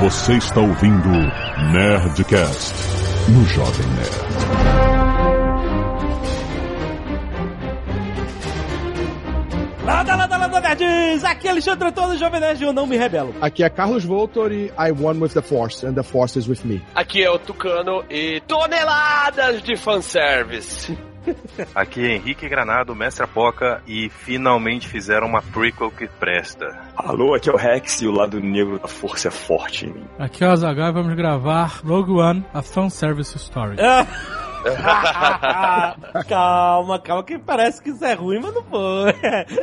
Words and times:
Você 0.00 0.34
está 0.34 0.60
ouvindo 0.60 1.08
Nerdcast 1.72 2.74
no 3.30 3.42
Jovem 3.46 3.86
Nerd. 3.94 4.26
Lada, 9.86 10.16
lada, 10.16 10.36
lada, 10.36 10.60
nerds! 10.60 11.24
Aqui 11.24 11.48
é 11.48 11.50
Alexandre 11.50 11.88
Antônio, 11.88 12.18
Jovem 12.18 12.40
Nerd, 12.40 12.62
eu 12.62 12.74
não 12.74 12.86
me 12.86 12.98
rebelo. 12.98 13.34
Aqui 13.40 13.64
é 13.64 13.70
Carlos 13.70 14.04
Voltor 14.04 14.52
e 14.52 14.66
I 14.78 14.92
won 14.92 15.18
with 15.18 15.30
the 15.30 15.40
Force, 15.40 15.86
and 15.86 15.94
the 15.94 16.02
Force 16.02 16.38
is 16.38 16.46
with 16.46 16.60
me. 16.64 16.82
Aqui 16.94 17.24
é 17.24 17.30
o 17.30 17.38
Tucano 17.38 18.04
e 18.10 18.42
toneladas 18.46 19.62
de 19.62 19.76
fanservice. 19.76 20.96
Aqui 21.74 22.06
é 22.06 22.14
Henrique 22.16 22.48
Granado, 22.48 22.94
Mestre 22.94 23.24
Apoca, 23.24 23.82
e 23.86 24.08
finalmente 24.08 24.88
fizeram 24.88 25.26
uma 25.26 25.42
prequel 25.42 25.90
que 25.90 26.06
presta. 26.06 26.66
Alô, 26.96 27.34
aqui 27.34 27.48
é 27.48 27.52
o 27.52 27.56
Rex 27.56 28.02
e 28.02 28.06
o 28.06 28.12
lado 28.12 28.40
negro 28.40 28.78
da 28.78 28.88
força 28.88 29.28
é 29.28 29.30
forte 29.30 29.86
em 29.86 29.92
mim. 29.92 30.06
Aqui 30.18 30.44
é 30.44 30.48
o 30.48 30.50
Azaghal 30.50 30.90
e 30.90 30.92
vamos 30.92 31.14
gravar 31.14 31.80
Rogue 31.84 32.12
One, 32.12 32.44
a 32.52 32.62
fanservice 32.62 33.36
story. 33.36 33.76
calma, 36.28 36.98
calma, 36.98 37.22
que 37.22 37.38
parece 37.38 37.82
que 37.82 37.90
isso 37.90 38.04
é 38.04 38.14
ruim, 38.14 38.40
mas 38.42 38.54
não 38.54 38.62
foi. 38.62 39.14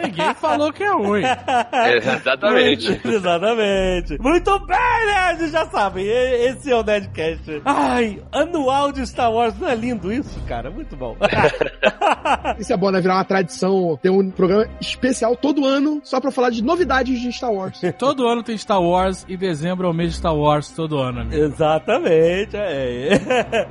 Ninguém 0.04 0.34
falou 0.36 0.72
que 0.72 0.84
é 0.84 0.92
ruim. 0.92 1.24
Exatamente. 2.04 3.02
Exatamente. 3.06 4.22
Muito 4.22 4.60
bem, 4.60 5.06
nerds, 5.06 5.52
já 5.52 5.66
sabem, 5.66 6.06
esse 6.08 6.72
é 6.72 6.76
o 6.76 6.84
Nerdcast. 6.84 7.62
Ai, 7.66 8.22
anual 8.32 8.92
de 8.92 9.06
Star 9.06 9.32
Wars, 9.32 9.58
não 9.60 9.70
é 9.70 9.76
lindo 9.76 10.12
isso, 10.12 10.40
cara? 10.48 10.70
Muito 10.70 10.96
bom. 10.96 11.16
Isso 12.60 12.72
é 12.72 12.78
bom, 12.78 12.92
né? 12.92 13.02
Virar 13.02 13.16
uma 13.16 13.26
tradição. 13.26 13.98
Ter 14.02 14.10
um 14.10 14.30
programa 14.30 14.68
especial 14.80 15.36
todo 15.36 15.66
ano 15.66 16.02
só 16.04 16.20
pra 16.20 16.32
falar 16.32 16.50
de 16.50 16.64
novidades 16.64 17.20
de 17.20 17.32
Star 17.32 17.52
Wars. 17.52 17.82
Todo 17.98 18.28
ano 18.28 18.44
tem 18.44 18.58
Star 18.58 18.82
Wars 18.82 19.26
e 19.28 19.36
dezembro 19.38 19.88
é 19.88 19.90
o 19.90 19.94
mês 19.94 20.12
de 20.12 20.18
Star 20.18 20.36
Wars 20.36 20.70
todo 20.72 20.98
ano, 20.98 21.22
amigo. 21.22 21.36
Exatamente, 21.36 22.56
é. 22.56 23.20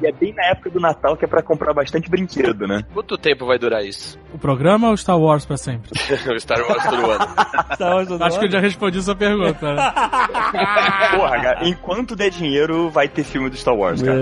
E 0.01 0.07
é 0.07 0.13
bem 0.13 0.33
na 0.35 0.47
época 0.47 0.71
do 0.71 0.81
Natal 0.81 1.17
que 1.23 1.27
é 1.27 1.29
pra 1.29 1.41
comprar 1.41 1.73
bastante 1.73 2.11
brinquedo, 2.11 2.67
né? 2.67 2.83
Quanto 2.93 3.17
tempo 3.17 3.47
vai 3.47 3.57
durar 3.57 3.85
isso? 3.85 4.19
O 4.35 4.39
programa 4.39 4.89
ou 4.89 4.97
Star 4.97 5.17
Wars 5.17 5.47
pra 5.47 5.57
sempre? 5.57 5.93
o 6.35 6.41
Star 6.41 6.61
Wars 6.69 6.83
todo 6.85 7.11
ano. 7.13 7.25
Star 7.75 7.95
Wars 7.95 8.09
todo 8.09 8.23
Acho 8.25 8.39
que 8.41 8.45
eu 8.45 8.49
ano. 8.49 8.53
já 8.53 8.59
respondi 8.59 9.01
sua 9.01 9.15
pergunta. 9.15 9.73
Né? 9.73 9.93
Porra, 11.15 11.41
cara, 11.41 11.69
enquanto 11.69 12.17
der 12.17 12.31
dinheiro, 12.31 12.91
vai 12.91 13.07
ter 13.09 13.23
filme 13.23 13.49
do 13.49 13.57
Star 13.57 13.73
Wars, 13.77 14.03
cara. 14.03 14.19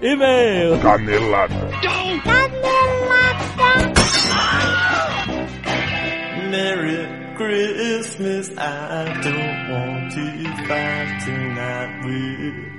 E-mail. 0.00 0.78
Canelada. 0.78 1.54
Merry 6.48 7.34
Christmas, 7.36 8.50
I 8.56 9.20
don't 9.20 9.70
want 9.72 10.12
to 10.12 10.66
fight 10.68 11.20
tonight 11.24 12.04
with. 12.04 12.76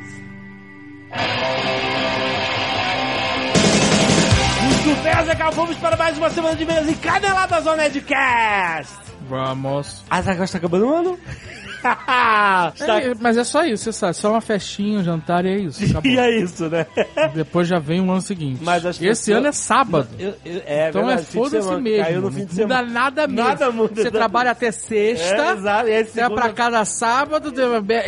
Muito 4.63 5.03
bem, 5.03 5.11
Azaghal, 5.13 5.51
vamos 5.51 5.77
para 5.77 5.95
mais 5.97 6.17
uma 6.17 6.29
semana 6.29 6.55
de 6.55 6.63
e-mails 6.63 6.89
e 6.89 6.95
caneladas 6.95 7.65
ao 7.67 7.75
Nerdcast. 7.75 8.93
Vamos. 9.29 10.03
Azaghal 10.09 10.43
está 10.45 10.57
acabando 10.57 10.87
o 10.87 10.93
ano? 10.93 11.19
Está- 11.77 12.73
É, 12.99 13.13
mas 13.19 13.37
é 13.37 13.43
só 13.43 13.63
isso, 13.63 13.83
você 13.85 13.93
sabe. 13.93 14.13
Só 14.15 14.31
uma 14.31 14.41
festinha, 14.41 14.99
um 14.99 15.03
jantar 15.03 15.45
e 15.45 15.49
é 15.49 15.57
isso. 15.59 15.83
Acabou. 15.85 16.01
E 16.11 16.17
é 16.17 16.39
isso, 16.39 16.67
né? 16.69 16.85
Depois 17.35 17.67
já 17.67 17.77
vem 17.79 18.01
o 18.01 18.09
ano 18.11 18.21
seguinte. 18.21 18.59
Mas 18.63 18.85
as 18.85 18.99
E 18.99 19.07
esse 19.07 19.25
pessoas- 19.25 19.37
ano 19.37 19.47
é 19.47 19.51
sábado. 19.51 20.07
Eu- 20.17 20.33
eu- 20.45 20.61
é 20.65 20.89
Então 20.89 21.01
verdade, 21.05 21.21
é 21.21 21.25
fim 21.25 21.31
de 21.31 21.43
foda-se 21.43 21.63
semana. 21.63 21.81
mesmo. 21.81 22.03
Caiu 22.05 22.21
no 22.21 22.31
fim 22.31 22.45
de 22.45 22.55
não 22.55 22.63
muda 22.63 22.75
semana. 22.77 22.93
nada 22.93 23.27
mesmo. 23.27 23.43
Nada 23.49 23.71
muda, 23.71 23.87
Você 23.87 23.93
exatamente. 24.01 24.11
trabalha 24.17 24.51
até 24.51 24.71
sexta. 24.71 25.35
É, 25.35 25.51
exato. 25.53 25.85
Aí, 25.87 25.91
Você 25.91 26.03
vai 26.03 26.05
segunda- 26.23 26.41
pra 26.41 26.49
casa 26.53 26.85
sábado, 26.85 27.53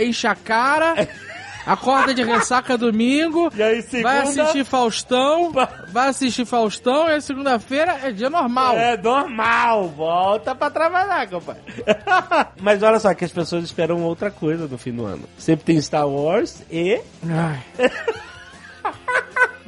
enche 0.02 0.28
a 0.28 0.36
cara, 0.36 0.96
acorda 1.74 2.14
de 2.14 2.24
ressaca 2.24 2.78
domingo, 2.78 3.52
E 3.56 3.62
aí, 3.62 3.82
segunda... 3.82 4.10
vai 4.10 4.18
assistir 4.20 4.66
Faustão, 4.66 5.52
vai 5.92 6.10
assistir 6.10 6.46
Faustão 6.46 7.08
e 7.10 7.22
segunda-feira 7.22 8.00
é 8.04 8.12
dia 8.12 8.30
normal. 8.30 8.76
É 8.78 8.98
normal, 8.98 9.88
volta 9.90 10.56
pra 10.56 10.70
trabalhar, 10.70 11.28
compadre. 11.28 11.62
Mas 12.62 12.82
olha 12.84 13.00
só 13.00 13.14
que 13.14 13.26
as 13.26 13.32
pessoas 13.32 13.64
esperam 13.64 14.02
outra 14.04 14.32
coisa 14.32 14.68
no 14.68 14.78
fim 14.78 14.92
do 14.92 15.06
ano. 15.06 15.24
Sempre 15.38 15.66
tem 15.66 15.82
Star 15.82 16.08
Wars 16.08 16.64
e 16.72 17.00
Ai, 17.28 17.60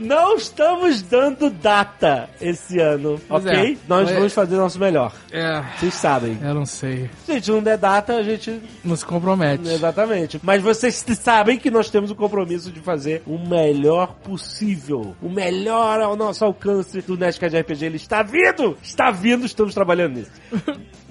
não 0.01 0.35
estamos 0.35 1.01
dando 1.01 1.49
data 1.49 2.29
esse 2.41 2.79
ano, 2.79 3.19
Pois 3.27 3.45
ok? 3.45 3.73
é. 3.73 3.77
Nós 3.87 4.09
É. 4.09 4.13
vamos 4.15 4.33
fazer 4.33 4.55
o 4.55 4.57
nosso 4.59 4.79
melhor. 4.79 5.13
é, 5.31 5.63
Vocês 5.79 5.93
sabem. 5.93 6.37
eu 6.41 6.53
não 6.53 6.65
sei. 6.65 7.09
Se 7.25 7.31
a 7.31 7.35
gente 7.35 7.51
não 7.51 7.61
der 7.63 7.77
data, 7.77 8.15
a 8.15 8.23
gente 8.23 8.61
Não 8.83 8.95
se 8.95 9.05
compromete. 9.05 9.67
Exatamente. 9.69 10.39
Mas 10.43 10.61
vocês 10.61 11.03
sabem 11.19 11.57
que 11.57 11.69
nós 11.71 11.89
temos 11.89 12.11
o 12.11 12.15
compromisso 12.15 12.71
de 12.71 12.79
fazer 12.79 13.21
o 13.25 13.37
melhor 13.37 14.15
possível. 14.23 15.15
O 15.21 15.29
melhor 15.29 16.01
ao 16.01 16.15
nosso 16.15 16.43
alcance 16.43 17.01
do 17.01 17.15
Nerdcast 17.17 17.57
RPG. 17.57 17.85
Ele 17.85 17.95
está 17.97 18.23
vindo! 18.23 18.77
Está 18.83 19.11
vindo, 19.11 19.45
estamos 19.45 19.73
trabalhando 19.73 20.15
nisso. 20.15 20.31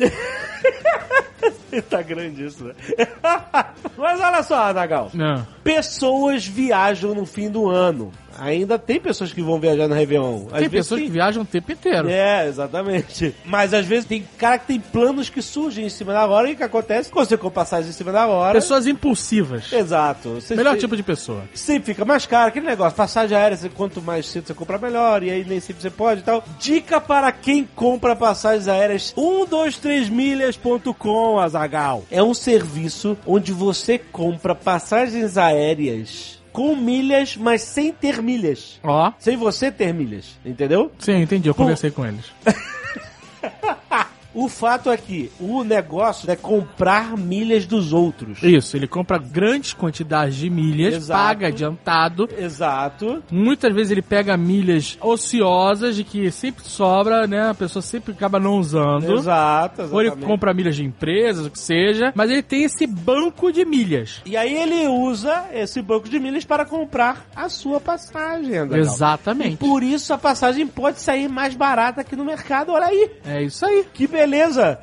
tá 1.89 2.03
grande 2.03 2.45
isso, 2.47 2.65
né? 2.65 2.75
Mas 3.97 4.21
olha 4.21 4.43
só, 4.43 4.57
Adagal. 4.57 5.11
Não. 5.15 5.47
Pessoas 5.63 6.47
viajam 6.47 7.15
no 7.15 7.25
fim 7.25 7.49
do 7.51 7.69
ano. 7.69 8.11
Ainda 8.41 8.79
tem 8.79 8.99
pessoas 8.99 9.33
que 9.33 9.43
vão 9.43 9.61
viajar 9.61 9.87
no 9.87 9.95
Réveillon. 9.95 10.47
Às 10.51 10.61
Tem 10.61 10.71
pessoas 10.71 11.03
que 11.03 11.11
viajam 11.11 11.43
o 11.43 11.47
tempo 11.47 11.71
inteiro. 11.73 12.09
é, 12.09 12.47
exatamente. 12.49 13.35
Mas 13.45 13.75
às 13.75 13.85
vezes 13.87 14.07
tem 14.07 14.25
cara 14.39 14.59
que 14.59 14.67
tem 14.67 14.81
planos 14.81 15.29
que 15.29 15.43
surgem 15.43 15.85
em 15.85 15.89
cima 15.91 16.13
da 16.13 16.27
hora 16.27 16.49
e 16.51 16.55
o 16.55 16.57
que 16.57 16.63
acontece? 16.63 17.11
Quando 17.11 17.29
você 17.29 17.37
compra 17.37 17.61
passagem 17.61 17.91
em 17.91 17.93
cima 17.93 18.11
da 18.13 18.27
hora. 18.27 18.55
Pessoas 18.55 18.87
impulsivas. 18.87 19.71
Exato. 19.73 20.41
Você 20.41 20.55
Melhor 20.57 20.77
tipo 20.79 20.97
de 20.97 21.03
pessoa. 21.03 21.43
Sempre 21.55 21.93
fica 21.93 22.05
mais 22.05 22.25
caro, 22.27 22.49
aquele 22.49 22.67
negócio, 22.67 22.97
passagem 22.97 23.37
aérea, 23.37 23.57
você- 23.57 23.69
quanto 23.69 24.01
mais 24.01 24.27
cedo 24.27 24.47
você 24.47 24.55
comprar, 24.55 24.79
melhor, 24.81 25.23
e 25.23 25.31
aí 25.31 25.45
nem 25.45 25.61
sempre 25.61 25.83
você 25.83 25.91
pode 25.91 26.21
e 26.21 26.25
tal. 26.25 26.43
Dica 26.59 27.01
para 27.01 27.31
quem 27.33 27.69
compra 27.77 28.17
passagens 28.17 28.67
aéreas, 28.69 29.13
123milhas.com, 29.17 31.39
Azagal. 31.39 32.05
É 32.11 32.23
um 32.23 32.33
serviço 32.35 33.17
onde 33.27 33.53
você 33.53 33.99
compra 33.99 34.55
passagens 34.55 35.37
aéreas 35.37 36.40
com 36.53 36.77
milhas, 36.77 37.37
mas 37.37 37.63
sem 37.63 37.93
ter 37.93 38.23
milhas. 38.23 38.79
Ó. 38.83 39.13
Sem 39.19 39.37
você 39.37 39.71
ter 39.71 39.93
milhas, 39.93 40.39
entendeu? 40.45 40.91
Sim, 40.99 41.23
entendi. 41.23 41.49
Eu 41.49 41.55
conversei 41.55 41.91
com 41.91 42.07
eles. 42.07 42.27
O 44.33 44.49
fato 44.49 44.91
é 44.91 44.97
que 44.97 45.31
o 45.41 45.65
negócio 45.65 46.31
é 46.31 46.37
comprar 46.37 47.17
milhas 47.17 47.67
dos 47.67 47.93
outros. 47.93 48.43
Isso, 48.43 48.77
ele 48.77 48.87
compra 48.87 49.19
grandes 49.19 49.73
quantidades 49.73 50.37
de 50.37 50.49
milhas, 50.49 50.95
Exato. 50.95 51.21
paga 51.21 51.47
adiantado. 51.49 52.29
Exato. 52.39 53.23
Muitas 53.31 53.75
vezes 53.75 53.91
ele 53.91 54.03
pega 54.03 54.37
milhas 54.37 54.97
ociosas 55.01 55.97
de 55.97 56.05
que 56.05 56.31
sempre 56.31 56.65
sobra, 56.65 57.27
né? 57.27 57.51
A 57.51 57.55
pessoa 57.55 57.83
sempre 57.83 58.13
acaba 58.13 58.39
não 58.39 58.59
usando. 58.59 59.13
Exato, 59.19 59.83
Ou 59.91 60.01
ele 60.01 60.09
exatamente. 60.09 60.27
compra 60.29 60.55
milhas 60.55 60.77
de 60.77 60.85
empresas, 60.85 61.47
o 61.47 61.51
que 61.51 61.59
seja. 61.59 62.13
Mas 62.15 62.31
ele 62.31 62.43
tem 62.43 62.63
esse 62.65 62.87
banco 62.87 63.51
de 63.53 63.65
milhas. 63.65 64.23
E 64.25 64.37
aí 64.37 64.55
ele 64.55 64.87
usa 64.87 65.47
esse 65.53 65.83
banco 65.83 66.09
de 66.09 66.19
milhas 66.21 66.45
para 66.45 66.65
comprar 66.65 67.27
a 67.35 67.49
sua 67.49 67.81
passagem. 67.81 68.53
E 68.53 68.79
Exatamente. 68.79 69.57
por 69.57 69.83
isso 69.83 70.13
a 70.13 70.19
passagem 70.19 70.67
pode 70.67 71.01
sair 71.01 71.29
mais 71.29 71.55
barata 71.55 72.01
aqui 72.03 72.15
no 72.15 72.25
mercado, 72.25 72.73
olha 72.73 72.87
aí. 72.87 73.11
É 73.25 73.43
isso 73.43 73.67
aí. 73.67 73.85
Que 73.93 74.07
beleza! 74.07 74.20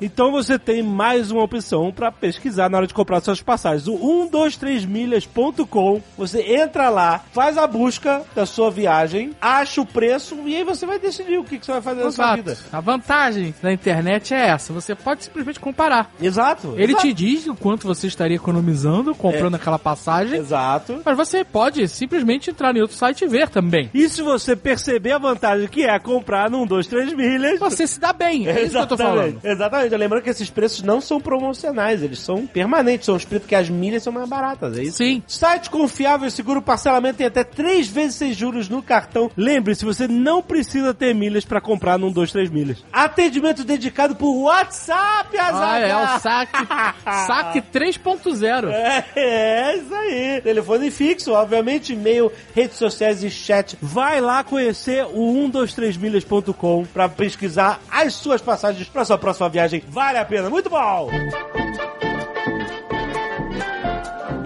Então 0.00 0.30
você 0.30 0.58
tem 0.58 0.82
mais 0.82 1.30
uma 1.30 1.42
opção 1.42 1.92
para 1.92 2.10
pesquisar 2.10 2.68
na 2.68 2.78
hora 2.78 2.86
de 2.86 2.94
comprar 2.94 3.20
suas 3.20 3.42
passagens. 3.42 3.86
O 3.86 4.28
123milhas.com. 4.30 6.00
Você 6.16 6.40
entra 6.42 6.88
lá, 6.88 7.20
faz 7.32 7.56
a 7.58 7.66
busca 7.66 8.22
da 8.34 8.46
sua 8.46 8.70
viagem, 8.70 9.32
acha 9.40 9.80
o 9.80 9.86
preço 9.86 10.36
e 10.46 10.56
aí 10.56 10.64
você 10.64 10.86
vai 10.86 10.98
decidir 10.98 11.38
o 11.38 11.44
que, 11.44 11.58
que 11.58 11.66
você 11.66 11.72
vai 11.72 11.82
fazer 11.82 12.04
na 12.04 12.10
sua 12.10 12.36
vida. 12.36 12.52
Exato. 12.52 12.68
A 12.72 12.80
vantagem 12.80 13.54
da 13.62 13.72
internet 13.72 14.34
é 14.34 14.48
essa. 14.48 14.72
Você 14.72 14.94
pode 14.94 15.24
simplesmente 15.24 15.60
comparar. 15.60 16.10
Exato. 16.20 16.74
Ele 16.76 16.92
exato. 16.92 17.06
te 17.06 17.12
diz 17.12 17.46
o 17.46 17.54
quanto 17.54 17.86
você 17.86 18.06
estaria 18.06 18.36
economizando 18.36 19.14
comprando 19.14 19.54
aquela 19.54 19.78
passagem. 19.78 20.38
Exato. 20.38 21.00
Mas 21.04 21.16
você 21.16 21.44
pode 21.44 21.86
simplesmente 21.88 22.50
entrar 22.50 22.74
em 22.76 22.80
outro 22.80 22.96
site 22.96 23.24
e 23.24 23.28
ver 23.28 23.48
também. 23.48 23.90
E 23.92 24.08
se 24.08 24.22
você 24.22 24.56
perceber 24.56 25.12
a 25.12 25.18
vantagem 25.18 25.68
que 25.68 25.84
é 25.84 25.98
comprar 25.98 26.50
num 26.50 26.66
2, 26.66 26.86
3 26.86 27.12
milhas, 27.14 27.58
Você 27.58 27.86
se 27.86 28.00
dá 28.00 28.12
bem. 28.12 28.48
É 28.48 28.62
isso 28.62 28.72
que 28.72 28.78
eu 28.78 28.86
tô 28.86 28.96
falando. 28.96 29.27
Exatamente. 29.42 29.96
Lembrando 29.96 30.22
que 30.22 30.30
esses 30.30 30.50
preços 30.50 30.82
não 30.82 31.00
são 31.00 31.20
promocionais, 31.20 32.02
eles 32.02 32.20
são 32.20 32.46
permanentes, 32.46 33.06
são 33.06 33.16
os 33.16 33.24
preços 33.24 33.42
porque 33.42 33.54
as 33.54 33.68
milhas 33.68 34.02
são 34.02 34.12
mais 34.12 34.28
baratas, 34.28 34.76
é 34.78 34.82
isso? 34.82 34.98
Sim. 34.98 35.22
Site 35.26 35.70
confiável 35.70 36.28
e 36.28 36.30
seguro, 36.30 36.60
parcelamento 36.62 37.18
tem 37.18 37.26
até 37.26 37.44
3 37.44 37.88
vezes 37.88 38.16
sem 38.16 38.32
juros 38.32 38.68
no 38.68 38.82
cartão. 38.82 39.30
Lembre-se, 39.36 39.84
você 39.84 40.06
não 40.06 40.42
precisa 40.42 40.92
ter 40.92 41.14
milhas 41.14 41.44
para 41.44 41.60
comprar 41.60 41.98
num 41.98 42.10
2, 42.10 42.32
3 42.32 42.50
milhas. 42.50 42.84
Atendimento 42.92 43.64
dedicado 43.64 44.14
por 44.14 44.34
WhatsApp, 44.42 45.36
Azaghal. 45.38 45.62
Ah, 45.62 45.78
é 45.78 45.96
o 45.96 46.20
saque, 46.20 46.66
saque 47.26 47.62
3.0. 47.62 48.70
É, 48.70 49.04
é, 49.16 49.76
isso 49.76 49.94
aí. 49.94 50.40
Telefone 50.42 50.90
fixo, 50.90 51.32
obviamente, 51.32 51.92
e-mail, 51.92 52.32
redes 52.54 52.76
sociais 52.76 53.22
e 53.22 53.30
chat. 53.30 53.76
Vai 53.80 54.20
lá 54.20 54.42
conhecer 54.44 55.04
o 55.04 55.32
123milhas.com 55.50 56.84
pra 56.92 57.08
pesquisar 57.08 57.80
as 57.90 58.14
suas 58.14 58.40
passagens 58.40 58.88
pra 58.88 59.04
sua 59.04 59.17
próxima 59.18 59.48
viagem. 59.48 59.82
Vale 59.88 60.18
a 60.18 60.24
pena, 60.24 60.48
muito 60.48 60.70
bom! 60.70 61.10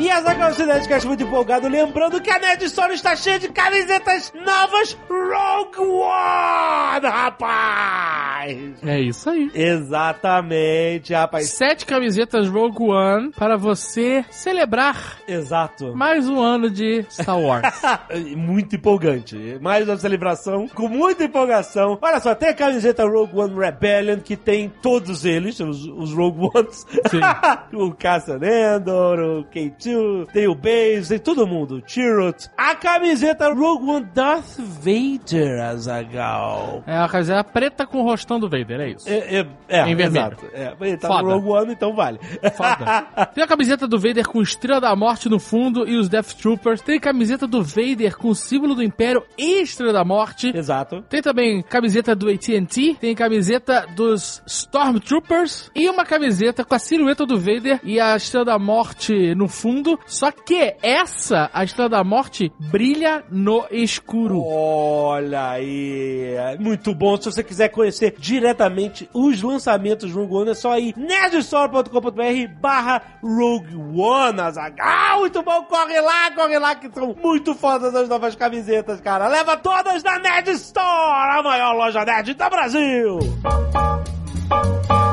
E 0.02 0.10
Azaghal, 0.10 0.50
esse 0.50 0.66
Nerdcast 0.66 1.06
muito 1.06 1.22
empolgado. 1.22 1.68
Lembrando 1.68 2.20
que 2.20 2.28
a 2.28 2.36
Nerd 2.36 2.64
Store 2.64 2.92
está 2.92 3.14
cheia 3.14 3.38
de 3.38 3.48
camisetas 3.50 4.32
novas 4.34 4.98
Rogue 5.08 5.78
One, 5.78 6.61
rapaz! 7.00 8.74
É 8.84 9.00
isso 9.00 9.30
aí. 9.30 9.50
Exatamente, 9.54 11.14
rapaz. 11.14 11.48
Sete 11.50 11.86
camisetas 11.86 12.48
Rogue 12.48 12.82
One 12.82 13.30
para 13.30 13.56
você 13.56 14.24
celebrar 14.30 15.18
Exato. 15.28 15.94
mais 15.96 16.28
um 16.28 16.40
ano 16.40 16.70
de 16.70 17.04
Star 17.08 17.38
Wars. 17.38 17.62
muito 18.36 18.76
empolgante. 18.76 19.58
Mais 19.60 19.88
uma 19.88 19.96
celebração 19.96 20.68
com 20.68 20.88
muita 20.88 21.24
empolgação. 21.24 21.98
Olha 22.00 22.20
só, 22.20 22.34
tem 22.34 22.48
a 22.50 22.54
camiseta 22.54 23.04
Rogue 23.04 23.38
One 23.38 23.54
Rebellion 23.58 24.18
que 24.18 24.36
tem 24.36 24.70
todos 24.82 25.24
eles, 25.24 25.60
os, 25.60 25.86
os 25.86 26.12
Rogue 26.12 26.50
Ones. 26.54 26.86
Sim. 27.10 27.20
o 27.76 27.92
Cassian 27.92 28.40
Andor, 28.76 29.18
o 29.20 29.44
K2, 29.44 30.26
tem 30.32 30.48
o 30.48 30.54
Base, 30.54 31.08
tem 31.10 31.18
todo 31.18 31.46
mundo. 31.46 31.82
Chirrut. 31.86 32.48
A 32.56 32.74
camiseta 32.74 33.52
Rogue 33.52 33.88
One 33.88 34.06
Darth 34.14 34.58
Vader, 34.58 35.62
Azagal. 35.62 36.81
É 36.86 36.96
a 36.96 37.08
camiseta 37.08 37.44
preta 37.44 37.86
com 37.86 37.98
o 37.98 38.02
rostão 38.04 38.38
do 38.38 38.48
Vader, 38.48 38.80
é 38.80 38.88
isso. 38.90 39.08
É, 39.08 39.40
é, 39.40 39.46
é, 39.68 39.80
Em 39.88 39.94
vermelho. 39.94 40.26
exato. 40.26 40.46
É, 40.52 40.72
ele 40.80 40.96
tá 40.96 41.08
Foda. 41.08 41.22
no 41.22 41.38
Rogue 41.38 41.48
One, 41.48 41.72
então 41.72 41.94
vale. 41.94 42.18
Foda. 42.56 43.06
Tem 43.34 43.44
a 43.44 43.46
camiseta 43.46 43.86
do 43.86 43.98
Vader 43.98 44.26
com 44.26 44.42
Estrela 44.42 44.80
da 44.80 44.94
Morte 44.96 45.28
no 45.28 45.38
fundo 45.38 45.88
e 45.88 45.96
os 45.96 46.08
Death 46.08 46.34
Troopers. 46.34 46.80
Tem 46.80 46.98
camiseta 47.00 47.46
do 47.46 47.62
Vader 47.62 48.16
com 48.16 48.28
o 48.28 48.34
símbolo 48.34 48.74
do 48.74 48.82
Império 48.82 49.22
e 49.38 49.62
Estrela 49.62 49.92
da 49.92 50.04
Morte. 50.04 50.52
Exato. 50.56 51.02
Tem 51.08 51.22
também 51.22 51.62
camiseta 51.62 52.14
do 52.14 52.28
AT&T, 52.28 52.96
tem 53.00 53.14
camiseta 53.14 53.86
dos 53.94 54.42
Stormtroopers 54.46 55.70
e 55.74 55.88
uma 55.88 56.04
camiseta 56.04 56.64
com 56.64 56.74
a 56.74 56.78
silhueta 56.78 57.24
do 57.26 57.38
Vader 57.38 57.80
e 57.84 58.00
a 58.00 58.16
Estrela 58.16 58.44
da 58.44 58.58
Morte 58.58 59.34
no 59.34 59.48
fundo. 59.48 59.98
Só 60.06 60.30
que 60.30 60.74
essa, 60.82 61.50
a 61.52 61.64
Estrela 61.64 61.88
da 61.88 62.04
Morte, 62.04 62.52
brilha 62.58 63.22
no 63.30 63.64
escuro. 63.70 64.42
Olha 64.44 65.50
aí, 65.50 66.34
é 66.36 66.56
muito 66.72 66.94
bom. 66.94 67.16
Se 67.18 67.26
você 67.26 67.42
quiser 67.42 67.68
conhecer 67.68 68.14
diretamente 68.18 69.08
os 69.12 69.42
lançamentos 69.42 70.10
Rogue 70.10 70.34
One, 70.34 70.50
é 70.50 70.54
só 70.54 70.78
ir 70.78 70.94
nerdstore.com.br 70.96 72.60
barra 72.60 73.02
Rogue 73.22 73.76
One, 73.76 74.40
Azaghal. 74.40 75.20
Muito 75.20 75.42
bom, 75.42 75.64
corre 75.64 76.00
lá, 76.00 76.30
corre 76.30 76.58
lá, 76.58 76.74
que 76.74 76.90
são 76.90 77.14
muito 77.22 77.54
fodas 77.54 77.94
as 77.94 78.08
novas 78.08 78.34
camisetas, 78.34 79.00
cara. 79.00 79.28
Leva 79.28 79.56
todas 79.58 80.02
na 80.02 80.18
Nerd 80.18 80.50
Store, 80.52 81.38
a 81.38 81.42
maior 81.42 81.74
loja 81.74 82.04
nerd 82.04 82.32
do 82.32 82.50
Brasil. 82.50 83.18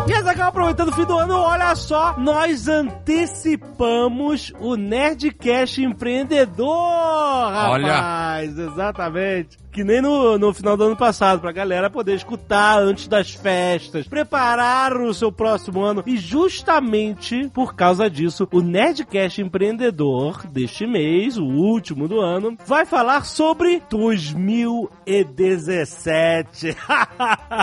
E 0.07 0.13
Azaghal, 0.13 0.47
aproveitando 0.47 0.89
o 0.89 0.93
fim 0.93 1.05
do 1.05 1.17
ano, 1.17 1.37
olha 1.37 1.75
só, 1.75 2.17
nós 2.17 2.67
antecipamos 2.67 4.51
o 4.59 4.75
Nerdcast 4.75 5.83
Empreendedor, 5.83 7.51
rapaz. 7.51 8.57
Exatamente. 8.57 9.57
Que 9.71 9.83
nem 9.83 10.01
no, 10.01 10.35
no 10.37 10.53
final 10.53 10.75
do 10.75 10.83
ano 10.85 10.95
passado, 10.95 11.41
pra 11.41 11.51
galera 11.51 11.89
poder 11.89 12.15
escutar 12.15 12.79
antes 12.79 13.07
das 13.07 13.31
festas, 13.31 14.07
preparar 14.07 14.95
o 14.97 15.13
seu 15.13 15.31
próximo 15.31 15.81
ano. 15.81 16.03
E 16.05 16.17
justamente 16.17 17.49
por 17.53 17.75
causa 17.75 18.09
disso, 18.09 18.47
o 18.51 18.61
Nerdcast 18.61 19.41
Empreendedor 19.41 20.47
deste 20.47 20.87
mês, 20.87 21.37
o 21.37 21.45
último 21.45 22.07
do 22.07 22.19
ano, 22.19 22.57
vai 22.65 22.85
falar 22.85 23.25
sobre 23.25 23.83
2017. 23.89 26.75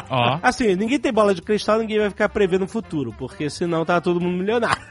Ó. 0.08 0.38
Assim, 0.42 0.76
ninguém 0.76 1.00
tem 1.00 1.12
bola 1.12 1.34
de 1.34 1.42
cristal, 1.42 1.78
ninguém 1.78 1.98
vai 1.98 2.10
ficar 2.10 2.28
prevendo 2.28 2.66
o 2.66 2.68
futuro, 2.68 3.12
porque 3.18 3.50
senão 3.50 3.84
tá 3.84 4.00
todo 4.00 4.20
mundo 4.20 4.38
milionário. 4.38 4.86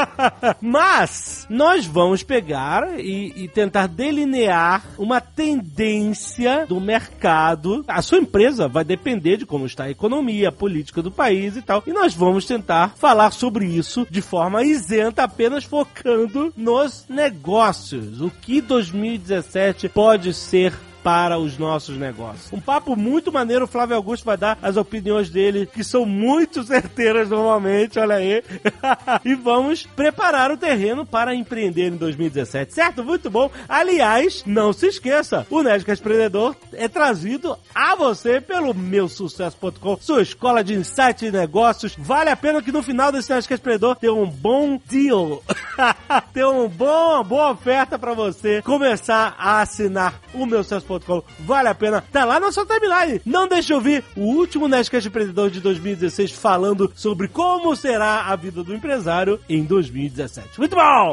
Mas 0.60 1.46
nós 1.48 1.86
vamos 1.86 2.22
pegar 2.22 2.98
e, 2.98 3.44
e 3.44 3.48
tentar 3.48 3.86
delinear 3.86 4.82
uma 4.98 5.20
tendência 5.20 6.49
do 6.68 6.80
mercado. 6.80 7.84
A 7.86 8.02
sua 8.02 8.18
empresa 8.18 8.68
vai 8.68 8.84
depender 8.84 9.36
de 9.36 9.46
como 9.46 9.66
está 9.66 9.84
a 9.84 9.90
economia, 9.90 10.48
a 10.48 10.52
política 10.52 11.02
do 11.02 11.10
país 11.10 11.56
e 11.56 11.62
tal. 11.62 11.82
E 11.86 11.92
nós 11.92 12.14
vamos 12.14 12.44
tentar 12.44 12.94
falar 12.96 13.30
sobre 13.30 13.66
isso 13.66 14.06
de 14.10 14.20
forma 14.20 14.62
isenta, 14.64 15.24
apenas 15.24 15.64
focando 15.64 16.52
nos 16.56 17.06
negócios. 17.08 18.20
O 18.20 18.30
que 18.30 18.60
2017 18.60 19.88
pode 19.88 20.32
ser 20.34 20.72
para 21.02 21.38
os 21.38 21.58
nossos 21.58 21.96
negócios. 21.96 22.52
Um 22.52 22.60
papo 22.60 22.96
muito 22.96 23.32
maneiro, 23.32 23.64
o 23.64 23.68
Flávio 23.68 23.96
Augusto 23.96 24.24
vai 24.24 24.36
dar 24.36 24.58
as 24.62 24.76
opiniões 24.76 25.30
dele, 25.30 25.66
que 25.66 25.82
são 25.82 26.04
muito 26.04 26.62
certeiras 26.64 27.30
normalmente, 27.30 27.98
olha 27.98 28.16
aí. 28.16 28.42
e 29.24 29.34
vamos 29.34 29.84
preparar 29.84 30.50
o 30.50 30.56
terreno 30.56 31.06
para 31.06 31.34
empreender 31.34 31.88
em 31.88 31.96
2017, 31.96 32.72
certo? 32.72 33.04
Muito 33.04 33.30
bom. 33.30 33.50
Aliás, 33.68 34.42
não 34.46 34.72
se 34.72 34.86
esqueça, 34.86 35.46
o 35.50 35.62
Nerdcast 35.62 36.02
Empreendedor 36.02 36.56
é 36.72 36.88
trazido 36.88 37.56
a 37.74 37.94
você 37.94 38.40
pelo 38.40 38.74
meusucesso.com, 38.74 39.98
sua 40.00 40.22
escola 40.22 40.62
de 40.62 40.74
insight 40.74 41.24
e 41.24 41.30
negócios. 41.30 41.94
Vale 41.98 42.30
a 42.30 42.36
pena 42.36 42.62
que 42.62 42.72
no 42.72 42.82
final 42.82 43.12
desse 43.12 43.30
Nerdcast 43.30 43.60
Empreendedor 43.60 43.96
tenha 43.96 44.14
um 44.14 44.28
bom 44.28 44.80
deal. 44.88 45.42
ter 46.32 46.46
um 46.46 46.68
bom, 46.68 47.14
uma 47.14 47.24
boa 47.24 47.50
oferta 47.52 47.98
para 47.98 48.14
você 48.14 48.62
começar 48.62 49.34
a 49.38 49.60
assinar 49.60 50.20
o 50.34 50.46
meusucesso.com. 50.90 51.22
Vale 51.40 51.68
a 51.68 51.74
pena. 51.74 52.04
Tá 52.12 52.24
lá 52.24 52.40
na 52.40 52.50
sua 52.50 52.66
timeline. 52.66 53.20
Não 53.24 53.46
deixe 53.46 53.68
de 53.68 53.74
ouvir 53.74 54.04
o 54.16 54.22
último 54.22 54.66
Nerdcast 54.66 55.08
Empreendedor 55.08 55.50
de 55.50 55.60
2016 55.60 56.32
falando 56.32 56.90
sobre 56.94 57.28
como 57.28 57.76
será 57.76 58.26
a 58.26 58.36
vida 58.36 58.62
do 58.64 58.74
empresário 58.74 59.38
em 59.48 59.62
2017. 59.64 60.58
Muito 60.58 60.74
bom! 60.74 61.12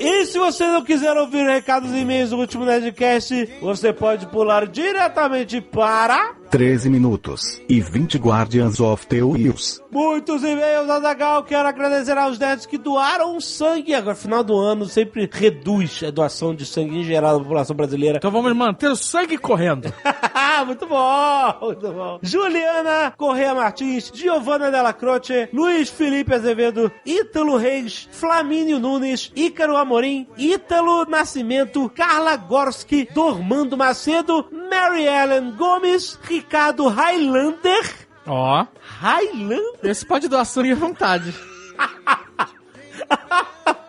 E 0.00 0.26
se 0.26 0.38
você 0.38 0.66
não 0.66 0.84
quiser 0.84 1.16
ouvir 1.16 1.46
recados 1.46 1.90
e 1.92 1.98
e-mails 1.98 2.30
do 2.30 2.36
último 2.36 2.64
Nerdcast, 2.64 3.48
você 3.60 3.92
pode 3.92 4.26
pular 4.26 4.66
diretamente 4.66 5.60
para 5.60 6.34
13 6.54 6.88
minutos 6.88 7.60
e 7.68 7.80
20 7.80 8.16
Guardians 8.16 8.78
of 8.78 9.08
the 9.08 9.24
Wheels. 9.24 9.82
Muitos 9.90 10.44
e-mails, 10.44 10.88
Azagal. 10.88 11.42
Quero 11.42 11.68
agradecer 11.68 12.16
aos 12.16 12.38
nerds 12.38 12.64
que 12.64 12.78
doaram 12.78 13.40
sangue. 13.40 13.92
Agora, 13.92 14.14
final 14.14 14.44
do 14.44 14.56
ano 14.56 14.86
sempre 14.86 15.28
reduz 15.32 16.00
a 16.04 16.12
doação 16.12 16.54
de 16.54 16.64
sangue 16.64 17.00
em 17.00 17.02
geral 17.02 17.38
da 17.38 17.42
população 17.42 17.74
brasileira. 17.74 18.18
Então 18.18 18.30
vamos 18.30 18.52
manter 18.52 18.86
o 18.86 18.94
sangue 18.94 19.36
correndo. 19.36 19.92
muito 20.64 20.86
bom, 20.86 21.58
muito 21.60 21.92
bom. 21.92 22.18
Juliana 22.22 23.12
Correa 23.16 23.52
Martins, 23.52 24.12
Giovanna 24.14 24.70
Della 24.70 24.92
Croce, 24.92 25.48
Luiz 25.52 25.90
Felipe 25.90 26.34
Azevedo, 26.34 26.90
Ítalo 27.04 27.56
Reis, 27.56 28.08
Flamínio 28.12 28.78
Nunes, 28.78 29.32
Ícaro 29.34 29.76
Amorim, 29.76 30.28
Ítalo 30.38 31.04
Nascimento, 31.06 31.90
Carla 31.90 32.36
Gorski, 32.36 33.08
Dormando 33.12 33.76
Macedo, 33.76 34.46
Mary 34.70 35.04
Ellen 35.04 35.52
Gomes, 35.56 36.16
Ricardo 36.22 36.43
Highlander. 36.88 37.94
Ó. 38.26 38.66
Highlander? 39.00 39.80
Esse 39.82 40.06
pode 40.06 40.28
doar 40.28 40.44
sangue 40.44 40.72
à 40.72 40.76
vontade. 40.76 41.34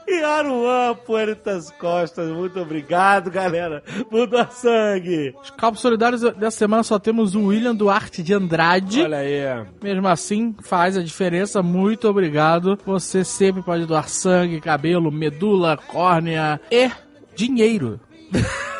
E 0.08 0.22
Aruan 0.22 0.94
Puertas 0.96 1.72
Costas, 1.72 2.30
muito 2.30 2.60
obrigado, 2.60 3.32
galera, 3.32 3.84
doar 4.12 4.52
sangue. 4.52 5.34
Os 5.42 5.50
Calpos 5.50 5.82
Solidários 5.82 6.22
dessa 6.22 6.58
semana 6.58 6.84
só 6.84 7.00
temos 7.00 7.34
o 7.34 7.48
William 7.48 7.76
Duarte 7.76 8.22
de 8.22 8.32
Andrade. 8.32 9.02
Olha 9.02 9.18
aí. 9.18 9.66
Mesmo 9.82 10.08
assim, 10.08 10.56
faz 10.62 10.96
a 10.96 11.02
diferença. 11.02 11.64
Muito 11.64 12.08
obrigado. 12.08 12.78
Você 12.86 13.24
sempre 13.24 13.64
pode 13.64 13.88
doar 13.88 14.08
sangue, 14.08 14.62
cabelo, 14.62 15.12
medula, 15.12 15.76
córnea 15.76 16.62
e 16.70 16.92
dinheiro. 17.36 18.00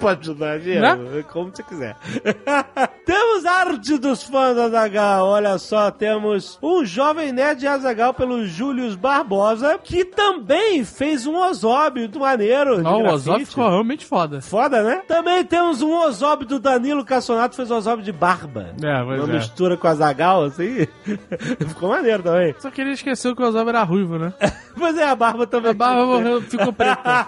Pode 0.00 0.20
ajudar, 0.20 0.58
dinheiro, 0.58 1.24
como 1.32 1.50
você 1.50 1.62
quiser. 1.62 1.96
temos 3.04 3.44
arte 3.44 3.98
dos 3.98 4.22
fãs 4.22 4.56
da 4.56 4.64
Azagal. 4.64 5.26
Olha 5.26 5.58
só, 5.58 5.90
temos 5.90 6.58
um 6.62 6.84
jovem 6.84 7.32
nerd 7.32 7.60
de 7.60 7.66
Azagal 7.66 8.14
pelo 8.14 8.44
Július 8.46 8.94
Barbosa, 8.94 9.78
que 9.82 10.04
também 10.04 10.84
fez 10.84 11.26
um 11.26 11.36
Ozob 11.36 12.00
muito 12.00 12.18
maneiro. 12.18 12.82
Não, 12.82 13.02
o. 13.02 13.12
Ozob 13.12 13.44
ficou 13.44 13.68
realmente 13.68 14.04
foda. 14.04 14.40
Foda, 14.40 14.82
né? 14.82 15.02
Também 15.06 15.44
temos 15.44 15.82
um 15.82 15.94
Ozob 15.94 16.44
do 16.44 16.58
Danilo 16.58 17.04
Cassonato, 17.04 17.56
fez 17.56 17.70
um 17.70 17.76
Ozob 17.76 18.02
de 18.02 18.12
barba. 18.12 18.70
É, 18.82 19.04
pois 19.04 19.22
Uma 19.22 19.32
é. 19.32 19.36
mistura 19.36 19.76
com 19.76 19.86
a 19.86 19.94
Zagal, 19.94 20.44
assim. 20.44 20.86
Ficou 21.68 21.90
maneiro 21.90 22.22
também. 22.22 22.54
Só 22.58 22.70
que 22.70 22.80
ele 22.80 22.92
esqueceu 22.92 23.34
que 23.34 23.42
o 23.42 23.46
Ozob 23.46 23.68
era 23.68 23.82
ruivo, 23.82 24.18
né? 24.18 24.32
Pois 24.74 24.96
é, 24.96 25.04
a 25.04 25.14
barba 25.14 25.46
também. 25.46 25.70
A 25.70 25.74
barba 25.74 26.06
morreu, 26.06 26.40
ficou 26.40 26.72
preta. 26.72 27.26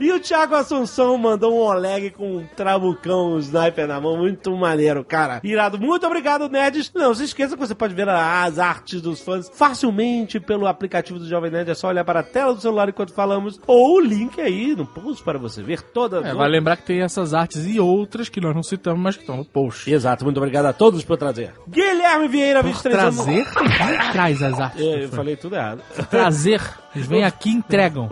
e 0.00 0.10
o 0.10 0.18
Thiago 0.18 0.54
Assunção 0.54 1.16
mandou 1.18 1.54
um 1.54 1.60
Oleg 1.86 2.10
com 2.10 2.38
um 2.38 2.46
trabucão, 2.56 3.34
um 3.34 3.38
sniper 3.38 3.86
na 3.86 4.00
mão, 4.00 4.16
muito 4.16 4.54
maneiro, 4.56 5.04
cara. 5.04 5.40
Irado. 5.44 5.78
Muito 5.78 6.04
obrigado, 6.06 6.48
nerds. 6.48 6.90
Não 6.94 7.14
se 7.14 7.24
esqueça 7.24 7.54
que 7.56 7.60
você 7.66 7.74
pode 7.74 7.94
ver 7.94 8.08
as 8.08 8.58
artes 8.58 9.00
dos 9.00 9.20
fãs 9.20 9.48
facilmente 9.54 10.40
pelo 10.40 10.66
aplicativo 10.66 11.18
do 11.18 11.28
Jovem 11.28 11.50
Nerd. 11.50 11.70
É 11.70 11.74
só 11.74 11.88
olhar 11.88 12.04
para 12.04 12.20
a 12.20 12.22
tela 12.22 12.54
do 12.54 12.60
celular 12.60 12.88
enquanto 12.88 13.14
falamos 13.14 13.60
ou 13.66 13.96
o 13.96 14.00
link 14.00 14.40
aí 14.40 14.74
no 14.74 14.84
post 14.86 15.22
para 15.22 15.38
você 15.38 15.62
ver 15.62 15.80
todas 15.82 16.24
É, 16.24 16.34
vai 16.34 16.48
lembrar 16.48 16.76
que 16.76 16.84
tem 16.86 17.02
essas 17.02 17.32
artes 17.32 17.64
e 17.66 17.78
outras 17.78 18.28
que 18.28 18.40
nós 18.40 18.54
não 18.54 18.62
citamos, 18.62 19.00
mas 19.00 19.14
que 19.16 19.22
estão 19.22 19.36
no 19.36 19.44
post. 19.44 19.90
Exato, 19.90 20.24
muito 20.24 20.38
obrigado 20.38 20.66
a 20.66 20.72
todos 20.72 21.04
por 21.04 21.16
trazer. 21.16 21.52
Guilherme 21.68 22.26
Vieira, 22.28 22.60
Por 22.62 22.72
23 22.72 22.98
anos. 23.02 23.14
trazer, 23.16 23.44
quem 23.54 24.12
traz 24.12 24.42
as 24.42 24.60
artes. 24.60 24.80
É, 24.80 25.04
eu 25.04 25.08
fã? 25.08 25.16
falei 25.16 25.36
tudo 25.36 25.54
errado. 25.54 25.82
Trazer. 26.10 26.60
Eles 26.94 27.06
vêm 27.06 27.22
aqui 27.24 27.50
e 27.50 27.54
entregam. 27.54 28.08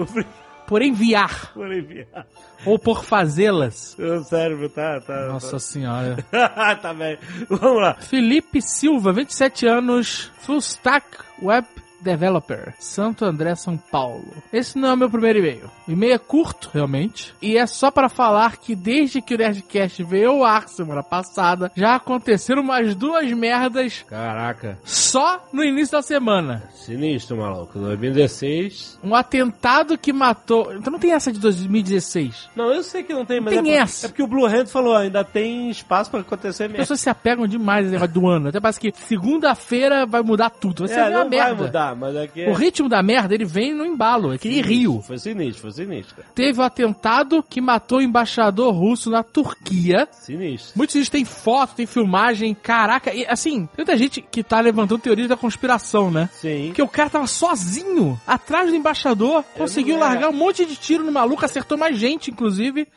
Por 0.66 0.82
enviar. 0.82 1.52
Por 1.52 1.72
enviar. 1.72 2.26
Ou 2.64 2.78
por 2.78 3.04
fazê-las. 3.04 3.94
Meu 3.98 4.22
cérebro 4.24 4.68
tá. 4.68 5.00
tá 5.00 5.26
Nossa 5.26 5.58
senhora. 5.58 6.16
tá... 6.30 6.76
tá 6.80 6.94
bem. 6.94 7.18
Vamos 7.48 7.82
lá. 7.82 7.94
Felipe 7.94 8.62
Silva, 8.62 9.12
27 9.12 9.66
anos, 9.66 10.32
full 10.40 10.58
stack 10.58 11.06
web 11.42 11.66
developer, 12.04 12.74
Santo 12.78 13.24
André, 13.24 13.54
São 13.54 13.76
Paulo. 13.76 14.24
Esse 14.52 14.78
não 14.78 14.90
é 14.90 14.92
o 14.94 14.96
meu 14.96 15.10
primeiro 15.10 15.38
e-mail. 15.40 15.70
O 15.88 15.90
e-mail 15.92 16.12
é 16.14 16.18
curto, 16.18 16.70
realmente, 16.72 17.34
e 17.42 17.56
é 17.56 17.66
só 17.66 17.90
para 17.90 18.08
falar 18.08 18.58
que 18.58 18.74
desde 18.76 19.20
que 19.20 19.34
o 19.34 19.38
Nerdcast 19.38 20.02
veio 20.04 20.30
ao 20.30 20.44
ar 20.44 20.68
semana 20.68 21.02
passada, 21.02 21.70
já 21.74 21.96
aconteceram 21.96 22.62
umas 22.62 22.94
duas 22.94 23.30
merdas 23.32 24.04
Caraca. 24.08 24.78
só 24.84 25.44
no 25.52 25.64
início 25.64 25.92
da 25.96 26.02
semana. 26.02 26.62
Sinistro, 26.74 27.36
maluco. 27.36 27.78
2016. 27.78 28.98
Um 29.02 29.14
atentado 29.14 29.96
que 29.98 30.12
matou. 30.12 30.72
Então 30.74 30.92
não 30.92 30.98
tem 30.98 31.12
essa 31.12 31.32
de 31.32 31.38
2016. 31.40 32.50
Não, 32.54 32.70
eu 32.72 32.82
sei 32.82 33.02
que 33.02 33.12
não 33.14 33.24
tem, 33.24 33.40
mas 33.40 33.50
Tem 33.54 33.58
é, 33.72 33.76
por- 33.76 33.82
essa. 33.82 34.06
é 34.06 34.08
porque 34.08 34.22
o 34.22 34.26
Blue 34.26 34.46
Hand 34.46 34.66
falou, 34.66 34.94
ainda 34.96 35.24
tem 35.24 35.70
espaço 35.70 36.10
pra 36.10 36.20
acontecer 36.20 36.64
As 36.64 36.68
mesmo. 36.70 36.76
pessoas 36.82 37.00
se 37.00 37.08
apegam 37.08 37.46
demais 37.46 37.84
nesse 37.84 37.92
negócio 37.94 38.14
do 38.14 38.28
ano. 38.28 38.48
Até 38.48 38.60
parece 38.60 38.80
que 38.80 38.92
segunda-feira 38.96 40.06
vai 40.06 40.22
mudar 40.22 40.50
tudo. 40.50 40.80
Vai 40.86 40.88
ser 40.88 41.00
É, 41.00 41.08
uma 41.08 41.24
não 41.24 41.30
merda. 41.30 41.54
vai 41.54 41.64
mudar, 41.66 41.93
mas 41.94 42.16
é 42.16 42.26
que... 42.26 42.46
O 42.46 42.52
ritmo 42.52 42.88
da 42.88 43.02
merda, 43.02 43.34
ele 43.34 43.44
vem 43.44 43.74
no 43.74 43.84
embalo. 43.84 44.32
É 44.32 44.38
que 44.38 44.48
nem 44.48 44.60
Rio. 44.60 45.02
Foi 45.02 45.18
sinistro, 45.18 45.62
foi 45.62 45.72
sinistro. 45.72 46.24
Teve 46.34 46.60
o 46.60 46.62
atentado 46.62 47.42
que 47.42 47.60
matou 47.60 47.98
o 47.98 48.02
embaixador 48.02 48.72
russo 48.72 49.10
na 49.10 49.22
Turquia. 49.22 50.08
Sinistro. 50.10 50.72
Muitos 50.76 50.94
deles 50.94 51.08
têm 51.08 51.24
foto, 51.24 51.74
tem 51.74 51.86
filmagem. 51.86 52.54
Caraca, 52.54 53.12
e 53.12 53.26
assim, 53.26 53.66
tem 53.66 53.84
muita 53.84 53.96
gente 53.96 54.20
que 54.22 54.42
tá 54.42 54.60
levantando 54.60 55.00
teorias 55.00 55.28
da 55.28 55.36
conspiração, 55.36 56.10
né? 56.10 56.28
Sim. 56.32 56.66
Porque 56.68 56.82
o 56.82 56.88
cara 56.88 57.10
tava 57.10 57.26
sozinho, 57.26 58.20
atrás 58.26 58.70
do 58.70 58.76
embaixador, 58.76 59.44
conseguiu 59.56 59.96
é. 59.96 60.00
largar 60.00 60.28
um 60.28 60.32
monte 60.32 60.64
de 60.64 60.76
tiro 60.76 61.04
no 61.04 61.12
maluco, 61.12 61.44
acertou 61.44 61.76
mais 61.76 61.98
gente, 61.98 62.30
inclusive. 62.30 62.88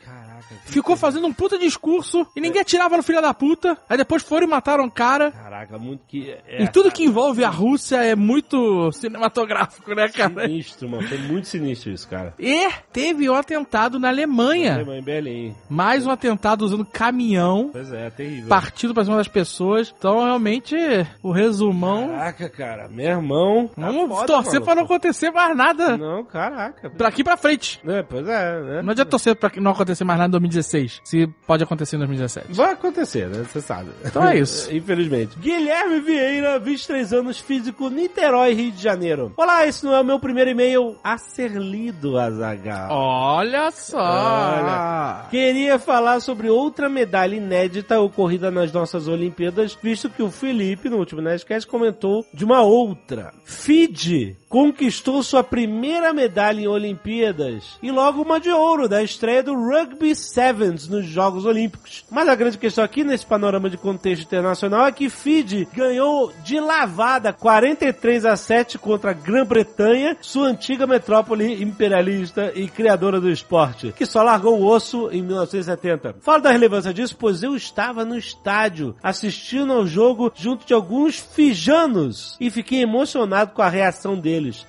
Ficou 0.66 0.96
fazendo 0.96 1.26
um 1.26 1.32
puta 1.32 1.58
discurso 1.58 2.26
e 2.34 2.40
ninguém 2.40 2.60
atirava 2.60 2.96
no 2.96 3.02
filho 3.02 3.20
da 3.20 3.32
puta. 3.34 3.76
Aí 3.88 3.96
depois 3.96 4.22
foram 4.22 4.46
e 4.46 4.50
mataram 4.50 4.84
o 4.84 4.90
cara. 4.90 5.30
Caraca, 5.30 5.78
muito 5.78 6.02
que... 6.06 6.30
É, 6.46 6.64
e 6.64 6.68
tudo 6.68 6.90
que 6.90 7.04
envolve 7.04 7.44
a 7.44 7.48
Rússia 7.50 7.96
é 8.02 8.14
muito 8.14 8.90
cinematográfico, 8.92 9.94
né, 9.94 10.08
cara? 10.08 10.42
Sinistro, 10.42 10.88
mano. 10.88 11.06
Foi 11.08 11.18
muito 11.18 11.48
sinistro 11.48 11.90
isso, 11.90 12.08
cara. 12.08 12.34
E 12.38 12.68
teve 12.92 13.28
um 13.28 13.34
atentado 13.34 13.98
na 13.98 14.08
Alemanha. 14.08 14.74
Alemanha 14.74 15.00
em 15.00 15.02
Berlim. 15.04 15.54
Mais 15.68 16.06
um 16.06 16.10
atentado 16.10 16.62
usando 16.62 16.84
caminhão. 16.84 17.70
Pois 17.72 17.92
é, 17.92 18.10
terrível. 18.10 18.48
Partido 18.48 18.94
pra 18.94 19.04
cima 19.04 19.16
das 19.16 19.28
pessoas. 19.28 19.92
Então, 19.96 20.24
realmente, 20.24 20.76
o 21.22 21.30
resumão. 21.32 22.08
Caraca, 22.08 22.48
cara. 22.48 22.88
Meu 22.88 23.06
irmão. 23.06 23.68
tá 23.68 23.86
Vamos 23.86 24.08
foda, 24.08 24.26
torcer 24.26 24.52
maluco. 24.54 24.64
pra 24.66 24.74
não 24.74 24.82
acontecer 24.84 25.30
mais 25.30 25.56
nada. 25.56 25.96
Não, 25.96 26.24
caraca. 26.24 26.90
Daqui 26.96 27.24
pra 27.24 27.36
frente. 27.36 27.80
É, 27.86 28.02
pois 28.02 28.26
é, 28.28 28.60
né? 28.60 28.82
Não 28.82 28.90
adianta 28.90 29.10
torcer 29.10 29.34
pra 29.36 29.50
não 29.56 29.72
acontecer 29.72 30.04
mais 30.04 30.18
nada 30.18 30.37
2016. 30.38 31.00
Se 31.04 31.26
pode 31.46 31.62
acontecer 31.62 31.96
em 31.96 32.00
2017. 32.00 32.52
Vai 32.52 32.72
acontecer, 32.72 33.28
né? 33.28 33.44
Você 33.44 33.60
sabe. 33.60 33.90
Então 34.04 34.26
é 34.26 34.38
isso. 34.38 34.70
Infelizmente. 34.74 35.38
Guilherme 35.38 36.00
Vieira, 36.00 36.58
23 36.58 37.12
anos, 37.12 37.38
físico, 37.38 37.88
Niterói, 37.88 38.54
Rio 38.54 38.72
de 38.72 38.82
Janeiro. 38.82 39.32
Olá, 39.36 39.66
esse 39.66 39.84
não 39.84 39.94
é 39.94 40.00
o 40.00 40.04
meu 40.04 40.18
primeiro 40.18 40.50
e-mail 40.50 40.96
a 41.02 41.18
ser 41.18 41.50
lido, 41.52 42.18
Azagal. 42.18 42.90
Olha 42.90 43.70
só. 43.70 43.98
Olha. 43.98 45.26
Queria 45.30 45.78
falar 45.78 46.20
sobre 46.20 46.48
outra 46.48 46.88
medalha 46.88 47.36
inédita 47.36 48.00
ocorrida 48.00 48.50
nas 48.50 48.72
nossas 48.72 49.08
Olimpíadas, 49.08 49.76
visto 49.82 50.10
que 50.10 50.22
o 50.22 50.30
Felipe, 50.30 50.88
no 50.88 50.98
último 50.98 51.20
Nerdcast, 51.20 51.68
comentou 51.68 52.24
de 52.32 52.44
uma 52.44 52.62
outra. 52.62 53.32
Fiji 53.44 54.36
conquistou 54.48 55.22
sua 55.22 55.44
primeira 55.44 56.12
medalha 56.12 56.60
em 56.60 56.66
Olimpíadas 56.66 57.78
e 57.82 57.90
logo 57.90 58.22
uma 58.22 58.40
de 58.40 58.50
ouro 58.50 58.88
da 58.88 59.02
estreia 59.02 59.42
do 59.42 59.54
Rugby 59.54 60.14
Sevens 60.14 60.88
nos 60.88 61.04
Jogos 61.06 61.44
Olímpicos. 61.44 62.04
Mas 62.10 62.28
a 62.28 62.34
grande 62.34 62.58
questão 62.58 62.82
aqui 62.82 63.04
nesse 63.04 63.26
panorama 63.26 63.68
de 63.68 63.76
contexto 63.76 64.24
internacional 64.24 64.86
é 64.86 64.92
que 64.92 65.10
Fiji 65.10 65.68
ganhou 65.74 66.32
de 66.42 66.58
lavada 66.58 67.32
43 67.32 68.24
a 68.24 68.36
7 68.36 68.78
contra 68.78 69.10
a 69.10 69.14
Grã-Bretanha, 69.14 70.16
sua 70.20 70.48
antiga 70.48 70.86
metrópole 70.86 71.62
imperialista 71.62 72.52
e 72.54 72.68
criadora 72.68 73.20
do 73.20 73.30
esporte, 73.30 73.92
que 73.92 74.06
só 74.06 74.22
largou 74.22 74.58
o 74.58 74.66
osso 74.66 75.10
em 75.12 75.22
1970. 75.22 76.16
Falo 76.20 76.42
da 76.42 76.50
relevância 76.50 76.94
disso, 76.94 77.16
pois 77.18 77.42
eu 77.42 77.54
estava 77.54 78.04
no 78.04 78.16
estádio 78.16 78.94
assistindo 79.02 79.72
ao 79.72 79.86
jogo 79.86 80.32
junto 80.34 80.66
de 80.66 80.72
alguns 80.72 81.18
fijanos 81.18 82.36
e 82.40 82.50
fiquei 82.50 82.82
emocionado 82.82 83.52
com 83.52 83.62
a 83.62 83.68
reação 83.68 84.18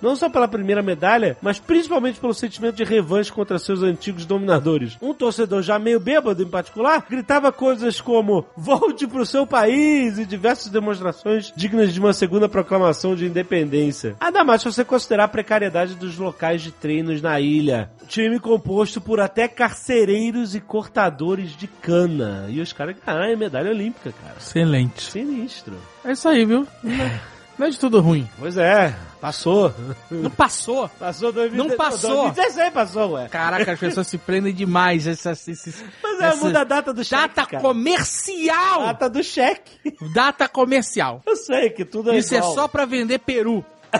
Não 0.02 0.16
só 0.16 0.30
pela 0.30 0.48
primeira 0.48 0.82
medalha, 0.82 1.38
mas 1.42 1.60
principalmente 1.60 2.20
pelo 2.20 2.34
sentimento 2.34 2.76
de 2.76 2.84
revanche 2.84 3.32
contra 3.32 3.60
seus 3.60 3.84
antigos 3.84 4.26
dominadores. 4.26 4.98
Um 5.02 5.14
torcedor 5.14 5.62
já 5.62 5.78
meio 5.78 6.00
bêbado 6.00 6.44
em 6.44 6.48
particular 6.48 7.06
gritava 7.10 7.52
coisas 7.52 8.02
como 8.02 8.46
volte 8.56 9.08
pro 9.08 9.26
seu 9.26 9.46
país 9.46 10.18
e 10.18 10.26
diversas 10.26 10.72
demonstrações 10.72 11.52
dignas 11.56 11.94
de 11.94 12.00
uma 12.00 12.14
segunda 12.14 12.50
proclamação 12.50 13.16
de 13.16 13.26
independência. 13.26 14.16
Ainda 14.20 14.44
mais 14.44 14.62
se 14.62 14.72
você 14.72 14.84
considerar 14.84 15.26
a 15.26 15.28
precariedade 15.28 15.96
dos 15.96 16.18
locais 16.18 16.62
de 16.62 16.72
treinos 16.72 17.22
na 17.22 17.40
ilha. 17.40 17.92
Time 18.08 18.40
composto 18.40 19.00
por 19.00 19.20
até 19.20 19.48
carcereiros 19.48 20.56
e 20.56 20.60
cortadores 20.60 21.56
de 21.56 21.68
cana. 21.68 22.48
E 22.50 22.60
os 22.60 22.74
caras 22.74 22.96
ganharam 23.06 23.34
a 23.34 23.38
medalha 23.38 23.72
olímpica, 23.72 24.12
cara. 24.12 24.36
Excelente. 24.40 25.04
Sinistro. 25.12 25.76
É 26.04 26.12
isso 26.12 26.28
aí, 26.28 26.46
viu? 26.46 26.68
Não 27.60 27.68
é 27.68 27.70
de 27.70 27.78
tudo 27.78 28.00
ruim. 28.00 28.26
Pois 28.40 28.56
é, 28.58 28.96
passou. 29.20 29.76
Não 30.10 30.32
passou. 30.32 30.88
Passou 30.98 31.34
2016. 31.34 31.70
Não 31.70 31.78
passou. 31.78 32.24
2016 32.32 32.74
passou, 32.74 33.12
ué. 33.12 33.28
Caraca, 33.28 33.74
as 33.74 33.80
pessoas 33.80 34.08
se 34.08 34.18
prendem 34.18 34.54
demais. 34.54 35.06
Essas, 35.06 35.46
esses, 35.46 35.84
Mas 36.02 36.22
é, 36.22 36.36
muda 36.36 36.62
a 36.62 36.64
data 36.64 36.94
do 36.94 37.04
cheque, 37.04 37.22
Data 37.22 37.46
cara. 37.46 37.62
comercial! 37.62 38.84
Data 38.84 39.10
do 39.10 39.22
cheque. 39.22 39.94
Data 40.14 40.48
comercial. 40.48 41.22
Eu 41.28 41.36
sei 41.36 41.70
que 41.70 41.84
tudo 41.84 42.12
é 42.12 42.18
Isso 42.18 42.34
é 42.34 42.38
igual. 42.38 42.56
só 42.56 42.66
pra 42.70 42.86
vender 42.86 43.20
peru. 43.20 43.66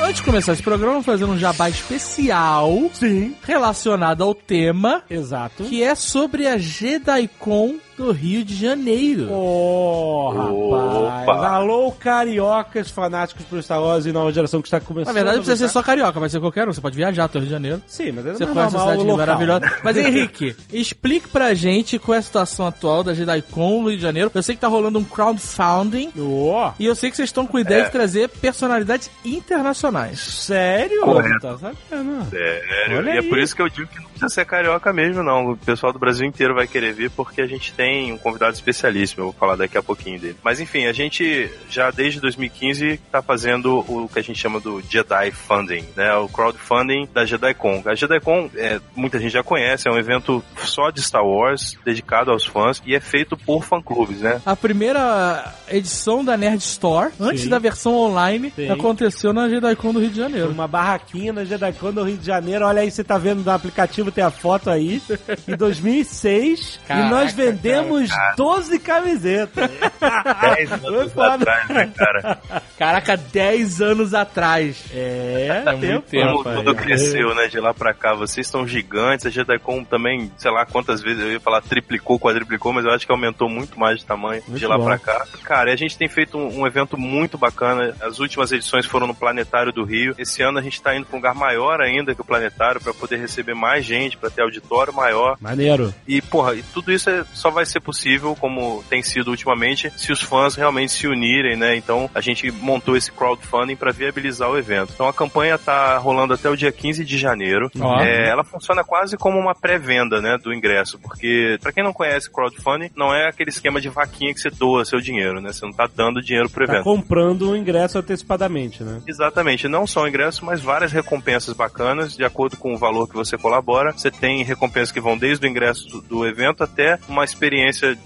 Antes 0.00 0.16
de 0.16 0.22
começar 0.22 0.52
esse 0.52 0.62
programa, 0.62 0.92
vamos 0.92 1.06
fazer 1.06 1.24
um 1.24 1.36
jabá 1.36 1.68
especial. 1.68 2.70
Sim. 2.92 3.34
Relacionado 3.42 4.22
ao 4.22 4.34
tema, 4.34 5.02
Exato. 5.10 5.64
que 5.64 5.82
é 5.82 5.94
sobre 5.94 6.46
a 6.46 6.56
JediCon 6.58 7.76
do 7.96 8.10
Rio 8.12 8.44
de 8.44 8.54
Janeiro. 8.54 9.28
Oh, 9.30 10.30
rapaz. 10.30 11.28
Opa. 11.38 11.46
Alô, 11.48 11.92
cariocas 11.92 12.90
fanáticos 12.90 13.44
por 13.46 13.62
Star 13.62 13.80
Wars 13.82 14.06
e 14.06 14.12
nova 14.12 14.32
geração 14.32 14.60
que 14.60 14.66
está 14.68 14.80
começando. 14.80 15.06
Na 15.08 15.12
verdade, 15.12 15.36
não 15.36 15.44
precisa 15.44 15.64
a 15.64 15.68
ser 15.68 15.72
só 15.72 15.82
carioca, 15.82 16.18
vai 16.18 16.28
ser 16.28 16.40
qualquer 16.40 16.68
um. 16.68 16.72
Você 16.72 16.80
pode 16.80 16.96
viajar 16.96 17.24
até 17.24 17.38
o 17.38 17.40
Rio 17.40 17.46
de 17.48 17.52
Janeiro. 17.52 17.82
Sim, 17.86 18.12
mas 18.12 18.26
é 18.26 18.32
Você 18.34 18.46
conhece 18.46 18.76
a 18.76 18.80
cidade 18.80 18.98
local. 19.02 19.16
maravilhosa. 19.16 19.72
Mas 19.82 19.96
Henrique, 20.04 20.56
explique 20.72 21.28
pra 21.28 21.54
gente 21.54 21.98
qual 21.98 22.16
é 22.16 22.18
a 22.18 22.22
situação 22.22 22.66
atual 22.66 23.02
da 23.04 23.14
JediCon 23.14 23.82
no 23.82 23.88
Rio 23.88 23.96
de 23.96 24.02
Janeiro. 24.02 24.30
Eu 24.34 24.42
sei 24.42 24.54
que 24.54 24.60
tá 24.60 24.68
rolando 24.68 24.98
um 24.98 25.04
crowdfunding. 25.04 26.10
Ó, 26.18 26.72
E 26.78 26.86
eu 26.86 26.94
sei 26.94 27.10
que 27.10 27.16
vocês 27.16 27.28
estão 27.28 27.46
com 27.46 27.58
ideia 27.58 27.84
de 27.84 27.90
trazer 27.92 28.28
personalidades 28.28 29.10
internacionais. 29.24 30.18
sério? 30.20 31.00
Correto. 31.02 31.40
Tá 31.40 31.58
sabendo? 31.58 32.30
Sério. 32.30 32.98
Olha 32.98 33.10
e 33.10 33.16
é 33.16 33.20
aí. 33.20 33.28
por 33.28 33.38
isso 33.38 33.54
que 33.54 33.62
eu 33.62 33.68
digo 33.68 33.86
que 33.88 33.96
não 33.98 34.04
precisa 34.06 34.28
ser 34.28 34.44
carioca 34.46 34.92
mesmo, 34.92 35.22
não. 35.22 35.52
O 35.52 35.56
pessoal 35.56 35.92
do 35.92 35.98
Brasil 35.98 36.26
inteiro 36.26 36.54
vai 36.54 36.66
querer 36.66 36.92
vir 36.92 37.10
porque 37.10 37.40
a 37.42 37.46
gente 37.46 37.72
tem 37.74 37.83
um 38.12 38.18
convidado 38.18 38.54
especialíssimo. 38.54 39.22
Eu 39.22 39.24
vou 39.26 39.34
falar 39.34 39.56
daqui 39.56 39.76
a 39.76 39.82
pouquinho 39.82 40.18
dele. 40.18 40.36
Mas 40.42 40.60
enfim, 40.60 40.86
a 40.86 40.92
gente 40.92 41.50
já 41.68 41.90
desde 41.90 42.20
2015 42.20 43.00
tá 43.10 43.22
fazendo 43.22 43.78
o 43.88 44.08
que 44.08 44.18
a 44.18 44.22
gente 44.22 44.38
chama 44.38 44.60
do 44.60 44.82
Jedi 44.88 45.30
Funding, 45.30 45.84
né? 45.96 46.14
O 46.14 46.28
crowdfunding 46.28 47.08
da 47.12 47.24
JediCon. 47.24 47.82
A 47.86 47.94
JediCon, 47.94 48.50
é, 48.56 48.80
muita 48.94 49.18
gente 49.18 49.32
já 49.32 49.42
conhece, 49.42 49.88
é 49.88 49.92
um 49.92 49.98
evento 49.98 50.42
só 50.56 50.90
de 50.90 51.02
Star 51.02 51.24
Wars, 51.24 51.76
dedicado 51.84 52.30
aos 52.30 52.44
fãs 52.44 52.82
e 52.86 52.94
é 52.94 53.00
feito 53.00 53.36
por 53.36 53.64
fã-clubes, 53.64 54.20
né? 54.20 54.40
A 54.44 54.56
primeira 54.56 55.52
edição 55.68 56.24
da 56.24 56.36
Nerd 56.36 56.62
Store, 56.62 57.12
antes 57.20 57.42
Sim. 57.42 57.48
da 57.48 57.58
versão 57.58 57.94
online, 57.94 58.52
Sim. 58.54 58.70
aconteceu 58.70 59.32
na 59.32 59.48
JediCon 59.48 59.92
do 59.92 60.00
Rio 60.00 60.10
de 60.10 60.16
Janeiro. 60.16 60.50
Uma 60.50 60.68
barraquinha 60.68 61.32
na 61.32 61.44
JediCon 61.44 61.92
do 61.92 62.04
Rio 62.04 62.16
de 62.16 62.26
Janeiro. 62.26 62.64
Olha 62.64 62.82
aí, 62.82 62.90
você 62.90 63.04
tá 63.04 63.18
vendo 63.18 63.44
no 63.44 63.50
aplicativo, 63.50 64.10
tem 64.10 64.24
a 64.24 64.30
foto 64.30 64.70
aí. 64.70 65.02
Em 65.48 65.56
2006. 65.56 66.80
e 66.84 66.88
Caraca, 66.88 67.08
nós 67.08 67.32
vendemos 67.32 67.73
Temos 67.82 68.10
12 68.36 68.78
camisetas. 68.78 69.70
10 70.56 70.72
anos 70.72 71.12
foda. 71.12 71.34
atrás, 71.34 71.68
né, 71.68 71.92
cara? 71.96 72.38
Caraca, 72.78 73.16
10 73.16 73.80
anos 73.82 74.14
atrás. 74.14 74.84
É, 74.92 75.62
muito 75.66 75.80
tempo, 75.80 76.02
tempo, 76.10 76.42
Como 76.42 76.56
tudo 76.56 76.74
cresceu, 76.74 77.34
né, 77.34 77.46
de 77.48 77.58
lá 77.60 77.72
pra 77.74 77.92
cá. 77.94 78.14
Vocês 78.14 78.46
estão 78.46 78.66
gigantes, 78.66 79.26
a 79.26 79.30
JediCon 79.30 79.84
também, 79.84 80.30
sei 80.36 80.50
lá 80.50 80.64
quantas 80.66 81.02
vezes, 81.02 81.22
eu 81.22 81.32
ia 81.32 81.40
falar 81.40 81.60
triplicou, 81.62 82.18
quadriplicou, 82.18 82.72
mas 82.72 82.84
eu 82.84 82.90
acho 82.92 83.06
que 83.06 83.12
aumentou 83.12 83.48
muito 83.48 83.78
mais 83.78 83.98
de 84.00 84.04
tamanho 84.06 84.42
Muito 84.46 84.58
de 84.58 84.66
lá 84.66 84.76
bom. 84.78 84.84
pra 84.84 84.98
cá. 84.98 85.26
Cara, 85.44 85.70
e 85.70 85.72
a 85.72 85.76
gente 85.76 85.96
tem 85.96 86.08
feito 86.08 86.36
um, 86.38 86.60
um 86.60 86.66
evento 86.66 86.98
muito 86.98 87.36
bacana. 87.38 87.94
As 88.00 88.18
últimas 88.18 88.52
edições 88.52 88.86
foram 88.86 89.06
no 89.06 89.14
Planetário 89.14 89.72
do 89.72 89.84
Rio. 89.84 90.14
Esse 90.18 90.42
ano 90.42 90.58
a 90.58 90.62
gente 90.62 90.80
tá 90.82 90.94
indo 90.96 91.06
pra 91.06 91.14
um 91.16 91.18
lugar 91.18 91.34
maior 91.34 91.80
ainda 91.80 92.14
que 92.14 92.20
o 92.20 92.24
Planetário, 92.24 92.80
pra 92.80 92.92
poder 92.94 93.16
receber 93.18 93.54
mais 93.54 93.84
gente, 93.84 94.16
pra 94.16 94.30
ter 94.30 94.42
auditório 94.42 94.92
maior. 94.92 95.36
Maneiro. 95.40 95.94
E, 96.06 96.20
porra, 96.20 96.54
e 96.54 96.62
tudo 96.62 96.92
isso 96.92 97.08
é- 97.10 97.24
só 97.32 97.50
vai 97.50 97.63
ser 97.64 97.80
possível, 97.80 98.36
como 98.38 98.82
tem 98.88 99.02
sido 99.02 99.28
ultimamente, 99.30 99.92
se 99.96 100.12
os 100.12 100.22
fãs 100.22 100.54
realmente 100.54 100.92
se 100.92 101.06
unirem, 101.06 101.56
né? 101.56 101.76
Então, 101.76 102.08
a 102.14 102.20
gente 102.20 102.50
montou 102.50 102.96
esse 102.96 103.10
crowdfunding 103.12 103.76
para 103.76 103.92
viabilizar 103.92 104.50
o 104.50 104.58
evento. 104.58 104.92
Então, 104.94 105.08
a 105.08 105.12
campanha 105.12 105.58
tá 105.58 105.96
rolando 105.98 106.34
até 106.34 106.48
o 106.48 106.56
dia 106.56 106.72
15 106.72 107.04
de 107.04 107.18
janeiro. 107.18 107.70
É, 108.00 108.28
ela 108.28 108.44
funciona 108.44 108.82
quase 108.84 109.16
como 109.16 109.38
uma 109.38 109.54
pré-venda, 109.54 110.20
né, 110.20 110.36
do 110.42 110.52
ingresso, 110.52 110.98
porque, 110.98 111.58
pra 111.62 111.72
quem 111.72 111.82
não 111.84 111.92
conhece 111.92 112.30
crowdfunding, 112.30 112.90
não 112.96 113.14
é 113.14 113.28
aquele 113.28 113.50
esquema 113.50 113.80
de 113.80 113.88
vaquinha 113.88 114.32
que 114.34 114.40
você 114.40 114.50
doa 114.50 114.84
seu 114.84 115.00
dinheiro, 115.00 115.40
né? 115.40 115.52
Você 115.52 115.64
não 115.64 115.72
tá 115.72 115.88
dando 115.94 116.20
dinheiro 116.22 116.48
pro 116.50 116.66
Tá 116.66 116.72
evento. 116.74 116.84
comprando 116.84 117.50
o 117.50 117.56
ingresso 117.56 117.98
antecipadamente, 117.98 118.82
né? 118.82 119.00
Exatamente, 119.06 119.68
não 119.68 119.86
só 119.86 120.02
o 120.02 120.08
ingresso, 120.08 120.44
mas 120.44 120.60
várias 120.60 120.92
recompensas 120.92 121.54
bacanas, 121.54 122.16
de 122.16 122.24
acordo 122.24 122.56
com 122.56 122.74
o 122.74 122.78
valor 122.78 123.08
que 123.08 123.14
você 123.14 123.36
colabora. 123.36 123.92
Você 123.92 124.10
tem 124.10 124.42
recompensas 124.42 124.90
que 124.92 125.00
vão 125.00 125.16
desde 125.16 125.46
o 125.46 125.50
ingresso 125.50 125.88
do, 125.88 126.00
do 126.02 126.26
evento 126.26 126.62
até 126.64 126.98
uma 127.08 127.24
experiência 127.24 127.53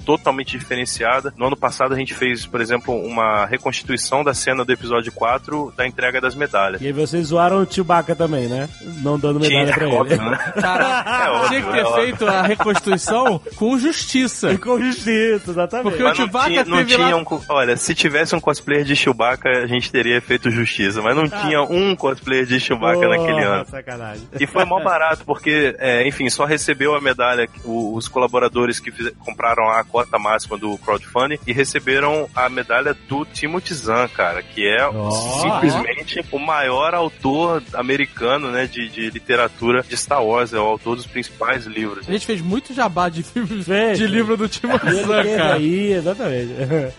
totalmente 0.04 0.56
diferenciada. 0.58 1.32
No 1.36 1.46
ano 1.46 1.56
passado 1.56 1.94
a 1.94 1.96
gente 1.96 2.14
fez, 2.14 2.46
por 2.46 2.60
exemplo, 2.60 2.94
uma 2.94 3.46
reconstituição 3.46 4.22
da 4.24 4.34
cena 4.34 4.64
do 4.64 4.72
episódio 4.72 5.10
4 5.12 5.72
da 5.76 5.86
entrega 5.86 6.20
das 6.20 6.34
medalhas. 6.34 6.80
E 6.80 6.86
aí 6.86 6.92
vocês 6.92 7.28
zoaram 7.28 7.62
o 7.62 7.70
Chewbacca 7.72 8.14
também, 8.14 8.46
né? 8.48 8.68
Não 9.02 9.18
dando 9.18 9.40
medalha 9.40 9.64
Tinha, 9.64 9.74
pra 9.74 9.86
ele. 9.86 9.94
óbvio, 9.96 10.22
né? 10.22 10.36
Cara, 10.60 11.04
É 11.26 11.30
óbvio, 11.30 11.48
tinha 11.48 11.62
que 11.62 11.70
ter 11.72 11.78
é 11.78 11.84
óbvio. 11.84 12.02
feito 12.04 12.26
a 12.26 12.42
reconstrução 12.42 13.40
com 13.56 13.78
justiça. 13.78 14.52
E 14.52 14.58
com 14.58 14.80
justiça, 14.80 15.50
exatamente. 15.50 15.88
Porque 15.90 16.02
Mas 16.02 16.18
o 16.18 16.20
não 16.20 16.26
Chewbacca 16.26 16.48
tinha, 16.50 16.64
não 16.64 16.78
teve 16.78 16.96
lá- 16.96 17.04
tinha 17.06 17.16
um. 17.16 17.40
Olha, 17.48 17.76
se 17.76 17.94
tivesse 17.94 18.34
um 18.34 18.40
cosplayer 18.40 18.84
de 18.84 18.94
Chewbacca, 18.96 19.48
a 19.48 19.66
gente 19.66 19.90
teria 19.90 20.20
feito 20.20 20.50
justiça. 20.50 21.00
Mas 21.02 21.16
não 21.16 21.28
tinha 21.28 21.62
um 21.62 21.94
cosplayer 21.96 22.46
de 22.46 22.58
Chewbacca 22.60 23.00
Porra, 23.00 23.16
naquele 23.16 23.42
ano. 23.44 23.66
sacanagem. 23.66 24.28
E 24.38 24.46
foi 24.46 24.64
mó 24.64 24.80
barato, 24.80 25.24
porque, 25.24 25.74
é, 25.78 26.06
enfim, 26.06 26.28
só 26.30 26.44
recebeu 26.44 26.94
a 26.94 27.00
medalha 27.00 27.48
os 27.64 28.08
colaboradores 28.08 28.80
que 28.80 28.90
fiz- 28.90 29.12
compraram 29.38 29.70
a 29.70 29.84
cota 29.84 30.18
máxima 30.18 30.58
do 30.58 30.76
crowdfunding 30.78 31.38
e 31.46 31.52
receberam 31.52 32.28
a 32.34 32.48
medalha 32.48 32.94
do 33.08 33.24
Timothy 33.24 33.72
Zahn, 33.72 34.08
cara, 34.08 34.42
que 34.42 34.66
é 34.66 34.84
Ó. 34.88 35.10
simplesmente 35.10 36.24
o 36.32 36.38
maior 36.40 36.92
autor 36.92 37.62
americano, 37.72 38.50
né, 38.50 38.66
de, 38.66 38.88
de 38.88 39.10
literatura 39.10 39.82
de 39.88 39.96
Star 39.96 40.24
Wars, 40.24 40.52
é 40.52 40.58
o 40.58 40.62
autor 40.62 40.96
dos 40.96 41.06
principais 41.06 41.66
livros. 41.66 42.08
A 42.08 42.12
gente 42.12 42.26
fez 42.26 42.40
muito 42.40 42.74
jabá 42.74 43.08
de 43.08 43.22
de 43.22 44.06
livro 44.06 44.36
do 44.36 44.48
Timothy 44.48 44.92
Zahn, 45.04 45.36
cara. 45.36 45.54
aí, 45.54 45.92
exatamente. 45.92 46.48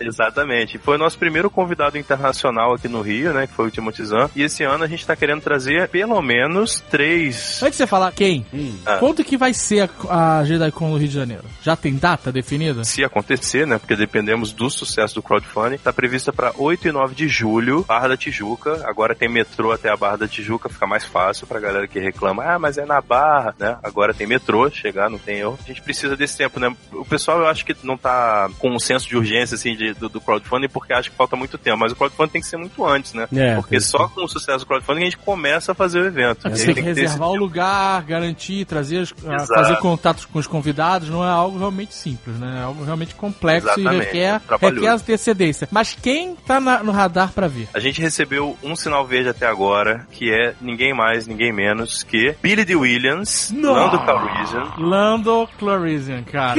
Exatamente. 0.00 0.78
Foi 0.78 0.94
o 0.96 0.98
nosso 0.98 1.18
primeiro 1.18 1.50
convidado 1.50 1.98
internacional 1.98 2.74
aqui 2.74 2.88
no 2.88 3.02
Rio, 3.02 3.32
né, 3.34 3.46
que 3.46 3.52
foi 3.52 3.66
o 3.66 3.70
Timothy 3.70 4.04
Zahn. 4.04 4.28
E 4.34 4.42
esse 4.42 4.62
ano 4.64 4.84
a 4.84 4.86
gente 4.86 5.04
tá 5.06 5.14
querendo 5.14 5.40
trazer 5.42 5.88
pelo 5.88 6.20
menos 6.22 6.80
três 6.90 7.62
Antes 7.62 7.72
de 7.72 7.84
você 7.84 7.86
falar 7.86 8.12
quem, 8.12 8.46
Ah. 8.86 8.96
quanto 8.96 9.22
que 9.24 9.36
vai 9.36 9.52
ser 9.52 9.90
a, 10.08 10.38
a 10.38 10.44
JediCon 10.44 10.88
no 10.88 10.96
Rio 10.96 11.08
de 11.08 11.14
Janeiro? 11.14 11.44
Já 11.62 11.76
tem 11.76 11.96
data 11.96 12.29
definida? 12.32 12.84
se 12.84 13.04
acontecer, 13.04 13.66
né? 13.66 13.78
Porque 13.78 13.96
dependemos 13.96 14.52
do 14.52 14.68
sucesso 14.70 15.14
do 15.14 15.22
crowdfunding, 15.22 15.74
está 15.76 15.92
prevista 15.92 16.32
para 16.32 16.52
8 16.56 16.88
e 16.88 16.92
9 16.92 17.14
de 17.14 17.28
julho, 17.28 17.84
Barra 17.86 18.08
da 18.08 18.16
Tijuca. 18.16 18.82
Agora 18.86 19.14
tem 19.14 19.28
metrô 19.28 19.72
até 19.72 19.90
a 19.90 19.96
Barra 19.96 20.16
da 20.18 20.28
Tijuca, 20.28 20.68
fica 20.68 20.86
mais 20.86 21.04
fácil 21.04 21.46
pra 21.46 21.60
galera 21.60 21.86
que 21.88 21.98
reclama, 21.98 22.44
ah, 22.44 22.58
mas 22.58 22.78
é 22.78 22.84
na 22.84 23.00
Barra, 23.00 23.54
né? 23.58 23.76
Agora 23.82 24.12
tem 24.14 24.26
metrô, 24.26 24.70
chegar, 24.70 25.08
não 25.10 25.18
tem 25.18 25.38
erro. 25.38 25.58
A 25.62 25.66
gente 25.68 25.82
precisa 25.82 26.16
desse 26.16 26.36
tempo, 26.36 26.58
né? 26.60 26.74
O 26.92 27.04
pessoal 27.04 27.38
eu 27.40 27.46
acho 27.46 27.64
que 27.64 27.74
não 27.82 27.96
tá 27.96 28.48
com 28.58 28.70
um 28.70 28.78
senso 28.78 29.08
de 29.08 29.16
urgência, 29.16 29.54
assim, 29.54 29.74
de- 29.76 29.94
do, 29.94 30.08
do 30.08 30.20
crowdfunding, 30.20 30.68
porque 30.68 30.92
acha 30.92 31.10
que 31.10 31.16
falta 31.16 31.36
muito 31.36 31.56
tempo, 31.58 31.78
mas 31.78 31.92
o 31.92 31.96
crowdfunding 31.96 32.30
tem 32.32 32.40
que 32.40 32.46
ser 32.46 32.56
muito 32.56 32.84
antes, 32.84 33.12
né? 33.14 33.26
É, 33.34 33.54
porque 33.56 33.80
só 33.80 34.08
com 34.08 34.24
o 34.24 34.28
sucesso 34.28 34.60
do 34.60 34.66
crowdfunding 34.66 35.00
a 35.02 35.04
gente 35.04 35.18
começa 35.18 35.72
a 35.72 35.74
fazer 35.74 36.00
o 36.00 36.06
evento. 36.06 36.48
Você 36.50 36.66
tem 36.66 36.74
que 36.74 36.80
reservar 36.80 37.28
o 37.28 37.36
lugar, 37.36 38.02
garantir, 38.04 38.64
trazer, 38.64 39.02
Exato. 39.02 39.46
fazer 39.54 39.76
contatos 39.78 40.24
com 40.24 40.38
os 40.38 40.46
convidados, 40.46 41.08
não 41.08 41.24
é 41.24 41.28
algo 41.30 41.58
realmente 41.58 41.94
simples, 41.94 42.19
né? 42.28 42.58
É 42.60 42.62
algo 42.64 42.84
realmente 42.84 43.14
complexo 43.14 43.68
e 43.68 43.70
Exatamente, 43.80 44.04
requer, 44.06 44.40
trabalhoso. 44.40 44.80
requer 44.80 44.92
antecedência. 44.94 45.68
Mas 45.70 45.96
quem 46.00 46.34
tá 46.36 46.60
na- 46.60 46.82
no 46.82 46.92
radar 46.92 47.32
pra 47.32 47.46
vir? 47.48 47.68
A 47.72 47.78
gente 47.80 48.00
recebeu 48.00 48.56
um 48.62 48.74
sinal 48.76 49.06
verde 49.06 49.28
até 49.30 49.46
agora, 49.46 50.06
que 50.10 50.30
é 50.32 50.54
ninguém 50.60 50.92
mais, 50.94 51.26
ninguém 51.26 51.52
menos 51.52 52.02
que 52.02 52.34
Billy 52.42 52.64
D. 52.64 52.74
Williams, 52.76 53.52
Lando 53.56 53.98
Calrissian. 54.04 54.72
Lando 54.78 55.48
Calrissian, 55.58 56.22
cara. 56.24 56.54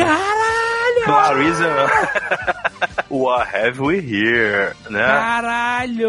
Calrissian. 1.06 1.88
What 3.10 3.50
have 3.54 3.80
we 3.82 3.98
here, 4.00 4.74
né? 4.90 5.06
Caralho, 5.06 6.02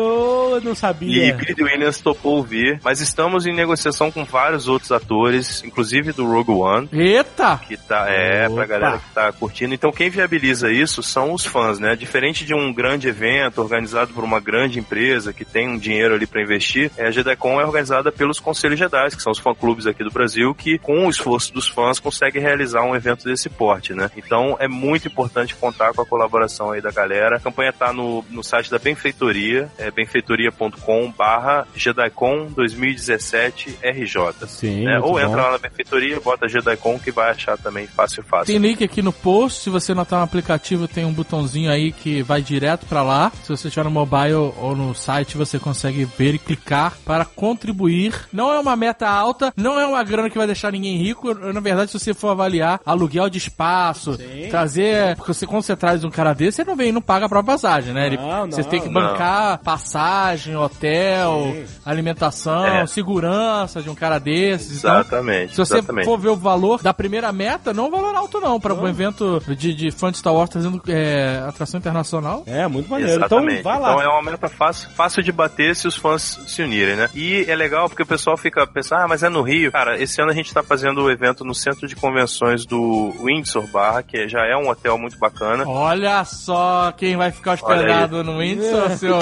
eu 0.55 0.61
não 0.63 0.73
E 0.73 0.77
sabia. 0.77 1.35
Billy 1.35 1.55
D. 1.55 1.63
Williams 1.65 2.01
topou 2.01 2.43
vir, 2.45 2.81
mas 2.83 3.01
estamos 3.01 3.45
em 3.45 3.53
negociação 3.55 4.11
com 4.11 4.25
vários 4.25 4.69
outros 4.69 4.93
atores, 4.93 5.63
inclusive 5.65 6.13
do 6.13 6.25
Rogue 6.27 6.53
One, 6.53 6.89
Eita! 6.93 7.61
que 7.67 7.77
tá, 7.77 8.07
é, 8.09 8.47
Opa. 8.47 8.55
pra 8.55 8.67
galera 8.67 8.99
que 8.99 9.15
tá 9.15 9.33
curtindo. 9.33 9.75
Então 9.75 9.91
quem 9.91 10.11
viabiliza 10.11 10.71
isso 10.71 11.03
são 11.03 11.33
os 11.33 11.45
fãs, 11.45 11.79
né? 11.81 11.97
Diferente 11.97 12.45
de 12.45 12.55
um 12.55 12.73
grande 12.73 13.09
evento 13.09 13.61
organizado 13.61 14.13
por 14.15 14.23
uma 14.23 14.39
grande 14.41 14.79
empresa 14.79 15.33
que 15.33 15.45
tem 15.45 15.69
um 15.69 15.79
dinheiro 15.79 16.15
ali 16.15 16.27
pra 16.27 16.41
investir, 16.43 16.91
é, 16.97 17.09
a 17.09 17.11
GDCon 17.11 17.61
é 17.61 17.65
organizada 17.65 18.13
pelos 18.13 18.39
Conselhos 18.39 18.79
Jedi, 18.79 19.11
que 19.17 19.23
são 19.23 19.33
os 19.33 19.39
fã-clubes 19.41 19.87
aqui 19.89 20.05
do 20.05 20.11
Brasil, 20.11 20.55
que 20.55 20.79
com 20.79 21.05
o 21.07 21.11
esforço 21.11 21.53
dos 21.53 21.69
fãs 21.69 21.99
consegue 21.99 22.39
realizar 22.39 22.83
um 22.85 22.95
evento 22.95 23.25
desse 23.25 23.49
porte, 23.51 23.93
né? 23.93 24.09
Então 24.17 24.57
é 24.61 24.69
muito 24.69 24.82
importante 24.91 25.55
contar 25.55 25.93
com 25.93 26.03
a 26.03 26.07
colaboração 26.07 26.73
aí 26.73 26.81
da 26.81 26.91
galera. 26.91 27.37
A 27.37 27.41
campanha 27.41 27.73
tá 27.73 27.93
no, 27.93 28.25
no 28.31 28.43
site 28.43 28.71
da 28.71 28.79
Benfeitoria, 28.79 29.71
é 29.79 29.91
benfeitoria.com 29.91 31.13
barra 31.17 31.67
JediCon 31.75 32.47
2017 32.55 33.79
RJ. 33.83 34.47
Sim, 34.49 34.85
né? 34.85 34.95
muito 34.95 35.07
Ou 35.07 35.13
bom. 35.13 35.21
entra 35.21 35.43
lá 35.43 35.53
na 35.53 35.59
benfeitoria, 35.59 36.21
bota 36.21 36.49
JediCon 36.49 36.99
que 36.99 37.11
vai 37.11 37.31
achar 37.31 37.57
também 37.57 37.87
fácil, 37.87 38.23
fácil. 38.23 38.47
Tem 38.47 38.59
link 38.59 38.83
aqui 38.83 39.01
no 39.03 39.13
post. 39.13 39.63
Se 39.63 39.71
você 39.71 39.95
não 39.95 40.05
tá 40.05 40.19
no 40.19 40.25
aplicativo, 40.25 40.89
tem 40.89 41.05
um 41.05 41.13
botãozinho 41.13 41.71
aí 41.71 41.93
que 41.93 42.23
vai 42.23 42.43
direto 42.43 42.87
pra 42.87 43.03
lá. 43.03 43.31
Se 43.43 43.49
você 43.49 43.69
estiver 43.69 43.85
no 43.85 43.91
mobile 43.91 44.35
ou 44.35 44.75
no 44.77 44.95
site, 44.95 45.37
você 45.37 45.59
consegue 45.59 46.05
ver 46.05 46.35
e 46.35 46.39
clicar 46.39 46.97
para 47.05 47.25
contribuir. 47.25 48.15
Não 48.33 48.53
é 48.53 48.59
uma 48.59 48.77
meta 48.77 49.09
alta, 49.09 49.53
não 49.57 49.79
é 49.79 49.87
uma 49.87 50.03
grana 50.03 50.29
que 50.29 50.39
vai 50.39 50.47
deixar 50.47 50.73
ninguém 50.73 50.97
rico. 50.97 51.33
Na 51.35 51.61
verdade, 51.61 51.91
se 51.91 51.99
você 51.99 52.13
for 52.15 52.29
avaliar 52.31 52.81
aluguel 52.85 53.29
de 53.29 53.39
espaço, 53.39 54.19
trazer. 54.51 54.72
Porque 55.17 55.35
você, 55.35 55.47
quando 55.47 55.63
você 55.63 55.77
traz 55.77 56.05
um 56.05 56.11
cara 56.11 56.33
desse, 56.33 56.57
você 56.57 56.65
não 56.65 56.77
vem 56.77 56.89
e 56.89 56.93
não 56.93 57.03
paga 57.03 57.27
a 57.27 57.29
própria 57.29 57.55
passagem, 57.55 57.93
né? 57.93 58.07
Ele- 58.07 58.17
Não, 58.17 58.47
você 58.51 58.63
não, 58.63 58.69
tem 58.69 58.81
que 58.81 58.89
não. 58.89 58.95
bancar 58.95 59.59
passagem, 59.59 60.57
hotel, 60.57 61.53
Sim. 61.53 61.65
alimentação, 61.85 62.65
É. 62.67 62.87
segurança 62.87 63.83
de 63.83 63.91
um 63.91 63.95
cara 63.95 64.19
desses. 64.19 64.79
Então, 64.79 64.95
Exatamente. 65.01 65.51
se 65.53 65.57
você 65.59 65.79
exatamente. 65.79 66.05
for 66.05 66.19
ver 66.19 66.29
o 66.31 66.37
valor 66.37 66.83
da 66.83 66.93
primeira 66.95 67.33
meta, 67.33 67.73
não 67.73 67.85
é 67.85 67.89
um 67.89 67.91
valor 67.91 68.15
alto 68.15 68.41
não, 68.41 68.61
para 68.61 68.75
um 68.75 68.87
evento 68.89 69.43
de, 69.57 69.75
de 69.75 69.91
fã 69.91 70.11
de 70.11 70.19
Star 70.19 70.33
Wars 70.35 70.51
trazendo 70.51 70.81
é, 70.89 71.43
atração 71.49 71.79
internacional. 71.79 72.43
É, 72.47 72.67
muito 72.67 72.89
maneiro. 72.91 73.13
Exatamente. 73.13 73.61
Então, 73.61 73.73
vai 73.73 73.81
lá. 73.81 73.93
Então 73.95 74.03
é 74.03 74.09
uma 74.09 74.23
meta 74.31 74.49
fácil, 74.49 74.89
fácil 74.91 75.23
de 75.23 75.33
bater 75.33 75.75
se 75.77 75.87
os 75.87 75.97
fãs 75.97 76.41
se 76.47 76.63
unirem, 76.63 76.97
né? 76.97 77.09
E 77.15 77.45
é 77.49 77.55
legal 77.55 77.89
porque 77.89 78.03
o 78.03 78.07
pessoal 78.07 78.37
fica 78.37 78.67
pensando, 78.67 79.03
ah, 79.03 79.09
mas 79.09 79.23
é 79.23 79.29
no 79.29 79.43
Rio. 79.43 79.71
Cara, 79.73 80.01
esse 80.01 80.21
ano 80.21 80.31
a 80.31 80.35
gente 80.35 80.53
tá 80.53 80.63
fazendo 80.63 81.03
o 81.03 81.11
evento 81.11 81.45
no 81.45 81.55
centro 81.55 81.87
de 81.87 81.97
convenções 81.97 82.65
do 82.67 83.13
Windsor 83.23 83.67
Barra, 83.69 84.03
que 84.03 84.29
já 84.29 84.41
é 84.47 84.57
um 84.57 84.62
hotel 84.69 84.99
muito 84.99 85.19
bacana. 85.19 85.65
Olha 85.67 86.25
só 86.25 86.93
quem 86.97 87.17
vai 87.17 87.31
ficar 87.31 87.53
hospedado 87.53 88.23
no 88.23 88.39
Windsor, 88.39 88.91
seu 88.91 89.19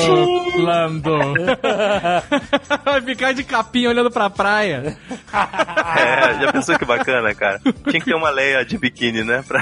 Lando. 0.58 1.18
vai 2.84 3.00
ficar 3.02 3.32
de 3.32 3.44
capinha 3.44 3.90
olhando 3.90 4.10
pra 4.10 4.30
praia. 4.30 4.96
É, 5.32 6.40
já 6.40 6.52
pensou 6.52 6.78
que 6.78 6.84
bacana, 6.84 7.34
cara? 7.34 7.60
Tinha 7.88 8.00
que 8.00 8.04
ter 8.04 8.14
uma 8.14 8.30
Leia 8.30 8.64
de 8.64 8.78
biquíni, 8.78 9.22
né? 9.22 9.44
Pra... 9.46 9.60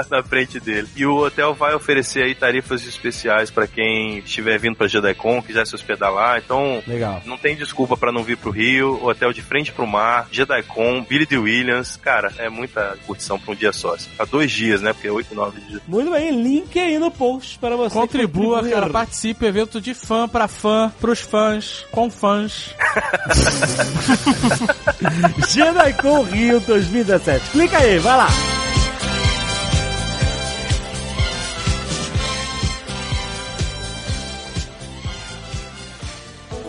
na 0.10 0.22
frente 0.22 0.60
dele. 0.60 0.88
E 0.96 1.06
o 1.06 1.16
hotel 1.16 1.54
vai 1.54 1.74
oferecer 1.74 2.22
aí 2.22 2.34
tarifas 2.34 2.86
especiais 2.86 3.50
pra 3.50 3.66
quem 3.66 4.18
estiver 4.18 4.58
vindo 4.58 4.76
pra 4.76 4.88
JediCon, 4.88 5.42
quiser 5.42 5.66
se 5.66 5.74
hospedar 5.74 6.12
lá. 6.12 6.38
Então, 6.38 6.82
Legal. 6.86 7.22
não 7.24 7.36
tem 7.36 7.56
desculpa 7.56 7.96
pra 7.96 8.12
não 8.12 8.22
vir 8.22 8.36
pro 8.36 8.50
Rio. 8.50 8.98
O 9.02 9.08
hotel 9.08 9.32
de 9.32 9.42
frente 9.42 9.72
pro 9.72 9.86
mar, 9.86 10.28
JediCon, 10.30 11.02
Billy 11.02 11.26
D. 11.26 11.38
Williams. 11.38 11.96
Cara, 11.96 12.32
é 12.38 12.48
muita 12.48 12.96
curtição 13.06 13.38
pra 13.38 13.52
um 13.52 13.56
dia 13.56 13.72
só. 13.72 13.96
Há 14.18 14.24
dois 14.24 14.50
dias, 14.50 14.80
né? 14.80 14.89
Porque 14.94 15.08
é 15.08 15.12
8 15.12 15.32
e 15.32 15.34
9 15.34 15.60
dias. 15.60 15.82
Muito 15.86 16.10
bem, 16.10 16.42
link 16.42 16.78
aí 16.78 16.98
no 16.98 17.10
post 17.10 17.58
para 17.58 17.76
você. 17.76 17.94
Contribua, 17.94 18.56
contribuir. 18.56 18.80
cara, 18.80 18.90
participe, 18.90 19.46
evento 19.46 19.80
de 19.80 19.94
fã 19.94 20.28
pra 20.28 20.48
fã, 20.48 20.92
pros 21.00 21.20
fãs, 21.20 21.84
com 21.90 22.10
fãs. 22.10 22.74
JediCon 25.48 26.22
Rio 26.22 26.60
2017. 26.60 27.50
Clica 27.50 27.78
aí, 27.78 27.98
vai 27.98 28.16
lá. 28.16 28.28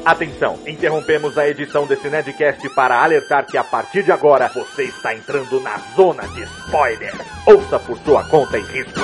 Atenção, 0.04 0.58
interrompemos 0.66 1.38
a 1.38 1.48
edição 1.48 1.86
desse 1.86 2.10
Nerdcast 2.10 2.68
para 2.70 3.04
alertar 3.04 3.46
que 3.46 3.56
a 3.56 3.64
partir 3.64 4.02
de 4.02 4.12
agora 4.12 4.48
você 4.48 4.86
está 4.86 5.14
entrando 5.14 5.60
na 5.60 5.78
zona 5.96 6.24
de 6.30 6.42
spoiler. 6.42 7.14
Ouça 7.46 7.78
por 7.78 8.00
sua 8.00 8.24
conta 8.24 8.58
e 8.58 8.64
risco. 8.64 9.00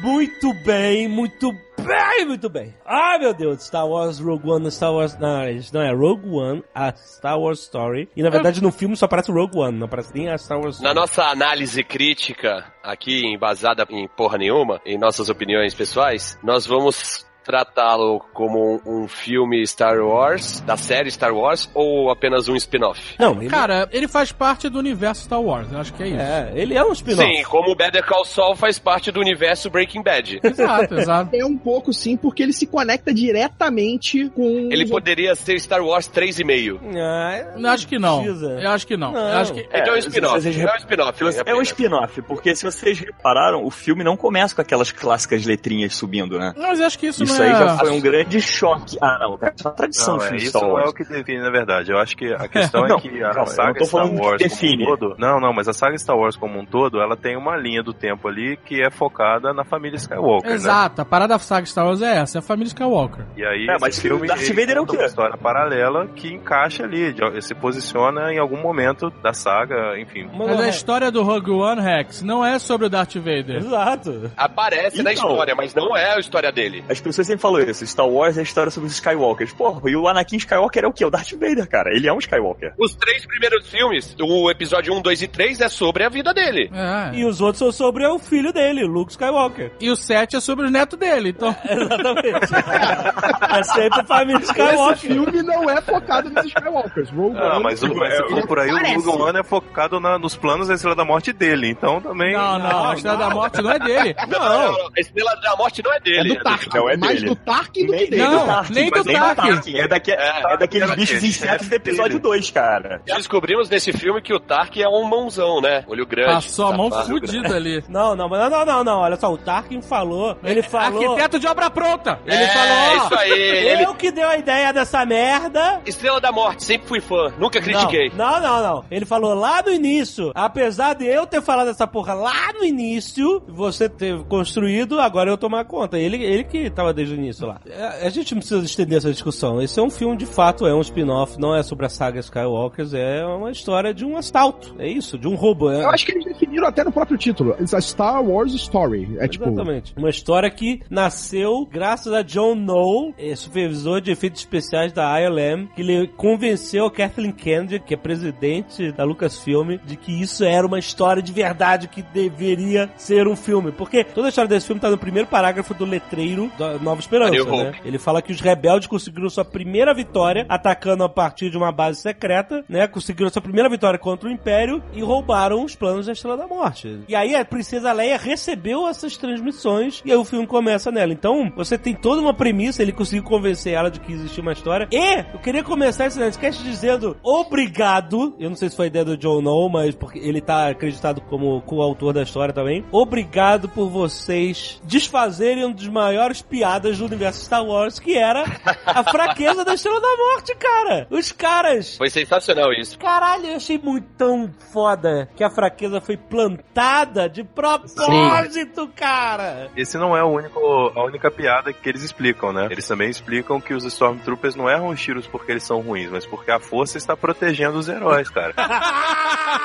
Muito 0.00 0.52
bem, 0.64 1.08
muito 1.08 1.52
bem, 1.78 2.26
muito 2.26 2.48
bem. 2.48 2.74
Ai, 2.86 3.18
meu 3.18 3.34
Deus, 3.34 3.64
Star 3.64 3.86
Wars 3.86 4.18
Rogue 4.18 4.48
One, 4.48 4.70
Star 4.70 4.92
Wars... 4.92 5.18
Não, 5.18 5.40
não 5.72 5.82
é 5.82 5.92
Rogue 5.92 6.28
One, 6.28 6.64
a 6.74 6.92
Star 6.94 7.38
Wars 7.38 7.60
Story. 7.60 8.08
E, 8.16 8.22
na 8.22 8.30
verdade, 8.30 8.62
no 8.62 8.70
filme 8.70 8.96
só 8.96 9.06
aparece 9.06 9.32
Rogue 9.32 9.58
One, 9.58 9.76
não 9.76 9.86
aparece 9.86 10.14
nem 10.14 10.28
a 10.28 10.38
Star 10.38 10.58
Wars 10.58 10.80
Na 10.80 10.94
nossa 10.94 11.24
análise 11.24 11.82
crítica, 11.82 12.72
aqui 12.82 13.26
embasada 13.26 13.86
em 13.90 14.08
porra 14.08 14.38
nenhuma, 14.38 14.80
em 14.86 14.98
nossas 14.98 15.28
opiniões 15.28 15.74
pessoais, 15.74 16.38
nós 16.42 16.66
vamos 16.66 17.27
tratá-lo 17.52 18.20
como 18.34 18.78
um, 18.84 19.04
um 19.04 19.08
filme 19.08 19.66
Star 19.66 19.98
Wars, 20.00 20.60
da 20.60 20.76
série 20.76 21.10
Star 21.10 21.34
Wars, 21.34 21.70
ou 21.72 22.10
apenas 22.10 22.46
um 22.46 22.54
spin-off? 22.54 23.14
Não, 23.18 23.32
ele... 23.40 23.48
Cara, 23.48 23.88
ele 23.90 24.06
faz 24.06 24.30
parte 24.32 24.68
do 24.68 24.78
universo 24.78 25.22
Star 25.24 25.40
Wars, 25.40 25.72
eu 25.72 25.78
acho 25.80 25.94
que 25.94 26.02
é 26.02 26.08
isso. 26.08 26.20
É, 26.20 26.52
ele 26.54 26.74
é 26.76 26.84
um 26.84 26.92
spin-off. 26.92 27.24
Sim, 27.36 27.42
como 27.44 27.70
o 27.72 27.74
Better 27.74 28.04
Call 28.04 28.24
Saul 28.26 28.54
faz 28.54 28.78
parte 28.78 29.10
do 29.10 29.18
universo 29.18 29.70
Breaking 29.70 30.02
Bad. 30.02 30.40
Exato, 30.44 30.94
exato. 31.00 31.34
É 31.34 31.42
um 31.44 31.56
pouco 31.56 31.90
sim, 31.92 32.18
porque 32.18 32.42
ele 32.42 32.52
se 32.52 32.66
conecta 32.66 33.14
diretamente 33.14 34.28
com. 34.30 34.68
Ele 34.70 34.84
os 34.84 34.90
poderia 34.90 35.34
ser 35.34 35.58
Star 35.58 35.82
Wars 35.82 36.06
3,5. 36.08 36.78
Ah, 36.96 37.54
Eu 37.58 37.68
acho 37.70 37.88
que 37.88 37.98
não. 37.98 38.22
precisa. 38.22 38.58
Eu 38.60 38.70
acho 38.70 38.86
que 38.86 38.96
não. 38.96 39.12
Não. 39.12 39.20
Eu 39.28 39.36
acho 39.38 39.54
que... 39.54 39.60
Então 39.72 39.80
é 39.80 39.90
um 39.92 39.96
É, 39.96 39.98
spin-off. 40.00 40.40
vocês 40.42 40.58
É 40.58 40.64
um 40.72 40.76
spin-off. 40.76 41.22
É 41.22 41.24
um 41.24 41.28
apenas. 41.40 41.68
spin-off, 41.68 42.22
porque 42.22 42.54
se 42.54 42.64
vocês 42.64 42.98
repararam, 42.98 43.64
o 43.64 43.70
filme 43.70 44.04
não 44.04 44.16
começa 44.16 44.54
com 44.54 44.60
aquelas 44.60 44.92
clássicas 44.92 45.46
letrinhas 45.46 45.94
subindo, 45.94 46.38
né? 46.38 46.52
Mas 46.56 46.80
eu 46.80 46.86
acho 46.86 46.98
que 46.98 47.06
isso, 47.06 47.22
Isso 47.24 47.32
não 47.32 47.37
aí 47.42 47.50
é... 47.50 47.54
já 47.56 47.78
foi 47.78 47.90
um 47.90 48.00
grande 48.00 48.40
choque. 48.40 48.96
Ah, 49.00 49.18
não, 49.20 49.36
cara, 49.38 49.54
isso 49.56 49.66
é 49.66 49.70
uma 49.70 49.76
tradição 49.76 50.16
Não, 50.16 50.22
é, 50.22 50.26
filme 50.26 50.38
de 50.38 50.44
isso 50.44 50.58
Star 50.58 50.68
não 50.68 50.78
é 50.78 50.80
Wars. 50.80 50.90
o 50.90 50.94
que 50.94 51.04
define, 51.04 51.40
na 51.40 51.50
verdade. 51.50 51.90
Eu 51.92 51.98
acho 51.98 52.16
que 52.16 52.32
a 52.32 52.48
questão 52.48 52.84
é 52.86 52.88
Não, 52.88 52.98
que 53.00 53.22
a 53.22 53.46
saga 53.46 53.68
não 53.68 53.74
tô 53.74 53.84
Star 53.84 54.12
Wars 54.14 54.42
define. 54.42 54.84
como 54.84 54.94
um 54.94 54.98
todo... 54.98 55.14
Não, 55.18 55.40
não, 55.40 55.52
mas 55.52 55.68
a 55.68 55.72
saga 55.72 55.96
Star 55.98 56.16
Wars 56.16 56.36
como 56.36 56.58
um 56.58 56.64
todo, 56.66 57.00
ela 57.00 57.16
tem 57.16 57.36
uma 57.36 57.56
linha 57.56 57.82
do 57.82 57.92
tempo 57.92 58.28
ali 58.28 58.56
que 58.64 58.82
é 58.82 58.90
focada 58.90 59.52
na 59.52 59.64
família 59.64 59.96
Skywalker, 59.96 60.48
né? 60.50 60.54
Exato, 60.56 61.00
a 61.02 61.04
parada 61.04 61.34
da 61.34 61.38
saga 61.38 61.66
Star 61.66 61.84
Wars 61.86 62.02
é 62.02 62.18
essa, 62.18 62.38
é 62.38 62.40
a 62.40 62.42
família 62.42 62.68
Skywalker. 62.68 63.24
E 63.36 63.44
aí, 63.44 63.66
É, 63.68 63.76
mas 63.80 63.98
filme 63.98 64.26
Darth 64.26 64.48
Vader 64.48 64.76
é 64.76 64.80
o 64.80 64.86
quê? 64.86 64.96
uma 64.96 65.06
história 65.06 65.36
paralela 65.36 66.06
que 66.08 66.32
encaixa 66.32 66.84
ali, 66.84 67.14
se 67.42 67.54
posiciona 67.54 68.32
em 68.32 68.38
algum 68.38 68.60
momento 68.60 69.10
da 69.22 69.32
saga, 69.32 69.98
enfim. 69.98 70.28
Mas 70.32 70.60
a 70.60 70.68
história 70.68 71.10
do 71.10 71.22
Rogue 71.22 71.50
One, 71.50 71.80
Rex, 71.80 72.22
não 72.22 72.44
é 72.44 72.58
sobre 72.58 72.86
o 72.86 72.90
Darth 72.90 73.14
Vader. 73.16 73.56
Exato. 73.56 74.30
Aparece 74.36 75.02
na 75.02 75.12
Então. 75.12 75.30
história, 75.30 75.54
mas 75.56 75.74
não 75.74 75.96
é 75.96 76.14
a 76.14 76.18
história 76.18 76.50
dele. 76.52 76.84
As 76.88 77.00
pessoas 77.00 77.17
sempre 77.24 77.42
falam 77.42 77.60
isso, 77.60 77.86
Star 77.86 78.08
Wars 78.08 78.36
é 78.36 78.40
a 78.40 78.42
história 78.42 78.70
sobre 78.70 78.88
os 78.88 78.94
Skywalkers. 78.94 79.52
Porra, 79.52 79.80
e 79.90 79.96
o 79.96 80.08
Anakin 80.08 80.36
Skywalker 80.36 80.84
é 80.84 80.86
o 80.86 80.92
quê? 80.92 81.04
O 81.04 81.10
Darth 81.10 81.32
Vader, 81.32 81.68
cara. 81.68 81.90
Ele 81.94 82.08
é 82.08 82.12
um 82.12 82.18
Skywalker. 82.18 82.72
Os 82.78 82.94
três 82.94 83.24
primeiros 83.26 83.68
filmes, 83.68 84.16
o 84.20 84.50
episódio 84.50 84.92
1, 84.94 85.02
2 85.02 85.22
e 85.22 85.28
3, 85.28 85.60
é 85.60 85.68
sobre 85.68 86.04
a 86.04 86.08
vida 86.08 86.32
dele. 86.34 86.70
É. 86.72 87.16
E 87.16 87.24
os 87.24 87.40
outros 87.40 87.58
são 87.58 87.72
sobre 87.72 88.06
o 88.06 88.18
filho 88.18 88.52
dele, 88.52 88.84
Luke 88.84 89.10
Skywalker. 89.12 89.72
E 89.80 89.90
o 89.90 89.96
7 89.96 90.36
é 90.36 90.40
sobre 90.40 90.66
o 90.66 90.70
neto 90.70 90.96
dele, 90.96 91.30
então... 91.30 91.54
Exatamente. 91.68 92.52
é 93.58 93.62
sempre 93.62 94.04
família 94.06 94.38
Esse 94.40 94.50
Skywalker. 94.52 94.96
filme 94.98 95.42
não 95.42 95.68
é 95.70 95.80
focado 95.80 96.30
nos 96.30 96.44
Skywalkers. 96.46 97.10
Rogue 97.10 97.38
Ah, 97.38 97.54
One- 97.54 97.62
mas, 97.64 97.82
o, 97.82 97.88
for 97.88 98.46
por 98.46 98.58
aí, 98.58 98.70
Parece. 98.70 98.96
o 98.96 99.10
Rogue 99.10 99.22
One 99.22 99.38
é 99.38 99.42
focado 99.44 100.00
na- 100.00 100.18
nos 100.18 100.36
planos 100.36 100.68
da 100.68 100.74
Estrela 100.74 100.96
da 100.96 101.04
Morte 101.04 101.32
dele, 101.32 101.68
então 101.70 102.00
também... 102.00 102.34
Não, 102.34 102.58
não, 102.58 102.88
a 102.90 102.94
Estrela 102.94 103.16
da 103.16 103.30
Morte 103.30 103.62
não 103.62 103.70
é 103.70 103.78
dele. 103.78 104.14
Não, 104.28 104.38
não, 104.38 104.72
não, 104.72 104.88
a 104.96 105.00
Estrela 105.00 105.36
da 105.40 105.56
Morte 105.56 105.82
não 105.82 105.92
é 105.92 105.96
É 105.96 106.00
dele. 106.00 106.34
do 106.36 106.42
Tarkin. 106.42 106.70
Não, 106.76 106.88
é 106.88 106.96
mais 107.08 107.20
dele. 107.20 107.34
do 107.34 107.36
Tarkin 107.36 107.86
do 107.86 107.92
que 107.92 107.98
Nem, 107.98 108.10
dele. 108.10 108.22
Não, 108.22 108.38
do 108.38 108.46
Tarkin, 108.46 108.74
nem 108.74 108.90
do 108.90 109.04
Tarkin. 109.04 109.78
É, 109.78 109.88
daque, 109.88 110.12
é, 110.12 110.56
daqueles 110.56 110.90
é 110.90 110.96
bichos 110.96 111.14
daquele 111.14 111.28
insetos 111.28 111.68
do 111.68 111.74
episódio 111.74 112.18
dele. 112.18 112.22
2, 112.22 112.50
cara. 112.50 113.02
Descobrimos 113.04 113.68
nesse 113.68 113.92
filme 113.92 114.20
que 114.20 114.32
o 114.32 114.40
Tark 114.40 114.76
é 114.76 114.88
um 114.88 115.04
mãozão, 115.04 115.60
né? 115.60 115.84
Olho 115.86 116.06
grande. 116.06 116.34
Passou 116.34 116.66
a 116.66 116.76
mão 116.76 116.90
safado. 116.90 117.08
fudida 117.08 117.56
ali. 117.56 117.82
Não, 117.88 118.14
não, 118.14 118.28
mas 118.28 118.50
não, 118.50 118.64
não, 118.64 118.84
não, 118.84 118.98
olha 118.98 119.16
só, 119.16 119.32
o 119.32 119.38
Tarkin 119.38 119.80
falou, 119.80 120.36
ele 120.44 120.62
falou... 120.62 121.02
Arquiteto 121.02 121.38
de 121.38 121.46
obra 121.46 121.70
pronta. 121.70 122.18
Ele 122.26 122.36
é, 122.36 122.48
falou, 122.48 122.96
isso 122.96 123.14
aí. 123.14 123.32
Ele... 123.32 123.84
eu 123.84 123.94
que 123.94 124.10
deu 124.10 124.28
a 124.28 124.36
ideia 124.36 124.72
dessa 124.72 125.04
merda... 125.06 125.80
Estrela 125.86 126.20
da 126.20 126.30
Morte, 126.30 126.64
sempre 126.64 126.86
fui 126.86 127.00
fã. 127.00 127.32
Nunca 127.38 127.60
critiquei. 127.60 128.10
Não, 128.14 128.40
não, 128.40 128.40
não, 128.40 128.62
não. 128.62 128.84
Ele 128.90 129.04
falou 129.04 129.34
lá 129.34 129.62
no 129.62 129.72
início, 129.72 130.32
apesar 130.34 130.94
de 130.94 131.06
eu 131.06 131.26
ter 131.26 131.40
falado 131.42 131.70
essa 131.70 131.86
porra 131.86 132.14
lá 132.14 132.52
no 132.52 132.64
início, 132.64 133.42
você 133.48 133.88
ter 133.88 134.22
construído, 134.24 135.00
agora 135.00 135.30
eu 135.30 135.38
tomar 135.38 135.64
conta. 135.64 135.98
Ele, 135.98 136.22
ele 136.22 136.44
que 136.44 136.70
tava 136.70 136.92
desde 136.98 137.14
o 137.14 137.16
início 137.16 137.46
lá. 137.46 137.60
É, 137.66 138.06
A 138.06 138.10
gente 138.10 138.34
não 138.34 138.40
precisa 138.40 138.64
estender 138.64 138.98
essa 138.98 139.10
discussão. 139.10 139.62
Esse 139.62 139.78
é 139.78 139.82
um 139.82 139.90
filme 139.90 140.16
de 140.16 140.26
fato, 140.26 140.66
é 140.66 140.74
um 140.74 140.80
spin-off, 140.80 141.38
não 141.38 141.54
é 141.54 141.62
sobre 141.62 141.86
a 141.86 141.88
saga 141.88 142.20
Skywalkers, 142.20 142.92
é 142.94 143.24
uma 143.24 143.50
história 143.50 143.94
de 143.94 144.04
um 144.04 144.16
assalto. 144.16 144.74
É 144.78 144.88
isso, 144.88 145.16
de 145.18 145.28
um 145.28 145.34
roubo. 145.34 145.70
É, 145.70 145.84
Eu 145.84 145.90
acho 145.90 146.04
que 146.04 146.12
eles 146.12 146.24
definiram 146.24 146.66
até 146.66 146.82
no 146.84 146.92
próprio 146.92 147.16
título. 147.16 147.52
It's 147.60 147.72
a 147.74 147.80
Star 147.80 148.22
Wars 148.24 148.52
Story. 148.54 149.16
É 149.18 149.28
tipo. 149.28 149.48
Exatamente. 149.48 149.94
Uma 149.96 150.10
história 150.10 150.50
que 150.50 150.80
nasceu 150.90 151.66
graças 151.70 152.12
a 152.12 152.22
John 152.22 152.54
Knoll, 152.54 153.14
eh, 153.18 153.34
supervisor 153.36 154.00
de 154.00 154.10
efeitos 154.10 154.40
especiais 154.40 154.92
da 154.92 155.18
ILM, 155.20 155.68
que 155.74 155.82
ele 155.82 156.08
convenceu 156.08 156.86
a 156.86 156.90
Kathleen 156.90 157.32
Kennedy, 157.32 157.78
que 157.80 157.94
é 157.94 157.96
presidente 157.96 158.90
da 158.92 159.04
Lucasfilm, 159.04 159.78
de 159.84 159.96
que 159.96 160.20
isso 160.20 160.44
era 160.44 160.66
uma 160.66 160.78
história 160.78 161.22
de 161.22 161.32
verdade 161.32 161.88
que 161.88 162.02
deveria 162.02 162.90
ser 162.96 163.26
um 163.28 163.36
filme. 163.36 163.72
Porque 163.72 164.02
toda 164.04 164.28
a 164.28 164.30
história 164.30 164.48
desse 164.48 164.66
filme 164.66 164.80
tá 164.80 164.90
no 164.90 164.98
primeiro 164.98 165.28
parágrafo 165.28 165.74
do 165.74 165.84
letreiro 165.84 166.50
da 166.58 166.76
Nova 166.88 167.00
Esperança, 167.00 167.44
né? 167.44 167.72
Ele 167.84 167.98
fala 167.98 168.22
que 168.22 168.32
os 168.32 168.40
rebeldes 168.40 168.88
conseguiram 168.88 169.28
sua 169.28 169.44
primeira 169.44 169.92
vitória 169.92 170.46
atacando 170.48 171.04
a 171.04 171.08
partir 171.08 171.50
de 171.50 171.56
uma 171.56 171.70
base 171.70 172.00
secreta, 172.00 172.64
né? 172.68 172.86
Conseguiram 172.88 173.30
sua 173.30 173.42
primeira 173.42 173.68
vitória 173.68 173.98
contra 173.98 174.28
o 174.28 174.32
Império 174.32 174.82
e 174.92 175.02
roubaram 175.02 175.64
os 175.64 175.74
planos 175.74 176.06
da 176.06 176.12
Estrela 176.12 176.36
da 176.36 176.46
Morte. 176.46 177.00
E 177.06 177.14
aí 177.14 177.34
a 177.34 177.44
Princesa 177.44 177.92
Leia 177.92 178.16
recebeu 178.16 178.88
essas 178.88 179.16
transmissões 179.16 180.02
e 180.04 180.10
aí 180.10 180.16
o 180.16 180.24
filme 180.24 180.46
começa 180.46 180.90
nela. 180.90 181.12
Então, 181.12 181.52
você 181.54 181.76
tem 181.76 181.94
toda 181.94 182.20
uma 182.20 182.32
premissa, 182.32 182.82
ele 182.82 182.92
conseguiu 182.92 183.24
convencer 183.24 183.74
ela 183.74 183.90
de 183.90 184.00
que 184.00 184.12
existia 184.12 184.42
uma 184.42 184.52
história. 184.52 184.88
E 184.90 185.24
eu 185.32 185.38
queria 185.40 185.62
começar 185.62 186.06
esse 186.06 186.18
Nerdcast 186.18 186.62
dizendo 186.62 187.16
obrigado. 187.22 188.34
Eu 188.38 188.48
não 188.48 188.56
sei 188.56 188.70
se 188.70 188.76
foi 188.76 188.86
ideia 188.86 189.04
do 189.04 189.16
John 189.16 189.42
No, 189.42 189.68
mas 189.68 189.94
porque 189.94 190.18
ele 190.18 190.40
tá 190.40 190.68
acreditado 190.68 191.20
como 191.22 191.60
coautor 191.62 192.12
da 192.12 192.22
história 192.22 192.54
também. 192.54 192.84
Obrigado 192.90 193.68
por 193.68 193.88
vocês 193.88 194.80
desfazerem 194.84 195.64
um 195.64 195.72
dos 195.72 195.88
maiores 195.88 196.40
piadas 196.40 196.77
do 196.78 197.04
universo 197.04 197.44
Star 197.44 197.64
Wars, 197.64 197.98
que 197.98 198.16
era 198.16 198.44
a 198.86 199.04
fraqueza 199.04 199.64
da 199.64 199.74
Estrela 199.74 200.00
da 200.00 200.16
Morte, 200.16 200.54
cara. 200.56 201.06
Os 201.10 201.32
caras 201.32 201.96
Foi 201.96 202.10
sensacional 202.10 202.72
isso. 202.72 202.98
Caralho, 202.98 203.46
eu 203.46 203.56
achei 203.56 203.78
muito 203.78 204.06
tão 204.16 204.50
foda 204.72 205.28
que 205.36 205.42
a 205.44 205.50
fraqueza 205.50 206.00
foi 206.00 206.16
plantada 206.16 207.28
de 207.28 207.42
propósito, 207.44 208.88
cara. 208.94 209.68
Esse 209.76 209.96
não 209.98 210.16
é 210.16 210.22
o 210.22 210.28
único, 210.28 210.58
a 210.94 211.04
única 211.04 211.30
piada 211.30 211.72
que 211.72 211.88
eles 211.88 212.02
explicam, 212.02 212.52
né? 212.52 212.68
Eles 212.70 212.86
também 212.86 213.08
explicam 213.10 213.60
que 213.60 213.74
os 213.74 213.84
Stormtroopers 213.84 214.54
não 214.54 214.68
erram 214.68 214.88
os 214.88 215.00
tiros 215.00 215.26
porque 215.26 215.52
eles 215.52 215.62
são 215.64 215.80
ruins, 215.80 216.10
mas 216.10 216.24
porque 216.26 216.50
a 216.50 216.60
força 216.60 216.98
está 216.98 217.16
protegendo 217.16 217.78
os 217.78 217.88
heróis, 217.88 218.28
cara. 218.30 218.54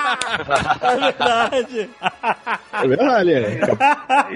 É 0.82 0.96
verdade. 0.98 1.90
É 2.74 2.88
verdade. 2.88 3.34
É. 3.34 3.60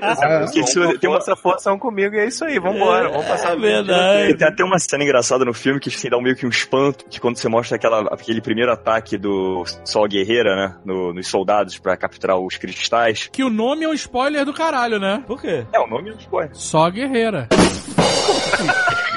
Ah, 0.01 0.39
Porque 0.43 0.59
isso 0.61 0.79
tem 0.81 0.97
tem 0.99 1.09
uma- 1.09 1.17
força, 1.17 1.35
força 1.35 1.77
comigo 1.77 2.15
e 2.15 2.19
é 2.19 2.25
isso 2.27 2.43
aí, 2.45 2.59
vambora, 2.71 3.09
vamos 3.09 3.25
passar 3.25 3.53
É 3.53 3.55
verdade. 3.55 4.33
Tem 4.35 4.47
até 4.47 4.63
uma 4.63 4.79
cena 4.79 5.03
engraçada 5.03 5.43
no 5.45 5.53
filme 5.53 5.79
que 5.79 5.89
assim, 5.89 6.09
dá 6.09 6.17
um 6.17 6.21
meio 6.21 6.35
que 6.35 6.45
um 6.45 6.49
espanto, 6.49 7.05
que 7.09 7.19
quando 7.19 7.37
você 7.37 7.47
mostra 7.49 7.75
aquela, 7.77 8.01
aquele 8.13 8.41
primeiro 8.41 8.71
ataque 8.71 9.17
do 9.17 9.63
Sol 9.85 10.07
Guerreira, 10.07 10.55
né? 10.55 10.75
no- 10.85 11.13
nos 11.13 11.27
soldados 11.27 11.77
pra 11.77 11.95
capturar 11.97 12.37
os 12.37 12.57
cristais. 12.57 13.29
Que 13.31 13.43
o 13.43 13.49
nome 13.49 13.85
é 13.85 13.89
um 13.89 13.93
spoiler 13.93 14.45
do 14.45 14.53
caralho, 14.53 14.99
né? 14.99 15.23
Por 15.27 15.41
quê? 15.41 15.65
É, 15.73 15.79
o 15.79 15.87
nome 15.87 16.09
é 16.09 16.13
um 16.13 16.17
spoiler. 16.17 16.51
Só 16.53 16.89
guerreira. 16.89 17.47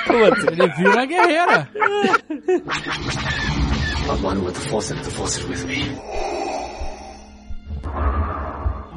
Putz, 0.07 0.45
Ele 0.47 0.67
viu 0.77 0.91
uma 0.91 1.07
guerreira. 1.07 1.69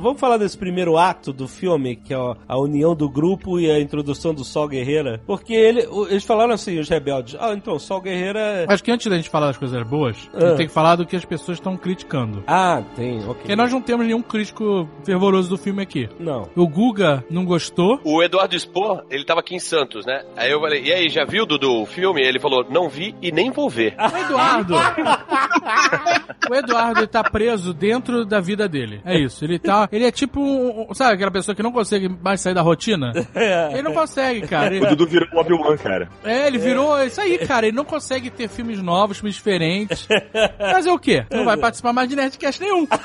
Vamos 0.03 0.19
falar 0.19 0.37
desse 0.37 0.57
primeiro 0.57 0.97
ato 0.97 1.33
do 1.33 1.47
filme, 1.47 1.95
que 1.95 2.13
é 2.13 2.17
a, 2.17 2.35
a 2.47 2.59
união 2.59 2.95
do 2.95 3.09
grupo 3.09 3.59
e 3.59 3.71
a 3.71 3.79
introdução 3.79 4.33
do 4.33 4.43
Sol 4.43 4.67
Guerreira. 4.67 5.21
Porque 5.25 5.53
ele, 5.53 5.87
eles 6.09 6.23
falaram 6.23 6.53
assim, 6.53 6.77
os 6.79 6.89
rebeldes, 6.89 7.35
ah, 7.39 7.53
então, 7.53 7.79
Sol 7.79 8.01
Guerreira... 8.01 8.65
Acho 8.67 8.83
que 8.83 8.91
antes 8.91 9.07
da 9.09 9.15
gente 9.15 9.29
falar 9.29 9.47
das 9.47 9.57
coisas 9.57 9.81
boas, 9.87 10.29
a 10.33 10.37
Ah. 10.37 10.47
gente 10.49 10.57
tem 10.57 10.67
que 10.67 10.73
falar 10.73 10.95
do 10.95 11.05
que 11.05 11.15
as 11.15 11.25
pessoas 11.25 11.57
estão 11.57 11.75
criticando. 11.77 12.43
Ah, 12.45 12.83
tem, 12.95 13.19
ok. 13.19 13.33
Porque 13.35 13.55
nós 13.55 13.71
não 13.71 13.81
temos 13.81 14.05
nenhum 14.05 14.21
crítico 14.21 14.87
fervoroso 15.03 15.49
do 15.49 15.57
filme 15.57 15.81
aqui. 15.81 16.09
Não. 16.19 16.47
O 16.55 16.67
Guga 16.67 17.23
não 17.29 17.45
gostou. 17.45 17.99
O 18.03 18.21
Eduardo 18.21 18.57
Spor, 18.59 19.03
ele 19.09 19.23
tava 19.25 19.39
aqui 19.39 19.55
em 19.55 19.59
Santos, 19.59 20.05
né? 20.05 20.23
Aí 20.35 20.51
eu 20.51 20.59
falei, 20.59 20.83
e 20.83 20.91
aí, 20.91 21.09
já 21.09 21.23
viu, 21.25 21.45
Dudu, 21.45 21.81
o 21.81 21.85
filme? 21.85 22.21
Ele 22.21 22.39
falou, 22.39 22.65
não 22.69 22.89
vi 22.89 23.15
e 23.21 23.31
nem 23.31 23.51
vou 23.51 23.69
ver. 23.69 23.95
O 23.97 24.17
Eduardo. 24.17 24.73
o 26.49 26.55
Eduardo 26.55 26.99
ele 27.01 27.07
tá 27.07 27.23
preso 27.23 27.73
dentro 27.73 28.25
da 28.25 28.39
vida 28.39 28.67
dele. 28.67 29.01
É 29.05 29.17
isso. 29.17 29.43
Ele 29.45 29.59
tá. 29.59 29.87
Ele 29.93 30.05
é 30.07 30.11
tipo 30.11 30.39
um. 30.41 30.91
Sabe 30.95 31.13
aquela 31.13 31.29
pessoa 31.29 31.53
que 31.53 31.61
não 31.61 31.71
consegue 31.71 32.09
mais 32.09 32.41
sair 32.41 32.55
da 32.55 32.61
rotina? 32.63 33.13
Ele 33.71 33.83
não 33.83 33.93
consegue, 33.93 34.47
cara. 34.47 34.71
O 34.73 34.77
Ele, 34.77 34.85
Dudu 34.87 35.05
virou 35.05 35.27
o 35.31 35.37
Obi-Wan, 35.39 35.77
cara. 35.77 36.09
é, 36.23 36.47
ele 36.47 36.57
virou 36.57 36.99
isso 37.03 37.21
aí, 37.21 37.37
cara. 37.37 37.67
Ele 37.67 37.75
não 37.77 37.85
consegue 37.85 38.31
ter 38.31 38.47
filmes 38.49 38.81
novos, 38.81 39.17
filmes 39.19 39.35
diferentes. 39.35 40.07
Fazer 40.57 40.89
o 40.89 40.97
quê? 40.97 41.25
Não 41.31 41.45
vai 41.45 41.57
participar 41.57 41.93
mais 41.93 42.09
de 42.09 42.15
Nerdcast 42.15 42.59
nenhum. 42.59 42.87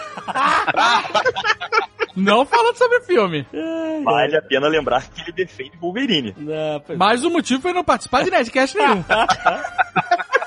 Não 2.17 2.45
falando 2.45 2.77
sobre 2.77 3.01
filme. 3.03 3.47
Vale 4.03 4.37
a 4.37 4.43
pena 4.43 4.67
lembrar 4.67 5.05
que 5.09 5.21
ele 5.23 5.33
defende 5.33 5.73
Wolverine. 5.81 6.35
Não, 6.37 6.81
pois- 6.81 6.99
Mas 6.99 7.23
o 7.23 7.31
motivo 7.31 7.61
foi 7.63 7.73
não 7.73 7.85
participar 7.85 8.25
de 8.25 8.31
Nerdcast 8.31 8.77
nenhum. 8.77 9.05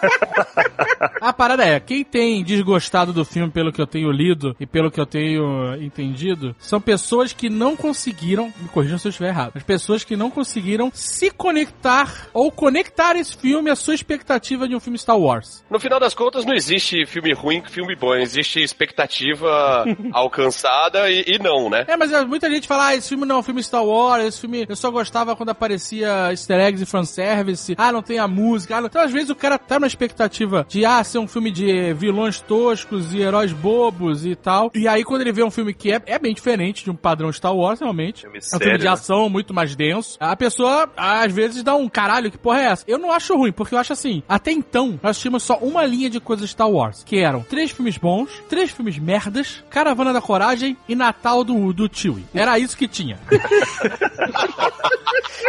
A 1.19 1.33
parada 1.33 1.63
é, 1.63 1.79
quem 1.79 2.03
tem 2.03 2.43
desgostado 2.43 3.13
do 3.13 3.25
filme 3.25 3.51
pelo 3.51 3.71
que 3.71 3.81
eu 3.81 3.87
tenho 3.87 4.11
lido 4.11 4.55
e 4.59 4.65
pelo 4.65 4.91
que 4.91 4.99
eu 4.99 5.05
tenho 5.05 5.75
entendido, 5.75 6.55
são 6.59 6.79
pessoas 6.79 7.33
que 7.33 7.49
não 7.49 7.75
conseguiram, 7.75 8.53
me 8.59 8.67
corrijam 8.69 8.97
se 8.97 9.07
eu 9.07 9.09
estiver 9.09 9.29
errado, 9.29 9.53
as 9.55 9.63
pessoas 9.63 10.03
que 10.03 10.15
não 10.15 10.29
conseguiram 10.29 10.91
se 10.93 11.31
conectar 11.31 12.27
ou 12.33 12.51
conectar 12.51 13.15
esse 13.15 13.35
filme 13.35 13.69
à 13.69 13.75
sua 13.75 13.95
expectativa 13.95 14.67
de 14.67 14.75
um 14.75 14.79
filme 14.79 14.97
Star 14.97 15.17
Wars. 15.17 15.63
No 15.69 15.79
final 15.79 15.99
das 15.99 16.13
contas, 16.13 16.45
não 16.45 16.53
existe 16.53 17.05
filme 17.05 17.33
ruim 17.33 17.61
filme 17.69 17.95
bom. 17.95 18.15
Existe 18.15 18.61
expectativa 18.61 19.85
alcançada 20.11 21.09
e, 21.09 21.23
e 21.27 21.39
não, 21.39 21.69
né? 21.69 21.85
É, 21.87 21.97
mas 21.97 22.11
é, 22.11 22.23
muita 22.25 22.49
gente 22.49 22.67
fala, 22.67 22.87
ah, 22.87 22.95
esse 22.95 23.09
filme 23.09 23.25
não 23.25 23.37
é 23.37 23.39
um 23.39 23.43
filme 23.43 23.63
Star 23.63 23.85
Wars, 23.85 24.25
esse 24.25 24.41
filme 24.41 24.65
eu 24.67 24.75
só 24.75 24.91
gostava 24.91 25.35
quando 25.35 25.49
aparecia 25.49 26.31
easter 26.31 26.59
eggs 26.59 26.83
e 26.83 26.85
fanservice, 26.85 27.75
ah, 27.77 27.91
não 27.91 28.01
tem 28.01 28.19
a 28.19 28.27
música, 28.27 28.77
ah, 28.77 28.81
não... 28.81 28.87
então 28.87 29.01
às 29.01 29.11
vezes 29.11 29.29
o 29.29 29.35
cara 29.35 29.57
tá 29.57 29.79
na 29.79 29.87
expectativa 29.91 30.65
de, 30.67 30.85
ah, 30.85 31.03
ser 31.03 31.19
um 31.19 31.27
filme 31.27 31.51
de 31.51 31.93
vilões 31.93 32.39
toscos 32.39 33.13
e 33.13 33.21
heróis 33.21 33.51
bobos 33.51 34.25
e 34.25 34.35
tal, 34.35 34.71
e 34.73 34.87
aí 34.87 35.03
quando 35.03 35.21
ele 35.21 35.31
vê 35.31 35.43
um 35.43 35.51
filme 35.51 35.73
que 35.73 35.91
é, 35.91 36.01
é 36.05 36.19
bem 36.19 36.33
diferente 36.33 36.83
de 36.83 36.91
um 36.91 36.95
padrão 36.95 37.31
Star 37.31 37.55
Wars, 37.55 37.79
realmente, 37.79 38.21
Filme 38.21 38.37
é 38.37 38.39
um 38.39 38.49
filme 38.49 38.63
sério, 38.63 38.79
de 38.79 38.85
né? 38.85 38.91
ação 38.91 39.29
muito 39.29 39.53
mais 39.53 39.75
denso, 39.75 40.17
a 40.19 40.35
pessoa 40.35 40.89
às 40.95 41.31
vezes 41.31 41.63
dá 41.63 41.75
um 41.75 41.87
caralho, 41.87 42.31
que 42.31 42.37
porra 42.37 42.61
é 42.61 42.65
essa? 42.65 42.85
Eu 42.87 42.97
não 42.97 43.11
acho 43.11 43.35
ruim, 43.35 43.51
porque 43.51 43.75
eu 43.75 43.79
acho 43.79 43.93
assim, 43.93 44.23
até 44.27 44.51
então, 44.51 44.99
nós 45.01 45.19
tínhamos 45.19 45.43
só 45.43 45.57
uma 45.57 45.85
linha 45.85 46.09
de 46.09 46.19
coisas 46.19 46.49
Star 46.49 46.69
Wars, 46.69 47.03
que 47.03 47.19
eram 47.19 47.41
três 47.43 47.71
filmes 47.71 47.97
bons, 47.97 48.41
três 48.49 48.71
filmes 48.71 48.97
merdas, 48.97 49.63
Caravana 49.69 50.13
da 50.13 50.21
Coragem 50.21 50.77
e 50.87 50.95
Natal 50.95 51.43
do, 51.43 51.73
do 51.73 51.89
Chewie. 51.91 52.25
Era 52.33 52.57
isso 52.59 52.77
que 52.77 52.87
tinha. 52.87 53.19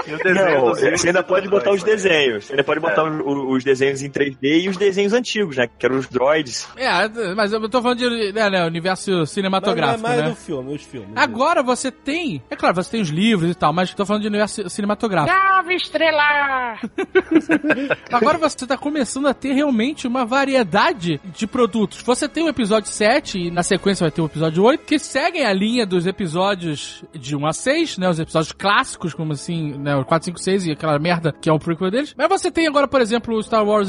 E 0.07 0.15
o 0.15 0.19
desenho 0.19 0.59
Não, 0.59 0.71
dos 0.71 0.81
você 0.81 1.09
ainda 1.09 1.23
pode 1.23 1.49
botar 1.49 1.71
os 1.71 1.83
dois, 1.83 2.03
desenhos. 2.03 2.47
Você 2.47 2.53
ainda 2.53 2.65
pode 2.65 2.81
botar 2.81 3.05
os 3.05 3.65
desenhos 3.65 4.03
em 4.03 4.11
3D 4.41 4.65
e 4.65 4.69
os 4.69 4.77
desenhos 4.77 5.13
antigos, 5.13 5.57
né? 5.57 5.69
Que 5.79 5.87
eram 5.87 5.97
os 5.97 6.09
droids. 6.09 6.69
É, 6.77 7.35
mas 7.35 7.53
eu 7.53 7.69
tô 7.69 7.83
falando 7.83 7.99
de 7.99 8.33
né, 8.33 8.51
né, 8.51 8.67
universo 8.67 9.11
Mas 9.11 9.17
não 9.17 9.23
é 9.23 9.27
cinematográfico, 9.27 10.03
mais 10.03 10.21
né? 10.21 10.31
do 10.31 10.37
filme, 10.37 10.75
os 10.75 10.83
filmes. 10.83 11.11
Agora 11.17 11.63
você 11.63 11.91
tem. 11.91 12.43
É 12.51 12.57
claro, 12.57 12.75
você 12.75 12.91
tem 12.91 13.01
os 13.01 13.09
livros 13.09 13.51
e 13.51 13.55
tal, 13.55 13.73
mas 13.73 13.93
tô 13.95 14.05
falando 14.05 14.23
de 14.23 14.29
universo 14.29 14.69
cinematográfico. 14.69 15.37
Nove 15.37 15.75
estrela! 15.75 16.79
Agora 18.13 18.39
você 18.39 18.67
tá 18.67 18.77
começando 18.77 19.27
a 19.29 19.35
ter 19.35 19.53
realmente 19.53 20.07
uma 20.07 20.25
variedade 20.25 21.21
de 21.25 21.47
produtos. 21.47 22.03
Você 22.03 22.29
tem 22.29 22.45
o 22.45 22.49
episódio 22.49 22.91
7 22.91 23.39
e 23.39 23.51
na 23.51 23.63
sequência 23.63 24.05
vai 24.05 24.11
ter 24.11 24.23
o 24.23 24.27
episódio 24.27 24.63
8, 24.63 24.85
que 24.85 24.99
seguem 24.99 25.45
a 25.45 25.53
linha 25.53 25.87
dos 25.87 26.07
episódios 26.07 27.05
de 27.13 27.37
1 27.37 27.47
a 27.47 27.53
6, 27.53 27.99
né? 27.99 28.09
Os 28.09 28.19
episódios 28.19 28.53
clássicos, 28.53 29.15
como 29.15 29.33
assim, 29.33 29.73
né? 29.79 29.97
O 29.97 30.05
4, 30.05 30.27
5, 30.27 30.41
6 30.41 30.67
e 30.67 30.73
aquela 30.73 30.99
merda 30.99 31.33
que 31.33 31.49
é 31.49 31.53
o 31.53 31.59
prequel 31.59 31.91
deles. 31.91 32.15
Mas 32.17 32.29
você 32.29 32.51
tem 32.51 32.67
agora, 32.67 32.89
por 32.89 33.01
exemplo, 33.01 33.37
o 33.37 33.43
Star 33.43 33.65
Wars 33.65 33.89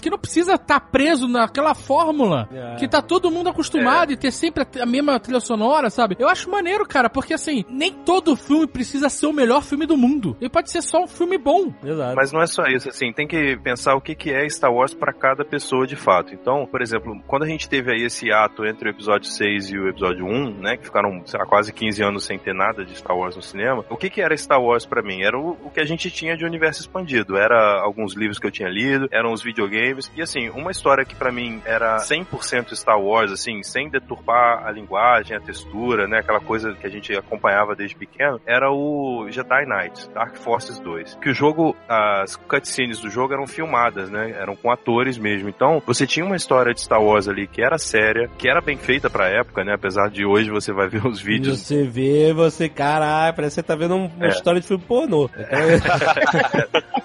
Que 0.00 0.10
não 0.10 0.18
precisa 0.18 0.54
estar 0.54 0.80
preso 0.80 1.26
naquela 1.28 1.74
fórmula 1.74 2.48
É. 2.52 2.76
que 2.76 2.88
tá 2.88 3.00
todo 3.02 3.30
mundo 3.30 3.48
acostumado 3.48 4.12
e 4.12 4.16
ter 4.16 4.30
sempre 4.30 4.62
a, 4.64 4.82
a 4.82 4.86
mesma 4.86 5.18
trilha 5.20 5.40
sonora, 5.40 5.90
sabe? 5.90 6.16
Eu 6.18 6.28
acho 6.28 6.50
maneiro, 6.50 6.86
cara, 6.86 7.08
porque 7.08 7.34
assim, 7.34 7.64
nem 7.68 7.92
todo 7.92 8.36
filme 8.36 8.66
precisa 8.66 9.08
ser 9.08 9.26
o 9.26 9.32
melhor 9.32 9.62
filme 9.62 9.86
do 9.86 9.96
mundo. 9.96 10.36
Ele 10.40 10.50
pode 10.50 10.70
ser 10.70 10.82
só 10.82 11.02
um 11.02 11.06
filme 11.06 11.38
bom. 11.38 11.72
Exato. 11.84 12.16
Mas 12.16 12.32
não 12.32 12.40
é 12.42 12.46
só 12.46 12.64
isso, 12.66 12.88
assim, 12.88 13.12
tem 13.12 13.26
que 13.26 13.56
pensar 13.58 13.94
o 13.94 14.00
que, 14.00 14.14
que 14.14 14.30
é 14.32 14.48
Star 14.48 14.72
Wars 14.72 14.94
pra 14.94 15.12
cada 15.12 15.44
pessoa 15.44 15.86
de 15.86 15.96
fato. 15.96 16.34
Então, 16.34 16.66
por 16.66 16.82
exemplo, 16.82 17.20
quando 17.26 17.44
a 17.44 17.46
gente 17.48 17.68
teve 17.68 17.90
aí 17.92 18.04
esse 18.04 18.30
ato 18.32 18.64
entre 18.66 18.88
o 18.88 18.90
episódio 18.90 19.28
6 19.30 19.70
e 19.70 19.78
o 19.78 19.88
episódio 19.88 20.24
1, 20.26 20.60
né, 20.60 20.76
que 20.76 20.84
ficaram, 20.84 21.22
sei 21.26 21.38
lá, 21.38 21.46
quase 21.46 21.72
15 21.72 22.02
anos 22.02 22.24
sem 22.24 22.38
ter 22.38 22.54
nada 22.54 22.84
de 22.84 22.94
Star 22.96 23.16
Wars 23.16 23.36
no 23.36 23.42
cinema, 23.42 23.84
o 23.90 23.96
que 23.96 24.10
que 24.10 24.20
era 24.20 24.36
Star 24.36 24.60
Wars 24.60 24.84
pra 24.86 25.02
mim? 25.02 25.22
Era 25.22 25.38
o, 25.38 25.50
o 25.64 25.70
que 25.70 25.80
a 25.80 25.84
gente 25.84 26.10
tinha 26.10 26.36
de 26.36 26.44
universo 26.44 26.80
expandido, 26.80 27.36
era 27.36 27.80
alguns 27.80 28.14
livros 28.14 28.38
que 28.38 28.46
eu 28.46 28.50
tinha 28.50 28.68
lido, 28.68 29.08
eram 29.10 29.32
os 29.32 29.42
videogames, 29.62 30.10
e 30.14 30.22
assim, 30.22 30.48
uma 30.50 30.70
história 30.70 31.04
que 31.04 31.14
pra 31.14 31.32
mim 31.32 31.60
era 31.64 31.96
100% 31.96 32.74
Star 32.76 33.00
Wars, 33.00 33.32
assim, 33.32 33.62
sem 33.62 33.88
deturpar 33.90 34.64
a 34.66 34.70
linguagem, 34.70 35.36
a 35.36 35.40
textura, 35.40 36.06
né, 36.06 36.18
aquela 36.20 36.40
coisa 36.40 36.72
que 36.74 36.86
a 36.86 36.90
gente 36.90 37.12
acompanhava 37.16 37.74
desde 37.74 37.96
pequeno, 37.96 38.40
era 38.46 38.70
o 38.70 39.26
Jedi 39.30 39.64
Knight, 39.66 40.08
Dark 40.10 40.36
Forces 40.36 40.78
2. 40.78 41.16
Que 41.20 41.30
o 41.30 41.34
jogo, 41.34 41.76
as 41.88 42.36
cutscenes 42.36 43.00
do 43.00 43.10
jogo 43.10 43.32
eram 43.34 43.46
filmadas, 43.46 44.10
né? 44.10 44.34
Eram 44.38 44.54
com 44.54 44.70
atores 44.70 45.18
mesmo. 45.18 45.48
Então, 45.48 45.82
você 45.86 46.06
tinha 46.06 46.24
uma 46.24 46.36
história 46.36 46.72
de 46.72 46.80
Star 46.80 47.02
Wars 47.02 47.28
ali 47.28 47.46
que 47.46 47.62
era 47.62 47.78
séria, 47.78 48.28
que 48.38 48.48
era 48.48 48.60
bem 48.60 48.76
feita 48.76 49.10
pra 49.10 49.28
época, 49.28 49.64
né? 49.64 49.74
Apesar 49.74 50.08
de 50.10 50.24
hoje 50.24 50.50
você 50.50 50.72
vai 50.72 50.88
ver 50.88 51.04
os 51.06 51.20
vídeos. 51.20 51.60
Você 51.60 51.84
vê, 51.84 52.32
você, 52.32 52.68
caralho, 52.68 53.34
parece 53.34 53.56
que 53.56 53.60
você 53.60 53.66
tá 53.66 53.74
vendo 53.74 53.94
um- 53.96 54.06
uma 54.06 54.26
É. 54.26 54.28
história 54.28 54.60
de 54.60 54.66
filme 54.66 54.84
pornô. 54.86 55.28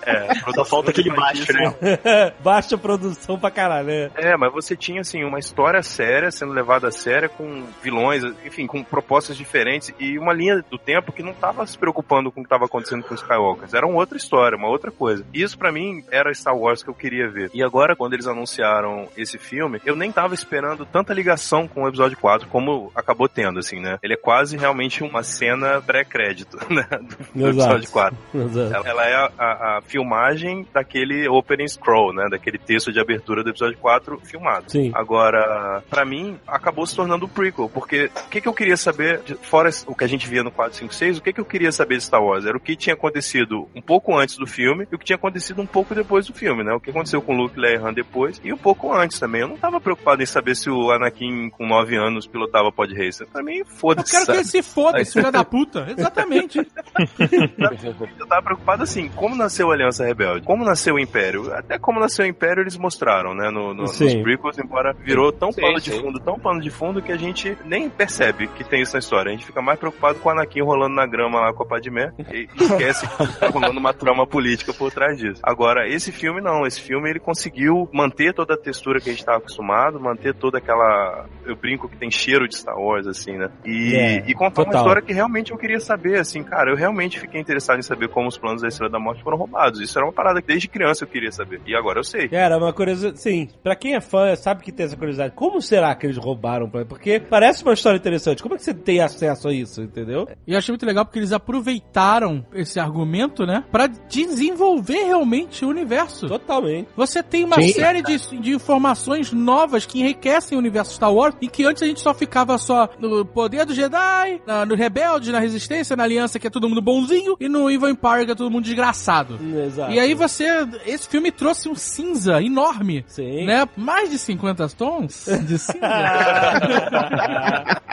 É, 0.05 0.33
Só 0.53 0.65
falta 0.65 0.91
aquele 0.91 1.09
baixo, 1.11 1.45
né? 1.53 1.73
Baixa 2.43 2.77
produção 2.77 3.39
pra 3.39 3.49
caralho, 3.51 3.87
né? 3.87 4.11
É, 4.15 4.35
mas 4.37 4.51
você 4.51 4.75
tinha, 4.75 5.01
assim, 5.01 5.23
uma 5.23 5.39
história 5.39 5.81
séria 5.81 6.29
sendo 6.31 6.51
levada 6.53 6.87
a 6.87 6.91
séria 6.91 7.29
com 7.29 7.63
vilões, 7.81 8.23
enfim, 8.45 8.67
com 8.67 8.83
propostas 8.83 9.37
diferentes 9.37 9.93
e 9.99 10.17
uma 10.19 10.33
linha 10.33 10.63
do 10.69 10.77
tempo 10.77 11.11
que 11.11 11.23
não 11.23 11.33
tava 11.33 11.65
se 11.65 11.77
preocupando 11.77 12.31
com 12.31 12.41
o 12.41 12.43
que 12.43 12.49
tava 12.49 12.65
acontecendo 12.65 13.03
com 13.03 13.13
os 13.13 13.21
Skywalkers. 13.21 13.73
Era 13.73 13.85
uma 13.87 13.97
outra 13.97 14.17
história, 14.17 14.57
uma 14.57 14.67
outra 14.67 14.91
coisa. 14.91 15.25
E 15.33 15.41
isso 15.41 15.57
pra 15.57 15.71
mim 15.71 16.03
era 16.11 16.33
Star 16.33 16.55
Wars 16.57 16.83
que 16.83 16.89
eu 16.89 16.93
queria 16.93 17.29
ver. 17.29 17.49
E 17.53 17.63
agora, 17.63 17.95
quando 17.95 18.13
eles 18.13 18.27
anunciaram 18.27 19.07
esse 19.17 19.37
filme, 19.37 19.79
eu 19.85 19.95
nem 19.95 20.11
tava 20.11 20.33
esperando 20.33 20.85
tanta 20.85 21.13
ligação 21.13 21.67
com 21.67 21.83
o 21.83 21.87
episódio 21.87 22.17
4 22.17 22.47
como 22.49 22.91
acabou 22.95 23.29
tendo, 23.29 23.59
assim, 23.59 23.79
né? 23.79 23.97
Ele 24.03 24.13
é 24.13 24.17
quase 24.17 24.57
realmente 24.57 25.03
uma 25.03 25.23
cena 25.23 25.81
pré-crédito, 25.81 26.57
né? 26.69 26.85
Do 27.33 27.47
Exato. 27.47 27.75
episódio 27.77 27.89
4. 27.91 28.17
Exato. 28.35 28.75
Ela, 28.75 28.89
ela 28.89 29.05
é 29.07 29.15
a, 29.15 29.31
a- 29.37 29.77
a 29.77 29.81
filmagem 29.81 30.67
daquele 30.73 31.27
opening 31.29 31.67
scroll, 31.67 32.13
né? 32.13 32.27
Daquele 32.33 32.57
texto 32.57 32.91
de 32.91 32.99
abertura 32.99 33.43
do 33.43 33.49
episódio 33.51 33.77
4 33.77 34.19
filmado. 34.23 34.65
Sim. 34.71 34.91
Agora, 34.95 35.83
pra 35.89 36.03
mim, 36.03 36.39
acabou 36.47 36.85
se 36.85 36.95
tornando 36.95 37.25
um 37.25 37.29
prequel, 37.29 37.69
porque 37.69 38.09
o 38.25 38.29
que, 38.29 38.41
que 38.41 38.47
eu 38.47 38.53
queria 38.53 38.75
saber, 38.75 39.19
de- 39.21 39.35
fora 39.35 39.69
o 39.85 39.93
que 39.95 40.03
a 40.03 40.07
gente 40.07 40.27
via 40.27 40.43
no 40.43 40.49
4, 40.51 40.77
5, 40.79 40.93
6, 40.93 41.17
o 41.17 41.21
que, 41.21 41.31
que 41.33 41.39
eu 41.39 41.45
queria 41.45 41.71
saber 41.71 41.97
de 41.97 42.03
Star 42.03 42.23
Wars? 42.23 42.45
Era 42.45 42.57
o 42.57 42.59
que 42.59 42.75
tinha 42.75 42.93
acontecido 42.95 43.67
um 43.75 43.81
pouco 43.81 44.17
antes 44.17 44.35
do 44.37 44.47
filme 44.47 44.87
e 44.91 44.95
o 44.95 44.99
que 44.99 45.05
tinha 45.05 45.15
acontecido 45.15 45.61
um 45.61 45.65
pouco 45.65 45.93
depois 45.93 46.25
do 46.25 46.33
filme, 46.33 46.63
né? 46.63 46.73
O 46.73 46.79
que 46.79 46.89
aconteceu 46.89 47.21
com 47.21 47.35
Luke, 47.35 47.59
e 47.59 47.75
Han 47.77 47.93
depois 47.93 48.41
e 48.43 48.51
um 48.51 48.57
pouco 48.57 48.91
antes 48.93 49.19
também. 49.19 49.41
Eu 49.41 49.47
não 49.47 49.57
tava 49.57 49.79
preocupado 49.79 50.23
em 50.23 50.25
saber 50.25 50.55
se 50.55 50.69
o 50.69 50.91
Anakin, 50.91 51.49
com 51.51 51.67
9 51.67 51.95
anos, 51.95 52.25
pilotava 52.25 52.71
pod 52.71 52.93
racer. 52.95 53.27
Pra 53.27 53.43
mim, 53.43 53.57
Eu 53.59 53.65
foda-se. 53.65 54.11
quero 54.11 54.25
que 54.25 54.31
ele 54.31 54.43
se 54.43 54.63
foda, 54.63 54.99
esse 55.01 55.13
filho 55.13 55.31
da 55.31 55.43
puta. 55.45 55.85
Exatamente. 55.95 56.59
Eu 58.19 58.27
tava 58.27 58.41
preocupado 58.41 58.83
assim, 58.83 59.09
como 59.15 59.35
nasceu 59.35 59.69
a 59.71 59.73
Aliança 59.73 60.05
Rebelde? 60.05 60.45
Como 60.45 60.63
nasceu 60.63 60.95
o 60.95 60.99
Império? 60.99 61.53
Até 61.53 61.77
como 61.77 61.99
nasceu 61.99 62.22
o 62.23 62.27
Império 62.27 62.61
eles 62.61 62.77
mostraram, 62.77 63.33
né, 63.33 63.49
no, 63.49 63.73
no, 63.73 63.83
nos 63.83 63.97
prequels, 63.97 64.57
embora 64.57 64.93
virou 64.93 65.31
tão 65.31 65.51
Sim, 65.51 65.61
pano 65.61 65.79
de 65.79 65.91
sim. 65.91 66.01
fundo, 66.01 66.19
tão 66.19 66.39
pano 66.39 66.61
de 66.61 66.69
fundo 66.69 67.01
que 67.01 67.11
a 67.11 67.17
gente 67.17 67.57
nem 67.65 67.89
percebe 67.89 68.47
que 68.47 68.63
tem 68.63 68.81
isso 68.81 68.93
na 68.93 68.99
história. 68.99 69.29
A 69.29 69.33
gente 69.33 69.45
fica 69.45 69.61
mais 69.61 69.79
preocupado 69.79 70.19
com 70.19 70.29
o 70.29 70.31
Anakin 70.31 70.61
rolando 70.61 70.95
na 70.95 71.05
grama 71.05 71.39
lá 71.39 71.53
com 71.53 71.63
a 71.63 71.65
Padmé 71.65 72.11
e 72.31 72.47
esquece 72.55 73.07
que 73.07 73.39
tá 73.39 73.47
rolando 73.49 73.79
uma 73.79 73.93
trama 73.93 74.25
política 74.25 74.73
por 74.73 74.91
trás 74.91 75.17
disso. 75.17 75.41
Agora, 75.43 75.87
esse 75.87 76.11
filme 76.11 76.41
não, 76.41 76.65
esse 76.65 76.81
filme 76.81 77.09
ele 77.09 77.19
conseguiu 77.19 77.89
manter 77.93 78.33
toda 78.33 78.53
a 78.53 78.57
textura 78.57 78.99
que 78.99 79.09
a 79.09 79.13
gente 79.13 79.25
tava 79.25 79.37
acostumado, 79.39 79.99
manter 79.99 80.33
toda 80.33 80.57
aquela, 80.57 81.25
eu 81.45 81.55
brinco 81.55 81.87
que 81.89 81.97
tem 81.97 82.09
cheiro 82.11 82.47
de 82.47 82.55
Star 82.55 82.77
Wars, 82.77 83.07
assim, 83.07 83.33
né, 83.37 83.49
e, 83.65 83.95
É, 83.95 84.23
e 84.27 84.33
contar 84.33 84.61
uma 84.61 84.65
total. 84.65 84.81
história 84.81 85.01
que 85.01 85.13
realmente 85.13 85.51
eu 85.51 85.57
queria 85.57 85.79
saber, 85.79 86.19
assim, 86.19 86.43
cara, 86.43 86.71
eu 86.71 86.75
realmente 86.75 87.19
fiquei 87.19 87.39
interessado 87.39 87.79
em 87.79 87.83
saber 87.83 88.09
como 88.09 88.27
os 88.27 88.37
planos 88.37 88.61
da 88.61 88.67
Estrela 88.67 88.91
da 88.91 88.99
Morte 88.99 89.23
foram 89.23 89.37
roubados. 89.37 89.79
Isso 89.79 89.97
era 89.97 90.05
uma 90.05 90.13
parada 90.13 90.41
que 90.41 90.47
desde 90.47 90.67
criança 90.67 91.03
eu 91.03 91.07
queria 91.07 91.31
saber. 91.31 91.61
E 91.65 91.75
agora 91.75 91.99
eu 91.99 92.03
sei. 92.13 92.29
Era 92.31 92.57
uma 92.57 92.71
curiosidade. 92.71 93.19
Sim, 93.19 93.49
pra 93.63 93.75
quem 93.75 93.95
é 93.95 94.01
fã, 94.01 94.35
sabe 94.35 94.63
que 94.63 94.71
tem 94.71 94.85
essa 94.85 94.95
curiosidade. 94.95 95.33
Como 95.35 95.61
será 95.61 95.95
que 95.95 96.05
eles 96.05 96.17
roubaram? 96.17 96.69
Porque 96.69 97.19
parece 97.19 97.63
uma 97.63 97.73
história 97.73 97.97
interessante. 97.97 98.41
Como 98.41 98.55
é 98.55 98.57
que 98.57 98.63
você 98.63 98.73
tem 98.73 98.99
acesso 98.99 99.47
a 99.47 99.53
isso, 99.53 99.81
entendeu? 99.81 100.27
E 100.45 100.53
eu 100.53 100.57
achei 100.57 100.71
muito 100.71 100.85
legal 100.85 101.05
porque 101.05 101.19
eles 101.19 101.31
aproveitaram 101.31 102.45
esse 102.53 102.79
argumento, 102.79 103.45
né? 103.45 103.63
Pra 103.71 103.87
desenvolver 103.87 105.05
realmente 105.05 105.65
o 105.65 105.69
universo. 105.69 106.27
Totalmente. 106.27 106.89
Você 106.95 107.23
tem 107.23 107.43
uma 107.43 107.55
Sim. 107.55 107.69
série 107.69 108.01
de, 108.01 108.17
de 108.39 108.51
informações 108.51 109.31
novas 109.31 109.85
que 109.85 109.99
enriquecem 109.99 110.57
o 110.57 110.59
universo 110.59 110.93
Star 110.93 111.13
Wars 111.13 111.35
e 111.41 111.47
que 111.47 111.65
antes 111.65 111.81
a 111.81 111.87
gente 111.87 111.99
só 111.99 112.13
ficava 112.13 112.57
só 112.57 112.89
no 112.99 113.25
poder 113.25 113.65
do 113.65 113.73
Jedi, 113.73 114.41
na, 114.45 114.65
no 114.65 114.75
Rebelde, 114.75 115.31
na 115.31 115.39
Resistência, 115.39 115.95
na 115.95 116.03
Aliança, 116.03 116.39
que 116.39 116.47
é 116.47 116.49
todo 116.49 116.69
mundo 116.69 116.81
bonzinho, 116.81 117.35
e 117.39 117.49
no 117.49 117.69
Evil 117.69 117.89
Empire, 117.89 118.25
que 118.25 118.31
é 118.31 118.35
todo 118.35 118.51
mundo 118.51 118.63
desgraçado. 118.63 119.39
Exato. 119.65 119.91
E 119.91 119.99
aí 119.99 120.13
você. 120.13 120.43
Esse 120.85 121.07
filme 121.07 121.31
trouxe 121.31 121.69
um 121.69 121.75
cinza 122.03 122.41
enorme. 122.41 123.05
Sim. 123.07 123.45
Né? 123.45 123.67
Mais 123.77 124.09
de 124.09 124.17
50 124.17 124.67
tons 124.69 125.25
de 125.45 125.57
cinza. 125.57 125.79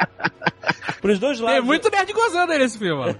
Pros 1.00 1.18
dois 1.18 1.40
lados. 1.40 1.58
Tem 1.58 1.66
muito 1.66 1.90
nerd 1.90 2.12
gozando 2.12 2.52
aí 2.52 2.58
nesse 2.58 2.78
filme. 2.78 3.16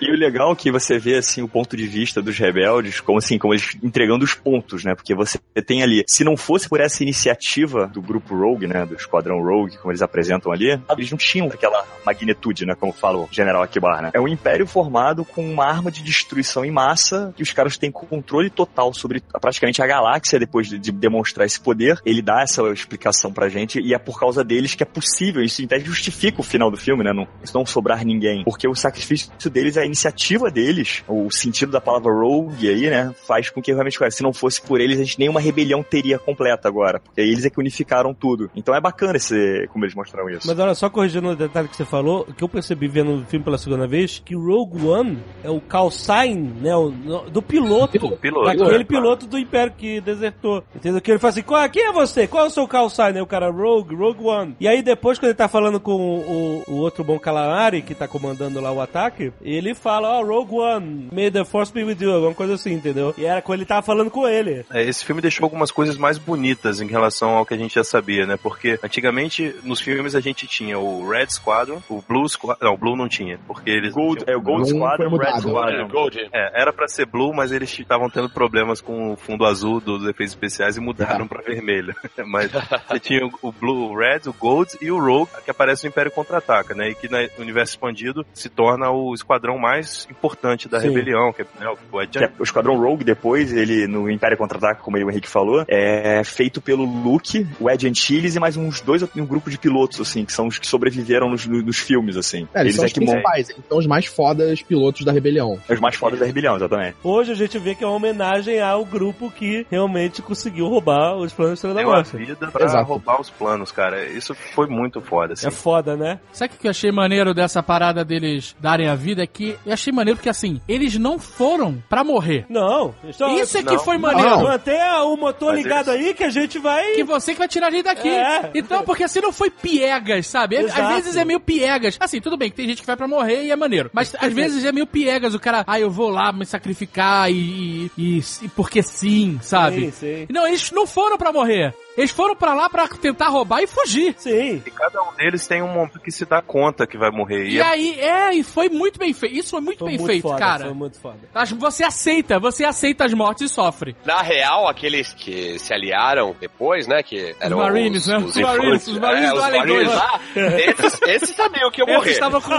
E 0.00 0.10
o 0.10 0.16
legal 0.16 0.52
é 0.52 0.56
que 0.56 0.70
você 0.70 0.98
vê, 0.98 1.16
assim, 1.16 1.42
o 1.42 1.48
ponto 1.48 1.76
de 1.76 1.86
vista 1.86 2.22
dos 2.22 2.38
rebeldes, 2.38 3.00
como 3.00 3.18
assim, 3.18 3.38
como 3.38 3.52
eles 3.52 3.76
entregando 3.82 4.24
os 4.24 4.34
pontos, 4.34 4.84
né? 4.84 4.94
Porque 4.94 5.14
você 5.14 5.38
tem 5.66 5.82
ali, 5.82 6.02
se 6.08 6.24
não 6.24 6.36
fosse 6.36 6.68
por 6.68 6.80
essa 6.80 7.02
iniciativa 7.02 7.86
do 7.86 8.00
grupo 8.00 8.34
Rogue, 8.34 8.66
né? 8.66 8.86
Do 8.86 8.94
Esquadrão 8.94 9.42
Rogue, 9.42 9.76
como 9.78 9.92
eles 9.92 10.02
apresentam 10.02 10.50
ali, 10.50 10.80
eles 10.96 11.10
não 11.10 11.18
tinham 11.18 11.46
aquela 11.48 11.84
magnitude, 12.04 12.64
né? 12.64 12.74
Como 12.74 12.92
fala 12.92 13.18
o 13.18 13.28
General 13.30 13.62
Akbar, 13.62 14.02
né? 14.02 14.10
É 14.14 14.20
um 14.20 14.28
império 14.28 14.66
formado 14.66 15.24
com 15.24 15.44
uma 15.44 15.66
arma 15.66 15.90
de 15.90 16.02
destruição 16.02 16.64
em 16.64 16.70
massa, 16.70 17.32
que 17.36 17.42
os 17.42 17.52
caras 17.52 17.76
têm 17.76 17.90
controle 17.90 18.48
total 18.48 18.94
sobre 18.94 19.20
praticamente 19.40 19.82
a 19.82 19.86
galáxia 19.86 20.38
depois 20.38 20.68
de, 20.68 20.78
de 20.78 20.92
demonstrar 20.92 21.46
esse 21.46 21.60
poder. 21.60 22.00
Ele 22.04 22.22
dá 22.22 22.42
essa 22.42 22.62
explicação 22.70 23.32
pra 23.32 23.48
gente, 23.48 23.80
e 23.80 23.94
é 23.94 23.98
por 23.98 24.18
causa 24.18 24.44
deles 24.44 24.74
que 24.74 24.82
é 24.82 24.86
possível. 24.86 25.42
Isso 25.42 25.64
até 25.64 25.78
justifica 25.80 26.40
o 26.40 26.44
final 26.44 26.70
do 26.70 26.76
filme, 26.76 27.02
né? 27.04 27.12
Não, 27.12 27.26
isso 27.42 27.56
não 27.56 27.64
sobrar 27.66 28.04
ninguém. 28.04 28.44
Porque 28.44 28.66
o 28.68 28.74
sacrifício 28.74 29.30
deles, 29.50 29.76
a 29.76 29.84
iniciativa 29.84 30.50
deles, 30.50 31.02
o 31.08 31.30
sentido 31.30 31.72
da 31.72 31.80
palavra 31.80 32.12
rogue 32.12 32.68
aí, 32.68 32.88
né? 32.90 33.14
Faz 33.26 33.50
com 33.50 33.60
que 33.62 33.72
realmente, 33.72 33.98
cara, 33.98 34.10
se 34.10 34.22
não 34.22 34.32
fosse 34.32 34.60
por 34.62 34.80
eles, 34.80 34.98
a 35.00 35.04
gente 35.04 35.18
nenhuma 35.18 35.40
rebelião 35.40 35.82
teria 35.82 36.18
completa 36.18 36.68
agora. 36.68 37.00
Porque 37.00 37.20
eles 37.20 37.44
é 37.44 37.50
que 37.50 37.58
unificaram 37.60 38.12
tudo. 38.14 38.50
Então 38.54 38.74
é 38.74 38.80
bacana 38.80 39.16
esse, 39.16 39.66
como 39.72 39.84
eles 39.84 39.94
mostraram 39.94 40.28
isso. 40.30 40.46
Mas 40.46 40.58
olha, 40.58 40.74
só 40.74 40.88
corrigindo 40.90 41.28
o 41.28 41.36
detalhe 41.36 41.68
que 41.68 41.76
você 41.76 41.84
falou, 41.84 42.24
que 42.36 42.42
eu 42.44 42.48
percebi 42.48 42.88
vendo 42.88 43.14
o 43.22 43.24
filme 43.26 43.44
pela 43.44 43.58
segunda 43.58 43.86
vez, 43.86 44.20
que 44.24 44.34
o 44.36 44.44
Rogue 44.44 44.84
One 44.86 45.18
é 45.42 45.50
o 45.50 45.60
call 45.60 45.90
sign, 45.90 46.52
né, 46.60 46.74
o- 46.76 46.90
do 47.30 47.40
piloto. 47.42 47.98
Piloto. 48.18 48.44
Daquele 48.56 48.84
piloto 48.84 49.26
do 49.30 49.38
Império 49.38 49.72
que 49.76 50.00
desertou. 50.00 50.62
Entendeu? 50.74 51.00
Que 51.00 51.12
ele 51.12 51.18
fala 51.18 51.30
assim, 51.30 51.42
qual, 51.42 51.68
quem 51.70 51.86
é 51.86 51.92
você? 51.92 52.26
Qual 52.26 52.44
é 52.44 52.46
o 52.48 52.50
seu 52.50 52.66
call 52.66 52.90
sign? 52.90 53.16
Aí 53.16 53.22
o 53.22 53.26
cara, 53.26 53.50
Rogue, 53.50 53.94
Rogue 53.94 54.24
One. 54.24 54.56
E 54.60 54.68
aí 54.68 54.82
depois, 54.82 55.18
quando 55.18 55.30
ele 55.30 55.34
tá 55.34 55.48
falando 55.48 55.80
com 55.80 55.92
o, 55.92 56.64
o 56.66 56.76
outro 56.76 57.04
bom 57.04 57.18
Calamari, 57.18 57.82
que 57.82 57.94
tá 57.94 58.06
comandando 58.06 58.60
lá 58.60 58.70
o 58.72 58.80
ataque, 58.80 59.32
ele 59.42 59.74
fala, 59.74 60.18
ó, 60.18 60.24
Rogue 60.24 60.54
One, 60.54 61.08
may 61.12 61.30
the 61.30 61.44
force 61.44 61.72
be 61.72 61.84
with 61.84 61.98
you, 62.00 62.12
alguma 62.12 62.34
coisa 62.34 62.54
assim, 62.54 62.72
entendeu? 62.72 63.14
E 63.16 63.24
era 63.24 63.42
quando 63.42 63.58
ele 63.58 63.66
tava 63.66 63.82
falando 63.82 64.10
com 64.10 64.26
ele. 64.26 64.64
É, 64.70 64.82
esse 64.82 65.04
filme 65.04 65.22
deixou 65.22 65.44
algumas 65.44 65.70
coisas 65.70 65.96
mais 65.96 66.18
bonitas 66.18 66.80
em 66.80 66.86
relação 66.86 67.30
ao 67.30 67.46
que 67.46 67.54
a 67.54 67.56
gente 67.56 67.74
já 67.74 67.84
sabia, 67.84 68.26
né? 68.26 68.36
Porque 68.36 68.78
antigamente 68.82 69.54
nos 69.62 69.80
filmes 69.80 70.14
a 70.14 70.20
gente 70.20 70.46
tinha 70.46 70.78
o 70.78 71.08
Red 71.08 71.30
Squadron, 71.30 71.82
o 71.88 72.02
Blue 72.06 72.28
Squadron. 72.28 72.66
Não, 72.66 72.74
o 72.74 72.78
Blue 72.78 72.96
não 72.96 73.08
tinha, 73.08 73.38
porque 73.46 73.70
eles. 73.70 73.94
Gold, 73.94 74.24
é 74.26 74.36
o 74.36 74.40
Gold 74.40 74.68
Squadron, 74.68 75.16
Red. 75.16 75.40
Squadron. 75.40 75.88
Gold. 75.88 76.28
É, 76.32 76.62
era 76.62 76.72
pra 76.72 76.88
ser 76.88 77.06
Blue, 77.06 77.32
mas 77.34 77.52
eles 77.52 77.76
estavam 77.78 78.08
tendo 78.10 78.28
problemas 78.28 78.80
com 78.80 79.09
o 79.12 79.16
fundo 79.16 79.44
azul 79.44 79.80
dos 79.80 80.02
efeitos 80.02 80.34
especiais 80.34 80.76
e 80.76 80.80
mudaram 80.80 81.26
pra 81.26 81.42
vermelho. 81.42 81.94
mas 82.26 82.50
você 82.50 83.00
tinha 83.00 83.26
o- 83.42 83.52
Blue, 83.52 83.90
o 83.90 83.96
Red, 83.96 84.22
o 84.26 84.32
Gold 84.32 84.70
e 84.80 84.90
o 84.90 84.98
Rogue, 84.98 85.30
que 85.44 85.50
aparece 85.50 85.84
no 85.84 85.90
Império 85.90 86.10
Contra-Ataca, 86.10 86.74
né? 86.74 86.90
E 86.90 86.94
que 86.94 87.08
no 87.08 87.18
universo 87.42 87.72
expandido 87.72 88.24
se 88.32 88.48
torna 88.48 88.90
o 88.90 89.12
esquadrão 89.14 89.58
mais 89.58 90.06
importante 90.10 90.68
da 90.68 90.80
Sim. 90.80 90.88
rebelião, 90.88 91.32
que 91.32 91.42
é 91.42 91.46
né, 91.58 91.68
o 91.68 92.06
Que 92.06 92.18
é 92.18 92.30
o 92.38 92.42
Esquadrão 92.42 92.78
Rogue 92.78 93.04
depois, 93.04 93.52
ele 93.52 93.86
no 93.86 94.10
Império 94.10 94.36
Contra-Ataque, 94.38 94.82
como 94.82 94.96
o 94.96 95.10
Henrique 95.10 95.28
falou, 95.28 95.64
é 95.68 96.22
feito 96.24 96.60
pelo 96.60 96.84
Luke, 96.84 97.46
o 97.58 97.70
Ed 97.70 97.86
Antilles 97.86 98.36
e 98.36 98.40
mais 98.40 98.56
uns 98.56 98.80
dois, 98.80 99.02
um 99.02 99.26
grupo 99.26 99.50
de 99.50 99.58
pilotos, 99.58 100.00
assim, 100.00 100.24
que 100.24 100.32
são 100.32 100.46
os 100.46 100.58
que 100.58 100.66
sobreviveram 100.66 101.28
nos, 101.28 101.46
nos 101.46 101.78
filmes, 101.78 102.16
assim. 102.16 102.48
É, 102.54 102.60
eles, 102.60 102.76
são 102.76 102.84
é 102.84 102.86
os 102.86 102.92
principais, 102.92 103.50
eles 103.50 103.62
são 103.68 103.78
os 103.78 103.86
mais 103.86 104.06
fodas 104.06 104.62
pilotos 104.62 105.04
da 105.04 105.12
rebelião. 105.12 105.58
os 105.68 105.80
mais 105.80 105.96
fodas 105.96 106.18
da 106.18 106.26
rebelião, 106.26 106.56
exatamente. 106.56 106.96
Hoje 107.02 107.32
a 107.32 107.34
gente 107.34 107.58
vê 107.58 107.74
que 107.74 107.84
é 107.84 107.86
uma 107.86 107.96
homenagem 107.96 108.60
ao 108.60 108.84
grupo 108.84 108.99
que 109.36 109.66
realmente 109.70 110.20
conseguiu 110.22 110.66
roubar 110.68 111.16
os 111.16 111.32
planos 111.32 111.52
de 111.52 111.54
Estrela 111.66 111.74
da 111.74 111.80
deu 111.80 111.90
Morte. 111.90 112.16
vida 112.16 112.46
pra 112.48 112.64
Exato. 112.66 112.84
roubar 112.86 113.20
os 113.20 113.30
planos, 113.30 113.72
cara. 113.72 114.04
Isso 114.06 114.34
foi 114.34 114.66
muito 114.66 115.00
foda, 115.00 115.32
assim. 115.32 115.46
É 115.48 115.50
foda, 115.50 115.96
né? 115.96 116.20
Sabe 116.32 116.54
o 116.54 116.58
que 116.58 116.66
eu 116.66 116.70
achei 116.70 116.92
maneiro 116.92 117.32
dessa 117.34 117.62
parada 117.62 118.04
deles 118.04 118.54
darem 118.60 118.88
a 118.88 118.94
vida? 118.94 119.22
É 119.22 119.26
que 119.26 119.56
eu 119.64 119.72
achei 119.72 119.92
maneiro 119.92 120.16
porque, 120.18 120.28
assim, 120.28 120.60
eles 120.68 120.96
não 120.98 121.18
foram 121.18 121.82
pra 121.88 122.04
morrer. 122.04 122.44
Não. 122.48 122.94
Isso, 123.04 123.24
Isso 123.26 123.58
é 123.58 123.62
que 123.62 123.72
não. 123.74 123.78
foi 123.84 123.96
maneiro. 123.98 124.28
Não. 124.30 124.42
Mantenha 124.44 125.02
o 125.04 125.16
motor 125.16 125.52
Mas 125.54 125.62
ligado 125.64 125.90
aí 125.90 126.12
que 126.14 126.24
a 126.24 126.30
gente 126.30 126.58
vai. 126.58 126.92
Que 126.92 127.04
você 127.04 127.32
que 127.32 127.38
vai 127.38 127.48
tirar 127.48 127.68
a 127.68 127.70
gente 127.70 127.84
daqui. 127.84 128.08
É. 128.08 128.50
Então, 128.54 128.82
porque 128.84 129.04
assim 129.04 129.20
não 129.20 129.32
foi 129.32 129.50
piegas, 129.50 130.26
sabe? 130.26 130.56
Às 130.58 130.64
Exato. 130.66 130.94
vezes 130.94 131.16
é 131.16 131.24
meio 131.24 131.40
piegas. 131.40 131.96
Assim, 132.00 132.20
tudo 132.20 132.36
bem 132.36 132.50
que 132.50 132.56
tem 132.56 132.68
gente 132.68 132.80
que 132.80 132.86
vai 132.86 132.96
pra 132.96 133.08
morrer 133.08 133.44
e 133.44 133.50
é 133.50 133.56
maneiro. 133.56 133.90
Mas 133.92 134.14
às 134.20 134.32
vezes 134.32 134.64
é 134.64 134.72
meio 134.72 134.86
piegas. 134.86 135.34
O 135.34 135.38
cara, 135.40 135.64
ah, 135.66 135.78
eu 135.78 135.90
vou 135.90 136.08
lá 136.10 136.32
me 136.32 136.44
sacrificar 136.44 137.30
e, 137.30 137.90
e, 137.96 138.18
e- 138.18 138.22
e 138.42 138.48
porque 138.48 138.82
sim, 138.90 139.38
sabe? 139.42 139.86
Sim, 139.86 139.90
sim. 139.90 140.26
Não, 140.30 140.46
eles 140.46 140.70
não 140.70 140.86
foram 140.86 141.16
pra 141.16 141.32
morrer. 141.32 141.74
Eles 142.00 142.10
foram 142.10 142.34
pra 142.34 142.54
lá 142.54 142.68
pra 142.68 142.88
tentar 142.88 143.28
roubar 143.28 143.62
e 143.62 143.66
fugir. 143.66 144.14
Sim. 144.18 144.62
E 144.64 144.70
cada 144.70 145.02
um 145.02 145.12
deles 145.14 145.46
tem 145.46 145.62
um 145.62 145.68
momento 145.68 146.00
que 146.00 146.10
se 146.10 146.24
dá 146.24 146.40
conta 146.40 146.86
que 146.86 146.96
vai 146.96 147.10
morrer. 147.10 147.44
E, 147.46 147.54
E 147.56 147.58
é- 147.58 147.62
aí, 147.62 148.00
é, 148.00 148.34
e 148.34 148.42
foi 148.42 148.68
muito 148.68 148.98
bem 148.98 149.12
feito. 149.12 149.34
Isso 149.36 149.50
foi 149.50 149.60
muito 149.60 149.78
Foi 149.80 149.88
bem 149.88 149.98
muito 149.98 150.10
feito, 150.10 150.22
foda, 150.22 150.38
cara. 150.38 150.64
Foi 150.64 150.74
muito 150.74 150.98
foda. 151.00 151.18
Você 151.58 151.84
aceita, 151.84 152.38
você 152.38 152.64
aceita 152.64 153.04
as 153.04 153.12
mortes 153.12 153.50
e 153.50 153.54
sofre. 153.54 153.94
Na 154.04 154.22
real, 154.22 154.66
aqueles 154.66 155.12
que 155.12 155.58
se 155.58 155.72
aliaram 155.74 156.34
depois, 156.40 156.86
né? 156.86 157.02
Que 157.02 157.34
eram 157.40 157.58
Marines, 157.58 158.02
os, 158.02 158.08
né? 158.08 158.18
Os, 158.18 158.36
Os 158.36 158.42
Marines, 158.42 158.86
os 158.88 158.98
Marines 158.98 159.28
é, 159.28 159.32
do 159.32 159.36
os 159.36 159.42
Alien 159.44 159.60
Marines 159.60 159.84
dois. 159.86 159.98
lá, 159.98 160.20
esses, 160.58 161.02
esses 161.02 161.36
sabiam 161.36 161.70
que 161.70 161.82
Esse 161.82 161.92
morrer. 161.92 162.10
estava 162.10 162.40
com, 162.40 162.52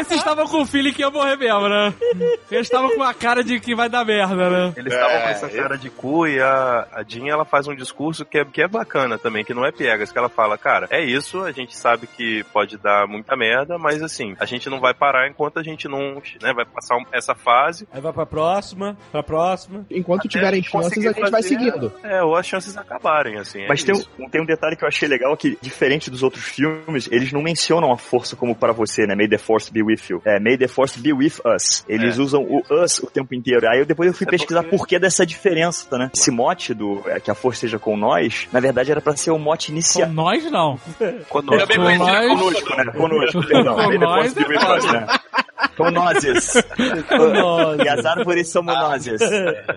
esse 0.00 0.14
estava 0.14 0.44
com 0.46 0.62
o 0.62 0.66
feeling 0.66 0.92
que 0.92 1.02
ia 1.02 1.10
morrer 1.10 1.36
mesmo, 1.36 1.68
né? 1.68 1.94
Eles 2.50 2.66
estavam 2.66 2.88
com 2.90 2.96
uma 2.96 3.12
cara 3.14 3.42
de 3.44 3.60
que 3.60 3.74
vai 3.74 3.88
dar 3.88 4.04
merda, 4.04 4.48
né? 4.50 4.72
Eles 4.76 4.92
estavam 4.92 5.16
É, 5.16 5.22
com 5.22 5.28
essa 5.28 5.46
eu- 5.46 5.62
cara 5.62 5.76
de 5.76 5.90
cu 5.90 6.26
e 6.26 6.40
a, 6.40 6.86
a 6.92 7.02
Jean 7.06 7.26
ela 7.28 7.44
faz 7.44 7.66
um 7.68 7.74
discurso 7.74 8.24
que 8.24 8.38
é, 8.38 8.44
que 8.44 8.62
é 8.62 8.68
bacana 8.78 9.18
também, 9.18 9.44
que 9.44 9.54
não 9.54 9.64
é 9.66 9.72
piegas, 9.72 10.12
que 10.12 10.18
ela 10.18 10.28
fala, 10.28 10.56
cara, 10.56 10.86
é 10.90 11.04
isso, 11.04 11.42
a 11.42 11.52
gente 11.52 11.76
sabe 11.76 12.06
que 12.06 12.44
pode 12.52 12.76
dar 12.78 13.06
muita 13.06 13.36
merda, 13.36 13.76
mas 13.78 14.02
assim, 14.02 14.34
a 14.38 14.44
gente 14.44 14.68
não 14.70 14.80
vai 14.80 14.94
parar 14.94 15.28
enquanto 15.28 15.58
a 15.58 15.62
gente 15.62 15.88
não, 15.88 16.14
né, 16.42 16.52
vai 16.54 16.64
passar 16.64 16.96
essa 17.12 17.34
fase. 17.34 17.86
Aí 17.92 18.00
vai 18.00 18.12
pra 18.12 18.26
próxima, 18.26 18.96
pra 19.12 19.22
próxima. 19.22 19.84
Enquanto 19.90 20.20
até 20.20 20.28
tiverem 20.28 20.62
chances, 20.62 21.04
a 21.06 21.12
gente 21.12 21.30
vai 21.30 21.42
seguindo. 21.42 21.92
É, 22.02 22.22
ou 22.22 22.36
as 22.36 22.46
chances 22.46 22.76
acabarem, 22.76 23.38
assim. 23.38 23.62
é 23.62 23.68
Mas 23.68 23.82
tem 23.82 23.94
isso. 23.94 24.08
um, 24.18 24.28
tem 24.28 24.40
um 24.40 24.46
detalhe 24.46 24.76
que 24.76 24.84
eu 24.84 24.88
achei 24.88 25.08
legal 25.08 25.36
que, 25.36 25.58
diferente 25.60 26.10
dos 26.10 26.22
outros 26.22 26.44
filmes, 26.44 27.08
eles 27.10 27.32
não 27.32 27.42
mencionam 27.42 27.92
a 27.92 27.96
força 27.98 28.36
como 28.36 28.54
para 28.54 28.72
você, 28.72 29.06
né? 29.06 29.14
May 29.14 29.28
the 29.28 29.38
force 29.38 29.72
be 29.72 29.82
with 29.82 30.00
you. 30.10 30.22
É, 30.24 30.38
may 30.40 30.56
the 30.56 30.68
force 30.68 30.98
be 31.00 31.12
with 31.12 31.34
us. 31.44 31.84
Eles 31.88 32.18
É. 32.18 32.22
usam 32.22 32.42
o 32.42 32.62
us 32.82 32.98
o 33.00 33.06
tempo 33.10 33.34
inteiro. 33.34 33.66
Aí 33.68 33.80
eu, 33.80 33.86
depois 33.86 34.08
eu 34.08 34.14
fui 34.14 34.26
É 34.26 34.30
pesquisar 34.30 34.62
porque- 34.62 34.76
por 34.76 34.86
que 34.86 34.98
dessa 34.98 35.24
diferença, 35.26 35.96
né? 35.98 36.10
Esse 36.14 36.30
mote 36.30 36.74
do 36.74 37.02
é, 37.06 37.18
que 37.20 37.30
a 37.30 37.34
força 37.34 37.60
seja 37.60 37.78
com 37.78 37.96
nós, 37.96 38.48
na 38.58 38.60
verdade 38.60 38.90
era 38.90 39.00
para 39.00 39.16
ser 39.16 39.30
o 39.30 39.38
mote 39.38 39.68
Com 39.68 39.72
inicial. 39.74 40.08
nós, 40.10 40.50
não. 40.50 40.78
Conosco. 41.28 41.68
Também 41.68 41.96
Com 41.98 42.04
conhecido 42.04 42.28
nós- 42.28 42.62
conosco. 42.62 42.76
Né? 42.76 42.92
Conosco, 42.92 43.46
perdão. 43.46 43.76
Com 43.76 43.98
nós 43.98 44.34
é 44.36 44.40
us, 44.40 44.92
né? 44.92 45.06
Com 45.76 45.90
nozes. 45.90 46.54
E 47.84 47.88
as 47.88 48.04
árvores 48.04 48.48
são 48.48 48.62
nozes. 48.62 49.20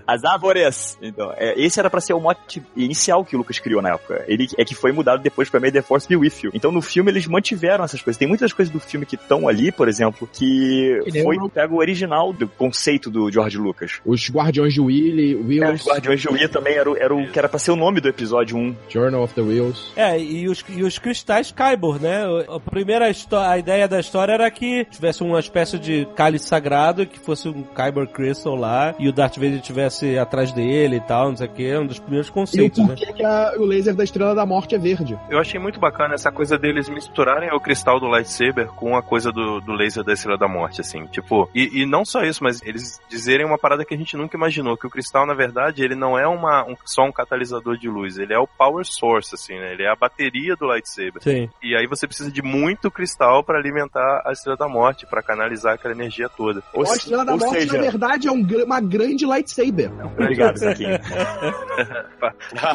As 0.08 0.24
árvores. 0.24 0.98
Então, 1.02 1.32
é, 1.38 1.54
esse 1.62 1.80
era 1.80 1.89
pra 1.89 2.02
ser 2.02 2.13
o 2.13 2.20
mote 2.20 2.62
inicial 2.76 3.24
que 3.24 3.36
o 3.36 3.39
Lucas 3.39 3.60
criou 3.60 3.82
na 3.82 3.89
época. 3.89 4.24
Ele 4.28 4.48
é 4.58 4.65
que 4.65 4.74
foi 4.76 4.91
mudado 4.91 5.22
depois 5.22 5.50
pra 5.50 5.60
May 5.60 5.72
the 5.72 5.82
Force 5.82 6.08
be 6.08 6.15
with 6.15 6.34
you. 6.44 6.52
Então 6.54 6.72
no 6.72 6.82
filme 6.82 7.12
eles 7.12 7.28
mantiveram 7.28 7.84
essas 7.84 8.02
coisas. 8.02 8.17
Tem 8.17 8.28
muitas 8.28 8.52
coisas 8.54 8.72
do 8.74 8.80
filme 8.80 9.06
que 9.06 9.15
estão 9.15 9.48
ali, 9.48 9.72
por 9.72 9.88
exemplo, 9.88 10.28
que 10.32 11.00
nem 11.12 11.24
foi 11.24 11.38
o- 11.38 11.50
pega 11.50 11.74
o 11.74 11.78
original 11.78 12.34
do 12.34 12.48
conceito 12.48 13.10
do 13.10 13.32
George 13.32 13.58
Lucas. 13.58 14.00
Os 14.06 14.28
Guardiões 14.30 14.74
de 14.74 14.82
Willy, 14.82 15.62
É, 15.63 15.72
os 15.72 15.86
Guardiões 15.88 16.20
de 16.22 16.30
Wii 16.30 16.48
também 16.48 16.76
era, 16.76 16.89
o- 16.89 16.98
era 16.98 17.13
o 17.13 17.28
que 17.28 17.38
era 17.38 17.48
pra 17.50 17.60
ser 17.60 17.72
o 17.72 17.76
nome 17.76 18.00
do 18.02 18.08
episódio 18.08 18.58
1. 18.58 18.70
Journal 18.89 19.23
of 19.23 19.34
the 19.34 19.41
Wheels. 19.41 19.91
É, 19.95 20.19
e 20.19 20.47
os, 20.47 20.63
e 20.69 20.84
os 20.84 20.97
cristais 20.99 21.51
Kyber, 21.51 22.01
né? 22.01 22.21
A 22.49 22.60
primeira 22.60 23.12
a 23.31 23.57
ideia 23.57 23.88
da 23.88 23.99
história 23.99 24.34
era 24.34 24.49
que 24.51 24.86
tivesse 24.86 25.23
uma 25.23 25.39
espécie 25.39 25.77
de 25.79 26.07
cálice 26.15 26.47
sagrado, 26.47 27.05
que 27.05 27.19
fosse 27.19 27.47
um 27.49 27.63
Kyber 27.63 28.07
Crystal 28.07 28.55
lá, 28.55 28.93
e 28.99 29.07
o 29.07 29.13
Darth 29.13 29.36
Vader 29.36 29.55
estivesse 29.55 30.17
atrás 30.17 30.51
dele 30.51 30.97
e 30.97 31.01
tal, 31.01 31.29
não 31.29 31.38
sei 31.38 31.47
o 31.47 31.51
que, 31.51 31.65
é 31.67 31.79
um 31.79 31.86
dos 31.88 31.99
primeiros 31.99 32.27
E 32.27 32.31
o 32.31 32.34
conceitos, 32.34 32.88
né? 32.88 32.95
que 32.95 33.23
a- 33.25 33.53
o 33.57 33.65
laser 33.65 33.95
da 33.95 34.03
Estrela 34.03 34.34
da 34.36 34.45
Morte 34.45 34.75
é 34.75 34.77
verde. 34.77 35.17
Eu 35.29 35.39
achei 35.39 35.60
muito 35.60 35.79
bacana 35.79 36.13
essa 36.13 36.31
coisa 36.31 36.57
deles 36.57 36.88
misturarem 36.89 37.49
o 37.53 37.60
cristal 37.60 37.99
do 37.99 38.07
lightsaber 38.07 38.67
com 38.67 38.95
a 38.95 39.01
coisa 39.03 39.31
do, 39.31 39.60
do 39.62 39.73
laser 39.73 40.03
da 40.03 40.13
Estrela 40.13 40.38
da 40.38 40.47
Morte, 40.47 40.81
assim. 40.81 41.05
Tipo, 41.07 41.49
e, 41.53 41.81
e 41.81 41.86
não 41.86 42.03
só 42.05 42.23
isso, 42.23 42.43
mas 42.43 42.62
eles 42.63 42.99
dizerem 43.10 43.45
uma 43.45 43.57
parada 43.57 43.84
que 43.86 43.93
a 43.93 43.97
gente 43.97 44.15
nunca 44.17 44.36
imaginou, 44.38 44.77
que 44.77 44.88
o 44.88 44.89
cristal, 44.89 45.25
na 45.25 45.34
verdade, 45.34 45.84
ele 45.84 45.95
não 45.95 46.17
é 46.17 46.27
uma, 46.27 46.63
um- 46.65 46.75
só 46.86 47.03
um 47.03 47.12
catalisador 47.12 47.77
de 47.77 47.88
luz, 47.89 48.17
ele 48.17 48.34
é 48.34 48.39
o 48.39 48.47
power 48.62 48.86
source, 48.86 49.34
assim, 49.34 49.58
né? 49.58 49.74
Ele 49.74 49.82
é 49.84 49.89
a 49.89 49.95
bateria 49.95 50.56
do 50.56 50.67
lightsaber. 50.67 51.19
Sim. 51.21 51.50
E 51.63 51.76
aí 51.76 51.88
você 51.88 52.06
precisa 52.06 52.32
de 52.32 52.43
muito 52.43 52.91
cristal 52.91 53.43
pra 53.43 53.57
alimentar 53.57 54.22
a 54.24 54.32
Estrela 54.32 54.55
da 54.55 54.68
Morte, 54.68 55.07
pra 55.07 55.24
canalizar 55.24 55.74
aquela 55.74 55.95
energia 55.95 56.30
toda. 56.30 56.62
Ou, 56.72 56.84
a 56.84 56.93
Estrela 56.93 57.26
da 57.26 57.36
Morte, 57.36 57.62
seja, 57.62 57.74
na 57.74 57.82
verdade, 57.82 58.28
é 58.28 58.32
um 58.32 58.43
gr- 58.43 58.64
uma 58.64 58.80
grande 58.80 59.26
lightsaber. 59.26 59.91
obrigado, 60.05 60.57
Zaquinho. 60.57 60.99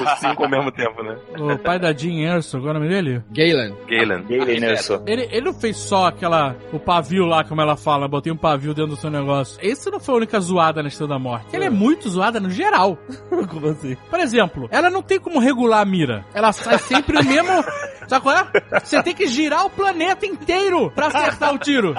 Os 0.03 0.19
cinco 0.19 0.43
ao 0.45 0.51
mesmo 0.51 0.73
tempo, 0.73 1.03
né? 1.05 1.17
O 1.39 1.59
pai 1.59 1.79
da 1.79 1.93
Jean 1.93 2.35
Erso, 2.35 2.59
qual 2.59 2.69
é 2.69 2.71
o 2.71 2.75
nome 2.75 2.89
dele? 2.89 3.23
Galen. 3.31 3.77
Galen. 3.89 4.25
Galen 4.25 4.65
Erso. 4.65 5.03
Ele, 5.07 5.23
ele 5.31 5.43
não 5.47 5.55
fez 5.55 5.77
só 5.77 6.07
aquela. 6.07 6.57
O 6.73 6.81
pavio 6.81 7.27
lá, 7.27 7.45
como 7.45 7.61
ela 7.61 7.77
fala, 7.77 8.09
botei 8.09 8.33
um 8.33 8.37
pavio 8.37 8.75
dentro 8.75 8.93
do 8.93 8.97
seu 9.01 9.11
negócio. 9.11 9.59
Esse 9.63 9.91
não 9.91 10.01
foi 10.01 10.15
a 10.15 10.19
única 10.19 10.41
zoada 10.41 10.83
na 10.83 10.89
Estrela 10.89 11.11
da 11.15 11.19
Morte. 11.19 11.55
Ela 11.55 11.67
é 11.67 11.71
muito 11.71 12.09
zoada 12.09 12.41
no 12.41 12.51
geral. 12.51 12.99
Como 13.51 13.69
assim? 13.69 13.97
Por 14.11 14.19
exemplo, 14.21 14.69
ela 14.71 14.91
não 14.91 15.03
tem 15.03 15.21
como 15.21 15.39
regular 15.39 15.76
a 15.81 15.85
mira. 15.85 16.25
Ela 16.35 16.53
sai 16.53 16.79
sempre 16.79 17.15
no 17.15 17.25
mesmo. 17.25 17.65
Sabe 18.09 18.23
qual 18.23 18.37
é? 18.37 18.81
Você 18.85 19.03
tem 19.03 19.13
que 19.15 19.27
girar 19.27 19.67
o 19.67 19.71
planeta 19.71 20.25
inteiro 20.25 20.93
pra 20.95 21.09
acertar 21.09 21.53
o 21.53 21.59
tiro. 21.59 21.93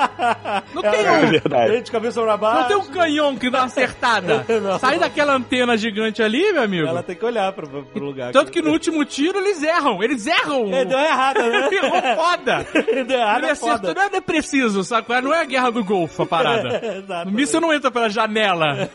Não 0.74 0.82
tem 0.82 1.06
É 1.06 1.12
um. 1.12 1.30
verdade. 1.30 1.72
Ele 1.74 1.82
de 1.82 1.92
cabeça 1.92 2.22
pra 2.22 2.38
baixo. 2.38 2.62
Não 2.62 2.68
tem 2.68 2.78
um 2.78 2.94
canhão 2.94 3.36
que 3.36 3.50
dá 3.50 3.60
uma 3.60 3.66
acertada. 3.66 4.46
Não. 4.62 4.80
Sai 4.80 4.98
daquela 5.00 5.34
antena 5.36 5.76
gigante 5.76 6.24
ali, 6.24 6.54
meu 6.54 6.64
amigo. 6.64 6.88
Ela 6.88 7.04
tem 7.04 7.14
que 7.16 7.26
olhar 7.26 7.52
pro, 7.52 7.68
pro 7.84 8.04
lugar. 8.06 8.32
Tanto 8.32 8.52
que 8.54 8.62
no 8.62 8.72
último 8.72 9.04
tiro 9.04 9.38
eles 9.40 9.62
erram. 9.62 10.02
Eles 10.02 10.26
erram. 10.26 10.74
É, 10.74 10.86
deu 10.86 10.98
errado, 10.98 11.42
né? 11.44 11.68
Errou 11.76 12.02
foda. 12.16 12.66
deu 13.06 13.20
errado, 13.20 13.38
Ele 13.40 13.48
é 13.48 13.52
acertou, 13.52 13.78
foda. 13.78 13.94
não 13.94 14.18
é 14.18 14.22
preciso, 14.22 14.84
sabe? 14.86 15.08
qual 15.08 15.20
é? 15.20 15.22
Não 15.22 15.34
é 15.34 15.42
a 15.42 15.46
guerra 15.46 15.70
do 15.72 15.84
Golfo 15.84 16.24
a 16.24 16.26
parada. 16.26 16.82
Exato. 17.00 17.30
O 17.30 17.34
míssil 17.34 17.60
não 17.60 17.74
entra 17.74 17.92
pela 17.92 18.10
janela. 18.10 18.90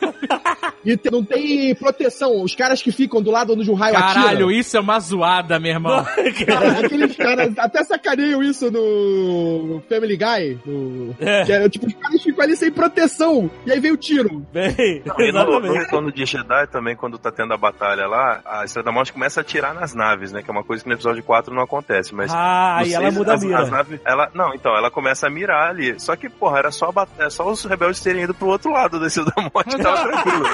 E 0.85 0.99
não 1.11 1.23
tem 1.25 1.75
proteção. 1.75 2.43
Os 2.43 2.55
caras 2.55 2.81
que 2.83 2.91
ficam 2.91 3.21
do 3.23 3.31
lado 3.31 3.53
onde 3.53 3.71
o 3.71 3.75
raio 3.75 3.95
Caralho, 3.95 4.47
atira. 4.47 4.53
isso 4.59 4.72
é 4.77 4.81
uma 4.81 4.99
zoada, 5.01 5.59
meu 5.59 5.73
irmão. 5.73 6.05
Cara, 6.47 6.85
aqueles 6.85 7.17
caras 7.17 7.53
até 7.59 7.85
sacaneiam 7.85 8.43
isso 8.43 8.71
no 8.71 9.83
Family 9.89 10.17
Guy. 10.17 10.59
No... 10.65 11.15
É. 11.21 11.45
Que 11.45 11.53
é, 11.53 11.69
tipo, 11.69 11.87
os 11.87 11.95
caras 11.95 12.23
ficam 12.23 12.45
ali 12.45 12.57
sem 12.57 12.71
proteção. 12.71 13.51
E 13.67 13.73
aí 13.73 13.81
vem 13.81 13.93
o 13.93 13.97
tiro. 13.97 14.47
Bem, 14.53 15.03
E 15.19 15.33
no. 15.33 15.73
Retorno 15.73 16.13
de 16.13 16.25
Jedi 16.25 16.67
também, 16.69 16.97
quando 16.97 17.19
tá 17.19 17.31
tendo 17.31 17.53
a 17.53 17.57
batalha 17.57 18.07
lá, 18.07 18.41
a 18.45 18.65
Estrela 18.65 18.87
da 18.87 18.93
Morte 18.93 19.13
começa 19.13 19.41
a 19.41 19.43
atirar 19.43 19.75
nas 19.75 19.95
naves, 19.95 20.33
né? 20.33 20.43
Que 20.43 20.51
é 20.51 20.53
uma 20.53 20.65
coisa 20.65 20.83
que 20.83 20.89
no 20.89 20.95
episódio 20.95 21.23
4 21.23 21.55
não 21.55 21.63
acontece, 21.63 22.15
mas... 22.15 22.33
Ah, 22.35 22.83
e 22.85 22.95
ela 22.95 23.11
muda 23.11 23.33
a 23.33 23.35
as, 23.35 23.45
mira. 23.45 23.63
as 23.63 23.71
naves, 23.71 24.01
ela, 24.05 24.31
não, 24.35 24.55
então, 24.55 24.77
ela 24.77 24.91
começa 24.91 25.27
a 25.27 25.31
mirar 25.31 25.71
ali. 25.71 25.99
Só 25.99 26.17
que, 26.17 26.29
porra, 26.29 26.59
era 26.59 26.71
só, 26.71 26.91
a 26.95 27.25
é 27.25 27.31
só 27.31 27.51
os 27.51 27.65
rebeldes 27.65 28.01
terem 28.01 28.25
ido 28.25 28.35
pro 28.35 28.49
outro 28.49 28.73
lado 28.73 28.99
da 28.99 29.07
Estrela 29.07 29.33
da 29.35 29.43
Morte, 29.43 29.79
tava 29.79 30.03
tranquilo. 30.03 30.47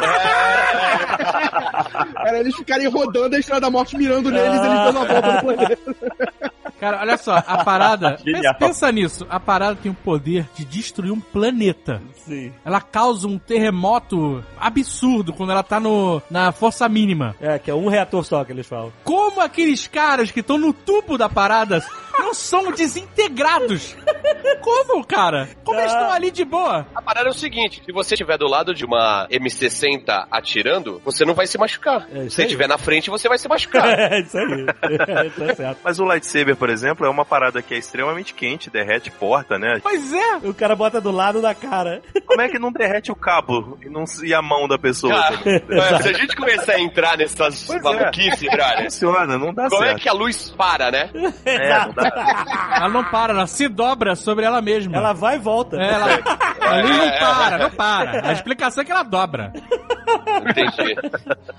Era 2.27 2.41
eles 2.41 2.55
ficarem 2.55 2.89
rodando 2.89 3.37
a 3.37 3.39
Estrela 3.39 3.61
da 3.61 3.71
Morte 3.71 3.97
mirando 3.97 4.07
neles 4.09 4.32
e 4.32 4.36
eles 4.36 4.61
dando 4.61 4.98
a 4.98 5.04
volta 5.04 5.32
no 5.32 5.40
planeta. 5.40 5.78
Cara, 6.78 7.00
olha 7.00 7.16
só, 7.16 7.36
a 7.36 7.64
parada. 7.64 8.18
Pensa, 8.24 8.54
pensa 8.54 8.92
nisso. 8.92 9.26
A 9.28 9.40
parada 9.40 9.74
tem 9.74 9.90
o 9.90 9.94
poder 9.94 10.48
de 10.54 10.64
destruir 10.64 11.12
um 11.12 11.20
planeta. 11.20 12.00
Sim. 12.24 12.52
Ela 12.64 12.80
causa 12.80 13.26
um 13.26 13.38
terremoto 13.38 14.44
absurdo 14.59 15.32
quando 15.32 15.50
ela 15.50 15.62
tá 15.62 15.80
no, 15.80 16.22
na 16.30 16.52
força 16.52 16.88
mínima. 16.88 17.34
É, 17.40 17.59
que 17.59 17.70
é 17.70 17.74
um 17.74 17.88
reator 17.88 18.24
só 18.24 18.44
que 18.44 18.52
eles 18.52 18.66
falam. 18.66 18.92
Como 19.02 19.40
aqueles 19.40 19.88
caras 19.88 20.30
que 20.30 20.40
estão 20.40 20.56
no 20.56 20.72
tubo 20.72 21.18
da 21.18 21.28
parada 21.28 21.82
não 22.19 22.35
são 22.35 22.71
desintegrados? 22.73 23.97
Como, 24.61 25.05
cara? 25.05 25.49
Como 25.64 25.79
eles 25.79 25.93
estão 25.93 26.11
ali 26.11 26.31
de 26.31 26.45
boa? 26.45 26.87
A 26.95 27.03
parada 27.03 27.29
é 27.29 27.31
o 27.31 27.35
seguinte: 27.35 27.83
se 27.85 27.93
você 27.93 28.14
estiver 28.14 28.37
do 28.39 28.47
lado 28.49 28.75
de 28.75 28.85
uma 28.85 29.27
M60 29.31 30.27
atirando, 30.31 31.01
você 31.05 31.25
não 31.25 31.35
vai 31.35 31.47
se 31.47 31.59
machucar. 31.59 32.07
É 32.12 32.29
se 32.29 32.41
aí. 32.41 32.47
estiver 32.47 32.69
na 32.69 32.79
frente, 32.79 33.11
você 33.11 33.29
vai 33.29 33.39
se 33.39 33.49
machucar. 33.49 33.89
É, 33.99 34.21
isso 34.21 34.39
aí. 34.39 34.66
É, 34.83 35.31
tá 35.31 35.55
certo. 35.55 35.79
Mas 35.83 35.99
o 35.99 36.05
lightsaber, 36.05 36.57
por 36.57 36.71
exemplo, 36.71 37.05
é 37.07 37.11
uma 37.11 37.25
parada 37.25 37.61
que 37.61 37.75
é 37.75 37.79
extremamente 37.79 38.33
quente, 38.33 38.71
derrete 38.71 39.11
porta, 39.11 39.59
né? 39.59 39.81
Pois 39.83 40.12
é. 40.12 40.37
O 40.45 40.55
cara 40.55 40.77
bota 40.77 41.01
do 41.01 41.11
lado 41.11 41.41
da 41.43 41.55
cara. 41.55 42.01
Como 42.27 42.41
é 42.41 42.49
que 42.49 42.59
não 42.59 42.71
derrete 42.71 43.11
o 43.11 43.16
cabo 43.16 43.79
e, 43.83 43.89
não, 43.89 44.05
e 44.23 44.33
a 44.33 44.41
mão 44.41 44.69
da 44.69 44.79
pessoa? 44.79 45.14
Cara, 45.14 46.03
se 46.03 46.09
a 46.09 46.12
gente 46.12 46.37
começar 46.37 46.75
a 46.75 46.81
entrar 46.81 47.16
nessas 47.16 47.64
Pois 47.66 47.81
é. 47.81 47.83
maluquices, 47.83 48.49
brother, 48.51 48.85
Funciona, 48.85 49.39
não 49.39 49.53
dá 49.53 49.69
como 49.69 49.83
é 49.85 49.89
certo. 49.89 50.03
que 50.03 50.09
a 50.09 50.12
luz 50.12 50.51
para, 50.57 50.91
né? 50.91 51.11
É, 51.45 51.79
não 51.87 51.93
dá. 51.93 52.07
Ela 52.76 52.88
não 52.88 53.04
para, 53.04 53.32
ela 53.32 53.46
se 53.46 53.68
dobra 53.68 54.14
sobre 54.14 54.44
ela 54.44 54.61
mesma. 54.62 54.96
Ela 54.96 55.12
vai 55.12 55.36
e 55.36 55.38
volta. 55.38 55.76
É, 55.76 55.92
ela, 55.92 56.06
a 56.61 56.80
luz 56.82 56.96
não 56.96 57.11
para, 57.18 57.59
não 57.59 57.70
para. 57.70 58.28
A 58.28 58.32
explicação 58.32 58.82
é 58.82 58.84
que 58.84 58.92
ela 58.92 59.02
dobra. 59.02 59.52
Entendi. 60.50 60.94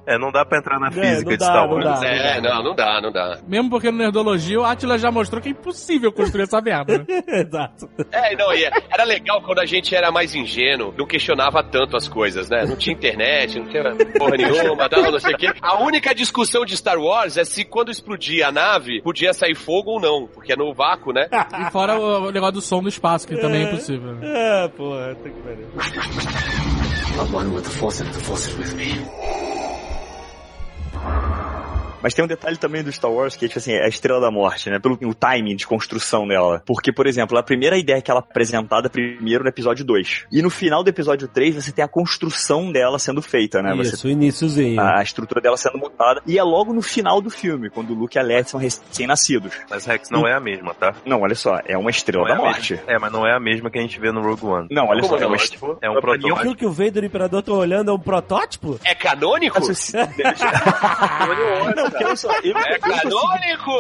É, 0.06 0.18
não 0.18 0.32
dá 0.32 0.46
pra 0.46 0.58
entrar 0.58 0.80
na 0.80 0.88
É, 0.88 0.92
física 0.92 1.30
não 1.32 1.38
de 1.38 1.44
Star 1.44 1.68
não 1.68 1.74
Wars. 1.76 2.00
dá. 2.00 2.08
É, 2.08 2.42
não, 2.42 2.64
não 2.64 2.76
dá, 2.76 3.02
não 3.02 3.12
dá. 3.12 3.38
Mesmo 3.48 3.70
porque 3.70 3.92
no 3.92 3.98
Nerdologia 3.98 4.60
o 4.60 4.66
Atila 4.66 4.98
já 4.98 5.12
mostrou 5.12 5.42
que 5.42 5.50
é 5.50 5.52
impossível 5.52 6.12
construir 6.12 6.44
essa 6.44 6.62
merda. 6.62 7.06
Exato. 7.28 7.90
É, 8.12 8.36
não, 8.36 8.54
e 8.54 8.64
era 8.64 9.04
legal 9.04 9.42
quando 9.42 9.60
a 9.60 9.66
gente 9.66 9.96
era 9.96 10.12
mais 10.12 10.34
ingênuo, 10.36 10.94
não 10.98 11.06
questionava 11.06 11.64
tanto 11.64 11.96
as 11.96 12.08
coisas, 12.08 12.50
né? 12.50 12.66
Não 12.66 12.76
tinha 12.76 12.96
internet, 12.96 13.60
não 13.60 13.68
tinha 13.68 13.84
porra 14.18 14.38
nenhuma, 14.38 14.90
tal, 14.90 15.12
não 15.12 15.20
sei 15.20 15.34
o 15.34 15.38
quê. 15.38 15.48
A 15.62 15.82
única 15.84 16.14
discussão 16.16 16.66
de 16.66 16.76
Star 16.76 16.98
Wars 16.98 17.38
é 17.38 17.44
se 17.46 17.64
quando 17.64 17.92
explodia 17.92 18.48
a 18.48 18.52
nave, 18.52 19.02
podia 19.02 19.34
sair 19.34 19.56
fogo 19.56 19.92
ou 19.92 20.00
não, 20.02 20.28
porque 20.40 20.54
é 20.54 20.56
no 20.56 20.74
vácuo, 20.74 21.12
né? 21.12 21.28
E 21.68 21.72
fora 21.72 22.00
o, 22.00 22.28
o 22.28 22.32
negócio 22.32 22.54
do 22.54 22.62
som 22.62 22.82
do 22.82 22.88
espaço, 22.88 23.28
que 23.28 23.36
também 23.36 23.66
é 23.66 23.68
impossível. 23.68 24.18
É, 24.24 24.68
porra, 24.70 25.16
tem 25.16 25.34
que 25.34 25.42
ver. 25.42 25.68
Mas 32.02 32.14
tem 32.14 32.24
um 32.24 32.28
detalhe 32.28 32.58
também 32.58 32.84
do 32.84 32.92
Star 32.92 33.12
Wars 33.12 33.36
que 33.36 33.46
é, 33.46 33.48
tipo 33.48 33.60
assim, 33.60 33.74
é 33.74 33.86
a 33.86 33.88
Estrela 33.88 34.20
da 34.22 34.32
Morte, 34.32 34.70
né? 34.70 34.80
Pelo 34.80 34.98
o 35.02 35.14
timing 35.14 35.56
de 35.56 35.66
construção 35.68 36.28
dela. 36.28 36.62
Porque, 36.66 36.92
por 36.92 37.08
exemplo, 37.08 37.38
a 37.38 37.44
primeira 37.44 37.78
ideia 37.78 38.02
que 38.02 38.10
ela 38.12 38.20
é 38.20 38.24
apresentada 38.30 38.90
primeiro 38.90 39.44
no 39.44 39.50
episódio 39.50 39.84
2. 39.86 40.26
E 40.32 40.42
no 40.42 40.50
final 40.50 40.84
do 40.84 40.90
episódio 40.90 41.28
3, 41.28 41.56
você 41.56 41.72
tem 41.72 41.84
a 41.84 41.88
construção 41.88 42.72
dela 42.72 43.00
sendo 43.00 43.22
feita, 43.22 43.62
né? 43.62 43.76
Você 43.76 43.96
Isso, 43.96 44.08
o 44.08 44.10
iníciozinho. 44.10 44.80
a 44.82 45.02
estrutura 45.02 45.42
dela 45.42 45.58
sendo 45.58 45.78
montada. 45.78 46.22
E 46.26 46.38
é 46.38 46.44
logo 46.44 46.74
no 46.74 46.82
final 46.82 47.22
do 47.22 47.30
filme, 47.30 47.70
quando 47.70 47.92
o 47.92 47.94
Luke 47.94 48.18
e 48.18 48.20
a 48.20 48.24
Leia 48.24 48.44
são 48.44 48.60
recém-nascidos. 48.60 49.54
Mas 49.70 49.86
Rex 49.86 50.10
não 50.10 50.28
é 50.28 50.34
a 50.34 50.40
mesma, 50.40 50.74
tá? 50.74 50.94
Não, 51.06 51.22
olha 51.22 51.36
só, 51.36 51.60
é 51.66 51.78
uma 51.78 51.90
Estrela 51.90 52.24
Não 52.26 52.32
é 52.34 52.36
da 52.36 52.42
a 52.42 52.46
Morte. 52.46 52.80
É, 52.88 52.98
mas 53.00 53.12
não 53.12 53.26
é 53.28 53.36
a 53.36 53.40
mesma 53.40 53.70
que 53.70 53.78
a 53.78 53.82
gente 53.82 54.00
vê 54.00 54.12
no 54.12 54.22
Rogue 54.22 54.46
One. 54.46 54.68
Não, 54.72 54.88
olha 54.88 55.02
Como 55.02 55.18
só, 55.18 55.24
é 55.24 55.28
uma 55.28 55.36
É, 55.36 55.38
estrela. 55.38 55.78
É 55.82 55.90
um 55.90 56.00
protótipo. 56.00 56.36
Aquilo 56.36 56.56
que 56.56 56.66
o 56.66 56.72
Vader 56.72 57.04
e 57.04 57.06
o 57.06 57.08
Imperador 57.08 57.40
estão 57.40 57.56
olhando 57.56 57.92
é 57.92 57.94
um 57.94 58.00
protótipo? 58.00 58.80
É 58.86 58.96
canônico? 58.96 59.60
Não, 61.76 61.89
porque 61.90 62.04
olha 62.06 62.16
só, 62.16 62.32
eu, 62.44 62.58
É 62.58 62.80
canônico! 62.80 63.72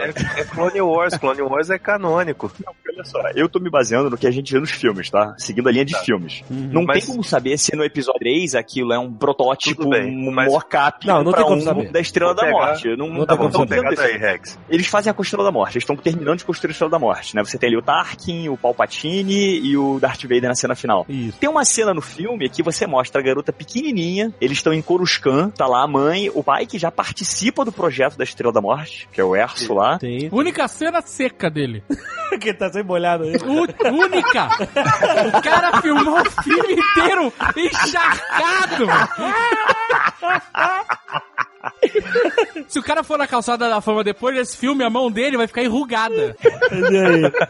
É, 0.00 0.40
é 0.40 0.44
Clone 0.44 0.80
Wars, 0.80 1.16
Clone 1.16 1.42
Wars 1.42 1.70
é 1.70 1.78
canônico. 1.78 2.52
olha 2.66 3.04
só, 3.04 3.20
eu 3.34 3.48
tô 3.48 3.58
me 3.58 3.70
baseando 3.70 4.10
no 4.10 4.16
que 4.16 4.26
a 4.26 4.30
gente 4.30 4.52
vê 4.52 4.60
nos 4.60 4.70
filmes, 4.70 5.10
tá? 5.10 5.34
Seguindo 5.38 5.68
a 5.68 5.72
linha 5.72 5.84
de 5.84 5.98
filmes. 6.04 6.42
Não 6.50 6.84
Mas- 6.84 6.98
tem 7.04 7.06
como 7.14 7.24
saber 7.24 7.58
se 7.58 7.74
no 7.74 7.84
episódio 7.84 8.20
3 8.20 8.54
aquilo 8.54 8.92
é 8.92 8.98
um 8.98 9.12
protótipo, 9.12 9.88
bem, 9.88 10.10
um 10.28 10.30
mas- 10.32 10.52
mock-up 10.52 11.06
Não, 11.06 11.22
não 11.22 11.32
pra 11.32 11.40
tem 11.40 11.48
como 11.50 11.60
um 11.60 11.64
saber. 11.64 11.90
da 11.90 12.00
Estrela 12.00 12.34
Vou 12.34 12.36
da 12.42 12.46
pegar- 12.52 12.66
Morte. 12.66 12.96
Não, 12.96 13.08
não 13.08 13.26
tá 13.26 13.26
tem 13.28 13.36
como 13.36 13.50
bom, 13.50 13.58
saber. 13.58 13.78
então, 13.78 13.90
Pega 13.90 14.02
daí, 14.02 14.16
Rex. 14.18 14.58
Eles 14.68 14.86
fazem 14.86 15.12
a 15.16 15.22
Estrela 15.22 15.44
da 15.44 15.52
Morte, 15.52 15.72
eles 15.76 15.82
estão 15.82 15.96
terminando 15.96 16.38
de 16.38 16.44
construir 16.44 16.70
a 16.70 16.72
Estrela 16.72 16.90
da 16.90 16.98
Morte, 16.98 17.34
né? 17.34 17.44
Você 17.44 17.58
tem 17.58 17.68
ali 17.68 17.76
o 17.78 17.82
Tarkin, 17.82 18.48
o 18.48 18.56
Palpatine 18.56 19.58
e 19.60 19.76
o 19.76 19.98
Darth 19.98 20.22
Vader 20.22 20.44
na 20.48 20.54
cena 20.54 20.74
final. 20.74 21.04
Isso. 21.08 21.38
Tem 21.38 21.48
uma 21.48 21.64
cena 21.64 21.92
no 21.94 22.00
filme 22.00 22.48
que 22.48 22.62
você 22.62 22.86
mostra 22.86 23.20
a 23.20 23.24
garota 23.24 23.52
pequenininha, 23.52 24.32
eles 24.40 24.58
estão 24.58 24.72
em 24.72 24.82
Coruscant, 24.82 25.52
tá 25.54 25.66
lá 25.66 25.82
a 25.82 25.88
mãe, 25.88 26.30
o 26.34 26.42
pai 26.42 26.66
que 26.66 26.78
já 26.78 26.90
participa 27.14 27.64
do 27.64 27.70
projeto 27.70 28.16
da 28.18 28.24
Estrela 28.24 28.52
da 28.52 28.60
Morte, 28.60 29.08
que 29.12 29.20
é 29.20 29.24
o 29.24 29.36
Erso 29.36 29.72
lá. 29.72 29.96
Tem. 29.98 30.28
Única 30.32 30.66
cena 30.66 31.00
seca 31.00 31.48
dele. 31.48 31.84
que 32.40 32.52
tá 32.52 32.68
sem 32.72 32.82
molhado 32.82 33.22
aí. 33.22 33.36
U- 33.36 34.02
única! 34.02 34.48
O 35.38 35.40
cara 35.40 35.80
filmou 35.80 36.20
o 36.20 36.30
filme 36.42 36.72
inteiro 36.74 37.32
encharcado! 37.56 38.86
Se 42.68 42.78
o 42.78 42.82
cara 42.82 43.02
for 43.02 43.18
na 43.18 43.26
calçada 43.26 43.68
da 43.68 43.80
fama 43.80 44.02
depois 44.02 44.34
desse 44.36 44.56
filme, 44.56 44.84
a 44.84 44.90
mão 44.90 45.10
dele 45.10 45.36
vai 45.36 45.46
ficar 45.46 45.62
enrugada. 45.62 46.36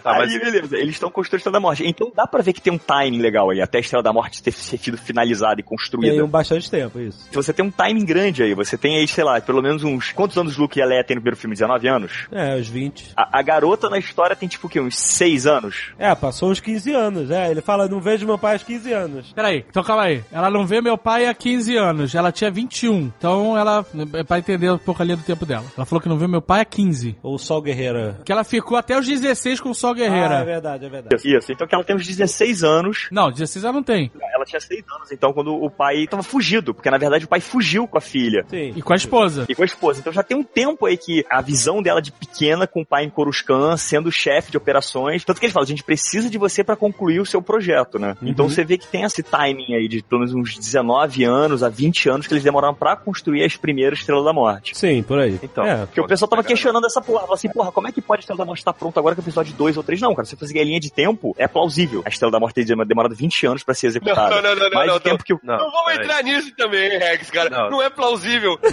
Tá, 0.03 0.15
mas 0.19 0.33
aí, 0.33 0.39
beleza, 0.39 0.77
eles 0.77 0.95
estão 0.95 1.11
construindo 1.11 1.35
a 1.35 1.39
Estrela 1.39 1.53
da 1.55 1.61
Morte. 1.61 1.87
Então 1.87 2.13
dá 2.15 2.27
pra 2.27 2.43
ver 2.43 2.53
que 2.53 2.61
tem 2.61 2.73
um 2.73 2.79
timing 2.79 3.21
legal 3.21 3.51
aí, 3.51 3.61
até 3.61 3.79
a 3.79 3.81
Estrela 3.81 4.03
da 4.03 4.13
Morte 4.13 4.43
ter 4.43 4.53
sido 4.53 4.97
finalizada 4.99 5.61
e 5.61 5.65
construída. 5.65 6.15
Tem 6.15 6.23
um 6.23 6.29
bastante 6.29 6.71
tempo, 6.71 7.01
isso. 7.01 7.19
Se 7.31 7.35
você 7.35 7.53
tem 7.53 7.65
um 7.65 7.71
timing 7.71 8.05
grande 8.05 8.43
aí, 8.43 8.55
você 8.55 8.77
tem 8.77 8.97
aí, 8.97 9.09
sei 9.09 9.25
lá, 9.25 9.41
pelo 9.41 9.63
menos 9.63 9.85
uns. 9.85 10.13
Quantos 10.13 10.37
anos 10.37 10.57
Luke 10.57 10.79
e 10.79 10.83
a 10.83 10.87
Leia 10.87 11.05
tem 11.05 11.17
no 11.17 11.21
primeiro 11.21 11.37
filme? 11.37 11.55
19 11.55 11.89
anos? 11.89 12.27
É, 12.33 12.57
os 12.57 12.69
20. 12.69 13.13
A, 13.17 13.39
a 13.39 13.43
garota 13.43 13.89
na 13.89 13.99
história 13.99 14.37
tem 14.37 14.49
tipo 14.49 14.67
o 14.67 14.71
quê? 14.71 14.81
Uns 14.81 14.99
6 14.99 15.47
anos? 15.47 15.93
É, 15.99 16.15
passou 16.15 16.51
os 16.51 16.61
15 16.61 16.93
anos. 16.93 17.31
É, 17.31 17.51
ele 17.51 17.61
fala, 17.61 17.89
não 17.89 18.01
vejo 18.01 18.27
meu 18.27 18.39
pai 18.39 18.57
há 18.57 18.59
15 18.59 18.93
anos. 18.93 19.33
Peraí, 19.33 19.65
então 19.69 19.83
calma 19.83 20.05
aí. 20.05 20.23
Ela 20.33 20.51
não 20.51 20.67
vê 20.67 20.81
meu 20.81 20.99
pai 20.99 21.27
há 21.27 21.35
15 21.35 21.77
anos. 21.77 22.15
Ela 22.15 22.33
tinha 22.33 22.51
21. 22.51 23.13
Então 23.19 23.57
ela. 23.57 23.85
É 24.13 24.23
pra 24.25 24.39
entender 24.39 24.71
um 24.71 24.79
pouco 24.79 25.03
ali 25.03 25.15
do 25.17 25.23
tempo 25.23 25.45
dela. 25.47 25.65
Ela 25.77 25.87
falou 25.87 26.01
que 26.01 26.09
não 26.09 26.19
vê 26.19 26.27
meu 26.27 26.43
pai 26.43 26.61
há 26.61 26.65
15. 26.65 27.17
Ou 27.23 27.39
Sol 27.39 27.61
Guerreira. 27.63 28.21
Que 28.25 28.33
ela 28.33 28.45
ficou 28.45 28.77
até 28.77 28.99
os 28.99 29.07
16 29.07 29.61
com 29.61 29.71
o 29.71 29.75
Sol 29.75 29.91
Ah, 29.91 29.93
é 29.93 29.97
Guerreira. 29.97 30.45
verdade, 30.45 30.85
é 30.85 30.89
verdade. 30.89 31.37
Isso, 31.37 31.53
então 31.53 31.67
que 31.67 31.75
ela 31.75 31.85
tem 31.85 31.97
uns 31.97 32.07
16 32.07 32.63
anos. 32.65 33.09
Não, 33.11 33.31
16 33.31 33.65
ela 33.65 33.73
não 33.73 33.83
tem. 33.83 34.11
Ela 34.35 34.45
tinha 34.45 34.61
6 34.61 34.85
anos, 34.97 35.13
então, 35.13 35.33
quando 35.33 35.55
o 35.55 35.71
pai 35.71 36.07
tava 36.09 36.23
fugido, 36.23 36.75
porque 36.75 36.91
na 36.91 36.99
verdade 36.99 37.25
o 37.25 37.29
pai 37.29 37.41
fugiu 37.41 37.87
com 37.87 37.99
a 37.99 38.01
filha. 38.01 38.45
Sim. 38.49 38.73
E 38.77 38.83
com 38.83 38.93
a 38.93 38.97
esposa. 38.97 39.47
E 39.49 39.55
com 39.55 39.63
a 39.63 39.67
esposa. 39.67 40.01
Então 40.01 40.13
já 40.13 40.23
tem 40.23 40.37
um 40.37 40.45
tempo 40.45 40.87
aí 40.87 40.97
que 40.97 41.25
a 41.31 41.41
visão 41.41 41.83
dela 41.83 42.01
de 42.03 42.13
pequena 42.13 42.67
com 42.67 42.83
o 42.83 42.87
pai 42.87 43.05
em 43.05 43.11
Coruscant, 43.11 43.77
sendo 43.79 44.11
chefe 44.11 44.51
de 44.51 44.57
operações. 44.57 45.25
Tanto 45.25 45.39
que 45.41 45.47
ele 45.47 45.53
fala, 45.53 45.65
a 45.65 45.69
gente 45.69 45.83
precisa 45.85 46.29
de 46.29 46.39
você 46.39 46.63
pra 46.65 46.77
concluir 46.77 47.21
o 47.21 47.27
seu 47.27 47.41
projeto, 47.43 47.99
né? 47.99 48.17
Então 48.23 48.49
você 48.49 48.65
vê 48.65 48.77
que 48.79 48.87
tem 48.87 49.03
esse 49.03 49.23
timing 49.23 49.75
aí 49.75 49.89
de 49.89 50.03
pelo 50.03 50.21
menos 50.21 50.35
uns 50.35 50.59
19 50.59 51.25
anos 51.25 51.63
a 51.63 51.69
20 51.69 52.09
anos 52.09 52.27
que 52.27 52.35
eles 52.35 52.45
demoraram 52.45 52.75
pra 52.75 52.97
construir 52.97 53.45
as 53.45 53.57
primeiras 53.57 53.94
Estrelas 54.01 54.25
da 54.25 54.33
Morte. 54.33 54.77
Sim, 54.77 55.03
por 55.03 55.19
aí. 55.19 55.39
Então, 55.43 55.65
É. 55.65 55.87
Porque 55.87 56.01
o 56.01 56.07
pessoal 56.07 56.29
tava 56.29 56.43
questionando 56.45 56.87
essa 56.87 57.01
porra. 57.01 57.21
Falava 57.21 57.35
assim, 57.35 57.49
porra, 57.49 57.73
como 57.73 57.89
é 57.89 57.93
que 57.93 58.01
pode 58.03 58.21
a 58.21 58.23
Estrela 58.23 58.39
da 58.39 58.45
Morte 58.45 58.59
estar 58.61 58.73
pronta 58.73 59.01
agora 59.01 59.15
que 59.15 59.21
o 59.21 59.25
episódio 59.25 59.55
2 59.55 59.77
ou 59.77 59.83
3? 59.83 60.01
Não, 60.01 60.15
cara, 60.15 60.25
se 60.25 60.31
você 60.31 60.37
fazer 60.47 60.61
a 60.61 60.65
linha 60.65 60.81
de 60.81 60.91
tempo, 60.93 61.35
é 61.39 61.47
plausível. 61.49 62.03
A 62.05 62.09
Estrela 62.09 62.33
da 62.33 62.41
Morte 62.41 62.55
ter 62.65 62.65
demorado 62.87 63.15
20 63.15 63.47
anos 63.47 63.63
pra 63.63 63.75
ser 63.75 63.87
Não, 63.87 63.91
executada. 63.91 64.43
não, 64.43 64.55
não, 64.55 64.57
não, 64.57 64.71
Mais 64.71 64.89
não, 64.89 64.97
o 64.97 65.01
tempo 65.01 65.23
que 65.25 65.33
o... 65.35 65.41
Não, 65.43 65.57
Não 65.59 65.71
vamos 65.71 65.95
entrar 65.95 66.23
nisso 66.23 66.53
também, 66.57 66.91
Rex, 66.99 67.31
cara. 67.31 67.51
Não. 67.51 67.71
Não, 67.71 67.83
é 67.83 67.91
plausível. 67.91 68.59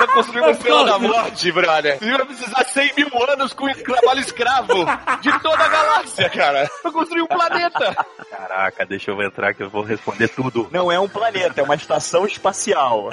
Pra 0.00 0.14
construir 0.14 0.40
uma 0.40 0.50
estrela 0.50 0.84
da 0.86 0.98
morte, 0.98 1.52
brother. 1.52 1.98
Você 1.98 2.10
vai 2.10 2.24
precisar 2.24 2.64
100 2.64 2.92
mil 2.96 3.30
anos 3.30 3.52
com 3.52 3.70
trabalho 3.70 4.20
escravo 4.20 4.86
de 5.20 5.40
toda 5.40 5.62
a 5.62 5.68
galáxia, 5.68 6.30
cara. 6.30 6.70
Pra 6.80 6.90
construir 6.90 7.20
um 7.20 7.26
planeta. 7.26 8.06
Caraca, 8.30 8.86
deixa 8.86 9.10
eu 9.10 9.22
entrar 9.22 9.52
que 9.52 9.62
eu 9.62 9.68
vou 9.68 9.82
responder 9.82 10.28
tudo. 10.28 10.68
Não 10.72 10.90
é 10.90 10.98
um 10.98 11.08
planeta, 11.08 11.60
é 11.60 11.64
uma 11.64 11.74
estação 11.74 12.24
espacial. 12.24 13.10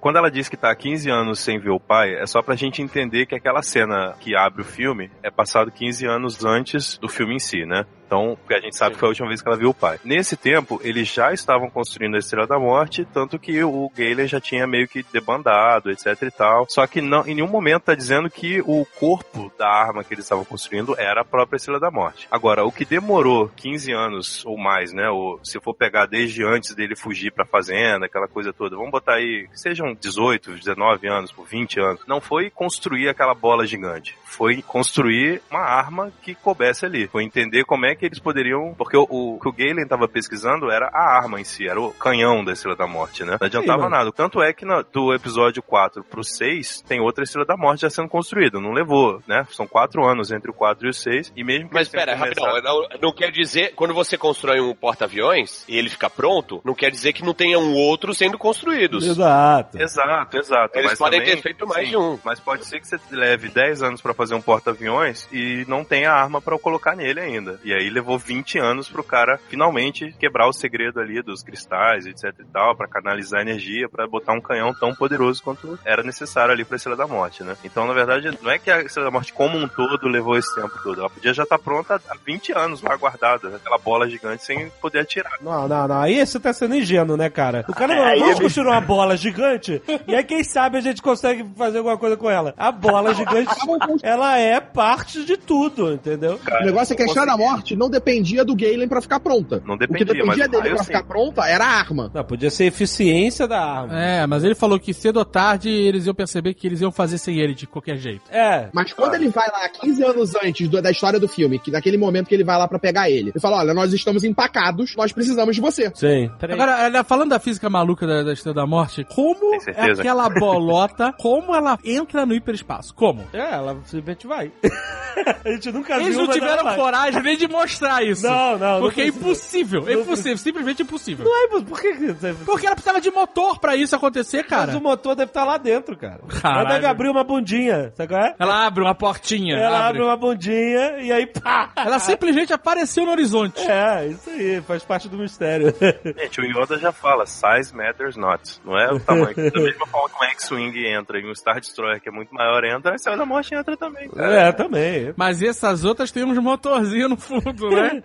Quando 0.00 0.16
ela 0.16 0.30
diz 0.30 0.48
que 0.48 0.56
tá 0.56 0.70
há 0.70 0.76
15 0.76 1.10
anos 1.10 1.40
sem 1.40 1.58
ver 1.58 1.70
o 1.70 1.80
pai, 1.80 2.14
é 2.14 2.26
só 2.26 2.40
pra 2.42 2.54
gente 2.54 2.80
entender 2.80 3.26
que 3.26 3.34
aquela 3.34 3.62
cena 3.62 4.14
que 4.20 4.36
abre 4.36 4.62
o 4.62 4.64
filme 4.64 5.10
é 5.20 5.32
passado 5.32 5.72
15 5.72 6.06
anos 6.06 6.44
antes 6.44 6.96
do 6.96 7.08
filme 7.08 7.34
em 7.34 7.40
si, 7.40 7.66
né? 7.66 7.84
Então, 8.06 8.36
porque 8.40 8.54
a 8.54 8.60
gente 8.60 8.76
sabe 8.76 8.94
que 8.94 9.00
foi 9.00 9.08
a 9.08 9.10
última 9.10 9.28
vez 9.28 9.40
que 9.40 9.48
ela 9.48 9.56
viu 9.56 9.70
o 9.70 9.74
pai. 9.74 9.98
Nesse 10.04 10.36
tempo, 10.36 10.80
eles 10.82 11.08
já 11.08 11.32
estavam 11.32 11.70
construindo 11.70 12.16
a 12.16 12.18
Estrela 12.18 12.46
da 12.46 12.58
Morte, 12.58 13.06
tanto 13.12 13.38
que 13.38 13.62
o 13.62 13.90
Galen 13.96 14.26
já 14.26 14.40
tinha 14.40 14.66
meio 14.66 14.88
que 14.88 15.04
debandado, 15.12 15.90
etc 15.90 16.22
e 16.22 16.30
tal. 16.30 16.66
Só 16.68 16.86
que 16.86 17.00
não, 17.00 17.26
em 17.26 17.34
nenhum 17.34 17.48
momento 17.48 17.84
tá 17.84 17.94
dizendo 17.94 18.30
que 18.30 18.60
o 18.62 18.86
corpo 18.98 19.52
da 19.58 19.68
arma 19.68 20.04
que 20.04 20.14
eles 20.14 20.24
estavam 20.24 20.44
construindo 20.44 20.98
era 20.98 21.22
a 21.22 21.24
própria 21.24 21.56
Estrela 21.56 21.80
da 21.80 21.90
Morte. 21.90 22.26
Agora, 22.30 22.64
o 22.64 22.72
que 22.72 22.84
demorou 22.84 23.50
15 23.56 23.92
anos 23.92 24.44
ou 24.44 24.56
mais, 24.56 24.92
né? 24.92 25.08
Ou 25.08 25.40
se 25.42 25.60
for 25.60 25.74
pegar 25.74 26.06
desde 26.06 26.44
antes 26.44 26.74
dele 26.74 26.96
fugir 26.96 27.32
pra 27.32 27.46
fazenda, 27.46 28.06
aquela 28.06 28.28
coisa 28.28 28.52
toda, 28.52 28.76
vamos 28.76 28.90
botar 28.90 29.14
aí, 29.14 29.48
que 29.50 29.58
sejam 29.60 29.94
18, 29.94 30.52
19 30.52 31.08
anos, 31.08 31.32
por 31.32 31.46
20 31.46 31.80
anos. 31.80 32.02
Não 32.06 32.20
foi 32.20 32.50
construir 32.50 33.08
aquela 33.08 33.34
bola 33.34 33.66
gigante. 33.66 34.16
Foi 34.24 34.62
construir 34.62 35.40
uma 35.50 35.60
arma 35.60 36.12
que 36.22 36.34
coubesse 36.34 36.84
ali. 36.84 37.06
Foi 37.06 37.22
entender 37.22 37.64
como 37.64 37.86
é 37.86 37.93
que 37.96 38.04
eles 38.06 38.18
poderiam. 38.18 38.74
Porque 38.76 38.96
o, 38.96 39.06
o 39.08 39.38
que 39.40 39.48
o 39.48 39.52
Galen 39.52 39.86
tava 39.86 40.06
pesquisando 40.08 40.70
era 40.70 40.88
a 40.92 41.16
arma 41.16 41.40
em 41.40 41.44
si, 41.44 41.66
era 41.68 41.80
o 41.80 41.92
canhão 41.92 42.44
da 42.44 42.52
Estrela 42.52 42.76
da 42.76 42.86
Morte, 42.86 43.24
né? 43.24 43.36
Não 43.40 43.46
adiantava 43.46 43.82
mano. 43.84 43.90
nada. 43.96 44.12
Tanto 44.12 44.42
é 44.42 44.52
que 44.52 44.64
no- 44.64 44.82
do 44.84 45.14
episódio 45.14 45.62
4 45.62 46.02
pro 46.04 46.22
6 46.24 46.82
tem 46.82 47.00
outra 47.00 47.24
Estrela 47.24 47.46
da 47.46 47.56
Morte 47.56 47.82
já 47.82 47.90
sendo 47.90 48.08
construída. 48.08 48.60
Não 48.60 48.72
levou, 48.72 49.22
né? 49.26 49.46
São 49.50 49.66
quatro 49.66 50.04
anos 50.04 50.30
entre 50.30 50.50
o 50.50 50.54
4 50.54 50.86
e 50.86 50.90
o 50.90 50.94
6. 50.94 51.32
E 51.36 51.44
mesmo 51.44 51.68
que 51.68 51.74
Mas 51.74 51.88
pera, 51.88 52.14
rapidão, 52.14 52.44
começado- 52.48 52.64
não, 52.64 52.88
não 53.02 53.12
quer 53.14 53.30
dizer, 53.30 53.74
quando 53.74 53.94
você 53.94 54.16
constrói 54.18 54.60
um 54.60 54.74
porta-aviões 54.74 55.64
e 55.68 55.76
ele 55.76 55.88
fica 55.88 56.08
pronto, 56.10 56.60
não 56.64 56.74
quer 56.74 56.90
dizer 56.90 57.12
que 57.12 57.24
não 57.24 57.34
tenham 57.34 57.72
outros 57.74 58.18
sendo 58.18 58.38
construídos. 58.38 59.06
Exato. 59.06 59.78
Exato, 59.80 60.36
exato. 60.38 60.78
Eles 60.78 60.90
Mas 60.90 60.98
podem 60.98 61.20
também- 61.20 61.36
ter 61.36 61.42
feito 61.42 61.66
mais 61.66 61.84
sim, 61.84 61.90
de 61.90 61.96
um. 61.96 62.18
Mas 62.24 62.40
pode 62.40 62.64
ser 62.64 62.80
que 62.80 62.86
você 62.86 62.98
leve 63.10 63.48
10 63.48 63.82
anos 63.82 64.00
pra 64.00 64.14
fazer 64.14 64.34
um 64.34 64.40
porta-aviões 64.40 65.28
e 65.32 65.64
não 65.68 65.84
tenha 65.84 66.10
arma 66.12 66.40
pra 66.40 66.58
colocar 66.58 66.96
nele 66.96 67.20
ainda. 67.20 67.60
E 67.64 67.72
aí 67.72 67.83
levou 67.90 68.18
20 68.18 68.58
anos 68.58 68.88
pro 68.88 69.02
cara 69.04 69.38
finalmente 69.48 70.12
quebrar 70.18 70.48
o 70.48 70.52
segredo 70.52 71.00
ali 71.00 71.22
dos 71.22 71.42
cristais, 71.42 72.06
etc 72.06 72.34
e 72.40 72.44
tal, 72.44 72.74
pra 72.76 72.88
canalizar 72.88 73.40
energia, 73.40 73.88
pra 73.88 74.06
botar 74.06 74.32
um 74.32 74.40
canhão 74.40 74.72
tão 74.74 74.94
poderoso 74.94 75.42
quanto 75.42 75.78
era 75.84 76.02
necessário 76.02 76.52
ali 76.52 76.64
pra 76.64 76.76
Estrela 76.76 76.96
da 76.96 77.06
Morte, 77.06 77.42
né? 77.42 77.56
Então, 77.64 77.86
na 77.86 77.92
verdade, 77.92 78.36
não 78.42 78.50
é 78.50 78.58
que 78.58 78.70
a 78.70 78.80
Estrela 78.82 79.08
da 79.08 79.12
Morte 79.12 79.32
como 79.32 79.56
um 79.58 79.68
todo 79.68 80.08
levou 80.08 80.36
esse 80.36 80.54
tempo 80.54 80.72
todo. 80.82 81.00
Ela 81.00 81.10
podia 81.10 81.32
já 81.34 81.42
estar 81.44 81.58
pronta 81.58 82.00
há 82.08 82.14
20 82.24 82.52
anos 82.52 82.82
lá 82.82 82.96
guardada, 82.96 83.56
aquela 83.56 83.78
bola 83.78 84.08
gigante 84.08 84.44
sem 84.44 84.70
poder 84.80 85.00
atirar. 85.00 85.32
Não, 85.40 85.66
não, 85.68 85.88
não. 85.88 86.00
Aí 86.00 86.24
você 86.24 86.38
tá 86.40 86.52
sendo 86.52 86.74
ingênuo, 86.74 87.16
né, 87.16 87.28
cara? 87.30 87.64
O 87.68 87.74
cara 87.74 87.94
não, 87.94 88.04
Aí 88.04 88.18
vamos 88.18 88.34
ele- 88.36 88.44
construir 88.44 88.66
uma 88.68 88.80
bola 88.80 89.16
gigante 89.16 89.82
e 90.06 90.14
aí 90.14 90.24
quem 90.24 90.42
sabe 90.44 90.78
a 90.78 90.80
gente 90.80 91.00
consegue 91.02 91.46
fazer 91.56 91.78
alguma 91.78 91.96
coisa 91.98 92.16
com 92.16 92.30
ela. 92.30 92.54
A 92.56 92.70
bola 92.72 93.14
gigante, 93.14 93.54
ela 94.02 94.38
é 94.38 94.60
parte 94.60 95.24
de 95.24 95.36
tudo, 95.36 95.92
entendeu? 95.92 96.40
O 96.60 96.64
negócio 96.64 96.92
é 96.92 96.96
que 96.96 97.02
a 97.02 97.06
Estrela 97.06 97.26
da 97.26 97.36
Morte 97.36 97.73
não 97.76 97.88
dependia 97.90 98.44
do 98.44 98.54
Galen 98.54 98.88
pra 98.88 99.00
ficar 99.00 99.20
pronta. 99.20 99.62
Não 99.66 99.74
O 99.74 99.78
que 99.78 99.86
dependia, 99.86 100.14
dependia 100.14 100.48
dele 100.48 100.68
pra 100.70 100.78
sim. 100.78 100.84
ficar 100.86 101.04
pronta 101.04 101.46
era 101.46 101.64
a 101.64 101.68
arma. 101.68 102.10
Não, 102.14 102.24
podia 102.24 102.50
ser 102.50 102.64
eficiência 102.66 103.46
da 103.46 103.60
arma. 103.60 103.98
É, 104.00 104.26
mas 104.26 104.44
ele 104.44 104.54
falou 104.54 104.78
que 104.78 104.92
cedo 104.94 105.18
ou 105.18 105.24
tarde 105.24 105.68
eles 105.70 106.06
iam 106.06 106.14
perceber 106.14 106.54
que 106.54 106.66
eles 106.66 106.80
iam 106.80 106.92
fazer 106.92 107.18
sem 107.18 107.38
ele 107.38 107.54
de 107.54 107.66
qualquer 107.66 107.96
jeito. 107.96 108.22
É. 108.30 108.68
Mas 108.72 108.92
quando 108.92 109.14
ele 109.14 109.28
vai 109.28 109.46
lá 109.48 109.68
15 109.68 110.02
anos 110.04 110.32
antes 110.42 110.68
do- 110.68 110.80
da 110.80 110.90
história 110.90 111.18
do 111.18 111.28
filme, 111.28 111.58
que 111.58 111.70
naquele 111.70 111.96
momento 111.96 112.28
que 112.28 112.34
ele 112.34 112.44
vai 112.44 112.56
lá 112.58 112.66
pra 112.68 112.78
pegar 112.78 113.08
ele, 113.10 113.30
ele 113.30 113.40
fala: 113.40 113.58
Olha, 113.58 113.74
nós 113.74 113.92
estamos 113.92 114.24
empacados, 114.24 114.94
nós 114.96 115.12
precisamos 115.12 115.54
de 115.56 115.60
você. 115.62 115.90
Sim. 115.94 116.30
Peraí. 116.38 116.60
Agora, 116.60 117.04
falando 117.04 117.30
da 117.30 117.38
física 117.38 117.68
maluca 117.70 118.06
da, 118.06 118.22
da 118.22 118.32
Estrela 118.32 118.54
da 118.54 118.66
Morte, 118.66 119.04
como 119.14 119.60
certeza? 119.60 120.00
aquela 120.02 120.28
bolota, 120.28 121.12
como 121.18 121.54
ela 121.54 121.78
entra 121.84 122.24
no 122.26 122.34
hiperespaço? 122.34 122.94
Como? 122.94 123.24
É, 123.32 123.38
ela 123.54 123.76
simplesmente 123.84 124.26
vai. 124.26 124.50
a 125.44 125.50
gente 125.52 125.72
nunca 125.72 125.94
Eles 125.96 126.08
viu, 126.08 126.18
não 126.18 126.26
mas 126.26 126.36
ela 126.36 126.56
tiveram 126.58 126.76
coragem 126.76 127.22
nem 127.22 127.36
de 127.36 127.46
mostrar 127.48 127.63
isso. 128.02 128.26
Não, 128.26 128.58
não. 128.58 128.80
Porque 128.80 129.02
é 129.02 129.06
não 129.06 129.12
precisa. 129.12 129.58
impossível, 129.58 129.88
é 129.88 129.92
impossível, 129.94 130.38
simplesmente 130.38 130.82
impossível. 130.82 131.24
Não 131.24 131.44
é, 131.44 131.48
mas 131.52 131.62
por 131.64 131.80
que 131.80 131.92
você... 131.94 132.34
Porque 132.44 132.66
ela 132.66 132.74
precisava 132.74 133.00
de 133.00 133.10
motor 133.10 133.58
pra 133.58 133.76
isso 133.76 133.94
acontecer, 133.96 134.38
Mas 134.38 134.46
cara. 134.48 134.76
o 134.76 134.80
motor 134.80 135.14
deve 135.14 135.30
estar 135.30 135.44
lá 135.44 135.56
dentro, 135.58 135.96
cara. 135.96 136.20
Ela 136.28 136.40
Caralho. 136.40 136.68
deve 136.68 136.86
abrir 136.86 137.08
uma 137.08 137.24
bundinha, 137.24 137.92
sabe 137.96 138.08
qual 138.08 138.22
é? 138.22 138.34
Ela 138.38 138.66
abre 138.66 138.82
uma 138.82 138.94
portinha. 138.94 139.56
Ela 139.56 139.78
abre. 139.78 139.88
abre 139.88 140.02
uma 140.02 140.16
bundinha 140.16 140.98
e 141.00 141.12
aí 141.12 141.26
pá! 141.26 141.70
Ela 141.76 141.98
simplesmente 141.98 142.52
apareceu 142.52 143.04
no 143.04 143.12
horizonte. 143.12 143.60
É, 143.60 144.06
isso 144.08 144.30
aí, 144.30 144.60
faz 144.62 144.84
parte 144.84 145.08
do 145.08 145.16
mistério. 145.18 145.74
Gente, 146.18 146.40
o 146.40 146.44
Yoda 146.44 146.78
já 146.78 146.92
fala, 146.92 147.26
size 147.26 147.74
matters 147.74 148.16
not. 148.16 148.60
Não 148.64 148.78
é 148.78 148.92
o 148.92 149.00
tamanho. 149.00 149.34
da 149.50 149.60
mesma 149.60 149.86
forma 149.86 150.08
que 150.08 150.24
um 150.24 150.28
X-Wing 150.28 150.86
entra 150.86 151.18
e 151.18 151.28
um 151.30 151.34
Star 151.34 151.60
Destroyer 151.60 152.00
que 152.00 152.08
é 152.08 152.12
muito 152.12 152.34
maior 152.34 152.64
entra, 152.64 152.92
a 152.92 152.94
Estrela 152.94 153.18
da 153.18 153.26
Morte 153.26 153.54
entra 153.54 153.76
também, 153.76 154.08
cara. 154.10 154.32
é, 154.34 154.52
também. 154.52 155.12
Mas 155.16 155.42
essas 155.42 155.84
outras 155.84 156.10
têm 156.10 156.24
uns 156.24 156.38
motorzinhos 156.38 157.10
no 157.10 157.16
fundo, 157.16 157.53
né? 157.70 158.02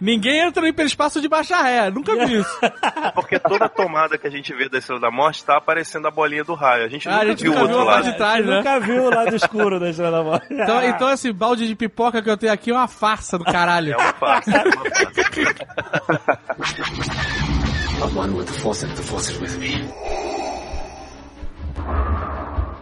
Ninguém 0.00 0.40
entra 0.40 0.60
no 0.62 0.68
hiperespaço 0.68 1.20
de 1.20 1.28
baixa 1.28 1.60
ré. 1.62 1.90
Nunca 1.90 2.14
vi 2.26 2.38
isso. 2.40 2.58
Porque 3.14 3.38
toda 3.38 3.68
tomada 3.68 4.16
que 4.18 4.26
a 4.26 4.30
gente 4.30 4.52
vê 4.54 4.68
da 4.68 4.78
Estrela 4.78 5.00
da 5.00 5.10
Morte 5.10 5.44
tá 5.44 5.56
aparecendo 5.56 6.06
a 6.08 6.10
bolinha 6.10 6.44
do 6.44 6.54
raio. 6.54 6.84
A 6.84 6.88
gente 6.88 7.08
Ah, 7.08 7.12
nunca 7.12 7.22
a 7.24 7.26
gente 7.28 7.42
viu 7.42 7.52
o 7.52 7.54
nunca 7.54 7.66
viu 7.68 7.76
outro 7.78 7.88
a 7.90 7.94
lado. 7.94 8.02
parte 8.02 8.12
de 8.12 8.16
trás, 8.18 8.46
né? 8.46 8.56
Nunca 8.56 8.80
viu 8.80 9.02
o 9.04 9.10
lado 9.10 9.36
escuro 9.36 9.80
da 9.80 9.90
Estrela 9.90 10.18
da 10.18 10.24
Morte. 10.24 10.46
Então, 10.50 10.82
então 10.82 11.10
esse 11.10 11.32
balde 11.32 11.66
de 11.66 11.74
pipoca 11.74 12.22
que 12.22 12.30
eu 12.30 12.36
tenho 12.36 12.52
aqui 12.52 12.70
é 12.70 12.74
uma 12.74 12.88
farsa 12.88 13.38
do 13.38 13.44
caralho. 13.44 13.92
É 13.92 13.96
uma 13.96 14.12
farsa. 14.12 14.50
é 14.50 14.62
uma 14.62 14.82
farsa. 14.82 16.38
I'm 18.04 18.16
one 18.18 18.34
with 18.34 18.46
the 18.46 18.52
Force 18.60 18.84
and 18.84 18.90
the 18.90 19.02
Force 19.02 19.30
is 19.32 19.40
with 19.40 19.58
me. 19.58 19.88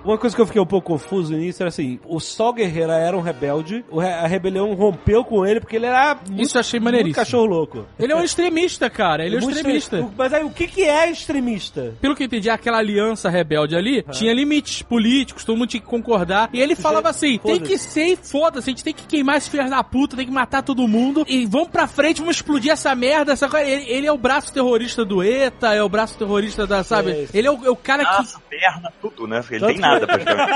Uma 0.05 0.19
coisa 0.19 0.35
que 0.35 0.43
eu 0.43 0.47
fiquei 0.47 0.61
um 0.61 0.67
pouco 0.67 0.89
confuso 0.89 1.33
nisso 1.35 1.63
era 1.63 1.69
assim: 1.69 1.99
o 2.07 2.19
Sol 2.21 2.53
Guerreira 2.53 2.95
era 2.95 3.17
um 3.17 3.21
rebelde, 3.21 3.85
a 4.23 4.27
rebelião 4.27 4.73
rompeu 4.75 5.25
com 5.25 5.45
ele 5.47 5.61
porque 5.61 5.77
ele 5.77 5.87
era. 5.87 6.15
Muito, 6.29 6.43
Isso 6.43 6.57
eu 6.57 6.61
achei 6.61 6.79
muito 6.81 6.93
maneiríssimo. 6.93 7.15
cachorro 7.25 7.47
louco. 7.47 7.87
Ele 7.99 8.13
é 8.13 8.17
um 8.17 8.23
extremista, 8.25 8.89
cara. 8.91 9.25
Ele 9.25 9.37
é 9.37 9.39
um 9.39 9.51
extremista. 9.51 9.97
extre- 9.99 10.15
Mas 10.17 10.33
aí, 10.33 10.45
o 10.45 10.51
que, 10.51 10.67
que 10.67 10.83
é 10.83 11.11
extremista? 11.11 11.95
Pelo 12.01 12.15
que 12.15 12.23
eu 12.23 12.27
entendi, 12.27 12.51
aquela 12.51 12.79
aliança 12.79 13.29
rebelde 13.29 13.77
ali 13.77 14.03
tinha 14.11 14.33
limites 14.33 14.83
políticos, 14.83 15.45
todo 15.45 15.57
mundo 15.57 15.69
tinha 15.69 15.81
que 15.81 15.87
concordar. 15.87 16.51
E 16.53 16.61
ele 16.61 16.75
falava 16.75 17.09
assim: 17.09 17.39
tem 17.39 17.61
que 17.61 17.79
ser, 17.79 18.17
foda-se, 18.17 18.71
a 18.71 18.73
gente 18.73 18.85
tem 18.85 18.95
que 18.95 19.07
queimar 19.07 19.37
esse 19.37 19.49
filho 19.51 19.69
da 19.69 19.83
puta, 19.85 20.17
tem 20.17 20.27
que 20.27 20.33
matar 20.33 20.63
todo 20.63 20.87
mundo. 20.89 21.25
E 21.29 21.47
vamos 21.47 21.69
pra 21.69 21.87
frente, 21.87 22.21
vamos 22.21 22.37
explodir 22.37 22.73
essa 22.73 22.95
merda. 22.95 23.33
Essa 23.33 23.49
coisa. 23.49 23.67
Ele, 23.67 23.85
ele 23.91 24.07
é 24.07 24.13
o 24.13 24.19
braço 24.19 24.53
terrorista 24.53 25.05
do 25.05 25.23
ETA, 25.23 25.75
é 25.75 25.83
o 25.83 25.89
braço 25.89 26.19
terrorista 26.19 26.67
da, 26.67 26.83
sabe? 26.85 27.29
Ele 27.33 27.47
é 27.47 27.51
o, 27.51 27.65
é 27.67 27.71
o 27.71 27.77
cara 27.77 28.05
que. 28.05 28.11
Braço, 28.13 28.41
perna, 28.49 28.93
tudo, 29.01 29.27
né? 29.27 29.43
Ele 29.51 29.61
Tanto 29.61 29.69
tem 29.69 29.77
que- 29.77 29.83
nada 29.93 30.07
praticamente. 30.07 30.53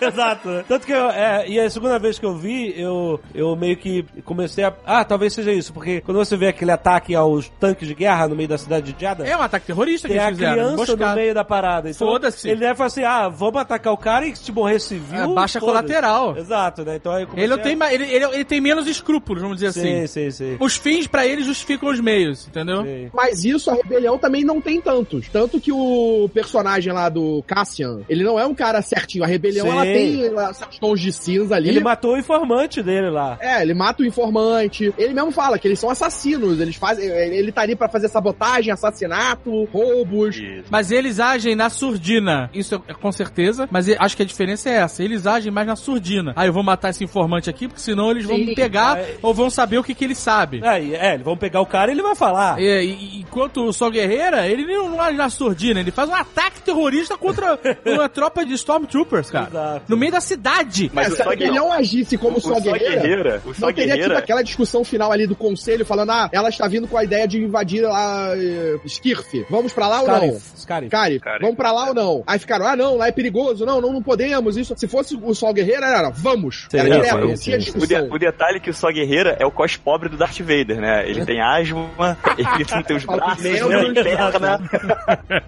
Exato. 0.00 0.64
Tanto 0.68 0.86
que 0.86 0.92
eu, 0.92 1.10
é, 1.10 1.48
e 1.48 1.58
a 1.58 1.68
segunda 1.70 1.98
vez 1.98 2.18
que 2.18 2.26
eu 2.26 2.34
vi, 2.36 2.74
eu, 2.78 3.20
eu 3.34 3.54
meio 3.56 3.76
que 3.76 4.04
comecei 4.24 4.64
a. 4.64 4.72
Ah, 4.84 5.04
talvez 5.04 5.32
seja 5.32 5.52
isso, 5.52 5.72
porque 5.72 6.00
quando 6.00 6.16
você 6.18 6.36
vê 6.36 6.48
aquele 6.48 6.70
ataque 6.70 7.14
aos 7.14 7.48
tanques 7.60 7.88
de 7.88 7.94
guerra 7.94 8.28
no 8.28 8.36
meio 8.36 8.48
da 8.48 8.58
cidade 8.58 8.92
de 8.92 9.00
Jada. 9.00 9.26
É 9.26 9.36
um 9.36 9.42
ataque 9.42 9.66
terrorista 9.66 10.08
que 10.08 10.14
Tem 10.14 10.22
a 10.22 10.26
eles 10.28 10.38
fizeram. 10.38 10.54
criança 10.54 10.76
no 10.76 10.82
emboscada. 10.82 11.14
meio 11.16 11.34
da 11.34 11.44
parada. 11.44 11.90
Então, 11.90 12.06
Foda-se. 12.08 12.48
Ele 12.48 12.60
deve 12.60 12.74
falar 12.74 12.86
assim: 12.86 13.04
ah, 13.04 13.28
vamos 13.28 13.60
atacar 13.60 13.92
o 13.92 13.96
cara 13.98 14.26
e 14.26 14.34
se 14.36 14.52
morrer 14.52 14.78
civil. 14.80 15.18
É, 15.18 15.26
baixa 15.28 15.60
colateral. 15.60 16.36
Exato, 16.36 16.84
né? 16.84 16.96
Então 16.96 17.12
aí 17.12 17.26
Ele, 17.36 17.46
não 17.48 17.56
a- 17.56 17.60
tem, 17.60 17.78
ele, 17.92 18.04
ele, 18.04 18.24
ele 18.24 18.44
tem 18.44 18.60
menos 18.60 18.86
escrúpulos, 18.86 19.42
vamos 19.42 19.58
dizer 19.58 19.72
Sim, 19.72 20.02
assim. 20.04 20.06
sim, 20.06 20.30
sim. 20.30 20.56
Os 20.60 20.76
fins 20.76 21.06
pra 21.06 21.26
ele 21.26 21.42
justificam 21.42 21.88
os 21.90 22.00
meios, 22.00 22.46
entendeu? 22.46 22.82
Sim. 22.82 23.10
Mas 23.12 23.44
isso 23.44 23.70
a 23.70 23.74
rebelião 23.74 24.18
também 24.18 24.44
não 24.44 24.60
tem 24.60 24.80
tantos. 24.80 25.28
Tanto 25.28 25.60
que 25.60 25.72
o 25.72 26.28
personagem 26.32 26.92
lá 26.92 27.08
do 27.08 27.42
Cassian, 27.46 28.00
ele 28.14 28.24
não 28.24 28.38
é 28.38 28.46
um 28.46 28.54
cara 28.54 28.80
certinho. 28.82 29.24
A 29.24 29.26
rebelião, 29.26 29.66
Sim. 29.66 29.72
ela 29.72 29.82
tem 29.82 30.24
ela, 30.26 30.52
seus 30.54 30.78
tons 30.78 31.00
de 31.00 31.12
cinza 31.12 31.56
ali. 31.56 31.68
Ele 31.68 31.80
matou 31.80 32.14
o 32.14 32.18
informante 32.18 32.82
dele 32.82 33.10
lá. 33.10 33.36
É, 33.40 33.62
ele 33.62 33.74
mata 33.74 34.02
o 34.02 34.06
informante. 34.06 34.92
Ele 34.96 35.12
mesmo 35.14 35.30
fala 35.30 35.58
que 35.58 35.66
eles 35.68 35.78
são 35.78 35.90
assassinos. 35.90 36.60
Eles 36.60 36.76
fazem. 36.76 37.06
Ele 37.06 37.52
tá 37.52 37.62
ali 37.62 37.76
pra 37.76 37.88
fazer 37.88 38.08
sabotagem, 38.08 38.72
assassinato, 38.72 39.64
roubos. 39.64 40.40
Mas 40.70 40.90
eles 40.90 41.20
agem 41.20 41.54
na 41.54 41.68
surdina. 41.70 42.50
Isso 42.52 42.82
é 42.88 42.94
com 42.94 43.12
certeza. 43.12 43.68
Mas 43.70 43.88
eu 43.88 43.96
acho 43.98 44.16
que 44.16 44.22
a 44.22 44.26
diferença 44.26 44.68
é 44.68 44.74
essa. 44.74 45.02
Eles 45.02 45.26
agem 45.26 45.50
mais 45.52 45.66
na 45.66 45.76
surdina. 45.76 46.32
Ah, 46.36 46.46
eu 46.46 46.52
vou 46.52 46.62
matar 46.62 46.90
esse 46.90 47.04
informante 47.04 47.50
aqui, 47.50 47.66
porque 47.68 47.80
senão 47.82 48.10
eles 48.10 48.24
vão 48.24 48.36
Sim, 48.36 48.46
me 48.46 48.54
pegar 48.54 48.98
ou 49.22 49.34
vão 49.34 49.50
saber 49.50 49.78
o 49.78 49.84
que, 49.84 49.94
que 49.94 50.04
ele 50.04 50.14
sabe. 50.14 50.60
É, 50.64 50.78
é, 50.78 51.14
eles 51.14 51.24
vão 51.24 51.36
pegar 51.36 51.60
o 51.60 51.66
cara 51.66 51.90
e 51.90 51.94
ele 51.94 52.02
vai 52.02 52.14
falar. 52.14 52.60
É, 52.60 52.84
e- 52.84 52.90
e- 52.92 53.20
enquanto 53.20 53.64
o 53.64 53.72
Sol 53.72 53.90
Guerreira, 53.90 54.46
ele 54.46 54.64
não 54.66 54.84
não 54.90 55.00
age 55.00 55.16
na 55.16 55.28
surdina, 55.30 55.80
ele 55.80 55.90
faz 55.90 56.08
um 56.08 56.14
ataque 56.14 56.60
terrorista 56.60 57.16
contra 57.16 57.58
uma 58.04 58.08
tropa 58.08 58.44
de 58.44 58.52
Stormtroopers, 58.54 59.30
cara. 59.30 59.46
Exato. 59.48 59.82
No 59.88 59.96
meio 59.96 60.12
da 60.12 60.20
cidade. 60.20 60.90
Mas 60.94 61.08
É, 61.08 61.10
o 61.12 61.16
se 61.16 61.22
a 61.22 61.24
Só 61.24 61.30
rebelião 61.30 61.72
agisse 61.72 62.16
como 62.18 62.38
o 62.38 62.40
só 62.40 62.54
Só 62.54 62.60
guerreira, 62.60 63.00
Guerreira, 63.00 63.42
o 63.44 63.54
Só 63.54 63.66
não 63.66 63.72
teria 63.72 63.92
tido 63.92 63.96
Guerreira, 64.02 64.18
aquela 64.18 64.42
discussão 64.42 64.84
final 64.84 65.10
ali 65.10 65.26
do 65.26 65.34
conselho 65.34 65.84
falando, 65.86 66.10
ah, 66.10 66.28
ela 66.32 66.48
está 66.48 66.68
vindo 66.68 66.86
com 66.86 66.96
a 66.98 67.04
ideia 67.04 67.26
de 67.26 67.38
invadir 67.42 67.82
lá 67.82 68.28
eh, 68.36 68.76
Skirf. 68.84 69.46
Vamos 69.50 69.72
pra 69.72 69.88
lá 69.88 70.02
ou 70.02 70.08
não? 70.08 70.14
Scarif, 70.20 70.42
Scarif. 70.56 70.90
Cari, 70.90 71.20
Cari. 71.20 71.40
vamos 71.40 71.56
pra 71.56 71.72
lá 71.72 71.88
ou 71.88 71.94
não? 71.94 72.24
Aí 72.26 72.38
ficaram, 72.38 72.66
ah 72.66 72.76
não, 72.76 72.96
lá 72.96 73.08
é 73.08 73.12
perigoso, 73.12 73.64
não, 73.64 73.80
não, 73.80 73.92
não 73.92 74.02
podemos, 74.02 74.56
isso. 74.56 74.74
Se 74.76 74.86
fosse 74.86 75.16
o 75.20 75.34
Sol 75.34 75.52
Guerreiro, 75.52 75.84
era, 75.84 76.10
vamos. 76.10 76.66
Sim, 76.70 76.78
era 76.78 76.88
é, 76.88 76.92
direto, 76.96 77.18
não 77.26 77.34
tinha 77.34 77.56
O, 77.56 77.58
de- 77.58 77.64
discussão. 77.64 78.08
o 78.10 78.18
detalhe 78.18 78.56
é 78.58 78.60
que 78.60 78.70
o 78.70 78.74
Só 78.74 78.90
Guerreira 78.92 79.36
é 79.40 79.46
o 79.46 79.50
cos 79.50 79.76
pobre 79.76 80.08
do 80.08 80.16
Darth 80.16 80.38
Vader, 80.40 80.80
né? 80.80 81.08
Ele 81.08 81.24
tem 81.24 81.40
asma, 81.40 81.88
ele 82.36 82.48
não 82.74 82.82
tem 82.82 82.96
os 82.96 83.04
braços, 83.04 83.58
com 83.58 83.68
não 83.68 83.80
tem 83.80 83.92
membros. 83.94 84.02
perna, 84.04 84.60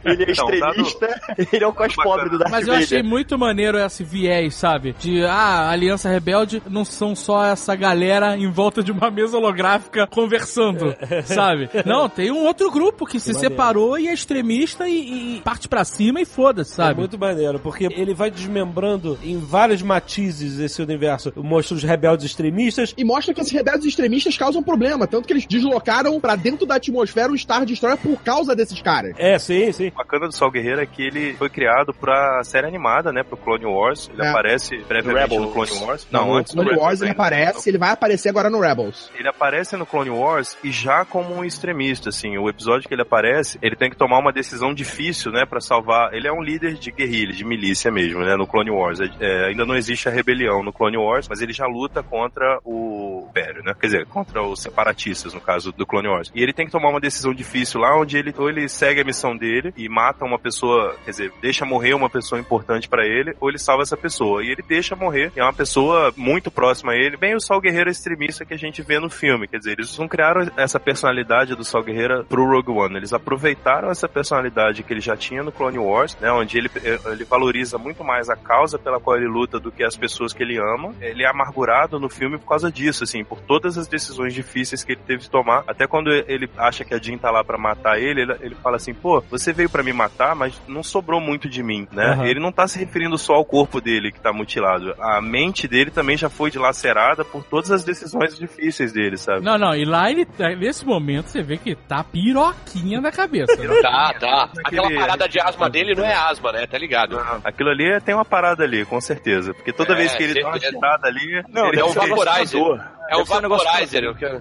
ele 0.04 0.24
é 0.24 0.30
extremista, 0.30 1.20
ele 1.52 1.64
é 1.64 1.66
o 1.66 1.72
cos 1.72 1.94
pobre 1.96 2.28
do 2.30 2.38
Darth 2.38 2.45
Mas 2.50 2.62
eu 2.66 2.72
Vader. 2.72 2.84
achei 2.84 3.02
muito 3.02 3.38
maneiro 3.38 3.78
esse 3.78 4.02
viés, 4.04 4.54
sabe? 4.54 4.94
De, 4.98 5.24
ah, 5.24 5.68
a 5.68 5.70
Aliança 5.70 6.08
Rebelde 6.08 6.62
não 6.68 6.84
são 6.84 7.14
só 7.14 7.44
essa 7.44 7.74
galera 7.74 8.36
em 8.36 8.50
volta 8.50 8.82
de 8.82 8.92
uma 8.92 9.10
mesa 9.10 9.36
holográfica 9.36 10.06
conversando, 10.06 10.94
sabe? 11.24 11.68
Não, 11.84 12.08
tem 12.08 12.30
um 12.30 12.44
outro 12.44 12.70
grupo 12.70 13.06
que 13.06 13.18
se 13.20 13.32
maneiro. 13.32 13.54
separou 13.54 13.98
e 13.98 14.08
é 14.08 14.12
extremista 14.14 14.88
e, 14.88 15.36
e 15.36 15.40
parte 15.42 15.68
pra 15.68 15.84
cima 15.84 16.20
e 16.20 16.24
foda-se, 16.24 16.72
É 16.72 16.76
sabe? 16.76 17.00
muito 17.00 17.18
maneiro, 17.18 17.58
porque 17.58 17.84
ele 17.90 18.14
vai 18.14 18.30
desmembrando 18.30 19.18
em 19.22 19.38
vários 19.38 19.82
matizes 19.82 20.58
esse 20.58 20.82
universo. 20.82 21.32
Mostra 21.36 21.76
os 21.76 21.82
rebeldes 21.82 22.26
extremistas. 22.26 22.94
E 22.96 23.04
mostra 23.04 23.32
que 23.34 23.40
esses 23.40 23.52
rebeldes 23.52 23.86
extremistas 23.86 24.36
causam 24.36 24.62
problema, 24.62 25.06
tanto 25.06 25.26
que 25.26 25.32
eles 25.32 25.46
deslocaram 25.46 26.20
pra 26.20 26.36
dentro 26.36 26.66
da 26.66 26.76
atmosfera 26.76 27.32
o 27.32 27.36
Star 27.38 27.64
Destroyer 27.64 27.98
por 27.98 28.20
causa 28.22 28.54
desses 28.54 28.80
caras. 28.82 29.14
É, 29.18 29.38
sim, 29.38 29.70
sim. 29.72 29.88
O 29.88 29.92
bacana 29.92 30.26
do 30.28 30.34
Sol 30.34 30.50
Guerreiro 30.50 30.80
é 30.80 30.86
que 30.86 31.02
ele 31.02 31.34
foi 31.34 31.48
criado 31.48 31.92
pra 31.94 32.35
série 32.44 32.66
animada, 32.66 33.12
né? 33.12 33.22
Pro 33.22 33.36
Clone 33.36 33.64
Wars. 33.66 34.10
Ele 34.12 34.22
É. 34.22 34.28
aparece 34.30 34.76
brevemente 34.88 35.34
no 35.36 35.38
Rebels. 35.50 35.52
Clone 35.70 35.84
Wars. 35.86 36.06
No 36.10 36.18
Não, 36.20 36.34
antes 36.36 36.52
do 36.52 36.56
Clone 36.56 36.70
Rebels 36.70 36.84
Wars 36.86 37.00
ele 37.02 37.10
ainda. 37.10 37.22
aparece, 37.22 37.68
ele 37.70 37.78
vai 37.78 37.90
aparecer 37.90 38.28
agora 38.28 38.50
no 38.50 38.60
Rebels. 38.60 39.10
Ele 39.18 39.28
aparece 39.28 39.76
no 39.76 39.86
Clone 39.86 40.10
Wars 40.10 40.56
e 40.62 40.70
já 40.70 41.04
como 41.04 41.34
um 41.34 41.44
extremista, 41.44 42.08
assim. 42.10 42.36
O 42.38 42.48
episódio 42.48 42.88
que 42.88 42.94
ele 42.94 43.02
aparece, 43.02 43.58
ele 43.62 43.76
tem 43.76 43.90
que 43.90 43.96
tomar 43.96 44.18
uma 44.18 44.32
decisão 44.32 44.72
difícil, 44.74 45.30
né, 45.32 45.44
Pra 45.46 45.60
salvar. 45.60 46.12
Ele 46.12 46.26
é 46.28 46.32
um 46.32 46.42
líder 46.42 46.74
de 46.74 46.90
guerrilha, 46.90 47.32
de 47.32 47.44
milícia 47.44 47.90
mesmo, 47.90 48.20
né, 48.20 48.36
no 48.36 48.46
Clone 48.46 48.70
Wars. 48.70 49.00
É, 49.00 49.08
é, 49.20 49.46
ainda 49.46 49.64
não 49.64 49.74
existe 49.76 50.08
a 50.08 50.12
rebelião 50.12 50.62
no 50.62 50.72
Clone 50.72 50.96
Wars, 50.96 51.28
mas 51.28 51.40
ele 51.40 51.52
já 51.52 51.66
luta 51.66 52.02
contra 52.02 52.58
o 52.64 53.26
Império, 53.30 53.62
né? 53.62 53.74
Quer 53.80 53.86
dizer, 53.86 54.06
contra 54.06 54.42
os 54.42 54.60
separatistas, 54.60 55.32
no 55.34 55.40
caso 55.40 55.72
do 55.72 55.86
Clone 55.86 56.08
Wars. 56.08 56.30
E 56.34 56.42
ele 56.42 56.52
tem 56.52 56.66
que 56.66 56.72
tomar 56.72 56.90
uma 56.90 57.00
decisão 57.00 57.32
difícil 57.34 57.80
lá, 57.80 57.96
onde 57.98 58.16
ele 58.16 58.34
ou 58.36 58.48
ele 58.48 58.68
segue 58.68 59.00
a 59.00 59.04
missão 59.04 59.36
dele 59.36 59.72
e 59.76 59.88
mata 59.88 60.24
uma 60.24 60.38
pessoa, 60.38 60.94
quer 61.04 61.10
dizer, 61.12 61.32
deixa 61.40 61.64
morrer 61.64 61.94
uma 61.94 62.10
pessoa 62.10 62.25
importante 62.34 62.88
pra 62.88 63.06
ele, 63.06 63.36
ou 63.40 63.48
ele 63.48 63.58
salva 63.58 63.82
essa 63.82 63.96
pessoa. 63.96 64.42
E 64.42 64.50
ele 64.50 64.62
deixa 64.66 64.96
morrer, 64.96 65.30
e 65.36 65.40
é 65.40 65.42
uma 65.42 65.52
pessoa 65.52 66.12
muito 66.16 66.50
próxima 66.50 66.92
a 66.92 66.96
ele, 66.96 67.16
bem 67.16 67.34
o 67.34 67.40
Sol 67.40 67.60
Guerreiro 67.60 67.90
extremista 67.90 68.44
que 68.44 68.54
a 68.54 68.58
gente 68.58 68.82
vê 68.82 68.98
no 68.98 69.10
filme. 69.10 69.46
Quer 69.46 69.58
dizer, 69.58 69.72
eles 69.72 69.96
não 69.98 70.08
criaram 70.08 70.50
essa 70.56 70.80
personalidade 70.80 71.54
do 71.54 71.64
Sol 71.64 71.82
Guerreiro 71.82 72.24
pro 72.24 72.46
Rogue 72.46 72.70
One, 72.70 72.96
eles 72.96 73.12
aproveitaram 73.12 73.90
essa 73.90 74.08
personalidade 74.08 74.82
que 74.82 74.92
ele 74.92 75.00
já 75.00 75.16
tinha 75.16 75.42
no 75.42 75.52
Clone 75.52 75.78
Wars, 75.78 76.16
né, 76.20 76.30
onde 76.32 76.58
ele, 76.58 76.70
ele 77.06 77.24
valoriza 77.24 77.78
muito 77.78 78.02
mais 78.02 78.28
a 78.28 78.36
causa 78.36 78.78
pela 78.78 78.98
qual 78.98 79.16
ele 79.16 79.28
luta 79.28 79.60
do 79.60 79.70
que 79.70 79.84
as 79.84 79.96
pessoas 79.96 80.32
que 80.32 80.42
ele 80.42 80.58
ama. 80.58 80.94
Ele 81.00 81.22
é 81.22 81.28
amargurado 81.28 81.98
no 82.00 82.08
filme 82.08 82.38
por 82.38 82.48
causa 82.48 82.70
disso, 82.70 83.04
assim, 83.04 83.24
por 83.24 83.40
todas 83.40 83.76
as 83.76 83.86
decisões 83.86 84.32
difíceis 84.34 84.84
que 84.84 84.92
ele 84.92 85.00
teve 85.06 85.24
que 85.24 85.30
tomar. 85.30 85.64
Até 85.66 85.86
quando 85.86 86.10
ele 86.10 86.48
acha 86.56 86.84
que 86.84 86.94
a 86.94 86.98
Jean 86.98 87.18
tá 87.18 87.30
lá 87.30 87.44
pra 87.44 87.58
matar 87.58 88.00
ele, 88.00 88.22
ele, 88.22 88.36
ele 88.40 88.54
fala 88.56 88.76
assim, 88.76 88.94
pô, 88.94 89.20
você 89.30 89.52
veio 89.52 89.68
pra 89.68 89.82
me 89.82 89.92
matar, 89.92 90.34
mas 90.34 90.60
não 90.66 90.82
sobrou 90.82 91.20
muito 91.20 91.48
de 91.48 91.62
mim, 91.62 91.86
né? 91.92 92.05
Aham. 92.12 92.26
Ele 92.26 92.40
não 92.40 92.52
tá 92.52 92.66
se 92.68 92.78
referindo 92.78 93.16
só 93.18 93.34
ao 93.34 93.44
corpo 93.44 93.80
dele 93.80 94.10
que 94.12 94.20
tá 94.20 94.32
mutilado. 94.32 94.94
A 95.00 95.20
mente 95.20 95.66
dele 95.68 95.90
também 95.90 96.16
já 96.16 96.28
foi 96.28 96.50
dilacerada 96.50 97.24
por 97.24 97.44
todas 97.44 97.70
as 97.70 97.84
decisões 97.84 98.36
difíceis 98.38 98.92
dele, 98.92 99.16
sabe? 99.16 99.44
Não, 99.44 99.56
não, 99.58 99.74
e 99.74 99.84
lá 99.84 100.10
ele, 100.10 100.26
nesse 100.58 100.84
momento 100.86 101.26
você 101.28 101.42
vê 101.42 101.56
que 101.56 101.74
tá 101.74 102.02
piroquinha 102.04 103.00
na 103.00 103.10
cabeça. 103.10 103.56
né? 103.56 103.80
Tá, 103.82 104.14
tá. 104.18 104.50
Aquela 104.64 104.86
Aquele- 104.88 105.00
parada 105.00 105.28
de 105.28 105.40
asma 105.40 105.68
dele 105.70 105.94
não 105.94 106.04
é 106.04 106.14
asma, 106.14 106.52
né? 106.52 106.66
Tá 106.66 106.78
ligado? 106.78 107.18
Aquilo 107.44 107.70
ali 107.70 108.00
tem 108.00 108.14
uma 108.14 108.24
parada 108.24 108.64
ali, 108.64 108.84
com 108.84 109.00
certeza. 109.00 109.54
Porque 109.54 109.72
toda 109.72 109.92
É, 109.94 109.96
vez 109.96 110.14
que 110.14 110.22
ele 110.22 110.40
dá 110.42 110.48
uma 110.48 110.98
ali, 111.02 111.42
Não, 111.52 111.68
ele 111.68 111.80
é 111.80 111.84
um 111.84 111.88
assustador. 111.88 112.80
É 113.10 113.16
o 113.16 113.24
Vaporizer. 113.24 114.04
eu 114.04 114.14
quero- 114.14 114.40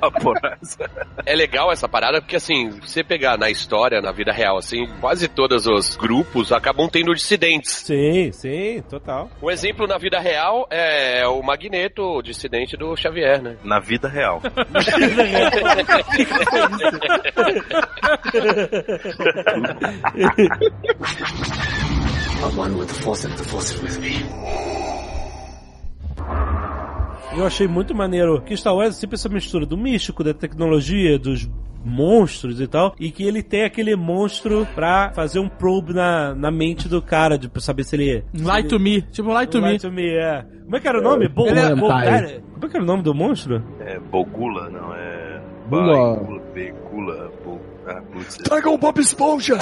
vaporizer. 0.00 0.90
É 1.26 1.34
legal 1.34 1.72
essa 1.72 1.88
parada 1.88 2.20
porque, 2.20 2.36
assim, 2.36 2.70
você 2.80 3.02
pegar 3.02 3.36
na 3.36 3.50
história, 3.50 4.00
na 4.00 4.12
vida 4.12 4.30
real, 4.32 4.56
assim, 4.58 4.86
quase 5.00 5.26
todos 5.26 5.66
os 5.66 5.96
grupos 5.96 6.52
acabam 6.52 6.88
tendo 6.88 7.12
dissidentes. 7.14 7.72
Sim, 7.72 8.30
sim, 8.30 8.80
total. 8.88 9.28
Um 9.42 9.50
exemplo 9.50 9.88
na 9.88 9.98
vida 9.98 10.20
real 10.20 10.68
é 10.70 11.26
o 11.26 11.42
Magneto, 11.42 12.02
o 12.02 12.22
dissidente 12.22 12.76
do 12.76 12.94
Xavier, 12.96 13.42
né? 13.42 13.56
Na 13.64 13.80
vida 13.80 14.06
real. 14.08 14.40
Eu 27.34 27.46
achei 27.46 27.66
muito 27.68 27.94
maneiro 27.94 28.40
que 28.42 28.56
Star 28.56 28.74
Wars 28.74 28.96
é 28.96 29.00
sempre 29.00 29.14
essa 29.16 29.28
mistura 29.28 29.66
do 29.66 29.76
místico, 29.76 30.24
da 30.24 30.32
tecnologia, 30.32 31.18
dos 31.18 31.48
monstros 31.84 32.60
e 32.60 32.66
tal, 32.66 32.94
e 32.98 33.10
que 33.12 33.22
ele 33.22 33.42
tem 33.42 33.62
aquele 33.64 33.94
monstro 33.94 34.66
pra 34.74 35.12
fazer 35.14 35.38
um 35.38 35.48
probe 35.48 35.92
na, 35.92 36.34
na 36.34 36.50
mente 36.50 36.88
do 36.88 37.00
cara, 37.00 37.38
de 37.38 37.48
pra 37.48 37.60
saber 37.60 37.84
se 37.84 37.94
ele... 37.94 38.24
Lie 38.34 38.64
to 38.64 38.80
me, 38.80 39.02
tipo 39.02 39.32
lie 39.36 39.46
to 39.46 39.60
me. 39.62 39.68
Lie 39.70 39.78
to 39.78 39.92
me, 39.92 40.08
é. 40.08 40.44
Como 40.64 40.76
é 40.76 40.80
que 40.80 40.88
era 40.88 40.98
o 40.98 41.02
nome? 41.02 41.28
Bo 41.28 41.46
Ele 41.46 41.60
é- 41.60 41.74
Bo- 41.76 41.88
cara, 41.88 42.40
Como 42.54 42.66
é 42.66 42.68
que 42.68 42.76
era 42.76 42.82
o 42.82 42.86
nome 42.86 43.02
do 43.02 43.14
monstro? 43.14 43.62
É 43.80 43.98
Bogula, 44.00 44.68
não 44.70 44.94
é. 44.94 45.40
Bula. 45.68 46.16
Baigula, 46.16 46.42
Begula, 46.54 47.30
Bo... 47.44 47.60
Ah, 47.86 48.02
putz. 48.12 48.36
Traga 48.38 48.68
um 48.68 48.76
Bob 48.76 49.00
Esponja! 49.00 49.56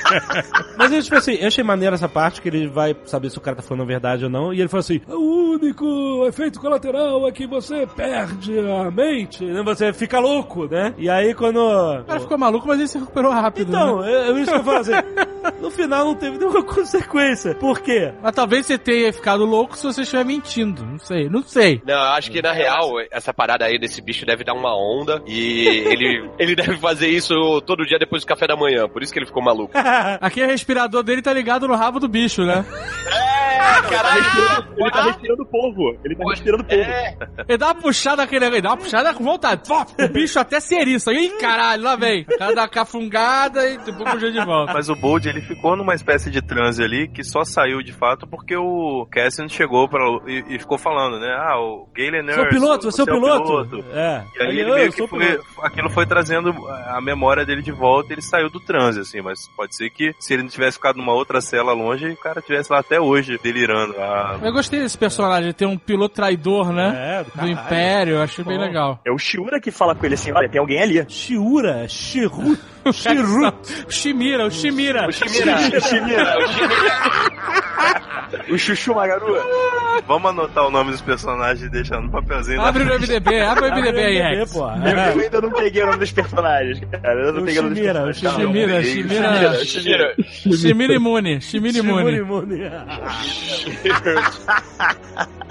Mas 0.76 0.92
eu, 0.92 1.02
tipo 1.02 1.16
assim, 1.16 1.32
eu 1.34 1.48
achei 1.48 1.64
maneiro 1.64 1.94
essa 1.94 2.08
parte 2.08 2.42
que 2.42 2.48
ele 2.48 2.68
vai 2.68 2.94
saber 3.06 3.30
se 3.30 3.38
o 3.38 3.40
cara 3.40 3.56
tá 3.56 3.62
falando 3.62 3.84
a 3.84 3.86
verdade 3.86 4.24
ou 4.24 4.30
não. 4.30 4.52
E 4.52 4.60
ele 4.60 4.68
falou 4.68 4.80
assim: 4.80 5.00
o 5.08 5.54
único 5.54 6.26
efeito 6.26 6.60
colateral 6.60 7.26
é 7.26 7.32
que 7.32 7.46
você 7.46 7.86
perde 7.86 8.58
a 8.58 8.90
mente, 8.90 9.44
né? 9.44 9.62
Você 9.62 9.92
fica 9.92 10.18
louco, 10.18 10.66
né? 10.66 10.94
E 10.98 11.08
aí 11.08 11.34
quando. 11.34 11.58
O 11.58 12.04
cara 12.04 12.20
ficou 12.20 12.38
maluco, 12.38 12.68
mas 12.68 12.78
ele 12.78 12.88
se 12.88 12.98
recuperou 12.98 13.32
rápido. 13.32 13.68
Então, 13.70 14.00
né? 14.00 14.12
é, 14.12 14.30
é 14.30 14.32
isso 14.32 14.52
que 14.52 14.58
eu 14.58 14.64
falo 14.64 14.78
assim. 14.78 14.92
No 15.60 15.70
final 15.70 16.04
não 16.04 16.14
teve 16.14 16.38
nenhuma 16.38 16.62
consequência. 16.64 17.54
Por 17.54 17.80
quê? 17.80 18.12
Mas 18.22 18.34
talvez 18.34 18.66
você 18.66 18.78
tenha 18.78 19.12
ficado 19.12 19.44
louco 19.44 19.76
se 19.76 19.84
você 19.84 20.02
estiver 20.02 20.24
mentindo. 20.24 20.84
Não 20.84 20.98
sei, 20.98 21.28
não 21.28 21.42
sei. 21.42 21.82
Não, 21.86 21.94
eu 21.94 22.12
acho 22.12 22.30
que 22.30 22.40
na 22.42 22.52
real, 22.52 22.92
essa 23.10 23.32
parada 23.32 23.64
aí 23.64 23.78
desse 23.78 24.00
bicho 24.00 24.24
deve 24.26 24.44
dar 24.44 24.54
uma 24.54 24.74
onda 24.76 25.22
e 25.26 25.66
ele, 25.88 26.30
ele 26.38 26.54
deve 26.54 26.76
fazer 26.78 27.08
isso 27.08 27.34
todo 27.62 27.84
dia 27.86 27.98
depois 27.98 28.22
do 28.22 28.28
café 28.28 28.46
da 28.46 28.56
manhã. 28.56 28.88
Por 28.88 29.02
isso 29.02 29.12
que 29.12 29.18
ele 29.18 29.26
ficou 29.26 29.42
maluco. 29.42 29.72
Aquele 30.20 30.46
respirador 30.46 31.02
dele 31.02 31.22
tá 31.22 31.32
ligado 31.32 31.66
no 31.68 31.74
rabo 31.74 31.98
do 32.00 32.08
bicho, 32.08 32.42
né? 32.44 32.64
É, 33.06 33.82
caralho! 33.88 34.68
Ele 34.76 34.90
tá 34.90 35.02
respirando 35.04 35.46
polvo. 35.46 35.98
Ele 36.04 36.16
tá 36.16 36.24
respirando 36.30 36.64
polvo. 36.64 36.82
É, 36.82 37.16
Ele 37.48 37.58
dá 37.58 37.66
uma 37.66 37.74
puxada 37.74 38.22
aquele 38.22 38.44
ele 38.46 38.62
dá 38.62 38.70
uma 38.70 38.76
puxada 38.76 39.12
com 39.14 39.24
vontade. 39.24 39.62
O 39.70 40.08
bicho 40.08 40.38
até 40.38 40.60
se 40.60 40.74
eriça. 40.76 41.12
Ih, 41.12 41.30
caralho, 41.40 41.82
lá 41.82 41.96
vem. 41.96 42.22
O 42.22 42.38
cara 42.38 42.54
dá 42.54 42.62
uma 42.62 42.68
cafungada 42.68 43.68
e 43.68 43.78
depois 43.78 44.10
puxa 44.12 44.30
de 44.30 44.44
volta. 44.44 44.72
Mas 44.72 44.88
o 44.88 44.94
Bold, 44.94 45.28
ele 45.28 45.37
ficou 45.40 45.76
numa 45.76 45.94
espécie 45.94 46.30
de 46.30 46.40
transe 46.42 46.82
ali 46.82 47.08
que 47.08 47.22
só 47.24 47.44
saiu 47.44 47.82
de 47.82 47.92
fato 47.92 48.26
porque 48.26 48.56
o 48.56 49.06
Cassian 49.10 49.48
chegou 49.48 49.88
pra, 49.88 50.00
e, 50.26 50.56
e 50.56 50.58
ficou 50.58 50.78
falando, 50.78 51.18
né? 51.18 51.28
Ah, 51.40 51.58
o 51.58 51.88
Galen 51.96 52.22
Nurse. 52.22 52.34
Sou 52.34 52.44
o 52.44 52.48
piloto, 52.48 52.90
você 52.90 53.00
é 53.00 53.04
o 53.04 53.06
piloto? 53.06 53.44
piloto. 53.44 53.84
É. 53.92 54.24
E 54.38 54.42
aí 54.42 54.48
Aí, 54.48 54.58
ele 54.60 54.70
eu 54.70 54.74
meio 54.74 54.92
que 54.92 55.02
o 55.02 55.08
foi, 55.08 55.18
piloto. 55.18 55.44
aquilo 55.62 55.90
foi 55.90 56.06
trazendo 56.06 56.50
a 56.86 57.00
memória 57.00 57.44
dele 57.44 57.62
de 57.62 57.72
volta 57.72 58.10
e 58.10 58.14
ele 58.14 58.22
saiu 58.22 58.48
do 58.50 58.60
transe, 58.60 59.00
assim, 59.00 59.20
mas 59.20 59.48
pode 59.56 59.76
ser 59.76 59.90
que 59.90 60.12
se 60.18 60.34
ele 60.34 60.42
não 60.42 60.50
tivesse 60.50 60.76
ficado 60.76 60.96
numa 60.96 61.12
outra 61.12 61.40
cela 61.40 61.72
longe, 61.72 62.08
o 62.08 62.16
cara 62.16 62.40
tivesse 62.42 62.72
lá 62.72 62.78
até 62.80 63.00
hoje, 63.00 63.38
delirando. 63.42 63.94
Ah, 63.98 64.38
Eu 64.42 64.52
gostei 64.52 64.80
desse 64.80 64.96
personagem, 64.98 65.52
ter 65.52 65.66
um 65.66 65.76
piloto 65.78 66.14
traidor, 66.14 66.72
né? 66.72 67.20
É, 67.20 67.24
do 67.24 67.30
do. 67.42 67.48
Império, 67.48 68.14
eu 68.16 68.22
achei 68.22 68.44
bem 68.44 68.58
legal. 68.58 69.00
É 69.04 69.10
o 69.12 69.18
Shiura 69.18 69.60
que 69.60 69.70
fala 69.70 69.94
com 69.94 70.04
ele 70.06 70.14
assim: 70.14 70.32
olha, 70.32 70.48
tem 70.48 70.60
alguém 70.60 70.80
ali. 70.82 71.04
Shiura, 71.08 71.86
Shiru, 71.88 72.56
Shiru. 72.92 73.52
Shimira, 73.88 74.46
o 74.46 74.50
Shimira. 74.50 75.06
o 75.08 75.12
Shimira. 75.26 75.80
Shimira. 75.80 76.38
O 78.50 78.58
Chuchu 78.58 78.94
Magarua. 78.94 79.42
vamos 80.06 80.30
anotar 80.30 80.66
o 80.66 80.70
nome 80.70 80.90
dos 80.90 81.00
personagens 81.00 81.62
e 81.62 81.70
deixar 81.70 82.00
no 82.00 82.10
papelzinho. 82.10 82.60
Abre 82.60 82.84
no 82.84 82.94
MDB, 82.98 83.40
abre 83.40 83.64
o 83.68 83.74
MDB 83.74 83.98
aí, 84.04 84.18
Rex. 84.36 84.52
pô. 84.52 84.68
Eu, 84.68 85.22
ainda 85.22 85.40
não 85.40 85.50
peguei 85.50 85.82
o 85.82 85.86
nome 85.86 85.98
dos 85.98 86.12
personagens, 86.12 86.80
cara. 86.90 87.20
Eu 87.20 87.32
não 87.32 87.42
O 87.42 87.44
peguei 87.44 87.60
o 87.60 87.62
nome 87.64 87.74
dos 87.74 87.82
Shimira, 87.84 88.00
o 88.00 88.04
personagens. 88.04 88.46
Shimira, 88.48 88.82
Shimira. 88.84 89.64
Shimira. 89.64 90.14
Shimira 90.56 90.94
imune, 90.94 91.40
Shimira 91.40 91.78
imune. 91.78 92.16
imune. 92.18 92.58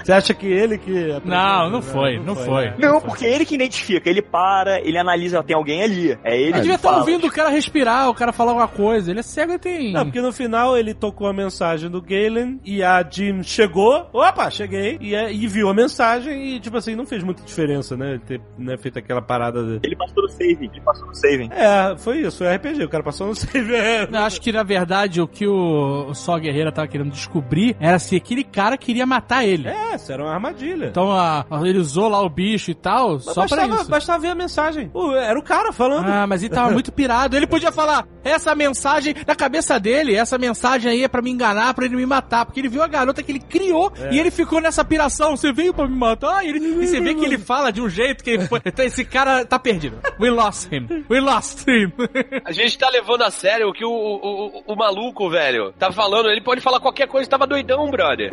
Você 0.02 0.12
acha 0.12 0.32
que 0.34 0.46
ele 0.46 0.78
que... 0.78 1.20
Não, 1.24 1.68
não 1.70 1.82
foi, 1.82 2.18
não 2.18 2.34
foi. 2.34 2.66
né? 2.66 2.74
Não, 2.78 3.00
porque 3.00 3.26
é 3.26 3.34
ele 3.34 3.44
que 3.44 3.54
identifica. 3.56 4.08
Ele 4.08 4.22
para, 4.22 4.80
ele 4.80 4.96
analisa, 4.96 5.42
tem 5.42 5.54
alguém 5.54 5.82
ali. 5.82 6.18
É 6.24 6.34
ele 6.34 6.44
Ele 6.44 6.52
que 6.54 6.60
devia 6.60 6.76
estar 6.76 6.96
ouvindo 6.96 7.26
o 7.26 7.30
cara 7.30 7.50
respirar, 7.50 8.08
o 8.08 8.14
cara 8.14 8.32
falar 8.32 8.52
alguma 8.52 8.68
coisa. 8.68 9.10
Ele 9.10 9.20
é 9.20 9.22
cego 9.22 9.52
e 9.58 9.60
tem. 9.60 9.92
Não, 9.92 10.04
porque 10.04 10.20
no 10.20 10.32
final 10.32 10.76
ele 10.76 10.94
tocou 10.94 11.26
a 11.26 11.32
mensagem 11.32 11.90
do 11.90 12.00
Galen 12.00 12.60
e 12.64 12.82
a 12.82 13.04
Jim 13.08 13.42
chegou, 13.42 14.08
opa, 14.12 14.50
cheguei, 14.50 14.96
e, 15.00 15.14
é- 15.14 15.32
e 15.32 15.46
viu 15.46 15.68
a 15.68 15.74
mensagem 15.74 16.54
e, 16.56 16.60
tipo 16.60 16.76
assim, 16.76 16.94
não 16.94 17.06
fez 17.06 17.22
muita 17.22 17.42
diferença, 17.42 17.96
né? 17.96 18.10
Ele 18.12 18.18
ter 18.20 18.40
né, 18.58 18.76
feito 18.76 18.98
aquela 18.98 19.20
parada 19.22 19.62
de... 19.62 19.80
Ele 19.86 19.96
passou 19.96 20.22
no 20.22 20.28
saving, 20.28 20.70
ele 20.72 20.80
passou 20.80 21.06
no 21.06 21.14
saving. 21.14 21.48
É, 21.52 21.96
foi 21.98 22.18
isso, 22.20 22.38
foi 22.38 22.54
RPG, 22.54 22.84
o 22.84 22.88
cara 22.88 23.02
passou 23.04 23.26
no 23.26 23.34
save. 23.36 23.72
Eu 24.10 24.18
acho 24.20 24.40
que, 24.40 24.52
na 24.52 24.62
verdade, 24.62 25.20
o 25.20 25.26
que 25.28 25.46
o, 25.46 26.06
o 26.08 26.14
Sol 26.14 26.38
Guerreira 26.38 26.70
tava 26.72 26.86
querendo 26.88 27.10
descobrir 27.10 27.76
era 27.80 27.98
se 27.98 28.16
aquele 28.16 28.44
cara 28.44 28.76
queria 28.78 29.04
matar 29.06 29.44
ele. 29.44 29.68
É, 29.68 29.96
isso 29.96 30.10
era 30.12 30.22
uma 30.22 30.32
armadilha. 30.32 30.86
Então 30.86 31.10
a- 31.12 31.44
ele 31.64 31.78
usou 31.78 32.08
lá 32.08 32.20
o 32.22 32.28
bicho 32.28 32.70
e 32.70 32.74
tal, 32.74 33.14
Mas 33.14 33.24
só 33.24 33.46
pra 33.46 33.56
bastava, 33.56 33.74
isso. 33.82 33.90
bastava 33.90 34.18
ver 34.20 34.28
a 34.28 34.34
mensagem. 34.34 34.88
Pô, 34.88 35.14
era 35.14 35.38
o 35.38 35.42
cara 35.42 35.72
falando. 35.72 36.06
Ah, 36.08 36.26
mas 36.26 36.42
ele 36.42 36.54
tava 36.54 36.70
muito 36.70 36.92
pirado. 36.92 37.36
Ele 37.36 37.46
podia 37.46 37.72
falar, 37.72 38.06
essa 38.24 38.54
mensagem, 38.54 39.14
na 39.26 39.34
cabeça 39.34 39.47
dele, 39.48 40.14
essa 40.14 40.38
mensagem 40.38 40.90
aí 40.90 41.04
é 41.04 41.08
pra 41.08 41.22
me 41.22 41.30
enganar, 41.30 41.72
pra 41.74 41.84
ele 41.84 41.96
me 41.96 42.06
matar. 42.06 42.44
Porque 42.44 42.60
ele 42.60 42.68
viu 42.68 42.82
a 42.82 42.86
garota 42.86 43.22
que 43.22 43.32
ele 43.32 43.40
criou 43.40 43.92
e 44.10 44.18
ele 44.18 44.30
ficou 44.30 44.60
nessa 44.60 44.84
piração. 44.84 45.36
Você 45.36 45.52
veio 45.52 45.72
pra 45.74 45.86
me 45.86 45.96
matar? 45.96 46.44
E, 46.44 46.48
ele- 46.48 46.58
e 46.82 46.86
você 46.86 47.00
vê 47.00 47.14
que 47.14 47.24
ele 47.24 47.38
fala 47.38 47.70
de 47.72 47.80
um 47.80 47.88
jeito 47.88 48.22
que 48.24 48.30
ele 48.30 48.46
foi. 48.46 48.60
Então 48.64 48.84
esse 48.86 49.04
cara 49.04 49.44
tá 49.44 49.58
perdido. 49.58 49.98
We 50.20 50.30
lost 50.30 50.70
him. 50.72 51.04
We 51.10 51.20
lost 51.20 51.66
him. 51.68 51.92
A 52.44 52.52
gente 52.52 52.76
tá 52.78 52.88
levando 52.90 53.22
a 53.22 53.30
sério 53.30 53.68
o 53.68 53.72
que 53.72 53.84
o, 53.84 53.90
o, 53.90 54.46
o, 54.68 54.72
o 54.72 54.76
maluco, 54.76 55.28
velho, 55.30 55.72
tá 55.78 55.90
falando. 55.92 56.28
Ele 56.30 56.40
pode 56.42 56.60
falar 56.60 56.80
qualquer 56.80 57.06
coisa, 57.08 57.28
tava 57.28 57.46
doidão, 57.46 57.90
brother. 57.90 58.30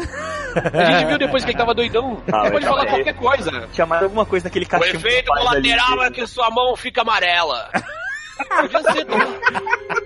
A 0.74 0.86
gente 0.86 1.06
viu 1.08 1.18
depois 1.18 1.44
que 1.44 1.52
ele 1.52 1.58
tava 1.58 1.74
doidão. 1.74 2.22
Ah, 2.36 2.42
ele 2.44 2.52
pode 2.52 2.66
falar 2.66 2.82
aí. 2.84 2.90
qualquer 2.90 3.14
coisa. 3.16 3.68
Mais 3.88 4.04
alguma 4.04 4.26
coisa 4.26 4.46
naquele 4.46 4.66
O 4.66 4.68
cachimbo. 4.68 4.98
efeito 4.98 5.32
que 5.32 5.40
faz 5.40 5.48
ali. 5.48 5.70
colateral 5.70 6.04
é 6.06 6.12
que 6.12 6.28
sua 6.28 6.50
mão 6.50 6.76
fica 6.76 7.02
amarela. 7.02 7.70
Podia 8.62 8.84
ser 8.92 9.06
também. 9.06 9.28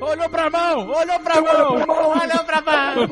olhou 0.02 0.30
pra 0.30 0.50
mão, 0.50 0.88
olhou 0.90 1.20
pra 1.20 1.42
mão, 1.42 1.74
olhou 1.76 2.44
pra 2.46 2.62
mão. 2.62 3.08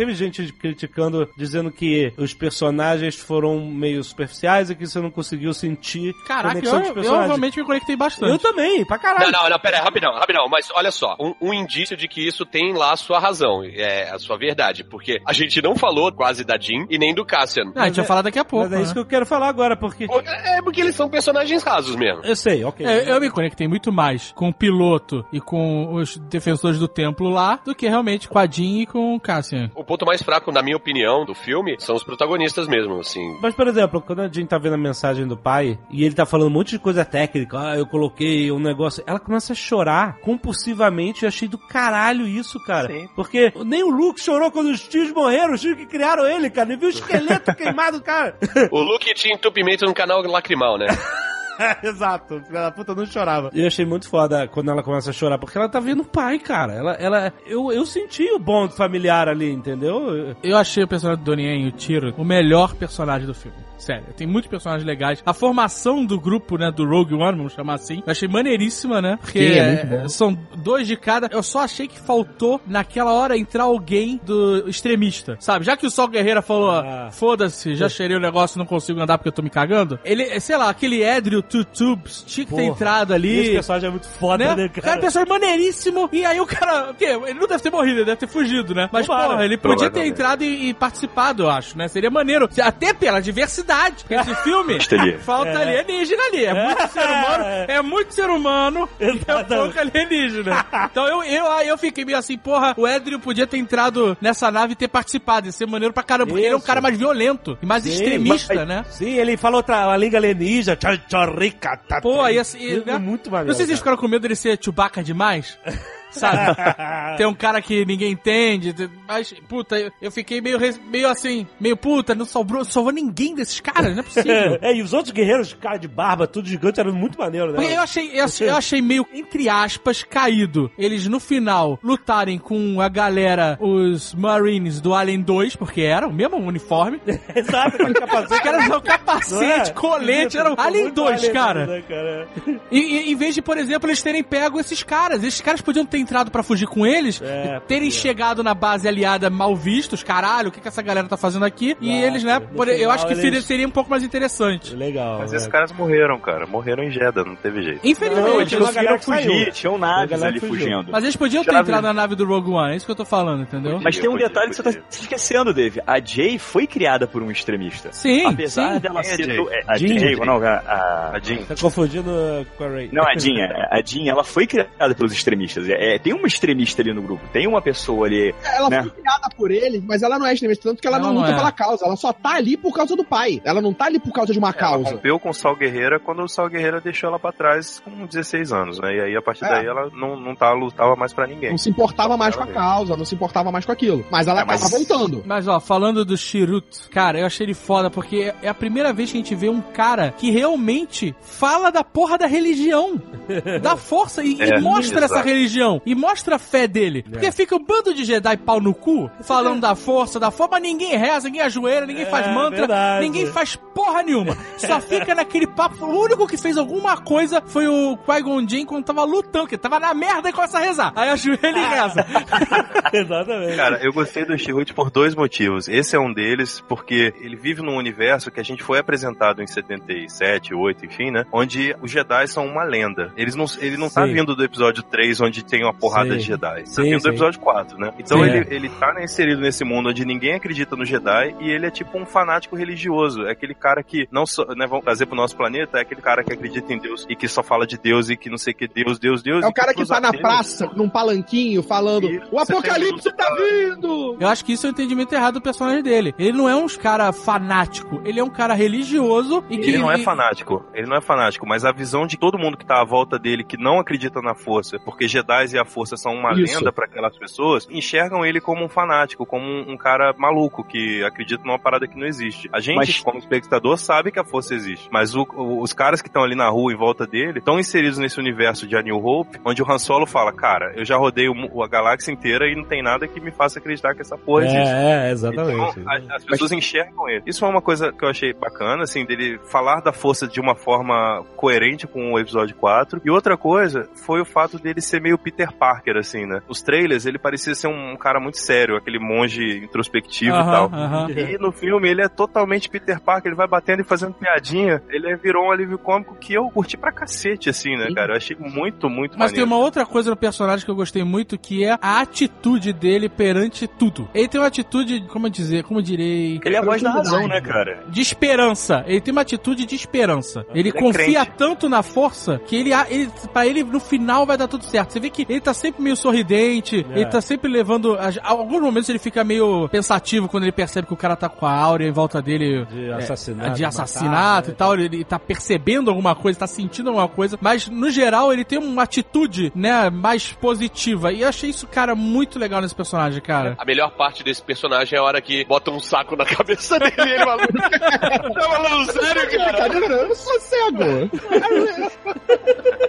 Teve 0.00 0.14
gente 0.14 0.50
criticando, 0.54 1.28
dizendo 1.36 1.70
que 1.70 2.10
os 2.16 2.32
personagens 2.32 3.16
foram 3.16 3.60
meio 3.66 4.02
superficiais 4.02 4.70
e 4.70 4.74
que 4.74 4.86
você 4.86 4.98
não 4.98 5.10
conseguiu 5.10 5.52
sentir 5.52 6.14
Caraca, 6.26 6.54
conexão 6.54 6.80
eu, 6.80 6.86
eu 6.86 6.94
personagens. 6.94 7.26
realmente 7.26 7.58
me 7.58 7.66
conectei 7.66 7.96
bastante. 7.96 8.32
Eu 8.32 8.38
também, 8.38 8.82
pra 8.86 8.98
caralho. 8.98 9.30
Não, 9.30 9.42
não, 9.42 9.50
não, 9.50 9.58
pera 9.58 9.76
aí, 9.76 9.84
rapidão, 9.84 10.14
rapidão. 10.14 10.48
Mas 10.48 10.70
olha 10.74 10.90
só, 10.90 11.14
um, 11.20 11.34
um 11.38 11.52
indício 11.52 11.98
de 11.98 12.08
que 12.08 12.26
isso 12.26 12.46
tem 12.46 12.72
lá 12.72 12.94
a 12.94 12.96
sua 12.96 13.20
razão, 13.20 13.62
é 13.62 14.10
a 14.10 14.18
sua 14.18 14.38
verdade. 14.38 14.84
Porque 14.84 15.20
a 15.26 15.34
gente 15.34 15.60
não 15.60 15.76
falou 15.76 16.10
quase 16.10 16.44
da 16.44 16.56
Jean 16.58 16.86
e 16.88 16.96
nem 16.96 17.14
do 17.14 17.22
Cassian. 17.22 17.70
Ah, 17.76 17.82
a 17.82 17.86
gente 17.88 17.96
vai 17.96 18.06
falar 18.06 18.22
daqui 18.22 18.38
a 18.38 18.44
pouco. 18.44 18.70
Mas 18.70 18.80
é 18.80 18.82
isso 18.82 18.92
né? 18.92 18.94
que 18.94 19.00
eu 19.00 19.06
quero 19.06 19.26
falar 19.26 19.48
agora, 19.48 19.76
porque... 19.76 20.06
É 20.24 20.62
porque 20.62 20.80
eles 20.80 20.96
são 20.96 21.10
personagens 21.10 21.62
rasos 21.62 21.94
mesmo. 21.94 22.24
Eu 22.24 22.36
sei, 22.36 22.64
ok. 22.64 22.86
É, 22.86 23.12
eu 23.12 23.20
me 23.20 23.30
conectei 23.30 23.68
muito 23.68 23.92
mais 23.92 24.32
com 24.32 24.48
o 24.48 24.54
piloto 24.54 25.26
e 25.30 25.42
com 25.42 25.92
os 25.92 26.16
defensores 26.16 26.78
do 26.78 26.88
templo 26.88 27.28
lá 27.28 27.60
do 27.62 27.74
que 27.74 27.86
realmente 27.86 28.30
com 28.30 28.38
a 28.38 28.46
Jean 28.46 28.80
e 28.80 28.86
com 28.86 29.14
o 29.14 29.20
Cassian. 29.20 29.70
O 29.74 29.89
ponto 29.90 30.06
mais 30.06 30.22
fraco, 30.22 30.52
na 30.52 30.62
minha 30.62 30.76
opinião, 30.76 31.24
do 31.24 31.34
filme 31.34 31.74
são 31.80 31.96
os 31.96 32.04
protagonistas 32.04 32.68
mesmo, 32.68 33.00
assim. 33.00 33.36
Mas, 33.42 33.56
por 33.56 33.66
exemplo, 33.66 34.00
quando 34.00 34.20
a 34.20 34.28
Jean 34.28 34.46
tá 34.46 34.56
vendo 34.56 34.74
a 34.74 34.78
mensagem 34.78 35.26
do 35.26 35.36
pai 35.36 35.80
e 35.90 36.04
ele 36.04 36.14
tá 36.14 36.24
falando 36.24 36.46
um 36.46 36.52
monte 36.52 36.70
de 36.70 36.78
coisa 36.78 37.04
técnica, 37.04 37.58
ah, 37.58 37.76
eu 37.76 37.84
coloquei 37.84 38.52
um 38.52 38.60
negócio, 38.60 39.02
ela 39.04 39.18
começa 39.18 39.52
a 39.52 39.56
chorar 39.56 40.20
compulsivamente. 40.20 41.24
Eu 41.24 41.28
achei 41.28 41.48
do 41.48 41.58
caralho 41.58 42.24
isso, 42.24 42.62
cara. 42.64 42.86
Sim. 42.86 43.08
Porque 43.16 43.52
nem 43.66 43.82
o 43.82 43.90
Luke 43.90 44.20
chorou 44.20 44.52
quando 44.52 44.70
os 44.70 44.86
tios 44.86 45.10
morreram, 45.10 45.54
os 45.54 45.60
tios 45.60 45.76
que 45.76 45.86
criaram 45.86 46.24
ele, 46.24 46.50
cara. 46.50 46.68
Ele 46.68 46.78
viu 46.78 46.88
o 46.88 46.92
esqueleto 46.92 47.52
queimado, 47.56 48.00
cara. 48.00 48.38
O 48.70 48.80
Luke 48.80 49.12
tinha 49.14 49.34
entupimento 49.34 49.84
no 49.84 49.92
canal 49.92 50.22
lacrimal, 50.22 50.78
né? 50.78 50.86
Exato, 51.82 52.40
da 52.50 52.70
puta 52.70 52.94
não 52.94 53.06
chorava. 53.06 53.50
E 53.52 53.60
eu 53.60 53.66
achei 53.66 53.84
muito 53.84 54.08
foda 54.08 54.46
quando 54.48 54.70
ela 54.70 54.82
começa 54.82 55.10
a 55.10 55.12
chorar, 55.12 55.38
porque 55.38 55.56
ela 55.58 55.68
tá 55.68 55.80
vendo 55.80 56.00
o 56.02 56.04
pai, 56.04 56.38
cara. 56.38 56.72
Ela, 56.74 56.92
ela, 56.94 57.32
eu, 57.46 57.70
eu 57.72 57.84
senti 57.86 58.24
o 58.32 58.38
bond 58.38 58.74
familiar 58.74 59.28
ali, 59.28 59.50
entendeu? 59.50 60.34
Eu 60.42 60.56
achei 60.56 60.82
o 60.84 60.88
personagem 60.88 61.22
do 61.22 61.26
Donnie 61.26 61.46
Yen, 61.46 61.68
o 61.68 61.72
Tiro, 61.72 62.14
o 62.16 62.24
melhor 62.24 62.74
personagem 62.74 63.26
do 63.26 63.34
filme. 63.34 63.56
Sério, 63.78 64.04
tem 64.14 64.26
muitos 64.26 64.50
personagens 64.50 64.86
legais. 64.86 65.22
A 65.24 65.32
formação 65.32 66.04
do 66.04 66.20
grupo, 66.20 66.58
né, 66.58 66.70
do 66.70 66.84
Rogue 66.86 67.14
One, 67.14 67.38
vamos 67.38 67.54
chamar 67.54 67.74
assim, 67.74 68.02
eu 68.06 68.10
achei 68.10 68.28
maneiríssima, 68.28 69.00
né? 69.00 69.16
Porque 69.18 69.38
Sim, 69.38 69.58
é 69.58 69.72
muito 69.84 69.86
bom. 70.02 70.08
são 70.08 70.38
dois 70.58 70.86
de 70.86 70.96
cada. 70.96 71.28
Eu 71.32 71.42
só 71.42 71.60
achei 71.60 71.88
que 71.88 71.98
faltou, 71.98 72.60
naquela 72.66 73.14
hora, 73.14 73.38
entrar 73.38 73.64
alguém 73.64 74.20
do 74.22 74.68
extremista, 74.68 75.36
sabe? 75.40 75.64
Já 75.64 75.78
que 75.78 75.86
o 75.86 75.90
Sol 75.90 76.08
Guerreira 76.08 76.42
falou, 76.42 76.70
Ah. 76.72 77.08
foda-se, 77.10 77.74
já 77.74 77.88
cheirei 77.88 78.18
o 78.18 78.20
negócio, 78.20 78.58
não 78.58 78.66
consigo 78.66 79.00
andar 79.00 79.16
porque 79.16 79.28
eu 79.28 79.32
tô 79.32 79.40
me 79.42 79.48
cagando. 79.50 79.98
Ele, 80.04 80.38
sei 80.40 80.58
lá, 80.58 80.68
aquele 80.68 81.02
Edrio 81.02 81.40
Two 81.50 81.64
Tubes 81.64 82.22
tinha 82.26 82.46
que 82.46 82.54
ter 82.54 82.62
entrado 82.62 83.12
ali. 83.12 83.38
Esse 83.40 83.52
personagem 83.52 83.88
é 83.88 83.90
muito 83.90 84.08
foda, 84.08 84.44
né? 84.44 84.56
né, 84.56 84.66
O 84.66 84.70
cara 84.70 84.78
é 84.78 84.80
cara? 84.82 84.96
um 84.96 85.00
personagem 85.00 85.32
maneiríssimo. 85.32 86.08
E 86.12 86.24
aí 86.24 86.40
o 86.40 86.46
cara. 86.46 86.90
o 86.90 86.94
quê? 86.94 87.06
Ele 87.06 87.38
não 87.40 87.46
deve 87.48 87.62
ter 87.62 87.70
morrido, 87.70 87.96
ele 87.98 88.04
deve 88.04 88.16
ter 88.18 88.28
fugido, 88.28 88.74
né? 88.74 88.88
Mas, 88.92 89.06
Tomara. 89.06 89.28
porra, 89.30 89.44
ele 89.44 89.56
podia 89.58 89.90
ter 89.90 90.06
entrado 90.06 90.42
e, 90.44 90.68
e 90.70 90.74
participado, 90.74 91.42
eu 91.44 91.50
acho, 91.50 91.76
né? 91.76 91.88
Seria 91.88 92.10
maneiro. 92.10 92.48
Até 92.62 92.92
pela 92.94 93.20
diversidade. 93.20 94.04
Porque 94.04 94.14
esse 94.14 94.34
filme 94.42 94.78
ali. 94.92 95.18
falta 95.18 95.50
É. 95.50 95.56
alienígena 95.56 96.22
ali. 96.24 96.44
É 96.44 96.54
muito 96.54 96.88
ser 96.92 97.00
humano. 97.10 97.44
É 97.68 97.82
muito 97.82 98.14
ser 98.14 98.30
humano. 98.30 98.88
E 99.00 99.04
é 99.04 99.44
pouco 99.44 99.78
alienígena. 99.78 100.64
Então 100.90 101.06
eu, 101.06 101.22
eu, 101.22 101.50
aí 101.52 101.68
eu 101.68 101.76
fiquei 101.78 102.04
meio 102.04 102.18
assim, 102.18 102.36
porra, 102.38 102.74
o 102.76 102.86
Edrio 102.86 103.18
podia 103.18 103.46
ter 103.46 103.58
entrado 103.58 104.16
nessa 104.20 104.50
nave 104.50 104.72
e 104.72 104.76
ter 104.76 104.88
participado. 104.88 105.46
Ia 105.46 105.52
ser 105.52 105.66
maneiro 105.66 105.92
pra 105.92 106.02
caramba. 106.02 106.30
Porque 106.30 106.44
ele 106.44 106.54
é 106.54 106.56
um 106.56 106.60
cara 106.60 106.80
mais 106.80 106.96
violento 106.96 107.58
e 107.62 107.66
mais 107.66 107.82
Sim, 107.84 107.90
extremista, 107.90 108.54
mas- 108.54 108.68
né? 108.68 108.84
Sim, 108.90 109.10
ele 109.18 109.36
falou 109.36 109.58
outra, 109.58 109.86
uma 109.86 109.96
língua 109.96 110.18
alienígena. 110.18 110.76
Tchau, 110.76 110.96
tchau, 111.08 111.29
rica, 111.38 111.76
tá, 111.76 112.00
Pô, 112.00 112.20
aí 112.22 112.38
assim. 112.38 112.82
É 112.86 112.98
muito 112.98 113.30
maneiro. 113.30 113.48
Não 113.48 113.54
sei 113.54 113.66
se 113.66 113.70
vocês 113.70 113.78
cara. 113.80 113.96
ficaram 113.96 113.96
com 113.98 114.08
medo 114.08 114.22
dele 114.22 114.36
ser 114.36 114.58
Chewbacca 114.62 115.02
demais. 115.02 115.58
sabe? 116.10 116.56
Tem 117.16 117.26
um 117.26 117.34
cara 117.34 117.60
que 117.60 117.84
ninguém 117.84 118.12
entende, 118.12 118.74
mas, 119.06 119.32
puta, 119.48 119.78
eu- 119.78 119.90
eu 120.00 120.10
fiquei 120.10 120.40
meio, 120.40 120.58
meio 120.90 121.08
assim, 121.08 121.46
meio 121.58 121.76
puta, 121.76 122.14
não 122.14 122.24
sobrou, 122.24 122.64
sobrou 122.64 122.92
ninguém 122.92 123.34
desses 123.34 123.60
caras, 123.60 123.92
não 123.92 124.00
é 124.00 124.02
possível. 124.02 124.30
É, 124.62 124.74
e 124.74 124.82
os 124.82 124.92
outros 124.92 125.12
guerreiros, 125.12 125.54
cara 125.54 125.76
de 125.76 125.88
barba, 125.88 126.26
tudo 126.26 126.48
gigante, 126.48 126.80
eram 126.80 126.92
muito 126.92 127.18
maneiro, 127.18 127.52
Porque 127.54 127.68
né? 127.68 127.76
eu 127.76 127.82
achei, 127.82 128.10
eu 128.20 128.24
achei, 128.24 128.48
eu 128.48 128.56
achei 128.56 128.82
meio, 128.82 129.06
entre 129.12 129.48
aspas, 129.48 130.02
caído. 130.02 130.70
Eles, 130.78 131.06
no 131.06 131.18
final, 131.20 131.78
lutarem 131.82 132.38
com 132.38 132.80
a 132.80 132.88
galera, 132.88 133.56
os 133.60 134.14
Marines 134.14 134.80
do 134.80 134.94
Alien 134.94 135.20
2, 135.22 135.56
porque 135.56 135.82
era 135.82 136.06
o 136.06 136.12
mesmo 136.12 136.36
uniforme. 136.36 137.00
Exato, 137.34 137.78
com 137.78 137.92
capacete. 137.92 138.32
Os 138.34 138.40
caras 138.40 138.68
capacete, 138.82 139.70
é? 139.70 139.74
colete, 139.74 140.38
era 140.38 140.54
Alien 140.56 140.90
2, 140.90 141.10
Alien, 141.18 141.32
cara. 141.32 141.66
né, 141.66 141.82
cara? 141.88 142.28
E, 142.70 142.78
e- 142.78 143.12
em 143.12 143.16
vez 143.16 143.34
de, 143.34 143.42
por 143.42 143.56
exemplo, 143.58 143.88
eles 143.88 144.02
terem 144.02 144.22
pego 144.22 144.60
esses 144.60 144.82
caras, 144.82 145.22
esses 145.24 145.40
caras 145.40 145.60
podiam 145.60 145.84
ter 145.86 145.98
entrado 146.00 146.30
pra 146.30 146.42
fugir 146.42 146.66
com 146.66 146.86
eles, 146.86 147.20
É, 147.22 147.60
terem 147.66 147.88
podia. 147.88 148.00
chegado 148.00 148.42
na 148.42 148.54
base 148.54 148.88
aliada 148.88 149.28
mal 149.30 149.54
vistos, 149.54 150.02
caralho, 150.02 150.48
o 150.48 150.52
que, 150.52 150.60
que 150.60 150.68
essa 150.68 150.82
galera 150.82 151.06
tá 151.08 151.16
fazendo 151.16 151.44
aqui? 151.44 151.76
e 151.80 151.90
Exato. 151.90 152.06
eles, 152.06 152.24
né, 152.24 152.40
por- 152.40 152.68
eu 152.68 152.90
acho 152.90 153.06
que 153.06 153.12
eles- 153.12 153.22
seria, 153.22 153.40
seria 153.42 153.66
um 153.66 153.70
pouco 153.70 153.90
mais 153.90 154.02
interessante. 154.02 154.74
Legal. 154.74 155.18
Mas 155.20 155.32
esses 155.32 155.48
caras 155.48 155.72
morreram, 155.72 156.18
cara. 156.18 156.46
Morreram 156.46 156.82
em 156.82 156.90
Jeddah, 156.90 157.24
não 157.24 157.36
teve 157.36 157.62
jeito. 157.62 157.80
Infelizmente, 157.84 158.30
Não, 158.30 158.40
Eles 158.40 158.54
conseguiram 158.58 158.98
fugir, 158.98 159.52
tinham 159.52 159.78
naves 159.78 160.22
ali 160.22 160.40
fugiu. 160.40 160.54
fugindo. 160.56 160.92
mas 160.92 161.02
eles 161.04 161.16
podiam 161.16 161.44
ter 161.44 161.52
Já 161.52 161.60
entrado 161.60 161.80
vi. 161.82 161.86
na 161.86 161.92
nave 161.92 162.14
do 162.14 162.24
Rogue 162.26 162.50
One, 162.50 162.72
é 162.72 162.76
isso 162.76 162.86
que 162.86 162.92
eu 162.92 162.96
tô 162.96 163.04
falando, 163.04 163.42
entendeu? 163.42 163.80
Mas 163.82 163.98
tem 163.98 164.08
um 164.08 164.12
Podia, 164.12 164.28
detalhe 164.28 164.50
que 164.50 164.56
você 164.56 164.62
podia. 164.62 164.80
tá 164.80 164.86
se 164.90 165.00
esquecendo, 165.02 165.52
Dave. 165.54 165.80
A 165.86 166.00
Jay 166.00 166.38
foi 166.38 166.66
criada 166.66 167.06
por 167.06 167.22
um 167.22 167.30
extremista. 167.30 167.90
Sim, 167.92 168.26
Apesar 168.26 168.74
sim. 168.74 168.80
dela 168.80 169.00
é 169.00 169.02
ser. 169.02 169.24
Jay? 169.24 169.36
do- 169.36 169.50
é, 169.52 169.60
a 169.66 169.76
Jean, 169.76 169.88
Jay, 169.88 169.98
Jay. 169.98 170.16
não, 170.26 170.36
a, 170.42 170.48
a- 170.48 171.10
A 171.16 171.18
Jean. 171.20 171.42
Tá 171.44 171.54
confundindo 171.60 172.10
com 172.56 172.64
a 172.64 172.68
Ray. 172.68 172.88
Não, 172.92 173.02
a 173.04 173.16
Jean, 173.18 173.40
é- 173.42 173.68
a 173.70 173.82
Jean, 173.84 174.10
ela 174.10 174.24
foi 174.24 174.46
criada 174.46 174.94
pelos 174.94 175.12
extremistas. 175.12 175.68
É, 175.68 175.89
é, 175.94 175.98
tem 175.98 176.12
uma 176.12 176.26
extremista 176.26 176.82
ali 176.82 176.92
no 176.92 177.02
grupo, 177.02 177.22
tem 177.32 177.46
uma 177.46 177.60
pessoa 177.62 178.06
ali. 178.06 178.34
Ela 178.44 178.70
Né? 178.70 178.82
foi 178.82 178.90
criada 178.92 179.28
por 179.36 179.50
ele, 179.50 179.82
mas 179.86 180.02
ela 180.02 180.18
não 180.18 180.26
é 180.26 180.32
extremista, 180.32 180.68
tanto 180.68 180.80
que 180.80 180.86
ela 180.88 180.98
Não, 180.98 181.08
não, 181.08 181.14
não 181.14 181.20
luta 181.22 181.32
é. 181.34 181.36
pela 181.36 181.52
causa. 181.52 181.84
Ela 181.86 181.96
só 181.96 182.12
tá 182.12 182.34
ali 182.34 182.56
por 182.56 182.72
causa 182.74 182.94
do 182.96 183.04
pai. 183.04 183.40
Ela 183.44 183.60
não 183.60 183.72
tá 183.72 183.86
ali 183.86 183.98
por 183.98 184.12
causa 184.12 184.32
de 184.32 184.38
uma 184.38 184.48
Ela 184.48 184.56
causa. 184.56 184.90
rompeu 184.90 185.18
com 185.18 185.30
o 185.30 185.34
Sal 185.34 185.56
Guerreira 185.56 185.98
quando 186.00 186.22
o 186.22 186.28
Sal 186.28 186.48
Guerreira 186.48 186.80
deixou 186.80 187.08
ela 187.08 187.18
pra 187.18 187.32
trás 187.32 187.80
com 187.80 188.06
16 188.06 188.52
anos, 188.52 188.78
né? 188.80 188.94
E 188.96 189.00
aí, 189.00 189.16
a 189.16 189.22
partir 189.22 189.44
É. 189.44 189.48
daí, 189.48 189.66
ela 189.66 189.88
não, 189.94 190.18
não 190.18 190.34
tá, 190.34 190.52
lutava 190.52 190.94
mais 190.96 191.12
pra 191.12 191.26
ninguém. 191.26 191.50
Não 191.50 191.58
se 191.58 191.70
importava 191.70 192.16
mais 192.16 192.34
com 192.36 192.42
a 192.42 192.46
Ela 192.46 192.54
causa, 192.54 192.96
não 192.96 193.04
se 193.04 193.14
importava 193.14 193.50
mais 193.52 193.64
com 193.64 193.72
aquilo. 193.72 194.04
Mas 194.10 194.26
ela 194.26 194.42
É, 194.42 194.44
mas- 194.44 194.60
tava 194.60 194.76
voltando. 194.76 195.22
Mas 195.26 195.46
ó, 195.48 195.58
falando 195.60 196.04
do 196.04 196.16
Shirut, 196.16 196.88
cara, 196.90 197.18
eu 197.20 197.26
achei 197.26 197.46
ele 197.46 197.54
foda 197.54 197.90
porque 197.90 198.32
é 198.42 198.48
a 198.48 198.54
primeira 198.54 198.92
vez 198.92 199.10
que 199.10 199.16
a 199.18 199.20
gente 199.20 199.34
vê 199.34 199.48
um 199.48 199.60
cara 199.60 200.12
que 200.16 200.30
realmente 200.30 201.14
fala 201.20 201.70
da 201.70 201.82
porra 201.84 202.18
da 202.18 202.26
religião, 202.26 203.00
da 203.62 203.76
força 203.76 204.22
e, 204.22 204.34
e 204.34 204.42
É, 204.42 204.60
mostra 204.60 204.98
exato. 204.98 205.14
essa 205.14 205.22
religião 205.22 205.79
e 205.84 205.94
mostra 205.94 206.36
a 206.36 206.38
fé 206.38 206.66
dele. 206.66 207.02
Porque 207.02 207.30
fica 207.32 207.54
um 207.56 207.64
bando 207.64 207.92
de 207.94 208.04
Jedi 208.04 208.36
pau 208.38 208.60
no 208.60 208.74
cu 208.74 209.10
falando 209.22 209.60
da 209.60 209.74
força, 209.74 210.18
da 210.20 210.30
forma, 210.30 210.52
mas 210.52 210.62
ninguém 210.62 210.96
reza, 210.96 211.28
ninguém 211.28 211.42
ajoelha, 211.42 211.86
ninguém 211.86 212.06
faz 212.06 212.26
É, 212.26 212.32
mantra, 212.34 212.58
verdade. 212.58 213.04
ninguém 213.04 213.26
faz 213.26 213.56
porra 213.56 214.02
nenhuma. 214.02 214.36
Só 214.58 214.80
fica 214.82 215.14
naquele 215.14 215.46
papo. 215.46 215.84
O 215.84 216.04
único 216.04 216.26
que 216.26 216.36
fez 216.36 216.56
alguma 216.56 216.96
coisa 216.98 217.42
foi 217.46 217.66
o 217.68 217.96
Qui-Gon 217.98 218.46
Jinn 218.48 218.64
quando 218.66 218.84
tava 218.84 219.04
lutando, 219.04 219.46
que 219.46 219.56
tava 219.58 219.78
na 219.80 219.94
merda 219.94 220.28
e 220.28 220.32
começa 220.32 220.58
a 220.58 220.60
rezar. 220.60 220.92
Aí 220.96 221.08
ajoelha 221.10 221.38
e 221.42 221.66
reza. 221.66 222.06
Exatamente. 222.92 223.56
Cara, 223.56 223.78
eu 223.82 223.92
gostei 223.92 224.24
do 224.24 224.36
Chihut 224.38 224.72
por 224.74 224.90
dois 224.90 225.14
motivos. 225.14 225.68
Esse 225.68 225.96
é 225.96 225.98
um 226.00 226.12
deles, 226.12 226.62
porque 226.68 227.12
ele 227.20 227.36
vive 227.36 227.62
num 227.62 227.76
universo 227.76 228.30
que 228.30 228.40
a 228.40 228.44
gente 228.44 228.62
foi 228.62 228.78
apresentado 228.78 229.42
em 229.42 229.46
77, 229.46 230.54
8, 230.54 230.86
enfim, 230.86 231.10
né? 231.10 231.24
Onde 231.32 231.74
os 231.82 231.90
Jedi 231.90 232.26
são 232.28 232.46
uma 232.46 232.64
lenda. 232.64 233.12
Eles 233.16 233.34
não, 233.34 233.46
ele 233.60 233.76
não 233.76 233.88
tá 233.88 234.06
Sim. 234.06 234.12
vindo 234.12 234.34
do 234.34 234.44
episódio 234.44 234.82
3, 234.82 235.20
onde 235.20 235.44
tem 235.44 235.64
uma 235.70 235.74
porrada 235.74 236.10
Sim. 236.12 236.18
de 236.18 236.24
Jedi. 236.24 236.66
Sim, 236.66 236.74
tá 236.74 236.82
vindo 236.82 237.00
sim. 237.00 237.08
do 237.08 237.08
episódio 237.10 237.40
4, 237.40 237.78
né? 237.78 237.92
Então 237.98 238.18
Sim. 238.18 238.30
ele, 238.30 238.54
ele 238.54 238.68
tá 238.68 238.94
inserido 239.02 239.40
nesse 239.40 239.64
mundo 239.64 239.88
onde 239.88 240.04
ninguém 240.04 240.34
acredita 240.34 240.76
no 240.76 240.84
Jedi 240.84 241.34
e 241.40 241.50
ele 241.50 241.66
é 241.66 241.70
tipo 241.70 241.98
um 241.98 242.04
fanático 242.04 242.56
religioso. 242.56 243.26
É 243.26 243.32
aquele 243.32 243.54
cara 243.54 243.82
que 243.82 244.08
não 244.10 244.26
só, 244.26 244.44
né, 244.54 244.66
vamos 244.66 244.84
trazer 244.84 245.06
pro 245.06 245.16
nosso 245.16 245.36
planeta, 245.36 245.78
é 245.78 245.82
aquele 245.82 246.02
cara 246.02 246.22
que 246.22 246.32
acredita 246.32 246.72
em 246.72 246.78
Deus 246.78 247.06
e 247.08 247.16
que 247.16 247.28
só 247.28 247.42
fala 247.42 247.66
de 247.66 247.78
Deus 247.78 248.10
e 248.10 248.16
que 248.16 248.28
não 248.28 248.38
sei 248.38 248.52
o 248.52 248.56
que, 248.56 248.68
Deus, 248.68 248.98
Deus, 248.98 249.22
Deus. 249.22 249.44
É 249.44 249.48
o 249.48 249.52
cara 249.52 249.68
que 249.68 249.76
pros 249.76 249.88
tá 249.88 250.00
na 250.00 250.12
praça, 250.12 250.70
num 250.74 250.88
palanquinho, 250.88 251.62
falando: 251.62 252.08
O 252.30 252.38
apocalipse 252.38 253.12
tá 253.12 253.28
vindo! 253.34 254.16
Eu 254.20 254.28
acho 254.28 254.44
que 254.44 254.52
isso 254.52 254.66
é 254.66 254.70
o 254.70 254.72
entendimento 254.72 255.12
errado 255.14 255.34
do 255.34 255.40
personagem 255.40 255.82
dele. 255.82 256.14
Ele 256.18 256.36
não 256.36 256.48
é 256.48 256.56
um 256.56 256.66
cara 256.68 257.12
fanático, 257.12 258.00
ele 258.04 258.20
é 258.20 258.24
um 258.24 258.30
cara 258.30 258.54
religioso 258.54 259.44
e 259.48 259.58
que. 259.58 259.70
Ele 259.70 259.78
não 259.78 259.90
é 259.90 259.98
fanático, 259.98 260.64
ele 260.74 260.86
não 260.86 260.96
é 260.96 261.00
fanático, 261.00 261.46
mas 261.46 261.64
a 261.64 261.72
visão 261.72 262.06
de 262.06 262.16
todo 262.16 262.38
mundo 262.38 262.56
que 262.56 262.66
tá 262.66 262.80
à 262.80 262.84
volta 262.84 263.18
dele 263.18 263.44
que 263.44 263.56
não 263.56 263.78
acredita 263.78 264.20
na 264.20 264.34
força, 264.34 264.78
porque 264.78 265.08
Jedi 265.08 265.46
e 265.54 265.58
a 265.60 265.64
força 265.64 265.96
são 265.96 266.12
uma 266.14 266.32
Isso. 266.32 266.56
lenda 266.58 266.72
pra 266.72 266.86
aquelas 266.86 267.16
pessoas, 267.16 267.66
enxergam 267.70 268.24
ele 268.24 268.40
como 268.40 268.64
um 268.64 268.68
fanático, 268.68 269.24
como 269.26 269.44
um, 269.44 269.72
um 269.72 269.76
cara 269.76 270.12
maluco 270.18 270.64
que 270.64 271.02
acredita 271.04 271.44
numa 271.44 271.58
parada 271.58 271.86
que 271.86 271.98
não 271.98 272.06
existe. 272.06 272.48
A 272.52 272.60
gente, 272.60 272.76
Mas- 272.76 273.00
como 273.00 273.18
espectador, 273.18 273.76
sabe 273.76 274.10
que 274.10 274.18
a 274.18 274.24
força 274.24 274.54
existe, 274.54 274.88
mas 274.90 275.14
o- 275.14 275.26
o- 275.34 275.62
os 275.62 275.72
caras 275.72 276.00
que 276.02 276.08
estão 276.08 276.22
ali 276.22 276.34
na 276.34 276.48
rua 276.48 276.72
em 276.72 276.76
volta 276.76 277.06
dele 277.06 277.38
estão 277.38 277.58
inseridos 277.58 277.98
nesse 277.98 278.18
universo 278.18 278.66
de 278.66 278.76
A 278.76 278.82
New 278.82 278.96
Hope, 278.96 279.38
onde 279.44 279.62
o 279.62 279.70
Han 279.70 279.78
Solo 279.78 280.06
fala, 280.06 280.32
cara, 280.32 280.72
eu 280.76 280.84
já 280.84 280.96
rodei 280.96 281.28
o 281.28 281.62
a 281.62 281.68
galáxia 281.68 282.12
inteira 282.12 282.46
e 282.50 282.54
não 282.56 282.64
tem 282.64 282.82
nada 282.82 283.06
que 283.06 283.20
me 283.20 283.30
faça 283.30 283.58
acreditar 283.58 283.94
que 283.94 284.00
essa 284.02 284.16
porra 284.16 284.44
existe. 284.46 284.58
É, 284.72 285.08
é, 285.08 285.10
exatamente. 285.12 285.78
Então, 285.80 285.92
a- 285.92 286.16
as 286.16 286.24
pessoas 286.24 286.52
enxergam 286.52 287.08
ele. 287.08 287.22
Isso 287.26 287.44
é 287.44 287.48
uma 287.48 287.60
coisa 287.62 287.92
que 287.92 288.04
eu 288.04 288.08
achei 288.08 288.32
bacana, 288.32 288.82
assim, 288.84 289.04
dele 289.04 289.38
falar 289.50 289.80
da 289.80 289.92
força 289.92 290.26
de 290.26 290.40
uma 290.40 290.54
forma 290.54 291.24
coerente 291.36 291.86
com 291.86 292.12
o 292.12 292.18
episódio 292.18 292.54
4. 292.56 293.00
E 293.04 293.10
outra 293.10 293.36
coisa 293.36 293.88
foi 294.06 294.20
o 294.20 294.24
fato 294.24 294.58
dele 294.58 294.80
ser 294.80 295.00
meio 295.00 295.18
Peter 295.18 295.49
Parker, 295.52 295.96
assim, 295.96 296.26
né? 296.26 296.40
Os 296.48 296.62
trailers, 296.62 297.06
ele 297.06 297.18
parecia 297.18 297.54
ser 297.54 297.68
um 297.68 297.96
cara 297.96 298.20
muito 298.20 298.38
sério, 298.38 298.76
aquele 298.76 298.98
monge 298.98 299.58
introspectivo 299.64 300.34
e 300.34 300.38
Aham, 300.38 300.50
tal. 300.50 300.64
aham. 300.72 301.10
E 301.10 301.38
no 301.38 301.52
filme 301.52 301.88
ele 301.88 302.02
é 302.02 302.08
totalmente 302.08 302.68
Peter 302.68 303.00
Parker, 303.00 303.30
ele 303.30 303.36
vai 303.36 303.46
batendo 303.48 303.80
e 303.80 303.84
fazendo 303.84 304.14
piadinha. 304.14 304.82
Ele 304.88 305.10
é- 305.10 305.16
virou 305.16 305.46
um 305.48 305.50
alívio 305.52 305.78
cômico 305.78 306.14
que 306.18 306.32
eu 306.34 306.48
curti 306.50 306.76
pra 306.76 306.92
cacete, 306.92 307.50
assim, 307.50 307.76
né, 307.76 307.88
cara? 307.94 308.12
Eu 308.12 308.16
achei 308.16 308.36
muito, 308.38 308.88
muito 308.88 309.18
Mas 309.18 309.32
tem 309.32 309.40
maneiro. 309.40 309.46
uma 309.46 309.58
outra 309.58 309.84
coisa 309.86 310.10
no 310.10 310.16
personagem 310.16 310.64
que 310.64 310.70
eu 310.70 310.74
gostei 310.74 311.04
muito, 311.04 311.38
que 311.38 311.64
é 311.64 311.76
a 311.80 312.00
atitude 312.00 312.72
dele 312.72 313.08
perante 313.08 313.66
tudo. 313.66 314.08
Ele 314.14 314.28
tem 314.28 314.40
uma 314.40 314.46
atitude, 314.46 315.04
como 315.08 315.26
eu 315.26 315.30
dizer, 315.30 315.64
como 315.64 315.80
eu 315.80 315.84
direi, 315.84 316.40
Ele 316.44 316.54
é 316.54 316.58
a 316.58 316.62
voz 316.62 316.82
da 316.82 316.90
razão, 316.90 317.26
né, 317.28 317.40
cara? 317.40 317.84
de 317.88 318.00
esperança. 318.00 318.84
Ele 318.86 319.00
tem 319.00 319.12
uma 319.12 319.20
atitude 319.22 319.64
de 319.66 319.74
esperança. 319.74 320.44
Ele, 320.50 320.68
Ele 320.68 320.68
é 320.70 320.72
confia 320.80 321.24
crente. 321.24 321.32
tanto 321.36 321.68
na 321.68 321.82
força 321.82 322.38
que 322.46 322.56
ele, 322.56 322.70
ele 322.88 323.10
para 323.32 323.46
ele 323.46 323.62
no 323.64 323.80
final 323.80 324.24
vai 324.26 324.36
dar 324.36 324.48
tudo 324.48 324.64
certo. 324.64 324.92
Você 324.92 325.00
vê 325.00 325.10
que 325.10 325.26
ele 325.28 325.39
tá 325.40 325.54
sempre 325.54 325.82
meio 325.82 325.96
sorridente, 325.96 326.86
É. 326.90 327.00
ele 327.00 327.06
tá 327.06 327.20
sempre 327.20 327.50
levando 327.50 327.94
a- 327.94 328.10
alguns 328.22 328.60
momentos 328.60 328.88
ele 328.88 328.98
fica 328.98 329.22
meio 329.24 329.68
pensativo 329.68 330.28
quando 330.28 330.44
ele 330.44 330.52
percebe 330.52 330.86
que 330.86 330.94
o 330.94 330.96
cara 330.96 331.16
tá 331.16 331.28
com 331.28 331.46
a 331.46 331.52
áurea 331.52 331.86
em 331.88 331.92
volta 331.92 332.20
dele 332.22 332.64
De 332.66 332.92
assassinato. 332.92 333.54
de 333.54 333.62
matar, 333.62 333.68
assassinato 333.82 334.48
né? 334.48 334.54
e 334.54 334.56
tal, 334.56 334.74
ele 334.74 335.04
tá 335.04 335.18
percebendo 335.18 335.90
alguma 335.90 336.14
coisa, 336.14 336.38
tá 336.40 336.46
sentindo 336.46 336.88
alguma 336.88 337.08
coisa, 337.08 337.38
mas 337.40 337.68
no 337.68 337.90
geral 337.90 338.32
ele 338.32 338.44
tem 338.44 338.58
uma 338.58 338.82
atitude, 338.82 339.52
né, 339.54 339.90
mais 339.90 340.32
positiva. 340.32 341.12
E 341.12 341.22
eu 341.22 341.28
achei 341.28 341.50
isso, 341.50 341.66
cara, 341.66 341.94
muito 341.94 342.38
legal 342.38 342.60
nesse 342.60 342.74
personagem, 342.74 343.20
cara. 343.20 343.54
A 343.58 343.64
melhor 343.64 343.90
parte 343.92 344.22
desse 344.24 344.42
personagem 344.42 344.96
é 344.96 345.00
a 345.00 345.04
hora 345.04 345.20
que 345.20 345.44
bota 345.44 345.70
um 345.70 345.80
saco 345.80 346.16
na 346.16 346.24
cabeça 346.26 346.78
dele 346.78 346.94
e 346.98 347.00
ele 347.12 347.24
maluco. 347.24 347.52
tá 347.52 348.40
falando 348.50 348.92
sério, 348.92 349.30
cara? 349.38 349.68
Brincadeira, 349.68 349.94
eu 349.94 350.08
não 350.08 350.14
sou 350.14 350.40
cego. 350.40 350.80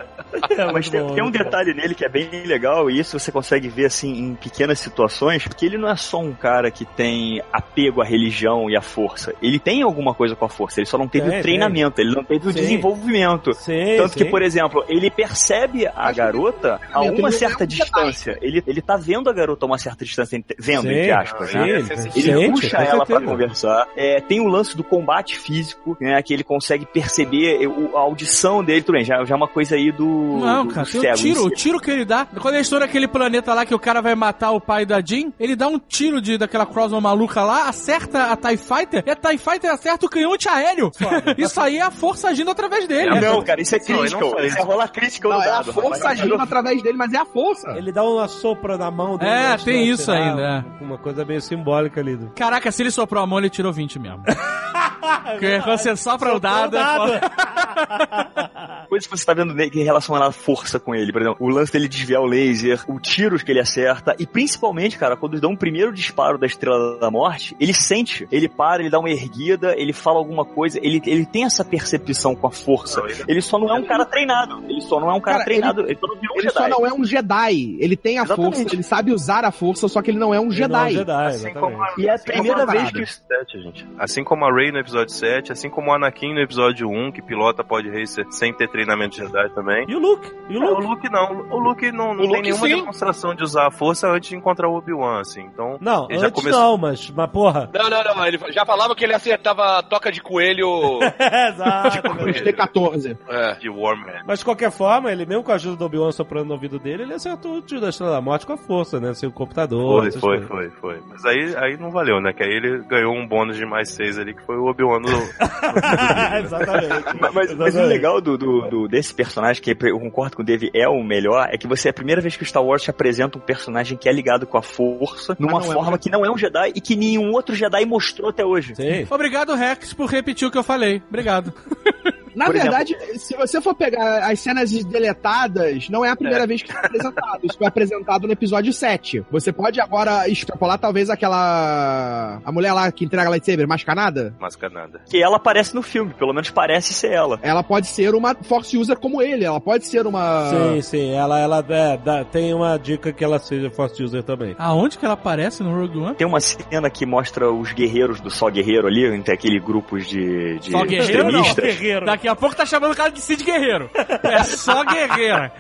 É 0.52 0.72
Mas 0.72 0.90
tem, 0.90 1.06
tem 1.14 1.24
um 1.24 1.32
detalhe 1.32 1.74
nele 1.74 1.96
que 1.96 2.06
é 2.06 2.10
bem 2.10 2.30
legal, 2.46 2.90
e 2.90 3.00
isso 3.00 3.18
você 3.20 3.32
consegue 3.32 3.68
ver 3.70 3.86
assim 3.86 4.12
em 4.12 4.36
pequenas 4.36 4.80
situações, 4.80 5.44
porque 5.48 5.66
ele 5.66 5.78
não 5.78 5.90
é 5.90 5.96
só 5.96 6.20
um 6.20 6.34
cara 6.34 6.70
que 6.70 6.86
tem 6.86 7.42
apego 7.52 8.02
à 8.02 8.06
religião 8.06 8.70
e 8.70 8.76
à 8.76 8.82
força. 8.82 9.34
Ele 9.42 9.60
tem 9.60 9.82
alguma 9.82 10.14
coisa 10.14 10.36
com 10.36 10.46
a 10.46 10.50
força, 10.50 10.80
ele 10.80 10.88
só 10.88 10.98
não 10.98 11.08
teve 11.08 11.30
Tem, 11.30 11.40
o 11.40 11.42
treinamento, 11.42 12.02
ele 12.02 12.14
não 12.16 12.24
teve 12.24 12.48
o 12.48 12.52
Sim. 12.52 12.60
desenvolvimento. 12.60 13.54
Sim, 13.54 13.96
Tanto 13.98 14.14
que, 14.18 14.24
sim. 14.26 14.30
por 14.30 14.42
exemplo, 14.42 14.84
ele 14.88 15.10
percebe 15.10 15.88
a 15.88 15.92
Acho 16.06 16.14
que 16.14 16.18
garota 16.18 16.80
a 16.94 17.02
uma 17.02 17.30
é 17.30 17.32
certa 17.32 17.66
distância. 17.66 18.38
Ele, 18.42 18.64
ele 18.68 18.82
tá 18.82 18.98
vendo 18.98 19.30
a 19.30 19.34
garota 19.34 19.66
a 19.66 19.68
uma 19.68 19.78
certa 19.78 20.04
distância, 20.06 20.44
vendo, 20.60 20.84
Sim, 20.84 20.90
entre 20.90 21.12
aspas, 21.12 21.54
né? 21.54 21.70
ele 22.16 22.52
puxa 22.52 22.78
ela 22.78 23.06
pra 23.06 23.18
certeza. 23.18 23.32
conversar. 23.32 23.88
É, 23.96 24.20
tem 24.22 24.40
o 24.40 24.48
lance 24.48 24.76
do 24.76 24.84
combate 24.84 25.38
físico, 25.38 25.98
né? 26.00 26.22
Que 26.22 26.34
ele 26.34 26.44
consegue 26.44 26.86
perceber 26.86 27.68
o- 27.68 27.96
a 27.98 28.02
audição 28.02 28.64
dele, 28.64 28.82
tudo 28.82 28.96
bem, 28.96 29.04
já, 29.06 29.24
já 29.24 29.34
é 29.34 29.38
uma 29.38 29.48
coisa 29.48 29.76
aí 29.76 29.92
do. 29.92 30.21
Não, 30.22 30.68
cara, 30.68 30.86
do 30.86 30.92
tem 30.92 31.00
um 31.00 31.04
cego 31.04 31.18
em 31.18 31.34
tiro, 31.34 31.46
o 31.46 31.50
tiro 31.50 31.80
que 31.80 31.92
ele 31.92 32.06
dá. 32.06 32.26
Quando 32.40 32.56
eles 32.56 32.68
estão 32.68 32.80
naquele 32.80 33.08
planeta 33.08 33.54
lá 33.54 33.66
que 33.66 33.74
o 33.76 33.80
cara 33.80 34.02
vai 34.02 34.16
matar 34.16 34.52
o 34.52 34.62
pai 34.62 34.86
da 34.86 35.02
Jean, 35.02 35.32
ele 35.40 35.56
dá 35.56 35.68
um 35.68 35.80
tiro 35.80 36.22
de 36.22 36.38
daquela 36.38 36.66
Crossbow 36.66 37.02
maluca 37.02 37.42
lá, 37.44 37.68
acerta 37.68 38.32
a 38.32 38.36
TIE 38.36 38.58
Fighter, 38.58 39.04
e 39.06 39.10
a 39.12 39.16
TIE 39.16 39.38
Fighter 39.38 39.72
acerta 39.72 40.06
o 40.06 40.10
canhão 40.10 40.34
antiaéreo. 40.34 40.92
isso 41.38 41.60
aí 41.60 41.78
é 41.78 41.82
a 41.82 41.92
força 41.92 42.30
agindo 42.30 42.52
através 42.52 42.88
dele. 42.88 43.20
Não, 43.20 43.44
cara, 43.44 43.62
isso 43.62 43.76
é 43.76 43.78
ele 43.78 43.86
crítico. 43.86 44.42
Isso 44.42 44.58
é 44.58 44.62
rolar 44.62 44.88
crítico 44.90 45.28
Não, 45.30 45.38
no 45.38 45.44
é 45.44 45.48
a 45.48 45.52
dado. 45.52 45.74
força 45.74 46.04
rapaz. 46.04 46.20
agindo 46.20 46.36
através 46.36 46.82
dele, 46.82 46.98
mas 46.98 47.14
é 47.14 47.18
a 47.18 47.26
força. 47.26 47.72
Ele 47.72 47.92
dá 47.92 48.04
uma 48.04 48.28
sopra 48.28 48.78
na 48.78 48.90
mão 48.92 49.18
dele. 49.18 49.32
É, 49.32 49.58
tem 49.58 49.88
isso 49.88 50.12
ainda, 50.12 50.66
Uma 50.80 50.98
coisa 50.98 51.24
meio 51.26 51.42
simbólica 51.42 52.00
ali. 52.02 52.16
Do... 52.16 52.32
Caraca, 52.32 52.72
se 52.72 52.82
ele 52.84 52.92
soprou 52.92 53.24
a 53.24 53.28
mão, 53.28 53.40
ele 53.40 53.50
tirou 53.50 53.72
20 53.72 54.00
mesmo. 54.00 54.24
Porque 55.32 55.60
quando 55.62 55.78
você 55.78 55.96
sopra 55.96 56.30
o 56.30 56.34
Soprou 56.34 56.40
dado, 56.40 56.74
o 56.74 56.78
é 56.78 56.80
dado. 56.80 57.08
foda. 57.08 58.86
Coisas 58.90 59.08
que 59.08 59.18
você 59.18 59.26
tá 59.26 59.34
vendo 59.34 59.54
nele 59.54 59.70
que 59.70 59.82
relacionam 59.84 60.24
à 60.24 60.32
força 60.32 60.80
com 60.80 60.94
ele, 60.94 61.12
por 61.14 61.22
exemplo, 61.22 61.38
o 61.40 61.50
lance 61.50 61.72
dele 61.72 61.88
desviar 61.88 62.22
o 62.22 62.26
laser, 62.26 62.84
o 62.88 63.00
tiros 63.00 63.42
que 63.42 63.52
ele 63.52 63.60
acerta, 63.60 64.16
e 64.20 64.26
principalmente, 64.28 64.98
cara, 64.98 65.16
quando 65.16 65.34
ele 65.34 65.42
dá 65.42 65.48
um 65.48 65.56
primeiro 65.56 65.94
disparo 65.94 66.38
da 66.38 66.46
Estrela 66.46 66.98
da 67.00 67.10
Morte, 67.10 67.56
ele 67.60 67.74
sente, 67.74 68.28
ele 68.32 68.50
para, 68.50 68.82
ele 68.82 68.90
dá 68.90 69.00
uma 69.00 69.10
erguida, 69.10 69.74
ele 69.78 69.94
fala 69.94 70.18
alguma 70.18 70.44
coisa, 70.44 70.78
ele, 70.84 71.02
ele 71.06 71.26
tem 71.26 71.46
essa 71.46 71.64
percepção 71.64 72.36
com 72.36 72.48
a 72.48 72.52
força. 72.52 73.00
Não, 73.00 73.08
ele- 73.08 73.24
Ele 73.28 73.42
só 73.42 73.58
não 73.58 73.70
é 73.74 73.80
um 73.80 73.84
cara 73.86 74.04
treinado, 74.06 74.62
ele 74.68 74.82
só 74.82 75.00
não 75.00 75.10
é 75.10 75.14
um 75.14 75.22
cara, 75.22 75.38
Cara, 75.38 75.46
treinado, 75.46 75.82
ele, 75.88 75.98
só 75.98 76.08
não 76.08 76.16
virou 76.20 76.36
um 76.36 76.40
Ele 76.40 76.50
só 76.50 76.68
não 76.68 76.86
é 76.86 76.94
um 76.94 77.04
Jedi. 77.06 77.78
Ele 77.80 77.96
tem 77.96 78.20
a 78.20 78.24
Exatamente. 78.24 78.56
força, 78.58 78.76
ele 78.76 78.84
sabe 78.84 79.12
usar 79.14 79.46
a 79.46 79.52
força, 79.52 79.88
só 79.88 80.02
que 80.02 80.12
ele 80.12 80.20
não 80.20 80.34
é 80.34 80.40
um 80.40 80.48
Ele 80.48 80.56
Jedi. 80.56 80.70
não 80.70 80.80
é 80.82 80.88
um 80.88 80.92
Jedi, 80.92 81.26
Assim 81.28 81.48
a, 81.48 81.94
E 81.98 82.08
é 82.08 82.12
a 82.12 82.14
assim 82.16 82.26
primeira 82.26 82.66
vez 82.66 82.84
Rey 82.84 82.92
que 82.92 83.00
no 83.00 83.08
7, 83.08 83.62
gente. 83.64 83.88
Assim 83.98 84.24
como 84.24 84.46
a 84.46 84.54
Rey 84.54 84.72
no 84.72 84.80
episódio 84.92 85.14
7, 85.16 85.52
assim 85.52 85.70
como 85.70 85.90
o 85.90 85.94
Anakin 85.94 86.34
no 86.34 86.42
episódio 86.42 86.88
1, 86.90 87.12
que 87.12 87.22
pilota 87.22 87.64
Pod 87.64 87.88
Racer 87.90 88.26
sem 88.32 88.54
ter 88.54 88.68
treinamento 88.70 89.16
Jedi 89.16 89.50
também. 89.54 89.86
E 89.88 89.96
o 89.96 90.00
Luke? 90.00 90.30
E 90.50 90.58
o 90.58 90.64
É, 90.64 90.66
o 90.68 90.74
Luke? 90.76 90.88
Luke 90.88 91.10
não. 91.10 91.32
O 91.50 91.60
Luke 91.60 91.92
não, 91.92 92.14
não 92.14 92.14
O 92.14 92.18
tem 92.18 92.28
Luke, 92.28 92.42
nenhuma 92.42 92.68
sim. 92.68 92.76
demonstração 92.76 93.34
de 93.34 93.44
usar 93.44 93.68
a 93.68 93.72
força 93.72 94.08
antes 94.10 94.30
de 94.30 94.36
encontrar 94.36 94.68
o 94.68 94.76
Obi-Wan, 94.76 95.22
assim. 95.22 95.42
Então, 95.42 95.78
Não, 95.80 96.08
ele 96.10 96.20
já 96.20 96.28
antes 96.28 96.42
começou. 96.42 96.62
não, 96.62 96.78
mas, 96.78 97.10
mas 97.10 97.30
porra. 97.32 97.70
Não, 97.74 97.90
não, 97.90 98.04
não. 98.04 98.26
Ele 98.26 98.38
já 98.50 98.66
falava 98.66 98.96
que 98.96 99.04
ele 99.04 99.14
acertava 99.14 99.80
a 99.80 99.84
toca 99.84 100.12
de 100.12 100.22
coelho. 100.22 101.00
Exato. 101.50 102.02
T14. 102.02 103.18
é. 103.30 103.54
De 103.56 103.70
Warman. 103.70 104.22
Mas 104.28 104.40
de 104.40 104.46
qualquer 104.46 104.72
forma, 104.72 105.12
ele 105.12 105.26
mesmo 105.26 105.44
com 105.44 105.52
a 105.52 105.56
ajuda 105.56 105.78
do 105.78 105.86
Obi-Wan 105.86 106.12
soprando 106.12 106.48
no 106.48 106.54
ouvido 106.54 106.80
dele, 106.80 107.04
ele 107.04 107.14
acertou 107.14 107.56
o 107.56 107.62
tiro 107.62 107.82
da 107.82 107.90
Estrela 107.90 108.14
da 108.14 108.22
Morte 108.22 108.46
com 108.46 108.54
a 108.54 108.58
força, 108.58 109.00
né? 109.00 109.14
Sem 109.14 109.30
o 109.30 109.32
computador. 109.32 110.02
Foi, 110.02 110.12
foi, 110.12 110.22
coisas. 110.22 110.48
foi, 110.48 110.70
foi. 110.72 111.00
Mas 111.10 111.26
aí, 111.26 111.56
aí 111.58 111.78
não 111.78 111.92
valeu, 111.92 112.20
né? 112.22 112.34
Que 112.34 112.44
aí 112.44 112.50
ele 112.52 112.80
ganhou 112.84 113.14
um 113.16 113.28
bônus 113.28 113.58
de 113.58 113.66
mais 113.66 113.90
6 113.92 114.20
ali, 114.20 114.34
que 114.34 114.46
foi 114.46 114.58
o 114.58 114.66
Obi-Wan 114.84 115.00
no. 115.00 115.08
Exatamente. 116.44 117.18
Mas, 117.20 117.34
mas- 117.34 117.34
mas 117.34 117.50
o 117.52 117.54
Exatamente. 117.68 117.88
legal 117.90 118.22
do, 118.22 118.38
do- 118.38 118.62
do- 118.70 118.88
desse 118.88 119.14
personagem, 119.14 119.62
que 119.62 119.72
eu 119.82 120.00
concordo 120.00 120.36
com 120.36 120.42
o 120.42 120.46
Dave, 120.46 120.70
é 120.74 120.88
o 120.88 121.04
melhor, 121.04 121.48
é 121.52 121.58
que 121.58 121.68
você 121.68 121.88
é 121.90 121.92
a 121.92 121.94
primeira 121.94 122.22
vez 122.22 122.36
que 122.36 122.44
o 122.44 122.46
Star 122.46 122.64
Wars 122.64 122.82
te 122.84 122.90
apresenta 122.90 123.38
um 123.38 123.42
personagem 123.42 123.98
que 123.98 124.10
é 124.10 124.12
ligado 124.14 124.46
com 124.48 124.58
a 124.58 124.62
força, 124.62 125.36
numa 125.40 125.54
é 125.54 125.56
um 125.58 125.62
forma 125.72 125.98
que 125.98 126.10
não 126.10 126.26
é 126.26 126.32
um 126.32 126.38
Jedi 126.38 126.72
e 126.76 126.82
que 126.82 126.96
nenhum 126.96 127.32
outro 127.32 127.56
Jedi 127.56 127.86
mostrou 127.86 128.30
até 128.30 128.46
hoje. 128.46 128.76
Sim. 128.76 129.06
Obrigado, 129.10 129.54
Rex, 129.56 129.94
por 129.94 130.10
repetir 130.10 130.48
o 130.48 130.52
que 130.52 130.58
eu 130.58 130.64
falei. 130.64 131.02
Obrigado. 131.10 131.54
Na 132.36 132.46
Por 132.46 132.54
verdade, 132.56 132.96
se 133.18 133.36
você 133.36 133.62
for 133.62 133.74
pegar 133.76 134.30
as 134.30 134.40
cenas 134.40 134.72
deletadas, 134.84 135.90
não 135.90 136.04
é 136.06 136.10
a 136.10 136.16
primeira 136.16 136.46
vez 136.48 136.62
que 136.62 136.70
isso 136.72 136.78
é 136.80 136.86
apresentado. 136.86 137.40
Isso 137.44 137.58
foi 137.58 137.68
apresentado 137.68 138.28
no 138.28 138.34
episódio 138.34 138.72
7. 138.74 139.26
Você 139.32 139.52
pode 139.52 139.80
agora 139.82 140.28
extrapolar 140.30 140.78
talvez 140.80 141.10
aquela. 141.10 142.42
A 142.44 142.52
mulher 142.52 142.74
lá 142.74 142.92
que 142.92 143.06
entrega 143.06 143.30
lightsaber 143.30 143.68
mascarada? 143.68 144.34
Mascanada. 144.40 145.02
Que 145.10 145.22
ela 145.22 145.38
aparece 145.38 145.74
no 145.76 145.82
filme, 145.82 146.14
pelo 146.14 146.34
menos 146.34 146.50
parece 146.50 146.94
ser 146.94 147.12
ela. 147.12 147.40
Ela 147.42 147.64
pode 147.64 147.88
ser 147.88 148.14
uma 148.16 148.36
Force 148.44 148.78
User 148.78 148.98
como 148.98 149.22
ele, 149.22 149.44
ela 149.46 149.60
pode 149.60 149.86
ser 149.88 150.06
uma. 150.08 150.50
Sim, 150.50 150.82
sim. 150.82 151.14
Ela, 151.14 151.40
ela 151.40 151.66
é, 151.68 151.98
dá- 151.98 152.24
tem 152.24 152.54
uma 152.54 152.78
dica 152.78 153.12
que 153.12 153.24
ela 153.24 153.40
seja 153.40 153.70
Force 153.72 154.02
User 154.02 154.24
também. 154.24 154.56
Aonde 154.58 154.98
que 154.98 155.06
ela 155.06 155.14
aparece 155.16 155.64
no 155.64 155.76
Rogue 155.76 155.98
One? 156.00 156.16
Tem 156.16 156.28
uma 156.28 156.40
cena 156.40 156.90
que 156.90 157.06
mostra 157.06 157.52
os 157.52 157.72
guerreiros 157.74 158.20
do 158.22 158.30
Só 158.30 158.50
Guerreiro 158.50 158.88
ali, 158.88 159.06
entre 159.06 159.34
aqueles 159.34 159.64
grupos 159.64 160.08
de, 160.08 160.60
de 160.60 160.72
Só 160.72 160.84
guerreiro 160.86 161.32
não. 161.32 161.42
extremistas. 161.42 161.66
Guerreiro. 161.78 162.06
Daqui 162.22 162.30
a 162.30 162.36
pouco 162.36 162.56
tá 162.56 162.68
chamando 162.68 162.92
o 162.92 162.96
cara 162.96 163.10
de 163.10 163.20
Cid 163.20 163.44
Guerreiro. 163.44 163.90
É 164.22 164.44
só 164.44 164.84
guerreira. 164.84 165.52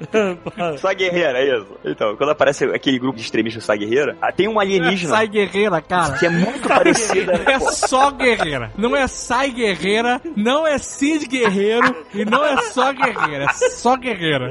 Só 0.78 0.92
guerreira, 0.92 1.38
é 1.38 1.56
isso. 1.58 1.66
Então, 1.84 2.16
quando 2.16 2.30
aparece 2.30 2.64
aquele 2.64 2.98
grupo 2.98 3.16
de 3.16 3.22
extremistas 3.22 3.64
Só 3.64 3.76
Guerreira, 3.76 4.16
ah, 4.20 4.32
tem 4.32 4.48
uma 4.48 4.62
alienígena 4.62 5.14
Sai 5.14 5.28
guerreira, 5.28 5.80
cara. 5.80 6.18
que 6.18 6.26
é 6.26 6.28
muito 6.28 6.68
parecida. 6.68 7.32
É 7.46 7.58
só 7.60 8.10
guerreira. 8.10 8.72
Não 8.76 8.96
é 8.96 9.06
sai 9.06 9.50
guerreira, 9.50 10.20
não 10.36 10.66
é 10.66 10.78
Cid 10.78 11.26
Guerreiro 11.26 12.04
e 12.14 12.24
não 12.24 12.44
é 12.44 12.60
só 12.62 12.92
guerreira. 12.92 13.44
É 13.44 13.70
só 13.70 13.96
guerreira. 13.96 14.50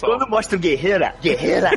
Quando 0.00 0.26
mostra 0.28 0.56
o 0.56 0.60
Guerreira, 0.60 1.14
Guerreira, 1.20 1.70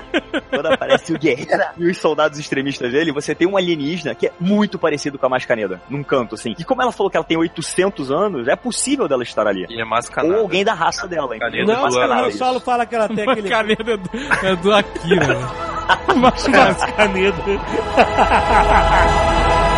quando 0.49 0.67
aparece 0.67 1.13
o 1.13 1.19
Guerreira 1.19 1.73
e 1.77 1.85
os 1.89 1.97
soldados 1.97 2.39
extremistas 2.39 2.91
dele, 2.93 3.11
você 3.11 3.35
tem 3.35 3.47
um 3.47 3.57
alienígena 3.57 4.15
que 4.15 4.27
é 4.27 4.31
muito 4.39 4.79
parecido 4.79 5.19
com 5.19 5.25
a 5.25 5.29
Mascaneda, 5.29 5.81
num 5.89 6.01
canto, 6.01 6.35
assim. 6.35 6.55
E 6.57 6.63
como 6.63 6.81
ela 6.81 6.93
falou 6.93 7.09
que 7.09 7.17
ela 7.17 7.25
tem 7.25 7.37
800 7.37 8.09
anos, 8.09 8.47
é 8.47 8.55
possível 8.55 8.68
dela 9.07 9.23
estar 9.23 9.47
ali. 9.47 9.65
E 9.69 9.81
é 9.81 9.85
mascanada. 9.85 10.35
Ou 10.35 10.41
alguém 10.41 10.63
da 10.63 10.73
raça 10.73 11.07
dela, 11.07 11.35
hein? 11.35 11.41
Não, 11.65 11.83
mas 11.83 11.95
o. 11.95 12.31
Solo 12.31 12.59
fala 12.59 12.85
que 12.85 12.95
ela 12.95 13.07
tem 13.07 13.29
aquele... 13.29 13.49
caneta 13.49 13.97
do, 13.97 14.09
é 14.43 14.55
do 14.55 14.73
Akira. 14.73 15.27
né? 15.27 15.35
Mas, 16.15 16.45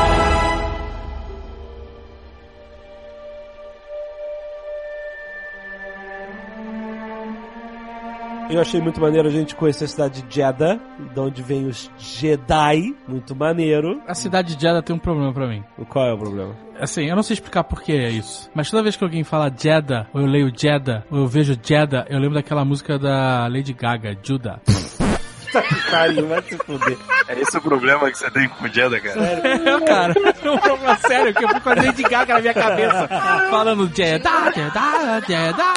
Eu 8.52 8.60
achei 8.60 8.82
muito 8.82 9.00
maneiro 9.00 9.30
a 9.30 9.32
gente 9.32 9.56
conhecer 9.56 9.86
a 9.86 9.88
cidade 9.88 10.22
de 10.24 10.36
Jeddah, 10.36 10.78
de 11.14 11.20
onde 11.20 11.42
vem 11.42 11.68
os 11.68 11.90
Jedi. 11.98 12.94
Muito 13.08 13.34
maneiro. 13.34 14.02
a 14.06 14.14
cidade 14.14 14.56
de 14.56 14.62
Jeddah 14.62 14.82
tem 14.84 14.94
um 14.94 15.00
problema 15.00 15.34
pra 15.34 15.48
mim. 15.48 15.64
Qual 15.88 16.06
é 16.06 16.14
o 16.14 16.18
problema? 16.18 16.54
Assim, 16.78 17.06
eu 17.06 17.16
não 17.16 17.24
sei 17.24 17.36
explicar 17.36 17.64
por 17.64 17.82
que 17.82 17.94
é 17.94 18.10
isso. 18.10 18.52
Mas 18.54 18.70
toda 18.70 18.84
vez 18.84 18.98
que 18.98 19.04
alguém 19.06 19.24
fala 19.24 19.50
Jeddah, 19.50 20.08
ou 20.14 20.20
eu 20.22 20.28
leio 20.28 20.52
Jeddah, 20.54 21.06
ou 21.10 21.20
eu 21.20 21.28
vejo 21.28 21.58
Jeddah, 21.64 22.06
eu 22.10 22.20
lembro 22.20 22.34
daquela 22.36 22.66
música 22.66 23.00
da 23.00 23.48
Lady 23.48 23.72
Gaga, 23.72 24.18
Judah. 24.22 24.60
Carinho, 25.90 26.28
vai 26.28 26.42
se 26.42 26.58
fuder. 26.58 26.98
É 27.28 27.40
esse 27.40 27.58
o 27.58 27.62
problema 27.62 28.12
que 28.12 28.18
você 28.18 28.30
tem 28.32 28.50
com 28.50 28.66
o 28.66 28.68
Jeddah, 28.68 29.00
cara? 29.00 29.22
É, 29.22 29.80
cara. 29.88 30.14
É 30.44 30.50
um 30.52 30.58
problema 30.58 30.98
sério, 30.98 31.34
que 31.34 31.44
eu 31.44 31.48
fico 31.50 31.62
com 31.62 31.70
a 31.70 31.76
Lady 31.76 32.04
Gaga 32.04 32.34
na 32.34 32.42
minha 32.42 32.54
cabeça. 32.54 33.08
Falando 33.50 33.88
Jeddah, 33.96 34.52
Jeddah, 34.52 35.20
Jeddah. 35.22 35.76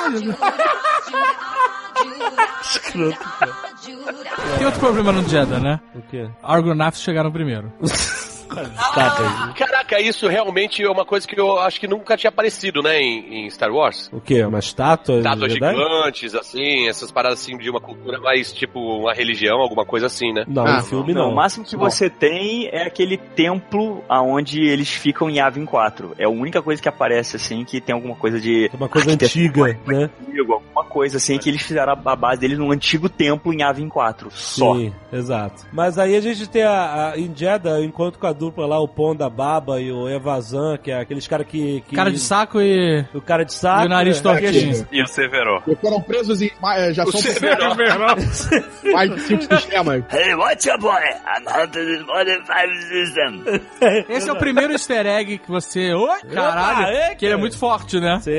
Escroto, 2.63 3.19
cara. 3.39 3.53
Tem 4.59 4.67
outro 4.67 4.81
problema 4.81 5.13
no 5.13 5.29
Jeddah, 5.29 5.61
né? 5.61 5.81
O 5.95 6.03
quê? 6.03 6.29
Argonauts 6.43 7.01
chegaram 7.01 7.31
primeiro. 7.33 7.73
Tá, 8.55 9.53
Caraca, 9.57 10.01
isso 10.01 10.29
realmente 10.29 10.83
é 10.83 10.91
uma 10.91 11.05
coisa 11.05 11.27
que 11.27 11.39
eu 11.39 11.59
acho 11.61 11.81
que 11.81 11.87
nunca 11.87 12.17
tinha 12.17 12.29
aparecido, 12.29 12.83
né, 12.83 13.01
em, 13.01 13.47
em 13.47 13.51
Star 13.51 13.71
Wars. 13.73 14.09
O 14.13 14.21
quê? 14.21 14.43
Uma 14.45 14.59
estátua? 14.59 15.19
Estátuas 15.19 15.53
gigantes, 15.53 16.35
assim, 16.35 16.89
essas 16.89 17.11
paradas 17.11 17.41
assim 17.41 17.57
de 17.57 17.71
uma 17.71 17.81
cultura 17.81 18.19
mais 18.21 18.53
tipo 18.53 18.79
uma 18.81 19.13
religião, 19.13 19.59
alguma 19.59 19.85
coisa 19.85 20.07
assim, 20.07 20.33
né? 20.33 20.45
Não, 20.47 20.67
Ah, 20.67 20.77
no 20.79 20.85
filme 20.85 21.15
Não, 21.15 21.23
não. 21.27 21.33
o 21.33 21.35
máximo 21.35 21.65
que 21.65 21.77
você 21.77 22.09
tem 22.11 22.69
é 22.73 22.87
aquele 22.87 23.17
templo 23.17 24.03
aonde 24.09 24.61
eles 24.63 24.91
ficam 24.91 25.29
em 25.29 25.37
Yavin 25.37 25.65
4. 25.65 26.15
É 26.19 26.25
a 26.25 26.29
única 26.29 26.63
coisa 26.63 26.81
que 26.81 26.89
aparece, 26.89 27.37
assim, 27.37 27.65
que 27.65 27.81
tem 27.81 27.95
alguma 27.95 28.15
coisa 28.17 28.41
de... 28.41 28.71
É 28.73 28.77
uma 28.77 28.89
coisa 28.89 29.11
antiga, 29.11 29.79
né? 29.87 30.11
antiga, 30.29 30.55
Alguma 30.55 30.85
coisa, 30.85 31.17
assim, 31.17 31.39
que 31.39 31.49
eles 31.49 31.63
fizeram 31.63 31.93
a 31.93 32.17
base 32.17 32.41
deles 32.41 32.59
num 32.59 32.71
antigo 32.71 33.09
templo 33.09 33.53
em 33.53 33.61
Yavin 33.61 33.89
4. 33.89 34.31
Só. 34.33 34.75
Sim, 34.75 34.93
exato. 35.13 35.65
Mas 35.73 35.99
aí 35.99 36.17
a 36.17 36.21
gente 36.21 36.49
tem 36.49 36.63
a, 36.63 37.11
a 37.13 37.19
em 37.19 37.33
Jeddah, 37.35 37.79
o 37.81 37.85
encontro 37.85 38.19
com 38.21 38.27
a 38.27 38.33
dupla 38.45 38.67
lá, 38.67 38.79
o 38.81 38.87
Ponda 38.89 39.29
Baba 39.31 39.81
e 39.81 39.91
o 39.93 40.09
Evazan, 40.09 40.77
que 40.77 40.91
é 40.91 41.01
aqueles 41.01 41.27
caras 41.27 41.47
que, 41.47 41.83
que- 41.89 41.95
Cara 41.97 42.11
de 42.11 42.19
saco 42.19 42.61
e. 42.61 43.05
O 43.15 43.21
cara 43.21 43.45
de 43.45 43.53
saco. 43.55 43.83
E 43.85 43.87
o 43.87 43.89
nariz 43.89 44.19
é, 44.19 44.23
tortinho. 44.23 44.87
E 44.93 45.03
o 45.03 45.07
Severo. 45.07 45.63
E 45.67 45.75
foram 45.77 46.01
presos 46.01 46.41
em. 46.43 46.51
eh, 46.77 46.93
Já 46.93 47.05
são 47.07 47.21
Severo. 47.21 47.75
mais 48.93 49.11
de 49.15 49.21
cinco 49.21 49.43
sistemas. 49.57 50.05
Hey, 50.13 50.35
what's 50.35 50.67
up, 50.67 50.79
boy? 50.81 50.93
I'm 50.95 51.47
hunting 51.49 51.85
this 51.87 52.07
modern 52.07 52.45
system. 52.89 53.45
Esse 54.09 54.29
é 54.29 54.33
o 54.33 54.37
primeiro 54.39 54.73
easter 54.73 55.07
egg 55.07 55.39
que 55.39 55.51
você. 55.51 55.93
Oi, 55.95 56.21
caralho! 56.33 56.87
é, 56.87 57.15
que 57.15 57.25
ele 57.25 57.35
é 57.35 57.37
muito 57.37 57.59
forte, 57.59 57.99
né? 58.01 58.19
Sim, 58.21 58.33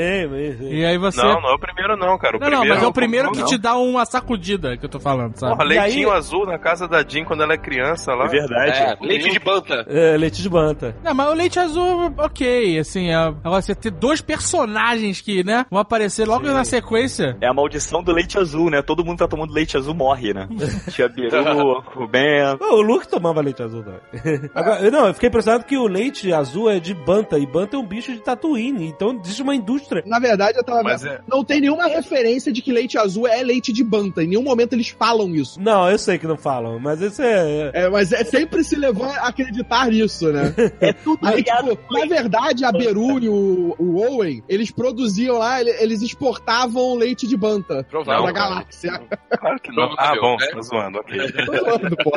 sim. 0.57 0.69
E 0.73 0.85
aí 0.85 0.97
você. 0.97 1.21
Não, 1.21 1.41
não 1.41 1.49
é 1.51 1.53
o 1.55 1.59
primeiro 1.59 1.97
não, 1.97 2.17
cara. 2.17 2.37
O 2.37 2.39
Não, 2.39 2.49
não, 2.49 2.57
primeiro 2.59 2.75
mas 2.75 2.83
é 2.83 2.87
o 2.87 2.93
primeiro 2.93 3.31
que 3.31 3.39
não. 3.39 3.45
te 3.45 3.57
dá 3.57 3.75
uma 3.75 4.05
sacudida 4.05 4.77
que 4.77 4.85
eu 4.85 4.89
tô 4.89 4.99
falando, 4.99 5.35
sabe? 5.37 5.53
Porra, 5.53 5.65
E 5.65 5.67
leitinho 5.77 6.11
aí- 6.11 6.17
azul 6.17 6.45
na 6.45 6.57
casa 6.57 6.87
da 6.87 7.03
Jean 7.03 7.25
quando 7.25 7.43
ela 7.43 7.53
é 7.53 7.57
criança 7.57 8.13
lá. 8.13 8.25
É 8.25 8.29
verdade. 8.29 8.71
É, 8.79 8.95
leite 9.01 9.29
de 9.31 9.39
banta. 9.39 9.84
É, 9.88 10.17
leite 10.17 10.41
de 10.41 10.49
banta. 10.49 10.95
Não, 11.03 11.13
mas 11.13 11.29
o 11.29 11.33
Leite 11.33 11.59
Azul, 11.59 12.13
ok, 12.17 12.79
assim, 12.79 13.09
é- 13.09 13.15
agora 13.15 13.61
você 13.61 13.75
ter 13.75 13.91
dois 13.91 14.21
personagens 14.21 15.21
que, 15.21 15.43
né, 15.43 15.65
vão 15.69 15.79
aparecer 15.79 16.27
logo 16.27 16.45
na 16.47 16.63
sequência. 16.63 17.38
É 17.41 17.47
a 17.47 17.53
maldição 17.53 18.03
do 18.03 18.11
leite 18.11 18.38
azul, 18.38 18.69
né? 18.69 18.81
Todo 18.81 19.03
mundo 19.03 19.17
que 19.17 19.23
tá 19.23 19.27
tomando 19.27 19.53
leite 19.53 19.77
azul 19.77 19.93
morre, 19.93 20.33
né? 20.33 20.47
Tia 20.91 21.07
Biru, 21.09 21.83
o 21.95 22.07
Ben. 22.07 22.55
O 22.59 22.81
Luke 22.81 23.07
tomava 23.07 23.41
leite 23.41 23.61
azul 23.63 23.83
também. 23.83 24.49
Agora, 24.53 24.89
não, 24.91 25.07
eu 25.07 25.13
fiquei 25.13 25.29
impressionado 25.29 25.63
que 25.65 25.77
o 25.77 25.88
leite 25.88 26.31
azul 26.33 26.69
é 26.69 26.79
de 26.79 26.93
banta, 26.93 27.38
e 27.38 27.45
banta 27.45 27.75
é 27.75 27.79
um 27.79 27.86
bicho 27.86 28.11
de 28.13 28.19
Tatooine, 28.19 28.88
então 28.88 29.19
existe 29.23 29.41
uma 29.41 29.55
indústria. 29.55 30.03
Na 30.05 30.19
verdade, 30.19 30.57
eu 30.57 30.63
tava 30.63 30.83
Mas 30.83 31.01
vendo. 31.01 31.13
é- 31.13 31.19
Não 31.27 31.43
tem 31.43 31.61
nenhuma 31.61 31.88
referência 31.88 32.51
de 32.51 32.61
que 32.61 32.71
leite 32.71 32.97
azul 32.97 33.27
é 33.27 33.41
leite 33.43 33.71
de 33.73 33.83
banta. 33.83 34.23
Em 34.23 34.27
nenhum 34.27 34.43
momento 34.43 34.73
eles 34.73 34.89
falam 34.89 35.33
isso. 35.36 35.59
Não, 35.61 35.89
eu 35.89 35.97
sei 35.97 36.17
que 36.17 36.27
não 36.27 36.38
falam, 36.38 36.79
mas 36.79 37.01
isso 37.01 37.21
é... 37.21 37.71
É, 37.73 37.89
mas 37.89 38.11
é 38.11 38.23
sempre 38.23 38.63
se 38.63 38.75
levou 38.75 39.05
a 39.05 39.27
acreditar 39.27 39.74
nisso, 39.86 40.32
né? 40.32 40.53
É 40.80 40.93
tudo 40.93 41.19
Aí, 41.28 41.43
tipo, 41.43 41.78
na 41.93 42.05
verdade, 42.05 42.63
a 42.65 42.71
Beru 42.71 43.19
e 43.19 43.28
o, 43.30 43.76
o 43.78 43.97
Owen, 44.01 44.43
eles 44.47 44.71
produziam 44.71 45.38
lá, 45.38 45.59
ele- 45.61 45.76
eles 45.80 46.01
exportavam 46.01 46.95
leite 46.95 47.28
de 47.28 47.36
banta 47.38 47.84
Provável. 47.89 48.23
pra 48.23 48.32
galáxia. 48.32 49.01
Claro 49.39 49.59
que 49.59 49.71
não. 49.76 49.93
Ah, 49.97 50.15
bom, 50.19 50.38
né? 50.38 50.47
tá 50.47 50.61
zoando, 50.61 50.99
ok. 50.99 51.17
Tô 51.45 51.53
zoando, 51.55 51.95
pô. 51.97 52.11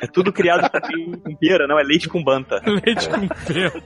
É 0.00 0.06
tudo 0.12 0.32
criado 0.32 0.70
com, 0.70 1.34
pera, 1.40 1.66
não? 1.66 1.78
É 1.78 1.82
leite 1.82 2.08
com 2.08 2.22
banta. 2.22 2.60
Leite 2.66 3.08
com 3.08 3.28
pelo. 3.46 3.82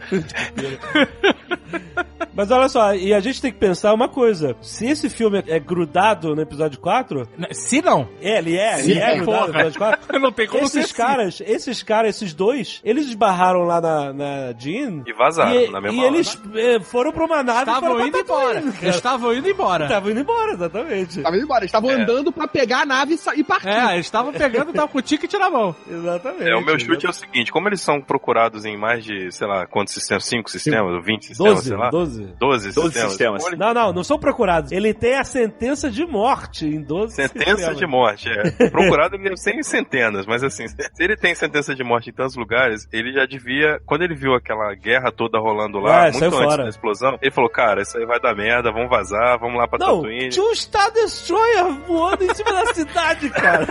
Mas 2.35 2.51
olha 2.51 2.69
só, 2.69 2.95
e 2.95 3.13
a 3.13 3.21
gente 3.21 3.41
tem 3.43 3.53
que 3.53 3.59
pensar 3.59 3.93
uma 3.93 4.09
coisa. 4.09 4.57
Se 4.61 4.87
esse 4.87 5.09
filme 5.11 5.43
é 5.47 5.59
grudado 5.59 6.35
no 6.35 6.43
episódio 6.43 6.79
4, 6.81 7.29
Se 7.53 7.83
não, 7.83 8.09
é, 8.21 8.39
ele 8.39 8.57
é, 8.57 8.77
Se 8.79 8.91
ele 8.93 9.01
é 9.01 9.13
é, 9.13 9.17
grudado 9.17 9.53
no 9.53 9.61
episódio 9.61 9.79
4. 9.79 10.19
não 10.21 10.33
tem 10.33 10.47
como 10.47 10.65
esses 10.65 10.89
ser 10.89 10.95
caras, 10.95 11.43
esses 11.45 11.83
caras, 11.83 12.17
esses 12.17 12.33
dois, 12.33 12.81
eles 12.85 13.07
esbarraram 13.09 13.63
lá 13.65 13.81
na, 13.81 14.13
na 14.13 14.53
Jean 14.59 15.03
E 15.07 15.13
vazaram 15.13 15.53
e, 15.55 15.71
na 15.71 15.81
mesma 15.81 15.97
e 15.97 16.05
hora. 16.05 16.15
eles 16.15 16.39
eh, 16.55 16.81
foram 16.81 17.13
pra 17.13 17.25
uma 17.25 17.43
nave 17.43 17.59
e 17.71 17.75
Estavam 17.75 17.91
foram 17.91 18.07
indo 18.07 18.19
embora. 18.19 18.59
Eles 18.83 18.95
estavam 18.95 19.35
indo 19.35 19.49
embora. 19.49 19.85
Estavam 19.85 20.11
indo 20.11 20.21
embora, 20.21 20.53
exatamente. 20.53 21.21
Tava 21.23 21.37
indo 21.37 21.45
embora. 21.45 21.61
Eles 21.61 21.69
estavam 21.69 21.91
É. 21.91 21.95
andando 21.95 22.33
pra 22.33 22.49
pegar 22.49 22.83
a 22.83 22.87
nave 22.87 23.15
e 23.15 23.39
e 23.39 23.45
partir. 23.45 23.69
É, 23.69 23.95
eles 23.95 24.07
estavam 24.07 24.33
pegando, 24.33 24.71
estavam 24.71 24.89
com 24.89 24.99
o 24.99 25.03
ticket 25.03 25.33
na 25.35 25.51
mão. 25.51 25.75
Exatamente. 25.89 26.49
É, 26.51 26.57
o 26.57 26.65
meu 26.65 26.79
chute 26.79 27.07
é 27.07 27.11
o 27.11 27.13
seguinte, 27.13 27.53
como 27.53 27.69
eles 27.69 27.81
são 27.81 28.01
procurados 28.01 28.65
em 28.65 28.77
mais 28.77 29.05
de, 29.05 29.31
sei 29.33 29.47
lá, 29.47 29.67
quantos 29.67 29.95
sistemas? 29.95 30.25
Cinco 30.25 30.51
sistemas? 30.51 30.95
Ou 30.95 31.03
20 31.03 31.27
sistemas, 31.27 31.55
12, 31.55 31.69
sei 31.69 31.77
lá? 31.77 31.91
12. 31.91 32.22
12 32.39 32.73
12 32.73 32.73
sistemas. 32.73 33.09
sistemas. 33.11 33.43
Como 33.43 33.55
eles- 33.55 33.59
Não, 33.59 33.75
não, 33.75 33.93
não 33.93 34.05
são 34.05 34.19
procurados. 34.19 34.73
Ele 34.73 34.93
tem 34.95 35.15
a 35.19 35.25
sentença 35.25 35.91
de 35.91 36.05
morte 36.07 36.67
em 36.67 36.83
12 36.83 37.15
Sentença 37.15 37.51
sistemas. 37.57 37.77
de 37.79 37.87
morte, 37.87 38.29
é. 38.29 38.43
Procurado 38.71 39.17
ele 39.17 39.25
deve 39.25 39.37
ser 39.37 39.55
em 39.55 39.63
centenas, 39.63 40.27
mas 40.27 40.43
assim, 40.43 40.67
se 40.69 40.77
ele 40.99 41.17
tem 41.17 41.35
sentença 41.35 41.75
de 41.75 41.83
morte 41.85 42.11
em 42.11 42.13
tantos 42.13 42.37
lugares, 42.37 42.87
ele 42.93 43.13
já 43.13 43.27
devia. 43.27 43.81
Quando 43.87 44.03
ele 44.03 44.15
viu 44.15 44.35
aquela 44.35 44.75
guerra 44.75 45.11
toda 45.13 45.39
rolando 45.39 45.79
lá, 45.79 46.09
É, 46.09 46.11
muito 46.13 46.25
antes 46.25 46.39
fora. 46.39 46.63
da 46.65 46.69
explosão, 46.69 47.19
ele 47.21 47.31
falou: 47.31 47.51
Cara, 47.51 47.83
isso 47.83 47.97
aí 47.99 48.07
vai 48.07 48.21
dar 48.21 48.35
merda, 48.35 48.73
vamos 48.73 48.89
vazar, 48.91 49.39
vamos 49.39 49.59
lá 49.59 49.67
pra 49.69 49.79
Não, 49.79 49.97
Tatooine. 49.97 50.29
tinha 50.31 50.45
um 50.45 50.55
Star 50.55 50.91
Destroyer 50.93 51.65
voando 51.87 52.25
em 52.25 52.35
cima 52.35 52.53
da 52.53 52.75
cidade, 52.75 53.31
cara. 53.31 53.67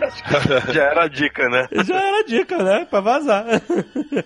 Já 0.72 0.84
era 0.84 1.04
a 1.04 1.08
dica, 1.08 1.48
né? 1.48 1.66
Já 1.84 1.96
era 1.96 2.20
a 2.20 2.24
dica, 2.24 2.58
né? 2.62 2.86
Pra 2.88 3.00
vazar. 3.00 3.44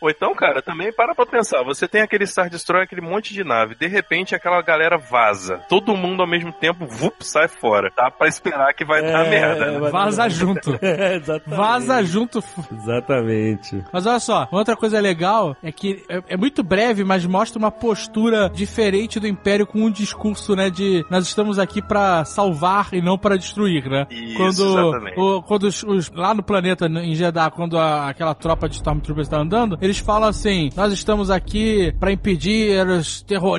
Ou 0.00 0.10
então, 0.10 0.34
cara, 0.34 0.62
também 0.62 0.92
para 0.92 1.14
pra 1.14 1.26
pensar. 1.26 1.62
Você 1.64 1.86
tem 1.88 2.02
aquele 2.02 2.26
Star 2.26 2.48
Destroyer, 2.50 2.84
aquele 2.84 3.00
monte 3.00 3.32
de 3.32 3.44
nave. 3.44 3.63
De 3.66 3.86
repente, 3.86 4.34
aquela 4.34 4.60
galera 4.62 4.98
vaza. 4.98 5.60
Todo 5.68 5.96
mundo 5.96 6.20
ao 6.22 6.28
mesmo 6.28 6.52
tempo, 6.52 6.86
vup, 6.86 7.14
sai 7.22 7.48
fora. 7.48 7.90
Dá 7.96 8.10
pra 8.10 8.28
esperar 8.28 8.72
que 8.74 8.84
vai 8.84 9.02
dar 9.02 9.28
merda. 9.30 9.70
né? 9.80 9.90
Vaza 9.90 10.28
junto. 10.28 10.78
É, 10.82 11.16
exatamente. 11.16 11.56
Vaza 11.56 12.02
junto. 12.04 12.42
Exatamente. 12.72 13.82
Mas 13.92 14.06
olha 14.06 14.20
só, 14.20 14.48
uma 14.50 14.58
outra 14.60 14.76
coisa 14.76 15.00
legal 15.00 15.56
é 15.62 15.70
que 15.72 16.02
é, 16.08 16.22
é 16.30 16.36
muito 16.36 16.62
breve, 16.62 17.04
mas 17.04 17.24
mostra 17.26 17.58
uma 17.58 17.70
postura 17.70 18.48
diferente 18.50 19.18
do 19.20 19.26
Império 19.26 19.66
com 19.66 19.80
um 19.80 19.90
discurso, 19.90 20.54
né, 20.54 20.70
de 20.70 21.04
nós 21.10 21.26
estamos 21.26 21.58
aqui 21.58 21.82
pra 21.82 22.24
salvar 22.24 22.88
e 22.92 23.00
não 23.02 23.18
pra 23.18 23.36
destruir, 23.36 23.88
né? 23.88 24.06
Isso, 24.10 24.36
quando 24.36 24.78
exatamente. 24.78 25.20
o- 25.20 25.42
quando 25.42 25.64
os, 25.64 25.82
os- 25.82 26.10
lá 26.10 26.34
no 26.34 26.42
planeta 26.42 26.86
em 26.86 27.14
Jeddah, 27.14 27.50
quando 27.50 27.78
a- 27.78 28.08
aquela 28.08 28.34
tropa 28.34 28.68
de 28.68 28.76
Stormtroopers 28.76 29.26
está 29.26 29.38
andando, 29.38 29.78
eles 29.80 29.98
falam 29.98 30.28
assim: 30.28 30.70
nós 30.76 30.92
estamos 30.92 31.30
aqui 31.30 31.92
pra 31.98 32.12
impedir 32.12 32.86
os 32.86 33.22
terroristas 33.22 33.53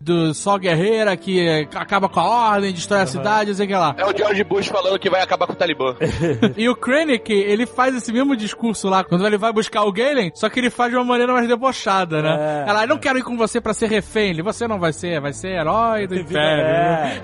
do 0.00 0.34
Sol 0.34 0.58
Guerreira 0.58 1.16
que 1.16 1.68
acaba 1.74 2.08
com 2.08 2.20
a 2.20 2.52
ordem, 2.52 2.72
destrói 2.72 3.02
a 3.02 3.06
cidade, 3.06 3.50
não 3.50 3.56
sei 3.56 3.66
o 3.66 3.68
que 3.68 3.74
lá. 3.74 3.94
É 3.96 4.04
o 4.04 4.16
George 4.16 4.44
Bush 4.44 4.66
falando 4.68 4.98
que 4.98 5.10
vai 5.10 5.22
acabar 5.22 5.46
com 5.46 5.52
o 5.52 5.56
Talibã. 5.56 5.94
E 6.56 6.68
o 6.68 6.76
Krennic, 6.76 7.32
ele 7.32 7.66
faz 7.66 7.94
esse 7.94 8.12
mesmo 8.12 8.36
discurso 8.36 8.88
lá, 8.88 9.02
quando 9.02 9.26
ele 9.26 9.38
vai 9.38 9.52
buscar 9.52 9.82
o 9.84 9.92
Galen, 9.92 10.30
só 10.34 10.48
que 10.48 10.60
ele 10.60 10.70
faz 10.70 10.90
de 10.90 10.96
uma 10.96 11.04
maneira 11.04 11.32
mais 11.32 11.48
debochada, 11.48 12.22
né? 12.22 12.64
É. 12.66 12.70
Ela, 12.70 12.82
eu 12.82 12.88
não 12.88 12.98
quero 12.98 13.18
ir 13.18 13.22
com 13.22 13.36
você 13.36 13.60
pra 13.60 13.74
ser 13.74 13.88
refém. 13.88 14.30
Ele, 14.30 14.42
você 14.42 14.68
não 14.68 14.78
vai 14.78 14.92
ser, 14.92 15.20
vai 15.20 15.32
ser 15.32 15.48
herói 15.48 16.06
do 16.06 16.14
Império. 16.14 17.22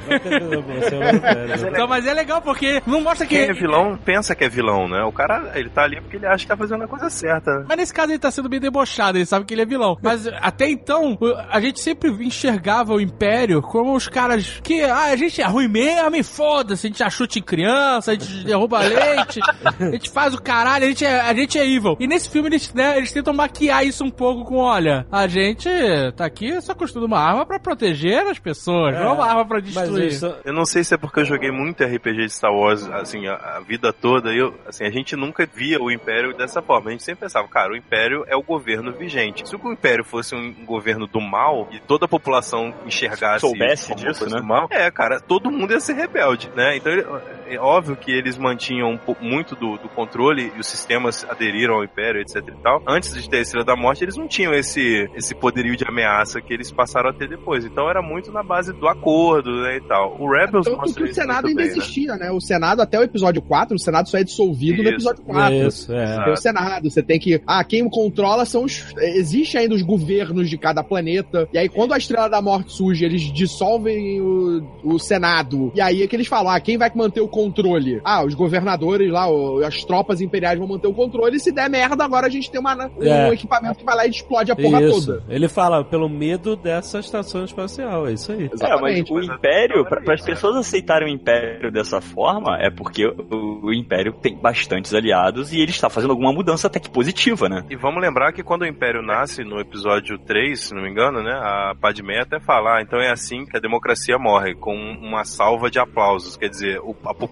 você 0.67 0.97
é. 0.97 1.69
Então, 1.69 1.87
mas 1.89 2.07
é 2.07 2.15
legal 2.15 2.41
porque 2.41 2.83
não 2.87 3.01
mostra 3.01 3.27
que... 3.27 3.37
Quem 3.37 3.49
é 3.49 3.53
vilão 3.53 3.99
pensa 4.05 4.35
que 4.35 4.45
é 4.45 4.49
vilão, 4.49 4.89
né? 4.89 5.03
O 5.05 5.13
cara, 5.13 5.53
ele 5.55 5.69
tá 5.69 5.83
ali 5.83 6.01
porque 6.01 6.17
ele 6.17 6.27
acha 6.27 6.45
que 6.45 6.49
tá 6.49 6.57
fazendo 6.57 6.85
a 6.85 6.89
coisa 6.89 7.11
certa. 7.11 7.65
Mas 7.69 7.77
nesse 7.77 7.95
caso 7.95 8.11
ele 8.11 8.19
tá 8.19 8.31
sendo 8.31 8.49
bem 8.49 8.61
debochado, 8.61 9.19
ele 9.19 9.27
sabe 9.27 9.45
que 9.45 9.55
ele 9.55 9.63
é 9.63 9.67
vilão. 9.67 9.97
Mas 10.03 10.27
até 10.41 10.69
então, 10.69 11.19
a 11.51 11.61
gente 11.61 11.78
sempre 11.79 12.11
enxergava 12.25 12.93
o 12.95 13.01
Império 13.01 13.63
como 13.63 13.95
os 13.95 14.09
caras 14.09 14.61
que, 14.63 14.83
ah, 14.83 15.05
a 15.05 15.17
gente 15.17 15.41
é 15.41 15.47
ruim 15.47 15.69
mesmo 15.69 16.17
e 16.17 16.23
foda-se, 16.23 16.87
a 16.87 16.91
gente 16.91 17.03
achuta 17.03 17.39
em 17.39 17.43
criança, 17.43 18.13
a 18.13 18.15
gente 18.15 18.45
derruba 18.45 18.81
leite, 18.81 19.41
a 19.79 19.91
gente 19.91 20.11
faz 20.11 20.35
o 20.35 20.43
caralho, 20.43 20.85
a 20.85 20.89
gente 20.89 21.05
é, 21.05 21.21
a 21.21 21.35
gente 21.35 21.59
é 21.59 21.67
evil. 21.67 21.97
E 22.01 22.07
nesse 22.07 22.29
filme 22.29 22.49
eles, 22.49 22.73
né, 22.75 22.97
eles 22.99 23.13
tentam 23.13 23.33
maquiar 23.35 23.85
isso 23.87 24.05
um 24.05 24.11
pouco 24.11 24.45
com, 24.45 24.57
olha, 24.59 25.07
a 25.11 25.27
gente 25.27 25.69
tá 26.17 26.25
aqui 26.27 26.61
só 26.61 26.75
construindo 26.75 27.07
uma 27.07 27.19
arma 27.21 27.47
pra 27.47 27.59
proteger 27.59 28.27
as 28.27 28.39
pessoas, 28.39 28.95
É. 28.95 29.03
não 29.05 29.15
uma 29.15 29.27
arma 29.27 29.45
pra 29.47 29.61
destruir. 29.61 30.19
Eu 30.45 30.53
não 30.53 30.65
sei 30.65 30.83
se 30.85 30.95
é 30.95 30.97
porque 30.99 31.21
eu 31.21 31.25
joguei 31.25 31.51
muito 31.51 31.83
RPG 31.85 32.27
de 32.27 32.31
Star 32.33 32.53
Wars, 32.53 32.87
assim, 32.91 33.27
a, 33.27 33.35
a 33.57 33.61
vida 33.61 33.93
toda, 33.93 34.31
eu, 34.33 34.55
assim, 34.67 34.85
a 34.85 34.91
gente 34.91 35.15
nunca 35.17 35.47
via 35.53 35.81
o 35.81 35.91
Império 35.91 36.37
dessa 36.37 36.61
forma. 36.63 36.89
A 36.89 36.93
gente 36.93 37.05
sempre 37.05 37.21
pensava, 37.21 37.47
cara, 37.49 37.73
o 37.73 37.77
Império 37.77 38.25
é 38.27 38.37
o 38.37 38.43
governo 38.43 38.93
vigente. 38.93 39.49
Se 39.49 39.55
o 39.57 39.73
Império 39.73 40.05
fosse 40.05 40.35
um 40.35 40.53
governo 40.65 41.07
do 41.07 41.21
mal 41.21 41.68
e 41.71 41.79
toda 41.81 42.07
a 42.07 42.09
população 42.09 42.75
enxergasse 42.87 43.41
Soubesse 43.41 43.95
disso, 43.95 44.29
né? 44.29 44.41
mal, 44.41 44.69
é, 44.71 44.91
cara, 44.91 45.21
todo 45.21 45.51
mundo 45.51 45.73
ia 45.73 45.81
ser 45.81 45.95
rebelde, 45.95 46.51
né? 46.55 46.77
Então, 46.77 46.93
ele- 46.93 47.07
é 47.55 47.59
óbvio 47.59 47.97
que 47.97 48.11
eles 48.11 48.37
mantinham 48.37 48.99
muito 49.21 49.55
do, 49.55 49.77
do 49.79 49.89
controle 49.89 50.53
e 50.57 50.61
os 50.61 50.67
sistemas 50.67 51.25
aderiram 51.29 51.75
ao 51.75 51.85
Império, 51.85 52.21
etc 52.21 52.37
e 52.37 52.63
tal. 52.63 52.83
Antes 52.87 53.15
de 53.15 53.29
ter 53.29 53.39
a 53.39 53.41
Estrela 53.41 53.65
da 53.65 53.77
Morte, 53.77 54.05
eles 54.05 54.17
não 54.17 54.29
tinham 54.29 54.53
esse, 54.53 55.09
esse 55.15 55.35
poderio 55.35 55.77
de 55.77 55.85
ameaça 55.85 56.41
que 56.41 56.53
eles 56.53 56.71
passaram 56.71 57.11
a 57.11 57.13
ter 57.13 57.29
depois. 57.29 57.65
Então, 57.65 57.89
era 57.89 58.03
muito 58.03 58.31
na 58.33 58.43
base 58.43 58.73
do 58.73 58.89
acordo, 58.89 59.51
né, 59.63 59.77
e 59.77 59.81
tal. 59.81 60.17
O 60.19 60.31
Rebels 60.31 60.65
Tanto 60.65 60.79
mostra 60.79 61.05
que 61.05 61.11
o 61.11 61.15
Senado 61.15 61.49
ainda 61.49 61.63
bem, 61.63 61.71
né? 61.71 61.77
existia, 61.77 62.17
né? 62.17 62.31
O 62.31 62.41
Senado, 62.41 62.83
até 62.83 62.99
o 62.99 63.03
episódio 63.03 63.43
4, 63.43 63.77
o 63.77 63.79
Senado 63.79 64.09
só 64.09 64.19
é 64.19 64.25
dissolvido 64.25 64.83
no 64.83 64.89
Isso. 64.89 64.95
episódio 64.95 65.23
4. 65.25 65.55
Isso, 65.55 65.93
é. 65.93 66.25
Tem 66.25 66.33
o 66.33 66.37
Senado, 66.37 66.91
você 66.91 67.03
tem 67.03 67.19
que. 67.19 67.41
Ah, 67.47 67.63
quem 67.65 67.89
controla 67.89 68.45
são 68.45 68.65
os. 68.65 68.95
Existe 68.99 69.57
ainda 69.57 69.75
os 69.75 69.83
governos 69.83 70.49
de 70.49 70.59
cada 70.59 70.83
planeta. 70.83 71.49
E 71.53 71.59
aí, 71.59 71.69
quando 71.69 71.95
a 71.95 71.99
Estrela 71.99 72.29
da 72.29 72.43
Morte 72.43 72.73
surge, 72.73 73.05
eles 73.05 73.23
dissolvem 73.33 74.21
o, 74.21 74.63
o 74.85 74.99
Senado. 74.99 75.73
E 75.75 75.81
aí 75.81 76.03
é 76.03 76.07
que 76.07 76.17
eles 76.17 76.27
falam: 76.27 76.53
ah, 76.53 76.61
quem 76.61 76.77
vai 76.77 76.91
manter 76.95 77.21
o 77.21 77.29
controle? 77.43 78.01
Ah, 78.05 78.25
os 78.25 78.35
governadores 78.35 79.11
lá, 79.11 79.27
as 79.67 79.85
tropas 79.85 80.21
imperiais 80.21 80.59
vão 80.59 80.67
manter 80.69 80.89
o 80.89 80.95
controle. 80.95 81.39
Se 81.39 81.53
der 81.53 81.69
merda, 81.71 82.05
agora 82.05 82.27
a 82.27 82.31
gente 82.31 82.51
tem 82.51 82.61
uma, 82.61 82.75
um 82.99 83.03
É. 83.05 83.33
equipamento 83.33 83.79
que 83.79 83.85
vai 83.85 83.95
lá 83.97 84.07
e 84.07 84.11
explode 84.11 84.51
a 84.51 84.57
porra 84.57 84.83
Isso. 84.83 85.07
toda. 85.07 85.23
Ele 85.29 85.49
fala 85.49 85.85
pelo 85.85 86.09
medo 86.09 86.57
dessa 86.57 86.99
estação 86.99 87.45
espacial, 87.45 88.07
é 88.09 88.13
isso 88.13 88.33
aí. 88.33 88.45
É, 88.47 88.49
mas 88.51 88.61
Exatamente. 88.61 89.13
o 89.13 89.23
Império, 89.23 89.85
para 89.85 90.15
as 90.15 90.23
pessoas 90.23 90.57
aceitarem 90.57 91.09
o 91.09 91.11
Império 91.15 91.71
dessa 91.71 92.01
forma, 92.01 92.57
é 92.61 92.71
porque 92.71 93.07
o, 93.07 93.67
o 93.67 93.73
Império 93.73 94.13
tem 94.15 94.37
bastantes 94.37 94.93
aliados 94.95 95.53
e 95.53 95.61
ele 95.61 95.71
está 95.71 95.89
fazendo 95.89 96.11
alguma 96.11 96.33
mudança 96.33 96.67
até 96.67 96.81
que 96.81 96.91
positiva, 96.91 97.49
né? 97.49 97.65
E 97.71 97.77
vamos 97.77 98.01
lembrar 98.03 98.33
que 98.33 98.43
quando 98.43 98.63
o 98.63 98.67
Império 98.67 99.03
nasce, 99.03 99.45
no 99.45 99.61
episódio 99.61 100.19
3, 100.19 100.59
se 100.59 100.75
não 100.75 100.83
me 100.83 100.91
engano, 100.91 101.23
né? 101.23 101.33
A 101.33 101.75
Padmé 101.81 102.21
até 102.21 102.41
fala, 102.41 102.79
ah, 102.79 102.83
então 102.83 102.99
é 103.01 103.11
assim 103.11 103.45
que 103.45 103.57
a 103.57 103.61
democracia 103.61 104.19
morre, 104.19 104.55
com 104.55 104.75
uma 104.75 105.25
salva 105.25 105.71
de 105.71 105.79
aplausos. 105.79 106.37
Quer 106.37 106.49
dizer, 106.49 106.81
o- 106.81 106.97
a 107.05 107.15
população 107.15 107.28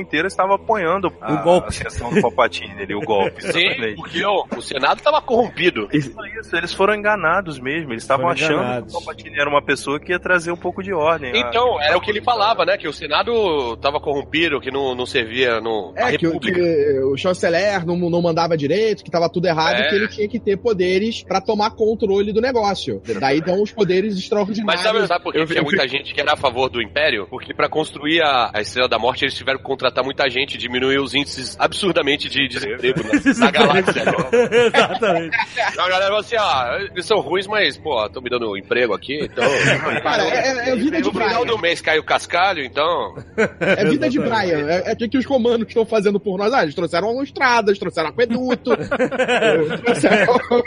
inteira 0.00 0.26
estava 0.28 0.54
apoiando 0.54 1.12
a, 1.20 1.32
O 1.34 1.42
golpe. 1.42 1.66
a 1.66 1.68
ascensão 1.68 2.12
do 2.12 2.20
Palpatine 2.20 2.82
ali, 2.82 2.94
o 2.94 3.00
golpe. 3.00 3.42
Sim, 3.52 3.94
porque 3.96 4.24
o, 4.24 4.46
o 4.56 4.62
Senado 4.62 5.00
tava 5.02 5.20
corrompido. 5.20 5.88
Isso, 5.92 6.12
eles 6.54 6.72
foram 6.72 6.94
enganados 6.94 7.58
mesmo. 7.58 7.92
Eles 7.92 8.02
estavam 8.02 8.28
achando 8.28 8.54
enganados. 8.60 8.92
que 8.92 8.98
o 8.98 9.04
Palpatine 9.04 9.38
era 9.40 9.48
uma 9.48 9.62
pessoa 9.62 9.98
que 10.00 10.12
ia 10.12 10.18
trazer 10.18 10.50
um 10.52 10.56
pouco 10.56 10.82
de 10.82 10.92
ordem. 10.92 11.32
Então, 11.34 11.78
Ah, 11.78 11.84
era 11.84 11.98
o 11.98 12.00
que 12.00 12.10
ele 12.10 12.20
falava, 12.22 12.64
né? 12.64 12.76
Que 12.76 12.88
o 12.88 12.92
Senado 12.92 13.76
tava 13.78 14.00
corrompido, 14.00 14.60
que 14.60 14.70
não, 14.70 14.94
não 14.94 15.06
servia 15.06 15.60
no, 15.60 15.92
a 15.96 16.12
É, 16.12 16.16
que, 16.16 16.28
que 16.38 17.00
o 17.02 17.16
chanceler 17.16 17.84
não, 17.86 17.96
não 17.96 18.22
mandava 18.22 18.56
direito, 18.56 19.04
que 19.04 19.10
tava 19.10 19.28
tudo 19.30 19.46
errado, 19.46 19.76
É. 19.80 19.88
que 19.88 19.94
ele 19.94 20.08
tinha 20.08 20.28
que 20.28 20.38
ter 20.38 20.56
poderes 20.56 21.22
pra 21.22 21.40
tomar 21.40 21.70
controle 21.72 22.32
do 22.32 22.40
negócio. 22.40 23.00
Daí 23.20 23.40
dão 23.40 23.62
os 23.62 23.72
poderes 23.72 24.14
Mas 24.14 24.22
extraordinários. 24.24 24.82
sabe, 24.82 25.06
sabe 25.06 25.22
por 25.24 25.32
que 25.32 25.46
tinha 25.46 25.62
muita 25.62 25.86
gente 25.88 26.12
que 26.14 26.20
era 26.20 26.32
a 26.32 26.36
favor 26.36 26.68
do 26.68 26.80
Império? 26.82 27.26
Porque 27.28 27.54
pra 27.54 27.68
construir 27.68 28.20
a, 28.22 28.50
a 28.52 28.60
Estrela 28.60 28.88
da 28.88 28.98
Morte, 28.98 29.24
eles 29.24 29.37
tiveram 29.38 29.58
que 29.58 29.64
contratar 29.64 30.04
muita 30.04 30.28
gente, 30.28 30.58
diminuir 30.58 30.98
os 31.00 31.14
índices 31.14 31.56
absurdamente 31.58 32.28
de 32.28 32.48
desemprego 32.48 33.00
na, 33.04 33.34
na 33.46 33.50
galáxia. 33.50 34.02
Exatamente. 34.66 35.36
Então 35.72 35.84
a 35.84 35.88
galera 35.88 36.06
falou 36.06 36.20
assim, 36.20 36.36
ah, 36.36 36.78
eles 36.92 37.06
são 37.06 37.20
ruins, 37.20 37.46
mas, 37.46 37.76
pô, 37.76 38.04
estão 38.04 38.22
me 38.22 38.30
dando 38.30 38.50
um 38.50 38.56
emprego 38.56 38.94
aqui, 38.94 39.18
então... 39.22 39.44
Cara, 40.02 40.24
é, 40.24 40.70
é 40.70 40.76
vida 40.76 40.98
de 40.98 41.04
no 41.04 41.12
final 41.12 41.28
Brian. 41.42 41.46
do 41.46 41.58
mês 41.58 41.80
cai 41.80 41.98
o 41.98 42.04
cascalho, 42.04 42.62
então... 42.64 43.14
É 43.60 43.84
vida 43.84 44.08
de 44.08 44.18
Brian. 44.18 44.68
É, 44.68 44.90
é 44.90 44.92
o 44.92 44.96
que, 44.96 45.08
que 45.08 45.18
os 45.18 45.26
comandos 45.26 45.66
estão 45.68 45.84
fazendo 45.86 46.18
por 46.20 46.36
nós. 46.38 46.52
Ah, 46.52 46.62
eles 46.62 46.74
trouxeram 46.74 47.22
estradas, 47.22 47.78
trouxeram 47.78 48.08
aqueduto. 48.10 48.72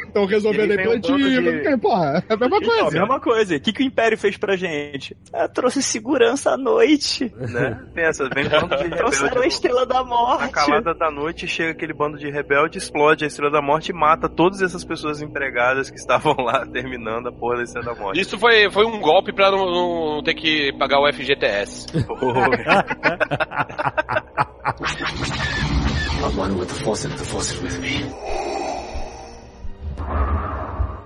Estão 0.08 0.26
resolvendo 0.26 0.72
aí 0.72 0.78
tem 0.78 1.76
um 1.76 1.80
Porra, 1.80 2.24
é 2.28 2.34
a 2.34 2.38
mesma 2.38 2.58
Então, 2.58 2.74
a 2.74 2.82
coisa. 2.82 3.00
mesma 3.00 3.20
coisa. 3.20 3.56
O 3.56 3.60
que, 3.60 3.74
que 3.74 3.84
o 3.84 3.86
Império 3.86 4.18
fez 4.18 4.38
pra 4.38 4.56
gente? 4.56 5.16
Ah, 5.34 5.48
trouxe 5.48 5.82
segurança 5.82 6.52
à 6.52 6.58
noite. 6.58 7.32
né? 7.38 7.80
Pensa, 7.94 8.30
vem 8.34 8.46
um 8.46 8.61
bando 8.68 8.84
de 8.84 8.90
Trouxeram 8.96 9.42
a. 9.42 9.48
Estrela 9.48 9.86
da 9.86 9.96
Na 9.96 10.04
Morte. 10.04 10.52
calada 10.52 10.94
da 10.94 11.12
noite 11.12 11.48
chega 11.48 11.72
aquele 11.72 11.94
bando 11.94 12.18
de 12.18 12.30
rebelde, 12.30 12.78
explode 12.78 13.24
a 13.24 13.28
Estrela 13.28 13.52
da 13.52 13.62
Morte 13.62 13.90
e 13.90 13.94
mata 13.94 14.28
todas 14.30 14.62
essas 14.62 14.84
pessoas 14.84 15.22
empregadas 15.22 15.90
que 15.90 15.98
estavam 15.98 16.36
lá 16.38 16.66
terminando 16.72 17.28
a 17.28 17.32
porra 17.32 17.58
da 17.58 17.64
Estrela 17.64 17.94
da 17.94 18.02
Morte. 18.02 18.20
Isso 18.20 18.38
foi, 18.38 18.70
foi 18.72 18.86
um 18.86 19.00
golpe 19.00 19.34
pra 19.34 19.52
não, 19.52 19.66
não 20.18 20.24
ter 20.24 20.34
que 20.34 20.72
pagar 20.78 21.00
o 21.00 21.12
FGTS. 21.12 21.88
I'm 26.24 26.38
one 26.38 26.54
with 26.60 26.68
the 26.68 26.84
Force 26.84 27.06
and 27.06 27.12
the 27.18 27.24
Force 27.26 27.52
is 27.54 27.62
with 27.62 27.80
me. 27.80 28.06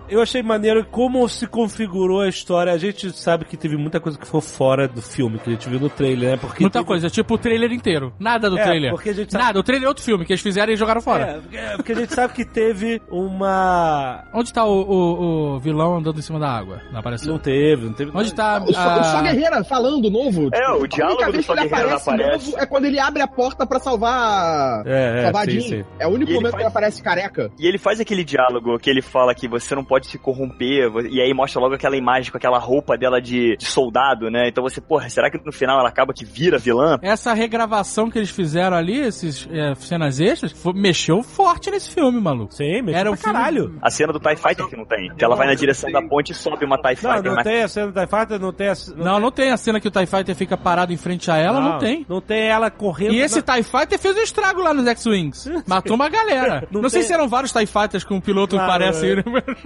Eu 0.09 0.21
achei 0.21 0.41
maneiro 0.43 0.85
como 0.85 1.27
se 1.27 1.47
configurou 1.47 2.21
a 2.21 2.27
história. 2.29 2.71
A 2.71 2.77
gente 2.77 3.11
sabe 3.11 3.45
que 3.45 3.57
teve 3.57 3.75
muita 3.75 3.99
coisa 3.99 4.17
que 4.17 4.27
foi 4.27 4.41
fora 4.41 4.87
do 4.87 5.01
filme, 5.01 5.39
que 5.39 5.49
a 5.49 5.53
gente 5.53 5.67
viu 5.69 5.79
no 5.79 5.89
trailer, 5.89 6.31
né? 6.31 6.37
Porque 6.37 6.63
Muita 6.63 6.79
teve- 6.79 6.87
coisa, 6.87 7.09
tipo 7.09 7.33
o 7.33 7.37
trailer 7.37 7.71
inteiro. 7.71 8.13
Nada 8.19 8.49
do 8.49 8.57
É, 8.57 8.63
trailer. 8.63 8.91
porque 8.91 9.09
a 9.09 9.13
gente 9.13 9.31
sabe- 9.31 9.43
Nada, 9.43 9.59
o 9.59 9.63
trailer 9.63 9.85
é 9.85 9.89
outro 9.89 10.03
filme 10.03 10.25
que 10.25 10.31
eles 10.33 10.41
fizeram 10.41 10.71
e 10.71 10.75
jogaram 10.75 11.01
fora. 11.01 11.41
É, 11.51 11.75
porque- 11.75 11.91
é, 11.91 11.95
a 11.95 11.99
gente 11.99 12.13
sabe 12.13 12.33
que 12.33 12.45
teve 12.45 13.01
uma. 13.09 14.23
Onde 14.33 14.53
tá 14.53 14.65
o, 14.65 14.81
o- 14.81 15.55
o 15.55 15.59
vilão 15.59 15.97
andando 15.97 16.19
em 16.19 16.21
cima 16.21 16.39
da 16.39 16.49
água? 16.49 16.81
Não 16.91 16.99
apareceu. 16.99 17.31
Não 17.31 17.39
teve, 17.39 17.85
não 17.85 17.93
teve. 17.93 18.11
Onde 18.13 18.33
tá 18.33 18.61
O, 18.63 18.73
Só, 18.73 18.99
o 18.99 19.03
Só 19.03 19.17
a... 19.17 19.21
Guerreira 19.21 19.63
falando 19.63 20.09
novo. 20.09 20.49
É, 20.53 20.67
o 20.69 20.73
a 20.73 20.75
única 20.77 20.95
diálogo 20.97 21.31
do 21.31 21.43
Só 21.43 21.53
ele 21.53 21.61
Guerreira 21.63 21.89
não 21.89 21.97
aparece, 21.97 22.09
aparece. 22.09 22.45
novo 22.51 22.57
é 22.61 22.65
quando 22.65 22.85
ele 22.85 22.99
abre 22.99 23.21
a 23.21 23.27
porta 23.27 23.65
pra 23.65 23.79
salvar. 23.79 24.83
É, 24.85 25.19
é, 25.19 25.23
salvar 25.23 25.45
sim, 25.45 25.51
Jean. 25.59 25.61
sim. 25.69 25.85
É 25.99 26.07
o 26.07 26.11
único 26.11 26.31
E 26.31 26.33
momento 26.35 26.51
faz- 26.51 26.55
que 26.55 26.61
ele 26.61 26.69
aparece 26.69 27.01
careca. 27.03 27.51
E 27.59 27.67
ele 27.67 27.77
faz 27.77 27.99
aquele 27.99 28.23
diálogo 28.23 28.77
que 28.79 28.89
ele 28.89 29.01
fala 29.01 29.33
que 29.33 29.47
você 29.47 29.73
não 29.75 29.83
pode 29.83 29.94
se 30.03 30.17
corromper, 30.17 30.91
e 31.09 31.21
aí 31.21 31.33
mostra 31.33 31.59
logo 31.61 31.75
aquela 31.75 31.95
imagem 31.97 32.31
com 32.31 32.37
aquela 32.37 32.57
roupa 32.59 32.97
dela 32.97 33.21
de, 33.21 33.55
de 33.57 33.65
soldado, 33.65 34.29
né? 34.29 34.47
Então 34.47 34.63
você, 34.63 34.79
porra, 34.81 35.09
será 35.09 35.29
que 35.29 35.39
no 35.45 35.51
final 35.51 35.79
ela 35.79 35.89
acaba 35.89 36.13
que 36.13 36.25
vira 36.25 36.57
vilã? 36.57 36.97
Essa 37.01 37.33
regravação 37.33 38.09
que 38.09 38.17
eles 38.17 38.29
fizeram 38.29 38.75
ali, 38.77 38.99
esses 38.99 39.47
é, 39.51 39.73
cenas 39.75 40.19
extras, 40.19 40.51
foi- 40.51 40.73
mexeu 40.73 41.21
forte 41.23 41.69
nesse 41.71 41.89
filme, 41.91 42.19
maluco. 42.19 42.53
Sim, 42.53 42.81
mexeu 42.81 42.99
Era 42.99 43.03
pra 43.09 43.11
um 43.11 43.15
filme- 43.17 43.33
caralho. 43.33 43.77
A 43.81 43.89
cena 43.89 44.11
do 44.13 44.19
TIE 44.19 44.35
Fighter 44.35 44.67
que 44.67 44.75
não 44.75 44.85
tem. 44.85 45.13
Que 45.15 45.23
ela 45.23 45.35
vai 45.35 45.47
na 45.47 45.53
direção 45.53 45.91
da 45.91 46.01
ponte 46.01 46.31
e 46.31 46.35
sobe 46.35 46.65
uma 46.65 46.77
TIE 46.77 46.97
Não, 47.03 47.13
Fighter. 47.13 47.23
não 47.23 47.35
mas- 47.35 47.43
tem 47.43 47.63
a 47.63 47.67
cena 47.67 47.91
da 47.91 48.07
Fighter, 48.07 48.39
não 48.39 48.51
tem 48.53 48.67
a. 48.69 48.73
Não, 48.97 49.19
não 49.19 49.31
tem 49.31 49.51
a 49.51 49.57
cena 49.57 49.79
que 49.79 49.87
o 49.87 49.91
TIE 49.91 50.05
Fighter 50.05 50.35
fica 50.35 50.57
parado 50.57 50.91
em 50.91 50.97
frente 50.97 51.29
a 51.31 51.37
ela, 51.37 51.59
não, 51.59 51.77
tem. 51.79 52.05
Não 52.07 52.21
tem 52.21 52.43
ela 52.47 52.69
correndo. 52.71 53.13
E 53.13 53.19
esse 53.21 53.37
na- 53.45 53.53
TIE 53.55 53.63
Fighter 53.63 53.99
fez 53.99 54.15
um 54.15 54.21
estrago 54.21 54.61
lá 54.61 54.73
nos 54.73 54.85
X-Wings. 54.87 55.49
Matou 55.67 55.95
uma 55.95 56.09
galera. 56.09 56.67
Não, 56.71 56.81
Não 56.81 56.89
sei 56.89 57.01
tem- 57.01 57.07
se 57.07 57.13
eram 57.13 57.27
vários 57.27 57.51
TIE 57.51 57.65
Fighters 57.65 58.03
com 58.03 58.15
um 58.15 58.21
piloto 58.21 58.55
Claro, 58.55 58.71
parece. 58.71 59.11
é. 59.19 59.23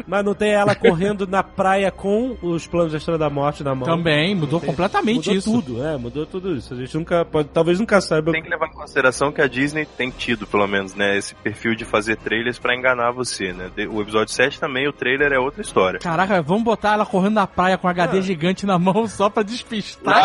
Mas 0.07 0.18
não 0.23 0.33
tem 0.33 0.51
ela 0.51 0.75
correndo 0.75 1.25
na 1.27 1.43
praia 1.43 1.91
com 1.91 2.37
os 2.41 2.65
planos 2.67 2.91
da 2.91 2.97
Estrela 2.97 3.17
da 3.17 3.29
Morte 3.29 3.63
na 3.63 3.73
mão. 3.75 3.87
Também, 3.87 4.35
mudou 4.35 4.59
completamente 4.59 5.27
mudou 5.27 5.33
isso. 5.35 5.51
tudo, 5.51 5.83
é, 5.85 5.97
mudou 5.97 6.25
tudo 6.25 6.55
isso. 6.55 6.73
A 6.73 6.77
gente 6.77 6.95
nunca 6.97 7.25
pode, 7.25 7.49
talvez 7.49 7.79
nunca 7.79 7.99
saiba. 8.01 8.31
Tem 8.31 8.43
que 8.43 8.49
levar 8.49 8.67
em 8.67 8.73
consideração 8.73 9.31
que 9.31 9.41
a 9.41 9.47
Disney 9.47 9.85
tem 9.85 10.09
tido, 10.09 10.45
pelo 10.47 10.67
menos, 10.67 10.93
né, 10.95 11.17
esse 11.17 11.33
perfil 11.35 11.75
de 11.75 11.85
fazer 11.85 12.17
trailers 12.17 12.59
pra 12.59 12.75
enganar 12.75 13.11
você, 13.11 13.53
né? 13.53 13.69
O 13.89 14.01
episódio 14.01 14.33
7 14.33 14.59
também, 14.59 14.87
o 14.87 14.93
trailer 14.93 15.31
é 15.31 15.39
outra 15.39 15.61
história. 15.61 15.99
Caraca, 15.99 16.41
vamos 16.41 16.63
botar 16.63 16.93
ela 16.93 17.05
correndo 17.05 17.35
na 17.35 17.47
praia 17.47 17.77
com 17.77 17.87
um 17.87 17.89
HD 17.89 18.17
Ah. 18.17 18.21
gigante 18.21 18.65
na 18.65 18.77
mão 18.79 19.07
só 19.07 19.29
pra 19.29 19.43
despistar. 19.43 20.15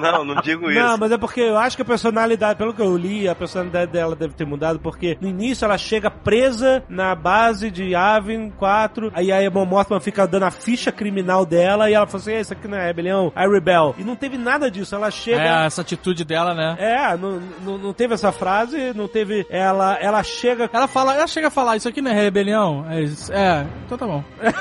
não, 0.00 0.12
não, 0.12 0.24
não 0.34 0.42
digo 0.42 0.70
isso. 0.70 0.80
Não, 0.80 0.96
mas 0.98 1.12
é 1.12 1.18
porque 1.18 1.40
eu 1.40 1.58
acho 1.58 1.76
que 1.76 1.82
a 1.82 1.84
personalidade, 1.84 2.58
pelo 2.58 2.74
que 2.74 2.82
eu 2.82 2.96
li, 2.96 3.28
a 3.28 3.34
personalidade 3.34 3.92
dela 3.92 4.14
deve 4.16 4.34
ter 4.34 4.44
mudado, 4.46 4.78
porque 4.78 5.16
no 5.20 5.28
início 5.28 5.64
ela 5.64 5.78
chega 5.78 6.10
presa 6.10 6.82
na 6.88 7.14
base 7.14 7.70
de 7.70 7.94
Avin 8.16 8.50
4, 8.50 9.12
aí 9.14 9.32
a 9.32 9.50
Mon 9.50 9.64
Mothma 9.64 10.00
fica 10.00 10.26
dando 10.26 10.44
a 10.44 10.50
ficha 10.50 10.92
criminal 10.92 11.44
dela, 11.46 11.90
e 11.90 11.94
ela 11.94 12.06
fala 12.06 12.20
assim, 12.20 12.32
"É, 12.32 12.40
isso 12.40 12.52
aqui 12.52 12.68
não 12.68 12.78
é 12.78 12.86
rebelião, 12.86 13.32
é 13.34 13.46
rebel. 13.46 13.94
E 13.98 14.04
não 14.04 14.16
teve 14.16 14.38
nada 14.38 14.70
disso, 14.70 14.94
ela 14.94 15.10
chega... 15.10 15.42
É, 15.42 15.66
essa 15.66 15.82
atitude 15.82 16.24
dela, 16.24 16.54
né? 16.54 16.76
É, 16.78 17.16
não, 17.16 17.40
não, 17.64 17.78
não 17.78 17.92
teve 17.92 18.14
essa 18.14 18.32
frase, 18.32 18.92
não 18.94 19.08
teve. 19.08 19.46
Ela, 19.48 19.96
ela 20.00 20.22
chega. 20.22 20.68
Ela 20.72 20.86
fala, 20.86 21.14
ela 21.14 21.26
chega 21.26 21.48
a 21.48 21.50
falar, 21.50 21.76
isso 21.76 21.88
aqui 21.88 22.00
não 22.00 22.10
é 22.10 22.14
rebelião? 22.14 22.86
É, 22.88 23.02
é 23.02 23.66
então 23.84 23.98
tá 23.98 24.06
bom. 24.06 24.24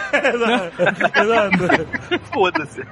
Foda-se. 2.33 2.83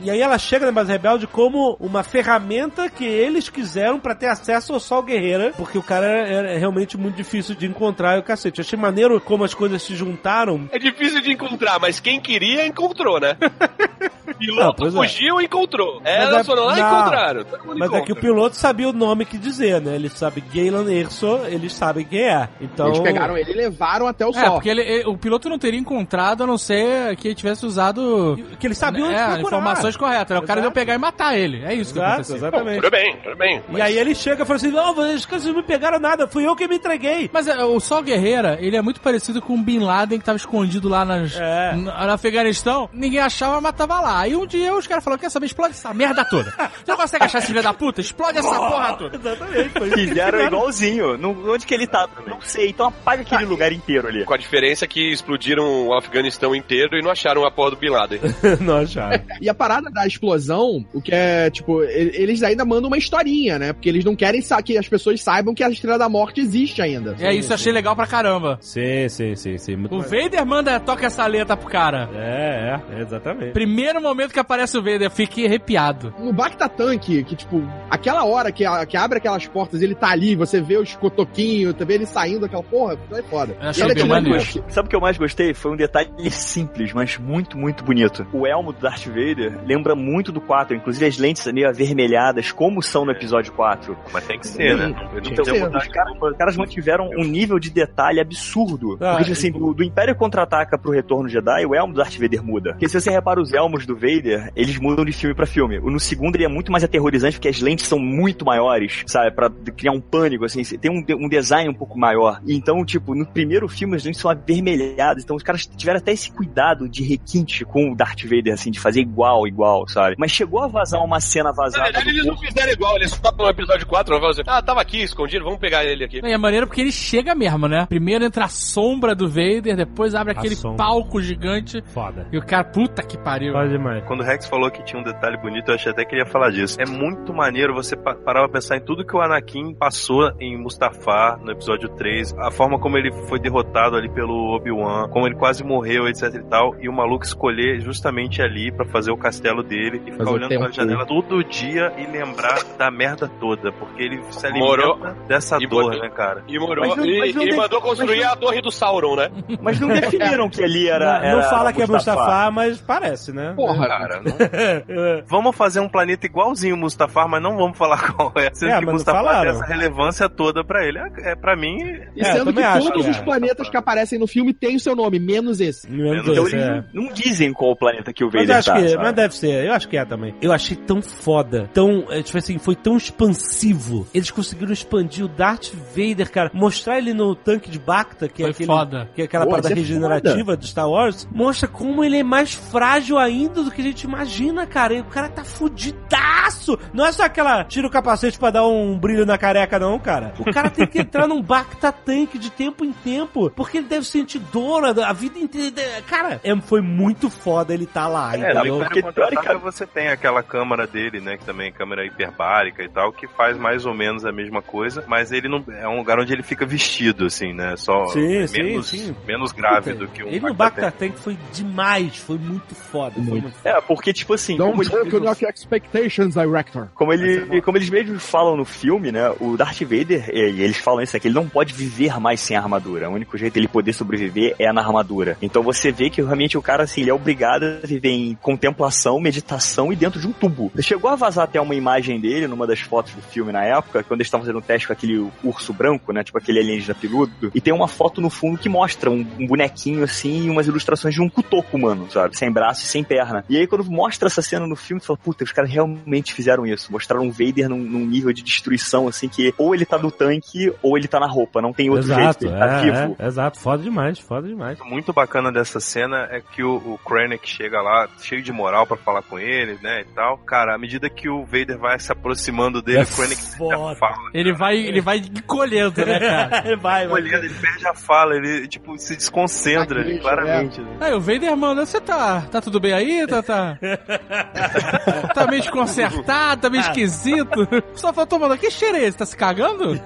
e 0.00 0.10
aí 0.10 0.20
ela 0.20 0.38
chega 0.38 0.66
na 0.66 0.72
base 0.72 0.92
rebelde 0.92 1.26
como 1.26 1.76
uma 1.80 2.02
ferramenta 2.02 2.88
que 2.88 3.04
eles 3.04 3.48
quiseram 3.48 3.98
pra 3.98 4.14
ter 4.14 4.26
acesso 4.28 4.72
ao 4.72 4.80
Sol 4.80 5.02
Guerreira, 5.02 5.52
porque 5.56 5.78
o 5.78 5.82
cara 5.82 6.06
era, 6.06 6.28
era 6.28 6.58
realmente 6.58 6.96
muito 6.96 7.16
difícil 7.16 7.54
de 7.54 7.66
encontrar 7.66 8.16
e 8.16 8.20
o 8.20 8.22
cacete. 8.22 8.60
Eu 8.60 8.64
achei 8.64 8.78
maneiro 8.78 9.20
como 9.20 9.44
as 9.44 9.54
coisas 9.54 9.73
se 9.82 9.94
juntaram. 9.96 10.68
É 10.72 10.78
difícil 10.78 11.20
de 11.20 11.32
encontrar, 11.32 11.78
mas 11.80 12.00
quem 12.00 12.20
queria, 12.20 12.66
encontrou, 12.66 13.18
né? 13.20 13.36
Ah, 14.26 14.34
Piloto 14.36 14.74
pois 14.78 14.94
é. 14.94 14.96
fugiu 14.96 15.40
e 15.40 15.44
encontrou. 15.44 16.00
Mas 16.02 16.12
Elas 16.12 16.40
é- 16.40 16.44
foram 16.44 16.64
lá 16.64 16.76
e 16.76 16.80
encontraram. 16.80 17.44
Mas 17.76 17.88
é 17.88 17.88
que 17.88 17.94
o 17.94 17.98
encontra. 17.98 18.14
piloto 18.16 18.56
sabia 18.56 18.88
o 18.88 18.92
nome 18.92 19.24
que 19.26 19.36
dizer, 19.38 19.80
né? 19.80 19.94
Ele 19.94 20.08
sabe 20.08 20.40
Galen 20.40 20.92
Erso, 20.92 21.40
eles 21.46 21.72
sabem 21.74 22.04
quem 22.04 22.20
é. 22.22 22.48
Então. 22.60 22.86
Eles 22.88 22.98
pegaram 23.00 23.36
ele 23.36 23.52
e 23.52 23.54
levaram 23.54 24.06
até 24.08 24.26
o 24.26 24.30
É, 24.30 24.32
sol. 24.32 24.54
porque 24.54 24.68
ele- 24.70 24.80
ele- 24.82 25.04
o 25.06 25.16
piloto 25.16 25.48
não 25.48 25.58
teria 25.58 25.78
encontrado 25.78 26.42
a 26.42 26.46
não 26.46 26.56
ser 26.58 27.14
que 27.16 27.28
ele 27.28 27.34
tivesse 27.34 27.64
usado 27.66 28.36
Que 28.58 28.66
ele 28.66 28.74
sabia 28.74 29.04
onde 29.04 29.14
é, 29.14 29.18
procurar. 29.24 29.40
informações 29.42 29.96
corretas. 29.96 30.36
né? 30.36 30.42
O 30.42 30.46
cara 30.46 30.60
ia 30.62 30.70
pegar 30.70 30.94
e 30.94 30.98
matar 30.98 31.38
ele. 31.38 31.62
É 31.64 31.74
isso 31.74 31.92
que 31.92 31.98
Exato, 32.00 32.12
aconteceu. 32.14 32.36
exatamente. 32.36 32.76
Tudo 32.80 32.90
bem, 32.90 33.16
tudo 33.22 33.36
bem. 33.36 33.62
E 33.74 33.80
aí 33.80 33.96
ele 33.98 34.14
chega 34.14 34.42
e 34.42 34.46
fala 34.46 34.56
assim: 34.56 34.70
Não, 34.70 34.94
caras 35.26 35.44
não 35.44 35.54
me 35.54 35.62
pegaram 35.62 36.00
nada, 36.00 36.26
fui 36.26 36.46
eu 36.46 36.56
que 36.56 36.66
me 36.66 36.76
entreguei. 36.76 37.30
Mas 37.32 37.46
é, 37.46 37.62
o 37.62 37.78
Sol 37.78 38.02
Guerreira, 38.02 38.58
ele 38.60 38.76
é 38.76 38.82
muito 38.82 39.00
parecido 39.00 39.40
com 39.42 39.54
o 39.54 39.58
Bin 39.64 39.78
Laden 39.80 40.18
que 40.18 40.24
tava 40.24 40.36
escondido 40.36 40.88
lá 40.88 41.04
nas, 41.04 41.34
É. 41.36 41.74
na, 41.74 42.06
no 42.06 42.12
Afeganistão. 42.12 42.88
Ninguém 42.92 43.20
achava, 43.20 43.60
mas 43.60 43.74
tava 43.74 44.00
lá. 44.00 44.20
Aí 44.20 44.36
um 44.36 44.46
dia 44.46 44.74
os 44.74 44.86
caras 44.86 45.02
falaram: 45.02 45.20
Quer 45.20 45.30
saber? 45.30 45.46
Explode 45.46 45.72
essa 45.72 45.92
merda 45.94 46.24
toda. 46.24 46.50
Você 46.50 46.90
não 46.90 46.96
consegue 46.96 47.24
achar 47.24 47.38
esse 47.38 47.46
filho 47.48 47.62
da 47.62 47.72
puta? 47.74 48.00
Explode 48.00 48.38
essa 48.38 48.48
porra 48.56 48.92
toda. 48.94 49.16
Exatamente, 49.16 49.68
foi 49.70 49.90
Fizeram 49.90 50.46
igualzinho. 50.46 51.18
Não- 51.18 51.36
onde 51.48 51.66
que 51.66 51.74
ele 51.74 51.86
tá? 51.86 52.08
Não 52.26 52.40
sei. 52.40 52.68
Então 52.70 52.86
apaga 52.86 53.22
aquele 53.22 53.44
lugar 53.44 53.72
inteiro 53.72 54.08
ali. 54.08 54.24
Com 54.24 54.34
a 54.34 54.38
diferença 54.38 54.86
que 54.86 55.12
explodiram 55.12 55.88
o 55.88 55.94
Afeganistão 55.94 56.54
inteiro 56.54 56.96
e 56.96 57.02
não 57.02 57.10
acharam 57.10 57.44
a 57.44 57.50
porra 57.50 57.70
do 57.72 57.76
Bin 57.76 57.90
Laden. 57.90 58.20
não 58.60 58.76
acharam. 58.78 59.22
E 59.40 59.48
a 59.48 59.54
parada 59.54 59.90
da 59.90 60.06
explosão, 60.06 60.84
o 60.92 61.00
que 61.00 61.12
é, 61.14 61.50
tipo, 61.50 61.82
eles 61.82 62.42
ainda 62.42 62.64
mandam 62.64 62.88
uma 62.88 62.98
historinha, 62.98 63.58
né? 63.58 63.72
Porque 63.72 63.88
eles 63.88 64.04
não 64.04 64.14
querem 64.14 64.42
que 64.64 64.76
as 64.76 64.88
pessoas 64.88 65.22
saibam 65.22 65.54
que 65.54 65.62
a 65.62 65.68
Estrela 65.70 65.98
da 65.98 66.08
Morte 66.08 66.40
existe 66.40 66.82
ainda. 66.82 67.16
É 67.20 67.32
isso, 67.34 67.52
achei 67.54 67.72
legal 67.72 67.94
pra 67.96 68.06
caramba. 68.06 68.58
Sim, 68.60 69.08
sim, 69.08 69.34
sim, 69.36 69.53
sim. 69.58 69.76
Muito 69.76 69.94
O 69.94 69.98
maneiro. 69.98 70.24
Vader 70.24 70.46
manda, 70.46 70.80
toca 70.80 71.06
essa 71.06 71.26
letra 71.26 71.56
pro 71.56 71.68
cara. 71.68 72.08
É, 72.14 72.80
é, 72.96 73.00
exatamente. 73.00 73.52
Primeiro 73.52 74.00
momento 74.00 74.32
que 74.32 74.40
aparece 74.40 74.76
o 74.78 74.82
Vader, 74.82 75.10
fiquei 75.10 75.46
arrepiado. 75.46 76.14
No 76.18 76.32
Bacta 76.32 76.68
Tanque, 76.68 77.22
que, 77.24 77.36
tipo, 77.36 77.62
aquela 77.90 78.24
hora 78.24 78.50
que, 78.52 78.64
a- 78.64 78.84
que 78.86 78.96
abre 78.96 79.18
aquelas 79.18 79.46
portas, 79.46 79.82
ele 79.82 79.94
tá 79.94 80.08
ali, 80.10 80.34
você 80.36 80.60
vê 80.60 80.76
os 80.76 80.94
cotoquinhos, 80.96 81.74
vê 81.86 81.94
ele 81.94 82.06
saindo, 82.06 82.46
aquela 82.46 82.62
porra, 82.62 82.98
é 83.12 83.22
foda. 83.22 83.56
Eu 83.60 83.68
achei 83.68 83.84
bem 83.86 83.94
tira- 83.94 84.06
maneiro. 84.08 84.40
Sabe 84.68 84.86
o 84.86 84.90
que 84.90 84.96
eu 84.96 85.00
mais 85.00 85.16
gostei? 85.18 85.52
Foi 85.54 85.72
um 85.72 85.76
detalhe 85.76 86.08
simples, 86.30 86.92
mas 86.92 87.18
muito, 87.18 87.56
muito 87.58 87.84
bonito. 87.84 88.26
O 88.32 88.46
elmo 88.46 88.72
do 88.72 88.80
Darth 88.80 89.06
Vader 89.06 89.58
lembra 89.66 89.94
muito 89.94 90.32
do 90.32 90.40
4, 90.40 90.76
inclusive 90.76 91.06
as 91.06 91.18
lentes 91.18 91.46
meio 91.52 91.68
avermelhadas, 91.68 92.52
como 92.52 92.82
são 92.82 93.04
no 93.04 93.12
episódio 93.12 93.52
4. 93.52 93.96
Mas 94.12 94.24
tem 94.26 94.38
que 94.38 94.46
ser, 94.46 94.76
né? 94.76 94.84
Eu 95.14 95.20
não 95.22 95.30
Então, 95.32 95.44
os 95.44 95.88
caras, 95.88 96.14
os 96.20 96.36
caras 96.36 96.56
mantiveram 96.56 97.08
um 97.16 97.24
nível 97.24 97.58
de 97.58 97.70
detalhe 97.70 98.20
absurdo. 98.20 98.96
Ah, 99.00 99.12
Porque, 99.16 99.24
tipo 99.24 99.32
assim, 99.48 99.52
do, 99.58 99.74
do 99.74 99.82
Império 99.84 100.14
Contra-Ataca 100.14 100.78
pro 100.78 100.90
Retorno 100.92 101.28
Jedi, 101.28 101.66
o 101.66 101.74
elmo 101.74 101.92
do 101.92 101.98
Darth 101.98 102.16
Vader 102.18 102.42
muda. 102.42 102.70
Porque 102.72 102.88
se 102.88 103.00
você 103.00 103.10
repara 103.10 103.40
os 103.40 103.52
elmos 103.52 103.86
do 103.86 103.94
Vader, 103.94 104.50
eles 104.56 104.78
mudam 104.78 105.04
de 105.04 105.12
filme 105.12 105.34
pra 105.34 105.46
filme. 105.46 105.78
O 105.78 105.90
No 105.90 106.00
segundo, 106.00 106.36
ele 106.36 106.44
é 106.44 106.48
muito 106.48 106.70
mais 106.72 106.84
aterrorizante, 106.84 107.36
porque 107.36 107.48
as 107.48 107.60
lentes 107.60 107.86
são 107.86 107.98
muito 107.98 108.44
maiores, 108.44 109.02
sabe? 109.06 109.30
Pra 109.30 109.48
de- 109.48 109.72
criar 109.72 109.92
um 109.92 110.00
pânico, 110.00 110.44
assim. 110.44 110.62
Tem 110.78 110.90
um, 110.90 111.04
um 111.24 111.28
design 111.28 111.68
um 111.68 111.74
pouco 111.74 111.98
maior. 111.98 112.40
E 112.46 112.54
Então, 112.54 112.84
tipo, 112.84 113.14
no 113.14 113.26
primeiro 113.26 113.68
filme, 113.68 113.96
as 113.96 114.04
lentes 114.04 114.20
são 114.20 114.30
avermelhadas. 114.30 115.22
Então, 115.24 115.36
os 115.36 115.42
caras 115.42 115.66
tiveram 115.66 115.98
até 115.98 116.12
esse 116.12 116.30
cuidado 116.32 116.88
de 116.88 117.02
requinte 117.04 117.64
com 117.64 117.92
o 117.92 117.94
Darth 117.96 118.22
Vader, 118.24 118.54
assim, 118.54 118.70
de 118.70 118.80
fazer 118.80 119.00
igual, 119.00 119.46
igual, 119.46 119.86
sabe? 119.88 120.16
Mas 120.18 120.30
chegou 120.30 120.60
a 120.62 120.66
vazar 120.68 121.02
uma 121.04 121.20
cena 121.20 121.50
Na 121.50 121.52
vazada 121.52 121.84
verdade, 121.84 122.04
do 122.04 122.10
eles 122.10 122.24
não 122.26 122.34
corpo. 122.34 122.48
fizeram 122.48 122.72
igual, 122.72 122.96
eles 122.96 123.10
só 123.10 123.32
no 123.32 123.48
episódio 123.48 123.86
4, 123.86 124.12
não 124.12 124.20
falaram 124.20 124.40
assim, 124.40 124.42
ah, 124.50 124.62
tava 124.62 124.80
aqui 124.80 125.02
escondido, 125.02 125.44
vamos 125.44 125.58
pegar 125.60 125.84
ele 125.84 126.04
aqui. 126.04 126.20
E 126.24 126.32
é 126.32 126.38
maneiro 126.38 126.66
porque 126.66 126.80
ele 126.80 126.92
chega 126.92 127.34
mesmo, 127.34 127.68
né? 127.68 127.86
Primeiro 127.88 128.24
entra 128.24 128.44
a 128.44 128.48
sombra 128.48 129.14
do 129.14 129.23
Vader, 129.28 129.76
depois 129.76 130.14
abre 130.14 130.32
aquele 130.32 130.56
palco 130.76 131.20
gigante. 131.20 131.82
Foda. 131.86 132.26
E 132.32 132.38
o 132.38 132.44
cara, 132.44 132.64
puta 132.64 133.02
que 133.02 133.16
pariu. 133.18 133.52
Foda 133.52 133.68
demais. 133.68 134.04
Quando 134.04 134.20
o 134.20 134.24
Rex 134.24 134.46
falou 134.46 134.70
que 134.70 134.82
tinha 134.84 135.00
um 135.00 135.04
detalhe 135.04 135.36
bonito, 135.38 135.68
eu 135.70 135.74
achei 135.74 135.92
até 135.92 136.04
que 136.04 136.14
ele 136.14 136.22
ia 136.22 136.26
falar 136.30 136.50
disso. 136.50 136.80
É 136.80 136.86
muito 136.86 137.32
maneiro 137.32 137.74
você 137.74 137.96
pa- 137.96 138.14
parar 138.14 138.40
pra 138.40 138.48
pensar 138.60 138.76
em 138.76 138.80
tudo 138.80 139.04
que 139.04 139.16
o 139.16 139.20
Anakin 139.20 139.74
passou 139.74 140.30
em 140.40 140.56
Mustafar, 140.58 141.38
no 141.40 141.50
episódio 141.52 141.88
3, 141.90 142.34
a 142.38 142.50
forma 142.50 142.78
como 142.78 142.96
ele 142.98 143.12
foi 143.28 143.38
derrotado 143.38 143.96
ali 143.96 144.08
pelo 144.08 144.54
Obi-Wan, 144.56 145.08
como 145.08 145.26
ele 145.26 145.34
quase 145.36 145.64
morreu, 145.64 146.08
etc 146.08 146.34
e 146.34 146.42
tal, 146.44 146.74
e 146.80 146.88
o 146.88 146.92
maluco 146.92 147.24
escolher 147.24 147.80
justamente 147.80 148.42
ali 148.42 148.72
pra 148.72 148.84
fazer 148.86 149.10
o 149.10 149.16
castelo 149.16 149.62
dele 149.62 150.00
e 150.06 150.12
ficar 150.12 150.18
Fazer 150.24 150.30
o 150.30 150.34
olhando 150.34 150.48
pela 150.48 150.72
janela 150.72 151.06
todo 151.06 151.42
dia 151.44 151.92
e 151.98 152.06
lembrar 152.06 152.62
da 152.78 152.90
merda 152.90 153.28
toda, 153.40 153.72
porque 153.72 154.02
ele 154.02 154.22
se 154.30 154.46
alimenta 154.46 154.64
Morou. 154.66 154.98
dessa 155.26 155.56
E 155.60 155.66
dor, 155.66 155.84
botou- 155.84 156.00
né, 156.00 156.08
cara? 156.10 156.42
E 156.48 156.58
morou. 156.58 156.86
Mas 156.88 157.04
e 157.04 157.18
mas 157.18 157.34
e 157.36 157.56
mandou 157.56 157.80
construir 157.80 158.22
mas 158.22 158.32
a 158.32 158.36
torre 158.36 158.60
do 158.60 158.70
Sauron, 158.70 159.13
né? 159.16 159.30
Mas 159.60 159.78
não 159.80 159.88
definiram 159.88 160.48
que 160.48 160.62
ali 160.62 160.88
era. 160.88 161.18
não 161.20 161.40
era 161.40 161.42
fala 161.44 161.72
que 161.72 161.82
é 161.82 161.86
Mustafa, 161.86 162.50
mas 162.50 162.80
parece, 162.80 163.32
né? 163.32 163.52
Porra, 163.56 163.86
cara. 163.88 164.20
Não- 164.22 165.22
Vamos 165.26 165.56
fazer 165.56 165.80
um 165.80 165.88
planeta 165.88 166.26
igualzinho 166.26 166.74
o 166.74 166.78
Mustafar, 166.78 167.28
mas 167.28 167.42
não 167.42 167.56
vamos 167.56 167.76
falar 167.76 168.12
qual 168.14 168.32
é. 168.36 168.50
Sendo 168.54 168.70
É, 168.70 168.78
que 168.78 168.80
mas 168.80 168.86
não 168.86 168.92
Mustafar 168.94 169.40
tem 169.42 169.50
essa 169.50 169.64
relevância 169.64 170.28
toda 170.28 170.64
pra 170.64 170.86
ele. 170.86 170.98
É, 170.98 171.32
é 171.32 171.36
pra 171.36 171.56
mim. 171.56 171.78
E 172.16 172.20
É, 172.20 172.32
sendo 172.32 172.52
que 172.52 172.62
acho 172.62 172.88
todos 172.88 173.04
que 173.04 173.10
os 173.10 173.16
é. 173.18 173.22
planetas 173.22 173.68
que 173.68 173.76
aparecem 173.76 174.18
no 174.18 174.26
filme 174.26 174.52
têm 174.54 174.76
o 174.76 174.80
seu 174.80 174.94
nome, 174.96 175.18
menos 175.18 175.60
esse. 175.60 175.90
Menos 175.90 176.26
Então 176.28 176.46
esse, 176.46 176.56
eles 176.56 176.66
é. 176.66 176.84
não, 176.92 177.04
não 177.06 177.12
dizem 177.12 177.52
qual 177.52 177.70
o 177.72 177.76
planeta 177.76 178.12
que 178.12 178.24
o 178.24 178.28
Mas 178.32 178.42
Vader 178.42 178.56
acho 178.58 178.70
tá. 178.70 178.76
que, 178.76 178.88
sabe? 178.88 179.02
mas 179.02 179.12
deve 179.14 179.34
ser, 179.36 179.64
eu 179.66 179.72
acho 179.72 179.88
que 179.88 179.96
é 179.96 180.04
também. 180.04 180.34
Eu 180.40 180.52
achei 180.52 180.76
tão 180.76 181.00
foda, 181.02 181.68
tão, 181.72 182.04
é, 182.10 182.22
tipo 182.22 182.38
assim, 182.38 182.58
foi 182.58 182.74
tão 182.76 182.96
expansivo. 182.96 184.06
Eles 184.14 184.30
conseguiram 184.30 184.72
expandir 184.72 185.24
o 185.24 185.28
Darth 185.28 185.72
Vader, 185.96 186.30
cara, 186.30 186.50
mostrar 186.52 186.98
ele 186.98 187.12
no 187.14 187.34
tanque 187.34 187.70
de 187.70 187.78
Bacta, 187.78 188.28
que 188.28 188.42
é 188.42 188.46
Foi 188.46 188.50
aquele, 188.52 188.66
foda. 188.66 189.03
Que 189.14 189.22
é 189.22 189.24
aquela 189.24 189.44
Pô, 189.44 189.50
parada 189.52 189.70
é 189.70 189.74
regenerativa 189.74 190.56
do 190.56 190.66
Star 190.66 190.88
Wars, 190.88 191.28
mostra 191.32 191.68
como 191.68 192.02
ele 192.04 192.18
é 192.18 192.22
mais 192.22 192.54
frágil 192.54 193.18
ainda 193.18 193.62
do 193.62 193.70
que 193.70 193.80
a 193.80 193.84
gente 193.84 194.02
imagina, 194.02 194.66
cara. 194.66 194.94
E 194.94 195.00
o 195.00 195.04
cara 195.04 195.28
tá 195.28 195.44
fudidaço. 195.44 196.78
Não 196.92 197.04
é 197.06 197.12
só 197.12 197.24
aquela 197.24 197.64
tira 197.64 197.86
o 197.86 197.90
capacete 197.90 198.38
pra 198.38 198.50
dar 198.50 198.66
um 198.66 198.98
brilho 198.98 199.26
na 199.26 199.38
careca, 199.38 199.78
não, 199.78 199.98
cara. 199.98 200.34
O 200.38 200.44
cara 200.52 200.70
tem 200.70 200.86
que 200.86 201.00
entrar 201.00 201.26
num 201.26 201.42
Bacta 201.42 201.92
tanque 201.92 202.38
de 202.38 202.50
tempo 202.50 202.84
em 202.84 202.92
tempo, 202.92 203.50
porque 203.50 203.78
ele 203.78 203.86
deve 203.86 204.06
sentir 204.06 204.38
dor 204.52 204.84
a 204.84 204.94
a 205.08 205.12
vida 205.12 205.38
inteira. 205.38 205.74
Cara, 206.06 206.40
é, 206.42 206.56
foi 206.60 206.80
muito 206.80 207.28
foda 207.28 207.74
ele 207.74 207.86
tá 207.86 208.06
lá, 208.08 208.34
É, 208.34 208.38
entendeu? 208.52 208.78
porque 208.78 209.02
Contra-Ataca 209.02 209.42
teórica- 209.42 209.58
você 209.70 209.86
tem 209.86 210.08
aquela 210.08 210.42
câmera 210.42 210.86
dele, 210.86 211.20
né? 211.20 211.36
Que 211.36 211.44
também 211.44 211.68
é 211.68 211.70
câmera 211.70 212.06
hiperbárica 212.06 212.82
e 212.82 212.88
tal, 212.88 213.12
que 213.12 213.26
faz 213.28 213.58
mais 213.58 213.84
ou 213.84 213.94
menos 213.94 214.24
a 214.24 214.32
mesma 214.32 214.62
coisa, 214.62 215.04
mas 215.06 215.30
ele 215.32 215.48
não. 215.48 215.62
É 215.68 215.86
um 215.88 215.96
lugar 215.98 216.18
onde 216.18 216.32
ele 216.32 216.42
fica 216.42 216.64
vestido, 216.64 217.26
assim, 217.26 217.52
né? 217.52 217.74
Só 217.76 218.06
Sim, 218.06 218.36
é 218.36 218.46
sim, 218.46 218.62
menos, 218.62 218.86
sim. 218.98 219.16
menos 219.26 219.52
grave 219.52 219.92
Puta, 219.92 220.04
do 220.06 220.08
que 220.10 220.22
um. 220.24 220.28
Ele 220.28 220.40
no 220.40 220.54
Bacta 220.54 220.90
Tank 220.90 221.16
foi 221.16 221.36
demais, 221.52 222.16
foi 222.16 222.38
muito 222.38 222.74
foda. 222.74 223.14
Foi 223.14 223.22
Muito. 223.24 223.42
muito 223.44 223.56
É, 223.64 223.80
porque, 223.80 224.12
tipo 224.12 224.34
assim, 224.34 224.56
como, 224.56 224.82
Don't 224.84 224.94
ele- 224.96 225.10
talk 225.10 225.24
knock 225.24 225.44
expectations, 225.44 226.34
director. 226.34 226.88
como, 226.94 227.12
ele, 227.12 227.60
como 227.62 227.76
eles 227.78 227.90
mesmos 227.90 228.22
falam 228.24 228.56
no 228.56 228.64
filme, 228.64 229.10
né? 229.12 229.32
O 229.40 229.56
Darth 229.56 229.80
Vader, 229.82 230.30
e 230.32 230.44
e 230.54 230.62
eles 230.62 230.78
falam 230.78 231.02
isso 231.02 231.16
aqui, 231.16 231.28
ele 231.28 231.34
não 231.34 231.48
pode 231.48 231.72
viver 231.74 232.18
mais 232.20 232.40
sem 232.40 232.56
armadura. 232.56 233.08
O 233.10 233.14
único 233.14 233.36
jeito 233.36 233.54
dele 233.54 233.66
poder 233.68 233.92
sobreviver 233.92 234.54
é 234.58 234.72
na 234.72 234.80
armadura. 234.82 235.36
Então 235.42 235.62
você 235.62 235.90
vê 235.90 236.08
que 236.10 236.22
realmente 236.22 236.56
o 236.56 236.62
cara, 236.62 236.84
assim, 236.84 237.00
ele 237.00 237.10
é 237.10 237.14
obrigado 237.14 237.64
a 237.82 237.86
viver 237.86 238.10
em 238.10 238.34
contemplação, 238.40 239.18
meditação 239.20 239.92
e 239.92 239.96
dentro 239.96 240.20
de 240.20 240.26
um 240.26 240.32
tubo. 240.32 240.70
Chegou 240.80 241.10
a 241.10 241.16
vazar 241.16 241.44
até 241.44 241.60
uma 241.60 241.74
imagem 241.74 242.20
dele 242.20 242.46
numa 242.46 242.66
das 242.66 242.80
fotos 242.80 243.12
do 243.14 243.22
filme 243.22 243.52
na 243.52 243.64
época, 243.64 244.02
quando 244.04 244.20
eles 244.20 244.26
estavam 244.28 244.44
fazendo 244.46 244.58
um 244.58 244.62
teste 244.62 244.86
com 244.86 244.92
aquele 244.92 245.28
urso 245.42 245.72
branco, 245.72 246.12
né? 246.12 246.22
Tipo 246.22 246.38
aquele 246.38 246.60
alienígena 246.60 246.94
peludo. 246.94 247.50
E 247.54 247.60
tem 247.60 247.72
uma 247.72 247.88
foto 247.88 248.20
no 248.20 248.30
fundo 248.30 248.58
que 248.58 248.68
mostra 248.68 248.83
um, 249.10 249.26
um 249.38 249.46
bonequinho 249.46 250.04
assim 250.04 250.46
e 250.46 250.50
umas 250.50 250.66
ilustrações 250.66 251.14
de 251.14 251.20
um 251.22 251.28
cutoco 251.28 251.76
humano, 251.76 252.10
sabe? 252.10 252.36
Sem 252.36 252.50
braço 252.50 252.84
e 252.84 252.86
sem 252.88 253.02
perna. 253.04 253.44
E 253.48 253.56
aí 253.56 253.66
quando 253.66 253.84
mostra 253.84 254.28
essa 254.28 254.42
cena 254.42 254.66
no 254.66 254.76
filme, 254.76 255.00
tu 255.00 255.06
fala, 255.06 255.18
puta, 255.18 255.44
os 255.44 255.52
caras 255.52 255.70
realmente 255.70 256.32
fizeram 256.34 256.66
isso. 256.66 256.90
Mostraram 256.92 257.24
um 257.24 257.30
Vader 257.30 257.68
num, 257.68 257.78
num 257.78 258.04
nível 258.06 258.32
de 258.32 258.42
destruição, 258.42 259.08
assim, 259.08 259.28
que 259.28 259.54
ou 259.58 259.74
ele 259.74 259.84
tá 259.84 259.98
no 259.98 260.10
tanque 260.10 260.72
ou 260.82 260.96
ele 260.96 261.08
tá 261.08 261.18
na 261.20 261.26
roupa. 261.26 261.60
Não 261.62 261.72
tem 261.72 261.90
outro 261.90 262.06
jeito. 262.06 262.20
Exato, 262.20 262.46
Ele 262.46 262.58
tá 262.58 262.66
é, 262.66 262.80
vivo. 262.82 263.16
é, 263.18 263.26
exato, 263.26 263.58
foda 263.58 263.82
demais, 263.82 264.18
foda 264.18 264.48
demais. 264.48 264.78
muito 264.84 265.12
bacana 265.12 265.50
dessa 265.52 265.80
cena 265.80 266.28
é 266.30 266.40
que 266.40 266.62
o, 266.62 266.76
o 266.76 266.98
Krennic 266.98 267.48
chega 267.48 267.80
lá 267.80 268.08
cheio 268.20 268.42
de 268.42 268.52
moral 268.52 268.86
pra 268.86 268.96
falar 268.96 269.22
com 269.22 269.38
ele, 269.38 269.78
né, 269.82 270.02
e 270.02 270.14
tal. 270.14 270.38
Cara, 270.38 270.74
à 270.74 270.78
medida 270.78 271.08
que 271.10 271.28
o 271.28 271.44
Vader 271.44 271.78
vai 271.78 271.98
se 271.98 272.10
aproximando 272.12 272.80
dele, 272.82 272.98
É 272.98 273.02
o 273.02 273.06
Krennic 273.06 273.42
foda. 273.56 273.76
já 273.76 273.94
fala. 273.96 274.16
Ele 274.32 274.52
vai, 274.52 274.76
ele 274.76 275.00
vai 275.00 275.18
encolhendo, 275.18 276.04
né, 276.04 276.18
cara? 276.20 276.76
vai, 276.80 277.06
vai. 277.06 277.22
Olhando, 277.22 277.44
ele 277.44 277.54
perde 277.54 277.86
a 277.86 277.94
fala, 277.94 278.34
ele, 278.36 278.66
tipo, 278.74 278.98
se 278.98 279.16
desconcentra, 279.16 280.00
Acredita, 280.00 280.22
claramente. 280.22 280.80
né? 280.80 280.96
Aí 281.00 281.12
o 281.14 281.20
Vader 281.20 281.56
manda, 281.56 281.86
você 281.86 282.00
tá, 282.00 282.42
tá 282.42 282.60
tudo 282.60 282.80
bem 282.80 282.92
aí? 282.92 283.26
Tá, 283.26 283.42
tá, 283.42 283.78
tá 285.34 285.46
meio 285.46 285.62
desconcertado, 285.62 286.62
tá 286.62 286.70
meio 286.70 286.80
esquisito. 286.80 287.66
Só 287.94 288.12
faltou 288.12 288.38
mandar, 288.38 288.58
que 288.58 288.70
cheiro 288.70 288.96
é 288.96 289.04
esse? 289.04 289.16
Tá 289.18 289.26
se 289.26 289.36
cagando? 289.36 290.00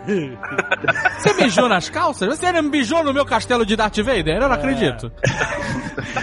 Você 1.18 1.34
mijou 1.34 1.68
nas 1.68 1.88
calças? 1.88 2.28
Você 2.38 2.62
mijou 2.62 3.02
no 3.02 3.12
meu 3.12 3.24
castelo 3.24 3.64
de 3.64 3.76
Darth 3.76 3.98
Vader? 3.98 4.36
Eu 4.36 4.40
não 4.48 4.52
acredito. 4.52 5.10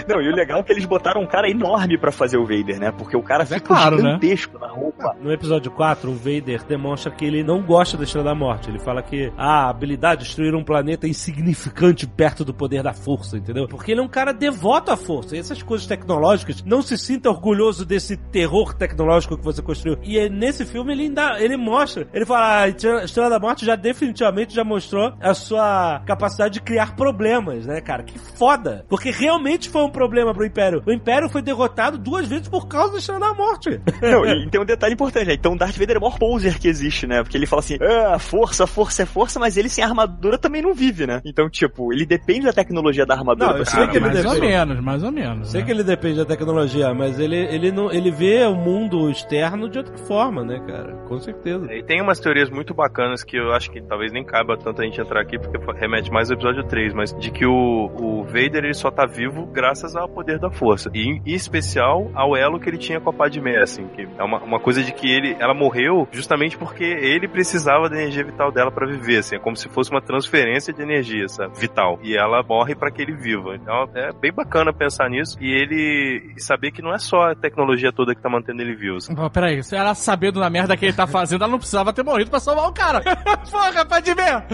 Não, 0.08 0.22
e 0.22 0.28
o 0.28 0.34
legal 0.34 0.60
é 0.60 0.62
que 0.62 0.72
eles 0.72 0.84
botaram 0.84 1.20
um 1.20 1.26
cara 1.26 1.50
enorme 1.50 1.98
pra 1.98 2.10
fazer 2.12 2.38
o 2.38 2.44
Vader, 2.44 2.78
né? 2.78 2.92
Porque 2.92 3.16
o 3.16 3.22
cara 3.22 3.40
Mas 3.40 3.52
é 3.52 3.54
fica 3.56 3.66
claro, 3.68 3.96
né? 3.96 4.02
gigantesco 4.14 4.58
na 4.58 4.68
roupa. 4.68 5.16
No 5.20 5.32
episódio 5.32 5.70
4, 5.70 6.10
o 6.10 6.14
Vader 6.14 6.64
demonstra 6.64 7.10
que 7.10 7.24
ele 7.24 7.42
não 7.42 7.60
gosta 7.60 7.96
da 7.96 8.04
Estrela 8.04 8.28
da 8.28 8.34
Morte. 8.34 8.70
Ele 8.70 8.78
fala 8.78 9.02
que 9.02 9.32
a 9.36 9.68
habilidade 9.68 10.20
de 10.22 10.26
destruir 10.28 10.54
um 10.54 10.64
planeta 10.64 11.06
é 11.06 11.10
insignificante 11.10 12.06
perto 12.06 12.35
do 12.44 12.54
poder 12.54 12.82
da 12.82 12.92
força, 12.92 13.36
entendeu? 13.36 13.66
Porque 13.68 13.92
ele 13.92 14.00
é 14.00 14.02
um 14.02 14.08
cara 14.08 14.32
devoto 14.32 14.90
à 14.90 14.96
força. 14.96 15.36
E 15.36 15.38
essas 15.38 15.62
coisas 15.62 15.86
tecnológicas, 15.86 16.62
não 16.64 16.82
se 16.82 16.96
sinta 16.98 17.28
orgulhoso 17.30 17.84
desse 17.84 18.16
terror 18.16 18.74
tecnológico 18.74 19.36
que 19.36 19.44
você 19.44 19.62
construiu. 19.62 19.98
E 20.02 20.18
é 20.18 20.28
nesse 20.28 20.64
filme 20.64 20.92
ele 20.92 21.02
ainda 21.04 21.40
ele 21.40 21.56
mostra. 21.56 22.06
Ele 22.12 22.24
fala, 22.24 22.40
"Ah, 22.46 22.62
a 22.62 22.68
Estrela- 22.68 23.26
da 23.30 23.38
Morte 23.40 23.64
já 23.66 23.74
definitivamente 23.76 24.54
já 24.54 24.62
mostrou 24.64 25.12
a 25.20 25.34
sua 25.34 26.00
capacidade 26.06 26.54
de 26.54 26.60
criar 26.60 26.94
problemas, 26.94 27.66
né, 27.66 27.80
cara? 27.80 28.02
Que 28.04 28.18
foda. 28.18 28.84
Porque 28.88 29.10
realmente 29.10 29.68
foi 29.68 29.82
um 29.82 29.90
problema 29.90 30.32
pro 30.32 30.44
Império. 30.46 30.82
O 30.86 30.92
Império 30.92 31.28
foi 31.28 31.42
derrotado 31.42 31.98
duas 31.98 32.26
vezes 32.26 32.48
por 32.48 32.68
causa 32.68 32.92
da 32.92 32.98
Estrela 32.98 33.20
da 33.20 33.34
Morte. 33.34 33.80
Não, 34.00 34.24
e 34.24 34.48
tem 34.50 34.60
um 34.60 34.64
detalhe 34.64 34.94
importante, 34.94 35.26
né? 35.26 35.34
Então 35.34 35.52
o 35.54 35.58
Darth 35.58 35.76
Vader 35.76 35.96
é 35.96 35.98
o 35.98 36.02
maior 36.02 36.18
poser 36.18 36.58
que 36.58 36.68
existe, 36.68 37.06
né? 37.06 37.22
Porque 37.22 37.36
ele 37.36 37.46
fala 37.46 37.60
assim, 37.60 37.78
ah, 37.80 38.18
força, 38.18 38.66
força 38.66 39.02
é 39.02 39.06
força, 39.06 39.38
mas 39.40 39.56
ele 39.56 39.68
sem 39.68 39.82
armadura 39.82 40.38
também 40.38 40.62
não 40.62 40.74
vive, 40.74 41.06
né? 41.06 41.20
Então, 41.24 41.48
tipo, 41.50 41.92
ele 41.92 42.04
depende 42.06 42.25
da 42.26 42.52
tecnologia 42.52 43.06
da 43.06 43.14
armadura 43.14 43.52
Não, 43.52 43.58
eu 43.58 43.64
se 43.64 43.72
sei 43.72 43.86
que 43.86 43.96
ele 43.96 44.06
mais 44.06 44.24
ou 44.24 44.34
depende. 44.34 44.52
menos, 44.52 44.80
mais 44.80 45.02
ou 45.02 45.12
menos. 45.12 45.50
Sei 45.50 45.60
né? 45.60 45.66
que 45.66 45.72
ele 45.72 45.84
depende 45.84 46.16
da 46.16 46.24
tecnologia, 46.24 46.92
mas 46.92 47.18
ele, 47.18 47.36
ele, 47.36 47.70
não, 47.70 47.90
ele 47.90 48.10
vê 48.10 48.44
o 48.44 48.54
mundo 48.54 49.10
externo 49.10 49.68
de 49.68 49.78
outra 49.78 49.96
forma, 49.98 50.44
né, 50.44 50.60
cara? 50.66 50.94
Com 51.08 51.18
certeza. 51.18 51.72
E 51.72 51.82
tem 51.82 52.02
umas 52.02 52.18
teorias 52.18 52.50
muito 52.50 52.74
bacanas 52.74 53.22
que 53.22 53.36
eu 53.36 53.52
acho 53.52 53.70
que 53.70 53.80
talvez 53.80 54.12
nem 54.12 54.24
caiba 54.24 54.56
tanto 54.56 54.82
a 54.82 54.84
gente 54.84 55.00
entrar 55.00 55.20
aqui, 55.20 55.38
porque 55.38 55.56
remete 55.78 56.10
mais 56.10 56.30
ao 56.30 56.36
episódio 56.36 56.64
3, 56.64 56.94
mas 56.94 57.16
de 57.16 57.30
que 57.30 57.46
o, 57.46 57.52
o 57.52 58.24
Vader 58.24 58.64
ele 58.64 58.74
só 58.74 58.90
tá 58.90 59.06
vivo 59.06 59.46
graças 59.46 59.94
ao 59.94 60.08
poder 60.08 60.38
da 60.38 60.50
força. 60.50 60.90
E 60.94 61.06
em 61.08 61.22
especial 61.26 62.10
ao 62.14 62.36
elo 62.36 62.58
que 62.58 62.68
ele 62.68 62.78
tinha 62.78 63.00
com 63.00 63.10
a 63.10 63.12
Padmé, 63.12 63.58
assim, 63.58 63.86
que 63.88 64.08
é 64.18 64.24
uma, 64.24 64.42
uma 64.42 64.60
coisa 64.60 64.82
de 64.82 64.92
que 64.92 65.08
ele, 65.08 65.36
ela 65.38 65.54
morreu 65.54 66.08
justamente 66.10 66.56
porque 66.58 66.84
ele 66.84 67.28
precisava 67.28 67.88
da 67.88 67.96
energia 67.96 68.24
vital 68.24 68.50
dela 68.50 68.70
pra 68.70 68.86
viver, 68.86 69.18
assim, 69.18 69.36
é 69.36 69.38
como 69.38 69.56
se 69.56 69.68
fosse 69.68 69.90
uma 69.90 70.00
transferência 70.00 70.72
de 70.72 70.82
energia, 70.82 71.28
sabe? 71.28 71.58
Vital. 71.58 71.98
E 72.02 72.15
ela 72.16 72.42
morre 72.42 72.74
pra 72.74 72.90
que 72.90 73.02
ele 73.02 73.14
viva. 73.14 73.54
Então 73.54 73.84
é 73.94 74.12
bem 74.12 74.32
bacana 74.32 74.72
pensar 74.72 75.08
nisso 75.08 75.36
e 75.40 75.50
ele 75.50 76.32
e 76.36 76.40
saber 76.40 76.70
que 76.70 76.82
não 76.82 76.94
é 76.94 76.98
só 76.98 77.30
a 77.30 77.34
tecnologia 77.34 77.92
toda 77.92 78.14
que 78.14 78.22
tá 78.22 78.28
mantendo 78.28 78.62
ele 78.62 78.74
vivo. 78.74 79.00
sabe? 79.00 79.18
Pô, 79.20 79.30
Peraí, 79.30 79.62
se 79.62 79.76
ela 79.76 79.94
sabendo 79.94 80.40
da 80.40 80.48
merda 80.50 80.76
que 80.76 80.84
ele 80.86 80.92
tá 80.96 81.06
fazendo, 81.06 81.42
ela 81.42 81.50
não 81.50 81.58
precisava 81.58 81.92
ter 81.92 82.02
morrido 82.04 82.30
pra 82.30 82.40
salvar 82.40 82.68
o 82.68 82.72
cara. 82.72 83.00
Porra, 83.50 83.84
pode 83.84 84.14
ver. 84.14 84.44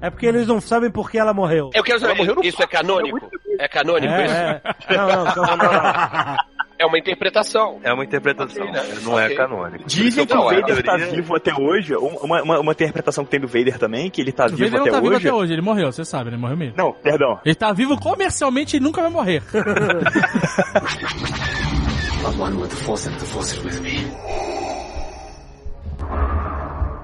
É 0.00 0.10
porque 0.10 0.26
eles 0.26 0.46
não 0.46 0.60
sabem 0.60 0.90
por 0.90 1.10
que 1.10 1.18
ela 1.18 1.34
morreu. 1.34 1.70
Eu 1.74 1.82
quero 1.82 1.98
saber, 1.98 2.12
Ela 2.12 2.18
morreu 2.18 2.34
no 2.36 2.44
isso 2.44 2.62
é 2.62 2.66
canônico? 2.66 3.30
É 3.58 3.68
canônico 3.68 4.12
isso? 4.14 4.34
É, 4.34 4.62
é. 4.88 4.96
Não, 4.96 5.24
não, 5.24 5.32
calma, 5.34 5.56
não, 5.56 5.72
não. 5.72 6.36
É 6.82 6.86
uma 6.86 6.98
interpretação. 6.98 7.78
É 7.84 7.92
uma 7.92 8.04
interpretação, 8.04 8.66
Ok, 8.66 8.72
né? 8.72 8.82
não 9.02 9.18
é 9.18 9.24
Ok. 9.26 9.36
canônico. 9.36 9.84
Dizem 9.86 10.26
que 10.26 10.34
Não, 10.34 10.46
o 10.46 10.52
é, 10.52 10.60
Vader 10.60 10.82
tá 10.82 10.96
teoria- 10.96 11.14
vivo 11.14 11.36
até 11.36 11.54
hoje. 11.54 11.94
Uma, 11.94 12.42
uma, 12.42 12.60
uma 12.60 12.72
interpretação 12.72 13.24
que 13.24 13.30
tem 13.30 13.40
do 13.40 13.46
Vader 13.46 13.78
também, 13.78 14.10
que 14.10 14.20
ele 14.20 14.32
tá 14.32 14.46
O 14.46 14.48
vivo 14.48 14.58
Vader 14.64 14.72
não 14.72 14.82
até 14.82 14.90
tá 14.90 15.00
vivo 15.00 15.14
hoje. 15.14 15.28
até 15.28 15.36
hoje, 15.36 15.52
ele 15.52 15.62
morreu, 15.62 15.92
você 15.92 16.04
sabe, 16.04 16.30
ele 16.30 16.36
morreu 16.36 16.56
mesmo. 16.56 16.74
Não, 16.76 16.92
perdão. 16.92 17.38
Ele 17.44 17.54
tá 17.54 17.72
vivo 17.72 17.96
comercialmente 18.00 18.76
e 18.76 18.80
nunca 18.80 19.00
vai 19.00 19.10
morrer. 19.10 19.42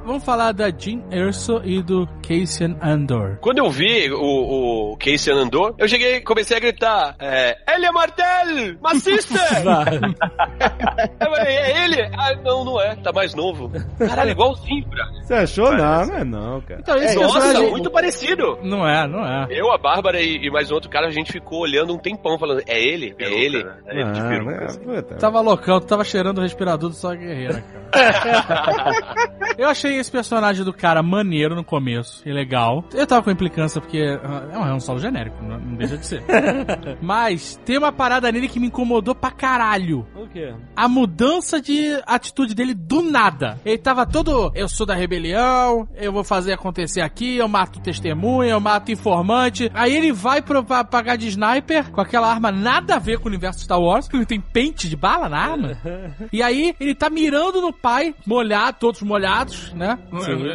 Vamos 0.08 0.24
falar 0.24 0.52
da 0.52 0.70
Jean 0.70 1.02
Erso 1.10 1.60
e 1.62 1.82
do 1.82 2.08
Cassian 2.26 2.78
Andor. 2.80 3.36
Quando 3.42 3.58
eu 3.58 3.68
vi 3.68 4.10
o, 4.10 4.92
o 4.92 4.96
Casey 4.96 5.34
andou, 5.34 5.74
eu 5.76 5.86
cheguei 5.86 6.22
comecei 6.22 6.56
a 6.56 6.60
gritar: 6.60 7.14
é, 7.20 7.58
Elia 7.74 7.92
Martel! 7.92 8.78
My 8.82 8.98
sister! 8.98 9.38
eu 11.20 11.30
falei, 11.30 11.56
é 11.56 11.84
ele? 11.84 12.02
Ah, 12.16 12.34
não, 12.42 12.64
não 12.64 12.80
é, 12.80 12.96
tá 12.96 13.12
mais 13.12 13.34
novo. 13.34 13.70
Caralho, 13.98 14.30
igualzinho, 14.30 14.88
cara. 14.88 15.10
Você 15.22 15.34
achou? 15.34 15.76
Não, 15.76 16.06
não 16.06 16.16
é 16.16 16.24
não, 16.24 16.60
cara. 16.62 16.80
Então, 16.80 16.96
esse 16.96 17.14
Nossa, 17.14 17.40
personagem... 17.40 17.70
muito 17.70 17.90
parecido. 17.90 18.58
Não 18.62 18.88
é, 18.88 19.06
não 19.06 19.22
é. 19.26 19.46
Eu, 19.50 19.70
a 19.70 19.76
Bárbara 19.76 20.22
e, 20.22 20.46
e 20.46 20.50
mais 20.50 20.70
um 20.70 20.74
outro 20.74 20.88
cara, 20.88 21.08
a 21.08 21.10
gente 21.10 21.30
ficou 21.30 21.60
olhando 21.60 21.92
um 21.92 21.98
tempão, 21.98 22.38
falando: 22.38 22.62
é 22.66 22.82
ele? 22.82 23.14
É 23.18 23.30
ele? 23.30 23.62
Peruca, 23.62 23.82
né? 23.82 23.82
É 23.84 23.94
ele 23.94 24.12
de 24.12 24.20
Não, 24.20 24.28
peruca, 24.30 24.52
não 24.86 24.94
é, 24.94 24.98
assim. 25.00 25.18
Tava 25.18 25.40
loucão, 25.42 25.80
tu 25.80 25.86
tava 25.86 26.02
cheirando 26.02 26.38
o 26.38 26.40
respirador 26.40 26.88
do 26.88 26.96
Só 26.96 27.14
Guerreira, 27.14 27.62
cara. 27.92 29.28
Eu 29.58 29.68
achei 29.68 29.97
esse 29.98 30.10
personagem 30.10 30.64
do 30.64 30.72
cara 30.72 31.02
maneiro 31.02 31.54
no 31.54 31.64
começo 31.64 32.22
e 32.26 32.32
legal. 32.32 32.84
Eu 32.92 33.06
tava 33.06 33.22
com 33.22 33.30
implicância 33.30 33.80
porque 33.80 34.18
ah, 34.22 34.48
é 34.52 34.58
um, 34.58 34.66
é 34.66 34.74
um 34.74 34.80
solo 34.80 34.98
genérico, 34.98 35.42
não, 35.42 35.58
deixa 35.76 35.96
de 35.96 36.06
ser. 36.06 36.22
Mas 37.00 37.60
tem 37.64 37.78
uma 37.78 37.92
parada 37.92 38.30
nele 38.30 38.48
que 38.48 38.60
me 38.60 38.68
incomodou 38.68 39.14
pra 39.14 39.30
caralho. 39.30 40.06
O 40.14 40.26
quê? 40.28 40.54
A 40.76 40.88
mudança 40.88 41.60
de 41.60 42.00
atitude 42.06 42.54
dele 42.54 42.74
do 42.74 43.02
nada. 43.02 43.58
Ele 43.64 43.78
tava 43.78 44.06
todo, 44.06 44.52
eu 44.54 44.68
sou 44.68 44.86
da 44.86 44.94
rebelião, 44.94 45.88
eu 45.94 46.12
vou 46.12 46.24
fazer 46.24 46.52
acontecer 46.52 47.00
aqui, 47.00 47.36
eu 47.36 47.48
mato 47.48 47.80
testemunha, 47.80 48.52
eu 48.52 48.60
mato 48.60 48.92
informante. 48.92 49.70
Aí 49.74 49.94
ele 49.94 50.12
vai 50.12 50.42
pro, 50.42 50.64
pra 50.64 50.84
pagar 50.84 51.16
de 51.16 51.28
sniper 51.28 51.90
com 51.90 52.00
aquela 52.00 52.30
arma 52.30 52.50
nada 52.50 52.96
a 52.96 52.98
ver 52.98 53.18
com 53.18 53.24
o 53.24 53.28
universo 53.28 53.60
Star 53.60 53.80
Wars, 53.80 54.08
porque 54.08 54.26
tem 54.26 54.40
pente 54.40 54.88
de 54.88 54.96
bala 54.96 55.28
na 55.28 55.38
arma. 55.38 55.78
E 56.32 56.42
aí 56.42 56.74
ele 56.78 56.94
tá 56.94 57.08
mirando 57.08 57.60
no 57.60 57.72
pai, 57.72 58.14
molhado, 58.26 58.78
todos 58.78 59.02
molhados, 59.02 59.72
né? 59.72 59.87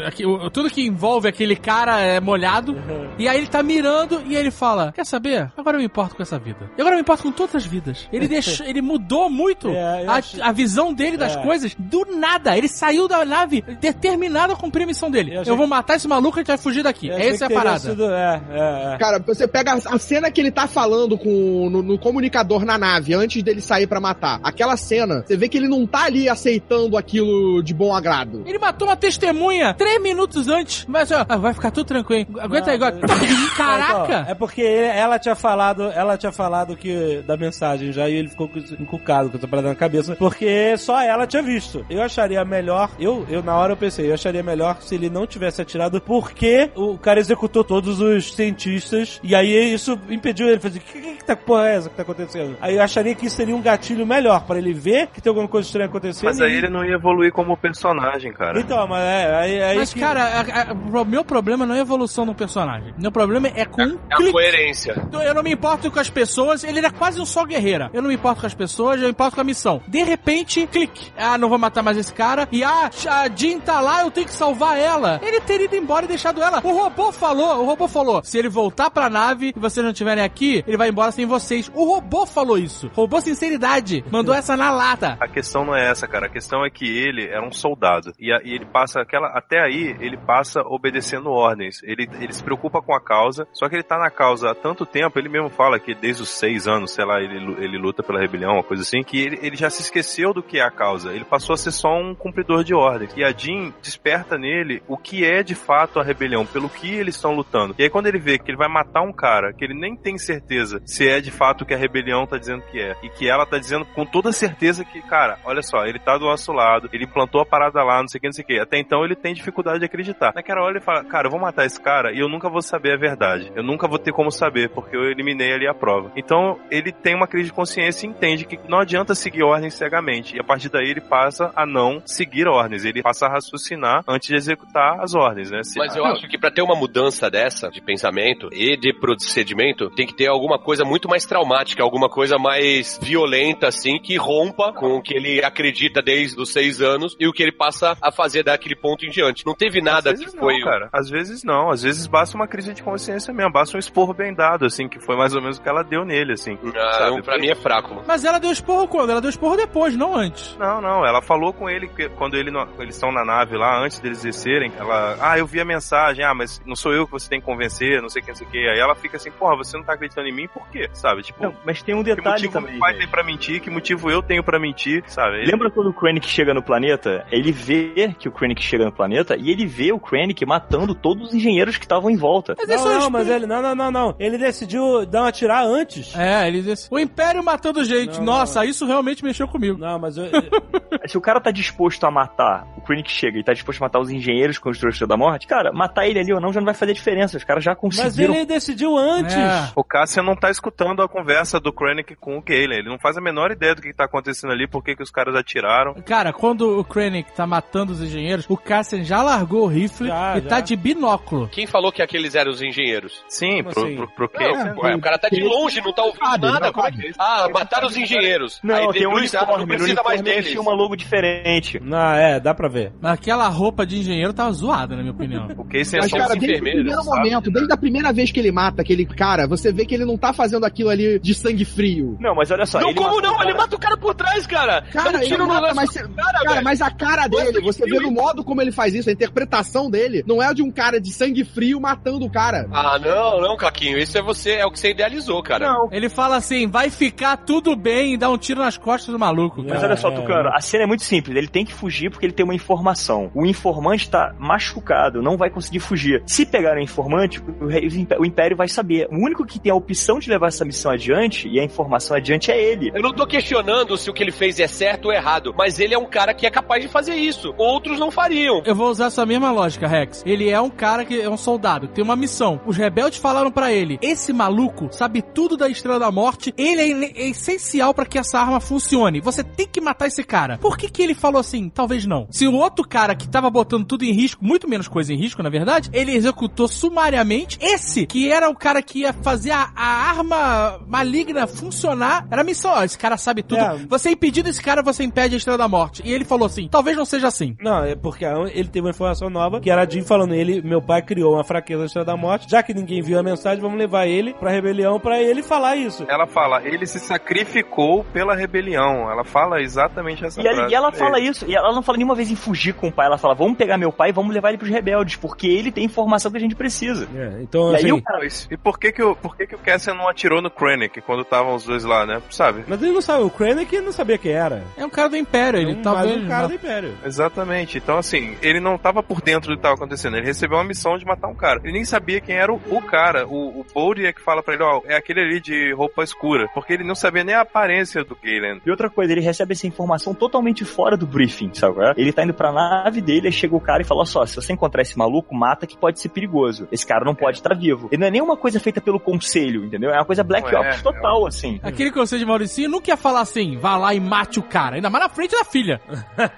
Aqui, 0.07 0.25
o- 0.25 0.49
tudo 0.49 0.69
que 0.69 0.85
envolve 0.85 1.27
aquele 1.27 1.55
cara 1.55 1.99
é 1.99 2.19
molhado. 2.19 2.75
E 3.17 3.27
aí 3.27 3.37
ele 3.37 3.47
tá 3.47 3.61
mirando 3.63 4.21
e 4.27 4.35
ele 4.35 4.51
fala: 4.51 4.91
Quer 4.91 5.05
saber? 5.05 5.51
Agora 5.57 5.77
eu 5.77 5.79
me 5.79 5.85
importo 5.85 6.15
com 6.15 6.23
essa 6.23 6.37
vida. 6.39 6.69
E 6.77 6.81
agora 6.81 6.93
eu 6.95 6.97
me 6.97 7.01
importo 7.01 7.23
com 7.23 7.31
todas 7.31 7.55
as 7.55 7.65
vidas. 7.65 8.07
Ele 8.11 8.27
deixou, 8.29 8.65
ele 8.65 8.81
mudou 8.81 9.29
muito 9.29 9.69
É, 9.69 10.03
eu 10.05 10.11
a, 10.11 10.15
acho- 10.15 10.41
a 10.41 10.51
visão 10.51 10.93
dele 10.93 11.17
das 11.17 11.35
É. 11.35 11.41
coisas 11.41 11.75
do 11.77 12.05
nada. 12.15 12.57
Ele 12.57 12.67
saiu 12.67 13.07
da 13.07 13.23
nave 13.25 13.61
determinado 13.79 14.53
a 14.53 14.55
cumprir 14.55 14.83
a 14.83 14.87
missão 14.87 15.09
dele. 15.11 15.31
Eu 15.31 15.35
Eu, 15.35 15.41
achei 15.41 15.55
vou 15.55 15.67
matar 15.67 15.95
esse 15.95 16.07
maluco 16.07 16.37
e 16.37 16.39
a 16.39 16.41
gente 16.41 16.47
vai 16.47 16.57
fugir 16.57 16.83
daqui. 16.83 17.07
Eu 17.07 17.17
Essa 17.17 17.45
é 17.45 17.47
a 17.47 17.49
parada. 17.49 17.79
sido- 17.79 18.05
é, 18.11 18.41
é, 18.51 18.93
é. 18.93 18.97
Cara, 18.97 19.19
você 19.19 19.47
pega 19.47 19.73
a 19.73 19.97
cena 19.99 20.31
que 20.31 20.41
ele 20.41 20.51
tá 20.51 20.67
falando 20.67 21.17
com 21.17 21.69
no, 21.69 21.81
no 21.81 21.97
comunicador 21.97 22.65
na 22.65 22.77
nave 22.77 23.13
antes 23.13 23.41
dele 23.43 23.61
sair 23.61 23.87
pra 23.87 23.99
matar. 23.99 24.39
Aquela 24.43 24.75
cena, 24.77 25.23
você 25.25 25.35
vê 25.37 25.47
que 25.47 25.57
ele 25.57 25.67
não 25.67 25.85
tá 25.85 26.03
ali 26.05 26.27
aceitando 26.29 26.97
aquilo 26.97 27.61
de 27.63 27.73
bom 27.73 27.93
agrado. 27.95 28.43
Ele 28.45 28.57
matou 28.59 28.87
uma 28.87 28.95
testemunha 29.17 29.73
três 29.73 30.01
minutos 30.01 30.47
antes. 30.47 30.85
Mas 30.87 31.11
ó, 31.11 31.25
ah, 31.27 31.37
vai 31.37 31.53
ficar 31.53 31.71
tudo 31.71 31.85
tranquilo. 31.87 32.21
hein? 32.21 32.27
Aguenta 32.39 32.71
aí 32.71 32.75
agora. 32.75 32.95
Caraca! 33.55 34.03
Então, 34.21 34.31
é 34.31 34.35
porque 34.35 34.61
ele- 34.61 34.97
ela 34.97 35.19
tinha 35.19 35.35
falado, 35.35 35.83
ela 35.91 36.17
tinha 36.17 36.31
falado 36.31 36.75
que 36.75 37.21
da 37.25 37.37
mensagem 37.37 37.91
já 37.91 38.09
e 38.09 38.13
ele 38.15 38.29
ficou 38.29 38.49
encucado 38.79 39.29
com 39.29 39.37
essa 39.37 39.47
parada 39.47 39.69
na 39.69 39.75
cabeça, 39.75 40.15
porque 40.15 40.75
só 40.77 41.01
ela 41.01 41.27
tinha 41.27 41.41
visto. 41.43 41.85
Eu 41.89 42.01
acharia 42.01 42.43
melhor, 42.45 42.89
eu, 42.99 43.25
eu 43.29 43.41
na 43.43 43.55
hora 43.57 43.73
eu 43.73 43.77
pensei, 43.77 44.09
eu 44.09 44.13
acharia 44.13 44.43
melhor 44.43 44.77
se 44.81 44.95
ele 44.95 45.09
não 45.09 45.25
tivesse 45.27 45.61
atirado, 45.61 46.01
porque 46.01 46.69
o 46.75 46.97
cara 46.97 47.19
executou 47.19 47.63
todos 47.63 47.99
os 47.99 48.33
cientistas 48.35 49.19
e 49.23 49.35
aí 49.35 49.73
isso 49.73 49.99
impediu 50.09 50.47
ele 50.47 50.59
fazer, 50.59 50.79
que, 50.79 51.01
que, 51.01 51.13
que 51.15 51.25
tá 51.25 51.35
porra 51.35 51.69
é 51.69 51.75
essa 51.75 51.89
que 51.89 51.95
tá 51.95 52.01
acontecendo? 52.03 52.57
Aí 52.61 52.75
eu 52.75 52.81
acharia 52.81 53.15
que 53.15 53.25
isso 53.27 53.35
seria 53.35 53.55
um 53.55 53.61
gatilho 53.61 54.05
melhor 54.05 54.45
pra 54.45 54.57
ele 54.57 54.73
ver 54.73 55.07
que 55.07 55.21
tem 55.21 55.29
alguma 55.29 55.47
coisa 55.47 55.67
estranha 55.67 55.87
acontecendo. 55.87 56.25
Mas 56.25 56.41
aí 56.41 56.53
e- 56.53 56.57
ele 56.57 56.69
não 56.69 56.83
ia 56.83 56.95
evoluir 56.95 57.31
como 57.31 57.55
personagem, 57.57 58.31
cara. 58.33 58.59
Então, 58.59 58.87
mas 58.87 59.02
é, 59.03 59.35
aí, 59.35 59.61
aí 59.63 59.77
Mas, 59.77 59.93
que- 59.93 59.99
cara, 59.99 60.23
a- 60.23 60.71
a- 60.71 60.73
o 61.01 61.05
meu 61.05 61.23
problema 61.23 61.65
não 61.65 61.75
é 61.75 61.79
a 61.79 61.81
evolução 61.81 62.25
do 62.25 62.33
personagem. 62.33 62.93
Meu 62.97 63.11
problema 63.11 63.47
é 63.55 63.65
com 63.65 63.83
um 63.83 63.99
É 64.09 64.15
a 64.27 64.31
coerência. 64.31 64.95
Eu 65.23 65.33
não 65.33 65.43
me 65.43 65.51
importo 65.51 65.89
com 65.91 65.99
as 65.99 66.09
pessoas. 66.09 66.63
Ele 66.63 66.79
era 66.79 66.91
quase 66.91 67.19
um 67.21 67.25
só 67.25 67.45
guerreira. 67.45 67.89
Eu 67.93 68.01
não 68.01 68.09
me 68.09 68.15
importo 68.15 68.41
com 68.41 68.47
as 68.47 68.53
pessoas, 68.53 68.97
eu 68.99 69.05
me 69.05 69.11
importo 69.11 69.35
com 69.35 69.41
a 69.41 69.43
missão. 69.43 69.81
De 69.87 70.03
repente, 70.03 70.65
clique. 70.67 71.11
Ah, 71.17 71.37
não 71.37 71.49
vou 71.49 71.57
matar 71.57 71.83
mais 71.83 71.97
esse 71.97 72.13
cara. 72.13 72.47
E 72.51 72.63
ah, 72.63 72.89
a 73.09 73.29
Jean 73.29 73.59
tá 73.59 73.79
lá, 73.79 74.01
eu 74.01 74.11
tenho 74.11 74.27
que 74.27 74.33
salvar 74.33 74.77
ela. 74.77 75.19
Ele 75.23 75.39
teria 75.41 75.65
ido 75.65 75.75
embora 75.75 76.05
e 76.05 76.07
deixado 76.07 76.41
ela. 76.41 76.59
O 76.63 76.71
robô 76.71 77.11
falou, 77.11 77.61
o 77.61 77.65
robô 77.65 77.87
falou: 77.87 78.23
se 78.23 78.37
ele 78.37 78.49
voltar 78.49 78.89
pra 78.89 79.09
nave 79.09 79.53
e 79.55 79.59
vocês 79.59 79.83
não 79.83 79.91
estiverem 79.91 80.23
aqui, 80.23 80.63
ele 80.67 80.77
vai 80.77 80.89
embora 80.89 81.11
sem 81.11 81.25
vocês. 81.25 81.71
O 81.73 81.85
robô 81.85 82.25
falou 82.25 82.57
isso. 82.57 82.89
Robô 82.93 83.19
sinceridade. 83.21 84.03
Mandou 84.11 84.33
essa 84.33 84.55
na 84.55 84.71
lata. 84.71 85.17
A 85.19 85.27
questão 85.27 85.65
não 85.65 85.75
é 85.75 85.89
essa, 85.89 86.07
cara. 86.07 86.27
A 86.27 86.29
questão 86.29 86.65
é 86.65 86.69
que 86.69 86.85
ele 86.85 87.25
era 87.27 87.45
um 87.45 87.51
soldado. 87.51 88.13
E, 88.19 88.31
a- 88.31 88.41
e 88.43 88.53
ele 88.53 88.65
passa 88.65 88.92
aquela. 89.01 89.27
Até 89.27 89.59
aí, 89.59 89.95
ele 89.99 90.17
passa 90.17 90.61
obedecendo 90.61 91.29
ordens. 91.29 91.81
Ele, 91.83 92.07
ele 92.19 92.33
se 92.33 92.43
preocupa 92.43 92.81
com 92.81 92.93
a 92.93 93.01
causa. 93.01 93.47
Só 93.53 93.67
que 93.67 93.75
ele 93.75 93.83
tá 93.83 93.97
na 93.97 94.09
causa 94.09 94.51
há 94.51 94.55
tanto 94.55 94.85
tempo, 94.85 95.17
ele 95.19 95.29
mesmo 95.29 95.49
fala 95.49 95.79
que 95.79 95.93
desde 95.93 96.23
os 96.23 96.29
seis 96.29 96.67
anos, 96.67 96.91
sei 96.91 97.05
lá, 97.05 97.21
ele, 97.21 97.35
ele 97.63 97.77
luta 97.77 98.03
pela 98.03 98.19
rebelião, 98.19 98.53
uma 98.53 98.63
coisa 98.63 98.83
assim, 98.83 99.03
que 99.03 99.19
ele, 99.19 99.39
ele 99.41 99.55
já 99.55 99.69
se 99.69 99.81
esqueceu 99.81 100.33
do 100.33 100.43
que 100.43 100.59
é 100.59 100.63
a 100.63 100.71
causa. 100.71 101.11
Ele 101.11 101.25
passou 101.25 101.53
a 101.53 101.57
ser 101.57 101.71
só 101.71 101.95
um 101.97 102.15
cumpridor 102.15 102.63
de 102.63 102.73
ordens. 102.73 103.13
E 103.15 103.23
a 103.23 103.31
Jean 103.31 103.73
desperta 103.81 104.37
nele 104.37 104.81
o 104.87 104.97
que 104.97 105.25
é 105.25 105.43
de 105.43 105.55
fato 105.55 105.99
a 105.99 106.03
rebelião, 106.03 106.45
pelo 106.45 106.69
que 106.69 106.93
eles 106.93 107.15
estão 107.15 107.33
lutando. 107.33 107.75
E 107.77 107.83
aí, 107.83 107.89
quando 107.89 108.07
ele 108.07 108.19
vê 108.19 108.37
que 108.37 108.49
ele 108.49 108.57
vai 108.57 108.69
matar 108.69 109.01
um 109.01 109.13
cara, 109.13 109.53
que 109.53 109.63
ele 109.63 109.73
nem 109.73 109.95
tem 109.95 110.17
certeza 110.17 110.81
se 110.85 111.07
é 111.07 111.19
de 111.19 111.31
fato 111.31 111.61
o 111.61 111.65
que 111.65 111.73
a 111.73 111.77
rebelião 111.77 112.25
tá 112.25 112.37
dizendo 112.37 112.63
que 112.63 112.79
é, 112.79 112.95
e 113.03 113.09
que 113.09 113.29
ela 113.29 113.45
tá 113.45 113.57
dizendo 113.57 113.85
com 113.85 114.05
toda 114.05 114.31
certeza 114.31 114.85
que, 114.85 115.01
cara, 115.01 115.39
olha 115.43 115.61
só, 115.61 115.85
ele 115.85 115.99
tá 115.99 116.17
do 116.17 116.25
nosso 116.25 116.51
lado, 116.51 116.89
ele 116.91 117.07
plantou 117.07 117.41
a 117.41 117.45
parada 117.45 117.83
lá, 117.83 118.01
não 118.01 118.07
sei 118.07 118.17
o 118.19 118.21
que, 118.21 118.27
não 118.27 118.33
sei 118.33 118.43
o 118.43 118.47
que. 118.47 118.59
Até 118.59 118.77
então 118.83 119.03
ele 119.03 119.15
tem 119.15 119.33
dificuldade 119.33 119.79
de 119.79 119.85
acreditar. 119.85 120.31
Naquela 120.35 120.61
hora 120.61 120.71
ele 120.77 120.81
fala, 120.83 121.03
cara, 121.03 121.27
eu 121.27 121.31
vou 121.31 121.39
matar 121.39 121.65
esse 121.65 121.79
cara 121.79 122.11
e 122.11 122.19
eu 122.19 122.29
nunca 122.29 122.49
vou 122.49 122.61
saber 122.61 122.93
a 122.93 122.97
verdade. 122.97 123.51
Eu 123.55 123.63
nunca 123.63 123.87
vou 123.87 123.97
ter 123.97 124.11
como 124.11 124.31
saber, 124.31 124.69
porque 124.69 124.95
eu 124.95 125.03
eliminei 125.05 125.53
ali 125.53 125.67
a 125.67 125.73
prova. 125.73 126.11
Então 126.15 126.59
ele 126.69 126.91
tem 126.91 127.15
uma 127.15 127.27
crise 127.27 127.45
de 127.47 127.53
consciência 127.53 128.05
e 128.05 128.09
entende 128.09 128.45
que 128.45 128.59
não 128.67 128.79
adianta 128.79 129.15
seguir 129.15 129.43
ordens 129.43 129.73
cegamente. 129.73 130.35
E 130.35 130.39
a 130.39 130.43
partir 130.43 130.69
daí 130.69 130.89
ele 130.89 131.01
passa 131.01 131.51
a 131.55 131.65
não 131.65 132.01
seguir 132.05 132.47
ordens. 132.47 132.85
Ele 132.85 133.01
passa 133.01 133.25
a 133.25 133.29
raciocinar 133.29 134.03
antes 134.07 134.27
de 134.27 134.35
executar 134.35 134.99
as 135.01 135.13
ordens, 135.15 135.49
né? 135.51 135.63
Se- 135.63 135.77
Mas 135.79 135.95
eu 135.95 136.05
acho 136.05 136.27
que 136.27 136.37
pra 136.37 136.51
ter 136.51 136.61
uma 136.61 136.75
mudança 136.75 137.29
dessa 137.29 137.69
de 137.69 137.81
pensamento 137.81 138.49
e 138.51 138.75
de 138.77 138.93
procedimento, 138.93 139.89
tem 139.91 140.05
que 140.05 140.13
ter 140.15 140.27
alguma 140.27 140.59
coisa 140.59 140.83
muito 140.83 141.07
mais 141.07 141.25
traumática, 141.25 141.81
alguma 141.83 142.09
coisa 142.09 142.37
mais 142.37 142.99
violenta, 143.01 143.67
assim, 143.67 143.99
que 143.99 144.15
rompa 144.17 144.73
com 144.73 144.97
o 144.97 145.01
que 145.01 145.13
ele 145.15 145.43
acredita 145.43 146.01
desde 146.01 146.39
os 146.39 146.51
seis 146.51 146.81
anos 146.81 147.15
e 147.19 147.27
o 147.27 147.33
que 147.33 147.41
ele 147.43 147.51
passa 147.51 147.95
a 148.01 148.11
fazer 148.11 148.43
daquele 148.43 148.72
ponto 148.75 149.05
em 149.05 149.09
diante. 149.09 149.45
Não 149.45 149.53
teve 149.55 149.81
nada 149.81 150.13
que 150.13 150.29
foi. 150.31 150.59
não, 150.59 150.65
cara. 150.65 150.89
Às 150.91 151.09
vezes 151.09 151.43
não. 151.43 151.69
Às 151.69 151.83
vezes 151.83 152.07
basta 152.07 152.35
uma 152.35 152.47
crise 152.47 152.73
de 152.73 152.83
consciência 152.83 153.33
mesmo. 153.33 153.51
Basta 153.51 153.77
um 153.77 153.79
esporro 153.79 154.13
bem 154.13 154.33
dado, 154.33 154.65
assim, 154.65 154.87
que 154.87 154.99
foi 154.99 155.15
mais 155.15 155.35
ou 155.35 155.41
menos 155.41 155.57
o 155.57 155.61
que 155.61 155.69
ela 155.69 155.83
deu 155.83 156.03
nele, 156.05 156.33
assim. 156.33 156.57
Ah, 156.75 156.93
sabe? 156.93 157.11
não, 157.15 157.21
pra 157.21 157.37
mim 157.37 157.47
é 157.49 157.55
fraco. 157.55 158.03
Mas 158.07 158.23
ela 158.25 158.39
deu 158.39 158.51
esporro 158.51 158.87
quando? 158.87 159.11
Ela 159.11 159.21
deu 159.21 159.29
esporro 159.29 159.55
depois, 159.57 159.95
não 159.95 160.15
antes. 160.15 160.55
Não, 160.57 160.81
não, 160.81 161.05
ela 161.05 161.21
falou 161.21 161.53
com 161.53 161.69
ele 161.69 161.87
que 161.87 162.09
quando 162.09 162.35
ele 162.35 162.51
não- 162.51 162.67
eles 162.79 162.95
estão 162.95 163.11
na 163.11 163.23
nave 163.25 163.55
lá, 163.57 163.79
antes 163.83 163.99
deles 163.99 164.21
descerem, 164.21 164.71
ela, 164.77 165.17
ah, 165.21 165.37
eu 165.37 165.45
vi 165.45 165.59
a 165.59 165.65
mensagem, 165.65 166.23
ah, 166.25 166.33
mas 166.33 166.61
não 166.65 166.75
sou 166.75 166.93
eu 166.93 167.05
que 167.05 167.11
você 167.11 167.29
tem 167.29 167.39
que 167.39 167.45
convencer, 167.45 168.01
não 168.01 168.09
sei 168.09 168.21
o 168.21 168.25
que, 168.25 168.31
não 168.31 168.35
sei 168.37 168.47
o 168.47 168.49
que. 168.49 168.57
Aí 168.57 168.79
ela 168.79 168.95
fica 168.95 169.17
assim, 169.17 169.31
porra, 169.31 169.55
você 169.57 169.77
não 169.77 169.83
tá 169.83 169.93
acreditando 169.93 170.27
em 170.27 170.33
mim, 170.33 170.47
por 170.47 170.67
quê? 170.69 170.89
Sabe? 170.93 171.21
Tipo, 171.23 171.43
Não, 171.43 171.55
mas 171.65 171.81
tem 171.81 171.93
um 171.95 172.03
que 172.03 172.15
detalhe 172.15 172.43
motivo 172.47 172.53
também. 172.53 172.71
meu 172.71 172.79
pai 172.79 172.93
tem 172.95 173.07
pra 173.07 173.23
mentir, 173.23 173.61
que 173.61 173.69
motivo 173.69 174.09
eu 174.09 174.21
tenho 174.21 174.43
pra 174.43 174.59
mentir, 174.59 175.03
sabe? 175.07 175.37
Ele- 175.37 175.51
Lembra 175.51 175.69
quando 175.69 175.87
o 175.89 175.93
Krennic 175.93 176.27
chega 176.27 176.53
no 176.53 176.61
planeta? 176.63 177.25
Ele 177.31 177.51
vê 177.51 178.15
que 178.17 178.27
o 178.27 178.31
Krennic 178.31 178.62
chega 178.65 178.85
no 178.85 178.91
planeta 178.91 179.35
e 179.37 179.49
ele 179.49 179.65
vê 179.65 179.91
o 179.91 179.99
Krennic 179.99 180.45
matando 180.45 180.93
todos 180.95 181.29
os 181.29 181.33
engenheiros 181.33 181.77
que 181.77 181.85
estavam 181.85 182.09
em 182.09 182.15
volta. 182.17 182.55
Mas 182.57 182.67
Não, 182.67 182.75
é 182.75 182.79
um 182.79 182.99
não, 182.99 183.09
mas 183.09 183.21
espírito- 183.27 183.31
ele. 183.31 183.45
Não, 183.45 183.61
não, 183.61 183.75
não, 183.75 183.91
não. 183.91 184.15
Ele 184.19 184.37
decidiu 184.37 185.05
dar 185.05 185.21
uma 185.23 185.31
tirar 185.31 185.63
antes. 185.65 186.15
É, 186.15 186.47
ele 186.47 186.61
disse. 186.61 186.87
O 186.91 186.99
Império 186.99 187.43
matando 187.43 187.83
gente. 187.83 188.17
Não, 188.17 188.25
Nossa, 188.25 188.65
isso 188.65 188.85
realmente 188.85 189.23
mexeu 189.23 189.47
comigo. 189.47 189.77
Não, 189.77 189.97
mas 189.99 190.17
eu, 190.17 190.25
Se 191.07 191.17
o 191.17 191.21
cara 191.21 191.39
tá 191.41 191.51
disposto 191.51 192.03
a 192.05 192.11
matar, 192.11 192.65
o 192.77 192.81
Krennic 192.81 193.09
chega 193.11 193.37
e 193.37 193.43
tá 193.43 193.53
disposto 193.53 193.81
a 193.81 193.85
matar 193.85 193.99
os 193.99 194.09
engenheiros 194.09 194.57
construtores 194.57 194.99
da 195.07 195.17
morte, 195.17 195.47
cara, 195.47 195.71
matar 195.73 196.07
ele 196.07 196.19
ali 196.19 196.33
ou 196.33 196.39
não 196.39 196.53
já 196.53 196.59
não 196.59 196.65
vai 196.65 196.73
fazer 196.73 196.93
diferença. 196.93 197.37
Os 197.37 197.43
caras 197.43 197.63
já 197.63 197.71
mas 197.71 197.79
conseguiram. 197.79 198.33
ele 198.35 198.45
decidiu 198.45 198.97
antes. 198.97 199.35
É. 199.35 199.71
O 199.75 199.83
Cassian 199.83 200.23
não 200.23 200.35
tá 200.35 200.49
escutando 200.49 201.01
a 201.01 201.07
conversa 201.09 201.59
do 201.59 201.73
Krennic 201.73 202.15
com 202.15 202.37
o 202.37 202.41
Kaylen. 202.41 202.79
Ele 202.79 202.89
não 202.89 202.99
faz 202.99 203.17
a 203.17 203.21
menor 203.21 203.51
ideia 203.51 203.75
do 203.75 203.81
que 203.81 203.93
tá 203.93 204.05
acontecendo 204.05 204.51
ali, 204.51 204.67
por 204.67 204.83
que 204.83 204.95
que 204.95 205.03
os 205.03 205.11
caras 205.11 205.35
atiraram. 205.35 205.93
Cara, 206.05 206.31
quando 206.31 206.79
o 206.79 206.83
Krennic 206.83 207.31
tá 207.33 207.45
matando 207.45 207.91
os 207.91 208.01
engenheiros, 208.01 208.45
o 208.53 208.57
Cassian 208.57 209.03
já 209.03 209.21
largou 209.21 209.63
o 209.63 209.67
rifle 209.67 210.07
Já, 210.07 210.37
e 210.37 210.41
já. 210.41 210.47
tá 210.49 210.59
de 210.61 210.75
binóculo. 210.75 211.47
Quem 211.49 211.65
falou 211.67 211.91
que 211.91 212.01
aqueles 212.01 212.35
eram 212.35 212.51
os 212.51 212.61
engenheiros? 212.61 213.23
Sim, 213.27 213.63
Como 213.63 213.73
pro, 213.73 213.83
assim? 213.83 213.95
pro, 213.95 214.07
pro 214.09 214.29
Não, 214.33 214.53
Cassian. 214.53 214.75
ué, 214.77 214.95
o 214.95 215.01
cara 215.01 215.17
tá 215.17 215.29
de 215.29 215.41
longe, 215.43 215.81
não 215.81 215.93
tá 215.93 216.03
ouvindo 216.03 216.23
Sabe, 216.25 216.45
nada. 216.45 216.65
não 216.67 216.73
Como 216.73 216.87
é 216.87 216.91
que 216.91 217.05
é 217.05 217.09
isso? 217.09 217.19
Ah, 217.21 217.47
mataram 217.53 217.87
os 217.87 217.97
engenheiros. 217.97 218.59
Não, 218.63 218.75
Aí 218.75 218.87
tem 218.93 219.07
um 219.07 219.11
ah, 219.11 219.15
uniforme. 219.15 219.57
Não 219.57 219.67
precisa 219.67 220.03
mais 220.03 220.19
uniforme 220.19 220.23
deles. 220.23 220.49
tinha 220.49 220.61
uma 220.61 220.73
logo 220.73 220.95
diferente. 220.95 221.79
Não, 221.83 222.13
é, 222.13 222.39
dá 222.39 222.53
pra 222.53 222.67
ver. 222.67 222.91
Mas 223.01 223.13
aquela 223.13 223.47
roupa 223.47 223.85
de 223.85 223.97
engenheiro 223.99 224.33
tava 224.33 224.51
zoada, 224.51 224.95
na 224.95 225.01
minha 225.01 225.13
opinião. 225.13 225.47
O 225.57 225.65
Cassian 225.65 225.99
é 225.99 226.07
só 226.07 226.17
cara, 226.17 226.35
desde 226.35 226.45
o 226.55 226.61
primeiro 226.61 226.91
sabe? 226.91 227.05
momento, 227.05 227.51
desde 227.51 227.73
a 227.73 227.77
primeira 227.77 228.13
vez 228.13 228.31
que 228.31 228.39
ele 228.39 228.51
mata 228.51 228.81
aquele 228.81 229.05
cara, 229.05 229.47
você 229.47 229.71
vê 229.71 229.85
que 229.85 229.95
ele 229.95 230.05
não 230.05 230.17
tá 230.17 230.31
fazendo 230.33 230.65
aquilo 230.65 230.89
ali 230.89 231.19
de 231.19 231.33
sangue 231.33 231.65
frio. 231.65 232.17
Não, 232.19 232.35
mas 232.35 232.51
olha 232.51 232.65
só. 232.65 232.79
Não, 232.79 232.89
ele 232.89 232.97
como 232.97 233.21
não? 233.21 233.41
Ele 233.41 233.53
mata 233.53 233.75
o 233.75 233.79
cara 233.79 233.97
por 233.97 234.13
trás, 234.13 234.45
cara. 234.45 234.81
Cara, 234.91 235.23
ele 235.23 235.37
mata, 235.37 235.73
mas, 235.73 235.89
cara, 235.91 236.61
mas 236.61 236.81
a 236.81 236.91
cara 236.91 237.27
dele, 237.27 237.61
você 237.61 237.85
vê 237.85 237.99
no 237.99 238.11
modo 238.11 238.42
como 238.43 238.61
ele 238.61 238.71
faz 238.71 238.93
isso, 238.93 239.09
a 239.09 239.13
interpretação 239.13 239.89
dele, 239.89 240.23
não 240.27 240.41
é 240.41 240.47
a 240.47 240.53
de 240.53 240.61
um 240.61 240.71
cara 240.71 240.99
de 240.99 241.11
sangue 241.11 241.43
frio 241.43 241.79
matando 241.79 242.25
o 242.25 242.31
cara. 242.31 242.67
Ah, 242.71 242.97
não, 242.99 243.41
não, 243.41 243.57
Caquinho. 243.57 243.97
Isso 243.97 244.17
é 244.17 244.21
você, 244.21 244.51
é 244.53 244.65
o 244.65 244.71
que 244.71 244.79
você 244.79 244.91
idealizou, 244.91 245.41
cara. 245.43 245.67
Não, 245.67 245.89
Ele 245.91 246.09
fala 246.09 246.35
assim: 246.37 246.67
vai 246.67 246.89
ficar 246.89 247.37
tudo 247.37 247.75
bem 247.75 248.13
e 248.13 248.17
dá 248.17 248.29
um 248.29 248.37
tiro 248.37 248.59
nas 248.61 248.77
costas 248.77 249.11
do 249.13 249.19
maluco. 249.19 249.63
Mas 249.63 249.81
É, 249.81 249.85
olha 249.85 249.97
só, 249.97 250.11
Tucano, 250.11 250.49
a 250.53 250.59
cena 250.61 250.83
é 250.83 250.87
muito 250.87 251.03
simples. 251.03 251.35
Ele 251.37 251.47
tem 251.47 251.65
que 251.65 251.73
fugir 251.73 252.09
porque 252.09 252.25
ele 252.25 252.33
tem 252.33 252.43
uma 252.43 252.55
informação. 252.55 253.31
O 253.33 253.45
informante 253.45 254.09
tá 254.09 254.33
machucado, 254.39 255.21
não 255.21 255.37
vai 255.37 255.49
conseguir 255.49 255.79
fugir. 255.79 256.23
Se 256.25 256.45
pegar 256.45 256.75
o 256.77 256.79
informante, 256.79 257.41
o 257.61 257.67
rei- 257.67 257.87
o 258.19 258.25
Império 258.25 258.55
vai 258.57 258.67
saber. 258.67 259.07
O 259.11 259.15
único 259.15 259.45
que 259.45 259.59
tem 259.59 259.71
a 259.71 259.75
opção 259.75 260.19
de 260.19 260.29
levar 260.29 260.47
essa 260.47 260.63
missão 260.65 260.91
adiante 260.91 261.47
e 261.47 261.59
a 261.59 261.63
informação 261.63 262.15
adiante 262.15 262.51
é 262.51 262.61
ele. 262.61 262.91
Eu 262.93 263.01
não 263.01 263.13
tô 263.13 263.25
questionando 263.27 263.97
se 263.97 264.09
o 264.09 264.13
que 264.13 264.23
ele 264.23 264.31
fez 264.31 264.59
é 264.59 264.67
certo 264.67 265.05
ou 265.05 265.13
errado, 265.13 265.53
mas 265.57 265.79
ele 265.79 265.93
é 265.93 265.97
um 265.97 266.05
cara 266.05 266.33
que 266.33 266.45
é 266.45 266.49
capaz 266.49 266.81
de 266.83 266.87
fazer 266.89 267.15
isso. 267.15 267.53
Outros 267.57 267.99
não 267.99 268.11
fariam. 268.23 268.61
Eu 268.65 268.73
vou 268.73 268.89
usar 268.89 269.07
essa 269.07 269.25
mesma 269.25 269.51
lógica, 269.51 269.87
Rex. 269.87 270.23
Ele 270.25 270.49
é 270.49 270.59
um 270.59 270.69
cara 270.69 271.03
que 271.03 271.19
é 271.19 271.29
um 271.29 271.35
soldado, 271.35 271.89
tem 271.89 272.03
uma 272.03 272.15
missão. 272.15 272.61
Os 272.65 272.77
rebeldes 272.77 273.19
falaram 273.19 273.51
pra 273.51 273.71
ele: 273.71 273.99
esse 274.01 274.31
maluco 274.31 274.87
sabe 274.91 275.21
tudo 275.21 275.57
da 275.57 275.67
Estrela 275.67 275.99
da 275.99 276.11
Morte, 276.11 276.53
ele 276.57 276.81
é, 276.81 277.23
é 277.23 277.29
essencial 277.29 277.93
pra 277.93 278.05
que 278.05 278.17
essa 278.17 278.39
arma 278.39 278.59
funcione. 278.61 279.19
Você 279.19 279.43
tem 279.43 279.67
que 279.67 279.81
matar 279.81 280.07
esse 280.07 280.23
cara. 280.23 280.57
Por 280.57 280.77
que 280.77 280.89
que 280.89 281.01
ele 281.01 281.13
falou 281.13 281.39
assim? 281.39 281.69
Talvez 281.69 282.05
não. 282.05 282.27
Se 282.31 282.47
o 282.47 282.53
outro 282.53 282.87
cara 282.87 283.15
que 283.15 283.27
tava 283.27 283.49
botando 283.49 283.85
tudo 283.85 284.05
em 284.05 284.13
risco, 284.13 284.43
muito 284.43 284.69
menos 284.69 284.87
coisa 284.87 285.13
em 285.13 285.17
risco, 285.17 285.43
na 285.43 285.49
verdade, 285.49 285.89
ele 285.91 286.15
executou 286.15 286.67
sumariamente. 286.67 287.57
Esse, 287.61 288.05
que 288.05 288.31
era 288.31 288.49
o 288.49 288.55
cara 288.55 288.81
que 288.81 288.99
ia 288.99 289.11
fazer 289.11 289.51
a, 289.51 289.69
a 289.75 290.09
arma 290.09 290.79
maligna 290.87 291.45
funcionar, 291.45 292.25
era 292.31 292.41
a 292.41 292.45
missão. 292.45 292.71
Ó, 292.71 292.83
esse 292.83 292.97
cara 292.97 293.17
sabe 293.17 293.43
tudo. 293.43 293.59
É. 293.59 293.77
Você 293.89 294.11
impedindo 294.11 294.47
esse 294.47 294.61
cara, 294.61 294.81
você 294.81 295.03
impede 295.03 295.35
a 295.35 295.37
Estrela 295.37 295.57
da 295.57 295.67
Morte. 295.67 296.01
E 296.05 296.13
ele 296.13 296.23
falou 296.23 296.45
assim: 296.45 296.69
talvez 296.69 296.95
não 296.95 297.05
seja 297.05 297.27
assim. 297.27 297.57
Não, 297.61 297.83
é 297.83 297.95
porque 297.95 298.12
ele 298.21 298.67
teve 298.67 298.81
uma 298.85 298.89
informação 298.91 299.29
nova, 299.29 299.59
que 299.59 299.69
era 299.69 299.81
a 299.83 299.89
Jim 299.89 300.01
falando, 300.03 300.33
ele, 300.33 300.61
meu 300.61 300.81
pai 300.81 301.01
criou 301.01 301.33
uma 301.35 301.43
fraqueza 301.43 301.79
na 301.81 301.85
Estrela 301.85 302.05
da 302.05 302.17
Morte, 302.17 302.49
já 302.49 302.61
que 302.63 302.73
ninguém 302.73 303.01
viu 303.01 303.17
a 303.19 303.23
mensagem, 303.23 303.61
vamos 303.61 303.77
levar 303.77 304.05
ele 304.07 304.33
pra 304.33 304.51
rebelião 304.51 304.99
pra 304.99 305.21
ele 305.21 305.41
falar 305.43 305.75
isso. 305.75 306.05
Ela 306.07 306.27
fala, 306.27 306.61
ele 306.63 306.85
se 306.85 306.99
sacrificou 306.99 308.03
pela 308.13 308.35
rebelião. 308.35 309.09
Ela 309.11 309.23
fala 309.23 309.61
exatamente 309.61 310.25
essa 310.25 310.41
E 310.41 310.47
ela, 310.47 310.55
frase. 310.57 310.71
e 310.71 310.75
ela 310.75 310.91
fala 310.91 311.17
É. 311.17 311.21
isso, 311.21 311.45
e 311.49 311.55
ela 311.55 311.73
não 311.73 311.81
fala 311.81 311.97
nenhuma 311.97 312.15
vez 312.15 312.29
em 312.31 312.35
fugir 312.35 312.73
com 312.73 312.87
o 312.87 312.91
pai, 312.91 313.05
ela 313.07 313.17
fala, 313.17 313.33
vamos 313.33 313.57
pegar 313.57 313.77
meu 313.77 313.91
pai 313.91 314.09
e 314.09 314.13
vamos 314.13 314.33
levar 314.33 314.49
ele 314.49 314.57
pros 314.57 314.69
rebeldes, 314.69 315.15
porque 315.15 315.47
ele 315.47 315.71
tem 315.71 315.83
informação 315.85 316.31
que 316.31 316.37
a 316.37 316.41
gente 316.41 316.55
precisa. 316.55 317.07
É, 317.15 317.41
então, 317.41 317.71
E 317.71 317.75
aí 317.75 317.81
assim, 317.83 317.91
o 317.91 318.01
cara- 318.01 318.23
E 318.51 318.57
por 318.57 318.79
que 318.79 318.91
que 318.91 319.03
o, 319.03 319.15
por 319.15 319.35
que 319.35 319.47
que 319.47 319.55
o 319.55 319.59
Cassian 319.59 319.93
não 319.95 320.07
atirou 320.07 320.41
no 320.41 320.49
Krennic 320.49 321.01
quando 321.01 321.21
estavam 321.21 321.53
os 321.55 321.65
dois 321.65 321.83
lá, 321.83 322.05
né? 322.05 322.21
Sabe? 322.29 322.63
mas 322.67 322.81
ele 322.81 322.91
não 322.91 323.01
sabe, 323.01 323.23
o 323.23 323.29
Krennic 323.29 323.79
não 323.81 323.91
sabia 323.91 324.17
quem 324.17 324.31
era. 324.31 324.63
É 324.77 324.85
um 324.85 324.89
cara 324.89 325.09
do 325.09 325.17
Império, 325.17 325.59
ele 325.59 325.71
É 325.71 325.75
um, 325.89 325.93
mais 325.93 326.11
um 326.11 326.27
cara 326.27 326.47
do 326.47 326.53
Império. 326.53 326.93
Exatamente. 327.05 327.77
Então, 327.77 327.97
assim, 328.03 328.35
ele 328.41 328.59
não 328.59 328.77
tava 328.77 329.01
por 329.01 329.21
dentro 329.21 329.49
do 329.49 329.55
que 329.55 329.61
tava 329.61 329.75
acontecendo. 329.75 330.17
Ele 330.17 330.25
recebeu 330.25 330.57
uma 330.57 330.63
missão 330.63 330.97
de 330.97 331.05
matar 331.05 331.27
um 331.27 331.35
cara. 331.35 331.59
Ele 331.63 331.73
nem 331.73 331.85
sabia 331.85 332.21
quem 332.21 332.35
era 332.35 332.53
o, 332.53 332.61
o 332.69 332.81
cara. 332.81 333.27
O, 333.27 333.61
o 333.61 333.65
Boldy 333.73 334.05
é 334.05 334.13
que 334.13 334.21
fala 334.21 334.43
pra 334.43 334.53
ele, 334.53 334.63
ó, 334.63 334.81
é 334.85 334.95
aquele 334.95 335.21
ali 335.21 335.39
de 335.39 335.73
roupa 335.73 336.03
escura. 336.03 336.47
Porque 336.53 336.73
ele 336.73 336.83
não 336.83 336.95
sabia 336.95 337.23
nem 337.23 337.35
a 337.35 337.41
aparência 337.41 338.03
do 338.03 338.15
Galen. 338.21 338.61
E 338.65 338.69
outra 338.69 338.89
coisa, 338.89 339.11
ele 339.11 339.21
recebe 339.21 339.53
essa 339.53 339.67
informação 339.67 340.13
totalmente 340.13 340.65
fora 340.65 340.97
do 340.97 341.07
briefing, 341.07 341.53
sabe? 341.53 341.83
é? 341.83 341.93
Ele 341.97 342.11
tá 342.11 342.23
indo 342.23 342.33
pra 342.33 342.51
nave 342.51 343.01
dele, 343.01 343.27
aí 343.27 343.33
chega 343.33 343.55
o 343.55 343.61
cara 343.61 343.81
e 343.81 343.85
fala: 343.85 344.01
"Olha 344.01 344.09
só, 344.09 344.25
se 344.25 344.35
você 344.35 344.53
encontrar 344.53 344.81
esse 344.81 344.97
maluco, 344.97 345.33
mata 345.35 345.65
que 345.65 345.77
pode 345.77 345.99
ser 345.99 346.09
perigoso. 346.09 346.67
Esse 346.71 346.85
cara 346.85 347.05
não 347.05 347.15
pode 347.15 347.37
estar 347.37 347.55
vivo. 347.55 347.87
Ele 347.91 347.99
não 347.99 348.07
é 348.07 348.11
nenhuma 348.11 348.37
coisa 348.37 348.59
feita 348.59 348.81
pelo 348.81 348.99
conselho, 348.99 349.65
entendeu? 349.65 349.91
É 349.91 349.97
uma 349.97 350.05
coisa 350.05 350.23
Black 350.23 350.51
Não 350.51 350.63
é, 350.63 350.69
Ops 350.69 350.81
total, 350.81 351.25
assim. 351.25 351.59
Aquele 351.63 351.91
conselho 351.91 352.19
de 352.19 352.25
Mauricinho 352.25 352.69
nunca 352.69 352.91
ia 352.91 352.97
falar 352.97 353.21
assim, 353.21 353.57
vá 353.57 353.75
lá 353.77 353.93
e 353.93 353.99
mate 353.99 354.39
o 354.39 354.43
cara. 354.43 354.75
Ainda 354.75 354.89
mais 354.89 355.03
na 355.03 355.09
frente 355.09 355.31
da 355.31 355.43
filha. 355.43 355.81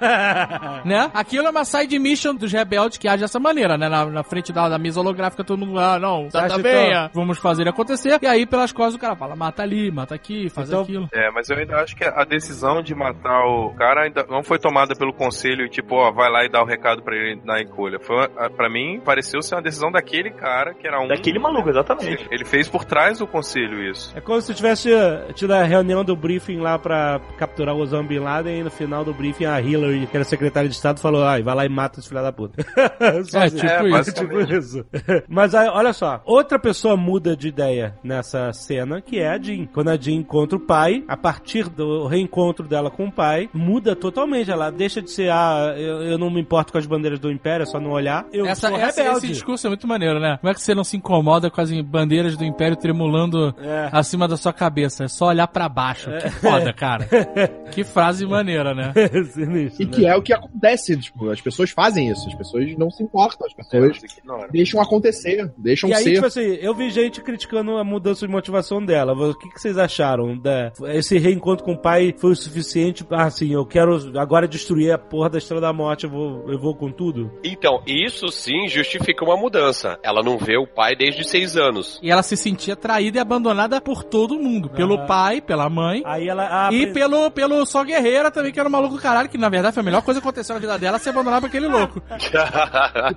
né? 0.86 1.10
Aquilo 1.14 1.48
é 1.48 1.52
uma 1.56 1.66
side 1.66 1.98
mission 2.00 2.36
dos 2.36 2.52
rebeldes 2.52 2.98
que 2.98 3.08
age 3.08 3.22
dessa 3.22 3.40
maneira, 3.40 3.78
né? 3.78 3.88
Na, 3.90 4.06
na 4.06 4.24
frente 4.24 4.52
da, 4.52 4.68
da 4.70 4.78
mesa 4.78 5.00
holográfica, 5.00 5.44
todo 5.44 5.66
mundo, 5.66 5.80
ah, 5.80 5.98
não, 6.00 6.28
tá, 6.30 6.48
tá 6.48 6.58
bem, 6.58 6.94
ah, 6.94 7.10
vamos 7.14 7.38
fazer 7.38 7.68
acontecer. 7.68 8.18
E 8.22 8.28
aí, 8.28 8.46
pelas 8.46 8.72
costas, 8.72 8.96
o 8.96 9.00
cara 9.00 9.16
fala, 9.16 9.36
mata 9.36 9.64
ali, 9.64 9.92
mata 9.92 10.14
aqui, 10.16 10.50
faz 10.50 10.68
Então- 10.70 10.82
aquilo. 10.84 11.08
É, 11.14 11.30
mas 11.32 11.50
eu 11.50 11.58
ainda 11.58 11.78
acho 11.78 11.96
que 11.96 12.04
a 12.04 12.24
decisão 12.24 12.82
de 12.82 12.94
matar 12.94 13.46
o 13.46 13.74
cara 13.76 14.04
ainda 14.04 14.26
não 14.30 14.44
foi 14.44 14.60
tomada 14.60 14.96
pelo 14.96 15.14
conselho, 15.14 15.70
tipo, 15.70 15.96
ó, 15.96 16.12
vai 16.12 16.30
lá 16.30 16.44
e 16.46 16.50
dá 16.50 16.62
o 16.62 16.66
recado 16.66 17.02
pra 17.02 17.16
ele 17.16 17.42
na 17.46 17.62
encolha. 17.62 18.00
Foi, 18.00 18.28
pra 18.56 18.70
mim, 18.70 19.00
pareceu 19.04 19.42
ser 19.42 19.56
uma 19.56 19.62
decisão 19.62 19.92
daquele 19.92 20.32
cara, 20.32 20.74
que 20.74 20.88
era 20.88 21.02
um... 21.02 21.08
Daquele 21.08 21.40
maluco, 21.40 21.70
exatamente. 21.70 22.26
Ele 22.32 22.46
fez 22.46 22.68
por 22.68 22.84
trás 22.86 23.20
do 23.20 23.28
conselho 23.28 23.84
isso. 23.90 24.12
É 24.16 24.22
como 24.22 24.42
se 24.42 24.54
tivesse 24.54 24.90
tido 25.34 25.52
a 25.54 25.64
reunião 25.64 26.04
do 26.04 26.16
briefing 26.16 26.58
lá 26.60 26.78
pra 26.80 27.20
capturar 27.38 27.76
o 27.76 27.80
Osama 27.80 28.04
Bin 28.08 28.20
Laden 28.20 28.60
e 28.60 28.64
no 28.64 28.72
final 28.72 29.04
do 29.04 29.14
briefing 29.14 29.46
a 29.46 29.62
Hillary, 29.62 30.08
que 30.08 30.16
era 30.18 30.24
secretária 30.24 30.70
de 30.70 30.76
Estado, 30.76 31.00
falou, 31.00 31.24
ai, 31.24 31.42
vai 31.46 31.56
lá 31.56 31.66
e 31.66 31.70
mata 31.70 32.00
esse 32.00 32.10
filho 32.10 32.22
da 32.22 32.32
puta. 32.32 32.66
É, 33.00 33.22
tipo 33.50 33.66
É, 33.88 34.00
isso. 34.02 34.14
tipo 34.14 34.42
isso. 34.54 34.86
Mas 35.28 35.54
aí, 35.56 35.68
olha 35.70 35.94
só, 35.94 36.22
outra 36.26 36.58
pessoa 36.60 36.98
muda 36.98 37.36
de 37.36 37.48
ideia 37.48 37.96
nessa 38.04 38.52
cena, 38.54 39.02
que 39.02 39.20
é 39.20 39.30
a 39.30 39.38
Jean. 39.42 39.66
Quando 39.68 39.90
a 39.90 39.98
Jean 39.98 40.16
encontra 40.16 40.58
o 40.58 40.60
pai, 40.60 41.04
a 41.08 41.16
partir 41.18 41.70
do 41.70 42.08
reencontro 42.08 42.68
dela 42.68 42.90
com 42.90 43.06
o 43.08 43.12
pai, 43.12 43.50
muda 43.54 43.96
totalmente. 43.96 44.50
Ela 44.52 44.70
deixa 44.72 45.02
de 45.02 45.12
ser, 45.12 45.30
ah, 45.32 45.74
eu, 45.78 46.02
eu 46.04 46.18
não 46.18 46.30
me 46.30 46.42
importo 46.42 46.72
com 46.72 46.78
as 46.78 46.86
bandeiras 46.86 47.20
do 47.20 47.32
Império, 47.32 47.64
é 47.64 47.66
só 47.66 47.80
não 47.80 47.92
olhar. 47.92 48.26
Eu 48.34 48.46
Essa, 48.46 48.70
sou 48.70 48.78
essa- 48.78 49.02
rebelde. 49.02 49.26
esse 49.26 49.34
discurso 49.34 49.68
é 49.68 49.70
muito 49.70 49.88
maneiro, 49.88 50.20
né? 50.20 50.38
Como 50.42 50.50
é 50.50 50.54
que 50.54 50.62
você 50.62 50.74
não 50.74 50.84
se 50.84 50.98
incomoda 50.98 51.50
com 51.50 51.62
as 51.62 51.72
bandeiras 51.82 52.36
do 52.38 52.44
Império 52.46 52.76
tremulando 52.76 53.54
É. 53.60 53.90
acima 53.92 54.28
da 54.28 54.38
sua 54.38 54.54
cabeça? 54.54 55.04
É 55.06 55.08
só 55.08 55.28
olhar 55.28 55.48
pra 55.48 55.70
baixo. 55.70 56.10
Que 56.22 56.30
foda, 56.30 56.74
cara. 56.74 57.08
que 57.72 57.84
frase 57.84 58.26
maneira, 58.26 58.74
né? 58.74 58.94
Sinistro, 59.32 59.84
E 59.84 59.86
né? 59.86 59.92
que 59.92 60.06
é 60.06 60.16
o 60.16 60.22
que 60.22 60.34
acontece, 60.34 60.98
tipo, 60.98 61.26
as 61.36 61.42
pessoas 61.42 61.70
fazem 61.72 62.10
isso, 62.10 62.28
as 62.28 62.36
pessoas 62.36 62.76
não 62.78 62.90
se 62.90 63.04
importam, 63.04 63.46
as 63.48 63.54
pessoas 63.54 64.00
Mas 64.02 64.18
ignora. 64.18 64.48
deixam 64.52 64.82
acontecer, 64.82 65.52
deixam 65.58 65.90
E 65.90 65.94
aí, 65.94 66.04
ser. 66.04 66.14
tipo 66.16 66.26
assim, 66.26 66.58
eu 66.62 66.74
vi 66.74 66.90
gente 66.90 67.22
criticando 67.22 67.78
a 67.78 67.84
mudança 67.84 68.26
de 68.26 68.32
motivação 68.32 68.84
dela. 68.84 69.14
O 69.14 69.34
que, 69.38 69.50
que 69.50 69.60
vocês 69.62 69.78
acharam? 69.78 70.38
Da, 70.38 70.72
esse 70.94 71.18
reencontro 71.18 71.64
com 71.66 71.74
o 71.74 71.78
pai 71.78 72.14
foi 72.18 72.32
o 72.32 72.36
suficiente? 72.36 73.06
Ah, 73.12 73.24
assim, 73.26 73.54
eu 73.54 73.66
quero 73.66 74.18
agora 74.20 74.48
destruir 74.48 74.92
a 74.92 74.98
porra 74.98 75.30
da 75.30 75.38
Estrela 75.38 75.62
da 75.62 75.74
Morte, 75.74 76.06
eu 76.06 76.10
vou, 76.10 76.50
eu 76.52 76.60
vou 76.60 76.76
com 76.76 76.92
tudo? 76.92 77.32
Então, 77.44 77.82
isso 77.86 78.28
sim 78.30 78.68
justifica 78.68 79.24
uma 79.24 79.38
mudança. 79.38 80.00
Ela 80.04 80.24
não 80.24 80.38
vê 80.38 80.58
o 80.58 80.68
pai 80.68 80.96
desde 80.96 81.24
seis 81.28 81.56
anos. 81.58 82.00
E 82.02 82.10
ela 82.12 82.24
se 82.24 82.36
sentia 82.38 82.76
traída 82.76 83.18
e 83.18 83.22
abandonada 83.22 83.80
por 83.82 84.04
todo 84.04 84.40
mundo. 84.40 84.70
Pelo 84.70 84.96
Aham. 84.96 85.06
pai, 85.06 85.42
pela 85.42 85.70
mãe. 85.70 86.02
Aí 86.06 86.28
ela... 86.28 86.68
ah, 86.68 86.74
E 86.74 86.88
pelo, 86.88 87.30
pelo 87.32 87.66
Só 87.66 87.84
Guerreira 87.84 88.32
também, 88.32 88.52
que 88.52 88.60
era 88.60 88.70
um 88.70 88.72
maluco 88.72 88.96
do 88.96 89.02
caralho, 89.02 89.30
que 89.30 89.38
na 89.38 89.50
verdade 89.50 89.74
foi 89.74 89.82
a 89.82 89.84
melhor 89.84 90.02
coisa 90.02 90.20
que 90.22 90.26
aconteceu 90.28 90.54
na 90.54 90.60
vida 90.60 90.78
dela, 90.78 91.00
se 91.00 91.10
abandonar 91.26 91.40
pra 91.40 91.48
aquele 91.48 91.68
louco. 91.68 92.02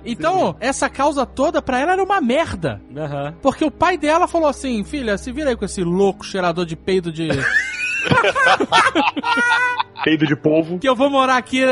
Então, 0.05 0.55
essa 0.59 0.89
causa 0.89 1.25
toda 1.25 1.61
pra 1.61 1.79
ela 1.79 1.93
era 1.93 2.03
uma 2.03 2.19
merda. 2.19 2.81
Aham. 2.95 3.33
Porque 3.41 3.63
o 3.63 3.71
pai 3.71 3.97
dela 3.97 4.27
falou 4.27 4.47
assim: 4.47 4.83
filha, 4.83 5.17
se 5.17 5.31
vira 5.31 5.49
aí 5.49 5.55
com 5.55 5.65
esse 5.65 5.83
louco 5.83 6.25
cheirador 6.25 6.65
de 6.65 6.75
peido 6.75 7.11
de. 7.11 7.29
Peido 10.03 10.25
de 10.25 10.35
polvo. 10.35 10.79
que 10.79 10.87
eu 10.87 10.95
vou 10.95 11.09
morar 11.09 11.37
aqui 11.37 11.63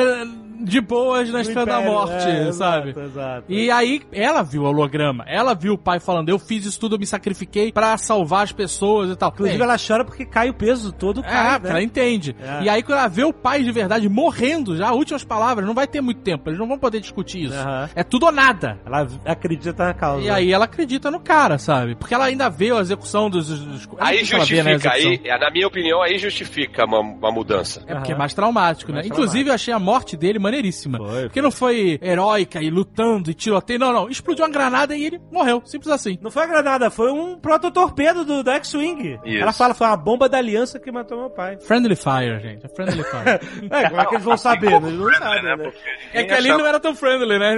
de 0.60 0.82
boas 0.82 1.30
na 1.32 1.42
Estrela 1.42 1.66
da 1.66 1.82
Morte, 1.82 2.28
é, 2.28 2.52
sabe? 2.52 2.90
Exato, 2.90 3.00
exato. 3.02 3.44
E 3.50 3.70
aí, 3.72 4.02
ela 4.12 4.42
viu 4.44 4.64
o 4.64 4.66
holograma, 4.66 5.24
ela 5.28 5.54
viu 5.54 5.74
o 5.74 5.78
pai 5.78 6.00
falando: 6.00 6.30
Eu 6.30 6.40
fiz 6.40 6.66
isso 6.66 6.80
tudo, 6.80 6.96
eu 6.96 7.00
me 7.00 7.06
sacrifiquei 7.06 7.72
pra 7.72 7.98
salvar 7.98 8.44
as 8.44 8.52
pessoas 8.52 9.12
e 9.12 9.16
tal. 9.16 9.30
Inclusive, 9.30 9.58
Bem, 9.58 9.66
ela 9.68 9.78
chora 9.78 10.04
porque 10.06 10.26
cai 10.26 10.50
o 10.50 10.54
peso 10.54 10.92
todo, 10.92 11.20
É, 11.22 11.24
cai, 11.24 11.56
ela 11.64 11.74
né? 11.74 11.84
entende. 11.84 12.36
É. 12.42 12.64
E 12.64 12.70
aí, 12.70 12.82
quando 12.84 13.00
ela 13.00 13.08
vê 13.08 13.24
o 13.24 13.34
pai 13.34 13.64
de 13.64 13.72
verdade 13.72 14.08
morrendo, 14.10 14.76
já, 14.76 14.92
últimas 14.92 15.24
palavras, 15.24 15.66
não 15.66 15.74
vai 15.74 15.88
ter 15.88 16.02
muito 16.02 16.22
tempo, 16.22 16.50
eles 16.50 16.60
não 16.60 16.68
vão 16.68 16.78
poder 16.80 17.00
discutir 17.00 17.46
isso. 17.46 17.56
Aham. 17.56 17.90
É 17.96 18.04
tudo 18.04 18.26
ou 18.28 18.32
nada. 18.32 18.80
Ela 18.86 19.08
acredita 19.26 19.86
na 19.86 19.94
causa. 19.94 20.24
E 20.24 20.30
aí 20.30 20.52
ela 20.52 20.66
acredita 20.66 21.10
no 21.12 21.20
cara, 21.20 21.58
sabe? 21.58 21.96
Porque 21.96 22.14
ela 22.14 22.26
ainda 22.26 22.50
vê 22.50 22.72
a 22.72 22.80
execução 22.80 23.30
dos. 23.30 23.48
dos- 23.48 23.88
Aí 24.00 24.18
ela 24.32 24.46
vê, 24.46 24.64
né, 24.64 24.72
justifica, 24.74 24.92
aí, 24.94 25.04
execução. 25.14 25.40
na 25.40 25.52
minha 25.52 25.68
opinião, 25.68 26.02
aí 26.02 26.18
justifica 26.18 26.86
uma, 26.86 27.00
uma 27.00 27.32
mudança. 27.32 27.84
É 27.88 27.94
porque 27.96 28.12
é 28.12 28.14
Aham. 28.14 28.20
mais 28.20 28.34
traumático, 28.34 28.92
né? 28.92 28.98
Mais 28.98 29.08
Inclusive, 29.08 29.50
eu 29.50 29.54
achei 29.54 29.74
a 29.74 29.80
morte 29.80 30.16
dele 30.18 30.40
maneiríssima. 30.48 30.98
Foi, 30.98 31.24
Porque 31.24 31.42
não 31.42 31.52
foi 31.52 32.00
heróica 32.02 32.62
e 32.62 32.70
lutando 32.70 33.30
e 33.30 33.34
tiroteio. 33.34 33.80
Não, 33.80 33.94
não. 33.94 34.10
Explodiu 34.10 34.46
uma 34.46 34.52
granada 34.52 34.96
e 34.96 35.06
ele 35.06 35.20
morreu. 35.32 35.62
Simples 35.66 35.92
assim. 35.92 36.18
Não 36.22 36.32
foi 36.32 36.44
a 36.44 36.48
granada, 36.48 36.90
foi 36.90 37.12
um 37.12 37.38
prototorpedo 37.38 38.24
do, 38.26 38.44
do 38.44 38.50
X-Wing. 38.52 39.20
Ela 39.26 39.54
fala, 39.54 39.74
foi 39.74 39.88
uma 39.88 39.98
bomba 39.98 40.28
da 40.30 40.38
aliança 40.38 40.80
que 40.80 40.92
matou 40.92 41.18
meu 41.20 41.30
pai. 41.30 41.58
Friendly 41.60 41.96
Fire, 41.96 42.40
gente. 42.42 42.66
É 42.66 42.70
Friendly 42.70 43.04
Fire. 43.04 43.68
É, 43.78 43.90
como 43.90 44.02
é 44.02 44.06
que 44.06 44.16
eles 44.16 44.26
vão 44.26 44.38
saber? 44.38 44.72
Eles 44.74 44.94
não 44.94 45.14
sabem, 45.14 45.44
né? 45.44 45.56
Porque 45.58 45.78
é 46.18 46.24
que 46.24 46.34
ali 46.34 46.46
achava- 46.48 46.60
não 46.60 46.68
era 46.68 46.80
tão 46.80 46.96
friendly, 46.96 47.38
né? 47.40 47.56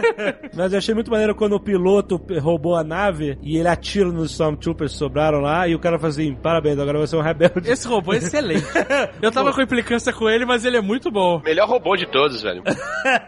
Mas 0.54 0.72
eu 0.72 0.78
achei 0.78 0.94
muito 0.94 1.10
maneiro 1.10 1.34
quando 1.34 1.54
o 1.54 1.60
piloto 1.60 2.20
roubou 2.40 2.76
a 2.76 2.84
nave 2.84 3.38
e 3.42 3.56
ele 3.56 3.68
atira 3.68 4.10
nos 4.10 4.30
Stormtroopers 4.32 4.92
que 4.92 4.98
sobraram 4.98 5.40
lá 5.40 5.66
e 5.68 5.74
o 5.74 5.78
cara 5.78 5.98
fala 5.98 6.10
assim, 6.10 6.34
parabéns, 6.34 6.78
agora 6.78 6.98
você 6.98 7.14
é 7.14 7.18
um 7.18 7.22
rebelde. 7.22 7.70
Esse 7.70 7.86
robô 7.88 8.12
é 8.12 8.18
excelente. 8.18 8.64
Eu 9.22 9.30
tava 9.32 9.52
com 9.52 9.60
implicância 9.62 10.12
com 10.12 10.28
ele, 10.28 10.44
mas 10.44 10.64
ele 10.64 10.76
é 10.76 10.80
muito 10.80 11.10
bom. 11.10 11.40
Melhor 11.44 11.68
robô 11.68 11.96
de 11.96 12.06
todos, 12.06 12.25
velho. 12.42 12.62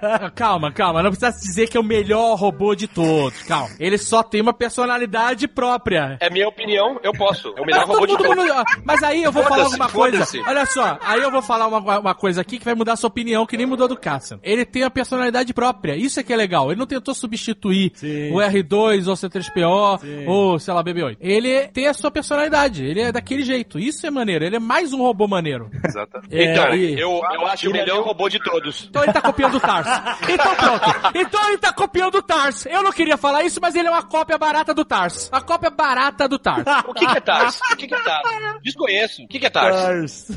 Ah, 0.01 0.31
Calma, 0.35 0.73
calma. 0.73 1.03
Não 1.03 1.11
precisa 1.11 1.31
dizer 1.31 1.69
que 1.69 1.77
é 1.77 1.81
o 1.81 1.85
melhor 1.85 2.35
robô 2.37 2.75
de 2.75 2.89
todos. 2.89 3.43
Calma. 3.45 3.71
Ele 3.79 3.97
só 3.97 4.23
tem 4.25 4.41
uma 4.41 4.53
personalidade 4.53 5.47
própria. 5.47 6.17
É 6.21 6.29
minha 6.31 6.49
opinião, 6.49 6.99
eu 7.03 7.13
posso. 7.13 7.53
É 7.57 7.61
o 7.61 7.65
melhor 7.65 7.83
Ah, 7.83 7.85
robô 7.85 8.07
de 8.07 8.17
todos. 8.17 8.35
mundo- 8.37 8.65
Mas 8.85 9.03
aí 9.05 9.23
eu 9.23 9.31
vou 9.31 9.45
falar 9.45 9.65
alguma 9.65 9.89
coisa. 9.89 10.25
Olha 10.47 10.67
só, 10.67 10.99
aí 11.03 11.21
eu 11.21 11.31
vou 11.31 11.43
falar 11.43 11.69
uma, 11.69 11.99
uma 12.01 12.15
coisa 12.15 12.41
aqui 12.41 12.59
que 12.59 12.65
vai 12.65 12.75
mudar 12.75 12.95
a 12.95 12.97
sua 12.97 13.09
opinião, 13.09 13.47
que 13.47 13.57
nem 13.57 13.67
mudou 13.67 13.87
do 13.87 13.97
Cassian. 13.97 14.41
Ele 14.43 14.65
tem 14.65 14.83
a 14.83 14.91
personalidade 14.91 15.53
própria. 15.55 15.95
Isso 15.97 16.19
é 16.19 16.23
que 16.25 16.33
é 16.33 16.37
legal. 16.37 16.71
Ele 16.71 16.79
não 16.81 16.87
tentou 16.87 17.15
substituir 17.15 17.93
Sim. 17.95 18.33
o 18.33 18.39
R2 18.39 19.07
ou 19.07 19.13
o 19.13 19.17
C3PO 19.17 20.01
Sim. 20.01 20.27
ou, 20.27 20.59
sei 20.59 20.75
lá, 20.75 20.83
BB-8. 20.83 21.17
Ele 21.21 21.69
tem 21.69 21.87
a 21.87 21.95
sua 21.95 22.11
personalidade. 22.11 22.85
Ele 22.85 23.01
é 23.01 23.13
daquele 23.13 23.43
jeito. 23.45 23.79
Isso 23.79 24.07
é 24.07 24.11
maneiro. 24.11 24.45
Ele 24.45 24.57
é 24.57 24.61
mais 24.61 24.93
um 24.93 24.99
robô 25.03 25.29
maneiro. 25.29 25.71
Exatamente. 25.85 26.35
É, 26.37 26.53
Então, 26.53 26.75
e- 26.75 26.99
eu, 27.01 27.21
eu 27.35 27.47
acho 27.47 27.69
o 27.69 27.73
melhor 27.73 28.03
robô 28.03 28.29
de 28.29 28.39
todos. 28.43 28.88
Então 28.89 29.03
ele 29.03 29.13
tá 29.13 29.21
copiando 29.21 29.57
o 29.57 29.61
Tars. 29.61 29.87
Então 30.29 30.55
pronto. 30.55 31.11
Então 31.15 31.49
ele 31.49 31.59
tá 31.59 31.73
copiando 31.73 32.15
o 32.17 32.23
Tars. 32.23 32.67
Eu 32.67 32.83
não 32.83 32.93
queria 32.93 33.17
falar 33.17 33.43
isso, 33.45 33.61
mas 33.61 33.75
ele 33.75 33.89
é 33.89 33.91
uma 33.91 34.03
cópia 34.03 34.39
barata 34.39 34.75
do 34.75 34.85
Tars. 34.85 35.29
A 35.33 35.41
cópia 35.41 35.71
barata 35.71 36.29
do 36.29 36.39
Tars. 36.39 36.65
O 36.87 36.95
que, 36.95 37.07
que 37.07 37.19
é 37.19 37.21
Tars? 37.21 37.61
O 37.73 37.77
que, 37.77 37.87
que 37.87 37.95
é 37.95 38.01
Tars? 38.03 38.29
Desconheço. 38.63 39.23
O 39.23 39.29
que, 39.29 39.39
que 39.39 39.47
é 39.47 39.51
Tars? 39.51 39.77
Tars. 39.77 40.29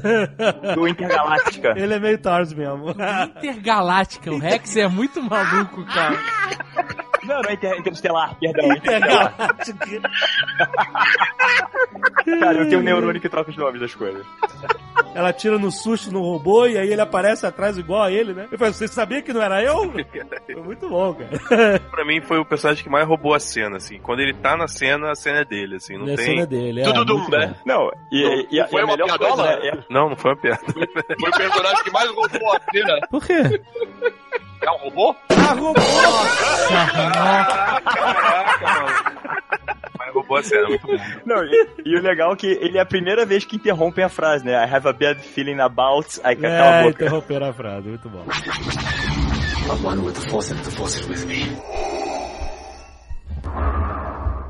Do 0.76 0.88
Intergaláctica. 0.88 1.73
Ele 1.78 1.94
é 1.94 1.99
meio 1.99 2.18
Tars 2.18 2.53
mesmo. 2.53 2.91
Intergaláctica. 3.38 4.32
O 4.32 4.38
Rex 4.40 4.76
é 4.78 4.88
muito 4.88 5.22
maluco, 5.22 5.86
cara. 5.86 6.18
Não, 7.32 7.41
não 7.41 7.49
é 7.49 7.53
inter 7.53 7.78
interestelar, 7.80 8.36
perdão. 8.40 8.72
Intergaláctica. 8.76 10.02
Cara, 12.40 12.58
eu 12.60 12.70
tenho 12.70 12.80
um 12.80 12.84
neurônio 12.84 13.22
que 13.22 13.30
troca 13.30 13.49
os 13.52 13.58
nomes 13.58 13.82
das 13.82 13.94
coisas. 13.95 14.26
Ela 15.14 15.34
tira 15.34 15.58
no 15.58 15.72
susto 15.72 16.12
no 16.12 16.22
robô 16.22 16.66
e 16.68 16.78
aí 16.78 16.91
ele 16.91 17.02
aparece 17.02 17.45
atrás 17.45 17.78
igual 17.78 18.03
a 18.03 18.12
ele, 18.12 18.34
né? 18.34 18.48
Eu 18.52 18.58
falei, 18.58 18.74
você 18.74 18.88
sabia 18.88 19.22
que 19.22 19.34
não 19.34 19.41
era 19.41 19.62
eu? 19.64 19.91
Foi 19.91 20.56
muito 20.64 20.88
bom, 20.90 21.14
cara. 21.14 21.80
Pra 21.91 22.06
mim 22.06 22.22
foi 22.22 22.40
o 22.40 22.45
personagem 22.45 22.84
que 22.84 22.90
mais 22.90 23.08
roubou 23.08 23.34
a 23.34 23.40
cena, 23.40 23.78
assim. 23.78 23.99
Quando 23.99 24.22
ele 24.22 24.34
tá 24.34 24.56
na 24.56 24.68
cena, 24.68 25.12
a 25.12 25.16
cena 25.16 25.40
é 25.40 25.45
dele, 25.45 25.76
assim. 25.76 25.98
Não 25.98 26.14
a 26.14 26.16
tem. 26.16 26.26
cena 26.26 26.45
dele, 26.45 26.82
é. 26.82 26.84
Tudo 26.84 27.03
dum, 27.06 27.28
né? 27.30 27.56
Não, 27.66 27.91
e, 28.12 28.48
e, 28.52 28.60
a- 28.60 28.68
Foi 28.68 28.80
e 28.80 28.84
a 28.84 28.86
uma 28.86 28.94
melhor 28.94 29.08
piadola? 29.08 29.36
coisa, 29.36 29.60
né, 29.60 29.68
é- 29.68 29.84
Não, 29.90 30.10
não 30.10 30.16
foi 30.16 30.32
uma 30.32 30.38
piada. 30.38 30.60
Foi 30.72 31.30
o 31.30 31.38
personagem 31.38 31.84
que 31.84 31.91
mais 31.91 32.10
roubou 32.12 32.53
a 32.56 32.60
cena. 32.72 32.99
Por 33.10 33.26
quê? 33.26 33.62
É 34.61 34.71
um 34.71 34.77
robô? 34.77 35.15
Ah, 35.29 35.53
robô! 35.53 35.73
Caraca, 37.83 38.67
mano. 38.67 38.88
Mas 39.97 40.13
roubou 40.13 40.38
a 40.38 40.43
cena, 40.43 40.67
muito 40.67 40.85
bom. 40.88 40.97
Não, 41.25 41.43
e, 41.43 41.67
e 41.85 41.97
o 41.97 42.01
legal 42.01 42.33
é 42.33 42.35
que 42.35 42.47
ele 42.47 42.77
é 42.77 42.81
a 42.81 42.85
primeira 42.85 43.25
vez 43.25 43.43
que 43.45 43.55
interrompem 43.55 44.03
a 44.03 44.09
frase, 44.09 44.45
né? 44.45 44.53
I 44.53 44.69
have 44.73 44.88
a 44.88 44.93
bad 44.93 45.19
feeling 45.21 45.59
about. 45.59 46.07
Aí 46.23 46.35
cala 46.35 46.53
a 46.53 46.57
É, 46.57 46.83
boca. 46.83 47.03
interromperam 47.03 47.49
a 47.49 47.53
frase, 47.53 47.88
muito 47.89 48.07
bom. 48.09 48.23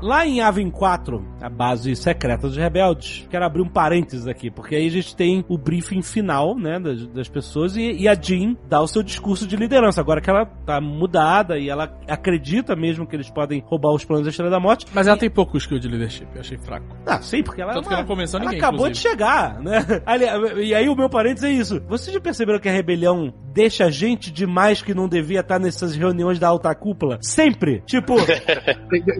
Lá 0.00 0.26
em 0.26 0.40
Avin 0.40 0.70
4, 0.70 1.24
a 1.42 1.48
base 1.50 1.94
secreta 1.96 2.46
dos 2.46 2.56
rebeldes, 2.56 3.26
quero 3.30 3.44
abrir 3.44 3.62
um 3.62 3.68
parênteses 3.68 4.26
aqui, 4.28 4.50
porque 4.50 4.76
aí 4.76 4.86
a 4.86 4.90
gente 4.90 5.14
tem 5.16 5.44
o 5.48 5.58
briefing 5.58 6.00
final, 6.02 6.56
né, 6.56 6.78
das, 6.78 7.06
das 7.08 7.28
pessoas 7.28 7.76
e, 7.76 7.92
e 7.92 8.08
a 8.08 8.14
Jean 8.14 8.56
dá 8.68 8.80
o 8.80 8.86
seu 8.86 9.02
discurso 9.02 9.46
de 9.46 9.56
liderança. 9.56 10.00
Agora 10.00 10.20
que 10.20 10.30
ela 10.30 10.46
tá 10.64 10.80
mudada 10.80 11.58
e 11.58 11.68
ela 11.68 11.92
acredita 12.08 12.76
mesmo 12.76 13.06
que 13.06 13.16
eles 13.16 13.28
podem 13.30 13.62
roubar 13.66 13.90
os 13.92 14.04
planos 14.04 14.24
da 14.24 14.30
Estrela 14.30 14.50
da 14.50 14.60
Morte. 14.60 14.86
Mas 14.94 15.06
ela 15.06 15.16
tem 15.16 15.28
pouco 15.30 15.56
skill 15.58 15.78
de 15.78 15.88
leadership. 15.88 16.26
Eu 16.34 16.40
achei 16.40 16.58
fraco. 16.58 16.96
Ah, 17.06 17.20
sim, 17.20 17.42
porque 17.42 17.60
ela, 17.60 17.72
Tanto 17.72 17.86
é 17.86 17.88
que 17.88 17.94
uma- 17.94 18.00
não 18.00 18.06
convenceu 18.06 18.38
ela 18.38 18.50
ninguém, 18.50 18.60
acabou 18.60 18.86
inclusive. 18.86 18.94
de 19.04 19.10
chegar, 19.10 19.60
né? 19.60 19.84
Ali- 20.06 20.66
E 20.68 20.74
aí 20.74 20.88
o 20.88 20.94
meu 20.96 21.08
parênteses 21.08 21.48
é 21.48 21.52
isso. 21.52 21.80
Vocês 21.88 22.14
já 22.14 22.20
perceberam 22.20 22.58
que 22.60 22.68
a 22.68 22.72
rebelião 22.72 23.32
deixa 23.52 23.90
gente 23.90 24.30
demais 24.30 24.80
que 24.80 24.94
não 24.94 25.08
devia 25.08 25.40
estar 25.40 25.58
nessas 25.58 25.94
reuniões 25.96 26.38
da 26.38 26.48
alta 26.48 26.74
cúpula? 26.74 27.18
Sempre. 27.20 27.82
Tipo, 27.86 28.14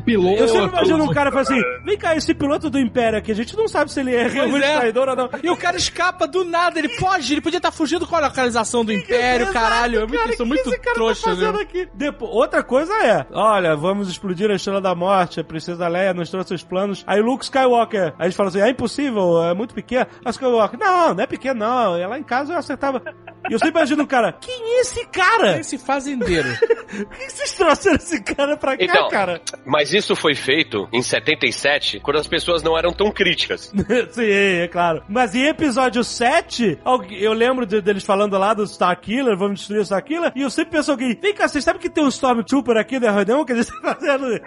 Piloto. 0.05 0.36
eu 0.43 0.49
sempre 0.49 0.69
imagino 0.69 1.05
um 1.05 1.12
cara 1.12 1.28
e 1.28 1.32
fala 1.32 1.43
assim: 1.43 1.61
vem 1.85 1.97
cá, 1.99 2.12
esse 2.17 2.35
piloto 2.35 2.71
do 2.71 2.79
Império 2.79 3.19
aqui, 3.19 3.33
a 3.33 3.35
gente 3.35 3.57
não 3.57 3.69
sabe 3.69 3.91
se 3.91 4.01
ele 4.01 4.15
é 4.15 4.27
realmente 4.27 4.65
é. 4.65 4.79
traidor 4.79 5.09
ou 5.09 5.17
não. 5.17 5.31
E 5.43 5.51
o 5.51 5.57
cara 5.57 5.77
escapa 5.77 6.27
do 6.27 6.45
nada, 6.45 6.79
ele 6.79 6.89
foge, 6.89 7.35
ele 7.35 7.41
podia 7.41 7.59
estar 7.59 7.73
fugindo 7.73 8.07
com 8.07 8.17
a 8.17 8.21
localização 8.21 8.85
do 8.85 8.93
Império, 8.93 9.45
Exato, 9.45 9.53
caralho. 9.53 10.01
É 10.01 10.07
muito, 10.07 10.19
cara, 10.19 10.33
é 10.33 10.37
que 10.37 10.45
muito 10.45 10.69
esse 10.69 10.79
cara 10.79 10.95
trouxa, 10.95 11.23
tá 11.23 11.31
fazendo 11.31 11.57
né? 11.57 11.63
aqui? 11.63 11.89
Depois, 11.95 12.31
outra 12.33 12.63
coisa 12.63 12.93
é, 13.05 13.27
olha, 13.33 13.75
vamos 13.77 14.09
explodir 14.09 14.51
a 14.51 14.55
Estrela 14.55 14.81
da 14.81 14.95
Morte, 14.95 15.41
a 15.41 15.45
Princesa 15.45 15.89
Leia 15.89 16.15
nos 16.15 16.31
trouxe 16.31 16.49
seus 16.49 16.65
planos. 16.65 17.05
Aí 17.07 17.21
Luke 17.21 17.45
Skywalker, 17.45 18.03
aí 18.03 18.15
a 18.19 18.25
gente 18.25 18.37
fala 18.37 18.49
assim, 18.49 18.61
é 18.61 18.69
impossível, 18.69 19.43
é 19.43 19.55
muito 19.55 19.75
pequeno. 19.75 20.07
Aí 20.25 20.31
Skywalker, 20.31 20.79
não, 20.79 21.15
não 21.15 21.23
é 21.23 21.27
pequeno 21.27 21.61
não, 21.61 21.97
é 21.97 22.07
lá 22.07 22.19
em 22.19 22.23
casa 22.23 22.53
eu 22.53 22.59
acertava. 22.59 23.03
E 23.49 23.53
eu 23.53 23.59
sempre 23.59 23.81
imagino 23.81 24.03
um 24.03 24.07
cara, 24.07 24.33
quem 24.33 24.77
é 24.77 24.81
esse 24.81 25.05
cara? 25.07 25.59
Esse 25.59 25.79
fazendeiro. 25.79 26.49
Por 26.93 27.17
que 27.17 27.31
vocês 27.31 27.55
trouxeram 27.55 27.97
esse 27.97 28.23
cara 28.23 28.57
pra 28.57 28.77
cá, 28.77 28.85
Então, 28.85 29.09
cara? 29.09 29.41
Mas 29.65 29.93
isso 29.93 30.15
foi 30.15 30.35
feito 30.35 30.89
em 30.93 31.03
77, 31.03 32.01
quando 32.03 32.19
as 32.19 32.27
pessoas 32.27 32.62
não 32.62 32.77
eram 32.77 32.93
tão 32.93 33.11
críticas. 33.11 33.73
Sim, 34.11 34.23
é 34.31 34.69
claro. 34.69 35.03
Mas 35.09 35.35
em 35.35 35.47
episódio 35.47 36.03
7, 36.05 36.79
alguém- 36.85 37.19
eu 37.19 37.33
lembro 37.33 37.65
de- 37.66 37.81
deles 37.81 38.05
falando 38.05 38.37
lá 38.39 38.53
do 38.55 38.65
Starkiller, 38.65 39.37
vamos 39.37 39.61
destruir 39.61 39.79
o 39.81 39.83
Starkiller, 39.83 40.33
e 40.35 40.43
eu 40.43 40.51
sempre 40.51 40.73
penso 40.73 40.91
alguém, 40.91 41.16
vem 41.20 41.35
cá, 41.35 41.49
vocês 41.49 41.65
sabem 41.65 41.81
que 41.81 41.89
tem 41.91 42.05
um 42.05 42.09
Stormtrooper 42.09 42.77
aqui 42.77 42.99
na 42.99 43.11
reunião 43.11 43.45
que 43.45 43.53
eles 43.53 43.69
estão 43.70 43.81
fazendo? 43.95 44.27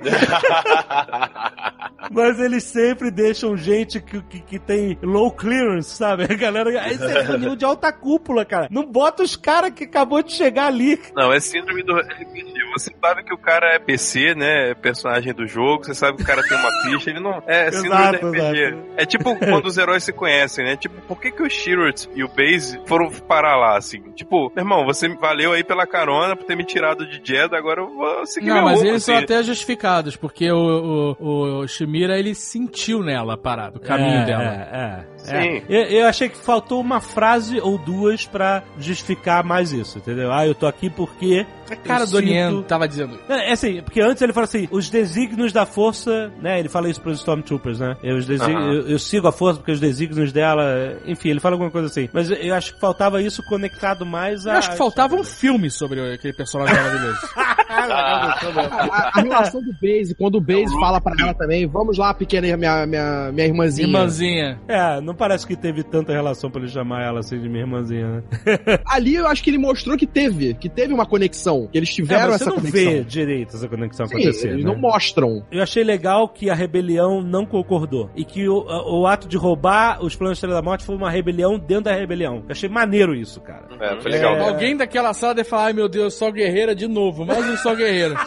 Mas 2.12 2.40
eles 2.40 2.64
sempre 2.64 3.10
deixam 3.12 3.58
gente 3.58 4.00
que, 4.00 4.22
que, 4.22 4.40
que 4.40 4.60
tem 4.60 4.98
low 5.02 5.32
clearance, 5.32 5.90
sabe? 5.96 6.24
A 6.24 6.36
galera, 6.36 6.88
isso 6.92 7.04
é 7.04 7.22
reunião 7.22 7.56
de 7.56 7.66
alta 7.66 7.92
cúpula, 7.92 8.46
cara. 8.46 8.68
Não 8.70 8.86
bota 8.86 9.24
os 9.24 9.36
caras 9.36 9.72
que 9.72 9.86
acabou 9.86 10.22
de 10.22 10.32
chegar 10.34 10.68
ali. 10.68 11.00
Não, 11.16 11.34
é 11.34 11.40
síndrome 11.40 11.84
do 11.84 11.96
RPG. 11.96 12.54
Você 12.78 12.92
sabe 13.02 13.24
que 13.24 13.34
o 13.34 13.38
cara 13.38 13.74
é 13.74 13.80
PC, 13.80 14.36
né? 14.36 14.72
É 14.72 14.74
personagem 14.76 15.34
do 15.34 15.48
jogo, 15.48 15.86
você 15.86 15.94
sabe 15.96 16.18
que 16.18 16.24
o 16.24 16.26
cara 16.26 16.44
tem 16.44 16.58
uma 16.58 16.72
ficha, 16.84 17.10
ele 17.10 17.20
não. 17.22 17.42
É 17.48 17.72
síndrome 17.72 18.02
Exato, 18.02 18.20
do 18.20 18.32
RPG. 18.32 18.60
exato. 18.62 18.84
É 18.98 19.06
tipo 19.06 19.36
quando 19.40 19.66
os 19.66 19.78
heróis 19.78 20.04
se 20.04 20.12
conhecem, 20.14 20.66
né? 20.66 20.76
Tipo, 20.76 21.02
por 21.02 21.20
que, 21.20 21.32
que 21.32 21.44
o 21.44 21.50
Shirot 21.50 22.10
e 22.16 22.24
o 22.24 22.28
Base 22.28 22.80
foram 22.86 23.10
parar 23.12 23.56
lá, 23.56 23.78
assim? 23.78 24.00
Tipo, 24.16 24.52
meu 24.56 24.64
irmão, 24.64 24.86
você 24.86 25.08
valeu 25.10 25.54
aí 25.54 25.64
pela 25.64 25.86
carona 25.86 26.36
por 26.36 26.46
ter 26.46 26.56
me 26.56 26.64
tirado 26.64 27.06
de 27.06 27.22
Jeddah, 27.24 27.58
agora 27.58 27.82
eu 27.82 27.90
vou 27.94 28.26
seguir 28.26 28.48
Não, 28.48 28.56
meu 28.56 28.64
mas 28.66 28.78
rumo, 28.80 28.90
eles 28.92 29.04
são 29.04 29.16
assim. 29.16 29.24
até 29.24 29.44
justificados, 29.44 30.16
porque 30.16 30.52
o, 30.52 31.16
o, 31.20 31.60
o 31.62 31.68
Shimira, 31.68 32.18
ele 32.18 32.34
sentiu 32.34 33.04
nela 33.04 33.34
a 33.34 33.38
parada, 33.38 33.78
o 33.78 33.82
caminho 33.82 34.22
É, 34.22 34.26
dela. 34.26 34.44
É, 34.44 34.78
é. 34.78 35.15
Sim. 35.26 35.34
É. 35.36 35.64
Eu, 35.70 35.82
eu 36.02 36.06
achei 36.08 36.30
que 36.30 36.38
faltou 36.38 36.80
uma 36.82 37.00
frase 37.02 37.60
ou 37.60 37.78
duas 37.78 38.26
pra 38.26 38.64
justificar 38.80 39.44
mais 39.44 39.72
isso, 39.72 39.98
entendeu? 39.98 40.32
Ah, 40.32 40.46
eu 40.46 40.54
tô 40.56 40.68
aqui 40.68 40.90
porque. 40.90 41.46
A 41.70 41.76
cara 41.76 42.06
do 42.06 42.16
Oriente 42.16 42.56
sinto- 42.56 42.68
tava 42.68 42.88
dizendo. 42.88 43.20
É, 43.28 43.50
é 43.50 43.54
assim, 43.54 43.82
porque 43.82 44.00
antes 44.00 44.22
ele 44.22 44.32
fala 44.34 44.44
assim, 44.46 44.68
os 44.70 44.88
desígnios 44.90 45.52
da 45.52 45.66
força, 45.66 46.32
né? 46.40 46.60
Ele 46.60 46.70
fala 46.70 46.88
isso 46.90 47.02
pros 47.02 47.18
Stormtroopers, 47.20 47.80
né? 47.80 47.98
Eu, 48.04 48.18
os 48.18 48.26
desig- 48.28 48.54
Aham. 48.56 48.72
eu, 48.74 48.88
eu 48.90 49.00
sigo 49.00 49.28
a 49.28 49.32
força 49.32 49.60
porque 49.60 49.72
os 49.72 49.80
desígnios 49.80 50.32
dela. 50.32 50.64
Enfim, 51.08 51.30
ele 51.30 51.40
fala 51.40 51.56
alguma 51.56 51.72
coisa 51.72 51.88
assim. 51.88 52.08
Mas 52.14 52.30
eu 52.30 52.54
acho 52.54 52.76
que 52.76 52.80
faltava 52.80 53.20
isso 53.22 53.42
conectado 53.50 54.06
mais 54.06 54.46
a. 54.46 54.52
Eu 54.54 54.58
acho 54.60 54.72
que 54.72 54.78
faltava 54.78 55.16
um 55.16 55.24
filme 55.24 55.72
sobre 55.72 56.14
aquele 56.14 56.34
personagem 56.34 56.76
maravilhoso. 56.76 57.20
A, 57.68 58.40
a 59.14 59.22
relação 59.22 59.62
do 59.62 59.72
Base, 59.74 60.16
quando 60.18 60.36
o 60.36 60.42
Base 60.42 60.72
fala 60.80 61.02
pra 61.02 61.14
ela 61.20 61.34
também, 61.34 61.68
vamos 61.68 61.98
lá, 61.98 62.14
pequena 62.14 62.56
minha, 62.56 62.86
minha, 62.86 63.32
minha 63.34 63.48
irmãzinha. 63.48 63.88
Irmãzinha. 63.88 64.60
É, 64.68 65.02
não 65.02 65.15
parece 65.16 65.46
que 65.48 65.56
teve 65.56 65.84
tanta 65.84 66.12
relação 66.14 66.50
pra 66.52 66.62
ele 66.62 66.70
chamar 66.70 67.04
ela 67.04 67.20
assim 67.20 67.40
de 67.40 67.48
minha 67.50 67.62
irmãzinha, 67.64 68.08
né? 68.08 68.24
Ali 68.88 69.16
eu 69.16 69.28
acho 69.28 69.44
que 69.44 69.50
ele 69.50 69.58
mostrou 69.58 69.98
que 69.98 70.06
teve, 70.06 70.54
que 70.54 70.70
teve 70.70 70.94
uma 70.94 71.06
conexão, 71.06 71.68
que 71.72 71.78
eles 71.78 71.90
É, 71.90 71.94
tiveram 71.94 72.30
mas 72.30 72.38
você 72.38 72.44
essa 72.44 72.50
não 72.50 72.58
conexão. 72.58 72.92
vê 72.92 73.04
direito 73.04 73.56
essa 73.56 73.68
conexão 73.68 74.06
Sim, 74.06 74.16
acontecer. 74.16 74.48
eles 74.50 74.66
né? 74.66 74.72
não 74.72 74.80
mostram. 74.80 75.44
Eu 75.52 75.64
achei 75.64 75.84
legal 75.84 76.28
que 76.30 76.50
a 76.50 76.54
rebelião 76.56 77.22
não 77.22 77.46
concordou. 77.46 78.10
E 78.16 78.24
que 78.26 78.48
o, 78.48 78.66
o 78.68 79.08
ato 79.08 79.28
de 79.28 79.38
roubar 79.38 80.04
os 80.04 80.16
planos 80.16 80.32
da 80.38 80.48
Estrela 80.48 80.56
da 80.56 80.62
Morte 80.62 80.84
foi 80.86 80.96
uma 80.96 81.10
rebelião 81.10 81.58
dentro 81.58 81.86
da 81.86 81.94
rebelião. 81.94 82.38
Eu 82.38 82.52
achei 82.52 82.70
maneiro 82.70 83.16
isso, 83.16 83.40
cara. 83.42 83.66
É, 83.80 84.00
foi 84.02 84.12
legal. 84.12 84.36
É. 84.36 84.50
Alguém 84.50 84.76
daquela 84.78 85.14
sala 85.14 85.34
deve 85.36 85.48
falar, 85.50 85.66
ai 85.66 85.74
meu 85.74 85.88
Deus, 85.88 86.14
só 86.14 86.32
guerreira 86.32 86.76
de 86.76 86.88
novo, 86.88 87.26
mais 87.26 87.46
um 87.50 87.58
só 87.58 87.74
guerreiro. 87.76 88.16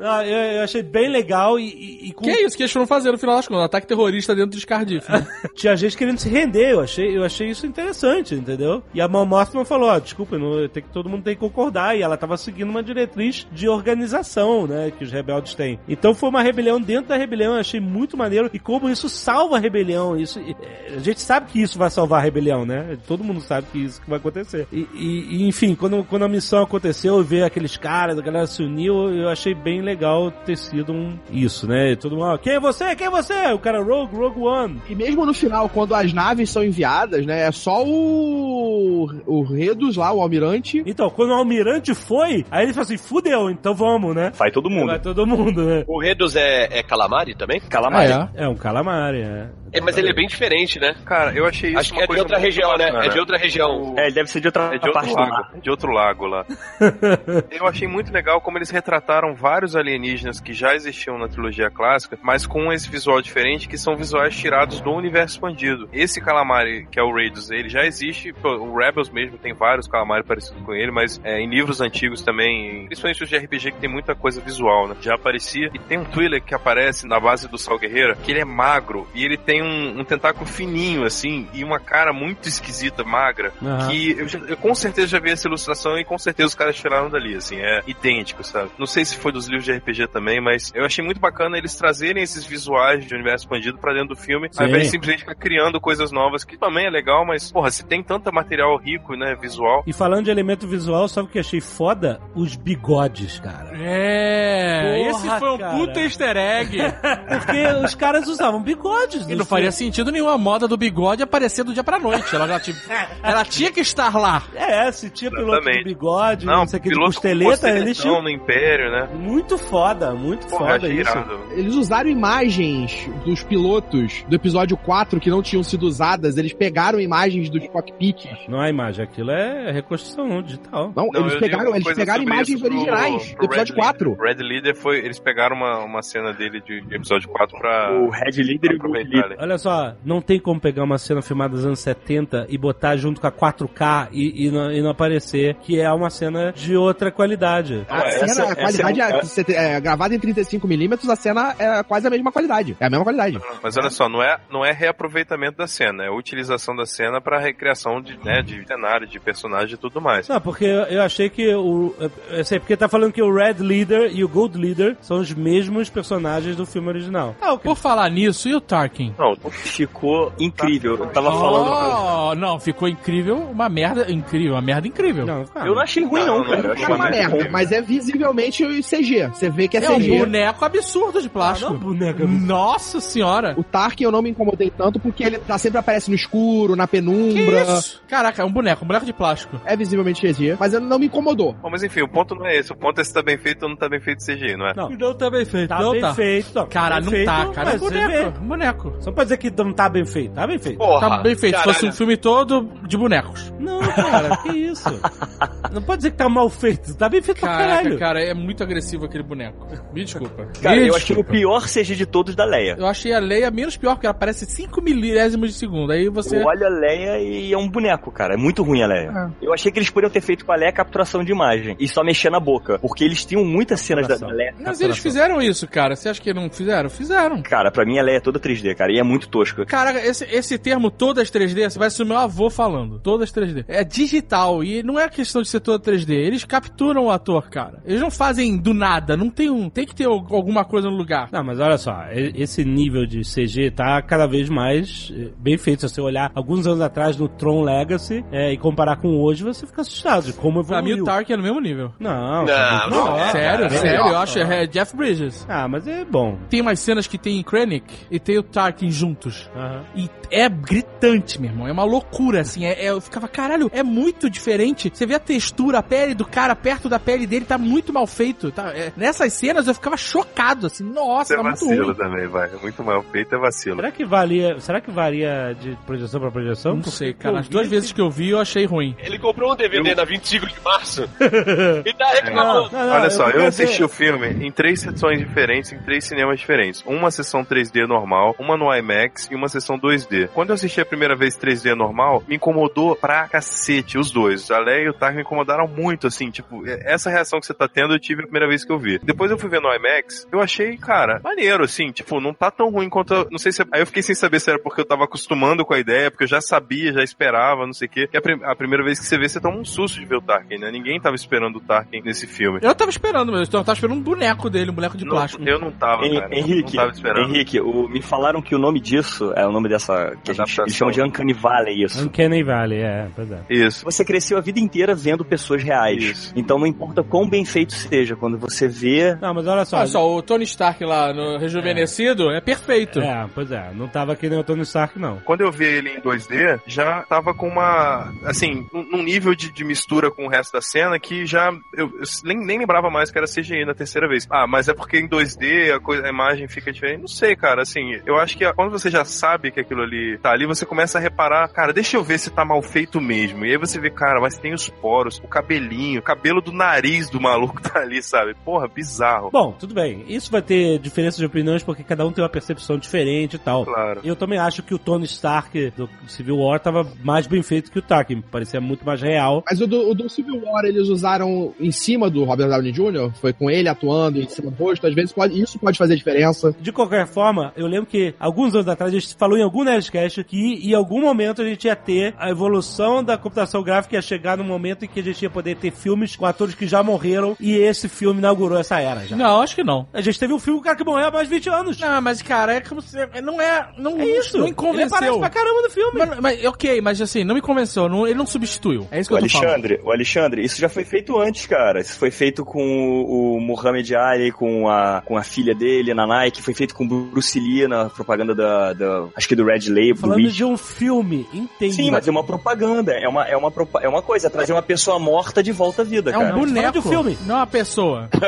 Ah, 0.00 0.24
eu, 0.24 0.58
eu 0.58 0.62
achei 0.62 0.80
bem 0.82 1.08
legal 1.10 1.58
e, 1.58 1.64
e, 1.64 2.08
e 2.08 2.12
com- 2.12 2.22
que 2.24 2.30
é 2.30 2.44
isso 2.44 2.56
que 2.56 2.62
eles 2.62 2.72
foram 2.72 2.86
fazer 2.86 3.10
no 3.10 3.18
final 3.18 3.34
das 3.34 3.48
contas? 3.48 3.64
Ataque 3.64 3.86
terrorista 3.86 4.32
dentro 4.34 4.50
dos 4.52 4.64
Cardiff. 4.64 5.07
Tinha 5.54 5.76
gente 5.76 5.96
querendo 5.96 6.18
se 6.18 6.28
render. 6.28 6.72
Eu 6.72 6.80
achei, 6.80 7.16
eu 7.16 7.24
achei 7.24 7.48
isso 7.48 7.66
interessante, 7.66 8.34
entendeu? 8.34 8.82
E 8.94 9.00
a 9.00 9.08
Mothman 9.08 9.64
falou: 9.64 9.88
ó, 9.90 9.98
desculpa, 9.98 10.38
não, 10.38 10.68
tem 10.68 10.82
que, 10.82 10.88
todo 10.90 11.08
mundo 11.08 11.22
tem 11.22 11.34
que 11.34 11.40
concordar. 11.40 11.96
E 11.96 12.02
ela 12.02 12.16
tava 12.16 12.36
seguindo 12.36 12.68
uma 12.70 12.82
diretriz 12.82 13.46
de 13.52 13.68
organização, 13.68 14.66
né? 14.66 14.92
Que 14.96 15.04
os 15.04 15.10
rebeldes 15.12 15.54
têm. 15.54 15.78
Então 15.88 16.14
foi 16.14 16.28
uma 16.28 16.42
rebelião 16.42 16.80
dentro 16.80 17.08
da 17.08 17.16
rebelião. 17.16 17.54
Eu 17.54 17.60
achei 17.60 17.80
muito 17.80 18.16
maneiro. 18.16 18.50
E 18.52 18.58
como 18.58 18.88
isso 18.88 19.08
salva 19.08 19.56
a 19.56 19.60
rebelião. 19.60 20.16
Isso, 20.16 20.38
é, 20.38 20.94
a 20.96 21.00
gente 21.00 21.20
sabe 21.20 21.50
que 21.50 21.60
isso 21.60 21.78
vai 21.78 21.90
salvar 21.90 22.20
a 22.20 22.22
rebelião, 22.22 22.64
né? 22.64 22.96
Todo 23.06 23.24
mundo 23.24 23.40
sabe 23.40 23.66
que 23.72 23.78
isso 23.84 24.00
vai 24.06 24.18
acontecer. 24.18 24.66
E, 24.72 24.86
e- 24.94 25.26
e, 25.38 25.48
enfim, 25.48 25.74
quando, 25.74 26.04
quando 26.04 26.24
a 26.24 26.28
missão 26.28 26.62
aconteceu, 26.62 27.22
ver 27.22 27.42
aqueles 27.44 27.76
caras, 27.76 28.18
a 28.18 28.22
galera 28.22 28.46
se 28.46 28.62
uniu, 28.62 29.10
eu 29.12 29.28
achei 29.28 29.54
bem 29.54 29.80
legal 29.82 30.30
ter 30.30 30.56
sido 30.56 30.92
um, 30.92 31.16
isso, 31.30 31.66
né? 31.66 31.94
Todo 31.96 32.12
mundo, 32.16 32.24
ó, 32.26 32.38
quem 32.38 32.54
é 32.54 32.60
você? 32.60 32.94
Quem 32.96 33.06
é 33.06 33.10
você? 33.10 33.52
O 33.52 33.58
cara 33.58 33.82
Rogue, 33.82 34.16
Rogue 34.16 34.40
One. 34.40 34.80
E 34.88 34.94
mesmo 34.98 35.24
no 35.24 35.32
final, 35.32 35.68
quando 35.68 35.94
as 35.94 36.12
naves 36.12 36.50
são 36.50 36.64
enviadas, 36.64 37.24
né, 37.24 37.46
é 37.46 37.52
só 37.52 37.84
o 37.86 39.08
o 39.26 39.42
Redus 39.42 39.96
lá, 39.96 40.12
o 40.12 40.20
almirante. 40.20 40.82
Então, 40.84 41.08
quando 41.08 41.30
o 41.30 41.34
almirante 41.34 41.94
foi, 41.94 42.44
aí 42.50 42.64
ele 42.64 42.72
falou 42.72 42.84
assim, 42.84 42.98
fudeu, 42.98 43.48
então 43.50 43.74
vamos, 43.74 44.14
né? 44.14 44.32
Vai 44.34 44.50
todo 44.50 44.68
mundo. 44.68 44.86
Vai 44.86 45.00
todo 45.00 45.26
mundo, 45.26 45.64
né? 45.64 45.84
O 45.86 46.00
Redus 46.00 46.34
é, 46.34 46.78
é 46.78 46.82
Calamari 46.82 47.34
também? 47.34 47.60
Calamari. 47.60 48.12
Ah, 48.12 48.28
É 48.34 48.48
um 48.48 48.56
calamari, 48.56 49.20
é. 49.22 49.48
É, 49.72 49.80
mas 49.80 49.96
ele 49.98 50.10
é 50.10 50.12
bem 50.12 50.26
diferente, 50.26 50.78
né? 50.80 50.94
Cara, 51.04 51.32
eu 51.32 51.46
achei 51.46 51.70
isso 51.70 51.78
Acho 51.78 51.92
que 51.92 51.98
uma 51.98 52.02
é 52.02 52.06
de 52.06 52.08
coisa 52.08 52.22
outra 52.22 52.38
muito 52.38 52.46
região, 52.46 52.76
né? 52.76 52.86
bacana. 52.86 53.04
É 53.04 53.08
de 53.08 53.18
outra 53.20 53.38
região. 53.38 53.94
É, 53.98 54.04
ele 54.06 54.14
deve 54.14 54.30
ser 54.30 54.40
de 54.40 54.48
outra 54.48 54.74
É 54.74 54.78
de 54.78 54.92
parte 54.92 55.10
outro 55.10 55.24
do 55.24 55.30
mar. 55.30 55.40
lago, 55.42 55.60
de 55.60 55.70
outro 55.70 55.92
lago 55.92 56.26
lá. 56.26 56.46
Eu 57.50 57.66
achei 57.66 57.88
muito 57.88 58.12
legal 58.12 58.40
como 58.40 58.58
eles 58.58 58.70
retrataram 58.70 59.34
vários 59.34 59.76
alienígenas 59.76 60.40
que 60.40 60.52
já 60.52 60.74
existiam 60.74 61.18
na 61.18 61.28
trilogia 61.28 61.70
clássica, 61.70 62.18
mas 62.22 62.46
com 62.46 62.72
esse 62.72 62.88
visual 62.90 63.20
diferente, 63.20 63.68
que 63.68 63.76
são 63.78 63.96
visuais 63.96 64.36
tirados 64.36 64.80
do 64.80 64.90
universo 64.92 65.34
expandido. 65.34 65.88
Esse 65.92 66.20
calamari, 66.20 66.86
que 66.90 66.98
é 66.98 67.02
o 67.02 67.12
Raiders, 67.12 67.50
ele 67.50 67.68
já 67.68 67.84
existe, 67.84 68.34
o 68.42 68.76
Rebels 68.76 69.10
mesmo 69.10 69.38
tem 69.38 69.54
vários 69.54 69.86
calamari 69.86 70.24
parecidos 70.24 70.62
com 70.62 70.74
ele, 70.74 70.90
mas 70.90 71.20
é, 71.24 71.40
em 71.40 71.48
livros 71.48 71.80
antigos 71.80 72.22
também, 72.22 72.86
principalmente 72.86 73.22
os 73.22 73.28
de 73.28 73.36
RPG 73.36 73.72
que 73.72 73.80
tem 73.80 73.90
muita 73.90 74.14
coisa 74.14 74.40
visual, 74.40 74.88
né? 74.88 74.96
Já 75.00 75.14
aparecia. 75.14 75.70
E 75.74 75.78
tem 75.78 75.98
um 75.98 76.04
Twi'lek 76.04 76.46
que 76.46 76.54
aparece 76.54 77.06
na 77.06 77.20
base 77.20 77.48
do 77.48 77.58
Sal 77.58 77.78
Guerreira, 77.78 78.14
que 78.16 78.30
ele 78.32 78.40
é 78.40 78.44
magro 78.44 79.06
e 79.14 79.24
ele 79.24 79.36
tem 79.36 79.57
um, 79.62 80.00
um 80.00 80.04
tentáculo 80.04 80.46
fininho, 80.46 81.04
assim, 81.04 81.48
e 81.52 81.64
uma 81.64 81.78
cara 81.78 82.12
muito 82.12 82.48
esquisita, 82.48 83.02
magra, 83.04 83.52
Aham. 83.62 83.88
que 83.88 84.12
eu, 84.18 84.28
já- 84.28 84.38
eu 84.40 84.56
com 84.56 84.74
certeza 84.74 85.06
já 85.08 85.18
vi 85.18 85.30
essa 85.30 85.46
ilustração 85.48 85.98
e 85.98 86.04
com 86.04 86.18
certeza 86.18 86.48
os 86.48 86.54
caras 86.54 86.76
tiraram 86.76 87.08
dali, 87.10 87.34
assim, 87.34 87.56
é 87.56 87.82
idêntico, 87.86 88.42
sabe? 88.44 88.70
Não 88.78 88.86
sei 88.86 89.04
se 89.04 89.16
foi 89.16 89.32
dos 89.32 89.46
livros 89.46 89.64
de 89.64 89.72
RPG 89.72 90.08
também, 90.08 90.40
mas 90.40 90.72
eu 90.74 90.84
achei 90.84 91.04
muito 91.04 91.20
bacana 91.20 91.56
eles 91.58 91.74
trazerem 91.76 92.22
esses 92.22 92.44
visuais 92.44 93.04
de 93.06 93.14
universo 93.14 93.44
expandido 93.44 93.78
pra 93.78 93.92
dentro 93.92 94.08
do 94.10 94.16
filme, 94.16 94.48
Sim. 94.50 94.62
ao 94.62 94.68
invés 94.68 94.84
de 94.84 94.90
simplesmente 94.90 95.20
ficar 95.20 95.34
criando 95.34 95.80
coisas 95.80 96.10
novas, 96.12 96.44
que 96.44 96.56
também 96.56 96.86
é 96.86 96.90
legal, 96.90 97.24
mas, 97.26 97.50
porra, 97.52 97.70
se 97.70 97.84
tem 97.84 98.02
tanto 98.02 98.32
material 98.32 98.76
rico, 98.76 99.14
né, 99.14 99.34
visual, 99.40 99.82
E 99.86 99.92
falando 99.92 100.24
de 100.24 100.30
elemento 100.30 100.66
visual, 100.66 101.08
sabe 101.08 101.28
o 101.28 101.30
que 101.30 101.38
eu 101.38 101.40
achei 101.40 101.60
foda? 101.60 102.20
Os 102.34 102.54
bigodes, 102.56 103.38
cara. 103.40 103.70
É, 103.80 104.82
Porra, 105.10 105.10
esse 105.10 105.38
foi 105.38 105.50
um 105.50 105.58
cara. 105.58 105.76
puta 105.76 106.00
easter 106.00 106.36
egg. 106.36 106.78
Porque 107.28 107.84
os 107.84 107.94
caras 107.94 108.26
usavam 108.28 108.62
bigodes. 108.62 109.26
E 109.28 109.34
não 109.34 109.44
faria 109.48 109.72
sentido 109.72 110.10
nenhum 110.12 110.28
a 110.28 110.36
moda 110.38 110.68
do 110.68 110.76
bigode 110.76 111.22
aparecer 111.22 111.64
do 111.64 111.72
dia 111.72 111.82
pra 111.84 111.98
noite. 111.98 112.34
Ela, 112.34 112.46
já, 112.46 112.60
tipo, 112.60 112.78
ela 113.22 113.44
tinha 113.44 113.72
que 113.72 113.80
estar 113.80 114.14
lá. 114.16 114.42
É, 114.54 114.90
se 114.92 115.10
tinha 115.10 115.30
piloto 115.30 115.52
Exatamente. 115.56 115.78
de 115.78 115.84
bigode, 115.94 116.46
não, 116.46 116.56
não, 116.58 116.66
sei 116.66 116.78
o 116.78 116.82
que, 116.82 116.88
de 116.90 116.94
costeleta, 116.96 117.68
eles 117.70 117.98
tinham... 117.98 118.22
no 118.22 118.28
Império, 118.30 118.90
né? 118.90 119.08
Muito 119.14 119.56
foda, 119.58 120.12
muito 120.14 120.46
Porra, 120.46 120.72
foda 120.72 120.86
achei 120.86 121.00
isso. 121.00 121.10
irado. 121.10 121.40
Eles 121.52 121.74
usaram 121.74 122.08
imagens 122.08 123.08
dos 123.24 123.42
pilotos 123.42 124.24
do 124.28 124.34
episódio 124.36 124.76
4 124.76 125.20
que 125.20 125.30
não 125.30 125.42
tinham 125.42 125.62
sido 125.62 125.84
usadas. 125.84 126.36
Eles 126.36 126.52
pegaram 126.52 127.00
imagens 127.00 127.48
dos 127.50 127.66
cockpits. 127.68 128.28
Não 128.48 128.62
é 128.62 128.70
imagem, 128.70 129.04
aquilo 129.04 129.30
é 129.30 129.70
reconstrução 129.72 130.42
digital. 130.42 130.92
Não, 130.94 131.08
Não, 131.12 131.20
eles 131.22 131.36
pegaram, 131.38 131.74
eles 131.74 131.94
pegaram 131.94 132.22
imagens 132.22 132.60
pro- 132.60 132.70
originais 132.74 133.32
pro 133.32 133.46
do 133.46 133.52
episódio 133.54 133.74
Red 133.74 133.80
4. 133.82 134.08
Leader. 134.10 134.26
Red 134.26 134.42
Leader 134.42 134.76
foi. 134.76 134.98
Eles 134.98 135.18
pegaram 135.18 135.56
uma, 135.56 135.78
uma 135.84 136.02
cena 136.02 136.32
dele 136.32 136.60
de, 136.60 136.80
de 136.82 136.94
episódio 136.94 137.28
4 137.28 137.58
pra. 137.58 137.92
O 137.92 138.10
Red 138.10 138.42
Leader 138.42 138.72
e 138.72 138.76
o 138.86 138.92
Leader. 138.92 139.37
Olha 139.38 139.56
só, 139.58 139.94
não 140.04 140.20
tem 140.20 140.38
como 140.40 140.60
pegar 140.60 140.82
uma 140.84 140.98
cena 140.98 141.22
filmada 141.22 141.54
dos 141.54 141.64
anos 141.64 141.78
70 141.80 142.46
e 142.48 142.58
botar 142.58 142.96
junto 142.96 143.20
com 143.20 143.26
a 143.26 143.32
4K 143.32 144.08
e, 144.12 144.46
e 144.46 144.50
não, 144.50 144.72
e 144.72 144.82
não 144.82 144.90
aparecer 144.90 145.54
que 145.62 145.80
é 145.80 145.90
uma 145.92 146.10
cena 146.10 146.52
de 146.52 146.76
outra 146.76 147.10
qualidade. 147.12 147.86
A 147.88 147.98
essa- 148.08 148.28
cena, 148.28 148.48
a 148.48 148.50
essa 148.50 148.82
qualidade 148.82 149.00
é 149.00 149.06
um- 149.16 149.18
é, 149.18 149.44
te- 149.44 149.54
é, 149.54 149.80
gravada 149.80 150.14
em 150.14 150.18
35mm, 150.18 151.08
a 151.10 151.16
cena 151.16 151.54
é 151.58 151.82
quase 151.84 152.06
a 152.06 152.10
mesma 152.10 152.32
qualidade. 152.32 152.76
É 152.80 152.86
a 152.86 152.90
mesma 152.90 153.04
qualidade. 153.04 153.40
Mas 153.62 153.76
olha 153.76 153.90
só, 153.90 154.08
não 154.08 154.22
é, 154.22 154.38
não 154.50 154.64
é 154.64 154.72
reaproveitamento 154.72 155.56
da 155.58 155.66
cena, 155.66 156.04
é 156.04 156.10
utilização 156.10 156.74
da 156.74 156.84
cena 156.86 157.20
pra 157.20 157.38
recriação 157.38 158.00
de, 158.00 158.18
né, 158.24 158.42
de 158.42 158.66
cenário, 158.66 159.06
de 159.06 159.20
personagem 159.20 159.74
e 159.74 159.78
tudo 159.78 160.00
mais. 160.00 160.28
Não, 160.28 160.40
porque 160.40 160.64
eu 160.64 161.02
achei 161.02 161.28
que 161.30 161.54
o. 161.54 161.94
Eu 162.30 162.44
sei, 162.44 162.58
porque 162.58 162.76
tá 162.76 162.88
falando 162.88 163.12
que 163.12 163.22
o 163.22 163.32
Red 163.34 163.54
Leader 163.60 164.10
e 164.14 164.24
o 164.24 164.28
Gold 164.28 164.58
Leader 164.58 164.96
são 165.00 165.18
os 165.20 165.32
mesmos 165.32 165.88
personagens 165.88 166.56
do 166.56 166.66
filme 166.66 166.88
original. 166.88 167.34
Ah. 167.40 167.56
Por 167.56 167.76
falar 167.76 168.08
nisso, 168.10 168.48
e 168.48 168.54
o 168.54 168.60
Tarkin? 168.60 169.14
Não, 169.18 169.27
Ficou 169.50 170.32
incrível. 170.38 170.96
Eu 170.96 171.06
tava 171.08 171.30
falando. 171.30 172.30
Oh, 172.30 172.34
não, 172.34 172.58
ficou 172.58 172.88
incrível, 172.88 173.36
uma 173.36 173.68
merda 173.68 174.10
incrível, 174.10 174.52
uma 174.52 174.62
merda 174.62 174.86
incrível. 174.88 175.24
Não, 175.26 175.44
cara. 175.44 175.66
Eu 175.66 175.74
não 175.74 175.82
achei 175.82 176.04
ruim, 176.04 176.24
não, 176.24 176.38
Não, 176.38 176.44
cara. 176.44 176.56
Eu 176.58 176.62
não, 176.64 176.72
achei 176.72 176.84
É 176.84 176.88
uma 176.88 177.10
merda, 177.10 177.48
mas 177.50 177.72
é 177.72 177.80
visivelmente 177.80 178.64
CG. 178.82 179.28
Você 179.28 179.50
vê 179.50 179.68
que 179.68 179.76
é, 179.76 179.84
É 179.84 179.90
um 179.90 179.96
CG. 179.98 180.18
boneco 180.18 180.64
absurdo 180.64 181.20
de 181.22 181.28
plástico. 181.28 181.70
Ah, 181.70 181.72
não, 181.74 181.78
boneco 181.80 182.22
absurdo. 182.22 182.46
Nossa 182.46 183.00
senhora. 183.00 183.54
O 183.56 183.62
Tarkin 183.64 184.04
eu 184.04 184.12
não 184.12 184.22
me 184.22 184.30
incomodei 184.30 184.70
tanto 184.70 184.98
porque 185.00 185.24
ele 185.24 185.38
tá, 185.38 185.58
sempre 185.58 185.78
aparece 185.78 186.08
no 186.10 186.14
escuro, 186.16 186.74
na 186.76 186.86
Que 186.86 186.92
penumbra. 186.98 187.62
isso? 187.78 188.02
Caraca, 188.08 188.42
é 188.42 188.44
um 188.44 188.52
boneco, 188.52 188.84
um 188.84 188.88
boneco 188.88 189.06
de 189.06 189.12
plástico. 189.12 189.60
É 189.64 189.76
visivelmente 189.76 190.20
CG, 190.20 190.56
mas 190.58 190.72
ele 190.74 190.84
não 190.86 190.98
me 190.98 191.06
incomodou. 191.06 191.54
Bom, 191.54 191.70
mas 191.70 191.82
enfim, 191.82 192.02
o 192.02 192.08
ponto 192.08 192.34
não 192.34 192.46
é 192.46 192.56
esse. 192.56 192.72
O 192.72 192.76
ponto 192.76 193.00
é 193.00 193.04
se 193.04 193.12
tá 193.12 193.22
bem 193.22 193.38
feito 193.38 193.62
ou 193.62 193.68
não 193.68 193.76
tá 193.76 193.88
bem 193.88 194.00
feito 194.00 194.24
CGI, 194.24 194.56
não 194.56 194.66
é? 194.68 194.74
Não. 194.74 194.88
Não 194.90 195.14
tá 195.14 195.30
bem 195.30 195.44
feito. 195.44 195.68
Tá 195.68 195.80
não 195.80 195.92
bem 195.92 196.00
tá. 196.00 196.14
feito. 196.14 196.54
Não, 196.54 196.66
Cara, 196.66 197.00
não 197.00 197.10
feito, 197.10 197.26
tá, 197.26 197.46
cara. 197.46 197.70
É 197.72 197.74
um 197.76 197.78
boneco, 197.78 198.40
um 198.42 198.48
boneco. 198.48 198.96
Só 199.00 199.12
pra 199.18 199.24
dizer 199.24 199.36
que 199.38 199.50
não 199.62 199.72
tá 199.72 199.88
bem 199.88 200.04
feito. 200.06 200.32
Tá 200.34 200.46
bem 200.46 200.58
feito. 200.58 200.78
Porra, 200.78 201.08
Tá 201.08 201.18
bem 201.18 201.34
feito. 201.36 201.54
Se 201.56 201.60
caralho. 201.60 201.74
fosse 201.74 201.86
um 201.86 201.92
filme 201.92 202.16
todo 202.16 202.68
de 202.86 202.96
bonecos. 202.96 203.52
Não, 203.58 203.80
cara, 203.80 204.36
que 204.38 204.50
isso? 204.50 204.88
Não 205.72 205.82
pode 205.82 205.98
dizer 205.98 206.12
que 206.12 206.16
tá 206.16 206.28
mal 206.28 206.48
feito. 206.48 206.94
Tá 206.96 207.08
bem 207.08 207.20
feito 207.20 207.40
pra 207.40 207.48
Caraca, 207.50 207.68
caralho. 207.76 207.98
cara, 207.98 208.20
é 208.22 208.32
muito 208.32 208.62
agressivo 208.62 209.04
aquele 209.04 209.22
boneco. 209.22 209.66
Me 209.92 210.02
desculpa. 210.04 210.46
Cara, 210.62 210.76
Me 210.76 210.88
eu 210.88 210.94
achei 210.96 211.14
o 211.14 211.18
desculpa. 211.18 211.30
pior 211.30 211.62
CG 211.68 211.94
de 211.94 212.06
todos 212.06 212.34
da 212.34 212.44
Leia. 212.44 212.76
Eu 212.78 212.86
achei 212.86 213.12
a 213.12 213.18
Leia 213.18 213.50
menos 213.50 213.76
pior, 213.76 213.94
porque 213.94 214.06
ela 214.06 214.14
parece 214.14 214.46
5 214.46 214.80
milésimos 214.80 215.50
de 215.50 215.54
segundo. 215.58 215.92
Aí 215.92 216.08
você. 216.08 216.38
Olha 216.42 216.66
a 216.66 216.70
Leia 216.70 217.18
e 217.20 217.52
é 217.52 217.58
um 217.58 217.68
boneco, 217.68 218.10
cara. 218.10 218.34
É 218.34 218.36
muito 218.36 218.62
ruim 218.62 218.82
a 218.82 218.86
Leia. 218.86 219.30
Eu 219.42 219.52
achei 219.52 219.70
que 219.70 219.78
eles 219.78 219.90
poderiam 219.90 220.10
ter 220.10 220.20
feito 220.22 220.44
com 220.46 220.52
a 220.52 220.56
Leia 220.56 220.72
capturação 220.72 221.22
de 221.22 221.32
imagem 221.32 221.76
e 221.78 221.86
só 221.86 222.02
mexer 222.02 222.30
na 222.30 222.40
boca. 222.40 222.78
Porque 222.78 223.04
eles 223.04 223.24
tinham 223.24 223.44
muitas 223.44 223.80
cenas 223.80 224.08
da, 224.08 224.16
da 224.16 224.28
Leia. 224.28 224.54
Mas 224.58 224.80
eles 224.80 224.98
fizeram 224.98 225.40
isso, 225.42 225.66
cara. 225.68 225.94
Você 225.96 226.08
acha 226.08 226.20
que 226.20 226.32
não 226.32 226.48
fizeram? 226.50 226.88
Fizeram. 226.88 227.42
Cara, 227.42 227.70
pra 227.70 227.84
mim 227.84 227.98
a 227.98 228.02
Leia 228.02 228.16
é 228.18 228.20
toda 228.20 228.40
3D, 228.40 228.74
cara. 228.74 228.90
E 228.92 228.98
é 228.98 229.02
muito 229.08 229.28
tosca. 229.28 229.64
Caraca, 229.66 229.98
esse, 230.04 230.24
esse 230.24 230.58
termo 230.58 230.90
todas 230.90 231.30
3D, 231.30 231.70
você 231.70 231.78
vai 231.78 231.90
ser 231.90 232.02
o 232.02 232.06
meu 232.06 232.18
avô 232.18 232.50
falando. 232.50 232.98
Todas 233.00 233.32
3D. 233.32 233.64
É 233.68 233.82
digital 233.84 234.62
e 234.62 234.82
não 234.82 234.98
é 234.98 235.08
questão 235.08 235.42
de 235.42 235.48
ser 235.48 235.60
toda 235.60 235.82
3D. 235.92 236.10
Eles 236.10 236.44
capturam 236.44 237.06
o 237.06 237.10
ator, 237.10 237.48
cara. 237.48 237.82
Eles 237.84 238.00
não 238.00 238.10
fazem 238.10 238.56
do 238.56 238.72
nada. 238.74 239.16
Não 239.16 239.30
tem 239.30 239.50
um. 239.50 239.68
Tem 239.68 239.86
que 239.86 239.94
ter 239.94 240.06
al- 240.06 240.26
alguma 240.30 240.64
coisa 240.64 240.88
no 240.90 240.96
lugar. 240.96 241.28
Não, 241.32 241.42
mas 241.44 241.58
olha 241.60 241.78
só, 241.78 242.04
esse 242.12 242.64
nível 242.64 243.06
de 243.06 243.20
CG 243.22 243.70
tá 243.70 244.00
cada 244.02 244.26
vez 244.26 244.48
mais 244.48 245.12
eh, 245.16 245.28
bem 245.38 245.56
feito. 245.56 245.80
Se 245.88 245.94
você 245.94 246.00
olhar 246.00 246.30
alguns 246.34 246.66
anos 246.66 246.80
atrás 246.80 247.16
no 247.16 247.28
Tron 247.28 247.62
Legacy 247.62 248.24
eh, 248.32 248.52
e 248.52 248.56
comparar 248.58 248.96
com 248.96 249.08
hoje, 249.20 249.42
você 249.44 249.66
fica 249.66 249.82
assustado 249.82 250.24
de 250.26 250.32
como 250.32 250.64
Pra 250.64 250.82
mim, 250.82 250.90
evoluiu. 250.90 251.04
o 251.04 251.06
Tark 251.06 251.30
é 251.30 251.36
no 251.36 251.42
mesmo 251.42 251.60
nível. 251.60 251.92
Não, 252.00 252.40
Não, 252.40 252.46
tá 252.46 252.88
não 252.90 253.16
é. 253.18 253.30
sério, 253.30 253.68
cara, 253.68 253.78
sério. 253.80 254.06
Eu 254.08 254.16
acho 254.18 254.38
é 254.38 254.66
Jeff 254.66 254.96
Bridges. 254.96 255.46
Ah, 255.48 255.66
mas 255.68 255.86
é 255.86 256.04
bom. 256.04 256.38
Tem 256.50 256.60
umas 256.60 256.78
cenas 256.80 257.06
que 257.06 257.16
tem 257.18 257.42
Krennic 257.42 257.84
e 258.10 258.18
tem 258.18 258.38
o 258.38 258.42
Tarkin 258.42 258.90
juntos. 258.98 259.48
Aham. 259.54 259.84
E 259.94 260.10
é 260.30 260.48
gritante, 260.48 261.40
meu 261.40 261.50
irmão. 261.50 261.68
É 261.68 261.72
uma 261.72 261.84
loucura, 261.84 262.40
assim. 262.40 262.64
É, 262.64 262.84
é- 262.84 262.90
eu 262.90 263.00
ficava, 263.00 263.28
caralho, 263.28 263.70
é 263.72 263.82
muito 263.82 264.28
diferente. 264.30 264.90
Você 264.92 265.06
vê 265.06 265.14
a 265.14 265.18
textura, 265.20 265.78
a 265.78 265.82
pele 265.82 266.14
do 266.14 266.24
cara 266.26 266.54
perto 266.56 266.88
da 266.88 266.98
pele 266.98 267.26
dele, 267.26 267.44
tá 267.44 267.56
muito 267.58 267.92
mal 267.92 268.06
feito. 268.06 268.50
Tá? 268.50 268.72
É, 268.76 268.92
nessas 268.96 269.32
cenas 269.32 269.66
eu 269.68 269.74
ficava 269.74 269.96
chocado, 269.96 270.66
assim. 270.66 270.84
Nossa, 270.84 271.32
Isso 271.34 271.34
é 271.34 271.36
tá 271.36 271.42
muito 271.42 271.60
vacilo 271.66 271.84
ruim. 271.86 271.94
também, 271.94 272.26
vai. 272.26 272.48
É 272.48 272.56
muito 272.60 272.82
mal 272.84 273.02
feito, 273.04 273.34
é 273.34 273.38
vacilo. 273.38 273.76
Será 273.76 273.90
que 273.90 274.04
valia, 274.04 274.60
será 274.60 274.80
que 274.80 274.90
varia 274.90 275.54
de 275.60 275.76
projeção 275.86 276.20
pra 276.20 276.30
projeção? 276.30 276.76
Não 276.76 276.82
sei, 276.84 277.12
cara. 277.14 277.36
Eu 277.36 277.38
As 277.40 277.46
vi 277.46 277.50
duas 277.52 277.62
esse- 277.66 277.74
vezes 277.74 277.92
que 277.92 278.00
eu 278.00 278.10
vi, 278.10 278.30
eu 278.30 278.38
achei 278.40 278.64
ruim. 278.64 278.96
Ele 278.98 279.18
comprou 279.18 279.52
um 279.52 279.56
DVD 279.56 279.94
na 279.94 280.04
25 280.04 280.46
de 280.46 280.60
março 280.64 281.08
e 281.84 281.92
tá 281.94 282.06
reclamando. 282.10 282.70
Não, 282.72 282.86
não, 282.86 282.94
Olha 282.94 283.10
só, 283.10 283.24
eu 283.30 283.48
dizer- 283.48 283.64
assisti 283.64 283.84
o 283.84 283.88
filme 283.88 284.46
em 284.46 284.50
três 284.50 284.80
sessões 284.80 285.18
diferentes, 285.18 285.72
em 285.72 285.78
três 285.78 286.04
cinemas 286.04 286.38
diferentes. 286.40 286.82
Uma 286.86 287.10
sessão 287.10 287.44
3D 287.44 287.86
normal, 287.86 288.34
uma 288.38 288.56
no 288.56 288.70
IMAX 288.78 289.28
e 289.30 289.34
uma 289.34 289.48
sessão 289.48 289.78
2D. 289.78 290.28
Quando 290.34 290.50
eu 290.50 290.54
assisti 290.54 290.80
a 290.80 290.86
primeira 290.86 291.14
vez 291.16 291.36
3D 291.38 291.74
normal, 291.74 292.22
me 292.28 292.36
incomodou 292.36 292.94
pra 292.96 293.28
cacete 293.28 293.98
os 293.98 294.10
dois. 294.10 294.50
A 294.50 294.58
Leia 294.58 294.84
e 294.84 294.88
o 294.88 294.92
Tark 294.94 295.14
me 295.14 295.22
incomodaram 295.22 295.66
muito, 295.66 296.06
assim, 296.06 296.30
tipo, 296.30 296.62
essa 296.66 297.10
reação 297.10 297.40
que 297.40 297.46
você 297.46 297.54
tá 297.54 297.68
tendo 297.68 297.94
eu 297.94 297.98
tive 297.98 298.20
a 298.22 298.24
primeira 298.24 298.48
vez 298.48 298.64
que 298.64 298.72
eu 298.72 298.78
vi. 298.78 298.98
Depois 299.02 299.30
eu 299.30 299.38
fui 299.38 299.48
ver 299.48 299.60
no 299.60 299.72
IMAX, 299.74 300.26
eu 300.30 300.40
achei, 300.40 300.76
cara, 300.76 301.20
maneiro, 301.22 301.64
assim, 301.64 301.90
tipo, 301.90 302.20
não 302.20 302.32
tá 302.34 302.50
tão 302.50 302.70
ruim 302.70 302.88
quanto. 302.88 303.14
eu- 303.14 303.28
Não 303.30 303.38
sei 303.38 303.52
se. 303.52 303.62
Aí 303.72 303.80
eu 303.80 303.86
fiquei 303.86 304.02
sem 304.02 304.14
saber 304.14 304.40
se 304.40 304.50
era 304.50 304.58
porque 304.58 304.80
eu 304.80 304.84
tava 304.86 305.04
acostumando 305.04 305.64
com 305.64 305.74
a 305.74 305.78
ideia, 305.78 306.10
porque 306.10 306.24
eu 306.24 306.28
já 306.28 306.40
sabia, 306.40 306.92
já 306.92 307.02
esperava, 307.02 307.66
não 307.66 307.72
sei 307.72 307.86
o 307.86 307.90
quê. 307.90 308.08
E 308.12 308.16
a, 308.16 308.20
prim- 308.20 308.40
a 308.42 308.54
primeira 308.54 308.84
vez 308.84 308.98
que 308.98 309.04
você 309.06 309.18
vê, 309.18 309.28
você 309.28 309.40
toma 309.40 309.56
um 309.58 309.64
susto 309.64 309.98
de 310.00 310.06
ver 310.06 310.16
o 310.16 310.20
Tarkin, 310.22 310.58
né? 310.58 310.70
Ninguém 310.70 311.00
tava 311.00 311.16
esperando 311.16 311.56
o 311.56 311.60
Tarkin 311.60 312.00
nesse 312.04 312.26
filme. 312.26 312.58
Eu 312.62 312.74
tava 312.74 312.90
esperando, 312.90 313.32
mas 313.32 313.52
eu 313.52 313.64
tava 313.64 313.72
esperando 313.72 313.96
um 313.98 314.02
boneco 314.02 314.48
dele, 314.50 314.70
um 314.70 314.74
boneco 314.74 314.96
de 314.96 315.04
Não, 315.04 315.12
plástico. 315.12 315.42
eu 315.46 315.58
não 315.58 315.70
tava, 315.70 316.02
cara. 316.08 316.34
Henrique, 316.36 316.76
não 316.76 316.82
tava 316.84 316.92
esperando. 316.92 317.28
Henrique, 317.34 317.60
o- 317.60 317.88
me 317.88 318.02
falaram 318.02 318.42
que 318.42 318.54
o 318.54 318.58
nome 318.58 318.67
disso 318.74 319.32
é 319.34 319.46
o 319.46 319.52
nome 319.52 319.68
dessa 319.68 320.16
que 320.22 320.32
a 320.32 320.34
gente 320.34 320.60
eles 320.60 320.74
chamam 320.74 320.92
de 320.92 321.00
Uncanny 321.00 321.32
Valley 321.32 321.84
isso. 321.84 322.04
Uncanny 322.04 322.42
Valley, 322.42 322.82
é, 322.82 323.08
pois 323.14 323.30
é. 323.30 323.42
Isso. 323.48 323.84
Você 323.84 324.04
cresceu 324.04 324.36
a 324.36 324.40
vida 324.40 324.60
inteira 324.60 324.94
vendo 324.94 325.24
pessoas 325.24 325.62
reais. 325.62 326.02
Isso. 326.02 326.32
Então 326.36 326.58
não 326.58 326.66
importa 326.66 327.02
quão 327.02 327.28
bem 327.28 327.44
feito 327.44 327.72
seja, 327.72 328.16
quando 328.16 328.36
você 328.36 328.68
vê. 328.68 329.14
Não, 329.20 329.32
mas 329.32 329.46
olha 329.46 329.64
só. 329.64 329.78
Olha 329.78 329.86
só, 329.86 330.16
o 330.16 330.22
Tony 330.22 330.44
Stark 330.44 330.84
lá 330.84 331.12
no 331.14 331.38
Rejuvenescido 331.38 332.30
é, 332.30 332.40
perfeito. 332.40 333.00
É, 333.00 333.26
pois 333.34 333.50
é, 333.50 333.72
não 333.74 333.88
tava 333.88 334.12
aqui 334.12 334.28
nem 334.28 334.38
o 334.38 334.44
Tony 334.44 334.62
Stark, 334.62 334.98
não. 334.98 335.18
Quando 335.20 335.40
eu 335.40 335.50
vi 335.50 335.64
ele 335.64 335.90
em 335.90 336.00
2D, 336.00 336.60
já 336.66 337.02
tava 337.02 337.32
com 337.32 337.48
uma. 337.48 338.12
Assim, 338.24 338.66
num 338.72 338.98
num 338.98 339.02
nível 339.02 339.34
de, 339.34 339.52
de 339.52 339.64
mistura 339.64 340.10
com 340.10 340.26
o 340.26 340.28
resto 340.28 340.52
da 340.52 340.60
cena 340.60 340.98
que 340.98 341.24
já. 341.24 341.50
Eu, 341.72 341.86
eu 341.86 342.02
nem, 342.24 342.36
nem 342.38 342.58
lembrava 342.58 342.90
mais 342.90 343.10
que 343.10 343.18
era 343.18 343.26
CGI 343.26 343.64
na 343.64 343.74
terceira 343.74 344.08
vez. 344.08 344.26
Ah, 344.30 344.46
mas 344.46 344.68
é 344.68 344.74
porque 344.74 344.98
em 344.98 345.08
2D 345.08 345.74
a, 345.74 345.80
coisa, 345.80 346.04
a 346.04 346.08
imagem 346.08 346.48
fica 346.48 346.72
diferente. 346.72 347.00
Não 347.00 347.08
sei, 347.08 347.36
cara. 347.36 347.62
Assim, 347.62 348.00
eu 348.04 348.16
acho 348.16 348.36
que 348.36 348.44
a, 348.44 348.52
quando 348.58 348.72
você 348.72 348.90
já 348.90 349.04
sabe 349.04 349.52
que 349.52 349.60
aquilo 349.60 349.82
ali 349.82 350.18
tá 350.18 350.32
ali, 350.32 350.44
você 350.44 350.66
começa 350.66 350.98
a 350.98 351.00
reparar, 351.00 351.46
cara, 351.46 351.72
deixa 351.72 351.96
eu 351.96 352.02
ver 352.02 352.18
se 352.18 352.28
tá 352.28 352.44
mal 352.44 352.60
feito 352.60 353.00
mesmo. 353.00 353.46
E 353.46 353.52
aí 353.52 353.56
você 353.56 353.78
vê, 353.78 353.88
cara, 353.88 354.20
mas 354.20 354.36
tem 354.36 354.52
os 354.52 354.68
poros, 354.68 355.20
o 355.22 355.28
cabelinho, 355.28 356.00
o 356.00 356.02
cabelo 356.02 356.40
do 356.40 356.50
nariz 356.50 357.08
do 357.08 357.20
maluco 357.20 357.62
tá 357.62 357.78
ali, 357.78 358.02
sabe? 358.02 358.34
Porra, 358.44 358.66
bizarro. 358.66 359.30
Bom, 359.30 359.52
tudo 359.52 359.74
bem. 359.74 360.04
Isso 360.08 360.28
vai 360.32 360.42
ter 360.42 360.80
diferença 360.80 361.18
de 361.18 361.24
opiniões 361.24 361.62
porque 361.62 361.84
cada 361.84 362.04
um 362.04 362.10
tem 362.10 362.20
uma 362.20 362.28
percepção 362.28 362.76
diferente 362.76 363.36
e 363.36 363.38
tal. 363.38 363.64
Claro. 363.64 364.00
Eu 364.02 364.16
também 364.16 364.40
acho 364.40 364.60
que 364.60 364.74
o 364.74 364.78
Tony 364.78 365.04
Stark 365.04 365.72
do 365.76 365.88
Civil 366.08 366.38
War 366.38 366.58
tava 366.58 366.84
mais 367.04 367.28
bem 367.28 367.44
feito 367.44 367.70
que 367.70 367.78
o 367.78 367.82
Tarkin. 367.82 368.22
Parecia 368.22 368.60
muito 368.60 368.84
mais 368.84 369.00
real. 369.00 369.44
Mas 369.48 369.60
o 369.60 369.68
do, 369.68 369.88
o 369.88 369.94
do 369.94 370.08
Civil 370.08 370.42
War 370.42 370.64
eles 370.64 370.88
usaram 370.88 371.54
em 371.60 371.70
cima 371.70 372.10
do 372.10 372.24
Robert 372.24 372.48
Downey 372.48 372.72
Jr., 372.72 373.12
foi 373.20 373.32
com 373.32 373.48
ele 373.48 373.68
atuando 373.68 374.20
em 374.20 374.28
cima 374.28 374.50
do 374.50 374.64
rosto, 374.64 374.84
às 374.84 374.94
vezes 374.94 375.12
pode, 375.12 375.40
isso 375.40 375.60
pode 375.60 375.78
fazer 375.78 375.94
diferença. 375.94 376.52
De 376.58 376.72
qualquer 376.72 377.06
forma, 377.06 377.52
eu 377.56 377.68
lembro 377.68 377.86
que 377.86 378.16
alguns 378.18 378.47
anos 378.54 378.68
atrás 378.68 378.92
a 378.92 378.98
gente 378.98 379.14
falou 379.16 379.36
em 379.38 379.42
algum 379.42 379.64
Nerdcast 379.64 380.22
que 380.24 380.68
em 380.70 380.74
algum 380.74 381.00
momento 381.00 381.42
a 381.42 381.44
gente 381.44 381.66
ia 381.66 381.76
ter 381.76 382.14
a 382.18 382.30
evolução 382.30 383.02
da 383.02 383.16
computação 383.18 383.62
gráfica 383.62 383.96
ia 383.96 384.02
chegar 384.02 384.36
no 384.36 384.44
momento 384.44 384.84
em 384.84 384.88
que 384.88 385.00
a 385.00 385.02
gente 385.02 385.22
ia 385.22 385.30
poder 385.30 385.56
ter 385.56 385.70
filmes 385.70 386.16
com 386.16 386.26
atores 386.26 386.54
que 386.54 386.66
já 386.66 386.82
morreram 386.82 387.36
e 387.40 387.54
esse 387.56 387.88
filme 387.88 388.18
inaugurou 388.20 388.58
essa 388.58 388.80
era 388.80 389.06
já. 389.06 389.16
Não, 389.16 389.40
acho 389.40 389.54
que 389.54 389.64
não. 389.64 389.86
A 389.92 390.00
gente 390.00 390.18
teve 390.18 390.32
um 390.32 390.38
filme 390.38 390.58
com 390.58 390.62
o 390.62 390.64
cara 390.64 390.76
que 390.76 390.84
morreu 390.84 391.08
há 391.08 391.10
mais 391.10 391.28
de 391.28 391.34
20 391.34 391.48
anos. 391.50 391.78
Não, 391.80 392.00
mas 392.02 392.22
cara, 392.22 392.54
é 392.54 392.60
como 392.60 392.80
se. 392.82 392.96
Não 393.22 393.40
é. 393.40 393.68
Não, 393.78 393.98
É 394.00 394.04
isso. 394.18 394.36
Não 394.36 394.44
me 394.44 394.50
Ele 394.50 394.54
convenceu. 394.54 394.96
aparece 394.96 395.18
pra 395.18 395.30
caramba 395.30 395.62
no 395.62 395.70
filme. 395.70 395.98
Mas, 395.98 396.20
mas, 396.20 396.44
ok, 396.44 396.80
mas 396.80 397.00
assim, 397.00 397.24
não 397.24 397.34
me 397.34 397.40
convenceu. 397.40 397.88
não- 397.88 398.06
ele 398.06 398.16
não 398.18 398.26
substituiu. 398.26 398.86
É 398.90 399.00
isso 399.00 399.08
que 399.08 399.14
O 399.14 399.18
eu 399.18 399.22
tô 399.22 399.28
falando. 399.28 399.48
Alexandre, 399.48 399.80
o 399.84 399.90
Alexandre, 399.92 400.44
isso 400.44 400.60
já 400.60 400.68
foi 400.68 400.84
feito 400.84 401.18
antes, 401.18 401.46
cara. 401.46 401.80
Isso 401.80 401.98
foi 401.98 402.10
feito 402.10 402.44
com 402.44 402.62
o, 403.02 403.36
o 403.36 403.40
Muhammad 403.40 403.90
Ali, 403.92 404.30
com 404.32 404.68
a, 404.68 405.02
com 405.04 405.16
a 405.16 405.22
filha 405.22 405.54
dele 405.54 405.92
na 405.94 406.06
Nike, 406.06 406.42
foi 406.42 406.54
feito 406.54 406.74
com 406.74 406.84
o 406.84 406.88
Bruce 406.88 407.38
Lee 407.38 407.66
na 407.68 407.86
propaganda 407.90 408.34
da, 408.38 408.72
da- 408.72 409.08
acho 409.16 409.28
que 409.28 409.34
do 409.34 409.44
Red 409.44 409.68
Label, 409.68 409.94
do 409.94 410.00
Falando 410.00 410.16
Wish. 410.18 410.36
de 410.36 410.44
um 410.44 410.56
filme, 410.56 411.26
entende? 411.34 411.74
Sim, 411.74 411.90
mas 411.90 412.06
é 412.06 412.10
uma 412.10 412.24
propaganda, 412.24 412.92
é 412.92 413.08
uma, 413.08 413.24
é 413.26 413.36
uma, 413.36 413.52
é 413.82 413.88
uma 413.88 414.00
coisa, 414.02 414.28
é 414.28 414.30
trazer 414.30 414.52
uma 414.52 414.62
pessoa 414.62 414.98
morta 414.98 415.42
de 415.42 415.50
volta 415.52 415.82
à 415.82 415.84
vida, 415.84 416.10
É 416.10 416.16
um 416.16 416.20
cara. 416.22 416.34
boneco. 416.36 416.72
de 416.72 416.78
um 416.78 416.82
filme. 416.82 417.18
Não 417.26 417.34
é 417.34 417.38
uma 417.38 417.46
pessoa. 417.46 418.08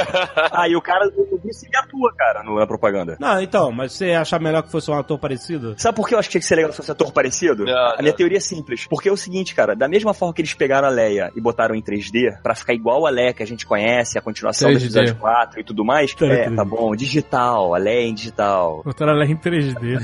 Ah, 0.52 0.68
e 0.68 0.74
o 0.74 0.80
cara, 0.82 1.06
o 1.16 1.38
Bruce 1.38 1.64
Lee 1.64 1.76
atua, 1.76 2.12
cara, 2.16 2.42
no- 2.42 2.58
na 2.58 2.66
propaganda. 2.66 3.16
Não, 3.20 3.40
então, 3.40 3.70
mas 3.70 3.92
você 3.92 4.12
achar 4.12 4.40
melhor 4.40 4.62
que 4.62 4.70
fosse 4.70 4.90
um 4.90 4.94
ator 4.98 5.18
parecido? 5.18 5.74
Sabe 5.78 5.96
por 5.96 6.08
que 6.08 6.14
eu 6.14 6.18
acho 6.18 6.28
que 6.28 6.32
tinha 6.32 6.40
que 6.40 6.46
ser 6.46 6.56
legal 6.56 6.70
se 6.72 6.76
fosse 6.78 6.90
ator 6.90 7.12
parecido? 7.12 7.64
Não, 7.64 7.72
a 7.72 7.96
minha 8.00 8.10
não. 8.10 8.16
teoria 8.16 8.38
é 8.38 8.40
simples. 8.40 8.86
Porque 8.88 9.08
é 9.08 9.12
o 9.12 9.16
seguinte, 9.16 9.54
cara, 9.54 9.74
da 9.76 9.88
mesma 9.88 10.12
forma 10.12 10.34
que 10.34 10.40
eles 10.40 10.52
pegaram 10.54 10.88
a 10.88 10.90
Leia 10.90 11.30
e 11.36 11.40
botaram 11.40 11.74
em 11.74 11.82
3D, 11.82 12.40
pra 12.42 12.54
ficar 12.54 12.74
igual 12.74 13.06
a 13.06 13.10
Leia 13.10 13.32
que 13.32 13.42
a 13.42 13.46
gente 13.46 13.64
conhece, 13.66 14.18
a 14.18 14.22
continuação 14.22 14.70
do 14.70 14.78
3D. 14.78 14.82
episódio 14.84 15.14
4 15.16 15.60
e 15.60 15.64
tudo 15.64 15.84
mais, 15.84 16.12
Tá, 16.14 16.26
é, 16.26 16.50
tá. 16.50 16.64
bom, 16.64 16.94
digital, 16.96 17.74
a 17.74 17.78
Leia 17.78 18.08
em 18.08 18.14
digital. 18.14 18.82
Botaram 18.84 19.12
ela 19.12 19.24
em 19.24 19.36
3D. 19.36 19.99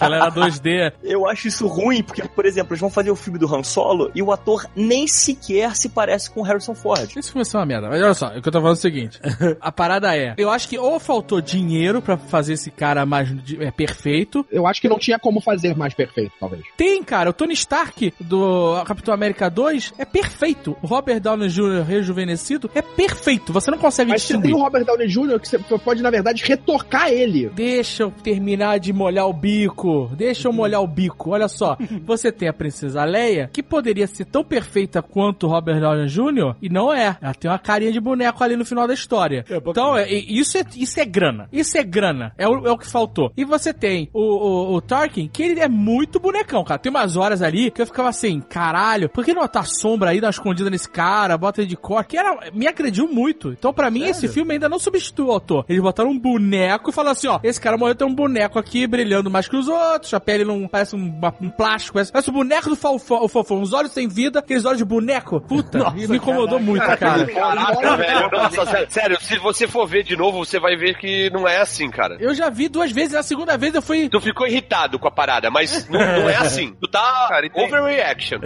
Ela 0.00 0.16
era 0.16 0.30
2D. 0.30 0.92
Eu 1.02 1.26
acho 1.28 1.48
isso 1.48 1.66
ruim, 1.66 2.02
porque, 2.02 2.22
por 2.28 2.46
exemplo, 2.46 2.72
eles 2.72 2.80
vão 2.80 2.90
fazer 2.90 3.10
o 3.10 3.16
filme 3.16 3.38
do 3.38 3.52
Han 3.52 3.62
Solo 3.62 4.10
e 4.14 4.22
o 4.22 4.32
ator 4.32 4.66
nem 4.74 5.06
sequer 5.06 5.74
se 5.76 5.88
parece 5.88 6.30
com 6.30 6.40
o 6.40 6.42
Harrison 6.42 6.74
Ford. 6.74 7.10
Isso 7.16 7.32
começou 7.32 7.60
uma 7.60 7.66
merda. 7.66 7.88
Mas 7.88 8.02
olha 8.02 8.14
só, 8.14 8.28
o 8.28 8.42
que 8.42 8.48
eu 8.48 8.52
tô 8.52 8.60
falando 8.60 8.76
é 8.76 8.78
o 8.78 8.80
seguinte. 8.80 9.20
A 9.60 9.72
parada 9.72 10.16
é, 10.16 10.34
eu 10.36 10.50
acho 10.50 10.68
que 10.68 10.78
ou 10.78 10.98
faltou 10.98 11.40
dinheiro 11.40 12.00
pra 12.02 12.16
fazer 12.16 12.54
esse 12.54 12.70
cara 12.70 13.04
mais 13.06 13.28
é, 13.58 13.70
perfeito. 13.70 14.44
Eu 14.50 14.66
acho 14.66 14.80
que 14.80 14.88
não 14.88 14.98
tinha 14.98 15.18
como 15.18 15.40
fazer 15.40 15.76
mais 15.76 15.94
perfeito, 15.94 16.32
talvez. 16.38 16.62
Tem, 16.76 17.02
cara, 17.02 17.30
o 17.30 17.32
Tony 17.32 17.54
Stark 17.54 18.12
do 18.20 18.82
Capitão 18.86 19.14
América 19.14 19.48
2 19.48 19.94
é 19.98 20.04
perfeito. 20.04 20.76
O 20.82 20.86
Robert 20.86 21.20
Downey 21.20 21.48
Jr. 21.48 21.82
rejuvenescido 21.86 22.70
é 22.74 22.82
perfeito. 22.82 23.52
Você 23.52 23.70
não 23.70 23.78
consegue 23.78 24.10
Mas 24.10 24.22
você 24.22 24.34
tem 24.34 24.42
distinguir. 24.42 24.60
o 24.60 24.64
Robert 24.64 24.84
Downey 24.84 25.08
Jr. 25.08 25.40
que 25.40 25.48
você 25.48 25.58
pode, 25.78 26.02
na 26.02 26.10
verdade, 26.10 26.42
retocar 26.44 27.08
ele. 27.08 27.50
Deixa 27.50 28.04
eu 28.04 28.10
terminar 28.10 28.78
de 28.78 28.92
molhar 28.92 29.28
o 29.28 29.32
bico. 29.34 30.10
Deixa 30.16 30.48
eu 30.48 30.52
molhar 30.52 30.82
o 30.82 30.86
bico. 30.86 31.30
Olha 31.30 31.48
só. 31.48 31.76
Você 32.04 32.32
tem 32.32 32.48
a 32.48 32.52
Princesa 32.52 33.04
Leia, 33.04 33.50
que 33.52 33.62
poderia 33.62 34.06
ser 34.06 34.24
tão 34.24 34.44
perfeita 34.44 35.02
quanto 35.02 35.46
o 35.46 35.50
Robert 35.50 35.80
Downey 35.80 36.06
Jr. 36.06 36.56
e 36.62 36.68
não 36.68 36.92
é. 36.92 37.16
Ela 37.20 37.34
tem 37.34 37.50
uma 37.50 37.58
carinha 37.58 37.92
de 37.92 38.00
boneco 38.00 38.42
ali 38.42 38.56
no 38.56 38.64
final 38.64 38.86
da 38.86 38.94
história. 38.94 39.44
então, 39.48 39.96
é, 39.96 40.10
isso, 40.12 40.58
é, 40.58 40.64
isso 40.76 41.00
é 41.00 41.04
grana. 41.04 41.48
Isso 41.52 41.76
é 41.76 41.82
grana. 41.82 42.32
É 42.38 42.48
o, 42.48 42.66
é 42.66 42.70
o 42.70 42.78
que 42.78 42.86
faltou. 42.86 43.32
E 43.36 43.44
você 43.44 43.72
tem 43.72 44.08
o, 44.12 44.20
o, 44.20 44.74
o 44.74 44.80
Tarkin, 44.80 45.28
que 45.28 45.42
ele 45.42 45.60
é 45.60 45.68
muito 45.68 46.18
bonecão, 46.18 46.64
cara. 46.64 46.78
Tem 46.78 46.90
umas 46.90 47.16
horas 47.16 47.42
ali 47.42 47.70
que 47.70 47.82
eu 47.82 47.86
ficava 47.86 48.08
assim, 48.08 48.40
caralho, 48.40 49.08
por 49.08 49.24
que 49.24 49.34
não 49.34 49.42
botar 49.42 49.64
sombra 49.64 50.10
aí, 50.10 50.20
dar 50.20 50.28
uma 50.28 50.30
escondida 50.30 50.70
nesse 50.70 50.88
cara, 50.88 51.36
bota 51.36 51.60
ele 51.60 51.68
de 51.68 51.76
cor? 51.76 52.04
Que 52.04 52.16
era, 52.16 52.50
me 52.52 52.66
agrediu 52.66 53.08
muito. 53.08 53.50
Então, 53.52 53.72
pra 53.72 53.90
mim, 53.90 54.04
esse 54.04 54.28
filme 54.28 54.54
ainda 54.54 54.68
não 54.68 54.78
substitui 54.78 55.26
o 55.26 55.30
autor. 55.30 55.64
Eles 55.68 55.82
botaram 55.82 56.10
um 56.10 56.18
boneco 56.18 56.90
e 56.90 56.92
falaram 56.92 57.12
assim, 57.12 57.28
ó, 57.28 57.40
esse 57.42 57.60
cara 57.60 57.76
morreu, 57.76 57.94
tem 57.94 58.06
um 58.06 58.14
boneco 58.14 58.58
aqui 58.58 58.86
brilhando 58.86 59.23
mais 59.30 59.48
que 59.48 59.56
os 59.56 59.68
outros, 59.68 60.12
a 60.14 60.20
pele 60.20 60.44
não 60.44 60.66
parece 60.68 60.94
um, 60.96 61.20
um 61.40 61.50
plástico, 61.50 61.94
parece, 61.94 62.12
parece 62.12 62.30
o 62.30 62.32
boneco 62.32 62.68
do 62.70 62.76
fofão. 62.76 63.62
Os 63.62 63.72
olhos 63.72 63.92
sem 63.92 64.08
vida, 64.08 64.38
aqueles 64.40 64.64
olhos 64.64 64.78
de 64.78 64.84
boneco. 64.84 65.40
Puta, 65.40 65.90
me 65.90 66.16
incomodou 66.16 66.58
muito, 66.60 66.84
cara. 66.98 67.26
Caraca, 67.26 67.96
velho. 67.96 68.30
Nossa, 68.30 68.66
sério, 68.66 68.86
sério, 68.90 69.20
se 69.20 69.38
você 69.38 69.66
for 69.68 69.86
ver 69.86 70.02
de 70.02 70.16
novo, 70.16 70.44
você 70.44 70.58
vai 70.58 70.76
ver 70.76 70.96
que 70.98 71.30
não 71.30 71.46
é 71.48 71.58
assim, 71.60 71.90
cara. 71.90 72.16
Eu 72.20 72.34
já 72.34 72.50
vi 72.50 72.68
duas 72.68 72.90
vezes, 72.92 73.12
na 73.12 73.22
segunda 73.22 73.56
vez 73.56 73.74
eu 73.74 73.82
fui... 73.82 74.08
Tu 74.08 74.20
ficou 74.20 74.46
irritado 74.46 74.98
com 74.98 75.08
a 75.08 75.10
parada, 75.10 75.50
mas 75.50 75.86
não, 75.88 75.98
não 76.00 76.28
é 76.28 76.36
assim. 76.36 76.74
Tu 76.80 76.88
tá 76.88 77.26
Cara, 77.28 77.48
tem- 77.48 77.64
overreaction. 77.64 78.38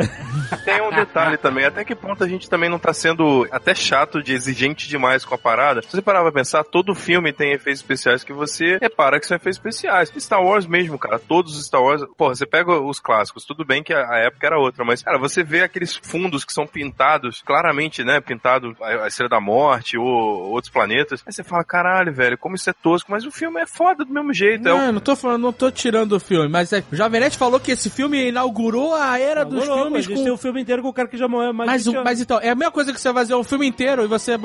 Tem 0.65 0.81
um 0.83 0.91
detalhe 0.91 1.37
também, 1.39 1.65
até 1.65 1.85
que 1.85 1.95
ponto 1.95 2.23
a 2.25 2.29
gente 2.29 2.49
também 2.49 2.69
não 2.69 2.79
tá 2.79 2.93
sendo 2.93 3.47
até 3.51 3.75
chato 3.75 4.23
de 4.23 4.33
exigente 4.33 4.89
demais 4.89 5.25
com 5.25 5.35
a 5.35 5.39
parada. 5.39 5.83
Se 5.83 5.89
você 5.91 6.03
parar 6.03 6.23
pra 6.23 6.33
pensar, 6.33 6.65
todo 6.65 6.95
filme 6.95 7.33
tem 7.33 7.53
efeitos 7.53 7.81
especiais 7.81 8.25
que 8.25 8.33
você 8.33 8.79
repara 8.81 9.19
que 9.21 9.27
são 9.27 9.37
efeitos 9.37 9.59
especiais. 9.59 10.13
Star 10.19 10.43
Wars 10.43 10.58
mesmo, 10.67 10.99
cara, 10.99 11.19
todos 11.19 11.57
os 11.57 11.67
Star 11.67 11.83
Wars, 11.83 12.03
porra, 12.17 12.35
você 12.35 12.47
pega 12.47 12.73
os 12.81 12.99
clássicos, 13.01 13.45
tudo 13.45 13.65
bem 13.65 13.83
que 13.83 13.93
a, 13.93 14.19
época 14.19 14.47
era 14.47 14.59
outra, 14.59 14.85
mas, 14.85 15.03
cara, 15.03 15.19
você 15.19 15.43
vê 15.43 15.63
aqueles 15.63 15.97
fundos 15.97 16.45
que 16.45 16.53
são 16.53 16.67
pintados, 16.67 17.43
claramente, 17.43 18.03
né, 18.05 18.21
pintado 18.21 18.77
a, 18.81 19.07
Estrela 19.07 19.29
da 19.31 19.41
Morte 19.41 19.97
ou 19.99 20.05
outros 20.07 20.73
planetas, 20.73 21.23
aí 21.27 21.33
você 21.33 21.43
fala, 21.45 21.65
caralho, 21.65 22.13
velho, 22.13 22.37
como 22.39 22.55
isso 22.57 22.69
é 22.71 22.73
tosco, 22.73 23.11
mas 23.11 23.25
o 23.25 23.31
filme 23.31 23.61
é 23.61 23.67
foda 23.67 24.05
do 24.05 24.13
mesmo 24.13 24.33
jeito. 24.33 24.67
é 24.67 24.71
Não, 24.71 24.79
o- 24.79 24.83
eu 24.87 24.93
não 24.93 25.01
tô 25.01 25.15
falando, 25.17 25.43
não 25.43 25.53
tô 25.53 25.71
tirando 25.71 26.13
o 26.13 26.21
filme, 26.21 26.49
mas 26.49 26.73
é, 26.73 26.83
o 26.91 26.97
Jovem 26.97 27.21
Nerd 27.21 27.37
falou 27.37 27.59
que 27.61 27.73
esse 27.73 27.91
filme 27.91 28.29
inaugurou 28.29 28.95
a 28.95 29.19
era 29.19 29.45
dos 29.45 29.65
Agora, 29.65 29.83
filmes 29.83 30.07
com 30.07 30.15
tem 30.15 30.33
um 30.33 30.37
filme 30.37 30.61
inteiro 30.61 30.83
com 30.83 30.89
o 30.89 30.93
cara 30.93 31.09
que 31.09 31.17
já 31.17 31.29
morreu 31.29 31.53
mais 31.53 31.71
Mas, 31.71 31.83
de 31.85 31.91
o- 31.91 31.93
20 31.93 32.05
mas 32.05 32.21
então, 32.21 32.39
é 32.41 32.51
a 32.51 32.55
mesma 32.55 32.73
coisa 32.73 32.93
que 32.93 33.01
você 33.01 33.13
fazer 33.13 33.35
um 33.35 33.45
filme 33.45 33.67
inteiro 33.67 34.05
e 34.05 34.07
você, 34.07 34.37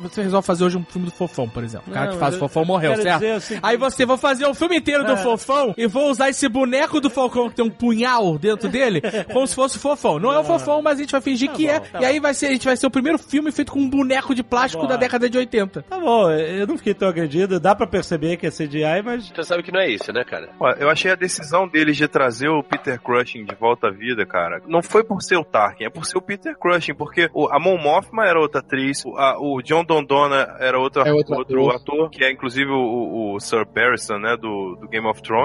você 0.00 0.22
resolve 0.22 0.46
fazer 0.46 0.64
hoje 0.64 0.76
um 0.76 0.84
filme 0.84 1.06
do 1.08 1.12
Fofão, 1.12 1.48
por 1.48 1.62
exemplo. 1.64 1.84
O 1.88 1.92
cara 1.92 2.06
Não, 2.06 2.12
que 2.14 2.18
faz 2.18 2.34
o 2.34 2.38
Fofão 2.38 2.62
eu 2.62 2.66
morreu, 2.66 2.96
certo? 2.96 3.22
o 3.36 3.40
seguinte- 3.40 3.60
Aí 3.66 3.76
você 3.76 4.04
vai 4.06 4.16
fazer 4.16 4.46
um 4.46 4.54
filme 4.54 4.76
inteiro 4.76 5.04
do 5.04 5.12
É. 5.12 5.16
Fofão 5.52 5.74
e 5.76 5.86
vou 5.86 6.10
usar 6.10 6.28
esse 6.28 6.48
boneco 6.48 7.00
do 7.00 7.10
Falcão 7.10 7.48
que 7.48 7.56
tem 7.56 7.64
um 7.64 7.70
punhal 7.70 8.38
dentro 8.38 8.68
dele, 8.68 9.00
como 9.32 9.46
se 9.46 9.54
fosse 9.54 9.76
o 9.76 9.80
Fofão. 9.80 10.18
Não 10.18 10.32
é 10.32 10.38
o 10.38 10.44
Fofão, 10.44 10.82
mas 10.82 10.98
a 10.98 11.02
gente 11.02 11.12
vai 11.12 11.20
fingir 11.20 11.50
que 11.52 11.66
bom, 11.66 11.72
é. 11.72 11.80
tá 11.80 12.00
e 12.00 12.04
aí 12.04 12.20
vai 12.20 12.34
ser, 12.34 12.46
a 12.46 12.52
gente 12.52 12.64
vai 12.64 12.76
ser 12.76 12.86
o 12.86 12.90
primeiro 12.90 13.18
filme 13.18 13.50
feito 13.52 13.72
com 13.72 13.78
um 13.80 13.88
boneco 13.88 14.34
de 14.34 14.42
plástico 14.42 14.82
Bom, 14.82 14.88
da 14.88 14.94
é. 14.94 14.98
década 14.98 15.28
de 15.28 15.38
80. 15.38 15.82
Tá 15.82 15.98
bom, 15.98 16.30
eu 16.30 16.66
não 16.66 16.76
fiquei 16.76 16.94
tão 16.94 17.08
agredido. 17.08 17.58
Dá 17.60 17.74
pra 17.74 17.86
perceber 17.86 18.36
que 18.36 18.46
é 18.46 18.50
CGI, 18.50 19.02
mas. 19.04 19.28
Você 19.28 19.42
sabe 19.44 19.62
que 19.62 19.72
não 19.72 19.80
é 19.80 19.88
isso, 19.88 20.12
né, 20.12 20.24
cara? 20.24 20.48
Eu 20.78 20.88
achei 20.90 21.10
a 21.10 21.14
decisão 21.14 21.66
deles 21.68 21.96
de 21.96 22.06
trazer 22.08 22.48
o 22.48 22.62
Peter 22.62 23.00
Cushing 23.00 23.44
de 23.44 23.54
volta 23.54 23.88
à 23.88 23.90
vida, 23.90 24.24
cara. 24.26 24.60
Não 24.66 24.82
foi 24.82 25.04
por 25.04 25.22
ser 25.22 25.36
o 25.36 25.44
Tarkin, 25.44 25.84
é 25.84 25.90
por 25.90 26.04
ser 26.06 26.18
o 26.18 26.22
Peter 26.22 26.56
Cushing, 26.56 26.94
porque 26.94 27.28
o, 27.34 27.48
a 27.48 27.58
Mon 27.58 27.78
Mothma 27.78 28.26
era 28.26 28.38
outra 28.40 28.60
atriz, 28.60 29.04
o, 29.04 29.16
a- 29.16 29.38
o 29.38 29.60
John 29.62 29.84
Dondona 29.84 30.56
era 30.60 30.78
outro, 30.78 31.02
É 31.02 31.12
outro 31.12 31.34
outro 31.36 31.70
ator. 31.70 31.76
ator. 31.76 32.10
que 32.10 32.24
é 32.24 32.30
inclusive 32.30 32.70
o, 32.70 33.34
o- 33.34 33.40
Sir 33.40 33.64
Barristan, 33.66 34.18
né, 34.18 34.36
do, 34.36 34.76
do 34.80 34.88
Game 34.88 35.06
of 35.06 35.20
Thrones, 35.22 35.41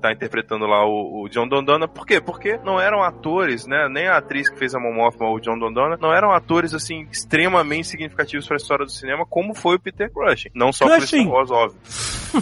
tá 0.00 0.12
interpretando 0.12 0.66
lá 0.66 0.84
o, 0.86 1.24
o 1.24 1.28
John 1.28 1.48
Dondona. 1.48 1.88
Por 1.88 2.06
quê? 2.06 2.20
Porque 2.20 2.58
não 2.64 2.80
eram 2.80 3.02
atores, 3.02 3.66
né, 3.66 3.88
nem 3.88 4.06
a 4.06 4.18
atriz 4.18 4.48
que 4.48 4.58
fez 4.58 4.74
a 4.74 4.78
Mon 4.78 4.94
Mothma 4.94 5.28
ou 5.28 5.36
o 5.36 5.40
John 5.40 5.58
Dondona, 5.58 5.96
não 6.00 6.12
eram 6.12 6.32
atores, 6.32 6.74
assim, 6.74 7.06
extremamente 7.10 7.88
significativos 7.88 8.46
para 8.46 8.56
a 8.56 8.58
história 8.58 8.84
do 8.84 8.92
cinema, 8.92 9.26
como 9.26 9.54
foi 9.54 9.76
o 9.76 9.80
Peter 9.80 10.10
Cushing. 10.10 10.50
Não 10.54 10.72
só 10.72 10.86
por 10.86 11.00
Cushing. 11.00 11.22
Star 11.22 11.32
Wars, 11.32 11.50
óbvio. 11.50 11.80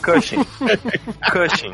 Cushing. 0.01 0.45
Cushing. 1.33 1.73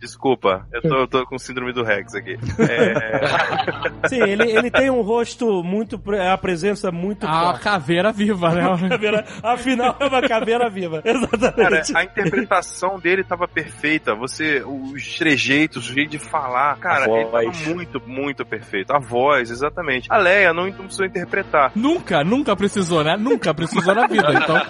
Desculpa, 0.00 0.66
eu 0.72 0.80
tô, 0.80 0.96
eu 0.96 1.06
tô 1.06 1.26
com 1.26 1.38
síndrome 1.38 1.74
do 1.74 1.82
Rex 1.84 2.14
aqui. 2.14 2.38
É, 2.58 4.08
Sim, 4.08 4.22
ele, 4.22 4.50
ele 4.50 4.70
tem 4.70 4.88
um 4.88 5.02
rosto 5.02 5.62
muito. 5.62 5.98
pre- 5.98 6.18
A 6.26 6.38
presença 6.38 6.90
muito. 6.90 7.26
Uma 7.26 7.50
forte. 7.50 7.60
caveira 7.64 8.10
viva, 8.10 8.48
né? 8.54 8.62
Caveira- 8.88 9.24
Afinal, 9.42 9.96
é 10.00 10.06
uma 10.06 10.22
caveira 10.26 10.70
viva. 10.70 11.02
cara, 11.04 11.18
Exatamente. 11.18 11.96
a 11.96 12.02
interpretação 12.04 12.98
dele 12.98 13.22
tava 13.22 13.46
perfeita. 13.46 14.14
Você, 14.14 14.62
os 14.66 15.18
trejeitos, 15.18 15.90
o 15.90 15.92
jeito 15.92 16.12
de 16.12 16.18
falar, 16.18 16.78
cara, 16.78 17.04
A 17.04 17.10
ele 17.20 17.24
tava 17.30 17.74
muito, 17.74 18.00
muito 18.06 18.44
perfeito. 18.46 18.92
A 18.92 18.98
voz, 18.98 19.50
exatamente. 19.50 20.10
A 20.10 20.16
Leia 20.16 20.54
não, 20.54 20.66
não 20.66 20.72
precisou 20.84 21.04
interpretar. 21.04 21.72
Nunca, 21.74 22.24
nunca 22.24 22.56
precisou, 22.56 23.04
né? 23.04 23.16
Nunca 23.18 23.52
precisou 23.52 23.94
na 23.94 24.06
vida. 24.06 24.32
Então, 24.32 24.62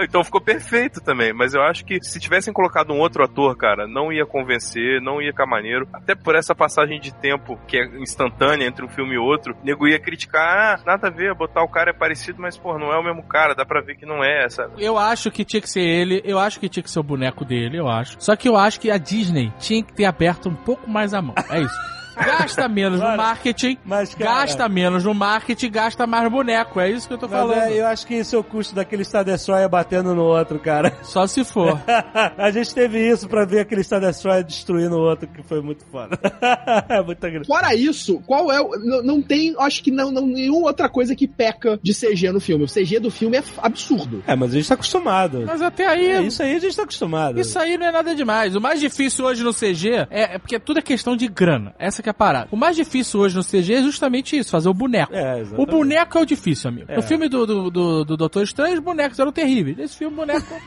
então 0.00 0.24
ficou 0.24 0.40
perfeito 0.40 1.00
também. 1.02 1.32
Mas 1.32 1.52
eu 1.54 1.62
acho 1.62 1.84
que 1.84 2.02
se 2.02 2.18
tivessem 2.18 2.52
colocado 2.52 2.92
um 2.92 2.98
outro 2.98 3.22
ator 3.22 3.57
cara, 3.58 3.86
não 3.86 4.12
ia 4.12 4.24
convencer, 4.24 5.00
não 5.02 5.20
ia 5.20 5.32
ficar 5.32 5.46
maneiro. 5.46 5.86
Até 5.92 6.14
por 6.14 6.34
essa 6.34 6.54
passagem 6.54 7.00
de 7.00 7.12
tempo 7.12 7.58
que 7.66 7.76
é 7.76 7.84
instantânea 8.00 8.66
entre 8.66 8.84
um 8.84 8.88
filme 8.88 9.14
e 9.14 9.18
outro, 9.18 9.54
o 9.54 9.64
nego 9.64 9.86
ia 9.86 9.98
criticar, 9.98 10.78
ah, 10.78 10.82
nada 10.86 11.08
a 11.08 11.10
ver, 11.10 11.34
botar 11.34 11.62
o 11.62 11.68
cara 11.68 11.90
é 11.90 11.92
parecido, 11.92 12.40
mas, 12.40 12.56
pô, 12.56 12.78
não 12.78 12.92
é 12.92 12.98
o 12.98 13.02
mesmo 13.02 13.22
cara, 13.22 13.54
dá 13.54 13.64
pra 13.64 13.80
ver 13.80 13.96
que 13.96 14.06
não 14.06 14.24
é, 14.24 14.48
sabe? 14.48 14.82
Eu 14.82 14.96
acho 14.96 15.30
que 15.30 15.44
tinha 15.44 15.60
que 15.60 15.68
ser 15.68 15.82
ele, 15.82 16.22
eu 16.24 16.38
acho 16.38 16.60
que 16.60 16.68
tinha 16.68 16.82
que 16.82 16.90
ser 16.90 17.00
o 17.00 17.02
boneco 17.02 17.44
dele, 17.44 17.78
eu 17.78 17.88
acho. 17.88 18.16
Só 18.20 18.36
que 18.36 18.48
eu 18.48 18.56
acho 18.56 18.80
que 18.80 18.90
a 18.90 18.98
Disney 18.98 19.52
tinha 19.58 19.82
que 19.82 19.92
ter 19.92 20.04
aberto 20.04 20.48
um 20.48 20.54
pouco 20.54 20.88
mais 20.88 21.12
a 21.12 21.20
mão. 21.20 21.34
É 21.50 21.60
isso. 21.60 21.78
Gasta 22.24 22.68
menos 22.68 23.00
no 23.00 23.16
marketing, 23.16 23.78
mas, 23.84 24.14
cara- 24.14 24.30
gasta 24.40 24.68
menos 24.68 25.04
no 25.04 25.14
marketing, 25.14 25.70
gasta 25.70 26.06
mais 26.06 26.30
boneco. 26.30 26.80
É 26.80 26.90
isso 26.90 27.06
que 27.08 27.14
eu 27.14 27.18
tô 27.18 27.28
Mas 27.28 27.38
falando. 27.38 27.58
é, 27.62 27.80
eu 27.80 27.86
acho 27.86 28.06
que 28.06 28.14
esse 28.14 28.34
é 28.34 28.38
o 28.38 28.44
custo 28.44 28.74
daquele 28.74 29.04
Star 29.04 29.24
Destroyer 29.24 29.68
batendo 29.68 30.14
no 30.14 30.22
outro, 30.24 30.58
cara. 30.58 30.96
Só 31.02 31.26
se 31.26 31.44
for. 31.44 31.80
a 32.36 32.50
gente 32.50 32.74
teve 32.74 32.98
isso 33.08 33.28
pra 33.28 33.44
ver 33.44 33.60
aquele 33.60 33.82
Star 33.82 34.00
Destroyer 34.00 34.44
destruindo 34.44 34.96
o 34.96 35.00
outro, 35.00 35.28
que 35.28 35.42
foi 35.42 35.60
muito 35.60 35.84
foda. 35.86 36.18
é 36.88 37.02
muita 37.02 37.30
grande. 37.30 37.46
Fora 37.46 37.74
isso, 37.74 38.20
qual 38.26 38.50
é 38.52 38.60
o. 38.60 38.70
Não, 38.78 39.02
não 39.02 39.22
tem, 39.22 39.54
acho 39.58 39.82
que 39.82 39.90
não, 39.90 40.10
não 40.10 40.26
nenhuma 40.26 40.66
outra 40.66 40.88
coisa 40.88 41.14
que 41.14 41.26
peca 41.26 41.78
de 41.82 41.92
CG 41.94 42.30
no 42.32 42.40
filme. 42.40 42.64
O 42.64 42.68
CG 42.68 42.98
do 43.00 43.10
filme 43.10 43.36
é 43.36 43.42
absurdo. 43.58 44.22
É, 44.26 44.34
mas 44.34 44.50
a 44.50 44.54
gente 44.54 44.68
tá 44.68 44.74
acostumado. 44.74 45.44
Mas 45.46 45.62
até 45.62 45.86
aí. 45.86 46.06
É, 46.06 46.22
isso 46.22 46.42
aí 46.42 46.56
a 46.56 46.58
gente 46.58 46.76
tá 46.76 46.82
acostumado. 46.82 47.38
Isso 47.40 47.58
aí 47.58 47.76
não 47.78 47.86
é 47.86 47.92
nada 47.92 48.14
demais. 48.14 48.54
O 48.54 48.60
mais 48.60 48.80
difícil 48.80 49.24
hoje 49.24 49.42
no 49.42 49.52
CG 49.54 50.06
é, 50.10 50.34
é 50.34 50.38
porque 50.38 50.58
tudo 50.58 50.78
é 50.78 50.82
questão 50.82 51.16
de 51.16 51.28
grana. 51.28 51.74
Essa 51.78 52.02
que 52.08 52.10
é 52.10 52.10
a 52.10 52.14
parada. 52.14 52.48
O 52.50 52.56
mais 52.56 52.74
difícil 52.74 53.20
hoje 53.20 53.36
no 53.36 53.44
CG 53.44 53.74
é 53.74 53.82
justamente 53.82 54.36
isso, 54.36 54.50
fazer 54.50 54.68
o 54.68 54.74
boneco. 54.74 55.14
É, 55.14 55.42
o 55.56 55.66
boneco 55.66 56.18
é 56.18 56.20
o 56.22 56.24
difícil, 56.24 56.70
amigo. 56.70 56.86
É. 56.90 56.96
No 56.96 57.02
filme 57.02 57.28
do, 57.28 57.46
do, 57.46 57.70
do, 57.70 58.04
do 58.04 58.16
Doutor 58.16 58.42
Estranho, 58.42 58.74
os 58.74 58.80
bonecos 58.80 59.18
eram 59.18 59.30
terríveis. 59.32 59.76
Nesse 59.76 59.96
filme, 59.96 60.14
o 60.14 60.16
boneco 60.16 60.46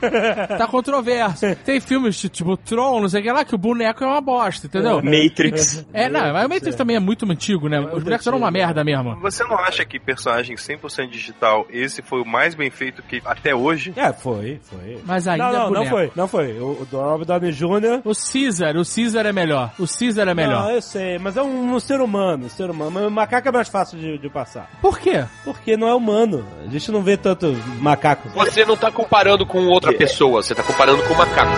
tá 0.56 0.66
controverso. 0.66 1.44
Tem 1.64 1.80
filmes 1.80 2.20
tipo 2.20 2.56
Tron, 2.56 3.00
não 3.00 3.08
sei 3.08 3.20
o 3.20 3.24
que 3.24 3.32
lá, 3.32 3.44
que 3.44 3.54
o 3.54 3.58
boneco 3.58 4.04
é 4.04 4.06
uma 4.06 4.20
bosta, 4.20 4.66
entendeu? 4.66 5.02
Matrix. 5.02 5.82
É, 5.92 6.08
não, 6.08 6.32
mas 6.32 6.46
o 6.46 6.48
Matrix 6.48 6.76
também 6.76 6.96
é 6.96 7.00
muito 7.00 7.30
antigo, 7.30 7.68
né? 7.68 7.78
Os 7.80 8.02
bonecos 8.02 8.26
eram 8.26 8.38
uma 8.38 8.50
merda 8.50 8.82
mesmo. 8.82 9.16
Você 9.20 9.44
não 9.44 9.58
acha 9.58 9.84
que 9.84 9.98
personagem 9.98 10.56
100% 10.56 11.10
digital, 11.10 11.66
esse 11.70 12.02
foi 12.02 12.20
o 12.20 12.24
mais 12.24 12.54
bem 12.54 12.70
feito 12.70 13.02
que 13.02 13.20
até 13.24 13.54
hoje? 13.54 13.92
É, 13.96 14.12
foi, 14.12 14.58
foi. 14.62 15.00
Mas 15.04 15.28
ainda 15.28 15.44
não, 15.44 15.50
é 15.50 15.52
não, 15.52 15.64
não 15.64 15.72
boneco. 15.72 15.90
foi, 15.90 16.12
não 16.16 16.28
foi. 16.28 16.58
O, 16.58 16.86
o 16.90 16.96
Robert 16.96 17.26
Downey 17.26 17.52
Jr. 17.52 18.00
O 18.04 18.12
Caesar, 18.14 18.76
o 18.76 18.84
Caesar 18.84 19.26
é 19.26 19.32
melhor. 19.32 19.72
O 19.78 19.84
Caesar 19.86 20.28
é 20.28 20.34
melhor. 20.34 20.62
Não, 20.62 20.70
eu 20.70 20.82
sei, 20.82 21.18
mas 21.18 21.31
é 21.36 21.42
um, 21.42 21.74
um 21.74 21.80
ser 21.80 22.00
humano, 22.00 22.46
um 22.46 22.48
ser 22.48 22.70
humano. 22.70 22.90
Mas 22.90 23.04
o 23.04 23.10
macaco 23.10 23.48
é 23.48 23.52
mais 23.52 23.68
fácil 23.68 23.98
de, 23.98 24.18
de 24.18 24.28
passar. 24.28 24.70
Por 24.80 24.98
quê? 24.98 25.24
Porque 25.44 25.76
não 25.76 25.88
é 25.88 25.94
humano. 25.94 26.46
A 26.64 26.70
gente 26.70 26.90
não 26.90 27.02
vê 27.02 27.16
tanto 27.16 27.52
macaco. 27.80 28.28
Você 28.30 28.64
não 28.64 28.76
tá 28.76 28.90
comparando 28.90 29.46
com 29.46 29.66
outra 29.66 29.92
pessoa, 29.92 30.42
você 30.42 30.54
tá 30.54 30.62
comparando 30.62 31.02
com 31.04 31.14
o 31.14 31.16
macaco. 31.16 31.52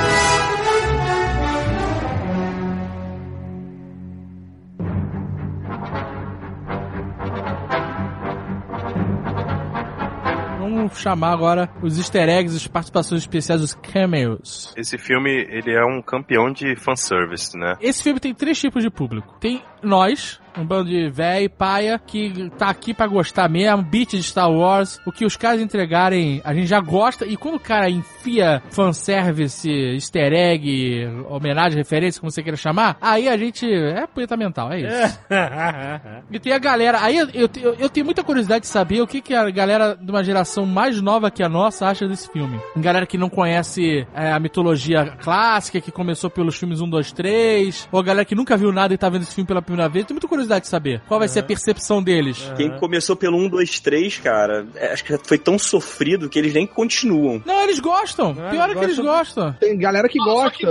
Vamos 10.84 10.98
chamar 10.98 11.32
agora 11.32 11.70
os 11.82 11.96
easter 11.96 12.28
eggs, 12.28 12.54
as 12.54 12.66
participações 12.66 13.22
especiais, 13.22 13.62
os 13.62 13.72
cameos. 13.72 14.70
Esse 14.76 14.98
filme, 14.98 15.30
ele 15.30 15.72
é 15.72 15.82
um 15.82 16.02
campeão 16.02 16.52
de 16.52 16.76
fanservice, 16.76 17.56
né? 17.56 17.74
Esse 17.80 18.02
filme 18.02 18.20
tem 18.20 18.34
três 18.34 18.60
tipos 18.60 18.82
de 18.82 18.90
público. 18.90 19.34
Tem 19.40 19.62
nós, 19.82 20.38
um 20.56 20.64
bando 20.64 20.88
de 20.90 21.08
véi, 21.10 21.48
paia, 21.48 21.98
que 21.98 22.50
tá 22.58 22.68
aqui 22.68 22.92
pra 22.94 23.06
gostar 23.06 23.48
mesmo, 23.48 23.82
beat 23.82 24.10
de 24.10 24.22
Star 24.22 24.50
Wars, 24.50 25.00
o 25.06 25.12
que 25.12 25.24
os 25.24 25.36
caras 25.36 25.60
entregarem, 25.60 26.40
a 26.44 26.54
gente 26.54 26.66
já 26.66 26.80
gosta, 26.80 27.26
e 27.26 27.36
quando 27.36 27.56
o 27.56 27.60
cara 27.60 27.88
enfia 27.90 28.62
fanservice, 28.70 29.68
easter 29.94 30.32
egg, 30.32 31.06
homenagem, 31.28 31.78
referência, 31.78 32.20
como 32.20 32.30
você 32.30 32.42
queira 32.42 32.56
chamar, 32.56 32.96
aí 33.00 33.28
a 33.28 33.36
gente 33.36 33.66
é 33.70 34.06
punheta 34.06 34.36
mental, 34.36 34.72
é 34.72 34.80
isso. 34.80 35.20
E 36.30 36.38
tem 36.38 36.52
a 36.52 36.58
galera, 36.58 36.98
aí 37.02 37.16
eu, 37.16 37.28
eu, 37.34 37.48
eu- 37.78 37.88
tenho 37.88 38.04
muita 38.06 38.24
curiosidade 38.24 38.62
de 38.62 38.66
saber 38.68 39.00
o 39.00 39.06
que, 39.06 39.20
que 39.20 39.34
a 39.34 39.48
galera 39.50 39.94
de 39.94 40.10
uma 40.10 40.24
geração 40.24 40.66
mais 40.66 41.00
nova 41.00 41.30
que 41.30 41.42
a 41.42 41.48
nossa 41.48 41.86
acha 41.86 42.08
desse 42.08 42.28
filme. 42.30 42.58
Galera 42.76 43.06
que 43.06 43.16
não 43.18 43.28
conhece 43.30 44.06
é, 44.14 44.32
a 44.32 44.40
mitologia 44.40 45.06
clássica, 45.22 45.80
que 45.80 45.92
começou 45.92 46.28
pelos 46.30 46.56
filmes 46.56 46.80
1, 46.80 46.88
2, 46.88 47.12
3, 47.12 47.88
ou 47.92 48.00
a 48.00 48.02
galera 48.02 48.24
que 48.24 48.34
nunca 48.34 48.56
viu 48.56 48.72
nada 48.72 48.92
e 48.94 48.98
tá 48.98 49.08
vendo 49.08 49.22
esse 49.22 49.34
filme 49.34 49.46
pela 49.46 49.62
primeira 49.62 49.88
vez. 49.88 50.06
Tenho 50.06 50.16
muita 50.16 50.26
curiosidade 50.28 50.43
de 50.46 50.68
saber 50.68 51.00
qual 51.06 51.18
vai 51.18 51.28
ser 51.28 51.40
a 51.40 51.42
percepção 51.42 52.02
deles. 52.02 52.52
Quem 52.56 52.70
começou 52.78 53.16
pelo 53.16 53.36
1, 53.38 53.48
2, 53.48 53.80
3, 53.80 54.18
cara, 54.18 54.66
é, 54.76 54.92
acho 54.92 55.04
que 55.04 55.16
foi 55.18 55.38
tão 55.38 55.58
sofrido 55.58 56.28
que 56.28 56.38
eles 56.38 56.54
nem 56.54 56.66
continuam. 56.66 57.42
Não, 57.44 57.62
eles 57.62 57.80
gostam. 57.80 58.34
Pior 58.34 58.70
é 58.70 58.74
que 58.74 58.84
eles 58.84 58.98
gostam. 58.98 59.52
Tem 59.54 59.76
galera 59.76 60.08
que 60.08 60.18
gosta. 60.18 60.66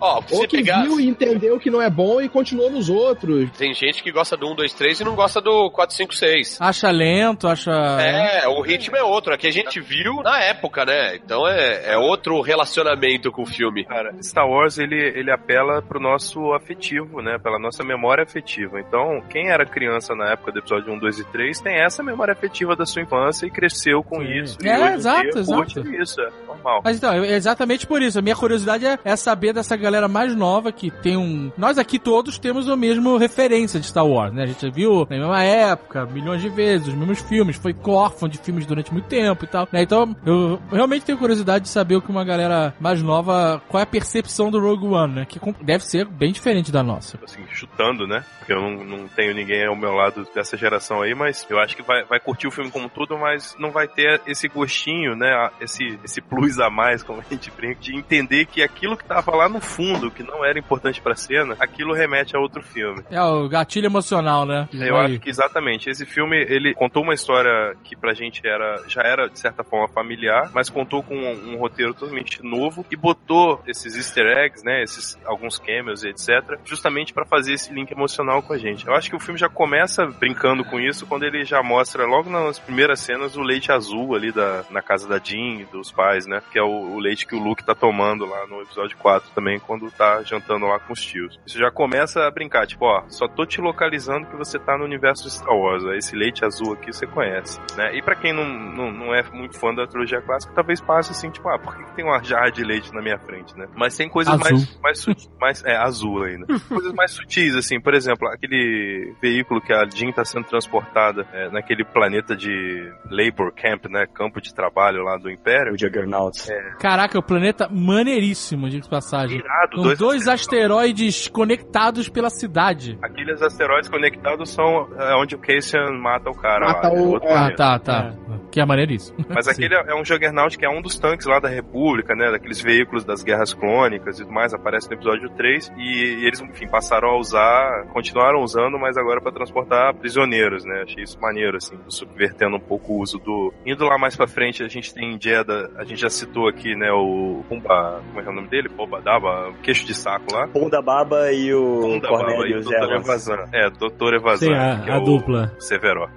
Ó, 0.00 0.16
Ou 0.16 0.22
você 0.22 0.46
que 0.46 0.56
pegar. 0.58 0.82
viu 0.82 1.00
e 1.00 1.08
entendeu 1.08 1.58
que 1.58 1.70
não 1.70 1.80
é 1.80 1.90
bom 1.90 2.20
e 2.20 2.28
continuou 2.28 2.70
nos 2.70 2.88
outros. 2.88 3.50
Tem 3.56 3.72
gente 3.74 4.02
que 4.02 4.10
gosta 4.12 4.36
do 4.36 4.50
1, 4.52 4.54
2, 4.56 4.72
3 4.74 5.00
e 5.00 5.04
não 5.04 5.14
gosta 5.14 5.40
do 5.40 5.70
4, 5.70 5.96
5, 5.96 6.14
6. 6.14 6.58
Acha 6.60 6.90
lento, 6.90 7.48
acha. 7.48 7.70
É, 7.70 8.48
o 8.48 8.60
ritmo 8.60 8.96
é 8.96 9.02
outro. 9.02 9.34
Aqui 9.34 9.46
a 9.46 9.52
gente 9.52 9.80
viu 9.80 10.22
na 10.22 10.40
época, 10.40 10.84
né? 10.84 11.16
Então 11.16 11.46
é, 11.46 11.92
é 11.92 11.98
outro 11.98 12.40
relacionamento 12.40 13.30
com 13.30 13.42
o 13.42 13.46
filme. 13.46 13.84
Cara, 13.84 14.14
Star 14.22 14.48
Wars, 14.48 14.78
ele, 14.78 14.96
ele 14.96 15.30
apela 15.30 15.82
pro 15.82 16.00
nosso 16.00 16.52
afetivo, 16.52 17.20
né? 17.22 17.38
Pela 17.42 17.58
nossa 17.58 17.84
memória 17.84 18.24
afetiva. 18.24 18.80
Então, 18.80 19.05
quem 19.28 19.48
era 19.48 19.64
criança 19.64 20.14
na 20.14 20.32
época 20.32 20.52
do 20.52 20.58
episódio 20.58 20.92
1, 20.92 20.98
2 20.98 21.18
e 21.18 21.24
3 21.24 21.60
tem 21.60 21.74
essa 21.76 22.02
memória 22.02 22.32
afetiva 22.32 22.76
da 22.76 22.84
sua 22.84 23.02
infância 23.02 23.46
e 23.46 23.50
cresceu 23.50 24.02
com 24.02 24.22
isso. 24.22 24.58
E 24.62 24.68
É, 24.68 24.94
exato, 24.94 25.22
dia 25.22 25.44
curte 25.44 25.78
exato. 25.78 26.02
isso, 26.02 26.20
é 26.20 26.28
normal. 26.46 26.80
Mas 26.84 26.96
então, 26.96 27.12
é 27.12 27.34
exatamente 27.34 27.86
por 27.86 28.02
isso. 28.02 28.18
A 28.18 28.22
minha 28.22 28.36
curiosidade 28.36 28.86
é, 28.86 28.98
é 29.04 29.16
saber 29.16 29.52
dessa 29.52 29.76
galera 29.76 30.08
mais 30.08 30.34
nova 30.34 30.72
que 30.72 30.90
tem 30.90 31.16
um. 31.16 31.50
Nós 31.56 31.78
aqui 31.78 31.98
todos 31.98 32.38
temos 32.38 32.68
o 32.68 32.76
mesmo 32.76 33.16
referência 33.16 33.80
de 33.80 33.86
Star 33.86 34.06
Wars, 34.06 34.32
né? 34.32 34.42
A 34.42 34.46
gente 34.46 34.70
viu 34.70 35.06
na 35.08 35.16
mesma 35.16 35.42
época, 35.42 36.06
milhões 36.06 36.42
de 36.42 36.48
vezes, 36.48 36.88
os 36.88 36.94
mesmos 36.94 37.20
filmes, 37.20 37.56
foi 37.56 37.74
órfão 37.86 38.28
de 38.28 38.38
filmes 38.38 38.66
durante 38.66 38.92
muito 38.92 39.06
tempo 39.06 39.44
e 39.44 39.48
tal. 39.48 39.68
né? 39.72 39.82
Então, 39.82 40.14
eu 40.24 40.60
realmente 40.70 41.04
tenho 41.04 41.18
curiosidade 41.18 41.64
de 41.64 41.70
saber 41.70 41.96
o 41.96 42.02
que 42.02 42.10
uma 42.10 42.24
galera 42.24 42.74
mais 42.80 43.02
nova, 43.02 43.62
qual 43.68 43.80
é 43.80 43.84
a 43.84 43.86
percepção 43.86 44.50
do 44.50 44.60
Rogue 44.60 44.86
One, 44.86 45.14
né? 45.14 45.24
Que 45.24 45.40
deve 45.62 45.84
ser 45.84 46.04
bem 46.06 46.32
diferente 46.32 46.70
da 46.72 46.82
nossa. 46.82 47.18
Assim, 47.24 47.44
chutando, 47.52 48.06
né? 48.06 48.24
Porque 48.38 48.52
eu 48.52 48.60
não, 48.60 48.84
não 48.84 48.95
tenho 49.08 49.34
ninguém 49.34 49.66
ao 49.66 49.76
meu 49.76 49.92
lado 49.92 50.26
dessa 50.34 50.56
geração 50.56 51.02
aí, 51.02 51.14
mas 51.14 51.46
eu 51.48 51.58
acho 51.58 51.76
que 51.76 51.82
vai, 51.82 52.04
vai 52.04 52.20
curtir 52.20 52.46
o 52.46 52.50
filme 52.50 52.70
como 52.70 52.88
tudo, 52.88 53.16
mas 53.18 53.56
não 53.58 53.70
vai 53.70 53.88
ter 53.88 54.20
esse 54.26 54.48
gostinho, 54.48 55.14
né? 55.14 55.50
Esse, 55.60 55.98
esse 56.04 56.20
plus 56.20 56.58
a 56.58 56.70
mais, 56.70 57.02
como 57.02 57.20
a 57.20 57.24
gente 57.24 57.50
brinca, 57.50 57.80
de 57.80 57.96
entender 57.96 58.46
que 58.46 58.62
aquilo 58.62 58.96
que 58.96 59.04
tava 59.04 59.34
lá 59.34 59.48
no 59.48 59.60
fundo, 59.60 60.10
que 60.10 60.22
não 60.22 60.44
era 60.44 60.58
importante 60.58 61.00
pra 61.00 61.14
cena, 61.14 61.56
aquilo 61.58 61.94
remete 61.94 62.36
a 62.36 62.40
outro 62.40 62.62
filme. 62.62 63.02
É 63.10 63.22
o 63.22 63.48
gatilho 63.48 63.86
emocional, 63.86 64.46
né? 64.46 64.68
Eu 64.72 64.96
acho 64.96 65.18
que 65.20 65.30
exatamente. 65.30 65.90
Esse 65.90 66.06
filme, 66.06 66.36
ele 66.36 66.74
contou 66.74 67.02
uma 67.02 67.14
história 67.14 67.76
que 67.84 67.96
pra 67.96 68.14
gente 68.14 68.46
era, 68.46 68.82
já 68.88 69.02
era, 69.02 69.28
de 69.28 69.38
certa 69.38 69.62
forma, 69.62 69.88
familiar, 69.88 70.50
mas 70.54 70.70
contou 70.70 71.02
com 71.02 71.16
um, 71.16 71.54
um 71.54 71.56
roteiro 71.58 71.94
totalmente 71.94 72.42
novo 72.42 72.84
e 72.90 72.96
botou 72.96 73.62
esses 73.66 73.96
easter 73.96 74.26
eggs, 74.38 74.64
né, 74.64 74.82
esses 74.82 75.18
alguns 75.24 75.58
cameos 75.58 76.04
e 76.04 76.08
etc, 76.08 76.58
justamente 76.64 77.12
pra 77.12 77.24
fazer 77.26 77.54
esse 77.54 77.72
link 77.72 77.90
emocional 77.90 78.42
com 78.42 78.52
a 78.52 78.58
gente. 78.58 78.85
Eu 78.86 78.94
acho 78.94 79.10
que 79.10 79.16
o 79.16 79.20
filme 79.20 79.38
já 79.38 79.48
começa 79.48 80.06
brincando 80.06 80.64
com 80.64 80.78
isso 80.78 81.06
quando 81.06 81.24
ele 81.24 81.44
já 81.44 81.60
mostra 81.60 82.06
logo 82.06 82.30
nas 82.30 82.58
primeiras 82.58 83.00
cenas 83.00 83.36
o 83.36 83.42
leite 83.42 83.72
azul 83.72 84.14
ali 84.14 84.30
da, 84.30 84.64
na 84.70 84.80
casa 84.80 85.08
da 85.08 85.18
Jean 85.18 85.60
e 85.60 85.64
dos 85.64 85.90
pais, 85.90 86.24
né, 86.26 86.40
que 86.52 86.58
é 86.58 86.62
o, 86.62 86.94
o 86.94 86.98
leite 87.00 87.26
que 87.26 87.34
o 87.34 87.42
Luke 87.42 87.64
tá 87.64 87.74
tomando 87.74 88.24
lá 88.24 88.46
no 88.46 88.62
episódio 88.62 88.96
4 88.98 89.30
também, 89.34 89.58
quando 89.58 89.90
tá 89.90 90.22
jantando 90.22 90.66
lá 90.66 90.78
com 90.78 90.92
os 90.92 91.04
tios. 91.04 91.38
Isso 91.44 91.58
já 91.58 91.70
começa 91.70 92.24
a 92.24 92.30
brincar, 92.30 92.66
tipo, 92.66 92.84
ó, 92.84 93.02
só 93.08 93.26
tô 93.26 93.44
te 93.44 93.60
localizando 93.60 94.26
que 94.26 94.36
você 94.36 94.58
tá 94.58 94.78
no 94.78 94.84
universo 94.84 95.24
de 95.24 95.30
Star 95.30 95.54
Wars, 95.54 95.84
ó, 95.84 95.92
esse 95.92 96.14
leite 96.14 96.44
azul 96.44 96.74
aqui 96.74 96.92
você 96.92 97.06
conhece, 97.08 97.58
né? 97.76 97.96
E 97.96 98.02
pra 98.02 98.14
quem 98.14 98.32
não, 98.32 98.46
não, 98.46 98.92
não 98.92 99.14
é 99.14 99.22
muito 99.32 99.58
fã 99.58 99.74
da 99.74 99.86
trilogia 99.86 100.22
clássica, 100.22 100.54
talvez 100.54 100.80
passe 100.80 101.10
assim, 101.10 101.30
tipo, 101.30 101.48
ah, 101.48 101.58
por 101.58 101.76
que, 101.76 101.84
que 101.84 101.96
tem 101.96 102.04
uma 102.04 102.22
jarra 102.22 102.50
de 102.50 102.62
leite 102.62 102.94
na 102.94 103.02
minha 103.02 103.18
frente, 103.18 103.56
né? 103.58 103.66
Mas 103.74 103.96
tem 103.96 104.08
coisas 104.08 104.32
Azul. 104.32 104.44
mais, 104.44 104.78
mais 104.80 104.98
sutis, 105.00 105.30
mais, 105.40 105.64
é, 105.64 105.76
azul 105.76 106.22
ainda. 106.22 106.46
coisas 106.68 106.92
mais 106.92 107.10
sutis, 107.10 107.56
assim, 107.56 107.80
por 107.80 107.94
exemplo, 107.94 108.28
aquele 108.28 108.75
veículo 109.20 109.60
que 109.60 109.72
a 109.72 109.84
Jean 109.86 110.12
tá 110.12 110.24
sendo 110.24 110.44
transportada 110.46 111.26
é, 111.32 111.48
naquele 111.50 111.84
planeta 111.84 112.36
de 112.36 112.90
Labor 113.10 113.52
Camp, 113.54 113.86
né? 113.90 114.06
Campo 114.12 114.40
de 114.40 114.54
trabalho 114.54 115.02
lá 115.02 115.16
do 115.16 115.30
Império. 115.30 115.74
O 115.74 115.78
Juggernaut. 115.78 116.36
Caraca, 116.78 117.18
o 117.18 117.22
planeta 117.22 117.68
maneiríssimo, 117.70 118.68
de 118.68 118.80
passagem. 118.88 119.38
Irado, 119.38 119.82
dois 119.82 119.98
dois 119.98 120.28
asteroides 120.28 121.28
conectados 121.28 122.08
pela 122.08 122.30
cidade. 122.30 122.98
Aqueles 123.02 123.40
asteroides 123.42 123.88
conectados 123.88 124.50
são 124.50 124.88
é, 124.98 125.14
onde 125.16 125.34
o 125.34 125.38
Cassian 125.38 125.90
mata 126.00 126.30
o 126.30 126.34
cara 126.34 126.66
Mata 126.66 126.88
lá. 126.88 126.94
é 126.94 127.00
o- 127.00 127.16
é. 127.18 127.32
Ah, 127.34 127.50
tá, 127.54 127.78
tá. 127.78 128.12
Que 128.50 128.60
é 128.60 128.64
maneiríssimo. 128.64 129.18
Mas 129.28 129.46
aquele 129.48 129.74
é 129.74 129.94
um 129.94 130.04
Juggernaut 130.04 130.56
que 130.56 130.64
é 130.64 130.68
um 130.70 130.80
dos 130.80 130.98
tanques 130.98 131.26
lá 131.26 131.38
da 131.38 131.48
República, 131.48 132.14
né? 132.14 132.30
Daqueles 132.30 132.60
veículos 132.60 133.04
das 133.04 133.22
guerras 133.22 133.52
clônicas 133.52 134.18
e 134.18 134.22
tudo 134.22 134.32
mais, 134.32 134.54
aparece 134.54 134.88
no 134.88 134.94
episódio 134.94 135.28
3. 135.30 135.72
E, 135.76 135.82
e 136.22 136.26
eles, 136.26 136.40
enfim, 136.40 136.66
passaram 136.68 137.08
a 137.10 137.18
usar, 137.18 137.84
continuaram 137.92 138.40
usando, 138.42 138.55
mas 138.78 138.96
agora 138.96 139.20
para 139.20 139.32
transportar 139.32 139.94
prisioneiros, 139.94 140.64
né? 140.64 140.82
Achei 140.82 141.02
isso 141.04 141.18
maneiro, 141.20 141.56
assim, 141.56 141.78
subvertendo 141.88 142.56
um 142.56 142.60
pouco 142.60 142.92
o 142.94 143.00
uso 143.00 143.18
do. 143.18 143.52
Indo 143.64 143.84
lá 143.84 143.98
mais 143.98 144.16
pra 144.16 144.26
frente, 144.26 144.62
a 144.62 144.68
gente 144.68 144.92
tem 144.94 145.14
em 145.14 145.20
Jeddah, 145.20 145.70
a 145.76 145.84
gente 145.84 146.00
já 146.00 146.08
citou 146.10 146.48
aqui, 146.48 146.74
né? 146.74 146.90
O 146.92 147.42
Pumba. 147.48 148.02
Como 148.08 148.20
é 148.20 148.22
que 148.22 148.28
é 148.28 148.32
o 148.32 148.34
nome 148.34 148.48
dele? 148.48 148.68
Pumba 148.68 149.00
Daba, 149.00 149.52
queixo 149.62 149.84
de 149.86 149.94
saco 149.94 150.32
lá. 150.32 150.46
Ponda 150.48 150.80
Baba 150.82 151.32
e 151.32 151.52
o 151.54 151.80
Punda 151.80 152.10
Baba 152.10 152.46
e 152.46 152.54
o 152.56 152.60
Dr. 152.62 152.92
Evazan. 153.00 153.44
É, 153.52 153.70
Dr. 153.70 154.14
Evazan. 154.14 154.46
Sim, 154.46 154.54
a- 154.54 154.80
que 154.84 154.90
é 154.90 154.94
a 154.94 154.98
o 154.98 155.04
dupla. 155.04 155.52
Severo. 155.58 156.08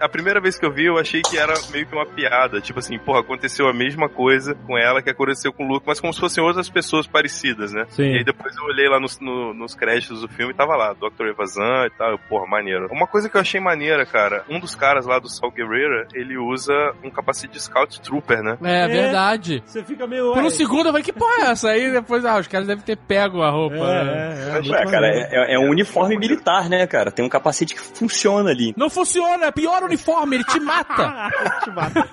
a 0.00 0.08
primeira 0.08 0.40
vez 0.40 0.58
que 0.58 0.64
eu 0.66 0.72
vi, 0.72 0.86
eu 0.86 0.98
achei 0.98 1.22
que 1.22 1.38
era 1.38 1.54
meio 1.72 1.86
que 1.86 1.94
uma 1.94 2.06
piada. 2.06 2.60
Tipo 2.60 2.78
assim, 2.78 2.98
porra, 2.98 3.20
aconteceu 3.20 3.68
a 3.68 3.72
mesma 3.72 4.08
coisa 4.08 4.54
com 4.66 4.76
ela 4.78 5.02
que 5.02 5.10
aconteceu 5.10 5.52
com 5.52 5.64
o 5.64 5.68
Luke, 5.68 5.86
mas 5.86 6.00
como 6.00 6.12
se 6.12 6.20
fossem 6.20 6.42
outras 6.42 6.68
pessoas 6.68 7.06
parecidas, 7.06 7.72
né? 7.72 7.84
Sim. 7.88 8.04
E 8.12 8.18
aí 8.18 8.24
depois 8.24 8.54
eu 8.56 8.64
olhei 8.64 8.88
lá 8.88 8.98
nos, 9.00 9.18
no- 9.20 9.52
nos 9.54 9.74
créditos 9.74 10.20
do 10.20 10.28
filme 10.28 10.52
e 10.52 10.56
tava 10.56 10.76
lá, 10.76 10.92
Dr. 10.94 11.26
Evazan 11.28 11.71
e 11.86 11.90
tal. 11.90 12.10
Eu, 12.12 12.18
porra, 12.18 12.46
maneiro. 12.46 12.88
Uma 12.90 13.06
coisa 13.06 13.28
que 13.28 13.36
eu 13.36 13.40
achei 13.40 13.60
maneira, 13.60 14.04
cara, 14.06 14.44
um 14.48 14.58
dos 14.60 14.74
caras 14.74 15.06
lá 15.06 15.18
do 15.18 15.28
Saul 15.28 15.52
Guerrera, 15.52 16.06
ele 16.14 16.36
usa 16.38 16.72
um 17.04 17.10
capacete 17.10 17.52
de 17.54 17.62
Scout 17.62 18.00
Trooper, 18.00 18.42
né? 18.42 18.56
É, 18.62 18.84
É. 18.84 18.88
verdade. 18.88 19.62
Você 19.66 19.82
fica 19.82 20.06
meio. 20.06 20.32
Por 20.32 20.42
um 20.44 20.50
segundo 20.50 20.86
eu 20.86 20.92
falei, 20.92 21.02
que 21.02 21.12
porra 21.12 21.46
é 21.46 21.50
essa? 21.50 21.68
Aí 21.70 21.90
depois, 21.90 22.24
ah, 22.24 22.38
os 22.38 22.46
caras 22.46 22.66
devem 22.66 22.84
ter 22.84 22.96
pego 22.96 23.42
a 23.42 23.50
roupa. 23.50 23.76
É, 23.76 24.04
né? 24.04 24.34
é, 24.54 24.68
é, 24.68 24.70
Ué, 24.70 24.84
cara, 24.86 25.06
maneiro. 25.08 25.28
é, 25.30 25.54
é 25.54 25.58
um 25.58 25.68
uniforme 25.70 26.16
militar, 26.16 26.68
né, 26.68 26.86
cara? 26.86 27.10
Tem 27.10 27.24
um 27.24 27.28
capacete 27.28 27.74
que 27.74 27.80
funciona 27.80 28.50
ali. 28.50 28.72
Não 28.76 28.88
funciona, 28.90 29.46
é 29.46 29.50
pior 29.52 29.82
uniforme, 29.82 30.36
ele 30.36 30.44
te 30.44 30.60
mata. 30.60 31.30
Te 31.64 31.70
mata. 31.70 32.08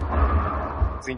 Em 0.00 0.59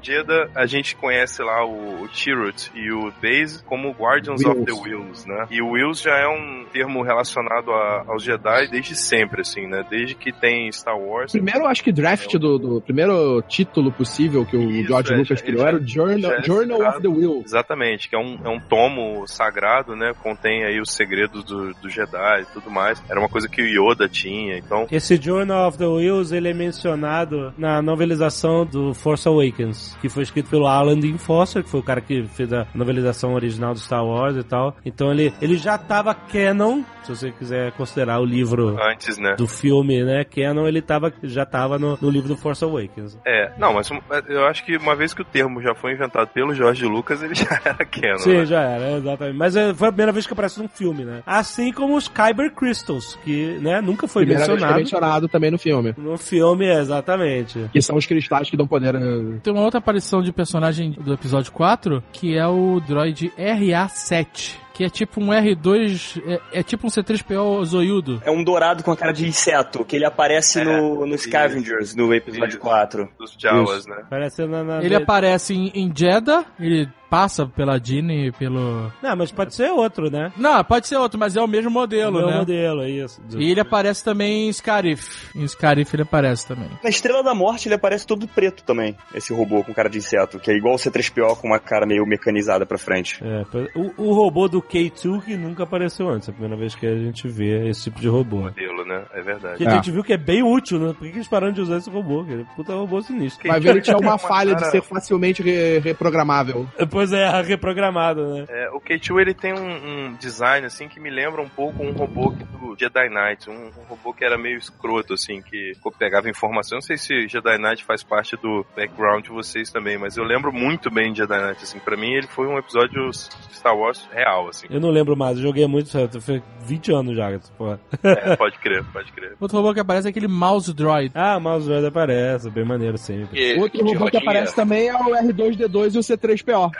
Jeddah, 0.03 0.49
a 0.55 0.67
gente 0.67 0.97
conhece 0.97 1.43
lá 1.43 1.65
o, 1.65 2.03
o 2.03 2.09
Chirrut 2.13 2.71
e 2.75 2.91
o 2.93 3.13
Daze 3.23 3.63
como 3.65 3.91
Guardians 3.93 4.45
of 4.45 4.65
the 4.65 4.73
Wills, 4.73 5.27
né? 5.27 5.47
E 5.51 5.61
o 5.63 5.71
Wills 5.71 6.03
já 6.03 6.17
é 6.17 6.29
um 6.29 6.65
termo 6.73 7.03
relacionado 7.03 7.71
a- 7.73 8.05
aos 8.09 8.23
Jedi 8.23 8.69
desde 8.69 8.95
sempre, 8.97 9.41
assim, 9.43 9.67
né? 9.67 9.85
Desde 9.89 10.15
que 10.15 10.33
tem 10.33 10.71
Star 10.73 10.99
Wars. 10.99 11.33
Primeiro, 11.33 11.67
acho 11.67 11.83
que 11.83 11.93
draft 11.93 12.33
do, 12.37 12.59
do 12.59 12.81
primeiro 12.81 13.43
título 13.49 13.91
possível 13.93 14.45
que 14.47 14.57
o 14.57 14.71
Isso, 14.71 14.89
George 14.89 15.13
é, 15.13 15.17
Lucas 15.17 15.39
já- 15.39 15.45
criou 15.45 15.61
já- 15.63 15.69
era 15.69 15.77
o 15.77 15.87
Journal, 15.87 16.33
é 16.33 16.43
Journal 16.43 16.89
of 16.89 17.03
the 17.03 17.09
Will. 17.09 17.43
Exatamente, 17.45 18.09
que 18.09 18.17
é 18.17 18.19
um, 18.19 18.39
é 18.45 18.49
um 18.49 18.61
tomo 18.61 19.27
sagrado, 19.27 19.95
né? 19.97 20.13
Contém 20.23 20.65
aí 20.65 20.81
os 20.81 20.93
segredos 20.93 21.45
do, 21.45 21.73
do 21.75 21.89
Jedi 21.89 22.43
e 22.43 22.47
tudo 22.53 22.71
mais. 22.71 23.03
Era 23.09 23.19
uma 23.19 23.29
coisa 23.29 23.49
que 23.49 23.61
o 23.63 23.67
Yoda 23.67 24.09
tinha, 24.09 24.57
então. 24.59 24.87
Esse 24.91 25.17
Journal 25.17 25.69
of 25.69 25.79
the 25.79 25.87
Wheels, 25.87 26.33
ele 26.33 26.49
é 26.49 26.55
mencionado 26.55 27.53
na 27.57 27.81
novelização 27.83 28.65
do 28.65 28.95
Force 28.95 29.27
Awakens, 29.29 29.72
que 30.01 30.09
foi 30.09 30.23
escrito 30.23 30.49
pelo 30.51 30.67
Alan 30.67 30.99
Dean 30.99 31.19
Foster, 31.19 31.63
que 31.63 31.69
foi 31.71 31.81
o 31.81 31.83
cara 31.83 32.01
que 32.01 32.25
fez 32.35 32.53
a 32.53 32.67
novelização 32.75 33.35
original 33.35 33.73
do 33.75 33.81
Star 33.81 34.05
Wars 34.05 34.37
e 34.37 34.43
tal. 34.43 34.77
Então 34.85 35.11
ele, 35.11 35.33
ele 35.41 35.57
já 35.57 35.77
tava 35.79 36.15
canon, 36.15 36.83
se 37.03 37.11
você 37.15 37.31
quiser 37.33 37.73
considerar 37.73 38.21
o 38.21 38.25
livro 38.25 38.77
Antes, 38.83 39.19
né? 39.19 39.35
do 39.37 39.47
filme, 39.47 40.03
né, 40.05 40.25
canon, 40.25 40.67
ele 40.67 40.81
tava, 40.83 41.13
já 41.23 41.45
tava 41.47 41.79
no, 41.79 41.99
no 42.01 42.11
livro 42.11 42.29
do 42.29 42.37
Force 42.37 42.65
Awakens. 42.65 43.19
É, 43.27 43.53
não, 43.59 43.75
mas 43.75 43.91
eu 44.29 44.47
acho 44.47 44.65
que 44.65 44.77
uma 44.77 44.95
vez 44.95 45.13
que 45.15 45.23
o 45.23 45.25
termo 45.25 45.61
já 45.63 45.75
foi 45.75 45.93
inventado 45.93 46.29
pelo 46.29 46.55
George 46.55 46.85
Lucas, 46.87 47.23
ele 47.23 47.35
já 47.37 47.61
era 47.65 47.85
canon. 47.85 48.19
Sim, 48.19 48.39
né? 48.39 48.47
já 48.47 48.61
era, 48.61 48.99
exatamente. 48.99 49.37
Mas 49.37 49.57
é, 49.57 49.75
foi 49.75 49.89
a 49.89 49.93
primeira 49.93 50.13
vez 50.13 50.27
que 50.27 50.33
aparece 50.33 50.61
num 50.61 50.69
filme, 50.69 51.05
né? 51.05 51.23
Assim 51.27 51.73
como 51.73 51.97
os 51.97 52.09
Kyber 52.09 52.53
Crystals, 52.53 53.19
que, 53.25 53.59
né, 53.61 53.81
nunca 53.81 54.07
foi 54.09 54.23
Primeira 54.25 54.47
vez 54.47 54.47
que 54.47 54.53
é 54.53 54.55
mencionado. 54.55 54.81
mencionado 54.81 55.29
também 55.29 55.51
no 55.51 55.59
filme. 55.59 55.95
No 55.97 56.17
filme, 56.19 56.67
exatamente. 56.67 57.69
Que 57.73 57.81
são 57.83 57.97
os 57.97 58.07
cristais 58.07 58.49
que 58.51 58.57
dão 58.57 58.67
poder. 58.67 58.95
eh, 58.95 59.39
Tem 59.43 59.53
uma 59.53 59.62
outra 59.63 59.79
aparição 59.79 60.23
de 60.23 60.33
personagem 60.33 60.93
do 60.93 61.13
episódio 61.13 61.53
4, 61.53 62.03
que 62.13 62.37
é 62.37 62.47
o 62.47 62.81
droid 62.81 63.33
RA7. 63.39 64.57
Que 64.75 64.85
é 64.85 64.89
tipo 64.89 65.21
um 65.21 65.29
R2. 65.29 66.23
É, 66.53 66.61
é 66.61 66.63
tipo 66.63 66.87
um 66.87 66.91
C3PO 66.91 67.63
zoiudo. 67.65 68.23
É 68.25 68.31
um 68.31 68.43
dourado 68.43 68.83
com 68.83 68.91
a 68.91 68.97
cara 68.97 69.13
de 69.13 69.27
inseto, 69.27 69.85
que 69.85 69.97
ele 69.97 70.05
aparece 70.07 70.61
É, 70.61 70.65
no, 70.65 71.07
no 71.07 71.15
isso. 71.15 71.25
Scavengers, 71.29 71.95
no 71.95 72.13
episódio 72.15 72.49
Isso. 72.49 72.59
4. 72.59 73.09
Dos 73.19 73.37
Jawas, 73.39 73.87
né? 73.87 74.03
Na, 74.11 74.65
na 74.65 74.83
Ele 74.83 74.95
aparece 74.95 75.55
em, 75.55 75.71
em 75.75 75.93
Jeddah, 75.95 76.47
ele 76.59 76.89
passa 77.13 77.45
pela 77.45 77.79
Dini 77.79 78.29
e 78.29 78.33
pelo. 78.33 78.91
Não, 79.03 79.15
mas 79.15 79.31
pode 79.31 79.55
ser 79.55 79.71
outro, 79.71 80.11
né? 80.11 80.33
Não, 80.35 80.65
pode 80.65 80.89
ser 80.89 80.97
outro, 80.97 81.21
mas 81.21 81.37
é 81.37 81.43
o 81.43 81.47
mesmo 81.47 81.71
modelo, 81.71 82.17
Meu 82.17 82.27
né? 82.27 82.39
modelo, 82.39 82.81
é 82.81 82.89
isso. 82.89 83.21
E 83.37 83.51
ele 83.51 83.61
aparece 83.61 84.03
também 84.03 84.49
em 84.49 84.53
Scarif. 84.53 85.29
Em 85.37 85.47
Scarif 85.47 85.93
ele 85.95 86.05
aparece 86.05 86.49
também. 86.49 86.71
Na 86.83 86.89
Estrela 86.89 87.23
da 87.23 87.35
Morte 87.35 87.69
ele 87.69 87.75
aparece 87.75 88.07
todo 88.07 88.27
preto 88.27 88.65
também, 88.65 88.97
esse 89.15 89.31
robô 89.35 89.63
com 89.63 89.75
cara 89.75 89.91
de 89.91 89.99
inseto, 89.99 90.39
que 90.39 90.51
é 90.51 90.57
igual 90.57 90.75
o 90.75 90.79
C3PO 90.79 91.37
com 91.37 91.49
uma 91.49 91.59
cara 91.59 91.85
meio 91.85 92.07
mecanizada 92.07 92.65
pra 92.65 92.79
frente. 92.79 93.23
É, 93.23 93.45
o, 93.79 93.93
o 94.09 94.15
robô 94.15 94.49
do 94.49 94.63
K2 94.63 95.23
que 95.25 95.37
nunca 95.37 95.65
apareceu 95.65 96.09
antes. 96.09 96.29
É 96.29 96.31
a 96.31 96.35
primeira 96.35 96.57
vez 96.57 96.75
que 96.75 96.87
a 96.87 96.97
gente 96.97 97.29
vê 97.29 97.69
esse 97.69 97.83
tipo 97.85 98.01
de 98.01 98.09
robô. 98.09 98.37
Modelo, 98.45 98.87
né? 98.87 99.05
É 99.13 99.21
verdade. 99.21 99.59
Que 99.59 99.67
a 99.67 99.75
gente 99.75 99.91
viu 99.91 100.03
que 100.03 100.15
é 100.15 100.17
bem 100.17 100.43
útil, 100.43 100.79
né? 100.79 100.95
Por 100.99 101.07
que 101.07 101.15
eles 101.17 101.29
pararam 101.29 101.53
de 101.53 101.61
usar 101.61 101.77
esse 101.77 101.91
robô? 101.91 102.25
É 102.27 102.43
puta 102.57 102.73
robô 102.73 103.03
sinistro. 103.03 103.47
Vai 103.49 103.61
ver, 103.61 103.69
ele 103.71 103.83
tinha 103.83 103.99
uma 103.99 104.17
falha 104.17 104.55
de 104.55 104.61
cara- 104.61 104.71
ser 104.71 104.83
facilmente 104.83 105.43
re- 105.43 105.79
reprogramável. 105.81 106.67
Pois 106.91 107.02
é, 107.11 107.29
reprogramado, 107.43 108.35
né? 108.35 108.45
É, 108.49 108.71
o 108.71 108.81
K2 108.81 109.21
ele 109.21 109.35
tem 109.35 109.55
um, 109.55 110.09
um 110.11 110.15
design 110.15 110.67
assim 110.67 110.89
que 110.89 111.01
me 111.01 111.09
lembra 111.11 111.41
um 111.41 111.49
pouco 111.49 111.83
um 111.83 111.93
robô 111.93 112.31
do 112.61 112.77
Jedi 112.79 113.09
Knight, 113.09 113.49
um, 113.49 113.55
um 113.69 113.85
robô 113.89 114.13
que 114.13 114.25
era 114.25 114.37
meio 114.37 114.59
escroto 114.59 115.15
assim, 115.15 115.41
que 115.41 115.73
pegava 115.99 116.29
informação. 116.29 116.77
Não 116.77 116.83
sei 116.83 116.99
se 116.99 117.27
Jedi 117.29 117.57
Knight 117.59 117.83
faz 117.85 118.03
parte 118.03 118.37
do 118.37 118.65
background 118.77 119.25
de 119.25 119.31
vocês 119.31 119.71
também, 119.71 119.97
mas 119.97 120.17
eu 120.17 120.25
lembro 120.25 120.53
muito 120.53 120.91
bem 120.91 121.13
de 121.13 121.19
Jedi 121.19 121.39
Knight 121.41 121.63
assim. 121.63 121.79
Para 121.79 121.97
mim 121.97 122.13
ele 122.13 122.27
foi 122.27 122.47
um 122.47 122.59
episódio 122.59 123.11
Star 123.13 123.75
Wars 123.77 124.07
real 124.13 124.49
assim. 124.49 124.67
Eu 124.71 124.81
não 124.81 124.91
lembro 124.91 125.17
mais, 125.17 125.37
eu 125.39 125.43
joguei 125.43 125.67
muito, 125.67 125.91
foi 126.21 126.43
20 126.65 126.93
anos 126.93 127.17
já, 127.17 127.31
porra. 127.57 127.81
É, 128.03 128.37
pode 128.37 128.59
crer, 128.59 128.85
pode 128.93 129.11
crer. 129.13 129.33
Outro 129.41 129.57
robô 129.57 129.73
que 129.73 129.81
aparece 129.81 130.07
é 130.09 130.11
aquele 130.11 130.29
Mouse 130.29 130.73
Droid. 130.75 131.11
Ah, 131.15 131.37
o 131.37 131.41
Mouse 131.41 131.67
Droid 131.67 131.87
aparece, 131.87 132.51
bem 132.51 132.65
maneiro 132.65 132.99
sempre. 132.99 133.39
E- 133.41 133.59
Outro 133.59 133.85
robô 133.87 134.11
que 134.11 134.17
aparece 134.17 134.55
também 134.55 134.89
é 134.89 134.95
o 134.95 135.11
R2D2 135.11 135.95
e 135.95 135.99
o 135.99 136.03
C3PO. 136.03 136.71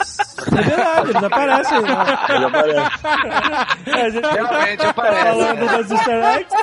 É 0.00 0.62
verdade, 0.62 1.10
eles 1.10 1.22
aparecem. 1.24 1.80
Né? 1.82 1.94
Ele 2.28 2.44
aparece. 2.44 2.90
Gente 4.12 4.26
Realmente 4.34 4.76
tá 4.78 4.90
aparece. 4.90 5.24
falando 5.24 5.66
das 5.66 5.90
easter 5.90 6.24
eggs. 6.24 6.56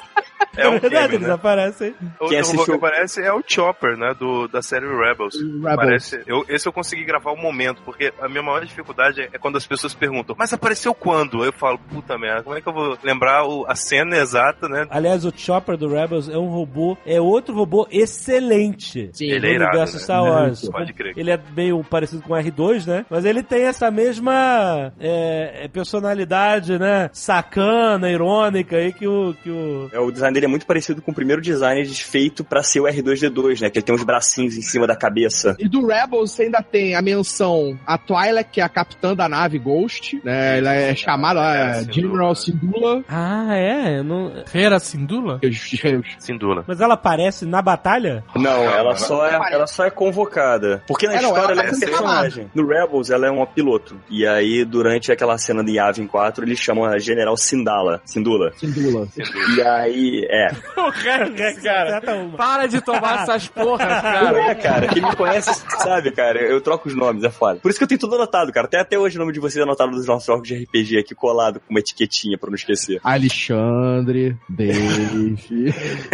É 0.58 0.68
um 0.70 0.72
verdade, 0.80 0.94
game, 0.94 1.16
eles 1.16 1.28
né? 1.28 1.34
aparecem. 1.34 1.88
Outro 1.90 2.12
robô 2.20 2.30
que 2.30 2.36
assistiu- 2.38 2.76
aparece 2.76 3.22
é 3.22 3.34
o 3.34 3.44
Chopper, 3.46 3.98
né? 3.98 4.14
Do, 4.18 4.48
da 4.48 4.62
série 4.62 4.86
Rebels. 4.88 5.36
Rebels. 5.36 5.76
Parece, 5.76 6.22
eu, 6.28 6.44
esse 6.50 6.68
eu 6.68 6.74
consegui 6.74 7.04
gravar 7.06 7.32
o 7.32 7.38
momento, 7.38 7.82
porque 7.84 8.14
a 8.22 8.28
minha 8.28 8.44
maior 8.44 8.64
dificuldade 8.66 9.22
é, 9.22 9.30
é 9.34 9.38
quando 9.38 9.58
as 9.58 9.66
pessoas 9.66 9.94
perguntam, 9.94 10.36
mas 10.38 10.52
apareceu 10.54 10.94
quando? 10.94 11.44
Eu 11.44 11.54
falo, 11.54 11.78
puta 11.78 12.18
merda, 12.18 12.44
como 12.44 12.56
é 12.58 12.62
que 12.62 12.68
eu 12.68 12.74
vou 12.74 12.98
lembrar 13.04 13.46
o- 13.46 13.66
a 13.68 13.76
cena 13.76 14.18
exata, 14.18 14.68
né? 14.68 14.88
Aliás, 14.90 15.26
o 15.26 15.32
Chopper 15.36 15.78
do 15.78 15.88
Rebels 15.88 16.28
é 16.30 16.38
um 16.38 16.48
robô, 16.48 16.98
é 17.06 17.20
outro 17.22 17.54
robô 17.56 17.88
excelente. 17.92 19.10
Sim, 19.14 19.26
Ele 19.32 19.48
é 19.48 19.52
irado, 19.56 19.70
universo 19.72 19.96
né? 19.96 20.00
Star 20.04 20.24
Wars. 20.24 20.68
Pode 20.70 20.94
crer. 20.94 21.14
Ele 21.18 21.32
é 21.32 21.40
meio 21.56 21.84
parecido 21.84 22.22
com 22.22 22.34
o 22.34 22.38
R2, 22.38 22.86
né? 22.88 23.06
Mas 23.10 23.26
ele 23.26 23.44
tem 23.44 23.64
essa 23.64 23.90
mesma 23.92 24.94
é, 25.00 25.66
é, 25.66 25.68
personalidade, 25.68 26.78
né? 26.80 27.10
Sacana, 27.14 28.10
irônica 28.10 28.76
aí 28.78 28.94
que 28.94 29.08
o. 29.08 29.34
Que 29.44 29.50
o... 29.50 29.90
É, 29.92 30.00
o 30.00 30.12
design 30.12 30.31
dele 30.34 30.46
é 30.46 30.50
muito 30.50 30.66
parecido 30.66 31.02
com 31.02 31.12
o 31.12 31.16
primeiro 31.16 31.42
design 31.42 31.84
feito 31.86 32.44
pra 32.44 32.62
ser 32.64 32.80
o 32.80 32.84
R2D2, 32.84 33.62
né? 33.62 33.70
Que 33.70 33.80
ele 33.80 33.86
tem 33.86 33.96
uns 33.96 34.04
bracinhos 34.04 34.56
em 34.58 34.62
cima 34.62 34.86
da 34.88 34.96
cabeça. 34.96 35.56
E 35.60 35.68
do 35.68 35.86
Rebels 35.86 36.32
você 36.32 36.44
ainda 36.44 36.62
tem 36.62 36.96
a 36.96 37.02
menção 37.02 37.78
a 37.86 37.98
Twi'lek, 37.98 38.52
que 38.52 38.62
é 38.62 38.64
a 38.64 38.70
capitã 38.70 39.16
da 39.16 39.28
nave 39.28 39.58
Ghost, 39.60 40.20
né? 40.24 40.58
Ela 40.60 40.74
é 40.74 40.96
chamada 40.96 41.40
É, 41.42 41.70
é, 41.70 41.74
Syndulla. 41.76 41.94
General 41.94 42.36
Syndulla. 42.36 43.04
Ah, 43.10 43.56
é? 43.58 44.00
Eu 44.00 44.04
não... 44.04 44.32
Hera 44.54 44.80
Syndulla? 44.80 45.40
Sindula. 46.20 46.64
Mas 46.68 46.80
ela 46.82 46.94
aparece 46.96 47.46
na 47.46 47.62
batalha? 47.62 48.24
Não, 48.36 48.64
ela 48.64 48.92
ela 48.92 48.96
só, 48.98 49.26
é, 49.28 49.54
ela 49.54 49.68
só 49.68 49.86
é 49.86 49.90
convocada. 49.90 50.84
Porque 50.88 51.08
na 51.08 51.14
É, 51.14 51.22
não, 51.22 51.30
história 51.30 51.52
ela 51.54 51.62
ela 51.62 51.62
é 51.62 51.64
um 51.64 51.68
aparece 51.68 51.86
personagem. 51.86 52.52
No 52.54 52.68
Rebels 52.68 53.10
ela 53.10 53.28
é 53.28 53.32
uma 53.32 53.46
piloto. 53.48 53.96
E 54.10 54.26
aí, 54.26 54.66
durante 54.66 55.12
aquela 55.12 55.38
cena 55.38 55.64
de 55.64 55.74
Yavin 55.74 56.08
4, 56.08 56.44
eles 56.44 56.60
chamam 56.60 56.86
a 56.86 56.98
General 57.00 57.36
Sindala. 57.38 58.02
Sindula. 58.06 58.52
Syndulla. 58.56 59.08
E 59.56 59.62
aí, 59.62 60.21
É. 60.30 60.52
O 60.78 60.90
Rex, 60.90 61.62
cara. 61.62 62.02
Para 62.38 62.68
de 62.68 62.82
tomar 62.82 63.24
essas 63.24 63.48
porras, 63.48 63.88
Não 63.88 64.02
cara. 64.02 64.40
é, 64.52 64.56
cara. 64.56 64.88
Quem 64.88 65.02
me 65.02 65.16
conhece 65.16 65.54
sabe, 65.80 66.12
cara. 66.12 66.40
Eu 66.40 66.62
troco 66.62 66.88
os 66.88 66.96
nomes, 66.96 67.24
é 67.24 67.30
foda. 67.30 67.60
Por 67.60 67.70
isso 67.70 67.78
que 67.80 67.84
eu 67.84 67.88
tenho 67.88 68.00
tudo 68.00 68.16
anotado, 68.16 68.52
cara. 68.52 68.68
Até, 68.68 68.80
até 68.80 68.98
hoje 69.00 69.18
o 69.18 69.20
nome 69.20 69.34
de 69.34 69.40
vocês 69.40 69.58
é 69.58 69.64
anotado 69.64 69.92
nos 69.92 70.06
nossos 70.08 70.26
jogos 70.26 70.48
de 70.48 70.56
RPG 70.64 71.00
aqui, 71.00 71.16
colado 71.16 71.60
com 71.60 71.74
uma 71.74 71.80
etiquetinha 71.80 72.38
pra 72.38 72.50
não 72.50 72.56
esquecer. 72.56 73.00
Alexandre, 73.04 74.38
Dave. 74.50 75.42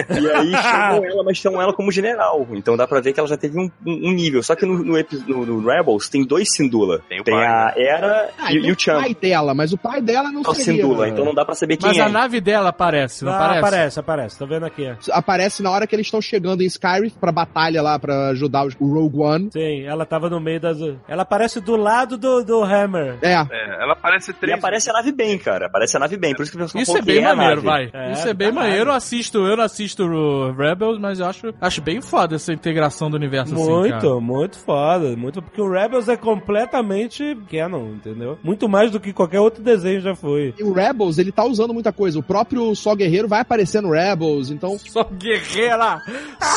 E 0.10 0.32
aí 0.32 0.52
chamam 0.52 1.06
ela, 1.06 1.24
mas 1.24 1.38
chamam 1.38 1.62
ela 1.62 1.74
como 1.74 1.92
general. 1.92 2.48
Então 2.52 2.76
dá 2.78 2.88
pra 2.88 3.00
ver 3.00 3.14
que 3.14 3.20
ela 3.20 3.28
já 3.30 3.38
teve 3.38 3.60
um, 3.60 3.70
um- 3.86 4.12
nível. 4.14 4.42
Só 4.42 4.56
que 4.56 4.66
no, 4.66 4.78
no, 4.84 4.94
no- 5.28 5.46
no 5.46 5.68
Rebels 5.68 6.10
tem 6.10 6.26
dois 6.26 6.48
Sindula. 6.54 7.02
Tem 7.10 7.20
o 7.20 7.24
Tem 7.24 7.34
pai, 7.36 7.46
a 7.46 7.74
Era 7.76 8.30
Ah, 8.38 8.52
e, 8.52 8.58
então 8.58 8.70
e 8.70 8.72
o 8.72 8.80
Chan. 8.80 9.02
pai 9.02 9.14
dela, 9.16 9.54
mas 9.54 9.74
o 9.74 9.78
pai 9.78 10.02
dela 10.02 10.32
não 10.32 10.42
É 10.42 10.50
o 10.50 10.54
seria. 10.54 10.82
Sindula, 10.82 11.08
então 11.10 11.24
não 11.26 11.34
dá 11.34 11.46
pra 11.46 11.56
saber 11.56 11.78
quem 11.78 11.88
Mas 11.90 11.98
é. 11.98 12.02
a 12.02 12.10
nave 12.10 12.40
dela 12.42 12.70
aparece, 12.70 13.24
não 13.26 13.32
Ah, 13.34 13.58
aparece? 13.60 13.97
Aparece, 14.00 14.18
aparece. 14.18 14.40
Tô 14.40 14.48
vendo 14.48 14.66
aqui. 14.66 14.88
Aparece 15.12 15.62
na 15.62 15.72
hora 15.72 15.86
que 15.88 15.96
eles 15.96 16.08
estão 16.08 16.22
chegando 16.22 16.62
em 16.62 16.66
Skyrim 16.66 17.10
pra 17.20 17.32
batalha 17.32 17.82
lá, 17.82 18.00
pra 18.00 18.30
ajudar 18.30 18.66
os- 18.66 18.76
o 18.80 18.88
Rogue 18.94 19.20
One. 19.20 19.50
Sim, 19.52 19.84
ela 19.84 20.06
tava 20.06 20.30
no 20.30 20.40
meio 20.40 20.60
das. 20.60 20.78
Ela 21.08 21.24
aparece 21.24 21.60
do 21.62 21.76
lado 21.76 22.18
do, 22.18 22.44
do 22.44 22.64
Hammer. 22.64 23.18
É, 23.22 23.34
É, 23.34 23.84
ela 23.84 23.94
aparece 23.94 24.32
E 24.32 24.34
três. 24.34 24.58
aparece 24.58 24.90
a 24.90 24.94
nave 24.94 25.12
bem, 25.12 25.38
cara. 25.38 25.68
Aparece 25.68 25.98
a 25.98 26.00
nave 26.00 26.18
bem. 26.18 26.34
Por 26.36 26.44
isso 26.44 26.52
que 26.52 26.58
o 26.58 26.62
pessoal 26.62 26.82
Isso 26.82 26.98
é 26.98 27.02
bem 27.02 27.26
a 27.26 27.36
maneiro, 27.36 27.62
vai. 27.62 27.90
É, 27.94 28.14
Isso 28.14 28.28
é 28.28 28.34
bem 28.34 28.50
caralho. 28.50 28.68
maneiro. 28.70 28.90
Eu 28.92 28.96
assisto, 28.96 29.38
eu 29.46 29.58
não 29.58 29.64
assisto 29.64 30.04
o 30.04 30.52
Rebels, 30.54 31.00
mas 31.00 31.20
eu 31.20 31.26
acho, 31.26 31.54
acho 31.62 31.82
bem 31.82 32.02
foda 32.02 32.36
essa 32.36 32.52
integração 32.54 33.10
do 33.10 33.18
universo 33.18 33.54
assim, 33.54 33.64
Muito, 33.70 34.22
muito 34.22 34.58
foda. 34.58 35.16
Muito, 35.16 35.42
porque 35.42 35.62
o 35.62 35.70
Rebels 35.70 36.08
é 36.10 36.18
completamente 36.18 37.38
canon, 37.50 37.94
entendeu? 37.94 38.38
Muito 38.44 38.68
mais 38.68 38.92
do 38.92 39.00
que 39.00 39.14
qualquer 39.14 39.40
outro 39.40 39.64
desenho 39.64 40.02
já 40.02 40.16
foi. 40.16 40.54
e 40.58 40.64
o 40.64 40.74
Rebels, 40.74 41.18
ele 41.18 41.32
tá 41.32 41.44
usando 41.46 41.74
muita 41.74 41.92
coisa. 41.92 42.20
O 42.20 42.24
próprio 42.24 42.74
Só 42.76 42.96
Guerreiro 42.96 43.28
vai 43.28 43.42
aparecer 43.42 43.82
Rebels, 43.90 44.50
então... 44.50 44.78
Só 44.88 45.04
guerreira! 45.04 46.02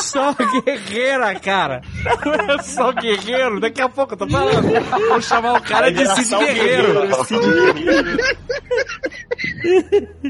Só 0.01 0.33
guerreira, 0.65 1.35
cara! 1.39 1.81
Só 2.63 2.91
guerreiro, 2.91 3.59
daqui 3.59 3.81
a 3.81 3.89
pouco 3.89 4.13
eu 4.13 4.17
tô 4.17 4.27
falando. 4.29 4.61
Vou 5.09 5.21
chamar 5.21 5.53
o 5.59 5.61
cara 5.61 5.91
de 5.91 6.05
Cid 6.07 6.35
Guerreiro. 6.37 7.25
Cid 7.25 7.39
Guerreiro. 7.73 8.17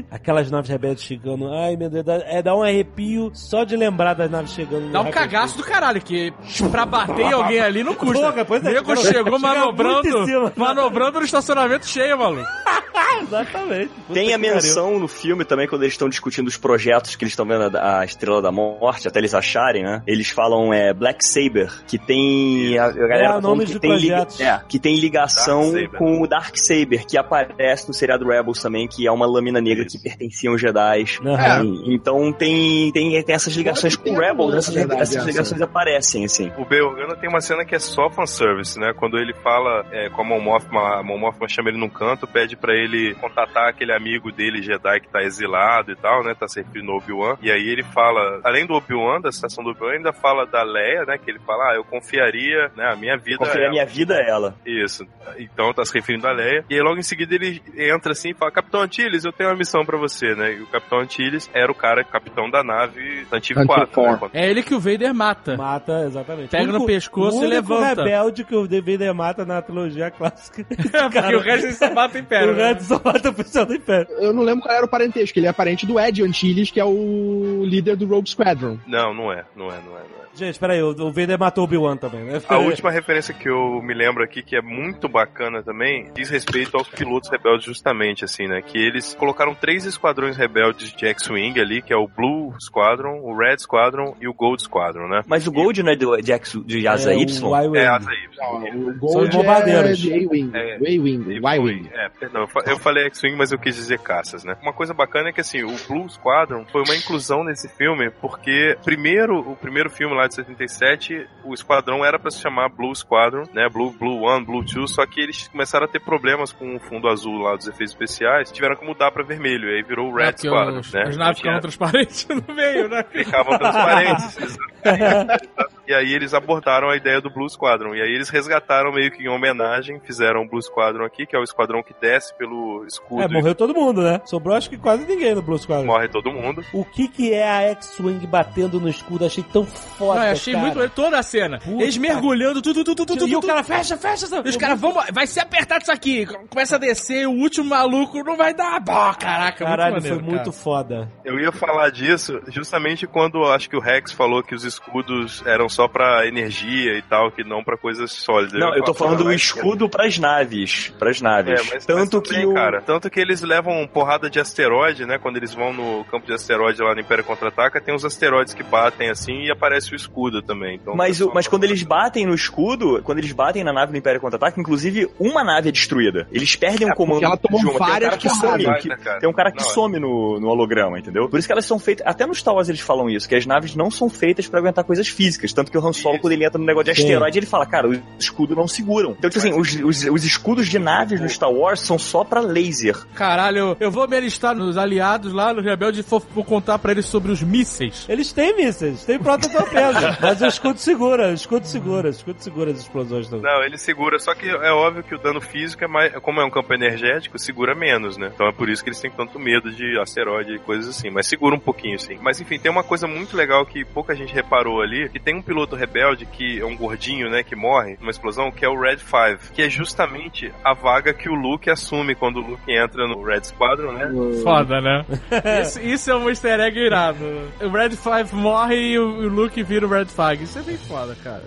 Aquelas 0.10 0.50
naves 0.50 0.70
rebeldes 0.70 1.04
chegando. 1.04 1.52
Ai, 1.52 1.76
meu 1.76 1.90
Deus, 1.90 2.04
dá- 2.04 2.22
é 2.26 2.42
dar 2.42 2.56
um 2.56 2.62
arrepio 2.62 3.30
só 3.34 3.64
de 3.64 3.76
lembrar 3.76 4.14
das 4.14 4.30
naves 4.30 4.52
chegando. 4.52 4.86
no 4.86 4.92
Dá 4.92 5.00
um 5.00 5.04
Hyperspace. 5.04 5.30
cagaço 5.32 5.56
do 5.58 5.64
caralho, 5.64 6.00
que 6.00 6.32
pra 6.70 6.86
bater 6.86 7.26
em 7.26 7.32
alguém 7.32 7.60
ali 7.60 7.82
não 7.84 7.94
custa. 7.94 8.30
Porra, 8.32 8.44
pois 8.44 8.64
é, 8.64 8.72
Nego 8.72 8.86
cara, 8.94 9.00
chegou 9.00 9.38
manobrando, 9.38 10.52
manobrando 10.56 11.18
no 11.20 11.24
estacionamento 11.24 11.86
cheio, 11.86 12.16
maluco. 12.18 12.46
Exatamente. 13.22 13.88
Puta 14.06 14.14
Tem 14.14 14.32
a 14.34 14.38
menção 14.38 14.98
no 14.98 15.06
filme 15.08 15.44
também, 15.44 15.68
quando 15.68 15.82
eles 15.82 15.94
estão 15.94 16.08
discutindo 16.08 16.48
os 16.48 16.56
projetos 16.56 16.81
que 17.16 17.24
eles 17.24 17.32
estão 17.32 17.46
vendo 17.46 17.76
a, 17.76 18.00
a 18.00 18.04
Estrela 18.04 18.40
da 18.42 18.50
Morte, 18.52 19.06
até 19.08 19.18
eles 19.18 19.34
acharem, 19.34 19.82
né? 19.82 20.02
Eles 20.06 20.30
falam 20.30 20.72
é, 20.72 20.92
Black 20.92 21.24
Saber, 21.24 21.70
que 21.86 21.98
tem. 21.98 22.78
A, 22.78 22.86
a 22.86 22.92
galera 22.92 23.24
É, 23.24 23.28
tá 23.28 23.40
nomes 23.40 23.66
que 23.66 23.74
de 23.74 23.80
tem, 23.80 23.96
liga- 23.96 24.14
projetos. 24.26 24.40
é, 24.40 24.60
que 24.68 24.78
tem 24.78 24.96
ligação 24.98 25.72
com 25.98 26.20
o 26.22 26.26
Dark 26.26 26.56
Saber, 26.56 27.04
que 27.06 27.16
aparece 27.16 27.88
no 27.88 27.94
seriado 27.94 28.26
Rebels 28.26 28.60
também, 28.62 28.86
que 28.88 29.06
é 29.06 29.10
uma 29.12 29.26
lâmina 29.26 29.60
negra 29.60 29.84
que 29.84 29.98
pertencia 29.98 30.50
aos 30.50 30.60
Jedi. 30.60 31.02
E- 31.02 31.94
Então 31.94 32.32
tem, 32.32 32.90
tem, 32.92 33.22
tem 33.22 33.34
essas 33.34 33.54
ligações 33.54 33.96
com 33.96 34.14
Rebels, 34.16 34.54
essas, 34.54 34.74
verdade, 34.74 35.02
essas 35.02 35.16
essa. 35.16 35.26
ligações 35.26 35.62
aparecem, 35.62 36.24
assim. 36.24 36.50
O 36.56 36.64
B 36.64 36.80
Organa 36.82 37.16
tem 37.16 37.28
uma 37.28 37.40
cena 37.40 37.64
que 37.64 37.74
é 37.74 37.78
só 37.78 38.08
fanservice, 38.10 38.78
né? 38.78 38.92
Quando 38.96 39.18
ele 39.18 39.32
fala 39.34 39.84
é, 39.92 40.08
com 40.10 40.22
a 40.22 40.24
Mon 40.24 40.40
Mothma, 40.40 41.00
a 41.00 41.02
Mon 41.02 41.18
Mothma 41.18 41.48
chama 41.48 41.68
ele 41.70 41.78
num 41.78 41.88
canto, 41.88 42.26
pede 42.26 42.56
pra 42.56 42.74
ele 42.74 43.14
contatar 43.14 43.68
aquele 43.68 43.92
amigo 43.92 44.30
dele, 44.32 44.62
Jedi, 44.62 45.00
que 45.00 45.08
tá 45.08 45.22
exilado 45.22 45.90
e 45.92 45.96
tal, 45.96 46.22
né? 46.24 46.34
Tá 46.38 46.46
se 46.48 46.60
referindo 46.72 46.92
ao 46.92 46.98
Obi-Wan. 46.98 47.36
E 47.42 47.50
aí 47.50 47.68
ele 47.68 47.82
fala, 47.82 48.40
além 48.42 48.66
do 48.66 48.74
Obi-Wan, 48.74 49.20
da 49.20 49.30
citação 49.30 49.62
do 49.62 49.70
Obi-Wan, 49.70 49.92
ainda 49.92 50.12
fala 50.12 50.46
da 50.46 50.62
Leia, 50.62 51.04
né? 51.06 51.18
Que 51.18 51.30
ele 51.30 51.38
fala, 51.40 51.70
ah, 51.72 51.74
eu 51.76 51.84
confiaria, 51.84 52.70
né? 52.76 52.90
A 52.92 52.96
minha 52.96 53.16
vida 53.16 53.38
Conferir 53.38 53.66
a 53.66 53.68
a 53.68 53.70
minha 53.70 53.86
vida 53.86 54.14
a 54.14 54.20
ela. 54.22 54.54
Isso. 54.66 55.06
Então 55.38 55.72
tá 55.72 55.84
se 55.84 55.92
referindo 55.94 56.26
a 56.26 56.32
Leia. 56.32 56.64
E 56.68 56.74
aí 56.74 56.80
logo 56.80 56.98
em 56.98 57.02
seguida 57.02 57.34
ele 57.34 57.62
entra 57.76 58.12
assim 58.12 58.30
e 58.30 58.34
fala: 58.34 58.50
Capitão 58.50 58.80
Antilles, 58.82 59.24
eu 59.24 59.32
tenho 59.32 59.50
uma 59.50 59.56
missão 59.56 59.84
pra 59.84 59.98
você, 59.98 60.34
né? 60.34 60.54
E 60.54 60.62
o 60.62 60.66
Capitão 60.66 60.98
Antilles 61.00 61.50
era 61.54 61.70
o 61.70 61.74
cara, 61.74 62.02
capitão 62.04 62.50
da 62.50 62.62
nave 62.64 63.26
Tantive 63.30 63.64
4. 63.66 64.02
Né? 64.02 64.30
É 64.34 64.50
ele 64.50 64.62
que 64.62 64.74
o 64.74 64.80
Vader 64.80 65.14
mata. 65.14 65.56
Mata, 65.56 66.04
exatamente. 66.06 66.50
Pega 66.50 66.64
O 66.64 66.66
no 66.66 66.72
único- 66.74 66.86
pescoço 66.86 67.38
o 67.38 67.44
e 67.44 67.46
único 67.46 67.72
levanta. 67.74 68.02
rebelde 68.02 68.44
que 68.44 68.54
o 68.54 68.62
Vader 68.62 69.14
mata 69.14 69.44
na 69.44 69.60
trilogia 69.62 70.10
clássica. 70.10 70.64
Porque 70.68 71.36
o 71.36 71.40
resto 71.40 71.72
só 71.72 71.92
mata 71.92 72.18
em 72.18 72.24
pé. 72.24 72.44
o 72.46 72.52
né? 72.54 72.68
resto 72.68 72.84
só 72.84 73.00
mata 73.04 73.30
o 73.30 73.34
pessoal 73.34 73.66
do 73.66 73.74
Império. 73.74 74.08
Eu 74.18 74.32
não 74.32 74.42
lembro 74.42 74.62
qual 74.62 74.74
era 74.74 74.84
o 74.84 74.88
parentesco. 74.88 75.38
Ele 75.38 75.46
é 75.46 75.52
parente 75.52 75.86
do 75.86 75.98
Ed 75.98 76.22
Antilles, 76.22 76.61
que 76.70 76.80
é 76.80 76.84
o 76.84 77.64
líder 77.64 77.96
do 77.96 78.06
Rogue 78.06 78.28
Squadron. 78.28 78.78
Não, 78.86 79.14
não 79.14 79.32
é, 79.32 79.44
não 79.56 79.66
é, 79.66 79.80
não 79.80 79.96
é, 79.96 80.02
não 80.02 80.18
é. 80.18 80.21
Gente, 80.46 80.58
peraí, 80.58 80.82
o, 80.82 80.90
o 80.90 81.12
Vader 81.12 81.38
matou 81.38 81.62
o 81.62 81.66
Obi-Wan 81.66 81.96
também, 81.96 82.24
né? 82.24 82.40
A 82.48 82.58
última 82.58 82.90
referência 82.90 83.32
que 83.32 83.48
eu 83.48 83.80
me 83.82 83.94
lembro 83.94 84.22
aqui, 84.24 84.42
que 84.42 84.56
é 84.56 84.60
muito 84.62 85.08
bacana 85.08 85.62
também, 85.62 86.10
diz 86.14 86.28
respeito 86.30 86.76
aos 86.76 86.88
pilotos 86.88 87.30
rebeldes 87.30 87.64
justamente, 87.64 88.24
assim, 88.24 88.46
né? 88.48 88.60
Que 88.62 88.78
eles 88.78 89.14
colocaram 89.14 89.54
três 89.54 89.84
esquadrões 89.84 90.36
rebeldes 90.36 90.92
de 90.92 91.06
X-Wing 91.06 91.60
ali, 91.60 91.80
que 91.82 91.92
é 91.92 91.96
o 91.96 92.08
Blue 92.08 92.54
Squadron, 92.60 93.20
o 93.22 93.36
Red 93.36 93.58
Squadron 93.58 94.16
e 94.20 94.26
o 94.28 94.34
Gold 94.34 94.62
Squadron, 94.62 95.08
né? 95.08 95.20
Mas 95.26 95.46
o 95.46 95.52
Gold 95.52 95.82
não 95.82 95.92
é 95.92 95.96
de, 95.96 96.06
de, 96.22 96.32
X- 96.32 96.62
de 96.66 96.86
asa 96.88 97.12
É, 97.12 97.16
Y? 97.18 97.42
o. 97.48 97.76
É, 97.76 97.86
asa 97.86 98.10
Y. 98.12 98.96
O 99.00 99.08
São 99.08 99.20
Gold 99.20 99.36
bombardeiros. 99.36 99.90
é 99.90 99.94
de 99.94 100.12
A-Wing. 100.12 100.50
É. 100.54 100.74
A-Wing. 100.76 101.36
Y-Wing. 101.36 101.90
É, 101.92 102.08
perdão, 102.08 102.46
eu 102.66 102.78
falei 102.78 103.04
X-Wing, 103.06 103.36
mas 103.36 103.52
eu 103.52 103.58
quis 103.58 103.76
dizer 103.76 103.98
caças, 104.00 104.44
né? 104.44 104.56
Uma 104.62 104.72
coisa 104.72 104.92
bacana 104.92 105.28
é 105.28 105.32
que, 105.32 105.40
assim, 105.40 105.62
o 105.62 105.74
Blue 105.88 106.08
Squadron 106.10 106.64
foi 106.72 106.82
uma 106.82 106.96
inclusão 106.96 107.44
nesse 107.44 107.68
filme, 107.76 108.10
porque 108.20 108.76
primeiro, 108.84 109.38
o 109.38 109.56
primeiro 109.56 109.90
filme 109.90 110.14
lá 110.16 110.26
de 110.32 110.46
77, 110.46 111.26
o 111.44 111.54
esquadrão 111.54 112.04
era 112.04 112.18
pra 112.18 112.30
se 112.30 112.40
chamar 112.40 112.68
Blue 112.68 112.94
Squadron, 112.94 113.44
né? 113.52 113.68
Blue, 113.68 113.90
Blue 113.92 114.22
One, 114.22 114.44
Blue 114.44 114.64
Two, 114.64 114.88
só 114.88 115.06
que 115.06 115.20
eles 115.20 115.48
começaram 115.48 115.84
a 115.86 115.88
ter 115.88 116.00
problemas 116.00 116.52
com 116.52 116.74
o 116.76 116.80
fundo 116.80 117.08
azul 117.08 117.38
lá 117.38 117.54
dos 117.56 117.68
efeitos 117.68 117.92
especiais, 117.92 118.50
tiveram 118.50 118.76
que 118.76 118.84
mudar 118.84 119.10
pra 119.10 119.22
vermelho, 119.24 119.68
e 119.68 119.76
aí 119.76 119.82
virou 119.82 120.12
o 120.12 120.20
É, 120.20 120.24
Red 120.26 120.32
porque 120.32 120.48
Squadron, 120.48 120.78
os, 120.80 120.92
né? 120.92 121.02
as 121.06 121.16
naves 121.16 121.38
ficavam 121.38 121.60
transparentes 121.60 122.26
no 122.48 122.54
meio, 122.54 122.88
né? 122.88 123.04
ficavam 123.10 123.58
transparentes. 123.58 124.58
e 125.92 125.94
aí 125.94 126.14
eles 126.14 126.32
abordaram 126.32 126.88
a 126.88 126.96
ideia 126.96 127.20
do 127.20 127.28
Blue 127.30 127.48
Squadron. 127.48 127.94
E 127.94 128.00
aí 128.00 128.10
eles 128.14 128.30
resgataram 128.30 128.90
meio 128.92 129.10
que 129.10 129.22
em 129.22 129.28
homenagem, 129.28 130.00
fizeram 130.00 130.40
o 130.42 130.48
Blue 130.48 130.62
Squadron 130.62 131.04
aqui, 131.04 131.26
que 131.26 131.36
é 131.36 131.38
o 131.38 131.42
esquadrão 131.42 131.82
que 131.82 131.94
desce 132.00 132.34
pelo 132.36 132.84
escudo 132.86 133.22
É, 133.22 133.26
e 133.26 133.28
morreu 133.28 133.54
todo 133.54 133.74
mundo, 133.74 134.02
né? 134.02 134.20
Sobrou 134.24 134.56
acho 134.56 134.70
que 134.70 134.78
quase 134.78 135.04
ninguém 135.06 135.34
no 135.34 135.42
Blue 135.42 135.58
Squadron. 135.58 135.84
morre 135.86 136.08
todo 136.08 136.32
mundo. 136.32 136.64
O 136.72 136.82
que 136.84 137.08
que 137.08 137.32
é 137.34 137.48
a 137.48 137.60
X-Wing 137.72 138.26
batendo 138.26 138.80
no 138.80 138.88
escudo? 138.88 139.26
Achei 139.26 139.44
tão 139.44 139.64
foda, 139.66 140.20
Não, 140.20 140.26
eu 140.26 140.32
achei 140.32 140.54
cara. 140.54 140.66
muito 140.66 140.88
toda 140.94 141.18
a 141.18 141.22
cena. 141.22 141.58
Puta. 141.58 141.82
Eles 141.82 141.96
mergulhando, 141.98 142.62
tudo, 142.62 142.82
tudo, 142.84 143.04
tudo, 143.04 143.18
tudo. 143.18 143.28
E 143.30 143.36
o 143.36 143.40
cara, 143.42 143.62
fecha, 143.62 143.96
fecha. 143.96 144.26
E 144.44 144.48
os 144.48 144.56
caras, 144.56 144.80
vamos, 144.80 145.04
vai 145.12 145.26
ser 145.26 145.40
apertado 145.40 145.82
isso 145.82 145.92
aqui. 145.92 146.24
Começa 146.48 146.76
a 146.76 146.78
descer, 146.78 147.26
o 147.26 147.32
último 147.32 147.68
maluco 147.68 148.22
não 148.24 148.36
vai 148.36 148.54
dar. 148.54 148.80
Pô, 148.82 148.92
caraca, 149.18 149.64
Caralho, 149.64 149.92
muito 149.92 150.04
maneiro, 150.04 150.16
foi 150.16 150.24
muito 150.24 150.50
cara. 150.50 150.52
foda. 150.52 151.12
Eu 151.24 151.38
ia 151.38 151.52
falar 151.52 151.90
disso 151.90 152.40
justamente 152.48 153.06
quando 153.06 153.44
acho 153.44 153.68
que 153.68 153.76
o 153.76 153.80
Rex 153.80 154.12
falou 154.12 154.42
que 154.42 154.54
os 154.54 154.64
escudos 154.64 155.42
eram 155.46 155.68
só 155.68 155.81
pra 155.88 156.26
energia 156.26 156.96
e 156.96 157.02
tal, 157.02 157.30
que 157.30 157.42
não 157.44 157.62
pra 157.62 157.76
coisas 157.76 158.12
sólidas. 158.12 158.58
Não, 158.58 158.74
eu 158.74 158.82
tô 158.84 158.94
falando 158.94 159.18
do 159.18 159.24
mas- 159.26 159.36
escudo 159.42 159.88
pras 159.88 160.18
naves. 160.18 160.92
Pras 160.98 161.20
naves. 161.20 161.60
É, 161.60 161.74
mas, 161.74 161.86
Tanto 161.86 162.16
mas 162.18 162.28
que 162.28 162.34
também, 162.34 162.46
o... 162.46 162.54
cara, 162.54 162.80
tanto 162.82 163.10
que 163.10 163.20
eles 163.20 163.40
levam 163.42 163.86
porrada 163.86 164.28
de 164.30 164.38
asteroide, 164.40 165.04
né? 165.06 165.18
Quando 165.18 165.36
eles 165.36 165.54
vão 165.54 165.72
no 165.72 166.04
campo 166.04 166.26
de 166.26 166.32
asteroide 166.32 166.80
lá 166.82 166.94
no 166.94 167.00
Império 167.00 167.24
Contra-Ataca, 167.24 167.80
tem 167.80 167.94
uns 167.94 168.04
asteroides 168.04 168.54
que 168.54 168.62
batem 168.62 169.10
assim 169.10 169.42
e 169.44 169.50
aparece 169.50 169.92
o 169.92 169.96
escudo 169.96 170.42
também. 170.42 170.76
Então, 170.76 170.94
Mas, 170.94 171.16
o- 171.16 171.18
pessoal- 171.20 171.34
mas 171.34 171.48
quando 171.48 171.64
eles 171.64 171.82
batem 171.82 172.26
no 172.26 172.34
escudo, 172.34 173.00
quando 173.02 173.18
eles 173.18 173.32
batem 173.32 173.64
na 173.64 173.72
nave 173.72 173.92
do 173.92 173.98
Império 173.98 174.20
Contra-Ataque, 174.20 174.60
inclusive 174.60 175.08
uma 175.18 175.42
nave 175.44 175.68
é 175.68 175.72
destruída. 175.72 176.26
Eles 176.32 176.54
perdem 176.56 176.88
o 176.90 176.94
comando 176.94 177.24
ela 177.24 177.36
tomou 177.36 177.60
de 177.60 177.66
uma. 177.66 177.72
Tem 177.72 177.82
um 177.82 177.88
várias 177.88 178.08
cara 178.10 178.20
que 178.20 178.28
some. 178.28 178.80
que- 178.80 178.88
né, 178.88 178.96
tem 179.20 179.28
um 179.28 179.32
cara 179.32 179.50
que 179.52 179.60
Não, 179.62 179.66
é. 179.66 179.72
some 179.72 179.98
no, 179.98 180.40
no 180.40 180.48
holograma, 180.48 180.98
entendeu? 180.98 181.28
Por 181.28 181.38
isso 181.38 181.46
que 181.48 181.52
elas 181.52 181.64
são 181.66 181.78
feitas. 181.78 182.06
Até 182.06 182.26
nos 182.26 182.38
Star 182.38 182.54
Wars 182.54 182.68
eles 182.68 182.80
falam 182.80 183.08
isso, 183.08 183.28
que 183.28 183.34
as 183.34 183.46
naves 183.46 183.74
não 183.76 183.90
são 183.90 184.08
feitas 184.08 184.46
pra 184.48 184.58
aguentar 184.60 184.84
coisas 184.84 185.08
físicas. 185.08 185.52
Tanto 185.62 185.70
que 185.70 185.78
o 185.78 185.86
Han 185.86 185.92
Solo, 185.92 186.18
quando 186.18 186.32
ele 186.32 186.44
entra 186.44 186.58
no 186.58 186.66
negócio 186.66 186.92
de 186.92 186.98
Sim. 186.98 187.06
asteroide, 187.06 187.38
ele 187.38 187.46
fala, 187.46 187.64
cara, 187.64 187.88
os 187.88 188.00
escudos 188.18 188.56
não 188.56 188.66
seguram. 188.66 189.12
Então, 189.12 189.30
tipo 189.30 189.38
assim, 189.38 189.52
os, 189.56 189.74
os, 189.76 190.04
os 190.10 190.24
escudos 190.24 190.66
de 190.66 190.76
naves 190.76 191.20
no 191.20 191.28
Star 191.28 191.50
Wars 191.50 191.80
são 191.80 191.98
só 191.98 192.24
pra 192.24 192.40
laser. 192.40 192.96
Caralho, 193.14 193.58
eu, 193.58 193.76
eu 193.78 193.90
vou 193.90 194.08
me 194.08 194.16
alistar 194.16 194.56
nos 194.56 194.76
aliados 194.76 195.32
lá, 195.32 195.54
nos 195.54 195.64
rebeldes, 195.64 196.04
e 196.04 196.08
vou, 196.08 196.20
vou 196.34 196.44
contar 196.44 196.80
pra 196.80 196.90
eles 196.90 197.06
sobre 197.06 197.30
os 197.30 197.42
mísseis. 197.42 198.06
Eles 198.08 198.32
têm 198.32 198.56
mísseis, 198.56 199.04
têm 199.04 199.20
prototorpedo, 199.20 200.00
mas 200.20 200.42
o 200.42 200.46
escudo 200.46 200.78
segura, 200.78 201.30
o 201.30 201.34
escudo 201.34 201.64
segura, 201.64 202.08
o 202.08 202.10
escudo 202.10 202.42
segura 202.42 202.72
as 202.72 202.80
explosões 202.80 203.28
também. 203.28 203.44
Não, 203.44 203.62
ele 203.62 203.78
segura, 203.78 204.18
só 204.18 204.34
que 204.34 204.48
é 204.48 204.72
óbvio 204.72 205.04
que 205.04 205.14
o 205.14 205.18
dano 205.18 205.40
físico 205.40 205.84
é 205.84 205.88
mais. 205.88 206.12
Como 206.14 206.40
é 206.40 206.44
um 206.44 206.50
campo 206.50 206.74
energético, 206.74 207.38
segura 207.38 207.72
menos, 207.72 208.16
né? 208.16 208.32
Então 208.34 208.48
é 208.48 208.52
por 208.52 208.68
isso 208.68 208.82
que 208.82 208.88
eles 208.90 209.00
têm 209.00 209.10
tanto 209.10 209.38
medo 209.38 209.70
de 209.70 209.96
asteroide 210.00 210.54
e 210.54 210.58
coisas 210.58 210.88
assim. 210.88 211.08
Mas 211.10 211.26
segura 211.26 211.54
um 211.54 211.60
pouquinho, 211.60 211.98
sim. 212.00 212.18
Mas 212.20 212.40
enfim, 212.40 212.58
tem 212.58 212.70
uma 212.70 212.82
coisa 212.82 213.06
muito 213.06 213.36
legal 213.36 213.64
que 213.64 213.84
pouca 213.84 214.14
gente 214.14 214.34
reparou 214.34 214.80
ali: 214.80 215.08
que 215.08 215.20
tem 215.20 215.36
um 215.36 215.42
piloto 215.52 215.76
rebelde, 215.76 216.24
que 216.24 216.60
é 216.60 216.64
um 216.64 216.74
gordinho, 216.74 217.28
né, 217.28 217.42
que 217.42 217.54
morre 217.54 217.98
numa 218.00 218.10
explosão, 218.10 218.50
que 218.50 218.64
é 218.64 218.68
o 218.68 218.80
Red 218.80 218.96
Five, 218.96 219.52
que 219.52 219.60
é 219.60 219.68
justamente 219.68 220.50
a 220.64 220.72
vaga 220.72 221.12
que 221.12 221.28
o 221.28 221.34
Luke 221.34 221.68
assume 221.68 222.14
quando 222.14 222.36
o 222.36 222.40
Luke 222.40 222.72
entra 222.72 223.06
no 223.06 223.22
Red 223.22 223.44
Squadron, 223.44 223.92
né? 223.92 224.10
Foda, 224.42 224.80
né? 224.80 225.04
isso, 225.60 225.80
isso 225.80 226.10
é 226.10 226.16
um 226.16 226.30
easter 226.30 226.58
egg 226.58 226.78
irado. 226.78 227.22
O 227.60 227.68
Red 227.68 227.90
Five 227.90 228.34
morre 228.34 228.76
e 228.76 228.98
o, 228.98 229.04
o 229.04 229.28
Luke 229.28 229.62
vira 229.62 229.86
o 229.86 229.90
Red 229.90 230.06
Five. 230.06 230.42
Isso 230.42 230.58
é 230.58 230.62
bem 230.62 230.78
foda, 230.78 231.14
cara. 231.22 231.42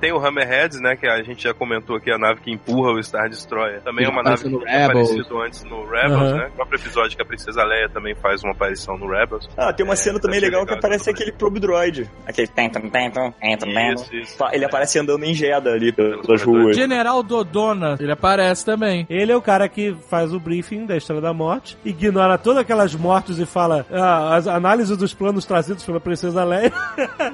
Tem 0.00 0.12
o 0.12 0.18
Hammerheads, 0.24 0.80
né, 0.80 0.96
que 0.96 1.06
a 1.06 1.22
gente 1.22 1.42
já 1.42 1.52
comentou 1.54 1.96
aqui, 1.96 2.10
a 2.10 2.18
nave 2.18 2.40
que 2.40 2.50
empurra 2.50 2.92
o 2.92 3.02
Star 3.02 3.28
Destroyer. 3.28 3.80
Também 3.82 4.06
é 4.06 4.08
uma 4.08 4.22
nave 4.22 4.42
que 4.44 4.48
tinha 4.58 4.84
aparecido 4.86 5.40
antes 5.40 5.64
no 5.64 5.84
Rebels, 5.88 6.12
Aham. 6.22 6.36
né? 6.36 6.46
O 6.52 6.56
próprio 6.56 6.78
episódio 6.80 7.16
que 7.16 7.22
a 7.22 7.26
Princesa 7.26 7.64
Leia 7.64 7.88
também 7.88 8.14
faz 8.14 8.42
uma 8.42 8.52
aparição 8.52 8.96
no 8.96 9.08
Rebels. 9.10 9.48
Ah, 9.56 9.72
tem 9.72 9.84
uma 9.84 9.94
É, 9.94 9.96
cena 9.96 10.18
também 10.20 10.40
legal 10.40 10.64
que 10.64 10.74
aparece 10.74 11.04
também. 11.06 11.14
aquele 11.22 11.32
Probe 11.36 11.60
Droid. 11.60 12.08
Aquele 12.26 12.46
tentam, 12.48 12.82
tentam, 12.88 13.32
tentam, 13.32 13.68
Isso, 13.94 14.14
isso. 14.16 14.38
Ele 14.52 14.64
aparece 14.64 14.98
andando 14.98 15.24
em 15.24 15.34
Jeddah 15.34 15.72
ali 15.72 15.92
pelas 15.92 16.24
Pelos 16.24 16.42
ruas. 16.42 16.76
General 16.76 17.22
Dodona, 17.22 17.96
ele 17.98 18.12
aparece 18.12 18.64
também. 18.64 19.06
Ele 19.10 19.32
é 19.32 19.36
o 19.36 19.42
cara 19.42 19.68
que 19.68 19.94
faz 20.08 20.32
o 20.32 20.38
briefing 20.40 20.86
da 20.86 20.96
Estrela 20.96 21.20
da 21.20 21.32
Morte, 21.32 21.76
ignora 21.84 22.38
todas 22.38 22.60
aquelas 22.62 22.94
mortes 22.94 23.38
e 23.38 23.46
fala 23.46 23.84
ah, 23.90 24.36
as 24.36 24.46
análises 24.46 24.96
dos 24.96 25.12
planos 25.12 25.44
trazidos 25.44 25.84
pela 25.84 26.00
Princesa 26.00 26.44
Leia. 26.44 26.72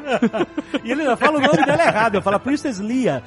e 0.84 0.90
ele 0.92 1.02
ainda 1.02 1.16
fala 1.16 1.38
o 1.38 1.40
nome 1.40 1.64
dela 1.64 1.82
errado, 1.82 2.22
fala 2.22 2.38
Princess 2.54 2.78
Leia. 2.78 3.22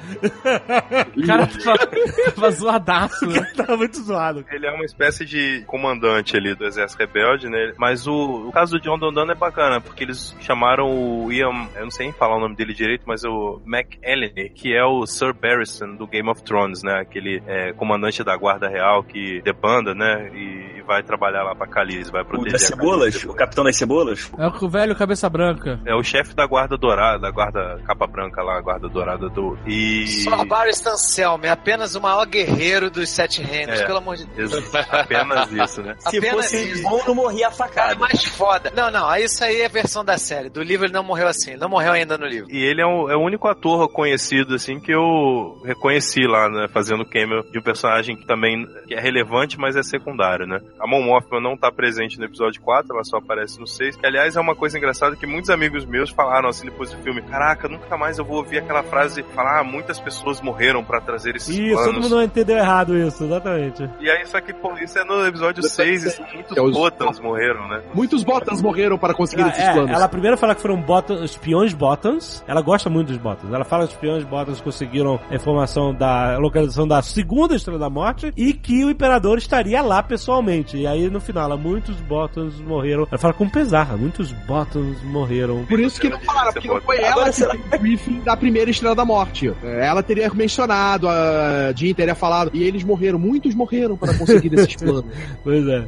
O 1.16 1.26
cara 1.26 1.46
tava, 1.46 1.86
tava 2.34 2.50
zoadaço, 2.50 3.26
né? 3.26 3.40
Tava 3.54 3.76
muito 3.76 4.00
zoado. 4.00 4.44
Ele 4.50 4.66
é 4.66 4.70
uma 4.70 4.84
espécie 4.84 5.24
de 5.24 5.62
comandante 5.66 6.36
ali 6.36 6.54
do 6.54 6.64
exército 6.64 7.00
rebelde, 7.00 7.48
né? 7.48 7.72
Mas 7.76 8.06
o, 8.06 8.48
o 8.48 8.52
caso 8.52 8.78
do 8.78 8.80
John 8.80 8.98
Dondon 8.98 9.30
é 9.30 9.34
bacana, 9.34 9.80
porque 9.80 10.04
eles 10.04 10.34
chamaram 10.40 10.88
o 10.88 11.32
Ian, 11.32 11.68
eu 11.74 11.82
não 11.82 11.90
sei 11.90 12.06
nem 12.06 12.14
falar 12.14 12.36
o 12.36 12.40
nome 12.40 12.54
dele 12.54 12.72
direito, 12.72 13.02
mas 13.06 13.24
o 13.24 13.60
McElhenney, 13.66 14.50
que 14.50 14.74
é 14.74 14.84
o 14.84 15.04
Sir 15.06 15.34
Barristan 15.34 15.94
do 15.96 16.06
Game 16.06 16.28
of 16.30 16.42
Thrones, 16.42 16.82
né? 16.82 17.00
Aquele 17.00 17.42
é, 17.46 17.72
comandante 17.72 18.22
da 18.24 18.36
guarda 18.36 18.68
real 18.68 19.02
que 19.02 19.42
debanda, 19.42 19.94
né? 19.94 20.30
E, 20.32 20.78
e 20.78 20.82
vai 20.82 21.02
trabalhar 21.02 21.42
lá 21.42 21.54
pra 21.54 21.66
Khaleesi, 21.66 22.10
vai 22.10 22.22
O 22.22 22.26
proteger 22.26 22.52
das 22.52 22.62
a 22.62 22.66
cebolas, 22.66 23.24
o 23.24 23.34
capitão 23.34 23.64
das 23.64 23.76
cebolas. 23.76 24.30
É 24.38 24.46
o 24.46 24.68
velho 24.68 24.96
cabeça 24.96 25.28
branca. 25.28 25.80
É 25.84 25.94
o 25.94 26.02
chefe 26.02 26.34
da 26.34 26.46
guarda 26.46 26.76
dourada, 26.76 27.18
da 27.18 27.30
guarda 27.30 27.80
capa 27.84 28.06
branca 28.06 28.42
lá, 28.42 28.58
a 28.58 28.60
guarda 28.60 28.88
dourada 28.88 29.17
do... 29.18 29.58
E... 29.66 30.06
Só 30.24 30.44
Barristan 30.44 30.96
Selmy, 30.96 31.46
é 31.46 31.50
apenas 31.50 31.94
o 31.94 32.00
maior 32.00 32.24
guerreiro 32.26 32.90
dos 32.90 33.08
Sete 33.10 33.42
Reinos, 33.42 33.80
É. 33.80 33.86
pelo 33.86 33.98
amor 33.98 34.16
de 34.16 34.26
Deus. 34.26 34.52
Apenas 34.90 35.50
isso, 35.52 35.82
né? 35.82 35.94
Se 36.00 36.18
Apenas 36.18 36.36
fosse 36.46 36.70
isso. 36.72 36.82
bom, 36.82 37.02
não 37.06 37.14
morria 37.14 37.48
a 37.48 37.50
Cara, 37.50 37.56
facada. 37.70 37.94
mais 37.96 38.24
foda. 38.24 38.72
Não, 38.76 38.90
não, 38.90 39.14
isso 39.16 39.42
aí 39.42 39.60
é 39.60 39.66
a 39.66 39.68
versão 39.68 40.04
da 40.04 40.18
série. 40.18 40.48
Do 40.48 40.62
livro 40.62 40.86
ele 40.86 40.92
não 40.92 41.02
morreu 41.02 41.26
assim, 41.26 41.56
não 41.56 41.68
morreu 41.68 41.92
ainda 41.92 42.16
no 42.18 42.26
livro. 42.26 42.50
E 42.50 42.64
ele 42.64 42.80
é 42.82 42.86
o, 42.86 43.10
é 43.10 43.16
o 43.16 43.20
único 43.20 43.48
ator 43.48 43.88
conhecido, 43.88 44.54
assim, 44.54 44.78
que 44.78 44.92
eu 44.92 45.60
reconheci 45.64 46.26
lá, 46.26 46.48
né? 46.48 46.68
Fazendo 46.72 47.04
cameo 47.04 47.42
de 47.50 47.58
um 47.58 47.62
personagem 47.62 48.16
que 48.16 48.26
também 48.26 48.66
que 48.86 48.94
é 48.94 49.00
relevante, 49.00 49.58
mas 49.58 49.76
é 49.76 49.82
secundário, 49.82 50.46
né? 50.46 50.60
A 50.80 50.86
Mon 50.86 51.02
Mothma 51.02 51.40
não 51.40 51.56
tá 51.56 51.70
presente 51.72 52.18
no 52.18 52.24
episódio 52.24 52.60
4, 52.62 52.92
ela 52.92 53.04
só 53.04 53.16
aparece 53.18 53.58
no 53.58 53.66
6. 53.66 53.96
Que, 53.96 54.06
aliás, 54.06 54.36
é 54.36 54.40
uma 54.40 54.54
coisa 54.54 54.76
engraçada 54.76 55.16
que 55.16 55.26
muitos 55.26 55.50
amigos 55.50 55.84
meus 55.84 56.10
falaram, 56.10 56.48
assim, 56.48 56.66
depois 56.66 56.90
do 56.90 57.02
filme. 57.02 57.22
Caraca, 57.22 57.68
nunca 57.68 57.96
mais 57.96 58.18
eu 58.18 58.24
vou 58.24 58.38
ouvir 58.38 58.58
aquela 58.58 58.82
frase 58.82 59.07
falar, 59.34 59.60
ah, 59.60 59.64
muitas 59.64 59.98
pessoas 60.00 60.40
morreram 60.40 60.82
pra 60.84 61.00
trazer 61.00 61.36
esses 61.36 61.48
Isso, 61.56 61.74
todo 61.76 61.84
planos. 61.92 62.10
mundo 62.10 62.22
entendeu 62.22 62.56
errado 62.56 62.96
isso, 62.96 63.24
exatamente. 63.24 63.88
E 64.00 64.10
aí, 64.10 64.26
só 64.26 64.40
que, 64.40 64.52
pô, 64.52 64.72
isso 64.78 64.98
é 64.98 65.04
no 65.04 65.26
episódio 65.26 65.62
6, 65.62 66.18
e 66.18 66.34
muitos 66.34 66.52
Que 66.52 66.58
é 66.58 66.62
os- 66.62 66.72
botans 66.74 67.20
morreram, 67.20 67.68
né? 67.68 67.82
Muitos 67.94 68.22
Botans 68.24 68.60
morreram 68.62 68.98
para 68.98 69.14
conseguir 69.14 69.42
Ah, 69.42 69.48
esses 69.48 69.62
é, 69.64 69.72
planos. 69.72 69.90
ela 69.90 70.08
primeiro 70.08 70.36
fala 70.36 70.54
que 70.54 70.60
foram 70.62 70.80
bottom, 70.80 71.22
espiões 71.24 71.72
Bottoms. 71.74 72.44
Ela 72.46 72.60
gosta 72.60 72.88
muito 72.90 73.08
dos 73.08 73.16
Bottoms. 73.16 73.52
Ela 73.52 73.64
fala 73.64 73.84
que 73.84 73.88
os 73.90 73.94
espiões 73.94 74.24
Bottoms 74.24 74.60
conseguiram 74.60 75.18
a 75.30 75.34
informação 75.34 75.94
da 75.94 76.36
localização 76.38 76.86
da 76.86 77.00
segunda 77.02 77.54
Estrela 77.54 77.78
da 77.78 77.88
Morte 77.90 78.32
e 78.36 78.52
que 78.52 78.84
o 78.84 78.90
Imperador 78.90 79.38
estaria 79.38 79.80
lá 79.82 80.02
pessoalmente. 80.02 80.76
E 80.76 80.86
aí 80.86 81.08
no 81.08 81.20
final, 81.20 81.44
ela, 81.44 81.56
muitos 81.56 81.96
Bottoms 82.00 82.60
morreram. 82.60 83.06
Ela 83.10 83.18
fala 83.18 83.32
com 83.34 83.48
pesar, 83.48 83.96
muitos 83.96 84.32
Bottoms 84.32 85.02
morreram. 85.04 85.64
Por 85.66 85.80
isso 85.80 86.00
que 86.00 86.08
não 86.08 86.20
falaram, 86.20 86.52
porque 86.52 86.68
não 86.68 86.80
foi 86.80 86.98
ela 86.98 87.12
Agora, 87.12 87.26
que 87.30 87.36
será- 87.36 87.54
o 87.54 87.78
briefing 87.78 88.20
da 88.20 88.36
primeira 88.36 88.70
Estrela 88.70 88.94
da 88.98 89.04
Morte. 89.04 89.52
Ela 89.62 90.02
teria 90.02 90.28
mencionado, 90.34 91.08
a 91.08 91.72
Jean 91.74 91.94
teria 91.94 92.14
falado, 92.14 92.50
e 92.52 92.62
eles 92.62 92.84
morreram, 92.84 93.18
muitos 93.18 93.54
morreram 93.54 93.96
para 93.96 94.12
conseguir 94.18 94.52
esses 94.54 94.74
planos. 94.76 95.06
Pois 95.42 95.66
é. 95.66 95.84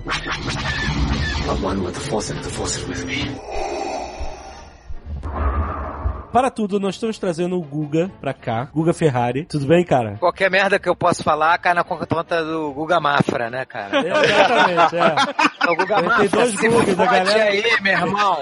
Para 6.33 6.49
tudo, 6.49 6.79
nós 6.79 6.95
estamos 6.95 7.19
trazendo 7.19 7.57
o 7.59 7.61
Guga 7.63 8.09
pra 8.21 8.33
cá. 8.33 8.69
Guga 8.73 8.93
Ferrari. 8.95 9.45
Tudo 9.47 9.67
bem, 9.67 9.85
cara? 9.85 10.17
Qualquer 10.21 10.49
merda 10.49 10.79
que 10.79 10.89
eu 10.89 10.95
possa 10.95 11.25
falar 11.25 11.59
cai 11.59 11.75
na 11.75 11.83
conta 11.83 12.45
do 12.45 12.73
Guga 12.73 13.01
Mafra, 13.01 13.51
né, 13.51 13.65
cara? 13.65 13.99
Exatamente, 14.07 14.97
é. 14.97 15.41
O 15.71 15.77
Guga 15.77 15.97
Tem 15.97 16.05
Mafra, 16.05 16.29
dois 16.29 16.51
se 16.57 16.69
Gugas, 16.69 16.95
galera- 16.95 17.43
aí, 17.45 17.65
meu 17.83 17.93
irmão. 17.93 18.39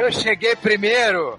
Eu 0.00 0.12
cheguei 0.12 0.54
primeiro. 0.56 1.36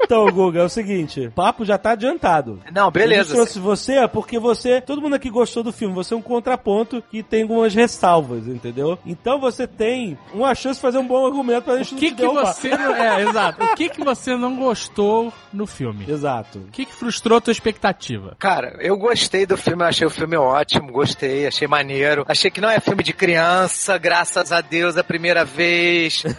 Então, 0.00 0.26
Guga, 0.30 0.60
é 0.60 0.64
o 0.64 0.68
seguinte: 0.68 1.26
o 1.26 1.32
papo 1.32 1.64
já 1.64 1.76
tá 1.78 1.92
adiantado. 1.92 2.60
Não, 2.72 2.86
Eu 2.86 2.90
beleza. 2.90 3.34
trouxe 3.34 3.58
você 3.58 3.94
é 3.94 4.08
porque 4.08 4.38
você, 4.38 4.80
todo 4.80 5.00
mundo 5.02 5.14
aqui 5.16 5.30
gostou 5.30 5.62
do 5.62 5.72
filme, 5.72 5.94
você 5.94 6.14
é 6.14 6.16
um 6.16 6.22
contraponto 6.22 7.02
que 7.10 7.22
tem 7.22 7.42
algumas 7.42 7.74
ressalvas, 7.74 8.46
entendeu? 8.46 8.98
Então 9.04 9.38
você 9.40 9.66
tem 9.66 10.18
uma 10.32 10.54
chance 10.54 10.76
de 10.78 10.82
fazer 10.82 10.98
um 10.98 11.06
bom 11.06 11.26
argumento 11.26 11.64
pra 11.64 11.76
gente 11.78 11.92
O 11.92 11.94
não 11.94 12.00
que 12.00 12.06
te 12.10 12.14
que 12.14 12.20
derrubar. 12.20 12.52
você 12.54 12.68
não... 12.70 12.94
É, 12.96 13.22
exato. 13.28 13.64
O 13.64 13.74
que 13.74 13.88
que 13.88 14.04
você 14.04 14.36
não 14.36 14.56
gostou 14.56 15.32
no 15.52 15.66
filme? 15.66 16.04
Exato. 16.08 16.58
O 16.58 16.70
que 16.70 16.84
que 16.86 16.94
frustrou 16.94 17.38
a 17.38 17.40
tua 17.40 17.52
expectativa? 17.52 18.36
Cara, 18.38 18.76
eu 18.80 18.96
gostei 18.96 19.46
do 19.46 19.56
filme, 19.56 19.82
eu 19.82 19.86
achei 19.88 20.06
o 20.06 20.10
filme 20.10 20.36
ótimo, 20.36 20.92
gostei, 20.92 21.46
achei 21.46 21.66
maneiro. 21.68 22.24
Achei 22.28 22.50
que 22.50 22.60
não 22.60 22.70
é 22.70 22.80
filme 22.80 23.02
de 23.02 23.12
criança, 23.12 23.96
graças 23.98 24.52
a 24.52 24.60
Deus, 24.60 24.96
a 24.96 25.04
primeira 25.04 25.44
vez. 25.44 26.22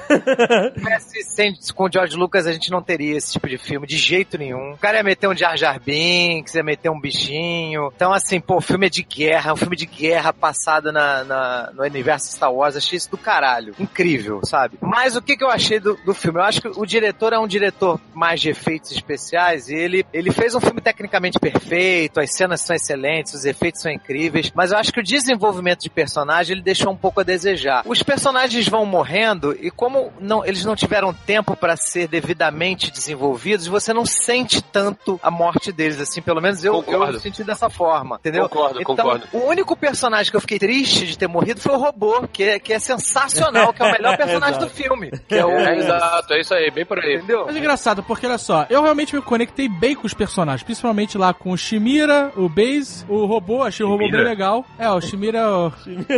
Se 1.10 1.74
com 1.74 1.86
o 1.86 1.92
George 1.92 2.16
Lucas, 2.16 2.48
a 2.48 2.52
gente 2.54 2.70
não 2.72 2.82
teria 2.82 3.18
esse 3.18 3.37
tipo 3.38 3.48
de 3.48 3.58
filme, 3.58 3.88
de 3.88 3.98
jeito 3.98 4.38
nenhum. 4.38 4.72
O 4.74 4.78
cara 4.78 4.98
ia 4.98 5.04
meter 5.04 5.28
um 5.28 5.36
Jar 5.36 5.56
Jar 5.58 5.80
Binks, 5.80 6.56
ia 6.56 6.64
meter 6.64 6.90
um 6.90 7.00
bichinho. 7.00 7.92
Então, 7.96 8.12
assim, 8.14 8.40
pô, 8.40 8.58
o 8.58 8.62
filme 8.62 8.88
é 8.88 8.90
de 8.90 9.04
guerra, 9.04 9.54
um 9.54 9.58
filme 9.58 9.76
de 9.76 9.86
guerra 9.86 10.34
passado 10.34 10.92
na, 10.92 11.24
na- 11.24 11.72
no 11.74 11.84
universo 11.84 12.32
Star 12.32 12.52
Wars. 12.54 12.76
Achei 12.76 12.98
isso 12.98 13.10
do 13.12 13.18
caralho. 13.18 13.74
Incrível, 13.80 14.42
sabe? 14.44 14.78
Mas 14.82 15.16
o 15.16 15.22
que, 15.22 15.38
que 15.38 15.44
eu 15.44 15.50
achei 15.50 15.80
do, 15.80 15.96
do 16.06 16.14
filme? 16.14 16.40
Eu 16.40 16.44
acho 16.44 16.62
que 16.62 16.68
o 16.68 16.86
diretor 16.86 17.34
é 17.34 17.40
um 17.40 17.48
diretor 17.48 18.00
mais 18.14 18.42
de 18.42 18.50
efeitos 18.50 18.92
especiais 18.92 19.70
e 19.70 19.76
ele, 19.76 20.06
ele 20.14 20.32
fez 20.32 20.56
um 20.56 20.60
filme 20.60 20.82
tecnicamente 20.82 21.40
perfeito, 21.40 22.20
as 22.20 22.32
cenas 22.34 22.62
são 22.62 22.76
excelentes, 22.76 23.34
os 23.34 23.46
efeitos 23.46 23.82
são 23.82 23.92
incríveis, 23.92 24.52
mas 24.56 24.72
eu 24.72 24.78
acho 24.78 24.92
que 24.92 25.00
o 25.00 25.04
desenvolvimento 25.04 25.82
de 25.82 25.90
personagem 25.90 26.54
ele 26.56 26.62
deixou 26.64 26.92
um 26.92 26.96
pouco 26.98 27.20
a 27.22 27.24
desejar. 27.24 27.84
Os 27.86 28.02
personagens 28.04 28.68
vão 28.68 28.86
morrendo 28.86 29.56
e 29.60 29.70
como 29.70 30.12
não, 30.20 30.46
eles 30.46 30.66
não 30.66 30.76
tiveram 30.76 31.14
tempo 31.14 31.56
para 31.56 31.76
ser 31.76 32.08
devidamente 32.08 32.92
desenvolvidos, 32.92 33.17
você 33.18 33.94
não 33.94 34.06
sente 34.06 34.62
tanto 34.62 35.20
a 35.24 35.30
morte 35.32 35.72
deles, 35.72 36.00
assim, 36.00 36.22
pelo 36.22 36.42
menos 36.42 36.64
eu, 36.64 36.74
Concordo. 36.74 37.14
eu 37.14 37.20
senti 37.20 37.44
dessa 37.44 37.70
forma, 37.70 38.16
entendeu? 38.18 38.48
Concordo, 38.50 38.82
então, 38.82 38.96
concordo. 38.96 39.28
o 39.34 39.40
único 39.46 39.76
personagem 39.76 40.30
que 40.32 40.38
eu 40.38 40.42
fiquei 40.42 40.60
triste 40.60 41.06
de 41.08 41.18
ter 41.18 41.28
morrido 41.28 41.60
foi 41.62 41.74
o 41.74 41.78
robô, 41.78 42.28
que 42.32 42.44
é, 42.44 42.60
que 42.60 42.74
é 42.74 42.80
sensacional, 42.80 43.74
que 43.74 43.82
é 43.82 43.86
o 43.86 43.92
melhor 43.92 44.18
personagem 44.18 44.60
do 44.60 44.70
filme. 44.70 45.12
Que 45.28 45.36
é 45.36 45.46
o. 45.46 45.50
É, 45.52 45.78
exato, 45.78 46.34
é 46.34 46.40
isso 46.42 46.54
aí, 46.54 46.70
bem 46.72 46.86
por 46.86 47.00
aí. 47.00 47.16
Entendeu? 47.16 47.44
Mas 47.46 47.56
é 47.56 47.60
engraçado, 47.60 48.04
porque 48.04 48.26
olha 48.26 48.38
só, 48.38 48.66
eu 48.70 48.82
realmente 48.84 49.16
me 49.16 49.22
conectei 49.22 49.68
bem 49.68 49.96
com 49.96 50.06
os 50.06 50.14
personagens, 50.14 50.64
principalmente 50.64 51.18
lá 51.18 51.34
com 51.34 51.52
o 51.52 51.58
Shimira, 51.58 52.32
o 52.36 52.48
Base, 52.48 53.06
o 53.08 53.26
robô, 53.26 53.64
achei 53.64 53.86
o 53.86 53.90
robô 53.90 54.00
bem 54.04 54.10
Shimira? 54.12 54.30
legal. 54.30 54.66
É, 54.78 54.90
o 54.90 55.02
Shimira 55.02 55.40
é 55.40 55.48
o... 55.48 55.72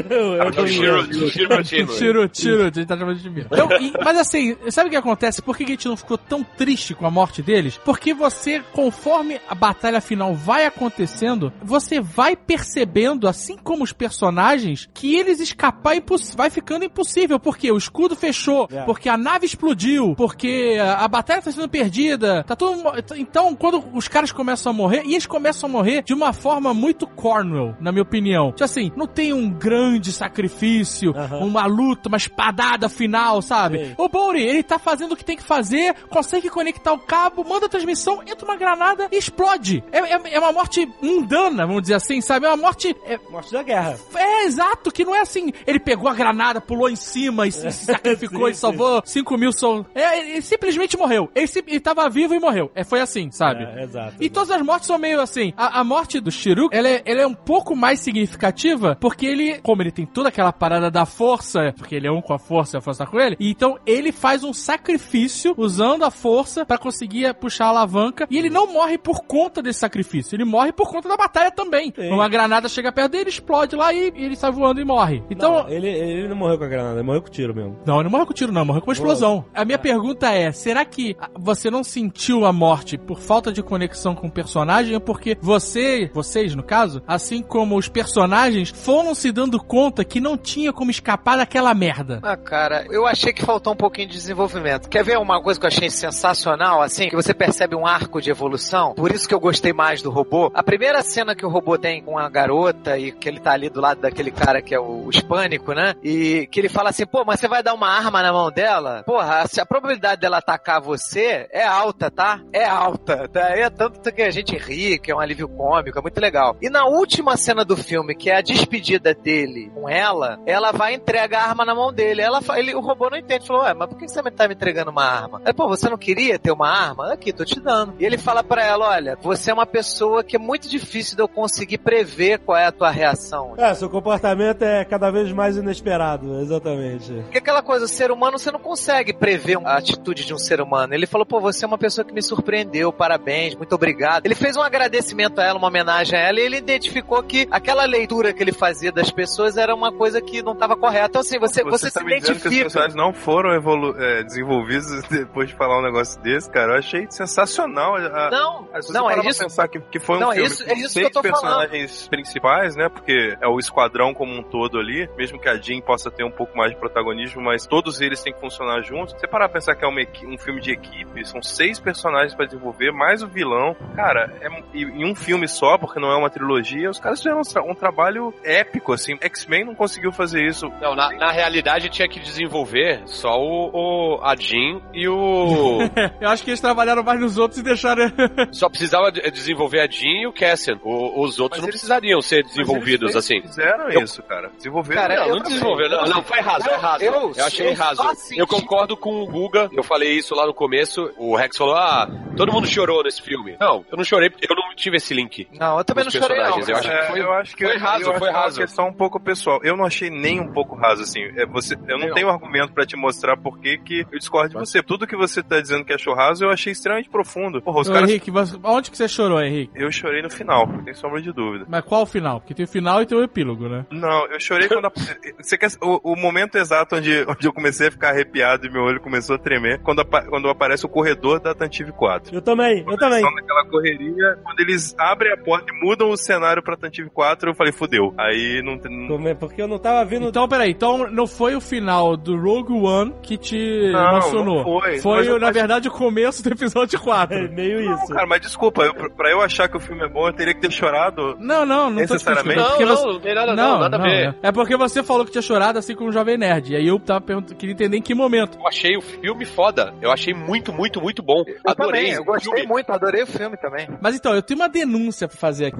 Eu- 0.09 0.41
É 0.41 0.47
o 0.61 0.67
Shiro, 0.67 2.33
Shiro 2.33 2.63
gente 2.73 2.85
tá 2.85 2.97
chamando 2.97 3.15
de 3.17 3.23
Shimira. 3.23 3.47
Então, 3.51 3.69
e- 3.79 3.93
mas 4.03 4.17
assim, 4.17 4.55
sabe 4.69 4.87
o 4.87 4.91
que 4.91 4.95
acontece? 4.97 5.41
Por 5.41 5.55
que 5.57 5.63
a 5.63 5.67
gente 5.67 5.87
não 5.87 5.97
ficou 5.97 6.17
tão 6.17 6.43
triste 6.43 6.88
com 6.95 7.05
a 7.05 7.11
morte 7.11 7.41
deles? 7.41 7.79
Porque 7.83 8.13
você, 8.13 8.61
conforme 8.73 9.39
a 9.49 9.55
batalha 9.55 10.01
final 10.01 10.33
vai 10.33 10.65
acontecendo, 10.65 11.51
você 11.61 11.99
vai 11.99 12.35
percebendo, 12.35 13.27
assim 13.27 13.57
como 13.57 13.83
os 13.83 13.91
personagens, 13.93 14.87
que 14.93 15.15
eles 15.15 15.39
escapar 15.39 15.95
imposs- 15.95 16.33
vai 16.35 16.49
ficando 16.49 16.85
impossível. 16.85 17.39
Porque 17.39 17.71
o 17.71 17.77
escudo 17.77 18.15
fechou, 18.15 18.67
É. 18.71 18.81
porque 18.83 19.09
a 19.09 19.17
nave 19.17 19.45
explodiu, 19.45 20.13
porque 20.15 20.77
a 20.79 20.99
a 20.99 21.07
batalha 21.07 21.41
tá 21.41 21.51
sendo 21.51 21.67
perdida. 21.69 22.43
Tá 22.43 22.55
todo 22.55 22.77
mo- 22.77 22.91
Então, 23.17 23.55
quando 23.55 23.83
os 23.93 24.07
caras 24.07 24.31
começam 24.31 24.71
a 24.71 24.75
morrer, 24.75 25.03
e 25.05 25.13
eles 25.13 25.25
começam 25.25 25.69
a 25.69 25.71
morrer 25.71 26.03
de 26.03 26.13
uma 26.13 26.33
forma 26.33 26.73
muito 26.73 27.07
Cornwell, 27.07 27.75
na 27.79 27.91
minha 27.91 28.03
opinião. 28.03 28.51
Tipo 28.51 28.63
assim, 28.65 28.91
não 28.95 29.07
tem 29.07 29.33
um 29.33 29.49
grande 29.49 30.11
sacrifício, 30.11 31.11
Aham. 31.15 31.39
uma 31.45 31.65
luta, 31.65 32.09
uma 32.09 32.17
espadada 32.17 32.89
final, 32.89 33.41
sabe? 33.41 33.85
Sim. 33.87 33.93
O 33.97 34.07
Bouri, 34.09 34.43
ele 34.43 34.61
tá 34.63 34.77
fazendo 34.77 35.13
o 35.13 35.15
que 35.15 35.23
tem 35.25 35.37
que 35.37 35.43
fazer, 35.43 35.95
consegue 36.09 36.49
conectar 36.49 36.78
o 36.93 36.99
cabo, 36.99 37.43
manda 37.43 37.65
a 37.65 37.69
transmissão, 37.69 38.21
entra 38.25 38.45
uma 38.45 38.55
granada 38.55 39.07
e 39.11 39.17
explode. 39.17 39.83
É, 39.91 39.99
é, 39.99 40.21
é 40.35 40.39
uma 40.39 40.51
morte 40.51 40.87
mundana, 41.01 41.65
vamos 41.65 41.83
dizer 41.83 41.95
assim, 41.95 42.21
sabe? 42.21 42.45
É 42.45 42.49
uma 42.49 42.57
morte. 42.57 42.95
É, 43.05 43.19
Morte 43.29 43.51
da 43.51 43.61
guerra. 43.63 43.97
é, 44.15 44.45
exato, 44.45 44.91
que 44.91 45.05
não 45.05 45.15
é 45.15 45.21
assim. 45.21 45.51
Ele 45.67 45.79
pegou 45.79 46.09
a 46.09 46.13
granada, 46.13 46.59
pulou 46.61 46.89
em 46.89 46.95
cima 46.95 47.47
e 47.47 47.51
se, 47.51 47.71
se 47.71 47.85
sacrificou 47.91 48.45
Sim, 48.47 48.51
e 48.51 48.55
salvou 48.55 49.01
5 49.05 49.37
mil 49.37 49.51
sol. 49.51 49.85
É, 49.93 50.19
ele 50.19 50.41
simplesmente 50.41 50.97
morreu. 50.97 51.29
Ele, 51.35 51.47
ele 51.67 51.79
tava 51.79 52.09
vivo 52.09 52.33
e 52.33 52.39
morreu. 52.39 52.71
É, 52.73 52.83
foi 52.83 53.01
assim, 53.01 53.29
sabe? 53.31 53.63
É, 53.63 53.83
exato. 53.83 54.15
E 54.19 54.29
todas 54.29 54.51
as 54.51 54.61
mortes 54.61 54.87
são 54.87 54.97
meio 54.97 55.21
assim. 55.21 55.53
A, 55.55 55.79
a 55.79 55.83
morte 55.83 56.19
do 56.19 56.31
Shiru, 56.31 56.69
ela 56.71 56.87
é, 56.87 57.01
ela 57.05 57.21
é 57.21 57.27
um 57.27 57.33
pouco 57.33 57.75
mais 57.75 57.99
significativa, 57.99 58.97
porque 58.99 59.25
ele, 59.25 59.59
como 59.59 59.81
ele 59.81 59.91
tem 59.91 60.05
toda 60.05 60.29
aquela 60.29 60.51
parada 60.51 60.89
da 60.89 61.05
força, 61.05 61.73
porque 61.77 61.95
ele 61.95 62.07
é 62.07 62.11
um 62.11 62.21
com 62.21 62.33
a 62.33 62.39
força 62.39 62.77
e 62.77 62.79
a 62.79 62.81
força 62.81 63.05
tá 63.05 63.09
com 63.09 63.19
ele, 63.19 63.35
então 63.39 63.77
ele 63.85 64.11
faz 64.11 64.43
um 64.43 64.53
sacrifício 64.53 65.53
usando 65.57 66.03
a 66.03 66.11
força 66.11 66.65
pra 66.69 66.77
conseguir 66.77 67.33
puxar 67.33 67.65
a 67.65 67.69
alavanca, 67.69 68.27
e 68.29 68.37
ele 68.37 68.47
não 68.49 68.71
morre 68.71 68.95
por 68.99 69.23
conta 69.23 69.59
desse 69.59 69.79
sacrifício, 69.79 70.35
ele 70.35 70.45
morre 70.45 70.71
por 70.71 70.87
conta 70.91 71.09
da 71.09 71.17
batalha 71.17 71.49
também. 71.49 71.91
Sim. 71.95 72.11
Uma 72.11 72.29
granada 72.29 72.69
chega 72.69 72.91
perto 72.91 73.11
dele, 73.13 73.29
explode 73.29 73.75
lá 73.75 73.91
e, 73.91 74.13
e 74.15 74.23
ele 74.23 74.35
sai 74.35 74.51
voando 74.51 74.79
e 74.79 74.85
morre. 74.85 75.23
Então, 75.31 75.63
Não, 75.63 75.69
ele, 75.69 75.87
ele 75.87 76.27
não 76.27 76.35
morreu 76.35 76.59
com 76.59 76.65
a 76.65 76.67
granada, 76.67 76.95
ele 76.97 77.03
morreu 77.07 77.23
com 77.23 77.29
tiro 77.29 77.55
mesmo. 77.55 77.79
não, 77.87 77.95
ele 77.95 78.03
não 78.03 78.11
morreu 78.11 78.27
com 78.27 78.33
tiro, 78.33 78.51
não, 78.51 78.63
morreu 78.63 78.81
com 78.83 78.87
uma 78.89 78.93
explosão. 78.93 79.45
A 79.51 79.65
minha 79.65 79.79
pergunta 79.79 80.29
é: 80.31 80.51
será 80.51 80.85
que 80.85 81.17
você 81.35 81.71
não 81.71 81.83
sentiu 81.83 82.45
a 82.45 82.53
morte 82.53 82.99
por 82.99 83.19
falta 83.19 83.51
de 83.51 83.63
conexão 83.63 84.13
com 84.13 84.27
o 84.27 84.31
personagem? 84.31 84.93
Ou 84.93 85.01
porque 85.01 85.35
você, 85.41 86.11
vocês 86.13 86.53
no 86.53 86.61
caso, 86.61 87.01
assim 87.07 87.41
como 87.41 87.75
os 87.77 87.87
personagens, 87.89 88.69
foram 88.69 89.15
se 89.15 89.31
dando 89.31 89.59
conta 89.63 90.05
que 90.05 90.21
não 90.21 90.37
tinha 90.37 90.71
como 90.71 90.91
escapar 90.91 91.37
daquela 91.37 91.73
merda? 91.73 92.19
Ah, 92.21 92.37
cara, 92.37 92.85
eu 92.91 93.07
achei 93.07 93.33
que 93.33 93.43
faltou 93.43 93.73
um 93.73 93.75
pouquinho 93.75 94.07
de 94.07 94.13
desenvolvimento. 94.13 94.87
Quer 94.87 95.03
ver 95.03 95.17
uma 95.17 95.41
coisa 95.41 95.59
que 95.59 95.65
eu 95.65 95.69
achei 95.69 95.89
sensacional, 95.89 96.58
assim? 96.65 97.09
Que 97.09 97.15
você 97.15 97.33
percebe 97.33 97.75
um 97.75 97.85
arco 97.85 98.21
de 98.21 98.29
evolução. 98.29 98.93
Por 98.93 99.11
isso 99.11 99.27
que 99.27 99.33
eu 99.33 99.39
gostei 99.39 99.73
mais 99.73 100.01
do 100.01 100.09
robô. 100.09 100.51
A 100.53 100.63
primeira 100.63 101.01
cena 101.01 101.35
que 101.35 101.45
o 101.45 101.49
robô 101.49 101.77
tem 101.77 102.01
com 102.01 102.17
a 102.17 102.29
garota 102.29 102.97
e 102.97 103.11
que 103.11 103.27
ele 103.27 103.39
tá 103.39 103.51
ali 103.51 103.69
do 103.69 103.81
lado 103.81 104.01
daquele 104.01 104.31
cara 104.31 104.61
que 104.61 104.73
é 104.73 104.79
o, 104.79 105.09
hispânico, 105.09 105.73
né? 105.73 105.95
E 106.03 106.47
que 106.51 106.59
ele 106.59 106.69
fala 106.69 106.89
assim, 106.89 107.05
pô, 107.05 107.23
mas 107.25 107.39
você 107.39 107.47
vai 107.47 107.63
dar 107.63 107.73
uma 107.73 107.89
arma 107.89 108.21
na 108.21 108.31
mão 108.31 108.51
dela? 108.51 109.03
Porra, 109.03 109.43
a, 109.43 109.61
a 109.61 109.65
probabilidade 109.65 110.21
dela 110.21 110.37
atacar 110.37 110.81
você 110.81 111.47
é 111.51 111.65
alta, 111.65 112.09
tá? 112.09 112.41
É 112.51 112.65
alta. 112.65 113.27
Tá? 113.27 113.49
É 113.49 113.69
tanto 113.69 114.11
que 114.11 114.21
a 114.21 114.31
gente 114.31 114.57
ri, 114.57 114.99
que 114.99 115.11
é 115.11 115.15
um 115.15 115.19
alívio 115.19 115.47
cômico, 115.47 115.97
é 115.97 116.01
muito 116.01 116.19
legal. 116.19 116.55
E 116.61 116.69
na 116.69 116.85
última 116.85 117.37
cena 117.37 117.63
do 117.63 117.77
filme, 117.77 118.15
que 118.15 118.29
é 118.29 118.37
a 118.37 118.41
despedida 118.41 119.13
dele 119.13 119.71
com 119.73 119.87
ela, 119.87 120.39
ela 120.45 120.71
vai 120.71 120.93
entregar 120.93 121.43
a 121.43 121.49
arma 121.49 121.65
na 121.65 121.75
mão 121.75 121.93
dele. 121.93 122.21
Ela, 122.21 122.41
ele, 122.55 122.73
o 122.75 122.79
robô 122.79 123.09
não 123.09 123.17
entende. 123.17 123.47
Falou, 123.47 123.63
ué, 123.63 123.73
mas 123.73 123.89
por 123.89 123.97
que 123.97 124.07
você 124.07 124.21
tá 124.31 124.47
me 124.47 124.53
entregando 124.53 124.91
uma 124.91 125.03
arma? 125.03 125.41
Aí, 125.45 125.53
pô, 125.53 125.67
você 125.67 125.89
não 125.89 125.97
queria 125.97 126.37
ter 126.39 126.48
uma 126.51 126.69
arma? 126.69 127.13
Aqui, 127.13 127.31
tô 127.33 127.45
te 127.45 127.59
dando. 127.59 127.95
E 127.99 128.05
ele 128.05 128.17
fala 128.17 128.43
pra 128.43 128.63
ela, 128.63 128.89
olha, 128.89 129.17
você 129.21 129.51
é 129.51 129.53
uma 129.53 129.65
pessoa 129.65 130.23
que 130.23 130.35
é 130.35 130.39
muito 130.39 130.69
difícil 130.69 131.15
de 131.15 131.21
eu 131.21 131.27
conseguir 131.27 131.77
prever 131.77 132.39
qual 132.39 132.57
é 132.57 132.65
a 132.65 132.71
tua 132.71 132.89
reação. 132.89 133.53
É, 133.57 133.73
seu 133.73 133.89
comportamento 133.89 134.61
é 134.61 134.85
cada 134.85 135.11
vez 135.11 135.31
mais 135.31 135.57
inesperado, 135.57 136.41
exatamente. 136.41 137.11
Porque 137.13 137.37
aquela 137.37 137.61
coisa, 137.61 137.85
o 137.85 137.87
ser 137.87 138.11
humano, 138.11 138.37
você 138.37 138.51
não 138.51 138.59
consegue 138.59 139.13
prever 139.13 139.57
a 139.65 139.77
atitude 139.77 140.25
de 140.25 140.33
um 140.33 140.37
ser 140.37 140.61
humano. 140.61 140.93
Ele 140.93 141.07
falou, 141.07 141.25
pô, 141.25 141.39
você 141.39 141.65
é 141.65 141.67
uma 141.67 141.77
pessoa 141.77 142.05
que 142.05 142.13
me 142.13 142.21
surpreendeu, 142.21 142.91
parabéns, 142.91 143.55
muito 143.55 143.73
obrigado. 143.73 144.25
Ele 144.25 144.35
fez 144.35 144.55
um 144.55 144.61
agradecimento 144.61 145.39
a 145.39 145.43
ela, 145.43 145.57
uma 145.57 145.67
homenagem 145.67 146.17
a 146.17 146.21
ela, 146.21 146.39
e 146.39 146.43
ele 146.43 146.57
identificou 146.57 147.21
que 147.23 147.47
aquela 147.51 147.85
leitura 147.85 148.33
que 148.33 148.41
ele 148.41 148.51
fazia 148.51 148.91
das 148.91 149.11
pessoas 149.11 149.57
era 149.57 149.73
uma 149.73 149.91
coisa 149.91 150.21
que 150.21 150.41
não 150.41 150.53
estava 150.53 150.75
correta. 150.75 151.07
Então, 151.09 151.21
assim, 151.21 151.39
você, 151.39 151.63
você, 151.63 151.89
tá 151.91 151.99
se 151.99 152.05
me 152.05 152.19
dizendo 152.19 152.39
que 152.39 152.47
os 152.47 152.53
identifica. 152.53 152.63
personagens 152.63 152.95
não 152.95 153.13
foram 153.13 153.53
evolu 153.53 153.95
é, 153.97 154.23
desenvolvidos 154.23 155.03
depois 155.09 155.49
de 155.49 155.55
falar 155.55 155.79
um 155.79 155.83
negócio 155.83 156.21
desse, 156.21 156.38
cara. 156.47 156.73
Eu 156.73 156.79
achei 156.79 157.07
sensacional. 157.09 157.95
A, 157.95 158.29
Não, 158.29 158.69
a- 158.73 158.81
se 158.81 158.93
não, 158.93 159.05
é 159.07 159.09
parar 159.11 159.21
pra 159.21 159.31
isso. 159.31 159.43
pensar 159.43 159.67
que, 159.67 159.79
que 159.79 159.99
foi 159.99 160.17
um 160.17 160.19
Não, 160.21 160.31
é 160.31 160.35
filme 160.35 160.49
isso- 160.49 160.65
com 160.65 160.71
é 160.71 160.73
isso 160.75 160.83
que 160.83 160.89
seis 160.89 161.05
eu 161.05 161.11
tô 161.11 161.21
falando. 161.21 161.41
personagens 161.41 162.07
principais, 162.07 162.75
né? 162.75 162.89
Porque 162.89 163.37
é 163.41 163.47
o 163.47 163.59
esquadrão 163.59 164.13
como 164.13 164.33
um 164.33 164.43
todo 164.43 164.77
ali. 164.79 165.09
Mesmo 165.17 165.39
que 165.39 165.49
a 165.49 165.57
Jean 165.57 165.81
possa 165.81 166.09
ter 166.11 166.23
um 166.23 166.31
pouco 166.31 166.57
mais 166.57 166.71
de 166.71 166.77
protagonismo, 166.77 167.41
mas 167.41 167.65
todos 167.65 168.01
eles 168.01 168.21
têm 168.21 168.33
que 168.33 168.39
funcionar 168.39 168.81
juntos. 168.81 169.13
Se 169.13 169.19
você 169.21 169.27
parar 169.27 169.47
pra 169.49 169.55
pensar 169.59 169.75
que 169.75 169.83
é 169.83 169.87
uma 169.87 169.99
um 170.25 170.37
filme 170.37 170.61
de 170.61 170.71
equipe, 170.71 171.25
são 171.25 171.41
seis 171.41 171.79
personagens 171.79 172.33
pra 172.35 172.45
desenvolver, 172.45 172.91
mais 172.91 173.21
o 173.21 173.27
vilão. 173.27 173.75
Cara, 173.95 174.33
é, 174.41 174.47
e- 174.73 174.83
em 174.83 175.05
um 175.09 175.15
filme 175.15 175.47
só, 175.47 175.77
porque 175.77 175.99
não 175.99 176.11
é 176.11 176.15
uma 176.15 176.29
trilogia, 176.29 176.89
os 176.89 176.99
caras 176.99 177.19
fizeram 177.19 177.39
um, 177.39 177.43
tra- 177.43 177.63
um 177.63 177.75
trabalho 177.75 178.33
épico, 178.43 178.93
assim. 178.93 179.17
X-Men 179.21 179.65
não 179.65 179.75
conseguiu 179.75 180.11
fazer 180.11 180.45
isso. 180.45 180.69
Não, 180.81 180.95
na, 180.95 181.09
na 181.11 181.31
realidade 181.31 181.89
tinha 181.89 182.07
que 182.07 182.19
desenvolver 182.19 183.01
só 183.05 183.35
o, 183.37 183.69
o 184.17 184.19
a 184.23 184.35
Jean 184.35 184.81
e 184.93 185.07
o. 185.07 185.79
Eu 186.29 186.33
acho 186.33 186.43
que 186.43 186.49
eles 186.51 186.61
trabalharam 186.61 187.03
mais 187.03 187.19
nos 187.19 187.37
outros 187.37 187.59
e 187.59 187.63
deixaram. 187.63 188.03
só 188.53 188.69
precisava 188.69 189.11
de- 189.11 189.21
desenvolver 189.31 189.79
a 189.81 189.87
Jean 189.87 190.21
e 190.21 190.27
o 190.27 190.33
Cassian. 190.33 190.79
O- 190.83 191.23
os 191.23 191.39
outros 191.39 191.59
Mas 191.59 191.61
não 191.61 191.65
eles- 191.69 191.75
precisariam 191.81 192.21
ser 192.21 192.43
Mas 192.43 192.53
desenvolvidos 192.55 193.11
eles 193.11 193.15
assim. 193.15 193.41
Fizeram 193.41 193.89
Eu- 193.89 194.01
isso, 194.03 194.21
cara. 194.23 194.51
Desenvolveram. 194.55 195.01
Cara, 195.01 195.19
Não, 195.27 195.35
não 195.35 195.39
desenvolveu. 195.43 195.89
Não, 195.89 196.03
não, 196.05 196.23
foi 196.23 196.39
raso, 196.39 196.65
foi 196.65 196.77
raso. 196.77 197.03
Eu- 197.03 197.13
Eu, 197.35 197.45
achei 197.45 197.67
eu 197.69 197.73
raso. 197.73 198.01
só 198.03 198.13
Eu 198.35 198.47
concordo 198.47 198.95
com 198.95 199.21
o 199.21 199.25
Guga. 199.27 199.69
Eu 199.73 199.83
falei 199.83 200.11
isso 200.17 200.35
lá 200.35 200.45
no 200.45 200.53
começo. 200.53 201.11
O 201.17 201.35
Rex 201.35 201.57
falou: 201.57 201.75
ah, 201.75 202.07
todo 202.37 202.51
mundo 202.51 202.67
chorou 202.67 203.03
nesse 203.03 203.21
filme. 203.21 203.57
Não, 203.59 203.83
eu 203.91 203.97
não 203.97 204.03
chorei 204.03 204.29
porque 204.29 204.45
eu 204.51 204.55
não 204.55 204.75
tive 204.75 204.97
esse 204.97 205.13
link. 205.13 205.47
Não, 205.59 205.77
eu 205.79 205.83
também 205.83 206.03
não 206.03 206.11
chorei, 206.11 206.37
não. 206.37 206.59
eu 206.59 206.75
acho 206.75 206.89
que 206.89 207.07
foi- 207.07 207.19
eu 207.21 207.33
acho 207.33 207.55
que 207.55 207.65
foi 207.65 207.77
raso, 207.77 208.03
eu 208.05 208.17
foi 208.19 208.27
é 208.27 208.31
uma 208.31 208.39
raso. 208.39 208.59
questão 208.61 208.87
um 208.87 208.93
pouco 208.93 209.19
pessoal. 209.19 209.59
Eu 209.63 209.75
não 209.75 209.85
achei 209.85 210.09
nem 210.09 210.39
um 210.39 210.51
pouco 210.51 210.75
raso 210.75 211.01
assim. 211.03 211.21
É 211.35 211.45
você, 211.45 211.75
eu 211.87 211.97
não 211.97 212.07
Não. 212.09 212.13
tenho 212.13 212.29
argumento 212.29 212.73
pra 212.73 212.85
te 212.85 212.95
mostrar 212.95 213.35
por 213.37 213.59
que 213.59 213.77
que 213.79 214.05
eu 214.11 214.19
discordo 214.19 214.49
de 214.49 214.55
você. 214.55 214.81
Tudo 214.83 215.07
que 215.07 215.15
você 215.15 215.41
tá 215.41 215.59
dizendo 215.59 215.83
que 215.85 215.93
achou 215.93 216.13
raso, 216.19 216.43
eu 216.45 216.49
achei 216.49 216.71
extremamente 216.73 217.09
profundo. 217.09 217.61
Porra, 217.61 217.81
os 217.81 217.89
Ô, 217.89 217.93
caras 217.93 218.09
Henrique, 218.09 218.29
você- 218.31 218.57
onde 218.63 218.91
que 218.91 218.97
você 218.97 219.07
chorou, 219.07 219.41
Henrique? 219.41 219.71
eu 219.75 219.91
chorei 219.91 220.21
no 220.21 220.29
final, 220.29 220.67
sem 220.83 220.93
sombra 220.93 221.21
de 221.21 221.31
dúvida. 221.31 221.65
Mas 221.69 221.83
qual 221.85 222.01
o 222.03 222.05
final? 222.05 222.39
Porque 222.39 222.53
tem 222.53 222.65
o 222.65 222.67
final 222.67 223.01
e 223.01 223.05
tem 223.05 223.17
o 223.17 223.23
epílogo, 223.23 223.67
né? 223.69 223.85
Não, 223.91 224.25
eu 224.27 224.39
chorei 224.39 224.67
quando. 224.67 224.85
a- 224.85 224.91
Você 225.41 225.57
quer 225.57 225.69
o, 225.81 226.13
o 226.13 226.15
momento 226.15 226.57
exato 226.57 226.95
onde, 226.95 227.25
onde 227.27 227.47
eu 227.47 227.53
comecei 227.53 227.87
a 227.87 227.91
ficar 227.91 228.09
arrepiado 228.09 228.65
e 228.67 228.69
meu 228.71 228.83
olho 228.83 228.99
começou 229.01 229.35
a 229.35 229.39
tremer? 229.39 229.81
Quando, 229.81 230.01
apa- 230.01 230.23
quando 230.23 230.49
aparece 230.49 230.85
o 230.85 230.89
corredor 230.89 231.39
da 231.39 231.53
Tantive 231.55 231.91
4. 231.91 232.33
Eu 232.35 232.41
também, 232.41 232.83
eu 232.87 232.97
também. 232.97 233.21
Naquela 233.23 233.65
correria, 233.65 234.37
quando 234.43 234.59
eles 234.59 234.95
abrem 234.97 235.31
a 235.33 235.37
porta 235.37 235.71
e 235.71 235.85
mudam 235.85 236.09
o 236.09 236.17
cenário 236.17 236.61
pra 236.63 236.75
Tantive 236.75 237.09
4, 237.09 237.49
eu 237.51 237.55
falei, 237.55 237.71
fudeu. 237.71 238.13
Aí 238.17 238.61
não 238.63 238.77
tem. 238.77 239.07
Porque 239.39 239.61
eu 239.61 239.67
não 239.67 239.79
tava 239.79 240.03
vindo. 240.05 240.27
Então, 240.27 240.47
peraí, 240.47 240.71
então 240.71 241.09
não 241.11 241.25
foi 241.27 241.55
o 241.55 241.61
final 241.61 242.17
do 242.17 242.35
Rogue 242.37 242.73
One 242.73 243.13
que 243.21 243.37
te 243.37 243.91
Não, 243.91 244.09
emocionou. 244.11 244.55
não 244.57 244.63
foi. 244.63 244.99
Foi, 244.99 245.17
Mas 245.17 245.27
eu 245.27 245.39
na 245.39 245.47
acho- 245.49 245.53
verdade, 245.59 245.87
o 245.87 245.91
começo 245.99 246.41
do 246.41 246.49
episódio 246.51 246.97
4. 246.99 247.37
É 247.37 247.47
meio 247.49 247.81
Não, 247.83 247.95
isso. 247.95 248.07
cara, 248.13 248.25
mas 248.25 248.41
desculpa, 248.41 248.83
eu, 248.83 248.93
pra- 248.93 249.29
eu 249.29 249.41
achar 249.41 249.67
que 249.67 249.75
o 249.75 249.79
filme 249.79 250.03
é 250.03 250.07
bom, 250.07 250.27
eu 250.27 250.33
teria 250.33 250.53
que 250.53 250.61
ter 250.61 250.71
chorado. 250.71 251.35
Não, 251.39 251.65
não, 251.65 251.89
não 251.89 251.91
Necessariamente? 251.91 252.55
Não, 252.57 252.79
não, 252.79 252.95
você- 252.95 253.05
não 253.07 253.19
tem 253.19 253.35
nada, 253.35 253.55
não, 253.55 253.79
nada 253.79 253.97
a 253.97 254.01
ver. 254.01 254.35
É 254.41 254.51
porque 254.51 254.77
você 254.77 255.03
falou 255.03 255.25
que 255.25 255.31
tinha 255.31 255.41
chorado 255.41 255.77
assim 255.77 255.93
como 255.95 256.09
um 256.09 256.11
Jovem 256.13 256.37
Nerd. 256.37 256.71
E 256.71 256.75
aí 256.77 256.87
eu 256.87 256.97
tava 256.99 257.19
perguntando, 257.21 257.55
queria 257.55 257.73
entender 257.73 257.97
em 257.97 258.01
que 258.01 258.13
momento. 258.15 258.57
Eu 258.57 258.67
achei 258.67 258.95
o 258.95 259.01
filme 259.01 259.43
foda. 259.45 259.93
Eu 260.01 260.11
achei 260.11 260.33
muito, 260.33 260.71
muito, 260.71 261.01
muito 261.01 261.21
bom. 261.21 261.43
Eu 261.45 261.55
Adorei 261.65 262.01
também, 262.01 262.13
eu 262.15 262.21
o 262.21 262.25
gostei 262.25 262.53
filme. 262.53 262.67
muito, 262.67 262.89
adorei 262.91 263.23
o 263.23 263.27
filme 263.27 263.57
também. 263.57 263.87
Mas 264.01 264.15
então, 264.15 264.33
eu 264.33 264.41
tenho 264.41 264.59
uma 264.59 264.69
denúncia 264.69 265.27
pra 265.27 265.37
fazer 265.37 265.67
aqui. 265.67 265.79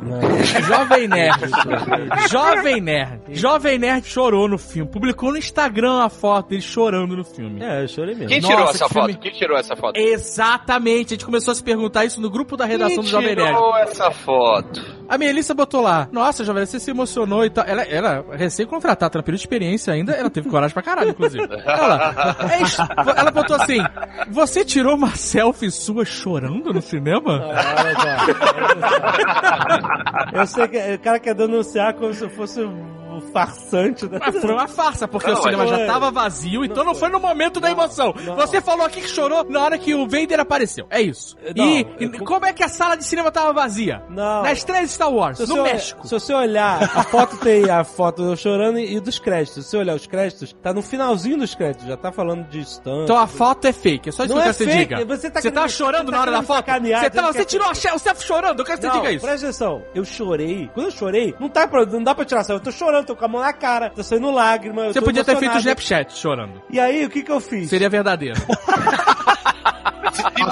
Jovem 0.68 1.08
Nerd. 1.08 1.40
Jovem 2.30 2.82
Nerd. 2.82 3.22
Jovem 3.36 3.80
Nerd 3.80 4.06
chorou 4.08 4.48
no 4.48 4.58
filme. 4.58 4.90
Publicou 4.91 5.32
no 5.32 5.38
Instagram 5.38 6.04
a 6.04 6.10
foto 6.10 6.50
dele 6.50 6.62
chorando 6.62 7.16
no 7.16 7.24
filme. 7.24 7.64
É, 7.64 7.84
eu 7.84 7.88
chorei 7.88 8.16
mesmo. 8.16 8.28
Quem 8.30 8.41
Nossa, 8.41 8.54
tirou 8.54 8.70
essa 8.70 8.86
que 8.86 8.94
filme- 8.94 9.14
foto? 9.14 9.22
Quem 9.22 9.32
tirou 9.32 9.58
essa 9.58 9.76
foto? 9.76 9.98
Exatamente. 10.11 11.14
A 11.14 11.15
gente 11.15 11.26
começou 11.26 11.52
a 11.52 11.56
se 11.56 11.64
perguntar 11.64 12.06
isso 12.06 12.19
no 12.22 12.30
grupo 12.30 12.56
da 12.57 12.65
redação 12.65 12.95
Quem 12.98 13.03
do 13.03 13.10
Jovem 13.10 13.36
Nerd. 13.36 13.53
tirou 13.53 13.77
essa 13.77 14.11
foto? 14.11 14.99
A 15.07 15.18
Melissa 15.18 15.53
botou 15.56 15.81
lá, 15.81 16.07
nossa, 16.11 16.44
Jovem, 16.44 16.65
você 16.65 16.80
se 16.80 16.91
emocionou 16.91 17.44
e 17.44 17.49
tal. 17.49 17.65
Ela 17.65 17.81
era 17.84 18.23
recém-contratada, 18.31 19.10
tá 19.10 19.19
na 19.19 19.23
período 19.23 19.40
de 19.40 19.45
experiência 19.45 19.91
ainda, 19.91 20.11
ela 20.14 20.30
teve 20.30 20.49
coragem 20.49 20.73
pra 20.73 20.84
caralho, 20.84 21.10
inclusive. 21.10 21.48
Ela, 21.65 22.36
é 22.52 23.19
ela 23.19 23.31
botou 23.31 23.56
assim, 23.56 23.80
você 24.30 24.64
tirou 24.64 24.95
uma 24.95 25.15
selfie 25.15 25.72
sua 25.72 26.06
chorando 26.06 26.72
no 26.72 26.81
cinema? 26.81 27.41
Ah. 27.52 28.27
Eu 30.34 30.45
sei 30.45 30.68
que 30.68 30.77
o 30.77 30.99
cara 30.99 31.19
quer 31.19 31.34
denunciar 31.34 31.94
como 31.95 32.14
se 32.14 32.23
eu 32.23 32.30
fosse 32.30 32.61
farsante 33.22 34.08
da. 34.08 34.20
Mas 34.20 34.40
foi 34.41 34.52
uma 34.54 34.68
farsa, 34.68 35.08
porque 35.08 35.30
Não, 35.32 35.40
o 35.40 35.44
cinema 35.44 35.68
já 35.68 35.78
foi. 35.78 35.86
tava 35.86 36.12
vazio, 36.12 36.64
então 36.66 36.84
não 36.84 36.94
foi 36.96 37.10
no 37.10 37.20
momento 37.20 37.60
da 37.60 37.70
emoção. 37.72 38.14
não. 38.26 38.36
Você 38.36 38.62
falou 38.62 38.86
aqui 38.86 39.02
que 39.02 39.08
chorou 39.10 39.44
na 39.50 39.62
hora 39.64 39.78
que 39.78 39.94
o 39.94 40.08
Vader 40.08 40.40
apareceu. 40.40 40.86
É 40.90 41.02
isso. 41.02 41.36
Não, 41.56 41.66
e, 41.66 41.88
eu- 42.00 42.26
como 42.26 42.46
é 42.46 42.54
que 42.54 42.64
a 42.64 42.68
sala 42.70 42.96
de 42.96 43.04
cinema 43.06 43.32
tava 43.32 43.52
vazia? 43.54 44.04
Não. 44.10 44.44
Na 44.44 44.52
estreia 44.52 44.84
de 44.86 44.91
Star 44.91 45.12
Wars, 45.12 45.38
Se 45.38 45.48
no 45.48 45.56
você, 45.56 45.62
México. 45.64 46.08
se 46.08 46.12
você 46.14 46.34
olhar, 46.34 46.84
a 46.84 47.04
foto 47.04 47.38
tem 47.38 47.70
a 47.70 47.84
foto 47.84 48.22
eu 48.24 48.36
chorando 48.36 48.80
e, 48.80 48.96
e 48.96 49.00
dos 49.00 49.20
créditos. 49.20 49.66
Se 49.66 49.72
você 49.72 49.78
olhar 49.78 49.96
os 49.96 50.08
créditos, 50.08 50.56
tá 50.62 50.74
no 50.74 50.82
finalzinho 50.82 51.38
dos 51.38 51.54
créditos, 51.56 51.88
já 51.88 51.98
tá 51.98 52.12
falando 52.12 52.48
de 52.50 52.60
stand. 52.62 53.04
Então 53.04 53.18
a 53.18 53.28
foto 53.28 53.66
é 53.66 53.72
fake, 53.74 54.10
é 54.10 54.12
só 54.12 54.24
isso 54.24 54.34
Não 54.34 54.41
que 54.41 54.48
eu 54.48 54.52
é 54.52 54.54
quero 54.54 54.58
você 54.58 54.66
fake, 54.78 54.96
diga. 54.96 55.06
você 55.06 55.30
tá 55.30 55.41
tava 55.41 55.52
querendo- 55.52 55.70
chorando 55.70 56.06
você 56.06 56.12
na 56.12 56.18
tá 56.18 56.22
hora 56.22 56.32
da 56.32 56.38
querendo 56.38 56.48
foto? 56.48 56.58
sacanear, 56.58 57.02
Você, 57.04 57.10
que 57.10 57.22
você 57.22 57.41
é 57.41 57.46
tirou 57.46 57.70
a 57.70 57.74
selfie 57.76 58.24
chorando, 58.26 58.60
eu 58.60 58.66
quero 58.66 58.78
que 58.78 58.86
você 58.86 58.88
Não, 58.94 59.02
diga 59.02 59.12
isso. 59.14 59.26
presta 59.26 59.46
atenção. 59.48 59.82
Eu 59.96 60.06
chorei. 60.06 60.70
Quando 60.74 60.86
eu 60.88 60.91
chorei, 60.91 61.36
não, 61.40 61.50
tá 61.50 61.68
pra, 61.68 61.86
não 61.86 62.04
dá 62.04 62.14
pra 62.16 62.26
tirar 62.26 62.44
selfie. 62.44 62.60
Eu 62.66 62.72
tô 62.72 62.78
chorando, 62.78 63.06
tô 63.10 63.15
com 63.15 63.26
a 63.26 63.27
mão 63.27 63.41
na 63.41 63.52
cara, 63.52 63.90
tô 63.90 64.03
saindo 64.03 64.30
lágrima. 64.30 64.94
Você 64.94 65.02
podia 65.02 65.23
ter 65.23 65.31
feito 65.31 65.41
o 65.41 65.57
emocionado. 65.57 65.81
Snapchat 65.81 66.18
chorando. 66.18 66.61
E 66.69 66.80
aí, 66.80 67.06
o 67.06 67.10
que 67.10 67.23
que 67.23 67.31
eu 67.31 67.40
fiz? 67.40 67.69
Seria 67.69 67.90
verdadeiro. 67.90 68.40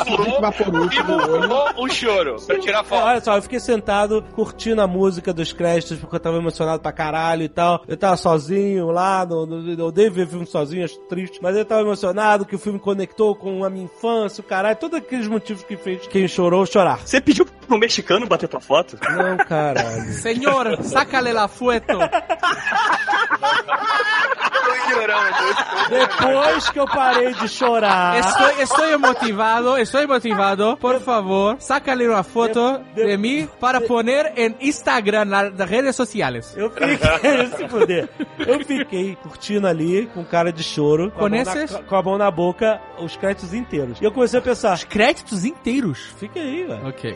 Simulou, 0.03 1.69
um 1.77 1.89
choro 1.89 2.35
pra 2.45 2.59
tirar 2.59 2.83
foto. 2.83 3.03
Olha 3.03 3.21
só, 3.21 3.35
eu 3.35 3.41
fiquei 3.41 3.59
sentado 3.59 4.23
curtindo 4.33 4.81
a 4.81 4.87
música 4.87 5.33
dos 5.33 5.53
créditos 5.53 5.99
porque 5.99 6.15
eu 6.15 6.19
tava 6.19 6.37
emocionado 6.37 6.81
pra 6.81 6.91
caralho 6.91 7.43
e 7.43 7.49
tal. 7.49 7.83
Eu 7.87 7.97
tava 7.97 8.17
sozinho 8.17 8.91
lá, 8.91 9.25
no, 9.25 9.45
no, 9.45 9.71
eu 9.71 9.85
odeio 9.85 10.11
ver 10.11 10.27
filme 10.27 10.45
sozinho, 10.45 10.85
acho 10.85 10.99
triste. 11.01 11.39
Mas 11.41 11.55
eu 11.55 11.65
tava 11.65 11.81
emocionado 11.81 12.45
que 12.45 12.55
o 12.55 12.59
filme 12.59 12.79
conectou 12.79 13.35
com 13.35 13.63
a 13.63 13.69
minha 13.69 13.85
infância, 13.85 14.41
o 14.41 14.43
caralho. 14.43 14.77
Todos 14.77 14.99
aqueles 14.99 15.27
motivos 15.27 15.63
que 15.63 15.77
fez 15.77 16.07
quem 16.07 16.27
chorou 16.27 16.65
chorar. 16.65 16.99
Você 17.05 17.21
pediu 17.21 17.45
pro 17.45 17.77
mexicano 17.77 18.27
bater 18.27 18.47
tua 18.47 18.61
foto? 18.61 18.97
Não, 19.01 19.37
caralho. 19.37 20.13
Senhor, 20.13 20.83
sácale 20.83 21.33
la 21.33 21.47
fueto. 21.47 21.97
Depois 25.89 26.69
que 26.69 26.79
eu 26.79 26.85
parei 26.85 27.33
de 27.33 27.47
chorar. 27.47 28.19
Estou, 28.19 28.49
estou 28.61 28.85
emotivado, 28.89 29.77
estou 29.77 30.01
emotivado. 30.01 30.77
Por 30.77 30.99
favor, 31.01 31.55
sácale 31.59 32.07
una 32.07 32.23
foto 32.23 32.81
de 32.95 33.17
mí 33.17 33.47
para 33.59 33.81
poner 33.81 34.33
en 34.35 34.55
Instagram, 34.59 35.25
na- 35.25 35.49
nas 35.49 35.69
redes 35.69 35.95
sociales. 35.95 36.53
Eu 36.57 36.69
fiquei, 36.71 36.97
se 37.57 37.67
fuder. 37.67 38.09
Eu 38.39 38.59
fiquei 38.65 39.15
curtindo 39.21 39.67
ali, 39.67 40.07
com 40.13 40.23
cara 40.25 40.51
de 40.51 40.63
choro, 40.63 41.11
com 41.11 41.25
a, 41.25 41.29
mão 41.29 41.43
na, 41.43 41.83
com 41.83 41.95
a 41.95 42.03
mão 42.03 42.17
na 42.17 42.31
boca, 42.31 42.81
os 42.99 43.15
créditos 43.15 43.53
inteiros. 43.53 43.99
E 44.01 44.05
eu 44.05 44.11
comecei 44.11 44.39
a 44.39 44.41
pensar, 44.43 44.77
Créditos 44.87 45.45
inteiros. 45.45 46.13
fica 46.17 46.39
aí, 46.39 46.63
velho. 46.63 46.87
Ok. 46.87 47.13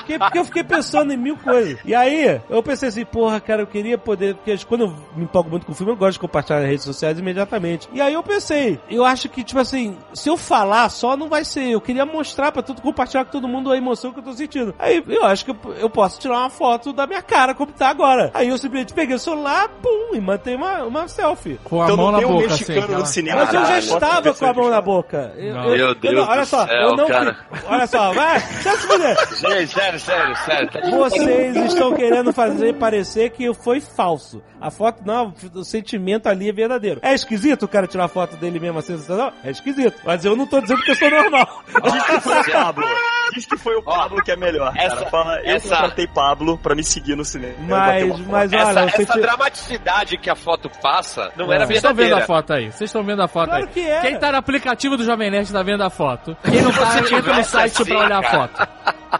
Fiquei- 0.00 0.18
porque 0.18 0.38
eu 0.38 0.44
fiquei 0.44 0.64
pensando 0.64 1.12
em 1.12 1.16
mil 1.16 1.36
coisas. 1.36 1.78
E 1.84 1.94
aí, 1.94 2.40
eu 2.48 2.62
pensei 2.62 2.88
assim, 2.88 3.04
porra, 3.04 3.40
cara, 3.40 3.62
eu 3.62 3.66
queria 3.66 3.98
poder. 3.98 4.34
Porque 4.34 4.56
quando 4.66 4.82
eu 4.84 4.94
me 5.16 5.24
empolgo 5.24 5.50
muito 5.50 5.66
com 5.66 5.74
filme, 5.84 5.92
eu 5.92 5.96
gosto 5.96 6.12
de 6.14 6.18
compartilhar 6.20 6.60
nas 6.60 6.68
redes 6.68 6.84
sociais 6.84 7.18
imediatamente. 7.18 7.88
E 7.92 8.00
aí 8.00 8.14
eu 8.14 8.22
pensei, 8.22 8.78
eu 8.88 9.04
acho 9.04 9.28
que, 9.28 9.42
tipo 9.44 9.58
assim, 9.60 9.96
se 10.14 10.28
eu 10.28 10.36
falar 10.36 10.88
só, 10.88 11.16
não 11.16 11.28
vai 11.28 11.44
ser. 11.44 11.70
Eu 11.70 11.80
queria 11.80 12.06
mostrar 12.06 12.52
pra 12.52 12.62
todo, 12.62 12.80
compartilhar 12.80 13.24
com 13.24 13.30
todo 13.32 13.48
mundo 13.48 13.70
a 13.70 13.76
emoção 13.76 14.12
que 14.12 14.18
eu 14.20 14.22
tô 14.24 14.32
sentindo. 14.32 14.74
Aí 14.78 15.02
eu 15.08 15.24
acho 15.24 15.44
que 15.44 15.50
eu, 15.50 15.56
eu 15.78 15.90
posso 15.90 16.18
tirar 16.20 16.38
uma 16.38 16.50
foto 16.50 16.92
da 16.92 17.06
minha 17.06 17.22
cara, 17.22 17.54
como 17.54 17.72
tá 17.72 17.88
agora. 17.88 18.30
Aí 18.34 18.48
eu 18.48 18.58
simplesmente 18.58 18.94
peguei 18.94 19.16
o 19.16 19.18
celular, 19.18 19.68
pum, 19.82 20.14
e 20.14 20.20
mantei 20.20 20.54
uma, 20.54 20.82
uma 20.84 21.08
selfie. 21.08 21.58
Com 21.64 21.80
a 21.82 21.84
Então 21.84 21.96
mão 21.96 22.12
não 22.12 22.20
na 22.20 22.26
boca, 22.26 22.48
mexicano 22.48 22.80
assim. 22.86 22.94
no 22.94 23.06
cinema. 23.06 23.44
Mas 23.44 23.54
eu 23.54 23.64
já 23.66 23.78
estava 23.78 24.34
com 24.34 24.46
a 24.46 24.52
mão 24.54 24.70
na 24.70 24.80
boca. 24.80 25.32
Eu- 25.36 25.46
eu- 25.56 25.62
Meu 25.62 25.76
eu 25.76 25.94
Deus 25.94 26.14
não- 26.14 26.28
olha 26.28 26.40
do 26.42 26.46
só, 26.46 26.66
céu, 26.66 26.76
eu 26.76 26.96
não. 26.96 27.06
cara. 27.08 27.36
Olha 27.66 27.86
só, 27.86 28.12
vai, 28.12 28.40
deixa 28.40 28.68
eu 28.70 28.76
se 28.78 28.86
fuder. 28.86 29.16
Gente, 29.36 29.72
sério, 29.72 30.00
sério, 30.00 30.36
sério. 30.36 30.70
Tá 30.70 30.80
Vocês 30.90 31.56
estão 31.56 31.94
querendo 31.94 32.32
fazer 32.32 32.74
parecer 32.74 33.30
que 33.30 33.52
foi 33.54 33.80
falso. 33.80 34.42
A 34.60 34.70
foto, 34.70 35.02
não, 35.04 35.32
o 35.54 35.64
sentimento 35.70 36.28
ali 36.28 36.48
é 36.48 36.52
verdadeiro. 36.52 37.00
É 37.02 37.14
esquisito 37.14 37.62
o 37.64 37.68
cara 37.68 37.86
tirar 37.86 38.08
foto 38.08 38.36
dele 38.36 38.58
mesmo 38.60 38.78
assim, 38.78 38.98
não? 39.08 39.32
É 39.44 39.50
esquisito. 39.50 40.00
Mas 40.04 40.24
eu 40.24 40.36
não 40.36 40.46
tô 40.46 40.60
dizendo 40.60 40.82
que 40.82 40.90
eu 40.90 40.94
sou 40.96 41.10
normal. 41.10 41.62
Diz 41.82 42.02
que 42.04 42.20
foi 42.20 42.38
o 42.40 42.44
Pablo. 42.52 42.86
Diz 43.32 43.46
que 43.46 43.56
foi 43.56 43.76
o 43.76 43.82
Pablo 43.82 44.22
que 44.24 44.32
é 44.32 44.36
melhor. 44.36 44.72
essa- 44.76 44.96
cara. 44.96 45.10
Fala, 45.10 45.40
eu 45.40 45.54
essa- 45.56 45.68
contratei 45.76 46.06
Pablo 46.08 46.58
pra 46.58 46.74
me 46.74 46.82
seguir 46.84 47.16
no 47.16 47.24
cinema. 47.24 47.54
Mas, 47.60 48.18
mas 48.26 48.52
olha, 48.52 48.60
Essa, 48.60 48.80
essa 48.80 48.96
senti... 48.96 49.20
dramaticidade 49.20 50.16
que 50.18 50.28
a 50.28 50.34
foto 50.34 50.68
passa 50.82 51.30
não 51.36 51.50
É. 51.52 51.56
era 51.56 51.66
Vocês 51.66 51.76
estão 51.78 51.94
vendo 51.94 52.14
a 52.14 52.16
verdadeira. 52.18 52.26
foto 52.26 52.52
aí? 52.52 52.64
Vocês 52.72 52.88
estão 52.90 53.02
vendo 53.04 53.22
a 53.22 53.28
foto 53.28 53.48
Claro 53.50 53.64
aí? 53.64 53.70
que 53.70 53.80
é. 53.80 54.00
Quem 54.00 54.18
tá 54.18 54.32
no 54.32 54.38
aplicativo 54.38 54.96
do 54.96 55.04
Jovem 55.04 55.30
Nerd 55.30 55.52
tá 55.52 55.62
vendo 55.62 55.82
a 55.84 55.90
foto. 55.90 56.36
Quem 56.42 56.60
não 56.62 56.72
tá, 56.72 56.98
entra 56.98 57.00
no 57.02 57.22
tivesse 57.22 57.50
site 57.50 57.82
assim, 57.82 57.84
pra 57.84 57.98
olhar 58.00 58.18
a 58.18 58.22
cara. 58.22 58.48
foto. 58.48 58.68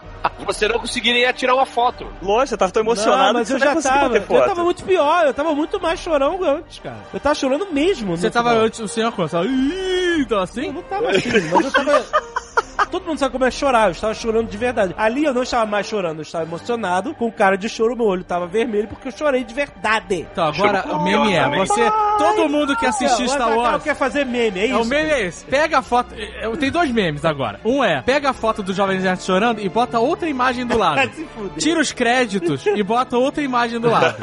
Você 0.45 0.67
não 0.67 0.79
conseguiria 0.79 1.31
tirar 1.33 1.55
uma 1.55 1.65
foto. 1.65 2.05
Lógico, 2.21 2.47
você 2.49 2.57
tava 2.57 2.71
tão 2.71 2.83
emocionado 2.83 3.33
Não, 3.33 3.39
mas 3.39 3.49
eu 3.49 3.59
já 3.59 3.75
tava, 3.81 4.17
eu 4.17 4.45
tava 4.45 4.63
muito 4.63 4.83
pior, 4.83 5.25
eu 5.25 5.33
tava 5.33 5.55
muito 5.55 5.79
mais 5.79 5.99
chorão 5.99 6.43
antes, 6.43 6.79
cara. 6.79 6.97
Eu 7.13 7.19
tava 7.19 7.35
chorando 7.35 7.67
mesmo. 7.71 8.15
Você 8.17 8.29
tava 8.29 8.51
antes, 8.51 8.79
o 8.79 8.87
senhor 8.87 9.11
começava. 9.11 9.45
Ih, 9.45 10.21
então 10.21 10.37
Eu 10.37 10.43
assim? 10.43 10.71
não 10.71 10.81
tava 10.83 11.09
assim, 11.11 11.29
mas 11.51 11.65
eu 11.65 11.71
tava. 11.71 12.05
Todo 12.89 13.05
mundo 13.05 13.17
sabe 13.17 13.31
como 13.31 13.45
é 13.45 13.51
chorar, 13.51 13.85
eu 13.87 13.91
estava 13.91 14.13
chorando 14.13 14.47
de 14.49 14.57
verdade. 14.57 14.93
Ali 14.97 15.23
eu 15.23 15.33
não 15.33 15.43
estava 15.43 15.65
mais 15.65 15.85
chorando, 15.87 16.17
eu 16.19 16.23
estava 16.23 16.45
emocionado, 16.45 17.13
com 17.15 17.31
cara 17.31 17.57
de 17.57 17.69
choro, 17.69 17.95
meu 17.95 18.05
olho 18.05 18.23
tava 18.23 18.47
vermelho 18.47 18.87
porque 18.87 19.07
eu 19.07 19.11
chorei 19.11 19.43
de 19.43 19.53
verdade. 19.53 20.27
Então, 20.31 20.45
agora 20.47 20.85
o 20.93 21.03
meme 21.03 21.33
é: 21.33 21.47
você. 21.57 21.91
Todo 22.17 22.49
mundo 22.49 22.75
que 22.75 22.85
assistiu 22.85 23.27
Star 23.27 23.51
o 23.53 23.57
Wars. 23.57 23.83
quer 23.83 23.95
fazer 23.95 24.25
meme, 24.25 24.59
é 24.59 24.67
É, 24.69 24.75
o 24.75 24.81
isso? 24.81 24.89
meme 24.89 25.09
é 25.09 25.21
esse. 25.25 25.45
Pega 25.45 25.79
a 25.79 25.81
foto. 25.81 26.13
Eu 26.41 26.55
tenho 26.57 26.71
dois 26.71 26.91
memes 26.91 27.23
agora. 27.25 27.59
Um 27.65 27.83
é: 27.83 28.01
pega 28.01 28.29
a 28.29 28.33
foto 28.33 28.61
do 28.63 28.73
Jovem 28.73 28.99
Nerd 28.99 29.21
chorando 29.23 29.59
e 29.61 29.67
bota 29.69 29.99
outra 29.99 30.29
imagem 30.29 30.65
do 30.65 30.77
lado. 30.77 31.09
Tira 31.57 31.79
os 31.79 31.91
créditos 31.91 32.65
e 32.65 32.83
bota 32.83 33.17
outra 33.17 33.41
imagem 33.43 33.79
do 33.79 33.89
lado. 33.89 34.15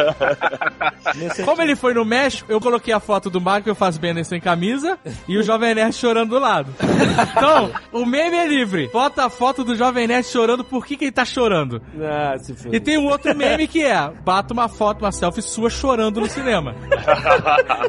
Como 1.44 1.62
ele 1.62 1.76
foi 1.76 1.94
no 1.94 2.04
México, 2.04 2.50
eu 2.50 2.60
coloquei 2.60 2.92
a 2.92 3.00
foto 3.00 3.30
do 3.30 3.40
Michael 3.40 3.74
Fassbender 3.74 4.24
sem 4.24 4.40
camisa 4.40 4.98
e 5.26 5.36
o 5.36 5.42
Jovem 5.42 5.74
Nerd 5.74 5.94
chorando 5.94 6.30
do 6.30 6.38
lado. 6.38 6.72
Então, 7.38 7.70
o 7.92 8.04
meme 8.06 8.36
é 8.36 8.47
livre. 8.48 8.88
Bota 8.92 9.26
a 9.26 9.30
foto 9.30 9.62
do 9.62 9.74
Jovem 9.76 10.06
Nerd 10.06 10.26
chorando, 10.26 10.64
por 10.64 10.84
que, 10.86 10.96
que 10.96 11.04
ele 11.06 11.12
tá 11.12 11.24
chorando? 11.24 11.80
Ah, 12.02 12.36
se 12.38 12.54
E 12.72 12.80
tem 12.80 12.98
um 12.98 13.06
outro 13.06 13.34
meme 13.36 13.68
que 13.68 13.84
é: 13.84 14.10
bata 14.24 14.52
uma 14.52 14.68
foto, 14.68 15.02
uma 15.04 15.12
selfie 15.12 15.42
sua 15.42 15.70
chorando 15.70 16.20
no 16.20 16.26
cinema. 16.28 16.74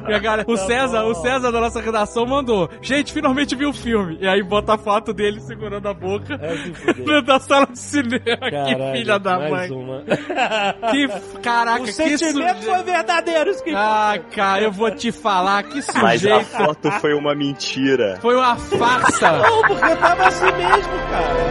E 0.07 0.13
a 0.13 0.19
galera- 0.19 0.45
o 0.47 0.57
César, 0.57 1.03
o 1.05 1.15
César 1.15 1.51
da 1.51 1.59
nossa 1.61 1.81
redação 1.81 2.25
mandou: 2.25 2.69
Gente, 2.81 3.11
finalmente 3.13 3.55
vi 3.55 3.65
o 3.65 3.73
filme. 3.73 4.17
E 4.21 4.27
aí 4.27 4.43
bota 4.43 4.73
a 4.73 4.77
foto 4.77 5.13
dele 5.13 5.39
segurando 5.41 5.87
a 5.87 5.93
boca 5.93 6.39
É, 6.41 7.21
da 7.23 7.39
sala 7.39 7.65
de 7.67 7.79
cinema. 7.79 8.19
Caralho, 8.51 8.77
que 8.77 8.97
filha 8.99 9.19
da 9.19 9.39
mais 9.39 9.69
mãe. 9.69 9.71
uma. 9.71 10.03
Que 10.91 11.07
caraca, 11.41 11.81
O 11.81 11.85
que 11.85 11.93
sentimento 11.93 12.33
sujeito. 12.33 12.63
foi 12.65 12.83
verdadeiro, 12.83 13.49
isso 13.51 13.63
que 13.63 13.73
Ah, 13.75 14.19
cara, 14.35 14.61
eu 14.63 14.71
vou 14.71 14.89
te 14.91 15.11
falar 15.11 15.63
que 15.63 15.79
Mas 16.01 16.25
a 16.25 16.41
sujeito. 16.41 16.45
foto 16.45 16.91
foi 16.99 17.13
uma 17.13 17.33
mentira. 17.35 18.17
Foi 18.21 18.35
uma 18.35 18.55
farsa. 18.55 19.31
Não, 19.39 19.61
porque 19.63 19.95
tava 19.95 20.31
assim 20.39 20.55
mesmo, 20.57 20.93
cara. 21.09 21.49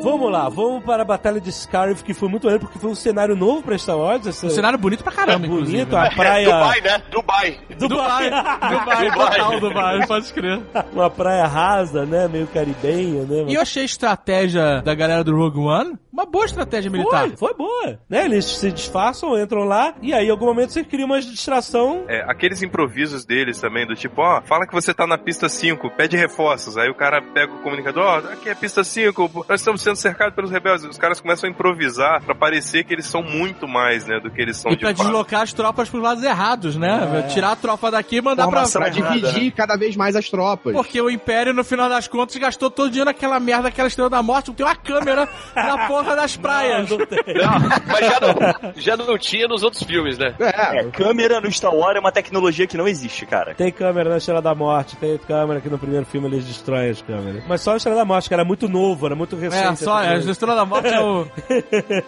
Vamos 0.02 0.32
lá, 0.32 0.48
vamos 0.48 0.84
para 0.84 1.02
a 1.02 1.04
Batalha 1.04 1.40
de 1.40 1.52
Scarif, 1.52 2.02
que 2.02 2.12
foi 2.12 2.28
muito 2.28 2.44
maneiro, 2.44 2.64
porque 2.64 2.78
foi 2.78 2.90
um 2.90 2.94
cenário 2.94 3.36
novo 3.36 3.62
pra 3.62 3.78
Star 3.78 3.96
Wars. 3.96 4.26
Esse 4.26 4.46
Um 4.46 4.50
cenário 4.50 4.78
bonito 4.78 5.04
pra 5.04 5.12
caramba, 5.12 5.46
inclusive. 5.46 5.84
bonito, 5.84 5.96
a 5.96 6.10
praia... 6.10 6.44
Dubai, 6.46 6.80
né? 6.80 7.02
Dubai. 7.10 7.60
Dubai, 7.78 8.30
Dubai, 8.30 9.10
total 9.10 9.60
Dubai, 9.60 10.06
pode 10.06 10.32
crer. 10.32 10.60
Uma 10.92 11.08
praia 11.08 11.46
rasa, 11.46 12.04
né? 12.04 12.26
Meio 12.26 12.48
caribenha, 12.48 13.22
né? 13.22 13.44
E 13.48 13.54
eu 13.54 13.60
achei 13.60 13.82
a 13.82 13.86
estratégia 13.86 14.82
da 14.82 14.94
galera 14.94 15.22
do 15.22 15.34
Rogue 15.36 15.60
One 15.60 15.98
uma 16.12 16.26
boa 16.26 16.44
estratégia 16.44 16.90
militar. 16.90 17.26
Foi, 17.28 17.36
foi 17.36 17.54
boa. 17.54 17.98
Né? 18.08 18.26
Eles 18.26 18.44
se 18.44 18.70
disfarçam, 18.70 19.38
entram 19.40 19.64
lá, 19.64 19.94
e 20.02 20.12
aí 20.12 20.26
em 20.26 20.30
algum 20.30 20.44
momento 20.44 20.72
você 20.72 20.84
cria 20.84 21.06
uma 21.06 21.18
distração. 21.20 22.04
É, 22.06 22.22
aqueles 22.28 22.62
improvisos 22.62 23.24
deles 23.24 23.58
também, 23.58 23.86
do 23.86 23.94
tipo, 23.94 24.20
ó, 24.20 24.42
fala 24.42 24.66
que 24.66 24.74
você 24.74 24.92
tá 24.92 25.06
na 25.06 25.16
pista 25.16 25.48
5, 25.48 25.90
pede 25.96 26.16
reforços. 26.16 26.76
Aí 26.76 26.90
o 26.90 26.94
cara 26.94 27.22
pega 27.22 27.54
o 27.54 27.62
comunicador, 27.62 28.04
ó, 28.04 28.18
aqui 28.32 28.50
é 28.50 28.54
pista 28.54 28.84
5, 28.84 29.46
nós 29.48 29.60
estamos 29.60 29.80
sendo 29.80 29.91
cercados 30.00 30.34
pelos 30.34 30.50
rebeldes. 30.50 30.84
Os 30.84 30.98
caras 30.98 31.20
começam 31.20 31.48
a 31.48 31.50
improvisar 31.52 32.22
pra 32.22 32.34
parecer 32.34 32.84
que 32.84 32.92
eles 32.92 33.06
são 33.06 33.22
muito 33.22 33.66
mais, 33.68 34.06
né, 34.06 34.18
do 34.20 34.30
que 34.30 34.40
eles 34.40 34.56
são 34.56 34.70
E 34.72 34.74
de 34.76 34.80
pra 34.80 34.90
fato. 34.90 35.02
deslocar 35.02 35.42
as 35.42 35.52
tropas 35.52 35.88
pros 35.88 36.02
lados 36.02 36.22
errados, 36.24 36.76
né? 36.76 37.26
Tirar 37.32 37.52
a 37.52 37.56
tropa 37.56 37.90
daqui 37.90 38.16
e 38.16 38.20
mandar 38.22 38.44
pra... 38.48 38.52
Formação 38.52 38.82
Pra 38.82 38.90
errada, 38.90 39.14
dividir 39.32 39.52
cada 39.52 39.76
vez 39.76 39.96
mais 39.96 40.16
as 40.16 40.28
tropas. 40.28 40.72
Porque 40.72 41.00
o 41.00 41.08
Império, 41.10 41.52
no 41.54 41.62
final 41.64 41.88
das 41.88 42.08
contas, 42.08 42.36
gastou 42.36 42.70
todo 42.70 42.86
o 42.86 42.90
dinheiro 42.90 43.06
naquela 43.10 43.38
merda, 43.40 43.68
aquela 43.68 43.88
estrela 43.88 44.10
da 44.10 44.22
morte, 44.22 44.52
tem 44.52 44.64
uma 44.66 44.74
câmera 44.76 45.28
na 45.54 45.86
porra 45.86 46.16
das 46.16 46.36
praias. 46.36 46.88
Não 46.90 46.98
tem. 47.06 47.18
Não, 47.34 47.58
mas 47.86 48.00
já 48.06 48.20
não, 48.20 48.72
já 48.76 48.96
não 48.96 49.18
tinha 49.18 49.46
nos 49.48 49.62
outros 49.62 49.82
filmes, 49.82 50.18
né? 50.18 50.34
É, 50.40 50.78
É, 50.80 50.84
câmera 50.90 51.40
no 51.40 51.50
Star 51.52 51.74
Wars 51.74 51.96
é 51.96 52.00
uma 52.00 52.12
tecnologia 52.12 52.66
que 52.66 52.76
não 52.76 52.86
existe, 52.88 53.24
cara. 53.26 53.54
Tem 53.54 53.70
câmera 53.72 54.10
na 54.10 54.16
Estrela 54.16 54.42
da 54.42 54.54
Morte, 54.54 54.96
tem 54.96 55.16
câmera 55.18 55.60
que 55.60 55.68
no 55.68 55.78
primeiro 55.78 56.04
filme 56.06 56.26
eles 56.28 56.44
destroem 56.44 56.90
as 56.90 57.00
câmeras. 57.02 57.42
Mas 57.48 57.60
só 57.60 57.72
a 57.72 57.76
Estrela 57.76 57.98
da 57.98 58.04
Morte, 58.04 58.28
que 58.28 58.34
era 58.34 58.44
muito 58.44 58.68
novo, 58.68 59.06
era 59.06 59.14
muito 59.14 59.36
recente. 59.36 59.81
É, 59.81 59.81
só, 59.84 60.02
é, 60.02 60.14
a 60.14 60.18
Estrela 60.18 60.54
da 60.56 60.64
Morte 60.64 60.88
é 60.88 61.00
o, 61.00 61.26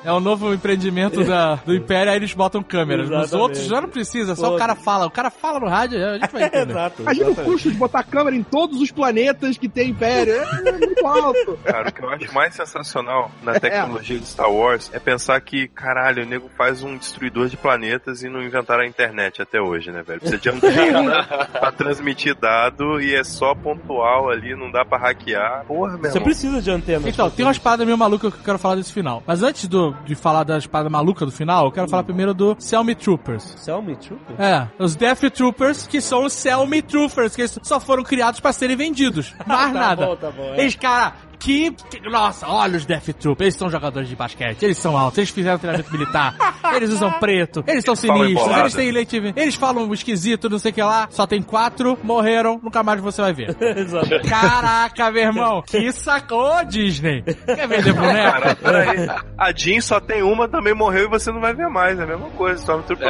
é 0.04 0.12
o 0.12 0.20
novo 0.20 0.52
empreendimento 0.54 1.24
da, 1.24 1.56
do 1.56 1.74
Império, 1.74 2.10
aí 2.10 2.16
eles 2.18 2.32
botam 2.34 2.62
câmeras. 2.62 3.08
Nos 3.08 3.18
Exatamente. 3.24 3.42
outros 3.42 3.64
já 3.66 3.80
não 3.80 3.88
precisa, 3.88 4.34
só 4.34 4.50
Pô. 4.50 4.56
o 4.56 4.58
cara 4.58 4.74
fala. 4.74 5.06
O 5.06 5.10
cara 5.10 5.30
fala 5.30 5.60
no 5.60 5.68
rádio, 5.68 5.98
a 6.04 6.18
gente 6.18 6.32
vai 6.32 6.42
entender. 6.44 6.70
Exato. 6.72 7.02
imagina 7.02 7.30
o 7.30 7.34
custo 7.36 7.70
de 7.70 7.76
botar 7.76 8.02
câmera 8.02 8.36
em 8.36 8.42
todos 8.42 8.80
os 8.80 8.90
planetas 8.90 9.56
que 9.58 9.68
tem 9.68 9.90
Império. 9.90 10.34
É 10.34 10.72
muito 10.72 11.06
alto. 11.06 11.58
Cara, 11.64 11.88
o 11.88 11.92
que 11.92 12.02
eu 12.02 12.08
acho 12.10 12.34
mais 12.34 12.54
sensacional 12.54 13.30
na 13.42 13.58
tecnologia 13.60 14.18
de 14.18 14.26
Star 14.26 14.50
Wars 14.50 14.90
é 14.92 14.98
pensar 14.98 15.40
que, 15.40 15.68
caralho, 15.68 16.22
o 16.24 16.26
nego 16.26 16.50
faz 16.56 16.82
um 16.82 16.96
destruidor 16.96 17.48
de 17.48 17.56
planetas 17.56 18.22
e 18.22 18.28
não 18.28 18.42
inventaram 18.42 18.82
a 18.82 18.86
internet 18.86 19.40
até 19.42 19.60
hoje, 19.60 19.90
né, 19.90 20.02
velho? 20.02 20.20
Precisa 20.20 20.40
de 20.40 20.48
antena 20.48 21.24
pra 21.52 21.70
transmitir 21.72 22.34
dado 22.34 23.00
e 23.00 23.14
é 23.14 23.22
só 23.24 23.54
pontual 23.54 24.30
ali, 24.30 24.54
não 24.56 24.70
dá 24.70 24.84
pra 24.84 24.98
hackear. 24.98 25.64
Porra, 25.66 25.92
meu 25.92 26.02
Você 26.02 26.08
irmão. 26.18 26.22
precisa 26.24 26.62
de 26.62 26.70
antena. 26.70 27.08
Então, 27.08 27.30
tem 27.30 27.44
umas 27.44 27.58
paradas 27.64 27.86
meio 27.86 27.98
malucas 27.98 28.32
que 28.32 28.38
eu 28.40 28.44
quero 28.44 28.58
falar 28.58 28.76
desse 28.76 28.92
final. 28.92 29.22
Mas 29.26 29.42
antes 29.42 29.66
do, 29.66 29.92
de 30.04 30.14
falar 30.14 30.44
das 30.44 30.66
paradas 30.66 30.92
malucas 30.92 31.26
do 31.26 31.32
final, 31.34 31.64
eu 31.64 31.72
quero 31.72 31.88
falar 31.88 32.02
primeiro 32.04 32.32
do 32.34 32.54
Selmy 32.58 32.94
Troopers. 32.94 33.54
Selmy 33.58 33.96
Trooper? 33.96 34.36
É, 34.40 34.68
os 34.78 34.94
Death 34.94 35.30
Troopers, 35.32 35.86
que 35.86 36.00
são 36.00 36.24
os 36.24 36.32
Selmy 36.32 36.82
Troopers, 36.82 37.34
que 37.34 37.48
só 37.48 37.80
foram 37.80 38.02
criados 38.04 38.38
pra 38.40 38.52
serem 38.52 38.76
vendidos. 38.76 39.34
Mais 39.46 39.72
Tá 39.72 39.78
nada. 39.80 40.06
bom, 40.06 40.16
tá 40.16 40.30
bom, 40.30 40.42
é. 40.54 40.60
Eles, 40.60 40.76
cara, 40.76 41.14
que, 41.38 41.70
que- 41.90 42.00
Nossa, 42.08 42.46
olha 42.48 42.76
os 42.76 42.84
Death 42.86 43.08
Troopers, 43.18 43.40
eles 43.46 43.54
são 43.56 43.70
jogadores 43.70 44.08
de 44.08 44.16
basquete, 44.16 44.62
eles 44.62 44.78
são 44.78 44.96
altos, 44.96 45.18
eles 45.18 45.30
fizeram 45.30 45.58
treinamento 45.58 45.92
militar. 45.92 46.34
Eles 46.74 46.90
usam 46.90 47.12
preto, 47.20 47.62
eles 47.68 47.84
são 47.84 47.94
sinistros, 47.94 48.56
eles 48.56 48.74
têm 48.74 48.90
leite, 48.90 49.16
eles 49.36 49.54
falam 49.54 49.92
esquisito, 49.94 50.50
não 50.50 50.58
sei 50.58 50.72
o 50.72 50.74
que 50.74 50.82
lá. 50.82 51.06
Só 51.10 51.24
tem 51.24 51.40
quatro, 51.40 51.96
morreram, 52.02 52.58
nunca 52.60 52.82
mais 52.82 53.00
você 53.00 53.22
vai 53.22 53.32
ver. 53.32 53.54
Exato. 53.78 54.08
Caraca, 54.28 55.10
meu 55.12 55.22
irmão, 55.22 55.62
que 55.62 55.92
sacou, 55.92 56.64
Disney. 56.64 57.22
Quer 57.22 57.68
vender 57.68 57.92
boneco? 57.92 58.32
Cara, 58.32 58.56
peraí. 58.60 59.08
A 59.38 59.52
Jean 59.54 59.80
só 59.80 60.00
tem 60.00 60.22
uma, 60.22 60.48
também 60.48 60.74
morreu 60.74 61.04
e 61.04 61.08
você 61.08 61.30
não 61.30 61.40
vai 61.40 61.54
ver 61.54 61.68
mais. 61.68 61.96
É 61.98 62.02
a 62.02 62.06
mesma 62.06 62.30
coisa. 62.30 62.58
Stormtrooper. 62.60 63.06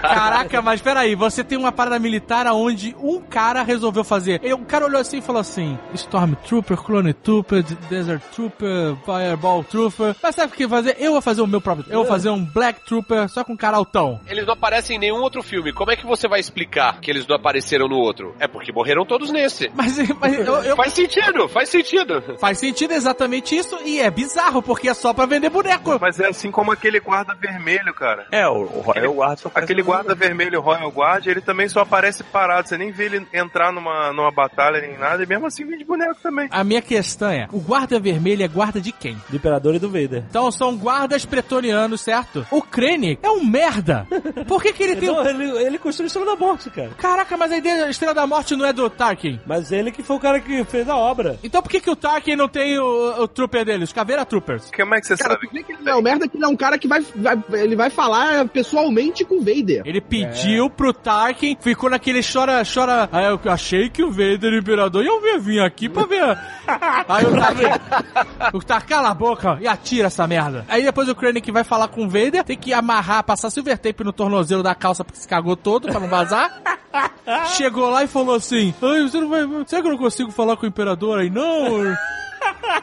Caraca, 0.00 0.62
mas 0.62 0.80
peraí, 0.80 1.14
você 1.14 1.44
tem 1.44 1.58
uma 1.58 1.70
parada 1.70 1.98
militar 1.98 2.46
onde 2.48 2.96
um 2.98 3.20
cara 3.20 3.62
resolveu 3.62 4.02
fazer. 4.02 4.40
E 4.42 4.52
o 4.52 4.58
cara 4.58 4.86
olhou 4.86 5.00
assim 5.00 5.18
e 5.18 5.22
falou 5.22 5.40
assim: 5.40 5.78
Stormtrooper, 5.94 6.76
Clone 6.78 7.12
Trooper, 7.22 7.62
Desert 7.88 8.22
Trooper, 8.34 8.96
Fireball 9.04 9.64
Trooper. 9.64 10.14
Mas 10.22 10.34
sabe 10.34 10.52
o 10.52 10.56
que 10.56 10.68
fazer? 10.68 10.96
Eu 10.98 11.12
vou 11.12 11.20
fazer 11.20 11.42
o 11.42 11.46
meu 11.46 11.60
próprio. 11.60 11.86
Eu 11.88 11.98
vou 12.00 12.06
fazer 12.06 12.30
um 12.30 12.44
Black 12.44 12.84
Trooper 12.86 13.28
só 13.28 13.42
com 13.44 13.56
cara 13.56 13.76
altão. 13.76 14.20
Eles 14.28 14.46
não 14.46 14.54
aparecem 14.54 14.96
em 14.96 15.00
nenhum 15.00 15.20
outro 15.20 15.42
filme. 15.42 15.72
Como 15.72 15.90
é 15.90 15.96
que 15.96 16.06
você 16.06 16.28
vai 16.28 16.40
explicar 16.40 17.00
que 17.00 17.10
eles 17.10 17.26
não 17.26 17.36
apareceram 17.36 17.88
no 17.88 17.96
outro? 17.96 18.34
É 18.38 18.46
porque 18.46 18.72
morreram 18.72 19.04
todos 19.04 19.30
nesse. 19.30 19.70
Mas, 19.74 19.96
mas 20.20 20.34
eu, 20.38 20.54
eu- 20.62 20.76
Faz 20.76 20.92
sentido, 20.92 21.48
faz 21.48 21.68
sentido. 21.68 22.22
faz 22.38 22.58
sentido 22.58 22.92
exatamente 22.92 23.56
isso 23.56 23.78
e 23.84 24.00
é 24.00 24.10
bizarro 24.10 24.62
porque 24.62 24.88
é 24.88 24.94
só 24.94 25.12
pra 25.12 25.26
vender 25.26 25.50
boneco. 25.50 25.98
Mas 26.00 26.18
é 26.20 26.28
assim 26.28 26.50
como 26.50 26.72
aquele 26.72 27.00
guarda 27.00 27.34
vermelho, 27.34 27.92
cara. 27.94 28.26
É, 28.30 28.46
o, 28.48 28.62
o 28.62 28.80
Royal 28.80 29.14
Guard 29.14 29.38
só 29.38 29.50
Aquele 29.54 29.82
guarda 29.82 30.14
vermelho 30.14 30.60
Royal 30.60 30.90
Guard, 30.90 31.26
ele 31.26 31.40
também 31.40 31.68
só 31.68 31.80
aparece 31.80 32.22
parado. 32.24 32.68
Você 32.68 32.76
nem 32.78 32.90
vê 32.92 33.06
ele 33.06 33.26
entrar 33.32 33.72
numa, 33.72 34.12
numa 34.12 34.30
batalha 34.30 34.80
nem 34.80 34.96
nada, 34.98 35.22
e 35.22 35.26
mesmo 35.26 35.46
assim 35.46 35.64
vende 35.64 35.84
boneco 35.84 36.16
também. 36.22 36.48
A 36.50 36.62
minha 36.64 36.82
questão 36.82 37.05
é: 37.32 37.48
o 37.52 37.60
guarda 37.60 37.98
vermelho 38.00 38.42
é 38.44 38.48
guarda 38.48 38.80
de 38.80 38.92
quem? 38.92 39.16
Do 39.28 39.36
Imperador 39.36 39.74
e 39.74 39.78
do 39.78 39.88
Vader. 39.88 40.24
Então 40.28 40.50
são 40.50 40.76
guardas 40.76 41.24
pretonianos, 41.24 42.00
certo? 42.00 42.46
O 42.50 42.60
Krennic 42.62 43.20
é 43.22 43.30
um 43.30 43.44
merda. 43.44 44.06
Por 44.46 44.62
que, 44.62 44.72
que 44.72 44.82
ele 44.82 44.96
tem. 44.96 45.08
Não, 45.08 45.24
ele, 45.26 45.50
ele 45.64 45.78
construiu 45.78 46.06
a 46.06 46.08
Estrela 46.08 46.26
da 46.26 46.36
Morte, 46.36 46.70
cara. 46.70 46.90
Caraca, 46.98 47.36
mas 47.36 47.52
a 47.52 47.56
ideia 47.58 47.84
da 47.84 47.90
Estrela 47.90 48.14
da 48.14 48.26
Morte 48.26 48.56
não 48.56 48.64
é 48.66 48.72
do 48.72 48.88
Tarkin. 48.90 49.40
Mas 49.46 49.70
ele 49.72 49.90
que 49.90 50.02
foi 50.02 50.16
o 50.16 50.20
cara 50.20 50.40
que 50.40 50.64
fez 50.64 50.88
a 50.88 50.96
obra. 50.96 51.38
Então 51.42 51.62
por 51.62 51.68
que, 51.70 51.80
que 51.80 51.90
o 51.90 51.96
Tarkin 51.96 52.36
não 52.36 52.48
tem 52.48 52.78
o, 52.78 53.22
o 53.22 53.28
trooper 53.28 53.64
dele, 53.64 53.84
os 53.84 53.92
Caveira 53.92 54.24
Troopers? 54.24 54.70
Como 54.74 54.94
é 54.94 55.00
que 55.00 55.06
você 55.06 55.16
Cara, 55.16 55.34
sabe? 55.34 55.46
por 55.46 55.52
que 55.52 55.62
que 55.64 55.72
ele 55.72 55.82
não? 55.82 56.00
Merda 56.02 56.28
que 56.28 56.36
ele 56.36 56.44
é 56.44 56.48
um 56.48 56.56
cara 56.56 56.78
que 56.78 56.88
vai, 56.88 57.00
vai- 57.14 57.42
ele 57.52 57.76
vai 57.76 57.90
falar 57.90 58.46
pessoalmente 58.48 59.24
com 59.24 59.36
o 59.36 59.40
Vader. 59.40 59.82
Ele 59.84 60.00
pediu 60.00 60.68
pro 60.70 60.92
Tarkin, 60.92 61.56
ficou 61.60 61.88
naquele 61.90 62.20
chora, 62.22 62.62
chora. 62.64 63.08
Aí 63.12 63.26
eu 63.26 63.40
achei 63.50 63.88
que 63.88 64.02
o 64.02 64.10
Vader 64.10 64.52
o 64.52 64.58
Imperador 64.58 65.04
vir, 65.20 65.38
vir 65.40 65.60
aqui 65.60 65.88
pra 65.88 66.04
ver. 66.04 66.38
Aí 67.08 67.24
o 67.24 67.32
Tarkin, 67.32 67.64
o 68.52 68.60
Tarkin, 68.60 68.88
cala 68.88 69.10
a 69.10 69.14
boca 69.14 69.58
e 69.60 69.66
atira 69.66 70.06
essa 70.06 70.26
merda. 70.26 70.64
Aí 70.68 70.82
depois 70.82 71.08
o 71.08 71.14
Krennic 71.14 71.50
vai 71.50 71.64
falar 71.64 71.88
com 71.88 72.04
o 72.04 72.08
Vader, 72.08 72.44
tem 72.44 72.56
que 72.56 72.72
amarrar, 72.72 73.24
passar 73.24 73.50
silver 73.50 73.78
tape 73.78 74.04
no 74.04 74.12
tornozelo 74.12 74.62
da 74.62 74.74
calça 74.74 75.04
porque 75.04 75.20
se 75.20 75.28
cagou 75.28 75.56
todo 75.56 75.88
pra 75.88 76.00
não 76.00 76.08
vazar. 76.08 76.62
Chegou 77.56 77.90
lá 77.90 78.04
e 78.04 78.06
falou 78.06 78.36
assim: 78.36 78.74
Ai, 78.82 79.02
você 79.02 79.20
não 79.20 79.28
vai. 79.28 79.42
Será 79.66 79.82
que 79.82 79.88
eu 79.88 79.92
não 79.92 79.98
consigo 79.98 80.30
falar 80.30 80.56
com 80.56 80.64
o 80.64 80.68
Imperador 80.68 81.18
aí? 81.18 81.28
Não. 81.28 81.96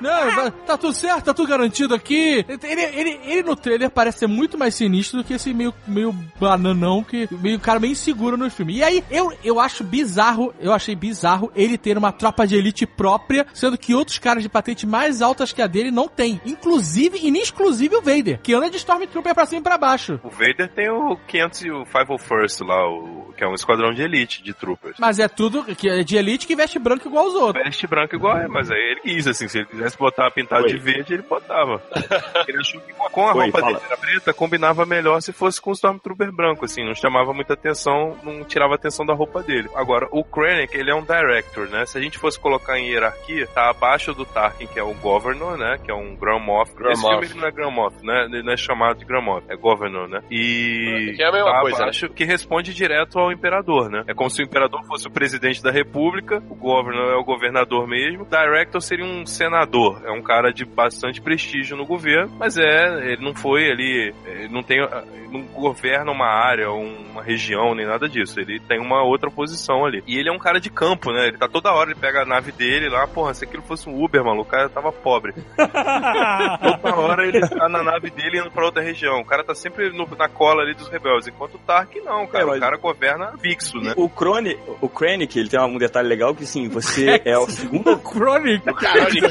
Não, 0.02 0.32
vai- 0.36 0.52
tá 0.52 0.78
tudo 0.78 0.94
certo, 0.94 1.26
tá 1.26 1.34
tudo 1.34 1.48
garantido 1.48 1.94
aqui. 1.94 2.46
Ele, 2.48 2.82
ele, 2.82 3.20
ele 3.26 3.44
no 3.44 3.56
trailer 3.56 3.90
parece 3.90 4.20
ser 4.20 4.28
muito 4.28 4.58
mais 4.58 4.76
sinistro 4.76 5.18
do 5.20 5.24
que 5.24 5.34
esse 5.34 5.54
meio, 5.54 5.74
meio 5.88 6.14
bananão, 6.40 7.04
que 7.04 7.28
meio 7.32 7.60
cara 7.60 7.80
meio 7.80 7.92
inseguro 7.92 8.38
no 8.38 8.50
filme. 8.50 8.78
E 8.78 8.84
aí, 8.84 9.04
eu, 9.10 9.32
eu 9.44 9.60
acho 9.60 9.84
bizarro, 9.84 10.54
eu 10.60 10.74
achei 10.74 10.96
bizarro 10.96 11.52
ele 11.56 11.78
ter 11.78 11.98
uma 11.98 12.12
tropa 12.12 12.46
de 12.46 12.56
elite 12.56 12.86
própria, 12.86 13.46
sendo 13.54 13.78
que 13.78 13.94
outros 13.94 14.18
caras 14.20 14.44
de 14.44 14.50
patente 14.50 14.86
mais 14.86 15.22
altas 15.22 15.52
que 15.54 15.62
a 15.62 15.68
dele 15.68 15.92
não 15.92 16.08
tem. 16.08 16.42
Inclusive, 16.46 17.20
e 17.22 17.32
nem 17.32 17.42
exclusive 17.42 17.96
o 17.96 18.02
Vader, 18.02 18.40
que 18.42 18.54
anda 18.54 18.70
de 18.70 18.78
Stormtrooper 18.78 19.34
pra 19.34 19.46
cima 19.46 19.62
e 19.62 19.64
pra 19.64 19.78
baixo. 19.78 20.20
O 20.24 20.30
Vader 20.30 20.70
tem 20.74 20.90
o 20.90 21.18
500 21.28 21.62
e 21.64 21.72
o 21.72 21.84
501st 21.86 22.66
lá, 22.66 22.90
o, 22.90 23.34
que 23.38 23.44
é 23.44 23.48
um 23.48 23.54
esquadrão 23.54 23.94
de 23.94 24.02
elite 24.02 24.44
de 24.44 24.54
troopers. 24.54 24.98
Mas 25.00 25.20
é 25.20 25.28
tudo 25.28 25.64
que 25.76 25.90
é 25.90 26.04
de 26.04 26.16
elite 26.16 26.48
que 26.48 26.56
veste 26.56 26.78
branco 26.80 27.08
igual 27.08 27.28
os 27.28 27.34
outros. 27.36 27.64
Veste 27.64 27.88
branco 27.88 28.16
igual 28.16 28.38
é, 28.38 28.48
mas 28.48 28.70
aí 28.72 28.78
ele 28.78 29.02
quis, 29.02 29.28
assim, 29.28 29.48
se 29.54 29.60
ele 29.60 29.68
quisesse 29.68 29.98
botar 29.98 30.32
pintado 30.32 30.64
Oi. 30.64 30.72
de 30.72 30.78
verde, 30.78 31.14
ele 31.14 31.22
botava. 31.22 31.82
ele 32.48 32.58
achou 32.60 32.82
que 32.82 32.92
com 32.94 33.28
a 33.28 33.36
Oi, 33.36 33.44
roupa 33.44 33.60
fala. 33.60 33.74
dele 33.74 33.86
era 33.86 33.98
preta, 33.98 34.34
combinava 34.34 34.86
melhor 34.86 35.22
se 35.22 35.32
fosse 35.32 35.62
com 35.62 35.70
o 35.70 35.74
Stormtrooper 35.74 36.32
branco, 36.32 36.66
assim, 36.66 36.84
não 36.84 36.96
chamava 36.96 37.32
muita 37.34 37.54
atenção, 37.54 38.18
não 38.24 38.44
tirava 38.44 38.74
atenção 38.74 39.06
da 39.06 39.14
roupa 39.14 39.44
dele. 39.44 39.70
Agora, 39.76 40.08
o 40.12 40.24
Krennic, 40.24 40.76
ele 40.76 40.90
é 40.90 40.96
um 40.96 41.04
director, 41.04 41.70
né? 41.70 41.86
Se 41.86 41.98
a 41.98 42.02
gente 42.02 42.18
fosse 42.18 42.40
colocar 42.40 42.80
em 42.80 42.90
hierarquia, 42.90 43.46
tá 43.48 43.70
abaixo 43.70 44.14
do 44.14 44.26
Tarkin, 44.26 44.66
que 44.66 44.80
é 44.80 44.84
o 44.84 44.94
Governor, 44.96 45.58
né? 45.58 45.78
Que 45.84 45.92
é 45.92 45.94
um 45.94 46.16
Grand 46.16 46.40
Moff. 46.40 46.74
Grand 46.74 46.94
Esse 46.94 47.02
Moff. 47.04 47.14
filme 47.20 47.28
ele 47.28 47.40
não 47.40 47.48
é 47.48 47.52
Grand 47.52 47.72
Moff, 47.72 47.96
né? 48.04 48.26
Ele 48.26 48.44
não 48.44 48.54
é 48.54 48.58
chamado 48.58 48.98
de 48.98 49.06
Grand 49.06 49.22
Moff, 49.22 49.46
é 49.48 49.56
Governor, 49.56 50.10
né? 50.10 50.22
E... 50.32 51.14
Que 51.16 51.24
é 51.24 51.28
a 51.28 51.32
mesma 51.32 51.52
tá 51.52 51.62
coisa, 51.62 51.78
né? 51.78 51.84
abaixo, 51.84 52.10
que 52.10 52.26
responde 52.26 52.74
direto 52.74 53.20
ao 53.20 53.32
Imperador, 53.32 53.90
né? 53.90 54.04
É 54.08 54.14
como 54.16 54.30
se 54.30 54.42
o 54.42 54.46
Imperador 54.46 54.84
fosse 54.86 55.08
o 55.08 55.12
presidente 55.12 55.62
da 55.62 55.72
República, 55.72 56.42
o 56.50 56.56
Governor 56.56 57.14
é 57.14 57.16
o 57.16 57.24
governador 57.24 57.88
mesmo, 57.88 58.26
Director 58.26 58.82
seria 58.82 59.06
um 59.06 59.26
senador, 59.44 60.02
é 60.06 60.12
um 60.12 60.22
cara 60.22 60.52
de 60.54 60.64
bastante 60.66 61.22
prestígio 61.22 61.76
no 61.76 61.86
governo, 61.86 62.32
mas 62.40 62.58
é, 62.58 63.12
ele 63.12 63.24
não 63.24 63.36
foi 63.36 63.70
ali, 63.70 64.14
ele 64.26 64.48
não 64.50 64.64
tem, 64.64 64.80
ele 64.80 65.28
não 65.32 65.42
governa 65.42 66.12
uma 66.12 66.28
área, 66.28 66.70
uma 66.72 67.22
região, 67.22 67.76
nem 67.76 67.86
nada 67.86 68.08
disso, 68.08 68.40
ele 68.40 68.60
tem 68.60 68.80
uma 68.80 69.04
outra 69.04 69.30
posição 69.30 69.86
ali. 69.86 70.02
E 70.08 70.18
ele 70.18 70.30
é 70.30 70.32
um 70.32 70.40
cara 70.40 70.60
de 70.60 70.70
campo, 70.70 71.12
né? 71.12 71.28
Ele 71.28 71.38
tá 71.38 71.48
toda 71.48 71.72
hora, 71.74 71.92
ele 71.92 72.00
pega 72.00 72.22
a 72.22 72.26
nave 72.26 72.52
dele 72.52 72.88
lá, 72.90 73.06
porra, 73.08 73.34
se 73.34 73.44
aquilo 73.44 73.64
fosse 73.64 73.90
um 73.90 74.04
Uber, 74.04 74.24
maluco, 74.24 74.48
o 74.48 74.52
cara 74.52 74.70
tava 74.70 74.92
pobre. 74.92 75.34
Toda 75.58 76.96
hora 76.96 77.28
ele 77.28 77.42
tá 77.48 77.68
na 77.70 77.84
nave 77.84 78.10
dele 78.10 78.40
indo 78.40 78.52
pra 78.52 78.66
outra 78.66 78.82
região. 78.82 79.20
O 79.20 79.26
cara 79.26 79.44
tá 79.44 79.54
sempre 79.56 79.90
no- 79.92 80.08
na 80.18 80.28
cola 80.30 80.62
ali 80.64 80.74
dos 80.74 80.88
rebeldes. 80.90 81.28
Enquanto 81.28 81.56
o 81.56 81.60
Tark 81.60 81.96
não, 82.04 82.26
cara. 82.28 82.44
É, 82.44 82.48
mas- 82.48 82.58
O 82.58 82.62
cara 82.62 82.78
governa 82.78 83.34
fixo, 83.40 83.78
né? 83.80 83.94
O 83.98 84.10
Crone, 84.10 84.58
o 84.82 84.90
Krennic, 84.90 85.38
ele 85.38 85.50
tem 85.50 85.60
um 85.60 85.78
detalhe 85.78 86.08
legal 86.08 86.34
que 86.36 86.46
sim, 86.46 86.68
você 86.70 87.22
é 87.26 87.38
o 87.38 87.48
segundo 87.50 87.92
O 87.94 87.98
Chronic. 88.00 88.64
Chronix. 88.64 89.23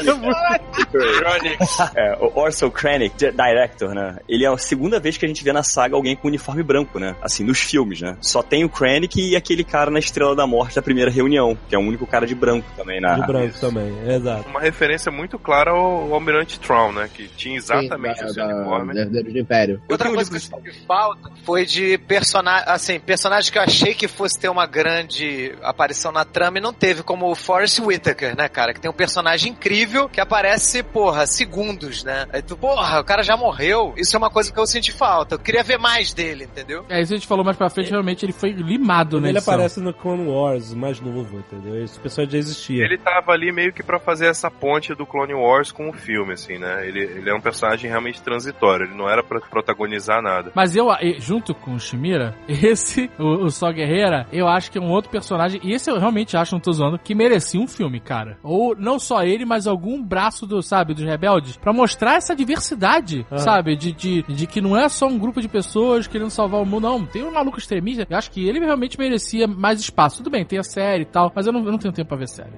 É, 1.94 2.16
o 2.20 2.38
Orson 2.38 2.70
Krennic, 2.70 3.16
di- 3.16 3.30
director, 3.32 3.94
né? 3.94 4.16
Ele 4.28 4.44
é 4.44 4.48
a 4.48 4.56
segunda 4.58 4.98
vez 5.00 5.16
que 5.16 5.24
a 5.24 5.28
gente 5.28 5.42
vê 5.42 5.52
na 5.52 5.62
saga 5.62 5.94
alguém 5.96 6.16
com 6.16 6.28
uniforme 6.28 6.62
branco, 6.62 6.98
né? 6.98 7.14
Assim, 7.22 7.44
nos 7.44 7.58
filmes, 7.60 8.00
né? 8.00 8.16
Só 8.20 8.42
tem 8.42 8.64
o 8.64 8.68
Krennic 8.68 9.20
e 9.20 9.36
aquele 9.36 9.64
cara 9.64 9.90
na 9.90 9.98
Estrela 9.98 10.34
da 10.34 10.46
Morte 10.46 10.76
da 10.76 10.82
primeira 10.82 11.10
reunião, 11.10 11.56
que 11.68 11.74
é 11.74 11.78
o 11.78 11.82
único 11.82 12.06
cara 12.06 12.26
de 12.26 12.34
branco 12.34 12.66
também 12.76 13.00
na... 13.00 13.14
De 13.14 13.26
branco 13.26 13.58
também, 13.60 13.92
exato. 14.08 14.48
Uma 14.48 14.60
referência 14.60 15.10
muito 15.10 15.38
clara 15.38 15.70
ao, 15.70 16.12
Almirante 16.14 16.58
Traum, 16.60 16.92
né? 16.92 17.08
Que 17.12 17.28
tinha 17.28 17.56
exatamente 17.56 18.18
Sim, 18.18 18.24
o 18.26 18.34
seu 18.34 18.46
da- 18.46 18.54
uniforme. 18.56 18.94
da- 18.94 19.00
Herdeiros 19.02 19.32
do 19.32 19.38
Império. 19.38 19.82
Outra 19.88 20.10
coisa 20.10 20.30
que 20.30 20.36
eu 20.36 20.40
senti 20.40 20.86
falta 20.86 21.30
foi 21.44 21.64
de 21.66 21.98
personagem, 21.98 22.64
assim, 22.68 23.00
personagem 23.00 23.50
que 23.50 23.58
eu 23.58 23.62
achei 23.62 23.94
que 23.94 24.06
fosse 24.06 24.38
ter 24.38 24.48
uma 24.48 24.66
grande 24.66 25.54
aparição 25.62 26.12
na 26.12 26.24
trama 26.24 26.58
e 26.58 26.60
não 26.60 26.72
teve, 26.72 27.02
como 27.02 27.30
o 27.30 27.34
Forrest 27.34 27.78
Whitaker, 27.80 28.36
né, 28.36 28.48
cara? 28.48 28.72
Que 28.72 28.80
tem 28.80 28.90
um 28.90 28.94
personagem 28.94 29.52
incrível 29.52 29.81
que 30.08 30.20
aparece, 30.20 30.82
porra, 30.82 31.26
segundos, 31.26 32.04
né? 32.04 32.26
Aí 32.32 32.42
tu, 32.42 32.56
porra, 32.56 33.00
o 33.00 33.04
cara 33.04 33.22
já 33.22 33.36
morreu. 33.36 33.94
Isso 33.96 34.16
é 34.16 34.18
uma 34.18 34.30
coisa 34.30 34.52
que 34.52 34.58
eu 34.58 34.66
senti 34.66 34.92
falta. 34.92 35.34
Eu 35.34 35.38
queria 35.38 35.62
ver 35.62 35.78
mais 35.78 36.12
dele, 36.12 36.44
entendeu? 36.44 36.84
É, 36.88 37.00
isso 37.00 37.12
a 37.12 37.16
gente 37.16 37.26
falou 37.26 37.44
mais 37.44 37.56
pra 37.56 37.68
frente, 37.70 37.90
realmente 37.90 38.24
ele 38.24 38.32
foi 38.32 38.50
limado, 38.50 39.20
né? 39.20 39.28
Ele 39.28 39.38
aparece 39.38 39.80
no 39.80 39.92
Clone 39.92 40.26
Wars, 40.28 40.72
mais 40.74 41.00
novo, 41.00 41.38
entendeu? 41.38 41.82
Esse 41.82 41.98
pessoal 41.98 42.28
já 42.28 42.38
existia. 42.38 42.84
Ele 42.84 42.98
tava 42.98 43.32
ali 43.32 43.52
meio 43.52 43.72
que 43.72 43.82
pra 43.82 43.98
fazer 43.98 44.26
essa 44.26 44.50
ponte 44.50 44.94
do 44.94 45.06
Clone 45.06 45.34
Wars 45.34 45.72
com 45.72 45.88
o 45.88 45.92
filme, 45.92 46.32
assim, 46.32 46.58
né? 46.58 46.86
Ele, 46.86 47.00
ele 47.00 47.30
é 47.30 47.34
um 47.34 47.40
personagem 47.40 47.88
realmente 47.88 48.22
transitório, 48.22 48.86
ele 48.86 48.94
não 48.94 49.08
era 49.08 49.22
pra 49.22 49.40
protagonizar 49.40 50.22
nada. 50.22 50.52
Mas 50.54 50.76
eu, 50.76 50.88
junto 51.18 51.54
com 51.54 51.74
o 51.74 51.80
Shimira, 51.80 52.34
esse, 52.48 53.10
o, 53.18 53.44
o 53.44 53.50
Só 53.50 53.72
Guerreira, 53.72 54.26
eu 54.32 54.48
acho 54.48 54.70
que 54.70 54.78
é 54.78 54.80
um 54.80 54.90
outro 54.90 55.10
personagem, 55.10 55.60
e 55.62 55.72
esse 55.72 55.90
eu 55.90 55.98
realmente 55.98 56.36
acho, 56.36 56.54
não 56.54 56.60
tô 56.60 56.72
zoando, 56.72 56.98
que 56.98 57.14
merecia 57.14 57.60
um 57.60 57.66
filme, 57.66 58.00
cara. 58.00 58.38
Ou 58.42 58.74
não 58.76 58.98
só 58.98 59.22
ele, 59.22 59.44
mas 59.44 59.66
algum 59.72 60.02
braço 60.02 60.46
do, 60.46 60.62
sabe, 60.62 60.94
dos 60.94 61.02
rebeldes, 61.04 61.56
pra 61.56 61.72
mostrar 61.72 62.14
essa 62.14 62.36
diversidade, 62.36 63.26
Ah. 63.30 63.38
sabe? 63.38 63.74
De, 63.76 63.92
de, 63.92 64.22
de 64.22 64.46
que 64.46 64.60
não 64.60 64.76
é 64.76 64.88
só 64.88 65.06
um 65.06 65.18
grupo 65.18 65.40
de 65.40 65.48
pessoas 65.48 66.06
querendo 66.06 66.30
salvar 66.30 66.60
o 66.60 66.66
mundo, 66.66 66.82
não. 66.88 67.04
Tem 67.04 67.22
um 67.24 67.32
maluco 67.32 67.58
extremista. 67.58 68.06
Eu 68.08 68.16
acho 68.18 68.30
que 68.30 68.46
ele 68.48 68.60
realmente 68.60 68.98
merecia 68.98 69.46
mais 69.46 69.80
espaço. 69.80 70.18
Tudo 70.18 70.30
bem, 70.30 70.44
tem 70.44 70.58
a 70.58 70.62
série 70.62 71.02
e 71.02 71.06
tal, 71.06 71.32
mas 71.34 71.46
eu 71.46 71.52
não, 71.52 71.64
eu 71.64 71.72
não 71.72 71.78
tenho 71.78 71.92
tempo 71.92 72.08
pra 72.08 72.16
ver 72.18 72.28
série. 72.28 72.50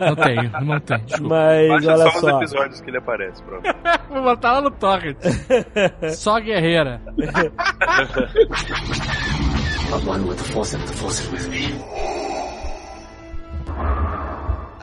Não 0.00 0.14
tenho. 0.14 0.50
Não 0.64 0.80
tenho. 0.80 1.00
Desculpa. 1.06 1.34
Mas 1.34 1.68
Baixa 1.68 1.92
olha 1.92 2.02
só 2.02 2.08
os 2.08 2.20
só. 2.20 2.36
episódios 2.38 2.80
que 2.80 2.90
ele 2.90 2.98
aparece, 2.98 3.42
pronto. 3.42 3.62
Vou 4.08 4.22
botar 4.22 4.52
lá 4.52 4.60
no 4.62 4.70
torrent. 4.70 5.16
Só 6.14 6.38
guerreira. 6.40 7.00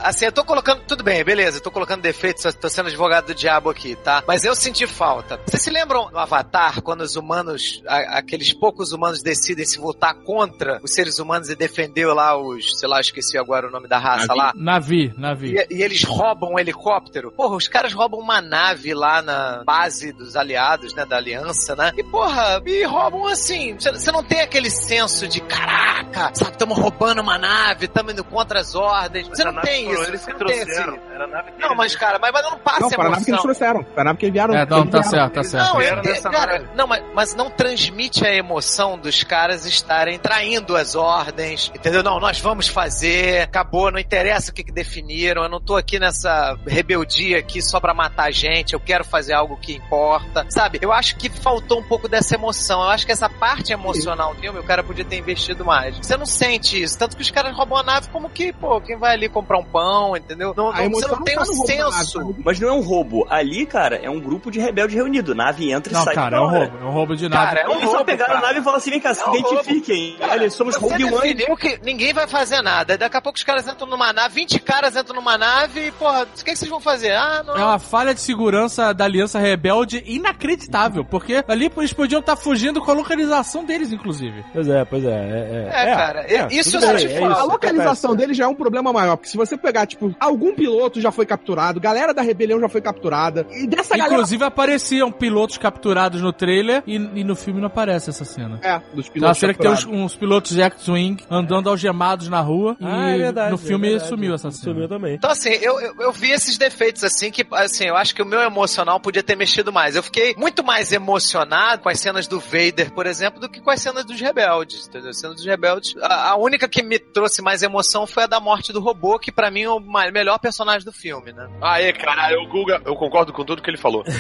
Assim, 0.08 0.26
eu 0.26 0.32
tô 0.32 0.44
colocando. 0.44 0.82
Tudo 0.88 1.04
bem, 1.04 1.24
beleza, 1.24 1.58
eu 1.58 1.62
tô 1.62 1.72
colocando 1.72 2.02
defeitos, 2.02 2.54
tô 2.56 2.70
sendo 2.70 2.88
advogado 2.88 3.28
do 3.28 3.36
diabo 3.36 3.70
aqui, 3.70 3.96
tá? 3.96 4.24
Mas 4.28 4.44
eu 4.46 4.56
senti 4.56 4.86
falta. 4.88 5.40
Vocês 5.46 5.62
se 5.64 5.70
lembram 5.70 6.10
do 6.10 6.18
Avatar, 6.18 6.82
quando 6.82 7.02
os 7.02 7.16
humanos, 7.16 7.82
a- 7.88 8.18
aqueles 8.20 8.54
poucos 8.54 8.92
humanos 8.92 9.22
decidem 9.22 9.66
se 9.66 9.78
voltar 9.78 10.14
contra 10.14 10.80
os 10.84 10.94
seres 10.94 11.20
humanos 11.20 11.50
e 11.50 11.56
defender 11.56 12.06
lá 12.08 12.38
os, 12.38 12.80
sei 12.80 12.88
lá, 12.88 13.00
esqueci 13.00 13.38
agora 13.38 13.68
o 13.68 13.72
nome 13.72 13.88
da 13.88 13.98
raça 13.98 14.34
lá? 14.34 14.52
Navi, 14.56 15.14
Navi. 15.18 15.56
E, 15.70 15.76
e 15.78 15.84
eles 15.84 16.04
roubam 16.04 16.54
um 16.54 16.60
helicóptero. 16.60 17.32
Porra, 17.32 17.56
os 17.56 17.68
caras 17.68 17.94
roubam 17.94 18.20
uma 18.20 18.42
nave 18.42 18.94
lá 18.94 19.22
na 19.22 19.64
base 19.66 20.12
dos 20.12 20.36
aliados, 20.36 20.94
né? 20.94 21.06
Da 21.06 21.18
aliança, 21.18 21.76
né? 21.76 21.92
E, 21.98 22.04
porra, 22.04 22.62
e 22.66 22.84
roubam 22.86 23.28
assim. 23.28 23.76
Você 23.80 24.12
não 24.12 24.24
tem 24.24 24.42
aquele 24.42 24.70
senso 24.70 25.28
de 25.28 25.42
caraca, 25.42 26.32
sabe? 26.34 26.52
Estamos 26.52 26.78
roubando 26.78 27.22
uma 27.22 27.38
nave, 27.38 27.86
estamos 27.86 28.14
indo 28.14 28.24
contra 28.24 28.60
as 28.60 28.76
ordens. 28.76 29.28
Você 29.28 29.42
A 29.44 29.52
não 29.52 29.62
tem 29.62 29.86
foram 29.86 29.95
isso. 30.02 30.10
Eles 30.12 30.22
não 30.22 30.28
tem 30.28 30.36
trouxeram. 30.38 30.94
assim. 30.96 31.02
Era 31.14 31.24
a 31.24 31.28
nave 31.28 31.52
Não, 31.60 31.76
mas, 31.76 31.96
cara, 31.96 32.20
mas, 32.20 32.32
mas 32.32 32.44
não 32.44 32.58
passa 32.60 32.80
Não, 32.82 32.90
foi 32.90 33.06
a 33.06 33.10
nave 33.10 33.26
que 33.26 33.32
eles 33.32 33.40
emoção. 33.40 33.44
trouxeram. 33.44 33.86
Foi 33.94 34.02
a 34.02 34.04
nave 34.06 34.18
que 34.20 34.26
eles 34.26 34.34
vieram. 34.34 34.54
É, 34.56 34.66
não, 34.66 34.88
tá 34.88 35.04
certo, 35.04 35.34
tá 35.34 35.44
certo. 35.44 35.68
Não, 35.68 35.78
Vieram 35.80 35.98
eu- 35.98 36.04
nessa 36.04 36.30
cara, 36.30 36.52
nave. 36.60 36.70
não 36.76 36.88
mas, 36.88 37.04
mas 37.14 37.36
não 37.36 37.50
transmite 37.50 38.26
a 38.26 38.34
emoção 38.34 38.98
dos 38.98 39.24
caras 39.24 39.66
estarem 39.66 40.18
traindo 40.20 40.76
as 40.76 40.96
ordens, 40.96 41.72
entendeu? 41.74 42.04
Não, 42.04 42.20
nós 42.20 42.40
vamos 42.40 42.68
fazer, 42.68 43.42
acabou, 43.42 43.92
não 43.92 44.00
interessa 44.00 44.52
o 44.52 44.54
que, 44.54 44.64
que 44.64 44.72
definiram, 44.72 45.44
eu 45.44 45.50
não 45.50 45.60
tô 45.62 45.76
aqui 45.76 46.00
nessa 46.00 46.58
rebeldia 46.68 47.40
aqui 47.40 47.62
só 47.62 47.80
pra 47.80 47.94
matar 47.94 48.32
gente, 48.32 48.74
eu 48.74 48.80
quero 48.80 49.04
fazer 49.04 49.34
algo 49.34 49.58
que 49.58 49.74
importa, 49.74 50.46
sabe? 50.50 50.80
Eu 50.82 50.92
acho 50.92 51.16
que 51.18 51.30
faltou 51.30 51.80
um 51.80 51.84
pouco 51.84 52.08
dessa 52.08 52.36
emoção, 52.36 52.82
eu 52.84 52.90
acho 52.90 53.06
que 53.06 53.12
essa 53.12 53.30
parte 53.30 53.72
emocional 53.74 54.34
do 54.34 54.42
filme 54.42 54.60
o 54.60 54.64
cara 54.64 54.84
podia 54.84 55.06
ter 55.06 55.18
investido 55.18 55.64
mais. 55.66 55.98
Você 55.98 56.18
não 56.18 56.26
sente 56.26 56.82
isso, 56.82 56.98
tanto 56.98 57.16
que 57.16 57.22
os 57.22 57.32
caras 57.32 57.56
roubam 57.56 57.78
a 57.78 57.84
nave 57.84 58.10
como 58.10 58.30
que, 58.30 58.52
pô, 58.54 58.80
quem 58.82 58.98
vai 58.98 59.14
ali 59.14 59.30
comprar 59.30 59.58
um 59.58 59.64
pão, 59.64 59.85
entendeu? 60.16 60.54
Não, 60.56 60.68
A 60.70 60.72
não- 60.72 60.76
você 60.76 60.84
emoção 60.86 61.10
não 61.10 61.18
não 61.18 61.24
tem 61.26 61.36
tá 61.36 61.42
um 61.42 61.46
nave, 61.92 62.06
senso. 62.06 62.20
tá 62.20 62.34
Mas 62.44 62.60
não 62.60 62.70
é 62.70 62.72
um 62.74 62.82
roubo. 62.82 63.26
Ali, 63.30 63.66
cara, 63.66 63.96
é 63.98 64.10
um 64.10 64.20
grupo 64.20 64.50
de 64.52 64.60
rebelde 64.60 64.96
reunido. 64.96 65.34
Nave 65.36 65.72
entra 65.72 65.92
e 65.92 65.96
Não, 65.96 66.04
sai. 66.04 66.16
cara, 66.16 66.38
é 66.38 66.40
na 66.40 66.46
um 66.46 66.48
hora. 66.50 66.60
roubo. 66.60 66.78
É 66.78 66.86
um 66.88 66.92
roubo 66.92 67.16
de 67.16 67.30
nave. 67.30 67.46
Cara, 67.46 67.60
é 67.62 67.68
um 67.68 67.72
Eles 67.74 67.84
só 67.86 67.90
roubo, 67.92 68.06
pegaram 68.06 68.34
cara. 68.34 68.46
a 68.46 68.48
nave 68.48 68.60
e 68.60 68.64
falaram 68.64 68.78
assim: 68.78 68.90
vem 68.92 69.00
cá, 69.00 69.14
se 69.14 69.22
É 69.24 69.28
um 69.28 69.36
identifiquem. 69.36 70.18
Olha, 70.22 70.50
somos 70.50 70.76
Você 70.76 70.82
Rogue 71.04 71.04
One. 71.16 71.36
que 71.58 71.80
ninguém 71.84 72.14
vai 72.14 72.28
fazer 72.28 72.62
nada. 72.62 72.98
Daqui 72.98 73.18
a 73.18 73.22
pouco 73.22 73.38
os 73.38 73.44
caras 73.44 73.68
entram 73.68 73.88
numa 73.88 74.12
nave, 74.14 74.36
20 74.36 74.60
caras 74.60 74.96
entram 74.96 75.16
numa 75.16 75.38
nave 75.38 75.88
e, 75.88 75.92
porra, 75.92 76.24
o 76.24 76.26
que, 76.44 76.44
que 76.52 76.56
vocês 76.56 76.70
vão 76.70 76.80
fazer? 76.80 77.12
Ah, 77.12 77.44
não. 77.46 77.56
É 77.58 77.64
uma 77.64 77.80
falha 77.80 78.14
de 78.14 78.22
segurança 78.22 78.94
da 78.94 79.06
Aliança 79.06 79.40
Rebelde 79.40 80.04
inacreditável, 80.06 81.04
porque 81.06 81.44
ali 81.48 81.72
eles 81.78 81.94
podiam 81.94 82.20
estar 82.20 82.36
fugindo 82.36 82.82
com 82.82 82.92
a 82.92 82.94
localização 82.94 83.64
deles, 83.64 83.92
inclusive. 83.92 84.44
Pois 84.54 84.68
é, 84.68 84.86
pois 84.86 85.04
é. 85.04 85.10
É, 85.10 85.72
É, 85.92 85.96
cara, 85.96 86.26
isso 86.54 86.72
tudo 86.72 86.86
eu 86.86 86.90
bem, 86.90 87.00
senti 87.00 87.14
é 87.14 87.16
isso 87.18 87.26
A 87.40 87.44
localização 87.44 88.16
dele 88.16 88.34
já 88.34 88.46
é 88.46 88.48
um 88.48 88.56
problema 88.56 88.92
maior, 88.92 89.16
porque 89.18 89.30
se 89.30 89.38
você 89.38 89.58
pegar, 89.66 89.86
tipo, 89.88 90.16
algum 90.20 90.54
piloto 90.54 91.02
já 91.02 91.12
foi 91.12 91.26
capturado, 91.26 91.80
galera 91.80 92.14
da 92.14 92.22
rebelião 92.22 92.60
já 92.60 92.70
foi 92.70 92.82
capturada, 92.82 93.48
e 93.52 93.66
dessa 93.68 93.98
galera... 93.98 94.14
Inclusive 94.14 94.44
apareciam 94.44 95.12
pilotos 95.12 95.58
capturados 95.58 96.22
no 96.22 96.32
trailer 96.32 96.84
e, 96.86 96.96
e 96.96 97.24
no 97.24 97.36
filme 97.36 97.60
não 97.60 97.68
aparece 97.68 98.10
essa 98.10 98.24
cena. 98.26 98.60
É, 98.62 98.80
dos 98.94 99.08
Então, 99.08 99.30
a 99.30 99.34
pilotos 99.34 99.40
cena 99.40 99.54
que 99.54 99.60
tem 99.60 99.72
uns, 99.72 99.86
uns 99.86 100.16
pilotos 100.16 100.52
de 100.52 100.62
X-Wing 100.62 101.18
andando 101.30 101.70
algemados 101.70 102.30
na 102.30 102.42
rua 102.42 102.78
Ah, 102.82 103.10
é 103.12 103.16
e 103.16 103.18
verdade, 103.20 103.52
no 103.52 103.58
filme 103.58 103.88
é 103.88 103.92
verdade. 103.92 104.10
sumiu 104.10 104.36
essa 104.36 104.52
cena. 104.52 104.74
Sumiu 104.74 104.88
também. 104.88 105.16
Então, 105.16 105.32
assim, 105.32 105.50
eu, 105.50 105.80
eu, 105.80 105.96
eu 106.02 106.12
vi 106.12 106.32
esses 106.32 106.58
defeitos, 106.58 107.04
assim, 107.04 107.32
que, 107.32 107.46
assim, 107.54 107.86
eu 107.86 107.96
acho 107.96 108.14
que 108.14 108.22
o 108.22 108.26
meu 108.26 108.42
emocional 108.42 109.00
podia 109.00 109.24
ter 109.24 109.36
mexido 109.36 109.74
mais. 109.74 109.96
Eu 109.96 110.04
fiquei 110.04 110.36
muito 110.38 110.64
mais 110.64 110.92
emocionado 110.92 111.82
com 111.82 111.90
as 111.90 112.00
cenas 112.00 112.28
do 112.28 112.40
Vader, 112.40 112.92
por 112.94 113.06
exemplo, 113.08 113.40
do 113.40 113.50
que 113.50 113.60
com 113.62 113.72
as 113.72 113.82
cenas 113.82 114.06
dos 114.06 114.20
rebeldes, 114.20 114.88
entendeu? 114.88 115.10
As 115.10 115.20
cenas 115.20 115.38
dos 115.38 115.46
rebeldes. 115.46 115.96
A, 116.02 116.32
a 116.32 116.36
única 116.36 116.68
que 116.68 116.84
me 116.84 117.00
trouxe 117.00 117.42
mais 117.42 117.64
emoção 117.64 118.06
foi 118.06 118.24
a 118.24 118.28
da 118.28 118.40
morte 118.40 118.72
do 118.74 118.80
robô, 118.80 119.18
que 119.18 119.32
pra 119.32 119.50
mim 119.56 119.64
é 119.64 119.70
o 119.70 119.80
melhor 120.12 120.38
personagem 120.38 120.84
do 120.84 120.92
filme, 120.92 121.32
né? 121.32 121.48
Aê, 121.62 121.94
caralho, 121.94 122.42
o 122.42 122.48
Guga, 122.48 122.82
eu 122.86 122.94
concordo 122.96 123.32
com 123.32 123.46
tudo 123.46 123.62
que 123.62 123.70
ele 123.70 123.78
falou. 123.78 124.04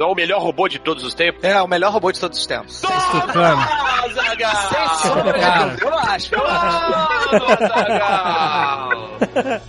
É 0.00 0.04
o 0.04 0.14
melhor 0.14 0.40
robô 0.42 0.66
de 0.66 0.78
todos 0.78 1.04
os 1.04 1.14
tempos? 1.14 1.44
É, 1.44 1.60
o 1.60 1.68
melhor 1.68 1.92
robô 1.92 2.10
de 2.10 2.18
todos 2.18 2.38
os 2.38 2.46
tempos. 2.46 2.80
Tucano. 2.80 3.62
Sem 4.10 4.88
sombra 5.10 5.38
Cara. 5.38 5.76
eu 5.80 5.98
acho. 5.98 6.34
Eu 6.34 6.46
acho. 6.46 6.90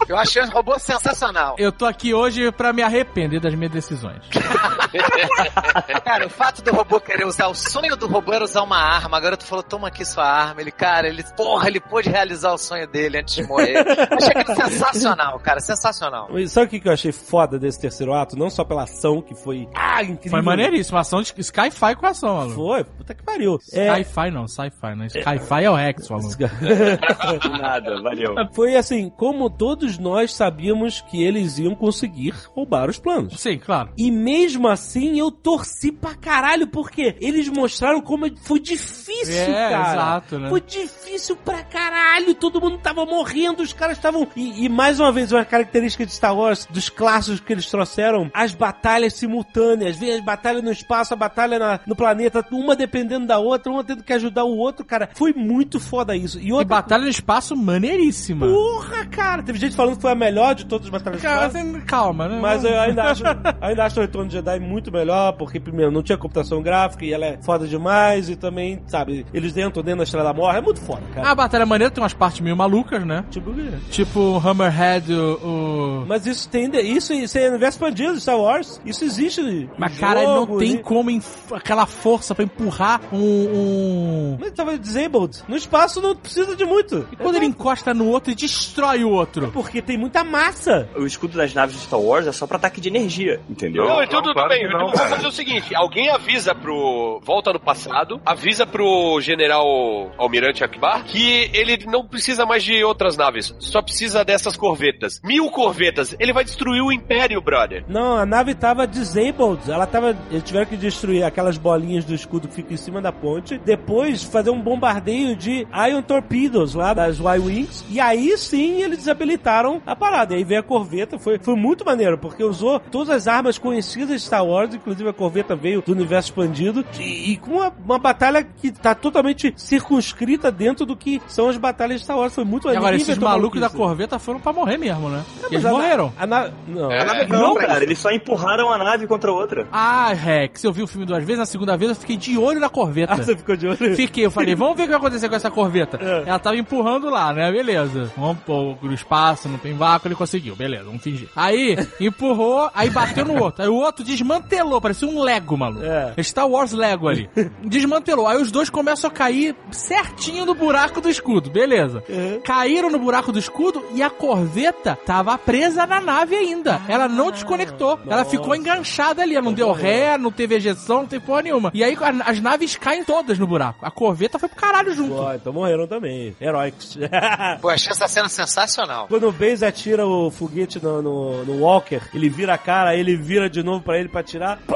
Eu 0.07 0.17
achei 0.17 0.41
um 0.43 0.49
robô 0.49 0.79
sensacional. 0.79 1.55
Eu 1.59 1.71
tô 1.71 1.85
aqui 1.85 2.13
hoje 2.13 2.51
pra 2.51 2.73
me 2.73 2.81
arrepender 2.81 3.39
das 3.39 3.53
minhas 3.53 3.71
decisões. 3.71 4.21
Cara, 6.03 6.25
o 6.25 6.29
fato 6.29 6.61
do 6.61 6.71
robô 6.71 6.99
querer 6.99 7.25
usar, 7.25 7.47
o 7.47 7.55
sonho 7.55 7.95
do 7.95 8.07
robô 8.07 8.33
era 8.33 8.43
usar 8.43 8.61
uma 8.63 8.77
arma. 8.77 9.17
Agora 9.17 9.37
tu 9.37 9.45
falou, 9.45 9.63
toma 9.63 9.87
aqui 9.89 10.03
sua 10.05 10.25
arma. 10.25 10.61
Ele, 10.61 10.71
cara, 10.71 11.07
ele, 11.07 11.23
porra, 11.35 11.67
ele 11.67 11.79
pôde 11.79 12.09
realizar 12.09 12.51
o 12.53 12.57
sonho 12.57 12.87
dele 12.87 13.19
antes 13.19 13.35
de 13.35 13.43
morrer. 13.43 13.77
Achei 13.77 14.31
aquilo 14.35 14.55
sensacional, 14.71 15.39
cara, 15.39 15.59
sensacional. 15.59 16.39
E 16.39 16.47
Sabe 16.47 16.77
o 16.77 16.81
que 16.81 16.87
eu 16.87 16.93
achei 16.93 17.11
foda 17.11 17.57
desse 17.59 17.79
terceiro 17.79 18.13
ato? 18.13 18.37
Não 18.37 18.49
só 18.49 18.63
pela 18.63 18.83
ação, 18.83 19.21
que 19.21 19.35
foi 19.35 19.67
ah, 19.73 20.03
incrível. 20.03 20.31
Foi 20.31 20.41
maneiríssimo. 20.41 20.97
Ação 20.97 21.21
de 21.21 21.33
Sky-Fi 21.37 21.95
com 21.95 22.05
ação, 22.05 22.35
maluco. 22.37 22.55
Foi, 22.55 22.83
puta 22.83 23.13
que 23.13 23.23
pariu. 23.23 23.57
É, 23.71 23.93
Sci-Fi 23.95 24.31
não, 24.31 24.47
sci-fi, 24.47 24.95
né? 24.95 25.09
Sci-fi 25.09 25.63
é 25.63 25.69
o 25.69 25.75
Rex, 25.75 26.09
maluco. 26.09 26.35
Nada, 27.61 28.01
valeu. 28.01 28.35
Foi 28.53 28.75
assim, 28.75 29.09
como 29.09 29.49
todos 29.49 29.97
nós 29.97 30.33
sabíamos 30.33 31.01
que 31.01 31.23
eles 31.23 31.57
iam 31.57 31.75
conseguir 31.75 32.33
roubar 32.53 32.89
os 32.89 32.99
planos. 32.99 33.39
Sim, 33.39 33.57
claro. 33.57 33.91
E 33.97 34.11
mesmo 34.11 34.67
assim 34.67 35.19
eu 35.19 35.31
torci 35.31 35.91
pra 35.91 36.15
caralho, 36.15 36.67
porque 36.67 37.15
eles 37.19 37.47
mostraram 37.49 38.01
como 38.01 38.25
foi 38.37 38.59
difícil, 38.59 39.33
É, 39.33 39.69
cara. 39.69 39.93
exato, 39.93 40.39
né? 40.39 40.49
Foi 40.49 40.61
difícil 40.61 41.35
pra 41.35 41.63
caralho, 41.63 42.33
todo 42.35 42.61
mundo 42.61 42.77
tava 42.77 43.05
morrendo, 43.05 43.63
os 43.63 43.73
caras 43.73 43.97
estavam. 43.97 44.27
E, 44.35 44.60
e 44.65 44.69
mais 44.69 44.99
uma 44.99 45.11
vez, 45.11 45.31
uma 45.31 45.43
característica 45.45 46.05
de 46.05 46.11
Star 46.13 46.35
Wars, 46.35 46.67
dos 46.69 46.89
clássicos 46.89 47.39
que 47.39 47.51
eles 47.53 47.65
trouxeram, 47.65 48.29
as 48.33 48.53
batalhas 48.53 49.13
simultâneas. 49.13 49.95
Vem 49.97 50.11
as 50.13 50.23
batalhas 50.23 50.63
no 50.63 50.71
espaço, 50.71 51.13
a 51.13 51.17
batalha 51.17 51.57
na- 51.59 51.79
no 51.85 51.95
planeta, 51.95 52.45
uma 52.51 52.75
dependendo 52.75 53.25
da 53.27 53.37
outra, 53.39 53.71
uma 53.71 53.83
tendo 53.83 54.03
que 54.03 54.13
ajudar 54.13 54.43
o 54.43 54.57
outro, 54.57 54.85
cara. 54.85 55.09
Foi 55.13 55.33
muito 55.33 55.79
foda 55.79 56.15
isso. 56.15 56.39
E 56.39 56.47
E 56.49 56.53
outra. 56.53 56.67
batalha 56.67 57.03
no 57.03 57.09
espaço 57.09 57.55
maneiríssima. 57.55 58.45
Porra, 58.47 59.05
cara! 59.05 59.41
Teve 59.43 59.57
gente 59.59 59.75
falando 59.75 59.95
que 59.95 60.01
foi 60.01 60.11
a 60.11 60.15
melhor 60.15 60.53
de 60.55 60.65
todas 60.65 60.85
as 60.87 60.91
batalhas 60.91 61.21
Cara, 61.21 61.47
espaço. 61.47 61.65
tem- 61.65 61.81
calma, 61.81 62.27
né? 62.27 62.39
Mas 62.41 62.63
eu 62.63 62.79
ainda 62.79 63.03
acho, 63.03 63.23
ainda 63.61 63.85
acho 63.85 63.99
o 63.99 64.01
Retorno 64.01 64.27
de 64.27 64.35
Jedi 64.35 64.59
muito 64.59 64.91
melhor, 64.91 65.33
porque 65.33 65.59
primeiro 65.59 65.91
não 65.91 66.03
tinha 66.03 66.17
computação 66.17 66.61
gráfica 66.61 67.05
e 67.05 67.13
ela 67.13 67.25
é 67.25 67.37
foda 67.41 67.67
demais, 67.67 68.29
e 68.29 68.35
também, 68.35 68.81
sabe, 68.87 69.25
eles 69.33 69.55
entram 69.57 69.81
dentro 69.83 69.97
da 69.97 70.03
Estrela 70.03 70.25
da 70.25 70.33
Morte, 70.33 70.57
é 70.57 70.61
muito 70.61 70.81
foda, 70.81 71.01
cara. 71.13 71.29
A 71.29 71.35
batalha 71.35 71.65
maneira 71.65 71.91
tem 71.91 72.03
umas 72.03 72.13
partes 72.13 72.41
meio 72.41 72.55
malucas, 72.57 73.05
né? 73.05 73.23
Tipo, 73.29 73.51
o 73.51 73.53
quê? 73.55 73.69
Tipo 73.89 74.37
Hammerhead, 74.51 75.13
o... 75.13 75.33
o- 75.43 76.05
mas 76.07 76.25
isso 76.25 76.47
tem, 76.49 76.69
isso, 76.95 77.13
isso 77.13 77.37
é 77.37 77.49
universo 77.49 77.77
expandido 77.77 78.19
Star 78.19 78.37
Wars, 78.37 78.81
isso 78.85 79.03
existe. 79.03 79.69
Mas, 79.77 79.97
cara, 79.97 80.23
não 80.23 80.35
jogo, 80.41 80.59
tem 80.59 80.73
e- 80.75 80.77
como 80.79 81.09
enf- 81.09 81.51
aquela 81.53 81.85
força 81.85 82.33
pra 82.35 82.43
empurrar 82.43 83.01
um... 83.11 83.17
um- 83.17 84.31
Mas 84.39 84.47
ele 84.47 84.55
tava 84.55 84.77
disabled. 84.77 85.43
No 85.47 85.55
espaço 85.55 86.01
não 86.01 86.15
precisa 86.15 86.55
de 86.55 86.65
muito. 86.65 87.07
E 87.11 87.15
quando 87.15 87.35
ele 87.35 87.45
encosta 87.45 87.93
no 87.93 88.07
outro 88.07 88.31
e 88.31 88.35
destrói 88.35 89.03
o 89.03 89.09
outro? 89.09 89.51
Porque 89.51 89.81
tem 89.81 89.97
muita 89.97 90.23
massa. 90.23 90.87
O 90.95 91.05
escudo 91.05 91.37
das 91.37 91.53
naves 91.53 91.75
de 91.75 91.81
Star 91.83 91.99
Wars 91.99 92.27
é 92.27 92.31
só 92.31 92.45
pra 92.47 92.57
ataque 92.57 92.79
de 92.81 92.89
energia, 92.89 93.39
entendeu? 93.49 93.85
Não, 93.85 94.03
então 94.03 94.17
não, 94.19 94.23
tudo 94.23 94.33
claro 94.33 94.49
bem. 94.49 94.65
Então 94.65 94.79
não, 94.79 94.87
vamos 94.89 95.09
fazer 95.09 95.27
o 95.27 95.31
seguinte: 95.31 95.73
alguém 95.75 96.09
avisa 96.09 96.53
pro. 96.53 97.19
Volta 97.23 97.51
no 97.53 97.59
passado, 97.59 98.19
avisa 98.25 98.65
pro 98.65 99.19
general 99.21 100.11
Almirante 100.17 100.63
Akbar 100.63 101.03
que 101.05 101.49
ele 101.53 101.85
não 101.85 102.05
precisa 102.05 102.45
mais 102.45 102.63
de 102.63 102.83
outras 102.83 103.15
naves, 103.17 103.53
só 103.59 103.81
precisa 103.81 104.23
dessas 104.41 104.57
corvetas. 104.57 105.21
Mil 105.23 105.49
corvetas, 105.49 106.15
ele 106.19 106.33
vai 106.33 106.43
destruir 106.43 106.81
o 106.81 106.91
Império, 106.91 107.39
brother. 107.41 107.85
Não, 107.87 108.17
a 108.17 108.25
nave 108.25 108.55
tava 108.55 108.87
disabled. 108.87 109.69
Ela 109.69 109.85
tava. 109.85 110.17
Eles 110.29 110.43
tiveram 110.43 110.65
que 110.65 110.75
destruir 110.75 111.23
aquelas 111.23 111.57
bolinhas 111.57 112.03
do 112.03 112.13
escudo 112.13 112.47
que 112.47 112.55
ficam 112.55 112.73
em 112.73 112.77
cima 112.77 113.01
da 113.01 113.11
ponte. 113.11 113.59
Depois 113.63 114.23
fazer 114.23 114.49
um 114.49 114.59
bombardeio 114.59 115.35
de 115.35 115.67
Ion 115.89 116.01
Torpedoes 116.01 116.73
lá 116.73 116.93
das 116.93 117.19
Y-Wings. 117.19 117.85
E 117.89 117.99
aí 117.99 118.35
sim 118.37 118.81
eles 118.81 118.97
desabilitaram 118.97 119.81
a 119.85 119.95
parada. 119.95 120.33
E 120.33 120.37
aí 120.37 120.43
veio 120.43 120.61
a 120.61 120.63
corveta. 120.63 121.19
Foi, 121.19 121.37
foi 121.39 121.55
muito 121.55 121.85
maneiro, 121.85 122.17
porque 122.17 122.43
usou 122.43 122.79
todas 122.79 123.09
as 123.09 123.27
armas 123.27 123.57
conhecidas 123.57 124.21
de 124.21 124.25
Star 124.25 124.45
Wars. 124.45 124.73
Inclusive 124.73 125.09
a 125.09 125.13
corveta 125.13 125.55
veio 125.55 125.81
do 125.81 125.91
universo 125.91 126.29
expandido. 126.29 126.83
E, 126.99 127.33
e 127.33 127.37
com 127.37 127.57
uma, 127.57 127.73
uma 127.85 127.99
batalha 127.99 128.43
que 128.43 128.71
tá 128.71 128.95
totalmente 128.95 129.53
circunscrita 129.55 130.51
dentro 130.51 130.85
do 130.85 130.95
que 130.95 131.21
são 131.27 131.49
as 131.49 131.57
batalhas 131.57 131.99
de 131.99 132.03
Star 132.05 132.17
Wars. 132.17 132.33
Foi 132.33 132.43
muito 132.43 132.69
E 132.69 132.75
agora, 132.75 132.95
esses 132.95 133.17
malucos 133.17 133.59
da 133.59 133.69
corveta 133.69 134.17
foram 134.31 134.39
pra 134.39 134.53
morrer 134.53 134.77
mesmo, 134.77 135.09
né? 135.09 135.23
Mas 135.41 135.51
Eles 135.51 135.65
a 135.65 135.69
morreram. 135.69 136.13
A 136.17 136.25
na... 136.25 136.49
Não. 136.67 136.91
É. 136.91 137.27
Não, 137.27 137.55
cara, 137.55 137.83
eles 137.83 137.99
só 137.99 138.11
empurraram 138.11 138.71
a 138.71 138.77
nave 138.77 139.05
contra 139.07 139.29
a 139.29 139.33
outra. 139.33 139.67
Ah, 139.71 140.13
Rex, 140.13 140.63
eu 140.63 140.71
vi 140.71 140.81
o 140.81 140.87
filme 140.87 141.05
duas 141.05 141.23
vezes, 141.23 141.39
na 141.39 141.45
segunda 141.45 141.75
vez 141.75 141.89
eu 141.89 141.95
fiquei 141.95 142.15
de 142.15 142.37
olho 142.37 142.59
na 142.59 142.69
corveta. 142.69 143.11
Ah, 143.11 143.17
você 143.17 143.35
ficou 143.35 143.57
de 143.57 143.67
olho? 143.67 143.95
Fiquei, 143.95 144.25
eu 144.25 144.31
falei, 144.31 144.55
vamos 144.55 144.77
ver 144.77 144.83
o 144.83 144.85
que 144.85 144.91
vai 144.91 144.99
acontecer 144.99 145.27
com 145.27 145.35
essa 145.35 145.51
corveta. 145.51 145.99
É. 146.01 146.29
Ela 146.29 146.39
tava 146.39 146.55
empurrando 146.55 147.09
lá, 147.09 147.33
né? 147.33 147.51
Beleza. 147.51 148.09
Vamos, 148.15 148.37
pô, 148.45 148.71
o 148.71 148.77
no 148.81 148.93
espaço, 148.93 149.49
não 149.49 149.57
tem 149.57 149.73
vácuo, 149.73 150.07
ele 150.07 150.15
conseguiu, 150.15 150.55
beleza, 150.55 150.85
vamos 150.85 151.01
fingir. 151.01 151.27
Aí, 151.35 151.75
empurrou, 151.99 152.69
aí 152.73 152.89
bateu 152.89 153.25
no 153.25 153.41
outro. 153.43 153.63
Aí 153.63 153.67
o 153.69 153.75
outro 153.75 154.03
desmantelou, 154.05 154.79
parecia 154.79 155.07
um 155.07 155.21
Lego, 155.21 155.57
maluco. 155.57 155.83
É. 155.83 156.13
Star 156.23 156.47
Wars 156.47 156.71
Lego 156.71 157.09
ali. 157.09 157.29
Desmantelou. 157.63 158.27
Aí 158.27 158.41
os 158.41 158.49
dois 158.49 158.69
começam 158.69 159.09
a 159.09 159.13
cair 159.13 159.55
certinho 159.71 160.45
no 160.45 160.55
buraco 160.55 161.01
do 161.01 161.09
escudo, 161.09 161.49
beleza. 161.49 162.01
Caíram 162.45 162.89
no 162.89 162.99
buraco 162.99 163.31
do 163.31 163.39
escudo 163.39 163.83
e 163.93 164.01
a 164.01 164.09
corveta 164.21 164.97
tava 165.05 165.35
presa 165.37 165.85
na 165.87 165.99
nave 165.99 166.35
ainda. 166.35 166.79
Ela 166.87 167.07
não 167.07 167.31
desconectou. 167.31 167.99
Ela 168.07 168.23
ficou 168.23 168.55
enganchada 168.55 169.23
ali. 169.23 169.33
Ela 169.35 169.43
não 169.43 169.53
deu 169.53 169.71
ré, 169.71 170.17
não 170.17 170.31
teve 170.31 170.55
ejeção, 170.55 170.97
não 171.01 171.07
teve 171.07 171.25
porra 171.25 171.41
nenhuma. 171.41 171.71
E 171.73 171.83
aí 171.83 171.97
a- 171.99 172.29
as 172.29 172.39
naves 172.39 172.75
caem 172.75 173.03
todas 173.03 173.39
no 173.39 173.47
buraco. 173.47 173.83
A 173.85 173.89
corveta 173.89 174.37
foi 174.37 174.47
pro 174.47 174.57
caralho 174.57 174.93
junto. 174.93 175.15
Pô, 175.15 175.33
então 175.33 175.51
morreram 175.51 175.87
também. 175.87 176.35
Heróicos. 176.39 176.97
Pô, 177.61 177.69
achei 177.69 177.91
essa 177.91 178.07
cena 178.07 178.29
sensacional. 178.29 179.07
Quando 179.07 179.27
o 179.27 179.31
Base 179.31 179.65
atira 179.65 180.05
o 180.05 180.29
foguete 180.29 180.81
no, 180.83 181.01
no, 181.01 181.43
no 181.45 181.59
Walker, 181.63 182.01
ele 182.13 182.29
vira 182.29 182.53
a 182.53 182.57
cara, 182.57 182.95
ele 182.95 183.15
vira 183.17 183.49
de 183.49 183.63
novo 183.63 183.83
pra 183.83 183.97
ele 183.97 184.07
pra 184.09 184.21
atirar. 184.21 184.59
Pô! 184.67 184.75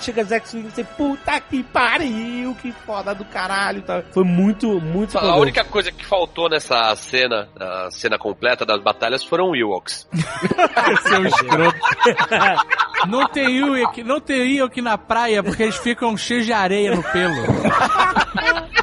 Chega 0.00 0.24
Zack 0.24 0.48
Swing 0.48 0.66
e 0.66 0.70
você, 0.70 0.84
puta 0.84 1.40
que 1.40 1.62
pariu, 1.62 2.54
que 2.60 2.72
foda 2.72 3.14
do 3.14 3.24
caralho. 3.24 3.82
Tá. 3.82 4.02
Foi 4.12 4.24
muito, 4.24 4.80
muito 4.80 5.16
A 5.16 5.36
única 5.36 5.64
coisa 5.64 5.90
que 5.92 6.04
faltou 6.04 6.48
nessa 6.48 6.94
cena, 6.96 7.48
a 7.58 7.88
cena 7.90 8.18
completa 8.18 8.66
das 8.74 8.82
batalhas, 8.82 9.24
foram 9.24 9.54
Ewoks. 9.54 10.06
Seu 11.06 11.26
escroto. 11.26 11.78
Não 13.08 13.28
tem 13.28 13.58
Ewok, 13.58 14.02
não 14.02 14.18
tem 14.18 14.56
Ewok 14.56 14.80
na 14.80 14.96
praia 14.96 15.42
porque 15.42 15.62
eles 15.62 15.76
ficam 15.76 16.16
cheios 16.16 16.46
de 16.46 16.54
areia 16.54 16.94
no 16.94 17.02
pelo. 17.02 17.34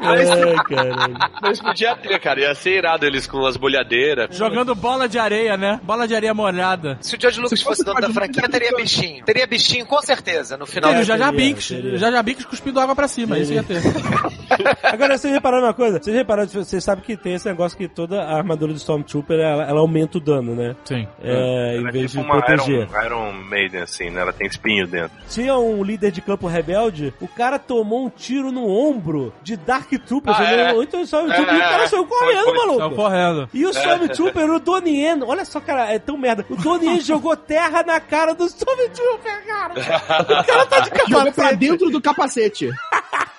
Ai, 0.00 0.54
caralho. 0.64 1.16
Mas 1.42 1.60
podia 1.60 1.96
ter, 1.96 2.18
cara. 2.20 2.40
Ia 2.40 2.54
ser 2.54 2.78
irado 2.78 3.04
eles 3.06 3.26
com 3.26 3.44
as 3.44 3.56
bolhadeiras. 3.56 4.36
Jogando 4.36 4.74
bola 4.74 5.08
de 5.08 5.18
areia, 5.18 5.56
né? 5.56 5.80
Bola 5.82 6.06
de 6.06 6.14
areia 6.14 6.32
molhada. 6.32 6.98
Se 7.00 7.16
o 7.16 7.20
George 7.20 7.40
Lucas 7.40 7.58
Se 7.58 7.64
fosse 7.64 7.80
fosse 7.80 7.84
dono 7.84 8.00
da 8.00 8.10
franquia, 8.10 8.48
teria 8.48 8.72
bichinho. 8.76 9.24
Teria 9.24 9.46
bichinho, 9.46 9.86
com 9.86 10.00
certeza, 10.02 10.56
no 10.56 10.66
final. 10.66 10.90
Tem 10.92 11.00
o 11.00 11.04
Jaja 11.04 11.30
teria, 11.30 11.46
Binks. 11.46 11.68
teria. 11.68 11.98
Jaja 11.98 12.22
Binks 12.22 12.44
cuspindo 12.44 12.80
água 12.80 12.94
pra 12.94 13.08
cima. 13.08 13.38
Isso 13.38 13.52
ia 13.52 13.62
ter. 13.62 13.80
Agora, 14.82 15.16
vocês 15.16 15.32
repararam 15.32 15.64
uma 15.64 15.74
coisa? 15.74 16.00
Vocês 16.02 16.14
repararam, 16.14 16.48
vocês 16.48 16.82
sabem 16.84 17.04
que 17.04 17.16
tem 17.16 17.34
esse 17.34 17.48
negócio 17.48 17.76
que 17.76 17.88
toda 17.88 18.22
a 18.22 18.36
armadura 18.36 18.72
do 18.72 18.76
Stormtrooper, 18.76 19.38
ela, 19.38 19.64
ela 19.64 19.80
aumenta 19.80 20.18
o 20.18 20.20
dano, 20.20 20.54
né? 20.54 20.76
Sim. 20.84 21.06
É, 21.22 21.76
em 21.76 21.78
Ela 21.80 21.88
é 21.88 21.92
vez 21.92 22.10
tipo 22.10 22.22
de 22.24 22.30
uma 22.30 22.42
proteger. 22.42 22.88
Iron, 22.88 23.04
Iron 23.04 23.32
Maiden, 23.32 23.82
assim, 23.82 24.10
né? 24.10 24.20
Ela 24.20 24.32
tem 24.32 24.46
espinho 24.46 24.86
dentro. 24.86 25.12
Tinha 25.28 25.56
um 25.56 25.82
líder 25.82 26.10
de 26.10 26.20
campo 26.20 26.46
rebelde, 26.46 27.14
o 27.20 27.28
cara 27.28 27.58
tomou 27.58 28.06
um 28.06 28.10
tiro 28.10 28.50
no 28.52 28.68
ombro 28.68 29.29
de 29.42 29.56
Dark 29.56 29.90
Trooper. 30.06 30.34
Ah, 30.36 30.44
é. 30.52 30.82
Então 30.82 31.00
o 31.00 31.04
Stormtrooper, 31.04 31.54
e 31.54 31.56
o 31.58 31.60
cara 31.60 31.88
saiu 31.88 32.06
correndo, 32.06 32.44
foi- 32.44 32.56
maluco. 32.58 32.78
Tava 32.78 32.94
correndo. 32.94 33.48
E 33.52 33.66
o 33.66 33.70
Stormtrooper, 33.70 34.50
o 34.50 34.60
Donnie 34.60 35.06
olha 35.26 35.44
só, 35.44 35.60
cara, 35.60 35.92
é 35.92 35.98
tão 35.98 36.16
merda. 36.16 36.44
O 36.48 36.56
Donnie 36.56 37.00
jogou 37.02 37.36
terra 37.36 37.82
na 37.82 38.00
cara 38.00 38.34
do 38.34 38.44
Stormtrooper, 38.46 39.46
cara. 39.46 39.74
O 40.40 40.44
cara 40.44 40.66
tá 40.66 40.80
de 40.80 40.90
Jogou 40.90 41.22
pra 41.22 41.32
capacete. 41.32 41.56
dentro 41.56 41.90
do 41.90 42.00
capacete. 42.00 42.70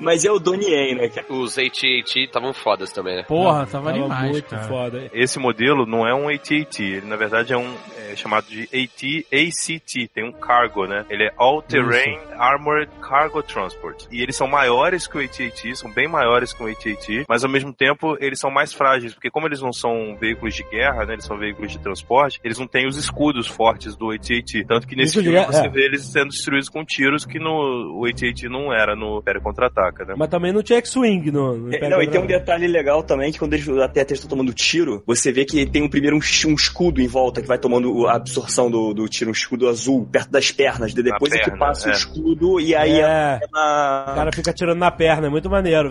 Mas 0.00 0.24
é 0.24 0.30
o 0.30 0.38
Donnie 0.38 0.70
Yen, 0.70 0.94
né? 0.94 1.08
cara? 1.08 1.26
Os 1.30 1.58
AT-AT 1.58 2.24
estavam 2.24 2.52
fodas 2.52 2.92
também, 2.92 3.16
né? 3.16 3.22
Porra, 3.24 3.66
tava, 3.66 3.88
Tava 3.88 3.92
demais, 3.92 4.30
muito 4.30 4.48
cara. 4.50 4.68
foda. 4.68 5.10
Esse 5.12 5.38
modelo 5.38 5.86
não 5.86 6.06
é 6.06 6.14
um 6.14 6.28
AT-AT, 6.28 6.82
ele 6.82 7.06
na 7.06 7.16
verdade 7.16 7.52
é 7.52 7.56
um 7.56 7.74
é 8.10 8.16
chamado 8.16 8.46
de 8.46 8.62
AT-ACT, 8.62 10.08
tem 10.14 10.24
um 10.24 10.32
cargo, 10.32 10.86
né? 10.86 11.04
Ele 11.10 11.24
é 11.24 11.32
All 11.36 11.62
Terrain 11.62 12.18
Armored 12.38 12.90
Cargo 13.00 13.42
Transport. 13.42 14.06
E 14.10 14.22
eles 14.22 14.36
são 14.36 14.46
maiores 14.46 15.06
que 15.06 15.18
o 15.18 15.20
AT-AT, 15.20 15.76
são 15.76 15.90
bem 15.90 16.08
maiores 16.08 16.52
que 16.52 16.62
o 16.62 16.66
AT-AT, 16.66 17.26
mas 17.28 17.44
ao 17.44 17.50
mesmo 17.50 17.72
tempo 17.72 18.16
eles 18.20 18.38
são 18.38 18.50
mais 18.50 18.72
frágeis, 18.72 19.12
porque 19.12 19.30
como 19.30 19.46
eles 19.46 19.60
não 19.60 19.72
são 19.72 20.16
veículos 20.18 20.54
de 20.54 20.62
guerra, 20.64 21.04
né? 21.04 21.14
Eles 21.14 21.24
são 21.24 21.36
veículos 21.36 21.72
de 21.72 21.78
transporte, 21.78 22.40
eles 22.44 22.58
não 22.58 22.66
têm 22.66 22.86
os 22.86 22.96
escudos 22.96 23.46
fortes 23.46 23.96
do 23.96 24.10
AT-AT. 24.10 24.64
Tanto 24.66 24.86
que 24.86 24.96
nesse 24.96 25.14
de 25.14 25.22
filme 25.22 25.38
guerra, 25.38 25.52
você 25.52 25.66
é. 25.66 25.68
vê 25.68 25.84
eles 25.84 26.04
sendo 26.04 26.28
destruídos 26.28 26.68
com 26.68 26.84
tiros 26.84 27.24
que 27.24 27.38
no 27.38 27.98
o 27.98 28.06
AT-AT 28.06 28.48
não 28.48 28.72
era 28.72 28.94
no 28.94 29.18
Império 29.18 29.42
Contra-Ataca, 29.48 30.04
né? 30.04 30.14
Mas 30.16 30.28
também 30.28 30.52
não 30.52 30.62
tinha 30.62 30.78
X-Wing 30.78 31.30
no, 31.30 31.56
no 31.56 31.74
É, 31.74 31.88
não, 31.88 32.02
e 32.02 32.06
tem 32.06 32.20
um 32.20 32.26
detalhe 32.26 32.66
legal 32.66 33.02
também, 33.02 33.32
que 33.32 33.38
quando 33.38 33.54
eles 33.54 33.68
até 33.78 34.02
estão 34.02 34.28
tomando 34.28 34.52
tiro, 34.52 35.02
você 35.06 35.32
vê 35.32 35.44
que 35.44 35.64
tem 35.66 35.82
um 35.82 35.88
primeiro 35.88 36.16
um, 36.16 36.20
um 36.20 36.54
escudo 36.54 37.00
em 37.00 37.06
volta 37.06 37.40
que 37.40 37.48
vai 37.48 37.58
tomando 37.58 38.06
a 38.06 38.14
absorção 38.16 38.70
do, 38.70 38.92
do 38.94 39.08
tiro, 39.08 39.30
um 39.30 39.32
escudo 39.32 39.68
azul, 39.68 40.06
perto 40.10 40.30
das 40.30 40.50
pernas. 40.50 40.92
de 40.94 41.02
Depois 41.02 41.32
é 41.32 41.38
que 41.38 41.44
perna, 41.50 41.58
passa 41.58 41.88
o 41.88 41.90
é. 41.90 41.94
escudo 41.94 42.60
e 42.60 42.74
aí 42.74 43.00
É, 43.00 43.40
é 43.42 43.46
na- 43.52 44.06
o 44.10 44.14
cara 44.14 44.32
fica 44.32 44.50
atirando 44.50 44.78
na 44.78 44.90
perna, 44.90 45.26
é 45.26 45.30
muito 45.30 45.48
maneiro. 45.50 45.90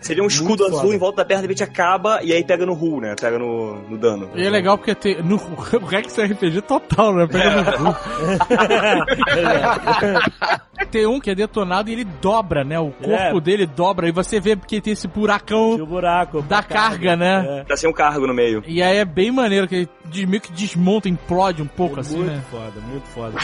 Você 0.00 0.14
vê 0.14 0.20
um 0.20 0.26
escudo 0.26 0.48
Muito 0.48 0.64
azul 0.66 0.80
foda. 0.82 0.94
em 0.94 0.98
volta 0.98 1.16
da 1.18 1.24
perna, 1.24 1.42
de 1.42 1.48
repente 1.48 1.64
acaba 1.64 2.20
e 2.22 2.32
aí 2.32 2.44
pega 2.44 2.64
no 2.66 2.72
hull, 2.74 3.00
né? 3.00 3.14
Pega 3.20 3.38
no, 3.38 3.76
no 3.88 3.98
dano. 3.98 4.30
E 4.34 4.44
é 4.46 4.50
legal 4.50 4.76
porque 4.78 4.94
tem, 4.94 5.22
no, 5.22 5.36
o 5.82 5.84
Rex 5.84 6.18
é 6.18 6.24
RPG 6.26 6.62
total, 6.62 7.14
né? 7.14 7.26
Pega 7.26 7.78
no 7.78 7.94
cu. 7.94 8.06
Tem 10.90 11.06
um 11.06 11.18
que 11.18 11.30
é 11.30 11.34
detonado 11.34 11.88
e 11.90 11.94
ele 11.94 12.04
dobra, 12.04 12.35
né? 12.64 12.78
O 12.78 12.90
corpo 12.90 13.38
É. 13.38 13.40
dele 13.40 13.66
dobra 13.66 14.08
e 14.08 14.12
você 14.12 14.38
vê 14.40 14.56
que 14.56 14.80
tem 14.80 14.92
esse 14.92 15.06
buracão 15.08 15.74
o 15.74 15.86
buraco. 15.86 16.42
da 16.42 16.62
carga, 16.62 17.16
né? 17.16 17.60
É. 17.60 17.64
Tá 17.64 17.76
sem 17.76 17.88
um 17.88 17.92
cargo 17.92 18.26
no 18.26 18.34
meio. 18.34 18.62
E 18.66 18.82
aí 18.82 18.98
é 18.98 19.04
bem 19.04 19.30
maneiro, 19.30 19.66
que 19.68 19.88
ele 20.12 20.26
meio 20.26 20.40
que 20.40 20.52
desmonta, 20.52 21.08
implode 21.08 21.62
um 21.62 21.66
pouco, 21.66 22.00
assim, 22.00 22.16
muito 22.16 22.30
né? 22.32 22.42
foda, 22.50 22.80
muito 22.90 23.06
foda. 23.08 23.38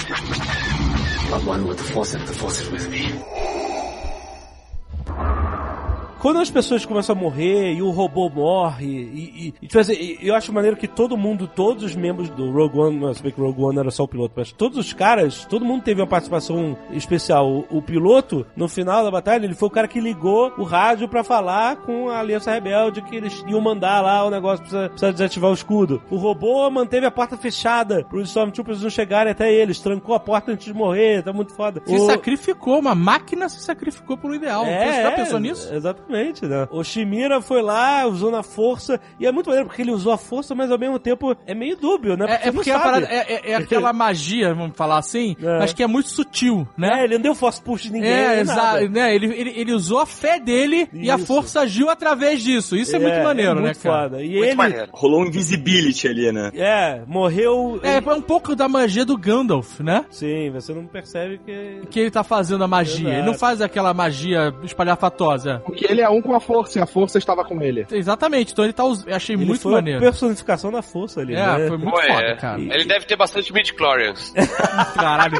Quando 6.23 6.39
as 6.39 6.49
pessoas 6.49 6.87
começam 6.87 7.17
a 7.17 7.19
morrer 7.19 7.75
e 7.75 7.83
o 7.83 7.91
robô 7.91 8.31
morre, 8.31 8.87
e, 8.87 9.49
e- 9.49 9.55
e, 9.61 9.67
tipo 9.67 9.77
assim, 9.79 10.17
eu 10.23 10.37
acho 10.37 10.53
maneiro 10.53 10.77
que 10.77 10.87
todo 10.87 11.17
mundo, 11.17 11.49
todos 11.49 11.83
os 11.83 11.97
membros 11.97 12.31
do 12.31 12.49
Rogue 12.53 12.79
One, 12.79 12.97
não, 12.97 13.13
se 13.13 13.21
bem 13.21 13.33
que 13.33 13.41
o 13.41 13.45
Rogue 13.45 13.61
One 13.61 13.79
era 13.81 13.91
só 13.91 14.05
o 14.05 14.09
piloto, 14.09 14.33
mas 14.37 14.53
todos 14.53 14.79
os 14.79 14.93
caras, 14.93 15.45
todo 15.47 15.65
mundo 15.65 15.83
teve 15.83 16.01
uma 16.01 16.07
participação 16.07 16.79
especial. 16.93 17.51
O, 17.51 17.79
o 17.79 17.83
piloto, 17.83 18.47
no 18.57 18.69
final 18.69 19.03
da 19.03 19.11
batalha, 19.11 19.45
ele 19.45 19.55
foi 19.57 19.67
o 19.67 19.71
cara 19.73 19.89
que 19.89 19.99
ligou 20.01 20.53
o 20.57 20.63
rádio 20.63 21.09
pra 21.09 21.25
falar 21.25 21.77
com 21.79 22.09
a 22.09 22.21
Aliança 22.21 22.53
Rebelde 22.53 23.03
que 23.03 23.17
eles 23.17 23.43
iam 23.49 23.61
mandar 23.61 24.01
lá 24.01 24.25
o 24.25 24.31
negócio, 24.31 24.61
precisa, 24.61 24.89
precisa 24.91 25.13
desativar 25.13 25.51
o 25.51 25.55
escudo. 25.55 26.01
O 26.09 26.17
robô 26.19 26.71
manteve 26.71 27.05
a 27.05 27.11
porta 27.11 27.37
fechada 27.37 28.05
pros 28.09 28.29
Stormtroopers 28.29 28.81
não 28.81 28.91
chegarem 28.91 29.33
até 29.33 29.53
eles, 29.53 29.81
trancou 29.81 30.15
a 30.15 30.21
porta 30.21 30.53
antes 30.53 30.67
de 30.67 30.73
morrer, 30.73 31.25
tá 31.25 31.33
muito 31.33 31.53
foda. 31.53 31.83
Se 31.85 31.97
O- 31.97 32.07
sacrificou, 32.07 32.79
uma 32.79 32.95
máquina 32.95 33.49
se 33.49 33.59
sacrificou 33.61 34.17
pelo 34.17 34.37
ideal. 34.37 34.65
é, 34.65 34.85
Você 34.93 35.03
já 35.03 35.11
é, 35.11 35.17
pensou 35.17 35.41
nisso? 35.41 35.75
Exatamente, 35.75 36.12
né? 36.49 36.69
O 36.71 36.83
Shimira 36.85 37.41
foi 37.41 37.63
lá, 37.63 38.07
usou 38.07 38.31
na 38.31 38.43
força, 38.43 39.01
e 39.19 39.27
é 39.27 39.33
muito 39.33 39.47
maneiro 39.49 39.69
porque 39.69 39.83
ele 39.83 39.91
usou 39.93 40.13
a 40.13 40.19
força, 40.19 40.55
mas 40.55 40.71
ao 40.71 40.79
mesmo 40.79 40.99
tempo 40.99 41.37
é 41.47 41.55
meio 41.55 41.77
dúbio, 41.77 42.17
né? 42.17 42.27
É, 42.29 42.35
é 42.35 42.39
você 42.39 42.47
não 42.47 42.55
porque 42.55 42.73
parada 42.73 43.07
é, 43.07 43.35
é- 43.35 43.51
é 43.53 43.55
aquela 43.55 43.93
magia, 43.95 44.55
vamos 44.55 44.77
falar 44.77 44.99
assim, 44.99 45.37
É. 45.43 45.59
mas 45.59 45.73
que 45.73 45.83
é 45.83 45.87
muito 45.87 46.09
sutil, 46.09 46.67
né? 46.77 46.91
É, 47.01 47.05
ele 47.05 47.15
não 47.15 47.23
deu 47.23 47.35
force 47.35 47.61
push 47.61 47.83
de 47.83 47.93
ninguém. 47.93 48.11
É, 48.11 48.41
exato. 48.41 48.89
Né? 48.89 49.15
Ele, 49.15 49.27
ele, 49.27 49.51
ele 49.57 49.73
usou 49.73 49.99
a 50.01 50.07
fé 50.07 50.39
dele 50.39 50.89
e 50.93 51.11
a 51.11 51.17
Isso. 51.17 51.27
força 51.27 51.61
agiu 51.61 51.89
através 51.91 52.43
disso. 52.43 52.77
Isso 52.77 52.95
é, 52.95 52.99
muito 52.99 53.23
maneiro, 53.23 53.55
muito 53.61 53.65
né, 53.65 53.75
cara? 53.75 54.03
foda. 54.11 54.23
E 54.23 54.29
Muito 54.33 54.45
ele, 54.45 54.55
maneiro. 54.55 54.89
Rolou 54.93 55.23
um 55.23 55.27
invisibility 55.27 56.09
ali, 56.09 56.33
né? 56.33 56.51
é, 56.55 57.03
morreu. 57.07 57.81
É, 57.83 57.97
é 57.97 58.15
um 58.15 58.21
pouco 58.21 58.55
da 58.55 58.69
magia 58.69 59.05
do 59.05 59.17
Gandalf, 59.17 59.81
né? 59.81 60.05
Sim, 60.11 60.51
você 60.51 60.73
não 60.75 60.87
percebe 60.87 61.39
que. 61.45 61.87
Que 61.91 62.01
ele 62.01 62.11
tá 62.11 62.23
fazendo 62.25 62.63
a 62.65 62.69
magia. 62.69 63.09
Ele 63.09 63.19
não 63.19 63.29
Exato. 63.29 63.39
faz 63.39 63.61
aquela 63.61 63.93
magia 63.95 64.53
espalhafatosa. 64.63 65.63
Porque 65.65 65.87
ele 65.87 66.02
é 66.03 66.09
um 66.09 66.21
com 66.21 66.35
a 66.35 66.41
força 66.41 66.79
e 66.79 66.83
a 66.83 66.87
força 66.87 67.19
estava 67.19 67.45
com 67.45 67.61
ele. 67.63 67.87
Exatamente. 67.91 68.53
Então 68.53 68.65
ele 68.65 68.73
tá. 68.73 68.85
us- 68.85 69.05
Eu 69.07 69.15
achei 69.17 69.35
Ele 69.37 69.45
muito 69.47 69.63
foi 69.63 69.73
maneiro. 69.73 69.99
a 69.99 70.03
personificação 70.03 70.71
da 70.73 70.83
força 70.83 71.21
ali, 71.21 71.35
É, 71.35 71.47
né? 71.47 71.69
foi 71.69 71.77
muito 71.79 71.91
Pô, 71.91 72.01
foda, 72.01 72.23
é. 72.27 72.37
cara. 72.37 72.61
Ele 72.61 72.85
deve 72.85 73.07
ter 73.07 73.17
bastante 73.17 73.53
midi-chlorians. 73.53 74.33
Caralho. 74.95 75.39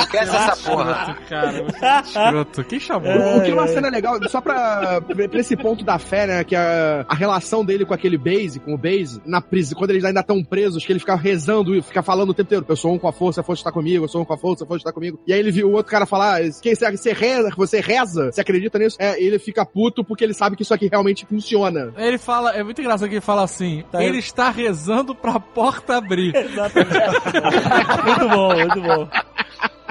Esquece 0.00 0.36
essa 0.36 0.70
porra. 0.70 1.16
Cara. 1.28 1.62
Você 1.64 1.84
é 1.84 2.00
escroto. 2.00 2.64
Quem 2.64 2.80
chamou? 2.80 3.10
O, 3.12 3.38
o 3.38 3.42
que 3.42 3.50
é 3.50 3.54
uma 3.54 3.66
cena 3.68 3.88
legal, 3.88 4.18
só 4.28 4.40
pra, 4.40 5.00
pra 5.00 5.40
esse 5.40 5.56
ponto 5.56 5.84
da 5.84 5.98
fé, 5.98 6.26
né? 6.26 6.44
Que 6.44 6.56
a, 6.56 7.04
a 7.08 7.14
relação 7.14 7.64
dele 7.64 7.84
com 7.84 7.94
aquele 7.94 8.16
base, 8.18 8.60
com 8.60 8.74
o 8.74 8.78
base, 8.78 9.20
na 9.26 9.40
prisão, 9.40 9.78
quando 9.78 9.90
eles 9.90 10.04
ainda 10.04 10.20
estão 10.20 10.42
presos, 10.42 10.84
que 10.84 10.92
ele 10.92 10.98
fica 11.00 11.14
rezando 11.14 11.74
e 11.74 11.82
fica 11.82 12.02
falando 12.02 12.30
o 12.30 12.34
tempo 12.34 12.48
inteiro: 12.48 12.64
eu 12.68 12.76
sou 12.76 12.92
um 12.92 12.98
com 12.98 13.08
a 13.08 13.12
força, 13.12 13.40
a 13.40 13.44
força 13.44 13.60
está 13.60 13.72
comigo, 13.72 14.04
eu 14.04 14.08
sou 14.08 14.22
um 14.22 14.24
com 14.24 14.34
a 14.34 14.38
força, 14.38 14.64
a 14.64 14.66
força 14.66 14.80
está 14.80 14.92
comigo. 14.92 15.18
E 15.26 15.32
aí 15.32 15.38
ele 15.40 15.50
viu 15.50 15.68
o 15.68 15.72
outro 15.72 15.90
cara 15.90 16.06
falar: 16.06 16.40
quem 16.62 16.74
você, 16.74 16.90
você 16.90 17.12
reza, 17.12 17.50
você 17.56 17.80
reza? 17.80 18.30
Você 18.32 18.40
acredita 18.40 18.78
nisso? 18.78 18.96
É, 18.98 19.20
e 19.20 19.26
ele 19.26 19.38
fica 19.38 19.64
puto 19.66 19.91
porque 20.04 20.24
ele 20.24 20.32
sabe 20.34 20.56
que 20.56 20.62
isso 20.62 20.72
aqui 20.72 20.88
realmente 20.88 21.26
funciona. 21.26 21.92
Ele 21.96 22.18
fala, 22.18 22.52
é 22.52 22.62
muito 22.62 22.80
engraçado 22.80 23.08
que 23.08 23.16
ele 23.16 23.20
fala 23.20 23.42
assim: 23.42 23.84
Tá. 23.90 24.02
ele 24.02 24.18
está 24.18 24.48
rezando 24.50 25.14
pra 25.14 25.38
porta 25.40 25.96
abrir. 25.96 26.34
Exatamente. 26.34 26.92
muito 28.06 28.28
bom, 28.28 28.54
muito 28.54 28.80
bom. 28.80 29.08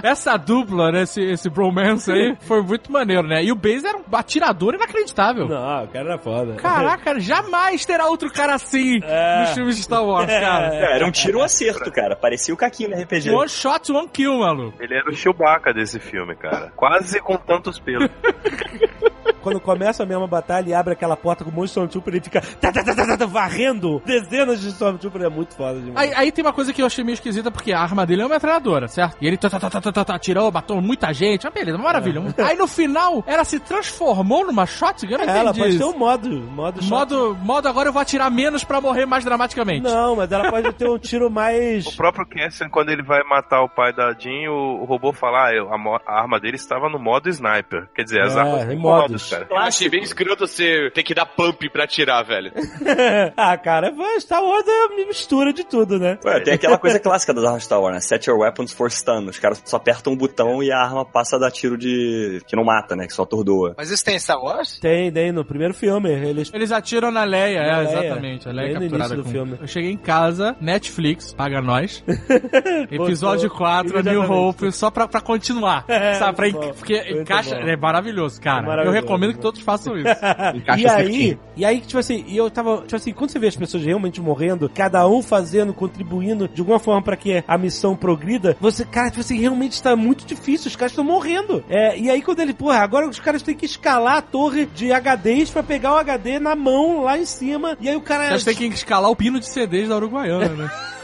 Essa 0.03 0.35
dupla, 0.35 0.91
né, 0.91 1.03
esse, 1.03 1.21
esse 1.21 1.47
bromance 1.47 2.11
aí, 2.11 2.35
foi 2.41 2.63
muito 2.63 2.91
maneiro, 2.91 3.21
né? 3.27 3.43
E 3.43 3.51
o 3.51 3.55
Base 3.55 3.85
era 3.85 3.99
um 3.99 4.03
atirador 4.13 4.73
inacreditável. 4.73 5.47
Não, 5.47 5.83
o 5.83 5.87
cara 5.89 6.05
era 6.13 6.17
foda. 6.17 6.55
Caraca, 6.55 7.19
jamais 7.19 7.85
terá 7.85 8.07
outro 8.07 8.31
cara 8.31 8.55
assim 8.55 8.99
É. 9.03 9.41
nos 9.41 9.51
filmes 9.51 9.75
de 9.77 9.83
Star 9.83 10.03
Wars, 10.03 10.25
cara. 10.25 10.73
É, 10.73 10.95
era 10.95 11.05
um 11.05 11.11
tiro 11.11 11.37
um 11.37 11.43
acerto, 11.43 11.91
cara. 11.91 12.15
Parecia 12.15 12.51
o 12.51 12.57
Caquinho 12.57 12.89
no 12.89 12.99
RPG. 12.99 13.29
One 13.29 13.47
shot, 13.49 13.91
one 13.91 14.07
kill, 14.09 14.39
maluco. 14.39 14.73
Ele 14.81 14.95
era 14.95 15.07
o 15.07 15.13
Chewbacca 15.13 15.71
desse 15.71 15.99
filme, 15.99 16.35
cara. 16.35 16.71
Quase 16.75 17.19
com 17.19 17.37
tantos 17.37 17.77
pelos. 17.79 18.09
quando 19.41 19.59
começa 19.59 20.03
a 20.03 20.05
mesma 20.05 20.27
batalha 20.27 20.69
e 20.69 20.73
abre 20.73 20.93
aquela 20.93 21.17
porta 21.17 21.43
com 21.43 21.49
um 21.49 21.53
monte 21.53 21.65
de 21.65 21.69
Stormtrooper, 21.71 22.13
ele 22.13 22.23
fica 22.23 22.41
tá, 22.41 22.71
tá, 22.71 22.83
tá, 22.83 22.95
tá, 22.95 23.05
tá, 23.07 23.17
tá, 23.17 23.25
varrendo 23.25 24.01
dezenas 24.05 24.61
de 24.61 24.69
Stormtrooper, 24.69 25.23
é 25.23 25.29
muito 25.29 25.55
foda 25.55 25.79
demais. 25.79 26.09
Aí, 26.11 26.15
aí 26.15 26.31
tem 26.31 26.43
uma 26.43 26.53
coisa 26.53 26.71
que 26.73 26.81
eu 26.81 26.85
achei 26.85 27.03
meio 27.03 27.13
esquisita, 27.15 27.51
porque 27.51 27.71
a 27.73 27.79
arma 27.79 28.05
dele 28.05 28.21
é 28.21 28.25
uma 28.25 28.33
metralhadora, 28.35 28.87
certo? 28.87 29.17
E 29.21 29.27
ele 29.27 29.37
tá, 29.37 29.49
tá, 29.49 29.59
tá, 29.59 29.69
tá, 29.69 29.81
tá, 29.81 29.91
tá, 29.91 30.05
tá, 30.05 30.15
atirou, 30.15 30.51
matou 30.51 30.81
muita 30.81 31.11
gente. 31.13 31.47
Ah, 31.47 31.49
beleza, 31.51 31.77
maravilha. 31.77 32.21
Aí 32.45 32.55
no 32.55 32.67
final, 32.67 33.23
ela 33.27 33.43
se 33.43 33.59
transformou 33.59 34.45
numa 34.45 34.65
shotgun? 34.65 35.11
Eu 35.11 35.17
não 35.17 35.25
É, 35.25 35.39
ela 35.39 35.49
entendi 35.51 35.59
pode 35.61 35.77
ter 35.77 35.83
um 35.85 35.97
modo, 35.97 36.29
modo, 36.29 36.83
Modo, 36.83 37.37
modo 37.41 37.67
agora 37.67 37.89
eu 37.89 37.93
vou 37.93 38.01
atirar 38.01 38.29
menos 38.31 38.63
pra 38.63 38.79
morrer 38.81 39.05
mais 39.05 39.23
dramaticamente. 39.25 39.81
Não, 39.83 40.15
mas 40.15 40.31
ela 40.31 40.49
pode 40.49 40.71
ter 40.73 40.89
um 40.89 40.97
tiro 40.97 41.29
mais... 41.29 41.85
O 41.87 41.95
próprio 41.95 42.25
Cassian, 42.27 42.69
quando 42.69 42.89
ele 42.89 43.03
vai 43.03 43.23
matar 43.23 43.61
o 43.63 43.69
pai 43.69 43.93
da 43.93 44.13
Jean, 44.17 44.51
o, 44.51 44.81
o 44.81 44.85
robô 44.85 45.11
fala, 45.13 45.47
ah, 45.47 45.53
eu- 45.53 45.69
a, 45.73 45.77
a 46.07 46.21
arma 46.21 46.39
dele 46.39 46.55
estava 46.55 46.89
no 46.89 46.99
modo 46.99 47.29
sniper. 47.29 47.87
Quer 47.95 48.03
dizer, 48.03 48.21
as 48.21 48.35
É, 48.35 48.39
armas 48.39 48.69
em 48.69 48.75
modos, 48.77 49.30
cara. 49.31 49.47
Eu 49.49 49.57
achei 49.57 49.89
bem 49.89 50.03
escroto 50.03 50.47
você 50.47 50.91
ter 50.93 51.03
que 51.03 51.13
dar 51.13 51.25
pump 51.25 51.69
pra 51.69 51.83
atirar, 51.85 52.23
velho. 52.23 52.51
ah, 53.35 53.57
cara, 53.57 53.93
Star 54.19 54.43
Wars 54.43 54.67
é 54.67 54.85
uma 54.85 55.07
mistura 55.07 55.53
de 55.53 55.63
tudo, 55.63 55.97
né? 55.97 56.17
Ué, 56.23 56.39
tem 56.41 56.53
aquela 56.53 56.77
coisa 56.77 56.99
clássica 56.99 57.33
das 57.33 57.43
armas 57.43 57.63
Star 57.63 57.81
Wars, 57.81 57.93
né? 57.95 58.01
Set 58.01 58.27
your 58.27 58.39
weapons 58.39 58.73
for 58.73 58.91
stun. 58.91 59.25
Os 59.27 59.39
caras 59.39 59.61
só 59.65 59.77
apertam 59.77 60.13
um 60.13 60.15
botão 60.15 60.61
e 60.61 60.71
a 60.71 60.79
arma 60.79 61.05
passa 61.05 61.35
a 61.35 61.39
dar 61.39 61.51
tiro 61.51 61.77
de... 61.77 62.41
que 62.47 62.55
não 62.55 62.63
mata, 62.63 62.95
né? 62.95 63.07
Que 63.07 63.13
só 63.13 63.23
atordoa. 63.23 63.73
Mas 63.77 63.89
isso 63.89 64.03
tem 64.03 64.15
em 64.15 64.19
Star 64.19 64.41
Wars? 64.41 64.79
Tem, 64.79 65.11
tem, 65.11 65.31
no 65.31 65.45
primeiro 65.45 65.73
filme, 65.73 66.09
eles... 66.11 66.51
Eles 66.53 66.71
atiram 66.71 67.11
na 67.11 67.23
Leia, 67.23 67.61
Na 67.61 67.67
é, 67.67 67.83
Leia. 67.83 67.99
exatamente. 67.99 68.49
A 68.49 68.51
Leia 68.51 68.67
é 68.67 68.73
no 68.73 68.79
capturada 68.81 69.13
início 69.13 69.17
do 69.17 69.23
com... 69.23 69.29
filme. 69.29 69.57
Eu 69.61 69.67
cheguei 69.67 69.91
em 69.91 69.97
casa, 69.97 70.55
Netflix, 70.59 71.33
paga 71.33 71.61
nós. 71.61 72.03
Episódio 72.91 73.49
Botou 73.49 73.65
4, 73.65 73.99
A 73.99 74.03
New. 74.03 74.31
Hope, 74.31 74.71
só 74.71 74.89
pra, 74.89 75.07
pra 75.07 75.21
continuar. 75.21 75.85
É, 76.01 76.15
sabe? 76.15 76.35
Pra, 76.35 76.73
porque 76.73 76.95
encaixa. 77.11 77.55
bom. 77.55 77.67
É 77.67 77.75
maravilhoso, 77.75 78.41
cara. 78.41 78.63
É 78.63 78.67
maravilhoso. 78.67 78.97
Eu 78.97 79.01
recomendo 79.01 79.20
que 79.29 79.39
todos 79.39 79.61
façam 79.61 79.97
isso. 79.97 80.09
Encaixa 80.55 80.81
e 80.81 80.87
aí, 80.87 81.05
certinho. 81.05 81.39
e 81.55 81.65
aí, 81.65 81.81
tipo 81.81 81.99
assim, 81.99 82.23
e 82.27 82.37
eu 82.37 82.49
tava, 82.49 82.81
tipo 82.81 82.95
assim, 82.95 83.13
quando 83.13 83.31
você 83.31 83.39
vê 83.39 83.47
as 83.47 83.55
pessoas 83.55 83.83
realmente 83.83 84.21
morrendo, 84.21 84.69
cada 84.69 85.07
um 85.07 85.21
fazendo, 85.21 85.73
contribuindo 85.73 86.47
de 86.47 86.61
alguma 86.61 86.79
forma 86.79 87.01
pra 87.01 87.15
que 87.15 87.43
a 87.47 87.57
missão 87.57 87.95
progrida, 87.95 88.55
você, 88.59 88.85
cara, 88.85 89.09
tipo 89.09 89.21
assim, 89.21 89.39
realmente 89.39 89.73
está 89.73 89.95
muito 89.95 90.25
difícil, 90.25 90.67
os 90.67 90.75
caras 90.75 90.91
estão 90.91 91.03
morrendo. 91.03 91.63
É, 91.69 91.97
e 91.97 92.09
aí 92.09 92.21
quando 92.21 92.39
ele, 92.39 92.53
porra, 92.53 92.79
agora 92.79 93.07
os 93.07 93.19
caras 93.19 93.41
têm 93.41 93.55
que 93.55 93.65
escalar 93.65 94.17
a 94.17 94.21
torre 94.21 94.65
de 94.65 94.91
HDs 94.91 95.49
pra 95.49 95.63
pegar 95.63 95.93
o 95.93 95.97
HD 95.97 96.39
na 96.39 96.55
mão 96.55 97.03
lá 97.03 97.17
em 97.17 97.25
cima, 97.25 97.77
e 97.79 97.89
aí 97.89 97.95
o 97.95 98.01
cara... 98.01 98.29
Eles 98.29 98.43
têm 98.43 98.55
que 98.55 98.75
escalar 98.75 99.09
o 99.09 99.15
pino 99.15 99.39
de 99.39 99.47
CDs 99.47 99.89
da 99.89 99.95
Uruguaiana, 99.95 100.49
né? 100.49 100.71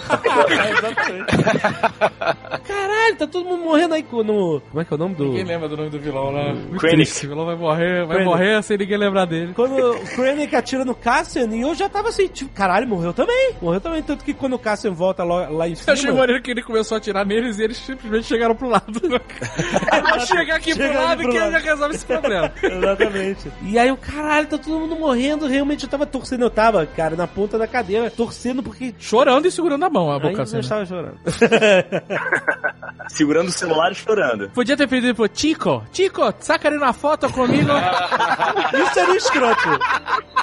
Caralho, 2.65 3.15
tá 3.17 3.27
todo 3.27 3.45
mundo 3.45 3.63
morrendo 3.63 3.93
aí 3.93 4.03
no... 4.11 4.61
Como 4.69 4.81
é 4.81 4.85
que 4.85 4.93
é 4.93 4.95
o 4.95 4.97
nome 4.97 5.15
do... 5.15 5.25
Ninguém 5.25 5.43
lembra 5.43 5.69
do 5.69 5.77
nome 5.77 5.89
do 5.89 5.99
vilão, 5.99 6.31
né? 6.31 6.55
Krennic. 6.79 7.25
O 7.25 7.29
vilão 7.29 7.45
vai 7.45 7.55
morrer, 7.55 7.99
vai 8.05 8.17
Krennic. 8.17 8.25
morrer 8.25 8.63
sem 8.63 8.77
ninguém 8.77 8.97
lembrar 8.97 9.25
dele. 9.25 9.53
Quando 9.53 9.75
o 9.91 9.99
Krennic 10.15 10.55
atira 10.55 10.83
no 10.85 10.95
Cassian, 10.95 11.47
e 11.55 11.61
eu 11.61 11.73
já 11.75 11.87
tava 11.89 12.09
assim, 12.09 12.27
tipo, 12.27 12.51
caralho, 12.51 12.87
morreu 12.87 13.13
também. 13.13 13.53
Morreu 13.61 13.81
também, 13.81 14.01
tanto 14.01 14.23
que 14.23 14.33
quando 14.33 14.53
o 14.53 14.59
Cassian 14.59 14.91
volta 14.91 15.23
lá, 15.23 15.49
lá 15.49 15.67
em 15.67 15.73
Eu 15.73 15.93
achei 15.93 15.95
cima... 15.97 16.13
maneiro 16.13 16.41
que 16.41 16.51
ele 16.51 16.63
começou 16.63 16.95
a 16.95 16.97
atirar 16.99 17.25
neles 17.25 17.57
e 17.59 17.63
eles 17.63 17.77
simplesmente 17.77 18.25
chegaram 18.25 18.55
pro 18.55 18.69
lado. 18.69 18.99
Eu 19.03 19.09
vou 20.09 20.19
chegar 20.25 20.55
aqui 20.57 20.73
Chega 20.73 20.89
pro 20.89 21.03
lado 21.03 21.21
pro 21.21 21.31
que 21.31 21.37
lado. 21.39 21.51
ele 21.53 21.59
já 21.59 21.71
resolve 21.71 21.95
esse 21.95 22.05
problema. 22.05 22.51
Exatamente. 22.61 23.51
E 23.63 23.77
aí 23.79 23.91
o 23.91 23.97
caralho, 23.97 24.47
tá 24.47 24.57
todo 24.57 24.79
mundo 24.79 24.95
morrendo. 24.95 25.47
Realmente 25.47 25.83
eu 25.83 25.89
tava 25.89 26.05
torcendo, 26.05 26.43
eu 26.43 26.49
tava, 26.49 26.85
cara, 26.85 27.15
na 27.15 27.27
ponta 27.27 27.57
da 27.57 27.67
cadeira, 27.67 28.09
torcendo 28.09 28.61
porque. 28.63 28.93
Chorando 28.99 29.45
e 29.47 29.51
segurando 29.51 29.83
a 29.85 29.89
mão, 29.89 29.96
a 30.11 30.19
boca 30.19 30.43
assim. 30.43 30.55
eu 30.55 30.61
estava 30.61 30.85
chorando. 30.85 31.17
Segurando 33.09 33.47
o 33.47 33.51
celular 33.51 33.91
e 33.91 33.95
chorando. 33.95 34.49
Podia 34.49 34.75
ter 34.75 34.87
pedido 34.87 35.15
pro 35.15 35.29
Chico, 35.33 35.83
Chico, 35.91 36.33
saca 36.39 36.67
ali 36.67 36.77
uma 36.77 36.93
foto 36.93 37.31
comigo 37.31 37.71
Isso 38.73 38.93
seria 38.93 39.15
escroto. 39.15 39.69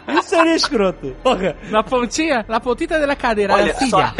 Isso 0.08 0.28
seria 0.28 0.54
escroto. 0.54 1.16
Porra. 1.22 1.56
na 1.70 1.82
pontinha, 1.82 2.44
na 2.48 2.60
pontita 2.60 2.98
da 3.06 3.16
cadeira, 3.16 3.54
Olha, 3.54 3.72
só 3.74 3.78
silla. 3.84 4.14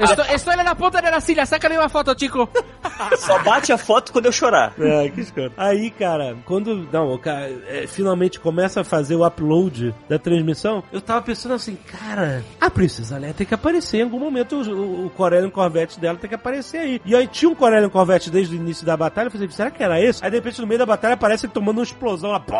Estou, 0.00 0.24
estou 0.26 0.56
na 0.56 0.74
ponta 0.74 1.00
da 1.00 1.20
silla, 1.20 1.44
saca 1.46 1.66
ali 1.66 1.76
uma 1.76 1.88
foto, 1.88 2.18
Chico. 2.18 2.48
só 3.18 3.38
bate 3.42 3.72
a 3.72 3.78
foto 3.78 4.12
quando 4.12 4.26
eu 4.26 4.32
chorar. 4.32 4.72
É, 4.78 5.08
que 5.08 5.20
escroto. 5.20 5.54
Aí, 5.56 5.90
cara, 5.90 6.36
quando 6.44 6.88
não, 6.92 7.12
o 7.12 7.18
cara 7.18 7.50
é, 7.68 7.86
finalmente 7.86 8.40
começa 8.40 8.80
a 8.80 8.84
fazer 8.84 9.16
o 9.16 9.26
upload 9.26 9.94
da 10.08 10.18
transmissão, 10.18 10.82
eu 10.92 11.00
tava 11.00 11.22
pensando 11.22 11.54
assim, 11.54 11.76
cara, 11.76 12.44
a 12.60 12.70
Princesa 12.70 13.18
Leia 13.18 13.34
tem 13.34 13.46
que 13.46 13.54
aparecer 13.54 13.98
em 13.98 14.02
algum 14.02 14.18
momento, 14.18 14.62
o, 14.78 15.06
o 15.06 15.10
Corellian 15.10 15.50
Corvette 15.50 15.98
dela 16.00 16.18
tem 16.18 16.28
que 16.28 16.34
aparecer 16.34 16.78
aí. 16.78 17.00
E 17.04 17.14
aí 17.14 17.26
tinha 17.26 17.50
um 17.50 17.54
Corellian 17.54 17.88
Corvette 17.88 18.30
desde 18.30 18.54
o 18.54 18.58
início 18.58 18.86
da 18.86 18.96
batalha, 18.96 19.26
eu 19.28 19.30
falei, 19.30 19.48
será 19.50 19.70
que 19.70 19.82
era 19.82 20.00
esse? 20.00 20.24
Aí 20.24 20.30
de 20.30 20.36
repente 20.36 20.60
no 20.60 20.66
meio 20.66 20.78
da 20.78 20.86
batalha 20.86 21.14
aparece 21.14 21.46
ele 21.46 21.52
tomando 21.52 21.78
uma 21.78 21.84
explosão 21.84 22.30
lá, 22.30 22.40
pô! 22.40 22.54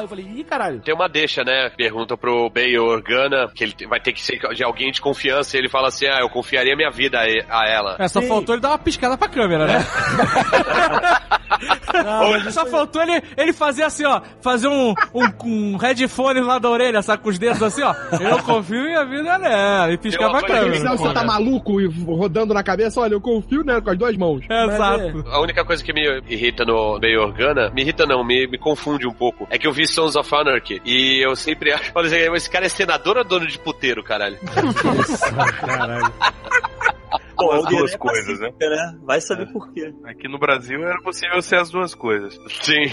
Eu 0.00 0.08
falei, 0.08 0.26
ih, 0.26 0.44
caralho. 0.44 0.80
Tem 0.80 0.94
uma 0.94 1.08
deixa, 1.08 1.42
né? 1.44 1.70
Pergunta 1.76 2.16
pro 2.16 2.50
Bay 2.50 2.78
Organa 2.78 3.48
que 3.54 3.64
ele 3.64 3.74
vai 3.88 4.00
ter 4.00 4.12
que 4.12 4.22
ser 4.22 4.38
de 4.54 4.64
alguém 4.64 4.90
de 4.90 5.00
confiança 5.00 5.56
e 5.56 5.60
ele 5.60 5.68
fala 5.68 5.88
assim: 5.88 6.06
ah, 6.06 6.18
eu 6.20 6.28
confiaria 6.28 6.76
minha 6.76 6.90
vida 6.90 7.18
a 7.20 7.68
ela. 7.68 7.96
É, 7.98 8.08
só 8.08 8.20
Sim. 8.20 8.28
faltou 8.28 8.54
ele 8.54 8.62
dar 8.62 8.70
uma 8.70 8.78
piscada 8.78 9.16
pra 9.16 9.28
câmera, 9.28 9.66
né? 9.66 9.78
Não, 12.02 12.50
Só 12.50 12.66
faltou 12.66 13.02
ele, 13.02 13.22
ele 13.36 13.52
fazer 13.52 13.84
assim, 13.84 14.04
ó, 14.04 14.20
fazer 14.40 14.68
um, 14.68 14.94
um, 15.14 15.26
um 15.44 15.76
headphone 15.76 16.40
lá 16.40 16.58
da 16.58 16.68
orelha, 16.68 17.02
sabe, 17.02 17.22
com 17.22 17.28
os 17.28 17.38
dedos 17.38 17.62
assim, 17.62 17.82
ó. 17.82 17.94
Eu 18.20 18.42
confio 18.42 18.82
minha 18.82 19.04
vida 19.04 19.38
nela, 19.38 19.92
e 19.92 19.98
piscar 19.98 20.30
pra 20.30 20.42
câmera. 20.42 20.74
Senão 20.74 20.96
você 20.96 21.12
tá 21.12 21.24
maluco 21.24 21.63
e 21.80 21.86
rodando 21.86 22.54
na 22.54 22.62
cabeça, 22.62 23.00
olha, 23.00 23.14
eu 23.14 23.20
confio 23.20 23.64
nela 23.64 23.80
com 23.80 23.90
as 23.90 23.98
duas 23.98 24.16
mãos. 24.16 24.44
É, 24.48 24.64
Exato. 24.64 25.24
A 25.28 25.40
única 25.40 25.64
coisa 25.64 25.82
que 25.82 25.92
me 25.92 26.02
irrita 26.28 26.64
no 26.64 26.98
Bay 26.98 27.16
Organa, 27.16 27.70
me 27.70 27.82
irrita 27.82 28.06
não, 28.06 28.24
me, 28.24 28.46
me 28.46 28.58
confunde 28.58 29.06
um 29.06 29.12
pouco, 29.12 29.46
é 29.50 29.58
que 29.58 29.66
eu 29.66 29.72
vi 29.72 29.86
Sons 29.86 30.16
of 30.16 30.34
Anarchy 30.34 30.80
e 30.84 31.24
eu 31.24 31.34
sempre 31.36 31.72
acho, 31.72 31.92
olha, 31.96 32.36
esse 32.36 32.50
cara 32.50 32.66
é 32.66 32.68
senador 32.68 33.16
ou 33.16 33.24
dono 33.24 33.46
de 33.46 33.58
puteiro, 33.58 34.02
caralho? 34.02 34.38
Caralho. 35.60 36.12
Bom, 37.36 37.52
As 37.52 37.64
duas 37.66 37.92
é 37.92 37.98
coisas, 37.98 38.40
né? 38.40 38.46
pacífica, 38.50 38.70
né? 38.70 38.98
Vai 39.02 39.20
saber 39.20 39.46
por 39.52 39.72
quê. 39.72 39.92
Aqui 40.04 40.28
no 40.28 40.38
Brasil 40.38 40.82
era 40.82 41.00
possível 41.02 41.42
ser 41.42 41.56
as 41.56 41.70
duas 41.70 41.94
coisas. 41.94 42.38
Sim. 42.62 42.84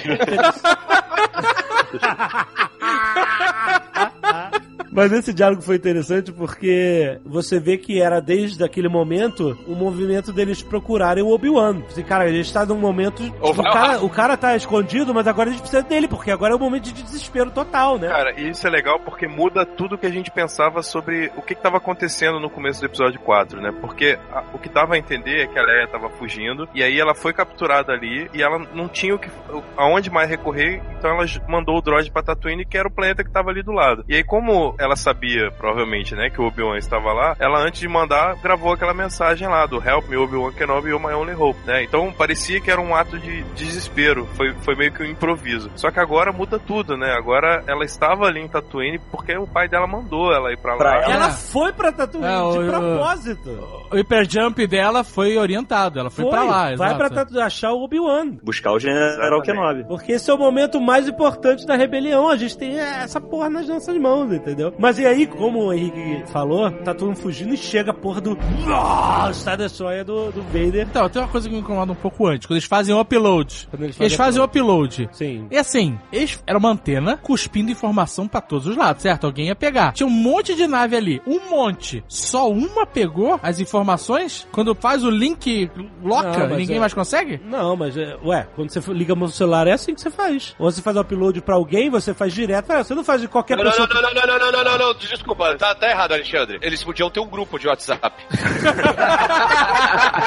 Mas 4.92 5.12
esse 5.12 5.34
diálogo 5.34 5.62
foi 5.62 5.76
interessante 5.76 6.32
porque 6.32 7.20
você 7.26 7.60
vê 7.60 7.78
que 7.78 8.02
era 8.02 8.20
desde 8.20 8.64
aquele 8.64 8.88
momento 8.90 9.58
o 9.68 9.76
movimento 9.76 10.32
deles 10.32 10.62
procurarem 10.62 11.24
o 11.24 11.30
Obi-Wan. 11.30 11.82
Assim, 11.88 12.04
cara, 12.04 12.26
a 12.26 12.32
gente 12.32 12.52
tá 12.54 12.66
num 12.66 12.78
momento. 12.78 13.24
Ô, 13.42 13.50
o, 13.52 13.64
cara, 13.64 14.04
o 14.04 14.10
cara 14.10 14.38
tá 14.38 14.56
escondido, 14.56 15.14
mas 15.14 15.28
agora 15.28 15.50
a 15.50 15.52
gente 15.52 15.62
precisa 15.62 15.82
dele, 15.84 16.08
porque 16.08 16.32
agora 16.32 16.54
é 16.54 16.56
o 16.56 16.60
momento 16.60 16.84
de 16.86 17.04
desespero 17.04 17.52
total, 17.52 17.98
né? 17.98 18.08
Cara, 18.08 18.40
e 18.40 18.50
isso 18.50 18.66
é 18.66 18.70
legal 18.70 19.00
porque 19.00 19.28
muda 19.28 19.66
tudo 19.66 19.98
que 19.98 20.06
a 20.06 20.12
gente 20.12 20.32
pensava 20.32 20.82
sobre 20.82 21.32
o 21.38 21.42
que 21.42 21.54
estava 21.54 21.78
acontecendo 21.78 22.40
no 22.40 22.50
começo 22.50 22.80
do 22.80 22.86
episódio 22.86 23.20
4, 23.20 23.62
né? 23.62 23.72
Porque 23.82 24.18
a- 24.32 24.44
o 24.54 24.60
que 24.60 24.70
dava 24.70 24.96
a 24.96 24.98
entender 24.98 25.42
é 25.44 25.48
que 25.48 25.58
a 25.60 25.64
Leia 25.64 25.88
tava 25.88 26.10
fugindo 26.10 26.68
e 26.74 26.84
aí 26.84 27.00
ela 27.00 27.14
foi 27.16 27.34
capturada 27.34 27.92
ali 27.94 28.30
e 28.34 28.42
ela 28.42 28.60
não 28.74 28.88
tinha 28.88 29.16
o 29.16 29.20
que 29.20 29.30
aonde 29.78 30.10
mais 30.10 30.30
recorrer, 30.30 30.82
então 30.98 31.12
ela 31.12 31.26
mandou 31.48 31.78
o 31.78 31.82
droid 31.82 32.12
pra 32.12 32.22
Tatooine, 32.24 32.66
que 32.66 32.78
era 32.78 32.88
o 32.88 32.92
planeta 32.92 33.24
que 33.24 33.32
tava 33.32 33.50
ali 33.50 33.64
do 33.64 33.72
lado. 33.72 34.04
E 34.08 34.16
aí 34.16 34.24
como 34.24 34.71
ela 34.80 34.96
sabia, 34.96 35.52
provavelmente, 35.58 36.16
né, 36.16 36.30
que 36.30 36.42
o 36.42 36.46
Obi-Wan 36.46 36.78
estava 36.78 37.12
lá, 37.14 37.36
ela 37.40 37.60
antes 37.60 37.80
de 37.82 37.88
mandar 37.88 38.36
gravou 38.42 38.74
aquela 38.74 38.94
mensagem 38.94 39.48
lá 39.48 39.66
do 39.66 39.78
Help 39.78 40.08
me 40.10 40.18
Obi-Wan 40.18 40.52
Kenobi 40.54 40.90
you're 40.90 41.04
my 41.06 41.14
only 41.14 41.34
hope, 41.34 41.60
né? 41.66 41.84
Então 41.84 42.12
parecia 42.12 42.60
que 42.60 42.70
era 42.72 42.82
um 42.82 42.96
ato 42.96 43.18
de 43.20 43.44
desespero, 43.56 44.28
foi, 44.36 44.54
foi 44.62 44.76
meio 44.76 44.92
que 44.94 45.04
um 45.04 45.06
improviso. 45.06 45.70
Só 45.76 45.90
que 45.92 46.00
agora 46.00 46.32
muda 46.32 46.60
tudo, 46.60 46.98
né? 46.98 47.14
Agora 47.18 47.64
ela 47.68 47.84
estava 47.86 48.26
ali 48.26 48.40
em 48.42 48.48
Tatooine 48.48 49.00
porque 49.12 49.36
o 49.38 49.48
pai 49.48 49.68
dela 49.68 49.88
mandou 49.88 50.32
ela 50.34 50.52
ir 50.52 50.58
pra 50.58 50.74
lá. 50.74 50.78
Pra 50.78 51.02
Ela 51.04 51.14
Ela- 51.14 51.30
foi 51.32 51.72
pra 51.74 51.92
Tatooine 51.92 52.28
É, 52.28 52.40
o- 52.40 52.52
de 52.52 52.60
o- 52.60 52.68
propósito. 52.68 53.88
O 53.92 53.98
hiperjump 53.98 54.58
dela 54.68 55.04
foi 55.04 55.38
orientado, 55.38 56.00
ela 56.00 56.10
foi, 56.10 56.26
pra 56.26 56.44
lá, 56.44 56.62
Vai 56.64 56.74
exato. 56.74 56.98
pra 56.98 57.10
Tatooine 57.10 57.42
achar 57.44 57.72
o 57.72 57.84
Obi-Wan. 57.84 58.38
Buscar 58.44 58.72
o 58.72 58.80
General. 58.80 59.42
Kenobi. 59.42 59.84
Porque 59.88 60.14
esse 60.14 60.30
é 60.30 60.34
o 60.34 60.38
momento 60.38 60.80
mais 60.80 61.08
importante 61.08 61.66
da 61.66 61.76
rebelião. 61.76 62.30
A 62.30 62.36
gente 62.36 62.58
tem 62.58 62.78
essa 62.80 63.20
porra 63.20 63.50
nas 63.50 63.68
nossas 63.68 63.98
mãos, 63.98 64.32
entendeu? 64.32 64.61
Mas 64.78 65.00
e 65.00 65.06
aí, 65.06 65.26
como 65.28 65.66
o 65.66 65.74
Henrique 65.74 66.24
falou, 66.32 66.70
tá 66.72 66.94
todo 66.94 67.08
mundo 67.08 67.18
fugindo 67.18 67.54
e 67.54 67.58
chega 67.58 67.92
a 67.92 67.94
porra 67.94 68.22
do. 68.22 68.38
Nossa, 68.66 69.56
da 69.56 69.70
soia 69.70 70.04
do, 70.04 70.32
do 70.32 70.42
Vader. 70.44 70.88
Então, 70.90 71.08
tem 71.10 71.22
uma 71.22 71.28
coisa 71.28 71.48
que 71.48 71.54
me 71.56 71.62
incomoda 71.62 71.92
um 71.92 71.96
pouco 71.96 72.28
antes, 72.28 72.46
quando 72.48 72.58
eles 72.58 72.66
fazem 72.68 72.94
o 72.94 73.00
upload. 73.00 73.68
Quando 73.70 73.84
eles 73.84 74.00
Eles 74.00 74.14
fazem 74.14 74.42
o 74.42 74.46
upload. 74.46 75.10
Sim. 75.12 75.48
E 75.52 75.58
assim, 75.58 75.98
eles 76.12 76.42
era 76.46 76.58
uma 76.58 76.70
antena 76.70 77.18
cuspindo 77.18 77.72
informação 77.72 78.28
pra 78.28 78.42
todos 78.42 78.68
os 78.68 78.76
lados, 78.76 79.02
certo? 79.02 79.26
Alguém 79.26 79.48
ia 79.48 79.56
pegar. 79.56 79.94
Tinha 79.94 80.08
um 80.08 80.10
monte 80.12 80.56
de 80.56 80.68
nave 80.68 80.96
ali, 80.96 81.22
um 81.26 81.40
monte. 81.50 82.04
Só 82.08 82.50
uma 82.50 82.86
pegou 82.86 83.40
as 83.42 83.60
informações? 83.60 84.48
Quando 84.52 84.74
faz 84.76 85.04
o 85.04 85.10
link 85.10 85.70
loca, 86.04 86.48
Não, 86.48 86.58
ninguém 86.58 86.78
é- 86.78 86.80
mais 86.80 86.94
consegue? 86.94 87.40
Não, 87.46 87.76
mas, 87.76 87.96
é, 87.98 88.18
ué, 88.24 88.48
quando 88.56 88.70
você 88.72 88.80
liga 88.94 89.16
no 89.16 89.28
celular 89.30 89.68
é 89.68 89.74
assim 89.74 89.94
que 89.94 90.02
você 90.02 90.10
faz. 90.10 90.56
Ou 90.60 90.70
você 90.72 90.82
faz 90.82 90.96
o 90.98 91.02
upload 91.02 91.42
pra 91.42 91.56
alguém, 91.56 91.90
você 91.90 92.14
faz 92.14 92.34
direto. 92.34 92.72
Ah, 92.72 92.84
Você 92.84 92.96
não 92.96 93.04
faz 93.04 93.22
de 93.22 93.28
qualquer 93.28 93.56
Não, 93.58 93.64
não, 93.64 93.72
pessoa. 93.72 93.88
não, 93.94 94.02
não, 94.02 94.14
não, 94.14 94.28
não, 94.28 94.40
não, 94.42 94.52
não, 94.52 94.64
não, 94.64 94.78
não, 94.78 94.94
desculpa, 94.96 95.56
tá, 95.58 95.76
tá 95.76 95.90
errado, 95.90 96.14
Alexandre. 96.14 96.60
Eles 96.62 96.84
podiam 96.84 97.10
ter 97.10 97.20
um 97.20 97.28
grupo 97.30 97.60
de 97.60 97.68
WhatsApp. 97.68 98.12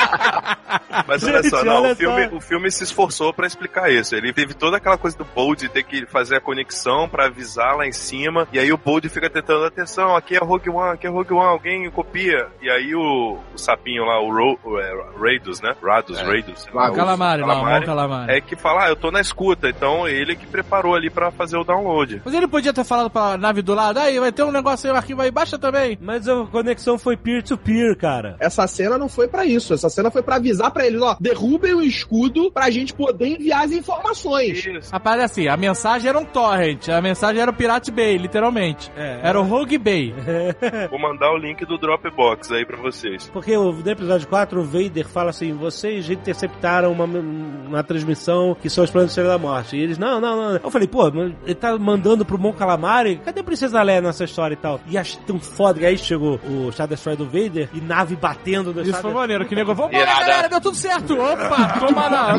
Mas 1.07 1.23
olha 1.25 1.43
Gente, 1.43 1.51
só, 1.51 1.65
não, 1.65 1.83
olha 1.83 1.93
o, 1.93 1.97
filme, 1.97 2.29
só. 2.29 2.37
o 2.37 2.41
filme 2.41 2.71
se 2.71 2.85
esforçou 2.85 3.33
pra 3.33 3.47
explicar 3.47 3.91
isso. 3.91 4.15
Ele 4.15 4.33
teve 4.33 4.55
toda 4.55 4.77
aquela 4.77 4.97
coisa 4.97 5.17
do 5.17 5.25
Bold 5.25 5.69
ter 5.69 5.83
que 5.83 6.07
fazer 6.07 6.37
a 6.37 6.41
conexão 6.41 7.09
pra 7.09 7.27
avisar 7.27 7.77
lá 7.77 7.87
em 7.87 7.93
cima. 7.93 8.47
E 8.53 8.59
aí 8.59 8.73
o 8.73 8.79
Bold 8.79 9.09
fica 9.09 9.29
tentando, 9.29 9.65
atenção, 9.65 10.17
aqui 10.17 10.37
é 10.37 10.39
Rogue 10.39 10.71
One, 10.71 10.95
aqui 10.95 11.07
é 11.07 11.11
Rogue 11.11 11.35
One, 11.35 11.47
alguém 11.49 11.91
copia. 11.91 12.47
E 12.63 12.71
aí 12.71 12.95
o, 12.95 13.39
o 13.55 13.59
sapinho 13.59 14.05
lá, 14.05 14.21
o, 14.21 14.31
Ro, 14.33 14.59
o 14.65 14.79
é, 14.79 14.93
Raidus, 15.21 15.61
né? 15.61 15.75
Radus, 15.83 16.19
É. 16.19 16.23
Raidus. 16.25 16.67
lá, 16.73 16.91
O 16.91 16.95
calamari, 16.95 17.43
lá, 17.43 17.47
o 17.47 17.51
Calamari. 17.51 17.87
calamari. 17.87 18.33
É 18.37 18.41
que 18.41 18.57
fala, 18.57 18.85
ah, 18.85 18.89
eu 18.89 18.97
tô 18.97 19.11
na 19.11 19.21
escuta. 19.21 19.69
Então 19.69 20.07
ele 20.09 20.37
que 20.37 20.47
preparou 20.47 20.95
ali 20.95 21.11
pra 21.11 21.31
fazer 21.31 21.57
o 21.57 21.65
download. 21.65 22.23
Mas 22.25 22.35
ele 22.35 22.49
podia 22.49 22.73
ter 22.73 22.85
falado 22.85 23.11
pra 23.11 23.37
nave 23.37 23.63
do 23.63 23.75
lado, 23.75 23.99
aí 24.05 24.19
vai 24.21 24.33
ter 24.33 24.43
um 24.43 24.53
negócio 24.53 24.89
aí, 24.89 24.95
um 24.95 24.97
arquivo 24.97 25.23
aí, 25.23 25.31
baixa 25.31 25.59
também. 25.59 25.99
Mas 26.01 26.29
a 26.29 26.45
conexão 26.47 26.99
foi 26.99 27.17
peer-to-peer, 27.17 27.97
cara. 27.97 28.37
Essa 28.39 28.67
cena 28.67 28.97
não 28.99 29.09
foi 29.09 29.29
pra 29.29 29.45
isso. 29.45 29.75
Essa 29.75 29.89
cena 29.89 30.11
foi 30.11 30.23
pra 30.23 30.37
avisar 30.37 30.71
pra 30.71 30.87
eles, 30.87 31.01
ó, 31.03 31.17
derrubem 31.21 31.75
o 31.75 31.83
escudo 31.83 32.51
pra 32.53 32.71
gente 32.71 32.93
poder 32.95 33.27
enviar 33.29 33.65
as 33.65 33.73
informações. 33.73 34.65
Isso. 34.65 34.93
Rapaz, 34.93 35.21
é 35.21 35.25
assim, 35.25 35.49
a 35.49 35.57
mensagem 35.57 36.09
era 36.09 36.19
um 36.19 36.25
torrent, 36.25 36.89
a 36.89 37.01
mensagem 37.01 37.41
era 37.41 37.51
o 37.51 37.55
Pirate 37.55 37.91
Bay, 37.91 38.17
literalmente. 38.19 38.91
É. 38.97 39.21
Era 39.23 39.41
o 39.41 39.45
Rogue 39.45 39.79
Bay. 39.79 40.15
Vou 40.91 40.99
mandar 41.01 41.31
o 41.33 41.37
link 41.37 41.65
do 41.65 41.79
Dropbox 41.79 42.51
aí 42.53 42.65
pra 42.67 42.77
vocês. 42.77 43.31
Porque 43.33 43.57
o- 43.57 43.73
no 43.73 43.91
episódio 43.91 44.29
4, 44.29 44.61
o 44.61 44.65
Vader 44.65 45.07
fala 45.09 45.31
assim: 45.31 45.53
vocês 45.53 46.09
interceptaram 46.11 46.93
uma, 46.93 47.05
uma 47.05 47.83
transmissão 47.83 48.57
que 48.61 48.69
são 48.71 48.85
os 48.85 48.91
planos 48.91 49.15
da 49.15 49.39
Morte. 49.39 49.77
E 49.77 49.81
eles, 49.81 49.99
não, 49.99 50.21
não, 50.21 50.37
não. 50.37 50.57
Eu 50.63 50.71
falei, 50.71 50.89
pô, 50.89 51.07
ele 51.09 51.55
tá 51.55 51.77
mandando 51.79 52.25
pro 52.25 52.39
Mon 52.39 52.53
Calamari? 52.53 53.21
Cadê 53.25 53.41
a 53.41 53.45
Princesa 53.45 53.83
Leia 53.83 53.94
nessa 54.01 54.25
história 54.25 54.55
e 54.55 54.57
tal? 54.57 54.81
E 54.87 54.97
achei 54.99 55.21
tão 55.27 55.39
foda. 55.41 55.81
E 55.81 55.87
aí 55.87 55.99
chegou 55.99 56.41
o 56.45 56.71
Star 56.73 56.87
Destroyer 56.89 57.19
do 57.19 57.25
Vader 57.27 57.69
e 57.73 57.81
nave 57.81 58.17
batendo 58.17 58.73
no 58.73 58.81
Isso 58.81 58.91
Star 58.91 59.03
foi 59.03 59.11
Destroyer. 59.11 59.15
maneiro, 59.17 59.47
que 59.47 59.55
nego, 59.55 59.75
vambora 59.75 59.97
Irada. 60.03 60.21
galera, 60.21 60.49
deu 60.49 60.61
tudo 60.61 60.77
certo. 60.77 61.15
Opa, 61.19 61.79
toma 61.81 62.09
na... 62.11 62.39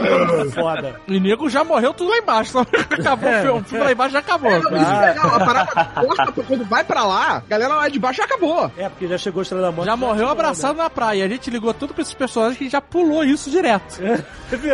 Foda. 0.51 0.99
E 1.07 1.19
nego 1.19 1.49
já 1.49 1.63
morreu 1.63 1.93
tudo 1.93 2.09
lá 2.11 2.17
embaixo, 2.17 2.51
só 2.51 2.61
acabou 2.61 3.29
o 3.29 3.33
filme, 3.41 3.59
o 3.59 3.63
filme 3.63 3.83
lá 3.85 3.91
embaixo 3.91 4.13
já 4.13 4.19
acabou. 4.19 4.51
Não, 4.51 4.57
isso 4.59 4.91
é 4.91 5.05
legal. 5.07 5.35
A 5.35 5.39
parada 5.45 5.85
corta 5.85 6.31
quando 6.31 6.65
vai 6.65 6.83
pra 6.83 7.03
lá, 7.05 7.37
a 7.37 7.39
galera 7.47 7.75
lá 7.75 7.89
de 7.89 7.99
baixo 7.99 8.17
já 8.17 8.25
acabou. 8.25 8.71
É, 8.77 8.89
porque 8.89 9.07
já 9.07 9.17
chegou 9.17 9.41
a 9.41 9.43
Estrela 9.43 9.63
da 9.65 9.71
Morte. 9.71 9.87
Já 9.87 9.95
morreu 9.95 10.15
tinha, 10.25 10.31
abraçado 10.31 10.77
na 10.77 10.89
praia. 10.89 11.25
A 11.25 11.27
gente 11.27 11.49
ligou 11.49 11.73
tudo 11.73 11.93
pra 11.93 12.01
esses 12.01 12.13
personagens 12.13 12.57
que 12.57 12.69
já 12.69 12.81
pulou 12.81 13.23
isso 13.23 13.49
direto. 13.49 14.01
né? 14.01 14.23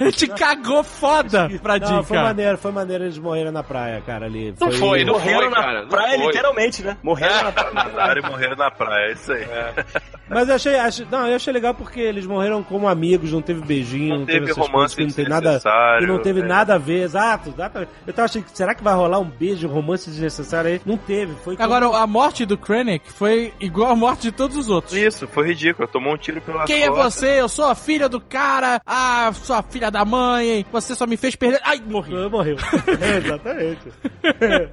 A 0.00 0.04
gente 0.04 0.28
cagou 0.28 0.82
foda 0.84 1.48
pra 1.62 1.78
Não, 1.78 2.02
foi 2.04 2.16
dica. 2.16 2.22
maneiro, 2.22 2.58
foi 2.58 2.72
maneiro 2.72 3.04
eles 3.04 3.18
morreram 3.18 3.52
na 3.52 3.62
praia, 3.62 4.02
cara, 4.04 4.26
ali. 4.26 4.54
Não 4.60 4.70
foi, 4.72 5.04
não 5.04 5.14
Morreram 5.14 5.40
foi, 5.40 5.50
na 5.50 5.56
cara. 5.56 5.82
Não 5.82 5.88
foi. 6.18 6.26
literalmente, 6.26 6.82
né? 6.82 6.96
Morreram 7.02 7.42
na 7.44 7.52
praia. 7.52 8.18
E 8.18 8.22
morreram 8.28 8.56
na 8.56 8.70
praia, 8.70 9.10
é 9.10 9.12
isso 9.12 9.32
aí. 9.32 9.46
Mas 10.28 10.48
eu 10.48 10.54
achei, 10.54 10.76
achei- 10.78 11.06
não, 11.10 11.26
eu 11.26 11.36
achei 11.36 11.52
legal 11.52 11.74
porque 11.74 12.00
eles 12.00 12.26
morreram 12.26 12.62
como 12.62 12.88
amigos, 12.88 13.32
não 13.32 13.42
teve 13.42 13.60
beijinho, 13.60 14.10
Não 14.10 14.18
não, 14.20 14.26
teve 14.26 14.44
essas 14.50 14.56
romance 14.56 14.94
coisas 14.96 15.14
que 15.14 15.20
não 15.22 15.24
tem 15.26 15.28
nada, 15.28 15.40
desnecessário, 15.46 16.00
que 16.06 16.12
não 16.12 16.18
teve 16.22 16.40
é. 16.40 16.44
nada 16.44 16.74
a 16.74 16.78
ver, 16.78 17.02
exato, 17.02 17.50
exatamente. 17.50 17.90
Eu 18.06 18.12
tava 18.12 18.26
achando, 18.26 18.44
será 18.52 18.74
que 18.74 18.82
vai 18.82 18.94
rolar 18.94 19.18
um 19.20 19.24
beijo, 19.24 19.68
romance 19.68 20.10
desnecessário 20.10 20.70
aí? 20.70 20.80
Não 20.84 20.96
teve, 20.96 21.34
foi 21.44 21.56
Agora, 21.58 21.86
a 21.96 22.06
morte 22.06 22.44
do 22.44 22.56
Krennic 22.58 23.12
foi 23.12 23.52
igual 23.60 23.92
a 23.92 23.96
morte 23.96 24.22
de 24.22 24.32
todos 24.32 24.56
os 24.56 24.68
outros. 24.70 24.94
Isso, 24.94 25.26
foi 25.28 25.46
ridículo. 25.48 25.86
Tomou 25.88 26.14
um 26.14 26.16
tiro 26.16 26.40
pela 26.40 26.64
Quem 26.64 26.82
é 26.82 26.90
você? 26.90 27.40
Eu 27.40 27.48
sou 27.48 27.66
a 27.66 27.74
filha 27.74 28.08
do 28.08 28.20
cara. 28.20 28.80
Ah, 28.84 29.30
sou 29.34 29.54
a 29.56 29.62
filha 29.62 29.90
da 29.90 30.04
mãe. 30.04 30.64
Você 30.72 30.94
só 30.94 31.06
me 31.06 31.16
fez 31.16 31.36
perder. 31.36 31.60
Ai, 31.64 31.80
morri. 31.86 32.14
morreu. 32.28 32.56
É, 33.00 33.16
exatamente. 33.18 33.80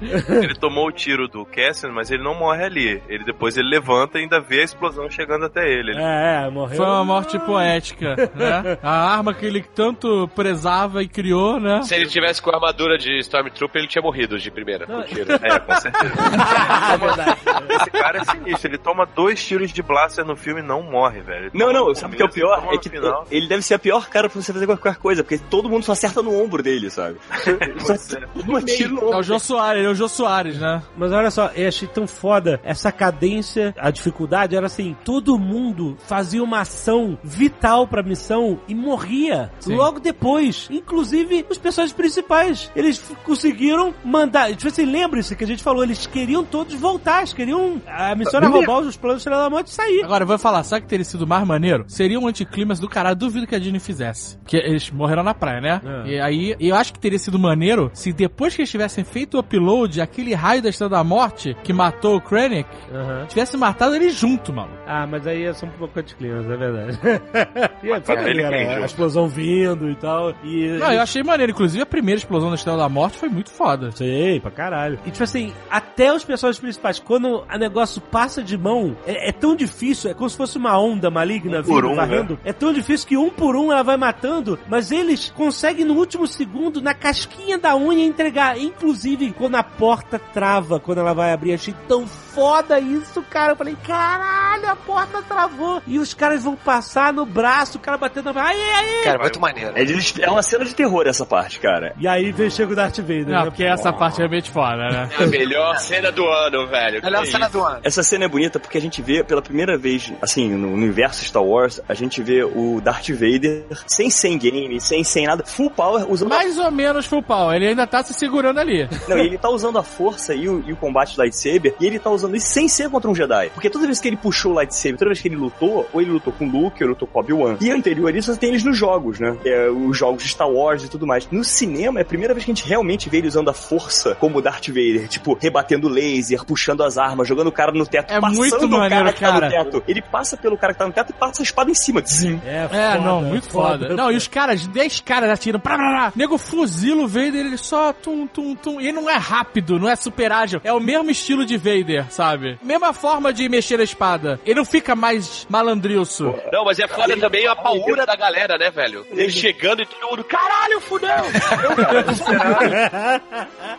Ele 0.00 0.54
tomou 0.54 0.87
o 0.88 0.92
tiro 0.92 1.28
do 1.28 1.44
Cassian, 1.44 1.90
mas 1.92 2.10
ele 2.10 2.22
não 2.22 2.34
morre 2.34 2.64
ali. 2.64 3.02
Ele 3.08 3.24
depois 3.24 3.56
ele 3.56 3.68
levanta 3.68 4.18
e 4.18 4.22
ainda 4.22 4.40
vê 4.40 4.60
a 4.60 4.64
explosão 4.64 5.08
chegando 5.10 5.44
até 5.46 5.66
ele. 5.70 5.90
Ele- 5.92 6.02
É, 6.02 6.44
é, 6.46 6.50
morreu. 6.50 6.76
Foi 6.76 6.86
uma 6.86 7.04
morte 7.04 7.38
poética, 7.40 8.14
né? 8.34 8.78
A 8.82 9.12
arma 9.14 9.32
que 9.34 9.44
ele 9.46 9.62
tanto 9.62 10.28
prezava 10.34 11.02
e 11.02 11.08
criou, 11.08 11.58
né? 11.60 11.82
Se 11.82 11.94
ele 11.94 12.06
tivesse 12.06 12.40
com 12.42 12.50
a 12.50 12.54
armadura 12.54 12.98
de 12.98 13.18
Stormtrooper, 13.20 13.80
ele 13.80 13.88
tinha 13.88 14.02
morrido 14.02 14.38
de 14.38 14.50
primeira. 14.50 14.86
com 14.86 15.02
tiro. 15.02 15.32
É, 15.32 15.58
com 15.60 15.74
certeza. 15.76 16.12
Esse 17.70 17.90
cara 17.90 18.18
é 18.18 18.24
sinistro. 18.24 18.70
Ele 18.70 18.78
toma 18.78 19.06
dois 19.06 19.44
tiros 19.44 19.72
de 19.72 19.82
blaster 19.82 20.24
no 20.24 20.36
filme 20.36 20.60
e 20.60 20.64
não 20.64 20.82
morre, 20.82 21.20
velho. 21.20 21.50
Não, 21.54 21.72
não, 21.72 21.94
sabe 21.94 22.14
o 22.14 22.16
que 22.16 22.22
é 22.22 22.26
o 22.26 22.30
pior? 22.30 22.66
É 22.72 22.78
que 22.78 22.88
final. 22.88 23.26
ele 23.30 23.46
deve 23.46 23.62
ser 23.62 23.74
a 23.74 23.78
pior 23.78 24.08
cara 24.08 24.28
pra 24.28 24.40
você 24.40 24.52
fazer 24.52 24.66
qualquer 24.66 24.96
coisa, 24.96 25.22
porque 25.22 25.38
todo 25.38 25.68
mundo 25.68 25.84
só 25.84 25.92
acerta 25.92 26.22
no 26.22 26.34
ombro 26.42 26.62
dele, 26.62 26.90
sabe? 26.90 27.16
Pois 27.86 28.14
é. 28.14 28.76
Tiro 28.76 28.94
no 28.94 29.00
É 29.00 29.04
o 29.04 29.08
ombro. 29.08 29.22
Jô 29.22 29.38
Soares, 29.38 29.78
ele 29.80 29.88
é 29.88 29.90
o 29.90 29.94
Jô 29.94 30.08
Soares, 30.08 30.58
né? 30.58 30.77
Mas 30.96 31.12
olha 31.12 31.30
só, 31.30 31.50
eu 31.54 31.68
achei 31.68 31.88
tão 31.88 32.06
foda 32.06 32.60
essa 32.62 32.90
cadência, 32.90 33.74
a 33.78 33.90
dificuldade 33.90 34.56
era 34.56 34.66
assim, 34.66 34.96
todo 35.04 35.38
mundo 35.38 35.96
fazia 36.06 36.42
uma 36.42 36.60
ação 36.60 37.18
vital 37.22 37.86
pra 37.86 38.02
missão 38.02 38.60
e 38.68 38.74
morria 38.74 39.50
Sim. 39.60 39.76
logo 39.76 40.00
depois, 40.00 40.68
inclusive 40.70 41.46
os 41.48 41.58
personagens 41.58 41.96
principais. 41.96 42.70
Eles 42.74 42.98
conseguiram 43.24 43.94
mandar, 44.04 44.50
tipo 44.54 44.68
assim, 44.68 44.84
lembre-se 44.84 45.36
que 45.36 45.44
a 45.44 45.46
gente 45.46 45.62
falou, 45.62 45.82
eles 45.82 46.06
queriam 46.06 46.44
todos 46.44 46.74
voltar, 46.74 47.18
eles 47.18 47.32
queriam 47.32 47.80
a 47.86 48.14
missão 48.14 48.38
era 48.38 48.48
roubar 48.48 48.80
os 48.80 48.96
planos 48.96 49.24
da 49.24 49.30
Estrela 49.30 49.50
Morte 49.50 49.68
e 49.68 49.74
sair. 49.74 50.04
Agora, 50.04 50.24
eu 50.24 50.28
vou 50.28 50.38
falar, 50.38 50.62
sabe 50.62 50.82
que 50.82 50.88
teria 50.88 51.04
sido 51.04 51.26
mais 51.26 51.46
maneiro? 51.46 51.84
Seria 51.88 52.18
um 52.18 52.26
anticlímax 52.26 52.80
do 52.80 52.88
caralho, 52.88 53.16
duvido 53.16 53.46
que 53.46 53.54
a 53.54 53.58
Disney 53.58 53.80
fizesse. 53.80 54.36
Porque 54.38 54.56
eles 54.56 54.90
morreram 54.90 55.22
na 55.22 55.34
praia, 55.34 55.60
né? 55.60 55.80
É. 55.84 56.08
E 56.08 56.20
aí, 56.20 56.56
eu 56.60 56.74
acho 56.74 56.92
que 56.92 56.98
teria 56.98 57.18
sido 57.18 57.38
maneiro 57.38 57.90
se 57.92 58.12
depois 58.12 58.54
que 58.54 58.62
eles 58.62 58.70
tivessem 58.70 59.04
feito 59.04 59.36
o 59.36 59.40
upload, 59.40 60.00
aquele 60.00 60.34
raio 60.34 60.62
da 60.62 60.67
Estrela 60.70 60.90
da 60.90 61.04
Morte 61.04 61.56
que 61.62 61.72
matou 61.72 62.16
o 62.16 62.20
Krennic, 62.20 62.68
Aham. 62.92 63.26
tivesse 63.26 63.56
matado 63.56 63.94
ele 63.94 64.10
junto, 64.10 64.52
mano. 64.52 64.70
Ah, 64.86 65.06
mas 65.06 65.26
aí 65.26 65.44
é 65.44 65.52
só 65.52 65.66
um 65.66 65.70
pouco 65.70 65.98
anticlimax, 65.98 66.48
é 66.48 66.56
verdade. 66.56 66.98
e 67.82 67.90
é, 67.90 68.74
a 68.76 68.86
explosão 68.86 69.28
vindo 69.28 69.90
e 69.90 69.94
tal. 69.96 70.34
E, 70.42 70.78
Não, 70.78 70.92
eu 70.92 71.00
achei 71.02 71.22
maneiro. 71.22 71.52
Inclusive, 71.52 71.82
a 71.82 71.86
primeira 71.86 72.18
explosão 72.18 72.48
da 72.48 72.54
Estrela 72.54 72.78
da 72.78 72.88
Morte 72.88 73.18
foi 73.18 73.28
muito 73.28 73.50
foda. 73.50 73.90
Sei, 73.92 74.40
pra 74.40 74.50
caralho. 74.50 74.98
E 75.04 75.10
tipo 75.10 75.24
assim, 75.24 75.52
até 75.70 76.12
os 76.12 76.24
personagens 76.24 76.60
principais, 76.60 76.98
quando 76.98 77.44
o 77.52 77.58
negócio 77.58 78.00
passa 78.00 78.42
de 78.42 78.56
mão, 78.56 78.96
é, 79.06 79.28
é 79.28 79.32
tão 79.32 79.54
difícil, 79.54 80.10
é 80.10 80.14
como 80.14 80.28
se 80.28 80.36
fosse 80.36 80.56
uma 80.56 80.78
onda 80.78 81.10
maligna 81.10 81.60
Um 81.60 81.62
por 81.62 81.82
vindo, 81.82 81.92
um, 81.92 81.96
varrendo. 81.96 82.38
É 82.44 82.52
tão 82.52 82.72
difícil 82.72 83.06
que 83.08 83.16
um 83.16 83.30
por 83.30 83.56
um 83.56 83.72
ela 83.72 83.82
vai 83.82 83.96
matando, 83.96 84.58
mas 84.68 84.90
eles 84.90 85.30
conseguem 85.30 85.84
no 85.84 85.94
último 85.94 86.26
segundo, 86.26 86.80
na 86.80 86.94
casquinha 86.94 87.58
da 87.58 87.76
unha, 87.76 88.04
entregar. 88.04 88.58
Inclusive, 88.58 89.32
quando 89.32 89.56
a 89.56 89.62
porta 89.62 90.18
trava, 90.18 90.57
quando 90.80 90.98
ela 90.98 91.12
vai 91.14 91.32
abrir, 91.32 91.52
achei 91.54 91.74
tão 91.86 92.06
foda 92.06 92.78
isso, 92.78 93.22
cara. 93.28 93.52
Eu 93.52 93.56
falei, 93.56 93.76
caralho, 93.86 94.70
a 94.70 94.76
porta 94.76 95.22
travou. 95.22 95.82
E 95.86 95.98
os 95.98 96.14
caras 96.14 96.44
vão 96.44 96.54
passar 96.56 97.12
no 97.12 97.24
braço, 97.26 97.78
o 97.78 97.80
cara 97.80 97.96
batendo 97.96 98.32
na. 98.32 98.42
Ai, 98.42 98.56
ai, 98.56 98.96
ai. 98.98 99.04
Cara, 99.04 99.18
muito 99.18 99.40
maneiro. 99.40 99.72
É, 99.74 99.84
de- 99.84 100.22
é 100.22 100.30
uma 100.30 100.42
cena 100.42 100.64
de 100.64 100.74
terror 100.74 101.06
essa 101.06 101.26
parte, 101.26 101.58
cara. 101.58 101.94
E 101.98 102.06
aí 102.06 102.30
vem 102.32 102.50
chega 102.50 102.72
o 102.72 102.76
Darth 102.76 102.98
Vader. 102.98 103.26
Não, 103.28 103.38
né? 103.40 103.44
porque 103.46 103.64
essa 103.64 103.92
parte 103.92 104.16
é 104.16 104.18
realmente 104.18 104.50
foda, 104.50 104.76
né? 104.76 105.08
É 105.18 105.24
a 105.24 105.26
melhor 105.26 105.76
cena 105.78 106.12
do 106.12 106.24
ano, 106.26 106.66
velho. 106.66 107.02
Melhor 107.02 107.22
Que 107.22 107.28
cena 107.30 107.46
isso? 107.46 107.52
do 107.58 107.64
ano. 107.64 107.80
Essa 107.82 108.02
cena 108.02 108.24
é 108.24 108.28
bonita 108.28 108.58
porque 108.60 108.78
a 108.78 108.80
gente 108.80 109.02
vê 109.02 109.22
pela 109.24 109.42
primeira 109.42 109.76
vez, 109.76 110.12
assim, 110.22 110.48
no, 110.50 110.72
universo 110.72 111.24
Star 111.24 111.42
Wars, 111.42 111.80
a 111.88 111.94
gente 111.94 112.22
vê 112.22 112.42
o 112.44 112.80
Darth 112.80 113.08
Vader 113.10 113.64
sem 113.86 114.10
sem 114.10 114.38
game, 114.38 114.80
sem 114.80 115.02
sem 115.04 115.26
nada, 115.26 115.44
full 115.44 115.70
power, 115.70 116.10
usando 116.10 116.32
a... 116.32 116.36
Mais 116.36 116.58
ou 116.58 116.70
menos 116.70 117.06
full 117.06 117.22
power. 117.22 117.56
Ele 117.56 117.68
ainda 117.68 117.86
tá 117.86 118.02
se 118.02 118.14
segurando 118.14 118.58
ali. 118.58 118.88
Não, 119.08 119.16
e 119.18 119.26
ele 119.26 119.38
tá 119.38 119.48
usando 119.48 119.78
a 119.78 119.82
força 119.82 120.34
e 120.38 120.48
o, 120.48 120.62
e 120.66 120.72
o 120.72 120.76
combate 120.76 121.16
lightsaber, 121.18 121.74
e 121.80 121.86
ele 121.86 121.98
tá 121.98 122.10
usando 122.10 122.36
isso 122.36 122.48
sem 122.48 122.68
ser 122.68 122.88
contra 122.90 123.10
um 123.10 123.14
Jedi. 123.14 123.50
Porque 123.54 123.70
toda 123.70 123.86
vez 123.86 124.00
que 124.00 124.08
ele 124.08 124.16
puxou 124.16 124.52
o 124.52 124.54
lightsaber, 124.54 124.98
toda 124.98 125.10
vez 125.10 125.20
que 125.20 125.28
ele 125.28 125.36
lutou, 125.36 125.88
ou 125.92 126.00
ele 126.00 126.10
lutou 126.10 126.32
com 126.32 126.46
Luke, 126.48 126.82
ou 126.82 126.90
lutou 126.90 127.08
com 127.08 127.20
Obi-Wan. 127.20 127.56
E 127.60 127.70
anterior 127.70 128.12
a 128.12 128.16
isso, 128.16 128.32
você 128.32 128.38
tem 128.38 128.50
eles 128.50 128.64
nos 128.64 128.76
jogos, 128.76 129.18
né? 129.20 129.36
É, 129.44 129.68
os 129.68 129.96
jogos 129.96 130.22
de 130.22 130.28
Star 130.28 130.48
Wars 130.48 130.84
e 130.84 130.88
tudo 130.88 131.06
mais. 131.06 131.28
No 131.30 131.44
cinema, 131.44 132.00
é 132.00 132.02
a 132.02 132.06
primeira 132.06 132.32
vez 132.34 132.44
que 132.44 132.50
a 132.50 132.54
gente 132.54 132.66
realmente 132.68 133.08
vê 133.08 133.18
ele 133.18 133.28
usando 133.28 133.48
a 133.50 133.54
força 133.54 134.14
como 134.16 134.40
Darth 134.40 134.68
Vader, 134.68 135.08
tipo, 135.08 135.36
rebatendo 135.40 135.88
laser, 135.88 136.44
puxando 136.44 136.82
as 136.82 136.98
armas, 136.98 137.26
jogando 137.28 137.48
o 137.48 137.52
cara 137.52 137.72
no 137.72 137.86
teto, 137.86 138.12
É 138.12 138.20
passando 138.20 138.38
muito 138.38 138.66
o 138.66 138.68
maneiro, 138.68 139.04
cara 139.04 139.12
que 139.12 139.20
tá 139.20 139.32
no 139.32 139.40
cara. 139.40 139.50
teto. 139.64 139.82
Ele 139.86 140.02
passa 140.02 140.36
pelo 140.36 140.56
cara 140.56 140.72
que 140.72 140.78
tá 140.78 140.86
no 140.86 140.92
teto 140.92 141.10
e 141.10 141.12
passa 141.14 141.42
a 141.42 141.44
espada 141.44 141.70
em 141.70 141.74
cima. 141.74 142.00
Zzum. 142.02 142.38
É, 142.44 142.58
É, 142.58 142.68
foda, 142.68 142.98
não, 142.98 143.22
muito 143.22 143.48
foda. 143.50 143.88
Não, 143.94 144.10
e 144.12 144.16
os 144.16 144.28
caras, 144.28 144.66
10 144.66 145.00
caras 145.00 145.30
atiram. 145.30 145.58
Prá, 145.60 145.76
prá, 145.76 145.90
prá. 145.90 146.12
Nego 146.14 146.38
fuzila 146.38 147.02
o 147.02 147.08
Vader, 147.08 147.34
ele 147.46 147.56
só 147.56 147.92
tum, 147.92 148.26
tum, 148.26 148.54
tum. 148.54 148.80
E 148.80 148.88
ele 148.88 148.92
não 149.00 149.08
é 149.08 149.16
rápido, 149.16 149.78
não 149.78 149.88
é 149.88 149.96
super 149.96 150.27
ágil. 150.32 150.60
É 150.64 150.72
o 150.72 150.80
mesmo 150.80 151.10
estilo 151.10 151.44
de 151.44 151.56
Vader, 151.56 152.10
sabe? 152.10 152.58
Mesma 152.62 152.92
forma 152.92 153.32
de 153.32 153.48
mexer 153.48 153.80
a 153.80 153.84
espada. 153.84 154.40
Ele 154.44 154.58
não 154.58 154.64
fica 154.64 154.94
mais 154.94 155.46
malandrilso. 155.48 156.34
Não, 156.52 156.64
mas 156.64 156.78
é 156.78 156.86
foda 156.86 157.16
também 157.16 157.46
a 157.46 157.56
paura 157.56 158.04
da 158.06 158.16
galera, 158.16 158.58
né, 158.58 158.70
velho? 158.70 159.06
Ele 159.10 159.30
chegando 159.30 159.82
e 159.82 159.86
todo 159.86 160.10
mundo, 160.10 160.24
caralho, 160.24 160.80
fudeu! 160.80 161.08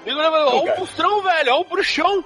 Olha 0.07 0.49
o 0.53 0.79
monstrão, 0.79 1.21
velho, 1.21 1.53
olha 1.53 1.55
o 1.55 1.63
bruxão. 1.63 2.23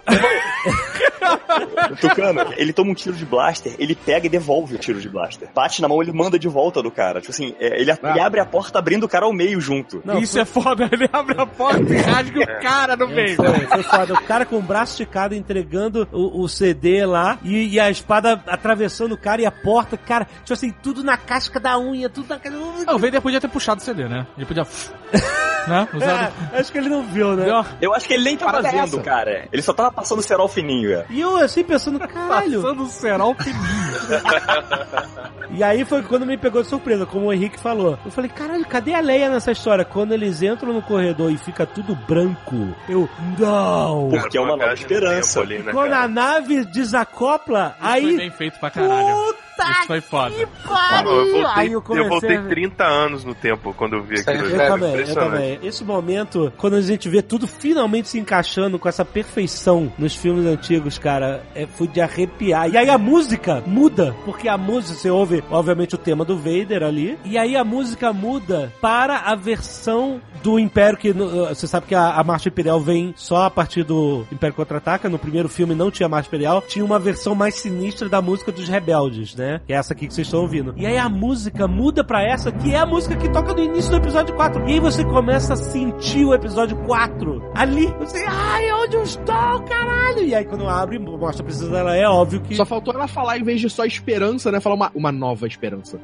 O 1.91 1.95
Tucano, 2.01 2.53
ele 2.57 2.73
toma 2.73 2.91
um 2.91 2.93
tiro 2.93 3.15
de 3.15 3.25
blaster, 3.25 3.75
ele 3.77 3.95
pega 3.95 4.27
e 4.27 4.29
devolve 4.29 4.75
o 4.75 4.77
tiro 4.77 4.99
de 4.99 5.09
blaster. 5.09 5.49
Bate 5.53 5.81
na 5.81 5.87
mão, 5.87 6.01
ele 6.01 6.11
manda 6.11 6.37
de 6.37 6.47
volta 6.47 6.81
do 6.81 6.91
cara. 6.91 7.19
Tipo 7.19 7.31
assim, 7.31 7.55
é, 7.59 7.79
ele, 7.79 7.91
ele 7.91 8.19
abre 8.19 8.39
a 8.39 8.45
porta 8.45 8.79
abrindo 8.79 9.03
o 9.05 9.09
cara 9.09 9.25
ao 9.25 9.33
meio 9.33 9.59
junto. 9.59 10.01
Isso 10.19 10.39
é 10.39 10.45
foda, 10.45 10.89
ele 10.91 11.09
abre 11.11 11.39
a 11.39 11.45
porta 11.45 11.93
e 11.93 11.97
rasga 11.97 12.39
o 12.39 12.61
cara 12.61 12.95
no 12.95 13.07
meio. 13.07 13.35
Foi, 13.35 13.59
foi 13.59 13.83
foda. 13.83 14.12
O 14.13 14.23
cara 14.23 14.45
com 14.45 14.57
o 14.57 14.61
braço 14.61 14.93
esticado 14.93 15.35
entregando 15.35 16.07
o, 16.11 16.41
o 16.41 16.49
CD 16.49 17.05
lá 17.05 17.37
e, 17.43 17.73
e 17.73 17.79
a 17.79 17.89
espada 17.89 18.41
atravessando 18.47 19.13
o 19.13 19.17
cara 19.17 19.41
e 19.41 19.45
a 19.45 19.51
porta, 19.51 19.97
cara, 19.97 20.25
tipo 20.25 20.53
assim, 20.53 20.71
tudo 20.71 21.03
na 21.03 21.17
casca 21.17 21.59
da 21.59 21.77
unha, 21.79 22.09
tudo 22.09 22.29
na 22.29 22.39
casca. 22.39 22.57
Ah, 22.87 22.95
o 22.95 22.99
Vader 22.99 23.21
podia 23.21 23.41
ter 23.41 23.47
puxado 23.47 23.81
o 23.81 23.83
CD, 23.83 24.07
né? 24.07 24.25
Ele 24.37 24.45
podia. 24.45 24.63
né? 25.67 25.87
Usado. 25.93 26.33
É, 26.53 26.59
acho 26.59 26.71
que 26.71 26.77
ele 26.77 26.89
não 26.89 27.03
viu, 27.03 27.35
né? 27.35 27.47
Eu 27.81 27.93
acho 27.93 28.07
que 28.07 28.13
ele 28.13 28.23
nem 28.23 28.37
tava 28.37 28.53
Parada 28.53 28.69
é 28.69 28.71
vendo, 28.71 28.95
essa? 28.95 29.01
cara. 29.01 29.47
Ele 29.51 29.61
só 29.61 29.73
tava 29.73 29.91
passando 29.91 30.21
cerol 30.21 30.47
fininho. 30.47 31.03
E 31.09 31.19
eu 31.19 31.37
assim 31.37 31.63
pensando, 31.63 31.99
caralho. 31.99 32.61
Passando 32.61 32.83
o 32.83 32.87
cerol 32.87 33.35
fininho. 33.35 33.63
E 35.53 35.63
aí 35.63 35.85
foi 35.85 36.01
quando 36.03 36.25
me 36.25 36.37
pegou 36.37 36.61
de 36.61 36.67
surpresa, 36.67 37.05
como 37.05 37.27
o 37.27 37.33
Henrique 37.33 37.59
falou. 37.59 37.97
Eu 38.03 38.11
falei, 38.11 38.29
caralho, 38.29 38.65
cadê 38.65 38.93
a 38.93 38.99
Leia 38.99 39.29
nessa 39.29 39.51
história? 39.51 39.85
Quando 39.85 40.11
eles 40.13 40.41
entram 40.41 40.73
no 40.73 40.81
corredor 40.81 41.31
e 41.31 41.37
fica 41.37 41.65
tudo 41.65 41.95
branco, 41.95 42.55
eu, 42.89 43.07
não. 43.37 44.09
Porque 44.09 44.37
é 44.37 44.41
uma 44.41 44.57
nova 44.57 44.73
esperança. 44.73 45.41
ali, 45.41 45.59
né, 45.59 45.71
Quando 45.71 45.91
cara? 45.91 46.03
a 46.03 46.07
nave 46.07 46.65
desacopla, 46.65 47.75
Foi 47.79 47.89
aí. 47.89 48.17
bem 48.17 48.31
feito 48.31 48.59
pra 48.59 48.69
caralho. 48.69 49.15
Puta 49.15 49.69
Isso 49.71 49.87
foi 49.87 50.01
foda. 50.01 50.31
que 50.35 50.45
Pô, 50.47 51.09
eu 51.11 51.31
voltei, 51.31 51.43
Aí 51.53 51.67
eu 51.67 51.73
eu, 51.73 51.81
comecei 51.83 52.09
voltei 52.09 52.37
a 52.37 52.41
ver. 52.41 52.49
30 52.49 52.83
anos 52.83 53.23
no 53.23 53.35
tempo 53.35 53.71
quando 53.77 53.93
eu 53.93 54.03
vi 54.03 54.15
Isso 54.15 54.27
aquilo. 54.29 54.47
é 54.49 54.65
Eu 54.65 54.67
também, 54.71 54.95
eu 54.95 55.13
também. 55.15 55.59
Esse 55.61 55.83
momento, 55.83 56.51
quando 56.57 56.75
a 56.75 56.81
gente 56.81 57.07
vê 57.07 57.21
tudo 57.21 57.45
finalmente 57.45 58.07
se 58.09 58.17
encaixando 58.17 58.79
com 58.79 58.89
essa 58.89 59.05
perfeição 59.05 59.93
nos 59.97 60.15
filmes 60.15 60.47
antigos, 60.47 60.97
cara, 60.97 61.43
é, 61.53 61.67
foi 61.67 61.87
de 61.87 62.01
arrepiar. 62.01 62.67
E 62.71 62.77
aí 62.77 62.89
a 62.89 62.97
música 62.97 63.61
muda, 63.67 64.15
porque 64.25 64.47
a 64.49 64.57
música, 64.57 64.95
você 64.95 65.09
ouve, 65.11 65.42
obviamente, 65.49 65.95
o 65.95 65.97
tema 65.97 66.23
do 66.25 66.37
Vader 66.37 66.83
ali, 66.83 67.17
e 67.25 67.37
aí 67.37 67.55
a 67.55 67.63
música 67.63 68.11
muda 68.13 68.71
para 68.81 69.17
a 69.19 69.35
versão 69.35 70.21
do 70.41 70.59
Império, 70.59 70.97
que 70.97 71.13
no- 71.13 71.47
você 71.47 71.67
sabe 71.67 71.87
que 71.87 71.95
a, 71.95 72.11
a 72.15 72.23
Marcha 72.23 72.49
Imperial 72.49 72.79
vem 72.79 73.13
só 73.15 73.43
a 73.43 73.49
partir 73.49 73.83
do 73.83 74.25
Império 74.31 74.55
Contra-Ataca, 74.55 75.09
no 75.09 75.17
primeiro 75.19 75.47
filme 75.47 75.73
não 75.73 75.89
tinha 75.89 76.09
Marcha 76.09 76.27
Imperial, 76.27 76.61
tinha 76.67 76.83
uma 76.83 76.99
versão 76.99 77.33
mais 77.35 77.55
sinistra 77.55 78.09
da 78.09 78.21
música 78.21 78.51
dos 78.51 78.67
Rebeldes, 78.67 79.35
né? 79.35 79.61
Que 79.65 79.73
é 79.73 79.77
essa 79.77 79.93
aqui 79.93 80.07
que 80.07 80.13
vocês 80.13 80.27
estão 80.27 80.41
ouvindo. 80.41 80.73
E 80.77 80.85
aí 80.85 80.97
a 80.97 81.07
música 81.07 81.67
muda 81.67 82.03
pra 82.03 82.21
essa, 82.23 82.51
que 82.51 82.73
é 82.73 82.79
a 82.79 82.85
música 82.85 83.15
que 83.15 83.29
toca 83.29 83.53
no 83.53 83.59
início 83.63 83.89
do 83.91 83.97
episódio 83.97 84.35
4. 84.35 84.67
E 84.69 84.73
aí 84.73 84.79
você 84.79 85.03
começa 85.05 85.53
a 85.53 85.55
sentir 85.57 86.25
o 86.25 86.33
episódio 86.33 86.75
4 86.85 87.41
ali. 87.55 87.87
Você, 87.99 88.23
ai, 88.27 88.71
onde 88.73 88.95
eu 88.97 89.03
estou, 89.03 89.61
caralho? 89.67 90.23
E 90.25 90.35
aí 90.35 90.45
quando 90.45 90.67
abre, 90.67 90.99
mostra 90.99 91.41
a 91.41 91.45
princesa 91.45 91.69
dela, 91.69 91.95
é 91.95 92.07
óbvio 92.07 92.41
que... 92.41 92.55
Só 92.55 92.65
faltou 92.65 92.93
ela 92.93 93.07
falar, 93.07 93.37
em 93.37 93.43
vez 93.43 93.61
de 93.61 93.69
só 93.69 93.85
esperança, 93.85 94.51
né? 94.51 94.59
Falar 94.59 94.75
uma, 94.75 94.91
uma 94.93 95.11
nova 95.11 95.32
esperança. 95.47 95.99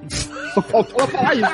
Só 0.53 0.61
faltou 0.61 1.07
falar 1.07 1.35
isso. 1.35 1.45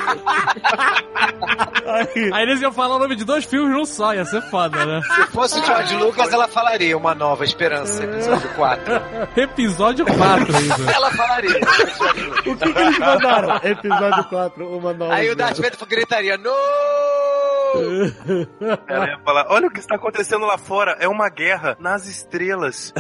Aí, 1.86 2.32
Aí 2.34 2.44
eles 2.44 2.62
iam 2.62 2.72
falar 2.72 2.96
o 2.96 3.00
nome 3.00 3.16
de 3.16 3.24
dois 3.24 3.46
filmes 3.46 3.72
num 3.72 3.86
só, 3.86 4.14
ia 4.14 4.26
ser 4.26 4.42
foda, 4.44 4.86
né? 4.86 5.02
Se 5.02 5.28
fosse 5.28 5.60
o 5.60 5.64
George 5.66 5.96
Lucas, 5.96 6.34
ela 6.34 6.48
falaria 6.48 6.98
Uma 6.98 7.14
Nova 7.14 7.44
Esperança, 7.44 8.04
episódio 8.04 8.50
4. 8.56 8.94
Episódio 9.38 10.06
4 10.06 10.56
ainda. 10.58 10.92
Ela 10.92 11.12
falaria. 11.12 11.60
o 12.46 12.56
que 12.56 12.74
que 12.74 12.80
eles 12.80 13.00
mandaram? 13.00 13.56
Episódio 13.64 14.24
4, 14.26 14.78
uma 14.78 14.94
nova... 14.94 15.14
Aí 15.14 15.30
o 15.30 15.36
Darth 15.36 15.58
Vader 15.58 15.86
gritaria, 15.88 16.38
no! 16.38 16.50
Ela 18.88 19.08
ia 19.08 19.20
falar, 19.20 19.48
olha 19.50 19.68
o 19.68 19.72
que 19.72 19.80
está 19.80 19.96
acontecendo 19.96 20.46
lá 20.46 20.58
fora, 20.58 20.96
é 21.00 21.08
uma 21.08 21.30
guerra 21.30 21.76
nas 21.80 22.08
estrelas. 22.08 22.94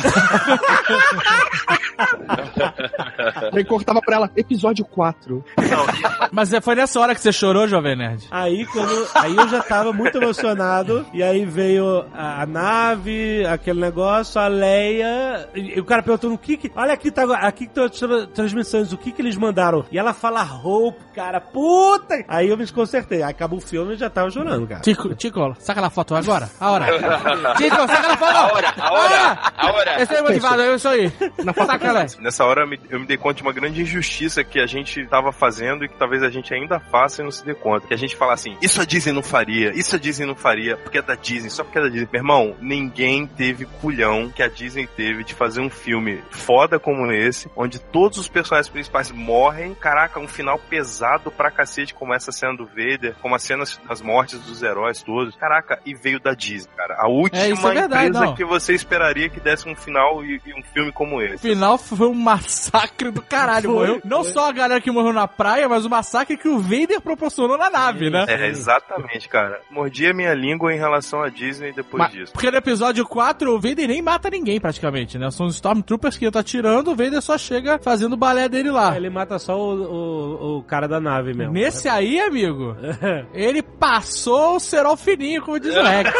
Aí 3.53 3.63
cortava 3.63 4.01
pra 4.01 4.15
ela, 4.15 4.31
episódio 4.35 4.64
4. 4.73 5.43
Mas 6.31 6.51
é- 6.53 6.61
foi 6.61 6.75
nessa 6.75 6.99
hora 6.99 7.13
que 7.13 7.21
você 7.21 7.31
chorou, 7.31 7.67
Jovem 7.67 7.95
Nerd? 7.95 8.27
Aí 8.31 8.65
quando. 8.65 9.07
Aí 9.15 9.35
eu 9.35 9.47
já 9.47 9.61
tava 9.61 9.93
muito 9.93 10.17
emocionado. 10.17 11.05
E 11.13 11.21
aí 11.21 11.45
veio 11.45 12.05
a, 12.13 12.41
a 12.41 12.45
nave, 12.45 13.45
aquele 13.45 13.79
negócio, 13.79 14.39
a 14.39 14.47
Leia. 14.47 15.49
E, 15.55 15.77
e 15.77 15.79
o 15.79 15.85
cara 15.85 16.01
perguntou 16.01 16.31
o 16.33 16.37
que 16.37 16.57
que. 16.57 16.71
Olha 16.75 16.93
aqui, 16.93 17.11
tá, 17.11 17.23
aqui 17.37 17.67
que 17.67 17.79
estão 17.79 17.85
as 17.85 18.27
transmissões, 18.33 18.91
o 18.91 18.97
que 18.97 19.11
que 19.11 19.21
eles 19.21 19.35
mandaram? 19.35 19.85
E 19.91 19.97
ela 19.97 20.13
fala 20.13 20.43
Hope, 20.43 20.99
cara. 21.13 21.39
Puta! 21.39 22.23
Aí 22.27 22.49
eu 22.49 22.57
me 22.57 22.63
desconcertei. 22.63 23.21
Aí 23.23 23.31
acabou 23.31 23.59
o 23.59 23.61
filme 23.61 23.93
e 23.93 23.97
já 23.97 24.09
tava 24.09 24.29
chorando, 24.31 24.67
cara. 24.67 24.81
Tico, 24.81 25.13
Tico, 25.15 25.55
saca 25.59 25.81
na 25.81 25.89
foto 25.89 26.15
agora. 26.15 26.49
A 26.59 26.71
hora. 26.71 26.85
Tico, 27.57 27.75
saca 27.75 28.07
na 28.07 28.17
foto. 28.17 28.35
A 28.35 28.53
hora, 28.53 28.73
a 28.77 28.91
hora, 28.93 29.39
a 29.57 29.71
hora. 29.71 30.01
Esse 30.01 30.15
é 30.15 30.21
motivado, 30.21 30.61
é 30.61 30.75
isso 30.75 30.87
aí. 30.87 31.11
Saca, 31.65 31.93
velho. 31.93 32.09
Nessa 32.21 32.45
hora 32.45 32.61
eu 32.61 32.67
me, 32.67 32.79
eu 32.89 32.99
me 32.99 33.05
dei 33.05 33.17
conta 33.17 33.35
de 33.35 33.41
uma 33.43 33.53
grande 33.53 33.81
injustiça 33.81 34.43
que 34.45 34.59
a 34.59 34.65
gente 34.65 35.01
estava 35.01 35.31
fazendo 35.31 35.83
e 35.83 35.89
que 35.89 35.95
talvez 35.97 36.23
a 36.23 36.29
gente 36.29 36.53
ainda 36.53 36.79
faça 36.79 37.21
e 37.21 37.23
não 37.25 37.31
se 37.31 37.45
dê 37.45 37.53
conta. 37.53 37.87
Que 37.87 37.93
a 37.93 37.97
gente 37.97 38.15
fala 38.15 38.33
assim, 38.33 38.55
isso 38.61 38.81
a 38.81 38.85
Disney 38.85 39.11
não 39.13 39.23
faria, 39.23 39.71
isso 39.75 39.95
a 39.95 39.99
Disney 39.99 40.25
não 40.25 40.35
faria, 40.35 40.77
porque 40.77 40.97
é 40.97 41.01
da 41.01 41.15
Disney, 41.15 41.49
só 41.49 41.63
porque 41.63 41.77
é 41.79 41.81
da 41.81 41.89
Disney. 41.89 42.07
Meu 42.11 42.19
irmão, 42.21 42.55
ninguém 42.61 43.25
teve 43.27 43.65
culhão 43.65 44.29
que 44.29 44.41
a 44.43 44.47
Disney 44.47 44.87
teve 44.87 45.23
de 45.23 45.33
fazer 45.33 45.61
um 45.61 45.69
filme 45.69 46.21
foda 46.31 46.79
como 46.79 47.11
esse, 47.11 47.49
onde 47.55 47.79
todos 47.79 48.17
os 48.17 48.27
personagens 48.27 48.69
principais 48.71 49.11
morrem. 49.11 49.73
Caraca, 49.75 50.19
um 50.19 50.27
final 50.27 50.57
pesado 50.59 51.31
pra 51.31 51.51
cacete, 51.51 51.93
como 51.93 52.13
essa 52.13 52.31
cena 52.31 52.55
do 52.55 52.65
Vader, 52.65 53.15
como 53.21 53.35
as 53.35 53.43
cenas 53.43 53.79
das 53.87 54.01
mortes 54.01 54.39
dos 54.41 54.61
heróis 54.63 55.01
todos. 55.03 55.35
Caraca, 55.35 55.79
e 55.85 55.93
veio 55.93 56.19
da 56.19 56.33
Disney, 56.33 56.71
cara. 56.75 56.95
A 56.99 57.07
última 57.07 57.41
É, 57.41 57.49
é 57.49 57.55
verdade, 57.55 58.07
empresa 58.07 58.25
não. 58.25 58.35
que 58.35 58.45
você 58.45 58.73
esperaria 58.73 59.29
que 59.29 59.39
desse 59.39 59.67
um 59.67 59.75
final 59.75 60.23
e, 60.23 60.41
e 60.45 60.53
um 60.53 60.63
filme 60.63 60.91
como 60.91 61.17
O 61.17 61.21
esse. 61.21 61.37
final 61.39 61.77
foi 61.77 62.07
um 62.07 62.13
massacre 62.13 63.11
do 63.11 63.21
caralho. 63.21 63.69
Foi, 63.71 63.73
morreu 63.87 64.01
não 64.03 64.23
só 64.35 64.49
a 64.49 64.51
galera 64.51 64.81
que 64.81 64.91
morreu 64.91 65.13
na 65.13 65.29
praia, 65.29 65.69
mas 65.69 65.85
o 65.85 65.89
massacre 65.89 66.35
que 66.35 66.49
o 66.49 66.59
Vader 66.59 66.99
proporcionou 66.99 67.57
na 67.57 67.69
nave, 67.69 68.09
né? 68.09 68.25
É, 68.27 68.47
exatamente, 68.49 69.29
cara. 69.29 69.61
Mordi 69.71 70.07
a 70.07 70.13
minha 70.13 70.33
língua 70.33 70.73
em 70.73 70.77
relação 70.77 71.21
a 71.23 71.29
Disney 71.29 71.71
depois 71.71 72.03
Mas- 72.03 72.11
disso. 72.11 72.33
porque 72.33 72.51
no 72.51 72.57
episódio 72.57 73.05
4 73.07 73.49
o 73.55 73.59
Vader 73.61 73.87
nem 73.87 74.01
mata 74.01 74.29
ninguém 74.29 74.59
praticamente, 74.59 75.17
né? 75.17 75.31
São 75.31 75.45
os 75.45 75.55
Stormtroopers 75.55 76.17
que 76.17 76.25
estão 76.25 76.41
atirando, 76.41 76.91
o 76.91 76.95
Vader 76.95 77.21
só 77.21 77.37
chega 77.37 77.79
fazendo 77.79 78.11
o 78.13 78.17
balé 78.17 78.49
dele 78.49 78.69
lá. 78.71 78.97
Ele 78.97 79.09
mata 79.09 79.39
só 79.39 79.57
o, 79.57 79.83
o, 79.83 80.57
o 80.57 80.63
cara 80.63 80.85
da 80.85 80.99
nave 80.99 81.33
mesmo. 81.33 81.53
Nesse 81.53 81.87
aí, 81.87 82.19
amigo, 82.19 82.75
ele 83.33 83.61
passou 83.61 84.57
o 84.57 84.59
cerol 84.59 84.97
fininho, 84.97 85.41
como 85.43 85.57
diz 85.61 85.73
o 85.73 85.81
Rex. 85.81 86.11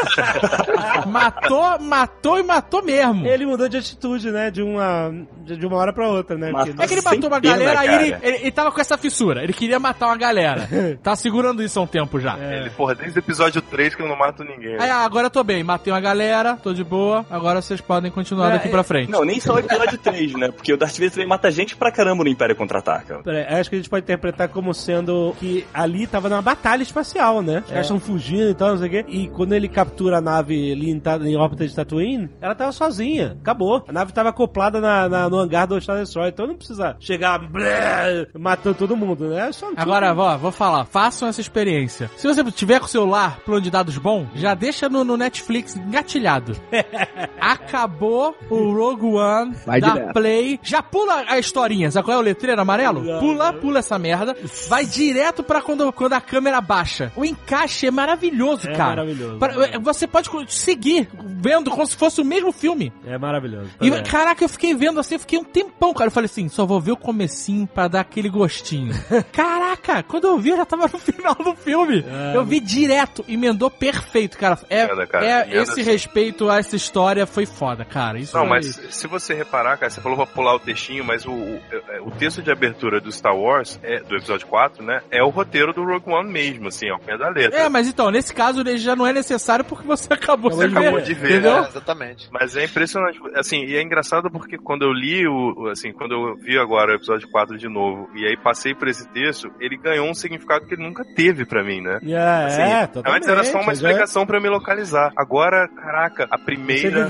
matou, 1.08 1.80
matou 1.82 2.40
e 2.40 2.44
matou 2.44 2.82
mesmo. 2.84 3.26
Ele 3.28 3.46
mudou 3.46 3.68
de 3.68 3.76
atitude, 3.78 4.32
né? 4.32 4.50
De 4.50 4.62
uma, 4.62 5.12
de 5.44 5.66
uma 5.66 5.76
hora 5.78 5.92
pra 5.92 6.08
outra, 6.08 6.38
né? 6.38 6.52
Mas- 6.52 6.66
Porque- 6.70 6.82
É 6.84 6.88
que 6.88 6.94
ele 6.94 7.02
matou 7.02 7.30
uma 7.30 7.42
pena, 7.42 7.58
galera, 7.58 7.80
aí 7.80 7.88
cara. 7.88 8.05
Ele, 8.08 8.18
ele, 8.22 8.38
ele 8.38 8.52
tava 8.52 8.72
com 8.72 8.82
essa 8.82 8.98
fissura. 8.98 9.44
Ele 9.44 9.54
queria 9.54 9.80
matar 9.80 10.08
uma 10.08 10.18
galera. 10.18 10.68
tá 11.02 11.16
segurando 11.16 11.62
isso 11.64 11.80
há 11.80 11.84
um 11.84 11.88
tempo 11.88 12.20
já. 12.20 12.38
Ele, 12.38 12.70
porra, 12.72 12.96
desde 12.96 13.18
o 13.18 13.22
episódio 13.22 13.62
3 13.62 13.96
que 13.96 14.02
eu 14.02 14.08
não 14.08 14.16
mato 14.18 14.44
ninguém. 14.44 14.76
Aí, 14.80 14.90
ah, 14.90 15.00
agora 15.06 15.28
eu 15.28 15.32
tô 15.32 15.44
bem, 15.44 15.64
matei 15.64 15.92
uma 15.94 16.00
galera, 16.02 16.56
tô 16.62 16.74
de 16.74 16.84
boa, 16.84 17.26
agora 17.30 17.62
vocês 17.62 17.82
podem 17.82 18.12
continuar 18.12 18.50
É, 18.50 18.54
daqui 18.54 18.70
pra 18.70 18.84
frente. 18.84 19.12
Não, 19.12 19.24
nem 19.24 19.40
só 19.40 19.56
o 19.56 19.60
episódio 19.60 19.98
3, 19.98 20.34
né? 20.34 20.52
Porque 20.52 20.74
o 20.74 20.78
Darth 20.78 20.94
Vader 20.94 21.12
também 21.12 21.28
mata 21.28 21.50
gente 21.52 21.76
pra 21.76 21.92
caramba 21.92 22.24
no 22.24 22.30
Império 22.30 22.56
Contra-Ataca. 22.56 23.20
Peraí, 23.24 23.44
acho 23.60 23.70
que 23.70 23.76
a 23.76 23.80
gente 23.80 23.90
pode 23.90 24.04
interpretar 24.04 24.50
como 24.50 24.74
sendo 24.74 25.34
que 25.40 25.66
ali 25.74 26.08
tava 26.08 26.30
numa 26.30 26.42
batalha 26.42 26.84
espacial, 26.84 27.42
né? 27.42 27.60
Os 27.66 27.70
caras 27.70 27.86
estão 27.86 28.00
fugindo 28.00 28.50
e 28.50 28.54
tal, 28.54 28.70
não 28.72 28.78
sei 28.78 28.88
o 28.88 28.92
quê. 28.92 29.06
E 29.08 29.28
quando 29.30 29.54
ele 29.54 29.68
captura 29.68 30.18
a 30.18 30.22
nave 30.22 30.72
ali 30.72 30.90
em, 30.92 31.02
em 31.28 31.36
órbita 31.38 31.68
de 31.68 31.76
Tatooine, 31.76 32.30
ela 32.42 32.56
tava 32.56 32.72
sozinha. 32.72 33.38
Acabou. 33.42 33.84
A 33.88 33.92
nave 33.92 34.14
tava 34.14 34.30
acoplada 34.30 34.80
na, 34.82 35.08
na- 35.10 35.30
no 35.30 35.38
hangar 35.40 35.66
do 35.68 35.80
Star 35.82 35.98
Destroyer. 35.98 36.32
Então 36.32 36.48
não 36.48 36.56
precisa 36.56 36.96
chegar 37.00 37.38
blé, 37.40 37.95
matando 38.38 38.76
todo 38.76 38.96
mundo, 38.98 39.30
né? 39.30 39.52
Só 39.52 39.70
Agora, 39.76 40.14
vó, 40.14 40.38
vou 40.38 40.52
falar, 40.52 40.86
façam 40.86 41.28
essa 41.28 41.42
experiência. 41.42 42.10
Se 42.18 42.28
você 42.28 42.44
tiver 42.52 42.80
com 42.80 42.86
o 42.86 42.90
celular, 42.90 43.40
plano 43.46 43.62
de 43.62 43.70
dados 43.72 43.98
bom, 43.98 44.28
já 44.36 44.54
deixa 44.54 44.88
no, 44.90 45.04
no 45.04 45.18
Netflix 45.18 45.76
engatilhado. 45.76 46.56
Acabou 47.40 48.36
o 48.50 48.74
Rogue 48.74 49.06
One, 49.16 49.56
Vai 49.66 49.80
dá 49.80 49.90
direto. 49.92 50.14
play, 50.14 50.60
já 50.64 50.82
pula 50.82 51.24
a 51.28 51.38
historinha, 51.40 51.92
sabe 51.92 52.06
qual 52.06 52.18
é 52.18 52.20
o 52.20 52.24
letreiro 52.24 52.62
amarelo? 52.62 53.02
Pula, 53.20 53.54
pula 53.54 53.80
essa 53.80 53.98
merda, 54.00 54.36
vai 54.68 54.86
direto 54.86 55.44
pra 55.44 55.62
quando, 55.62 55.92
quando 55.94 56.14
a 56.14 56.22
câmera 56.22 56.60
baixa. 56.62 57.12
O 57.16 57.24
encaixe 57.26 57.88
é 57.88 57.92
maravilhoso, 57.92 58.68
É 58.70 58.74
cara. 58.76 58.90
maravilhoso. 59.04 59.38
Pra- 59.38 59.54
você 59.82 60.08
pode 60.08 60.30
seguir 60.54 61.08
vendo 61.24 61.70
como 61.72 61.86
se 61.86 61.96
fosse 61.96 62.22
o 62.22 62.26
mesmo 62.26 62.52
filme. 62.52 62.92
É 63.06 63.18
maravilhoso. 63.18 63.70
E, 63.82 63.90
É. 63.90 64.02
caraca, 64.02 64.44
eu 64.44 64.50
fiquei 64.50 64.74
vendo 64.74 65.00
assim, 65.00 65.16
eu 65.16 65.20
fiquei 65.20 65.38
um 65.40 65.44
tempão, 65.44 65.94
cara. 65.94 66.08
Eu 66.08 66.12
falei 66.12 66.26
assim, 66.26 66.48
só 66.50 66.66
vou 66.66 66.80
ver 66.80 66.92
o 66.92 66.98
comecinho 66.98 67.68
pra 67.68 67.85
dar 67.88 68.02
aquele 68.02 68.30
gostinho. 68.30 68.94
caraca, 69.32 70.04
quando 70.04 70.26
eu 70.28 70.38
vi, 70.38 70.50
eu 70.50 70.58
já 70.58 70.66
tava 70.66 70.84
no 70.92 71.00
final 71.00 71.36
do 71.36 71.56
filme. 71.56 72.04
É. 72.08 72.36
Eu 72.36 72.44
vi 72.44 72.60
direto, 72.60 73.24
emendou 73.28 73.70
perfeito, 73.70 74.38
cara. 74.38 74.60
É, 74.70 74.84
Emenda, 74.84 75.08
cara, 75.08 75.26
é 75.26 75.62
esse 75.62 75.76
sim. 75.76 75.84
respeito 75.84 76.50
a 76.50 76.58
essa 76.60 76.76
história 76.76 77.26
foi 77.26 77.46
foda, 77.46 77.86
cara. 77.86 78.20
Isso 78.20 78.36
Não, 78.36 78.48
foi- 78.48 78.58
mas 78.58 78.66
se 78.90 79.08
você 79.08 79.34
reparar, 79.34 79.78
cara, 79.78 79.90
você 79.90 80.02
falou 80.02 80.18
pra 80.18 80.26
pular 80.26 80.56
o 80.56 80.60
textinho, 80.60 81.04
mas 81.04 81.26
o, 81.26 81.32
o, 81.32 81.62
é, 81.72 82.02
o 82.02 82.12
texto 82.12 82.42
de 82.42 82.52
abertura 82.52 83.00
do 83.00 83.12
Star 83.12 83.36
Wars, 83.36 83.80
é, 83.84 84.00
do 84.02 84.16
episódio 84.16 84.48
4, 84.48 84.84
né, 84.84 85.02
é 85.10 85.24
o 85.24 85.30
roteiro 85.30 85.74
do 85.74 85.84
Rogue 85.84 86.10
One 86.10 86.30
mesmo, 86.32 86.68
assim, 86.68 86.90
ao 86.90 87.00
pé 87.00 87.18
da 87.18 87.30
letra. 87.30 87.58
É, 87.58 87.70
mas 87.70 87.86
Mas 87.86 87.94
então, 87.94 88.10
nesse 88.10 88.34
caso, 88.34 88.62
ele 88.62 88.78
já 88.78 88.96
não 88.96 89.06
é 89.06 89.14
necessário 89.14 89.64
porque 89.64 89.86
você 89.86 90.12
acabou, 90.14 90.50
Você 90.50 90.68
de, 90.68 90.76
acabou 90.76 91.00
ver, 91.00 91.04
de 91.04 91.14
ver, 91.14 91.32
Entendeu? 91.34 91.64
É, 91.64 91.68
exatamente. 91.68 92.28
Mas 92.32 92.58
é 92.58 92.66
impressionante, 92.66 93.20
assim, 93.36 93.64
e 93.64 93.76
é 93.76 93.82
engraçado 93.84 94.32
porque 94.32 94.58
quando 94.58 94.82
eu 94.84 94.92
li 94.92 95.28
o, 95.28 95.68
assim, 95.70 95.92
quando 95.94 96.14
eu 96.14 96.36
vi 96.36 96.58
agora 96.58 96.94
o 96.94 96.96
episódio 96.96 97.30
4 97.30 97.58
de 97.60 97.70
novo, 97.76 98.10
e 98.16 98.26
aí 98.26 98.38
passei 98.38 98.74
por 98.74 98.88
esse 98.88 99.08
texto, 99.10 99.52
ele 99.60 99.78
ganhou 99.78 100.10
um 100.10 100.14
significado 100.14 100.66
que 100.66 100.74
ele 100.74 100.84
nunca 100.84 101.04
teve 101.04 101.46
pra 101.46 101.64
mim, 101.64 101.82
né? 101.82 102.00
Yeah, 102.02 102.46
Assim, 102.48 102.62
é, 102.62 102.76
Antes 102.82 102.94
totalmente. 102.94 103.30
era 103.30 103.44
só 103.44 103.58
uma 103.60 103.66
Já- 103.66 103.74
explicação 103.74 104.26
pra 104.26 104.40
me 104.40 104.50
localizar. 104.50 105.12
Agora, 105.16 105.68
caraca, 105.68 106.28
a 106.32 106.38
primeira 106.38 107.06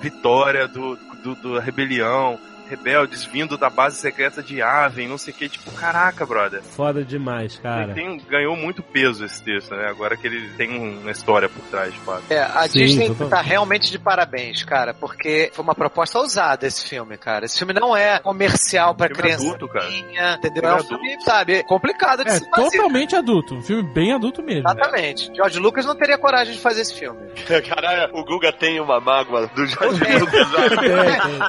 vitória 0.00 0.66
do, 0.66 0.96
do, 1.22 1.34
do 1.34 1.58
rebelião, 1.58 2.38
rebeldes 2.68 3.24
vindo 3.24 3.56
da 3.56 3.70
base 3.70 3.96
secreta 3.96 4.42
de 4.42 4.60
Aven, 4.62 5.08
não 5.08 5.18
sei 5.18 5.32
o 5.32 5.36
que, 5.36 5.48
tipo, 5.48 5.70
caraca, 5.72 6.24
brother. 6.26 6.62
Foda 6.62 7.04
demais, 7.04 7.58
cara. 7.58 7.92
Tem, 7.94 8.18
ganhou 8.28 8.56
muito 8.56 8.82
peso 8.82 9.24
esse 9.24 9.42
texto, 9.42 9.74
né? 9.74 9.86
Agora 9.88 10.16
que 10.16 10.26
ele 10.26 10.48
tem 10.56 10.70
uma 11.00 11.10
história 11.10 11.48
por 11.48 11.62
trás, 11.70 11.92
de 11.92 12.00
fato. 12.00 12.22
É, 12.30 12.40
a 12.42 12.68
Sim, 12.68 12.78
Disney 12.80 13.08
totalmente. 13.08 13.30
tá 13.30 13.40
realmente 13.40 13.90
de 13.90 13.98
parabéns, 13.98 14.62
cara, 14.64 14.92
porque 14.94 15.50
foi 15.52 15.62
uma 15.64 15.74
proposta 15.74 16.18
ousada 16.18 16.66
esse 16.66 16.88
filme, 16.88 17.16
cara. 17.16 17.44
Esse 17.46 17.58
filme 17.58 17.72
não 17.72 17.96
é 17.96 18.18
comercial 18.18 18.94
pra 18.94 19.06
Filme 19.08 19.22
criança. 19.22 19.44
adulto, 19.46 19.68
cara. 19.68 19.88
Entendeu? 19.90 20.62
Filme 20.62 20.68
É 20.68 20.72
um 20.72 20.74
adulto. 20.74 20.88
filme, 20.88 21.22
sabe, 21.24 21.62
complicado 21.64 22.24
de 22.24 22.30
É 22.30 22.34
se 22.34 22.50
fazer. 22.50 22.70
totalmente 22.76 23.16
adulto. 23.16 23.54
Um 23.54 23.62
filme 23.62 23.82
bem 23.94 24.12
adulto 24.12 24.42
mesmo. 24.42 24.68
Exatamente. 24.68 25.30
George 25.34 25.58
Lucas 25.58 25.84
não 25.86 25.94
teria 25.96 26.18
coragem 26.18 26.54
de 26.54 26.60
fazer 26.60 26.82
esse 26.82 26.94
filme. 26.94 27.18
Caralho, 27.68 28.14
o 28.14 28.24
Guga 28.24 28.52
tem 28.52 28.80
uma 28.80 29.00
mágoa 29.00 29.46
do 29.48 29.66
Jorge 29.66 30.00
Lucas. 30.18 30.48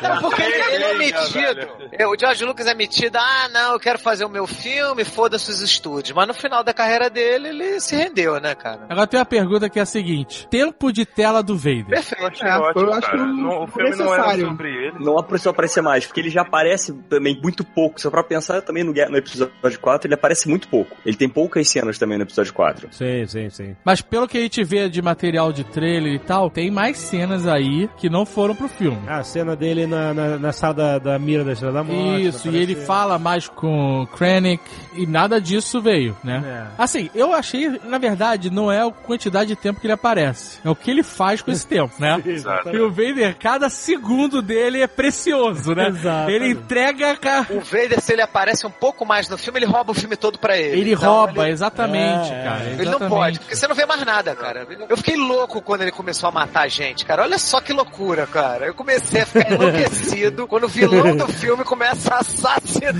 É 0.01 0.19
porque 0.21 0.41
ele, 0.41 0.53
ele 0.75 0.83
é 0.83 0.97
Tem, 0.97 1.08
metido. 1.13 1.67
É, 1.91 2.07
O 2.07 2.15
George 2.19 2.43
Lucas 2.45 2.67
é 2.67 2.73
metido, 2.73 3.17
ah, 3.17 3.49
não, 3.51 3.73
eu 3.73 3.79
quero 3.79 3.99
fazer 3.99 4.25
o 4.25 4.29
meu 4.29 4.45
filme, 4.47 5.03
foda-se 5.03 5.49
os 5.49 5.61
estúdios. 5.61 6.15
Mas 6.15 6.27
no 6.27 6.33
final 6.33 6.63
da 6.63 6.73
carreira 6.73 7.09
dele, 7.09 7.49
ele 7.49 7.79
se 7.79 7.95
rendeu, 7.95 8.39
né, 8.39 8.55
cara? 8.55 8.85
Agora 8.89 9.07
tem 9.07 9.19
uma 9.19 9.25
pergunta 9.25 9.69
que 9.69 9.79
é 9.79 9.81
a 9.81 9.85
seguinte: 9.85 10.47
tempo 10.49 10.91
de 10.91 11.05
tela 11.05 11.41
do 11.43 11.57
Vader. 11.57 11.85
Perfeito. 11.87 12.23
Eu 12.43 12.47
É, 12.47 12.57
ótimo, 12.59 12.85
eu 12.85 12.93
acho 12.93 13.01
cara. 13.01 13.17
que 13.17 13.23
Não, 13.23 13.63
o 13.63 13.67
filme 13.67 13.89
não 13.95 14.13
era 14.13 14.23
necessário. 14.23 14.47
sobre 14.47 14.69
ele. 14.69 14.99
Não 14.99 15.23
precisou 15.23 15.51
aparecer 15.51 15.81
mais, 15.81 16.05
porque 16.05 16.19
ele 16.19 16.29
já 16.29 16.41
aparece 16.41 16.93
também 17.09 17.39
muito 17.41 17.63
pouco. 17.63 17.99
Só 18.01 18.09
pra 18.09 18.23
pensar 18.23 18.61
também 18.61 18.83
no, 18.83 18.91
no 18.93 19.17
episódio 19.17 19.51
4, 19.81 20.07
ele 20.07 20.13
aparece 20.13 20.47
muito 20.49 20.67
pouco. 20.67 20.95
Ele 21.05 21.15
tem 21.15 21.29
poucas 21.29 21.67
cenas 21.69 21.97
também 21.97 22.17
no 22.17 22.23
episódio 22.23 22.53
4. 22.53 22.87
Sim, 22.91 23.25
sim, 23.27 23.49
sim. 23.49 23.75
Mas 23.83 24.01
pelo 24.01 24.27
que 24.27 24.37
a 24.37 24.41
gente 24.41 24.63
vê 24.63 24.89
de 24.89 25.01
material 25.01 25.51
de 25.51 25.63
trailer 25.63 26.13
e 26.13 26.19
tal, 26.19 26.49
tem 26.49 26.69
mais 26.71 26.97
cenas 26.97 27.47
aí 27.47 27.89
que 27.97 28.09
não 28.09 28.25
foram 28.25 28.55
pro 28.55 28.67
filme. 28.67 28.99
Ah, 29.07 29.19
a 29.19 29.23
cena 29.23 29.55
dele 29.55 29.85
na, 29.87 30.13
na, 30.13 30.37
na 30.37 30.51
sala 30.51 30.73
da, 30.73 30.98
da 30.99 31.17
mira 31.19 31.43
da 31.43 31.53
Estrela 31.53 31.73
da 31.73 31.83
Morte. 31.83 32.27
Isso, 32.27 32.49
e 32.49 32.57
ele 32.57 32.75
fala 32.75 33.17
mais 33.19 33.47
com 33.47 34.07
Krennic 34.15 34.63
e 34.93 35.05
nada 35.07 35.39
disso 35.39 35.81
veio, 35.81 36.15
né? 36.23 36.43
É. 36.77 36.81
Assim, 36.83 37.09
eu 37.15 37.33
achei, 37.33 37.79
na 37.85 37.97
verdade, 37.97 38.49
não 38.49 38.71
é 38.71 38.81
a 38.85 38.91
quantidade 38.91 39.49
de 39.49 39.55
tempo 39.55 39.79
que 39.79 39.87
ele 39.87 39.93
aparece. 39.93 40.59
É 40.63 40.69
o 40.69 40.75
que 40.75 40.89
ele 40.91 41.03
faz 41.03 41.41
com 41.41 41.51
esse 41.51 41.65
tempo, 41.67 41.93
né? 41.99 42.21
Exato. 42.25 42.69
E 42.69 42.79
o 42.79 42.89
Vader, 42.89 43.35
cada 43.37 43.69
segundo 43.69 44.41
dele 44.41 44.81
é 44.81 44.87
precioso, 44.87 45.73
né? 45.73 45.87
Exato. 45.99 46.29
Ele 46.29 46.49
entrega. 46.51 47.15
ca- 47.17 47.45
O 47.49 47.59
Vader, 47.61 47.99
se 48.01 48.13
ele 48.13 48.21
aparece 48.21 48.65
um 48.65 48.71
pouco 48.71 49.05
mais 49.05 49.29
no 49.29 49.37
filme, 49.37 49.59
ele 49.59 49.65
rouba 49.65 49.91
o 49.91 49.95
filme 49.95 50.15
todo 50.15 50.37
pra 50.39 50.57
ele. 50.57 50.79
Ele 50.79 50.93
Então, 50.93 51.11
rouba, 51.25 51.43
ele- 51.43 51.51
exatamente, 51.53 52.31
É, 52.31 52.43
cara. 52.43 52.63
Ele 52.65 52.75
não 52.75 52.83
exatamente. 52.83 53.09
pode, 53.09 53.39
porque 53.39 53.55
você 53.55 53.67
não 53.67 53.75
vê 53.75 53.85
mais 53.85 54.03
nada, 54.05 54.35
cara. 54.35 54.67
Eu 54.89 54.97
fiquei 54.97 55.15
louco 55.15 55.61
quando 55.61 55.81
ele 55.81 55.91
começou 55.91 56.29
a 56.29 56.31
matar 56.31 56.67
gente, 56.69 57.05
cara. 57.05 57.23
Olha 57.23 57.37
só 57.37 57.61
que 57.61 57.73
loucura, 57.73 58.25
cara. 58.27 58.65
Eu 58.67 58.73
comecei 58.73 59.21
a 59.21 59.25
ficar 59.25 59.51
enlouquecido 59.53 60.47
quando 60.47 60.65
o 60.65 60.69
vilão 60.89 61.15
do 61.15 61.27
filme 61.27 61.63
começa 61.63 62.15
a 62.15 62.19
assassinar 62.19 62.95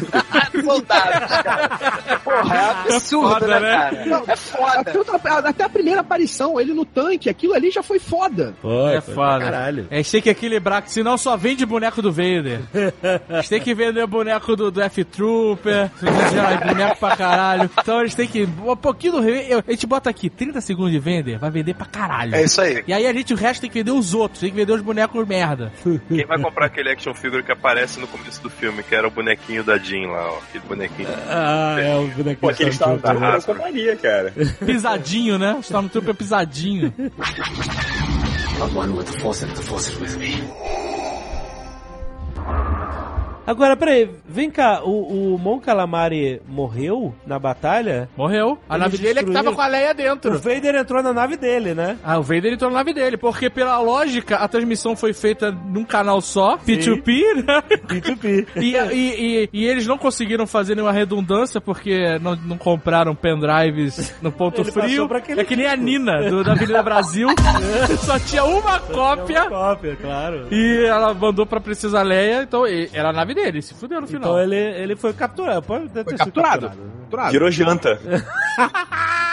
soldados, 0.63 1.37
cara. 1.43 2.19
Porra, 2.23 2.55
é 2.55 2.93
absurdo, 2.93 3.29
foda, 3.33 3.47
né, 3.47 3.59
né? 3.59 3.77
cara? 3.77 4.23
É 4.27 4.35
foda. 4.35 5.49
Até, 5.49 5.63
a 5.63 5.69
primeira 5.69 6.01
aparição, 6.01 6.59
ele 6.59 6.73
no 6.73 6.85
tanque, 6.85 7.29
aquilo 7.29 7.53
ali 7.53 7.71
já 7.71 7.81
foi 7.83 7.99
foda. 7.99 8.53
Foi, 8.61 8.95
É 8.95 9.01
foi 9.01 9.13
foda. 9.13 9.45
Caralho. 9.45 9.87
É, 9.89 9.95
a 9.95 9.97
gente 9.97 10.11
tem 10.11 10.21
que 10.21 10.29
equilibrar, 10.29 10.81
que 10.81 10.91
senão 10.91 11.17
só 11.17 11.35
vende 11.35 11.65
boneco 11.65 12.01
do 12.01 12.11
Vader. 12.11 12.61
A 13.29 13.35
gente 13.37 13.49
tem 13.49 13.61
que 13.61 13.73
vender 13.73 14.05
boneco 14.07 14.55
do, 14.55 14.71
do 14.71 14.81
F-Trooper, 14.81 15.89
boneco 16.67 16.99
pra 16.99 17.15
caralho. 17.15 17.69
Então 17.79 17.99
eles 18.01 18.15
têm 18.15 18.27
que. 18.27 18.43
Um 18.43 18.75
pouquinho 18.75 19.13
do. 19.13 19.19
A 19.19 19.71
gente 19.71 19.87
bota 19.87 20.09
aqui 20.09 20.29
30 20.29 20.61
segundos 20.61 20.91
de 20.91 20.99
vender, 20.99 21.37
vai 21.37 21.49
vender 21.49 21.73
pra 21.73 21.85
caralho. 21.85 22.35
É 22.35 22.43
isso 22.43 22.61
aí. 22.61 22.83
E 22.87 22.93
aí 22.93 23.07
a 23.07 23.13
gente, 23.13 23.33
o 23.33 23.37
resto 23.37 23.61
tem 23.61 23.69
que 23.69 23.79
vender 23.79 23.91
os 23.91 24.13
outros, 24.13 24.39
tem 24.41 24.49
que 24.49 24.55
vender 24.55 24.73
os 24.73 24.81
bonecos 24.81 25.27
merda. 25.27 25.71
Quem 26.07 26.25
vai 26.25 26.39
comprar 26.41 26.65
aquele 26.67 26.91
action 26.91 27.13
figure 27.13 27.43
que 27.43 27.51
aparece 27.51 27.78
no 27.99 28.08
começo 28.08 28.41
do 28.41 28.49
filme, 28.49 28.83
que 28.83 28.95
era 28.95 29.08
o 29.08 29.11
bonequinho 29.11 29.64
da 29.64 29.77
Jean 29.77 30.09
lá, 30.09 30.32
ó. 30.32 30.38
Aquele 30.38 30.64
bonequinho. 30.67 31.09
Ah, 31.27 31.77
é 31.80 31.95
o 31.95 32.08
bonequinho 32.08 32.38
Pô, 32.38 32.49
aquele 32.49 32.69
Stormtrooper. 32.72 33.33
Eu 33.33 33.41
compraria, 33.41 33.95
cara. 33.95 34.33
Pisadinho, 34.66 35.38
né? 35.38 35.53
O 35.53 35.59
Stormtrooper 35.59 36.16
pisadinho. 36.16 36.93
Agora, 43.49 43.75
peraí, 43.75 44.07
vem 44.27 44.51
cá, 44.51 44.83
o, 44.83 45.33
o 45.33 45.39
Mon 45.39 45.59
Calamari 45.59 46.39
morreu 46.47 47.15
na 47.25 47.39
batalha? 47.39 48.07
Morreu. 48.15 48.59
A 48.69 48.75
Eles 48.75 48.83
nave 48.83 48.97
dele 48.99 49.19
é 49.21 49.23
que 49.23 49.31
tava 49.31 49.51
com 49.51 49.59
a 49.59 49.65
Leia 49.65 49.89
O 49.89 49.95
dentro. 49.95 50.37
Vader 50.37 50.75
entrou 50.75 51.01
na 51.01 51.11
nave 51.11 51.35
dele, 51.35 51.73
né? 51.73 51.97
Ah, 52.03 52.19
o 52.19 52.21
Vader 52.21 52.53
entrou 52.53 52.69
na 52.69 52.77
nave 52.77 52.93
dele, 52.93 53.17
porque 53.17 53.49
pela 53.49 53.79
lógica, 53.79 54.35
a 54.35 54.47
transmissão 54.47 54.95
foi 54.95 55.13
feita 55.13 55.51
num 55.51 55.83
canal 55.83 56.21
só, 56.21 56.59
P2P, 56.59 57.43
né? 57.43 57.63
P2P. 57.87 58.47
E, 58.59 58.75
e, 58.75 59.43
e, 59.43 59.49
e 59.51 59.65
eles 59.65 59.87
não 59.87 59.97
conseguiram 59.97 60.45
fazer 60.45 60.75
nenhuma 60.75 60.91
redundância 60.91 61.59
porque 61.59 62.19
não, 62.19 62.35
não 62.35 62.57
compraram 62.57 63.15
pendrives 63.15 64.13
no 64.21 64.31
ponto 64.31 64.61
Ele 64.61 64.71
frio. 64.71 65.09
É 65.37 65.43
que 65.43 65.55
nem 65.55 65.65
a 65.65 65.75
Nina 65.75 66.29
do, 66.29 66.43
da 66.43 66.51
Avenida 66.51 66.83
Brasil. 66.83 67.29
Só 68.05 68.19
tinha 68.19 68.43
uma 68.43 68.79
cópia. 68.79 69.45
Cópia, 69.49 69.95
claro. 69.95 70.47
E 70.51 70.85
ela 70.85 71.13
mandou 71.13 71.45
pra 71.45 71.59
Princesa 71.59 72.03
Leia, 72.03 72.43
então 72.43 72.63
era 72.93 73.09
a 73.09 73.13
nave 73.13 73.38
dele, 73.43 73.61
se 73.61 73.73
fudeu 73.73 74.01
no 74.01 74.07
final. 74.07 74.21
Então 74.21 74.39
ele, 74.39 74.55
ele 74.55 74.95
foi 74.95 75.13
capturado. 75.13 75.61
Pode 75.61 75.89
ter 75.89 76.03
Foi 76.03 76.13
sido 76.13 76.25
capturado. 76.25 76.67
capturado. 76.67 76.91
Capturado. 76.99 77.31
Virou 77.31 77.51
janta. 77.51 77.99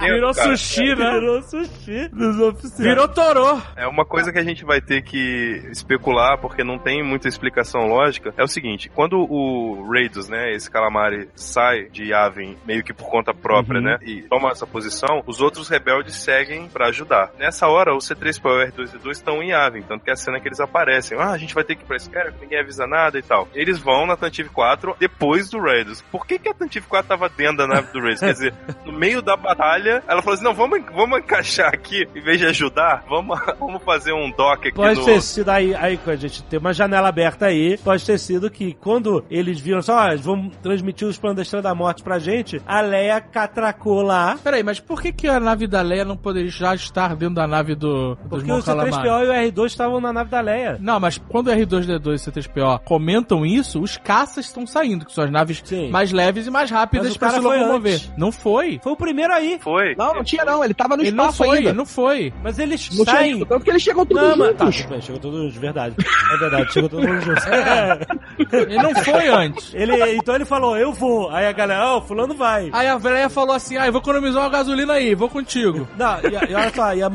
Virou 0.00 0.34
Cara, 0.34 0.56
sushi, 0.56 0.94
né? 0.94 1.10
Virou 1.12 1.42
sushi 1.42 2.08
dos 2.08 2.40
oficiais. 2.40 2.78
Virou 2.78 3.08
Torô. 3.08 3.60
É 3.76 3.86
uma 3.86 4.04
coisa 4.04 4.32
que 4.32 4.38
a 4.38 4.42
gente 4.42 4.64
vai 4.64 4.80
ter 4.80 5.02
que 5.02 5.62
especular, 5.70 6.38
porque 6.38 6.64
não 6.64 6.78
tem 6.78 7.02
muita 7.02 7.28
explicação 7.28 7.86
lógica. 7.86 8.32
É 8.36 8.42
o 8.42 8.48
seguinte: 8.48 8.88
quando 8.94 9.18
o 9.18 9.86
Raidus, 9.90 10.28
né, 10.28 10.52
esse 10.54 10.70
calamari, 10.70 11.28
sai 11.34 11.84
de 11.90 12.04
Yavin 12.10 12.56
meio 12.66 12.82
que 12.82 12.92
por 12.92 13.08
conta 13.08 13.32
própria, 13.34 13.78
Uhum. 13.78 13.84
né, 13.84 13.98
e 14.02 14.22
toma 14.22 14.50
essa 14.50 14.66
posição, 14.66 15.22
os 15.26 15.40
outros 15.40 15.68
rebeldes 15.68 16.16
seguem 16.16 16.68
pra 16.68 16.88
ajudar. 16.88 17.30
Nessa 17.38 17.66
hora, 17.68 17.94
o 17.94 17.98
C3PO 17.98 18.50
e 18.50 18.64
o 18.64 18.72
R2D2 18.86 19.10
estão 19.12 19.42
em 19.42 19.50
Yavin, 19.50 19.82
tanto 19.82 20.04
que 20.04 20.10
é 20.10 20.12
a 20.12 20.16
cena 20.16 20.40
que 20.40 20.48
eles 20.48 20.60
aparecem. 20.60 21.18
Ah, 21.18 21.30
a 21.30 21.38
gente 21.38 21.54
vai 21.54 21.64
ter 21.64 21.76
que 21.76 21.82
ir 21.82 21.86
pra 21.86 21.96
esfera, 21.96 22.34
ninguém 22.40 22.58
avisa 22.60 22.86
nada 22.86 23.18
e 23.18 23.22
tal. 23.22 23.48
Eles 23.54 23.78
vão 23.78 24.06
na 24.06 24.16
Tantive 24.16 24.48
4 24.48 24.96
depois 24.98 25.48
do 25.50 25.60
Raidus. 25.60 26.02
Por 26.02 26.26
que, 26.26 26.38
que 26.38 26.48
a 26.48 26.54
Tantive 26.54 26.86
4 26.86 27.08
tava 27.08 27.28
dentro 27.28 27.58
da 27.58 27.66
nave 27.66 27.92
do 27.92 28.00
Raidus? 28.00 28.20
Quer 28.20 28.32
dizer, 28.32 28.54
no 28.84 28.92
meio 29.04 29.22
da 29.22 29.36
batalha, 29.36 30.02
ela 30.08 30.22
falou 30.22 30.34
assim: 30.34 30.44
não, 30.44 30.54
vamos, 30.54 30.80
vamos 30.94 31.18
encaixar 31.18 31.68
aqui, 31.68 32.08
em 32.14 32.20
vez 32.20 32.38
de 32.38 32.46
ajudar, 32.46 33.04
vamos, 33.08 33.38
vamos 33.60 33.82
fazer 33.82 34.12
um 34.12 34.30
dock 34.30 34.68
aqui 34.68 34.72
Pode 34.72 35.00
no. 35.00 35.04
ter 35.04 35.20
sido 35.20 35.48
aí, 35.50 35.74
aí 35.74 35.98
a 36.06 36.16
gente 36.16 36.42
tem 36.44 36.58
uma 36.58 36.72
janela 36.72 37.08
aberta 37.08 37.46
aí. 37.46 37.76
Pode 37.78 38.04
ter 38.04 38.18
sido 38.18 38.50
que 38.50 38.74
quando 38.74 39.24
eles 39.30 39.60
viram 39.60 39.82
só, 39.82 39.96
ó, 39.96 40.08
eles 40.08 40.24
vão 40.24 40.48
transmitir 40.62 41.06
os 41.06 41.18
planos 41.18 41.36
da 41.36 41.42
Estrela 41.42 41.62
da 41.62 41.74
Morte 41.74 42.02
pra 42.02 42.18
gente, 42.18 42.60
a 42.66 42.80
Leia 42.80 43.20
catracou 43.20 44.02
lá. 44.02 44.38
Peraí, 44.42 44.62
mas 44.62 44.80
por 44.80 45.00
que, 45.00 45.12
que 45.12 45.28
a 45.28 45.38
nave 45.38 45.66
da 45.66 45.82
Leia 45.82 46.04
não 46.04 46.16
poderia 46.16 46.50
já 46.50 46.74
estar 46.74 47.14
dentro 47.14 47.34
da 47.34 47.46
nave 47.46 47.74
do, 47.74 48.16
Porque 48.28 48.50
o 48.50 48.54
Mon 48.54 48.62
Calamari? 48.62 48.92
C3PO 48.92 49.24
e 49.24 49.28
o 49.28 49.52
R2 49.52 49.66
estavam 49.66 50.00
na 50.00 50.12
nave 50.12 50.30
da 50.30 50.40
Leia. 50.40 50.78
Não, 50.80 50.98
mas 50.98 51.18
quando 51.18 51.48
o 51.48 51.50
R2D2 51.50 52.06
e 52.06 52.28
o 52.28 52.32
C3PO 52.32 52.80
comentam 52.84 53.44
isso, 53.44 53.80
os 53.80 53.96
caças 53.96 54.46
estão 54.46 54.66
saindo, 54.66 55.04
que 55.04 55.12
são 55.12 55.24
as 55.24 55.30
naves 55.30 55.62
Sim. 55.64 55.90
mais 55.90 56.12
leves 56.12 56.46
e 56.46 56.50
mais 56.50 56.70
rápidas 56.70 57.16
pra 57.16 57.30
se 57.30 57.40
locomover. 57.40 58.00
Não 58.16 58.32
foi. 58.32 58.80
Foi 58.82 58.93
o 58.94 58.96
primeiro 58.96 59.32
aí. 59.32 59.58
Foi. 59.60 59.94
Não, 59.96 60.14
não 60.14 60.24
tinha 60.24 60.44
não, 60.44 60.64
ele 60.64 60.74
tava 60.74 60.96
no 60.96 61.02
Ele 61.02 61.10
não 61.12 61.24
espaço 61.26 61.44
foi, 61.44 61.58
ainda. 61.58 61.72
não 61.72 61.86
foi. 61.86 62.32
Mas 62.42 62.58
eles 62.58 62.88
Não 62.96 63.04
tinha 63.04 63.16
saem. 63.16 63.36
isso, 63.36 63.46
tanto 63.46 63.64
que 63.64 63.70
eles 63.70 63.82
chegam 63.82 64.06
todos 64.06 64.22
Não, 64.38 64.54
tá, 64.54 64.64
juntos. 64.64 64.76
tudo 64.82 64.90
bem, 64.90 65.00
chegou 65.02 65.20
todos 65.20 65.52
de 65.52 65.58
verdade. 65.58 65.94
É 66.34 66.36
verdade, 66.36 66.72
chegou 66.72 66.88
todo 66.88 67.06
mundo 67.06 67.20
junto. 67.20 67.40
Ele 68.52 68.76
não 68.82 68.94
foi 68.94 69.28
antes. 69.28 69.72
ele, 69.74 70.16
então 70.16 70.34
ele 70.34 70.44
falou, 70.44 70.76
eu 70.76 70.92
vou. 70.92 71.30
Aí 71.30 71.46
a 71.46 71.52
galera, 71.52 71.86
ó, 71.86 71.98
o 71.98 72.02
fulano 72.02 72.34
vai. 72.34 72.70
Aí 72.72 72.88
a 72.88 72.96
Leia 72.96 73.28
falou 73.28 73.54
assim, 73.54 73.76
ah, 73.76 73.86
eu 73.86 73.92
vou 73.92 74.00
economizar 74.00 74.42
uma 74.42 74.48
gasolina 74.48 74.94
aí, 74.94 75.14
vou 75.14 75.28
contigo. 75.28 75.86
Não, 75.96 76.18
e, 76.20 76.50
e 76.50 76.54
olha 76.54 76.72
só, 76.74 76.94
e 76.94 77.02
a 77.02 77.10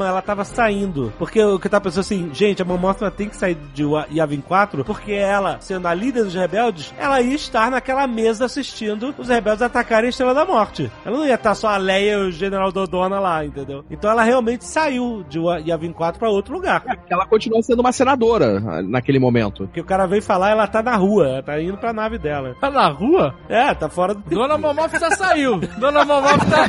ela 0.00 0.22
tava 0.22 0.44
saindo. 0.44 1.12
Porque 1.18 1.42
o 1.42 1.58
que 1.58 1.68
tá 1.68 1.80
pensando 1.80 2.00
assim, 2.00 2.30
gente, 2.32 2.60
a 2.62 2.64
Mon 2.64 2.78
Mothma 2.78 3.10
tem 3.10 3.28
que 3.28 3.36
sair 3.36 3.56
de 3.74 3.84
Yavin 4.12 4.40
4, 4.40 4.84
porque 4.84 5.12
ela, 5.12 5.58
sendo 5.60 5.86
a 5.86 5.94
líder 5.94 6.24
dos 6.24 6.34
rebeldes, 6.34 6.92
ela 6.98 7.20
ia 7.20 7.34
estar 7.34 7.70
naquela 7.70 8.06
mesa 8.06 8.44
assistindo 8.46 9.14
os 9.18 9.28
rebeldes 9.28 9.62
atacarem 9.62 10.06
a 10.06 10.10
Estrela 10.10 10.34
da 10.34 10.44
Morte. 10.44 10.90
Ela 11.04 11.15
Ela 11.15 11.15
não 11.16 11.26
ia 11.26 11.34
estar 11.34 11.54
só 11.54 11.68
a 11.68 11.76
Leia 11.76 12.12
e 12.12 12.16
o 12.16 12.30
General 12.30 12.70
Dodona 12.70 13.18
lá, 13.18 13.44
entendeu? 13.44 13.84
Então 13.90 14.10
ela 14.10 14.22
realmente 14.22 14.64
saiu 14.64 15.24
de 15.28 15.38
Yavin 15.66 15.92
4 15.92 16.18
pra 16.18 16.28
outro 16.28 16.54
lugar. 16.54 16.80
Porque 16.82 17.12
ela 17.12 17.26
continua 17.26 17.62
sendo 17.62 17.80
uma 17.80 17.92
senadora 17.92 18.62
ah, 18.66 18.82
naquele 18.82 19.18
momento. 19.18 19.64
Porque 19.64 19.80
o 19.80 19.84
cara 19.84 20.06
veio 20.06 20.22
falar, 20.22 20.50
ela 20.50 20.66
tá 20.66 20.82
na 20.82 20.96
rua, 20.96 21.26
ela 21.26 21.42
tá 21.42 21.60
indo 21.60 21.76
pra 21.78 21.92
nave 21.92 22.18
dela. 22.18 22.54
Tá 22.60 22.70
na 22.70 22.88
rua? 22.88 23.34
É, 23.48 23.74
tá 23.74 23.88
fora 23.88 24.14
do. 24.14 24.22
Dona 24.28 24.58
Momoff 24.58 24.98
já 24.98 25.10
saiu. 25.12 25.58
Dona 25.78 26.04
Momoff 26.04 26.38
tá. 26.50 26.66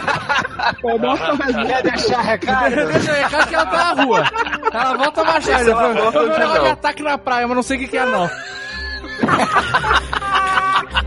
Quer 1.68 1.84
deixar 1.84 2.22
recado? 2.22 2.76
Deixa 2.76 3.14
recado 3.14 3.48
que 3.48 3.56
ela 3.56 3.66
tá 3.66 3.96
na 3.96 4.04
rua. 4.04 4.24
Ela 4.72 4.98
volta 4.98 5.22
a 5.22 5.26
baixar. 5.26 5.62
Ela 5.62 5.94
volta 5.94 6.20
um 6.22 6.30
de 6.30 6.70
ataque 6.70 7.04
na 7.04 7.18
praia, 7.18 7.48
mas 7.48 7.56
não 7.56 7.64
sei 7.64 7.78
o 7.78 7.80
que, 7.82 7.88
que 7.88 7.98
é, 7.98 8.06
não. 8.06 8.30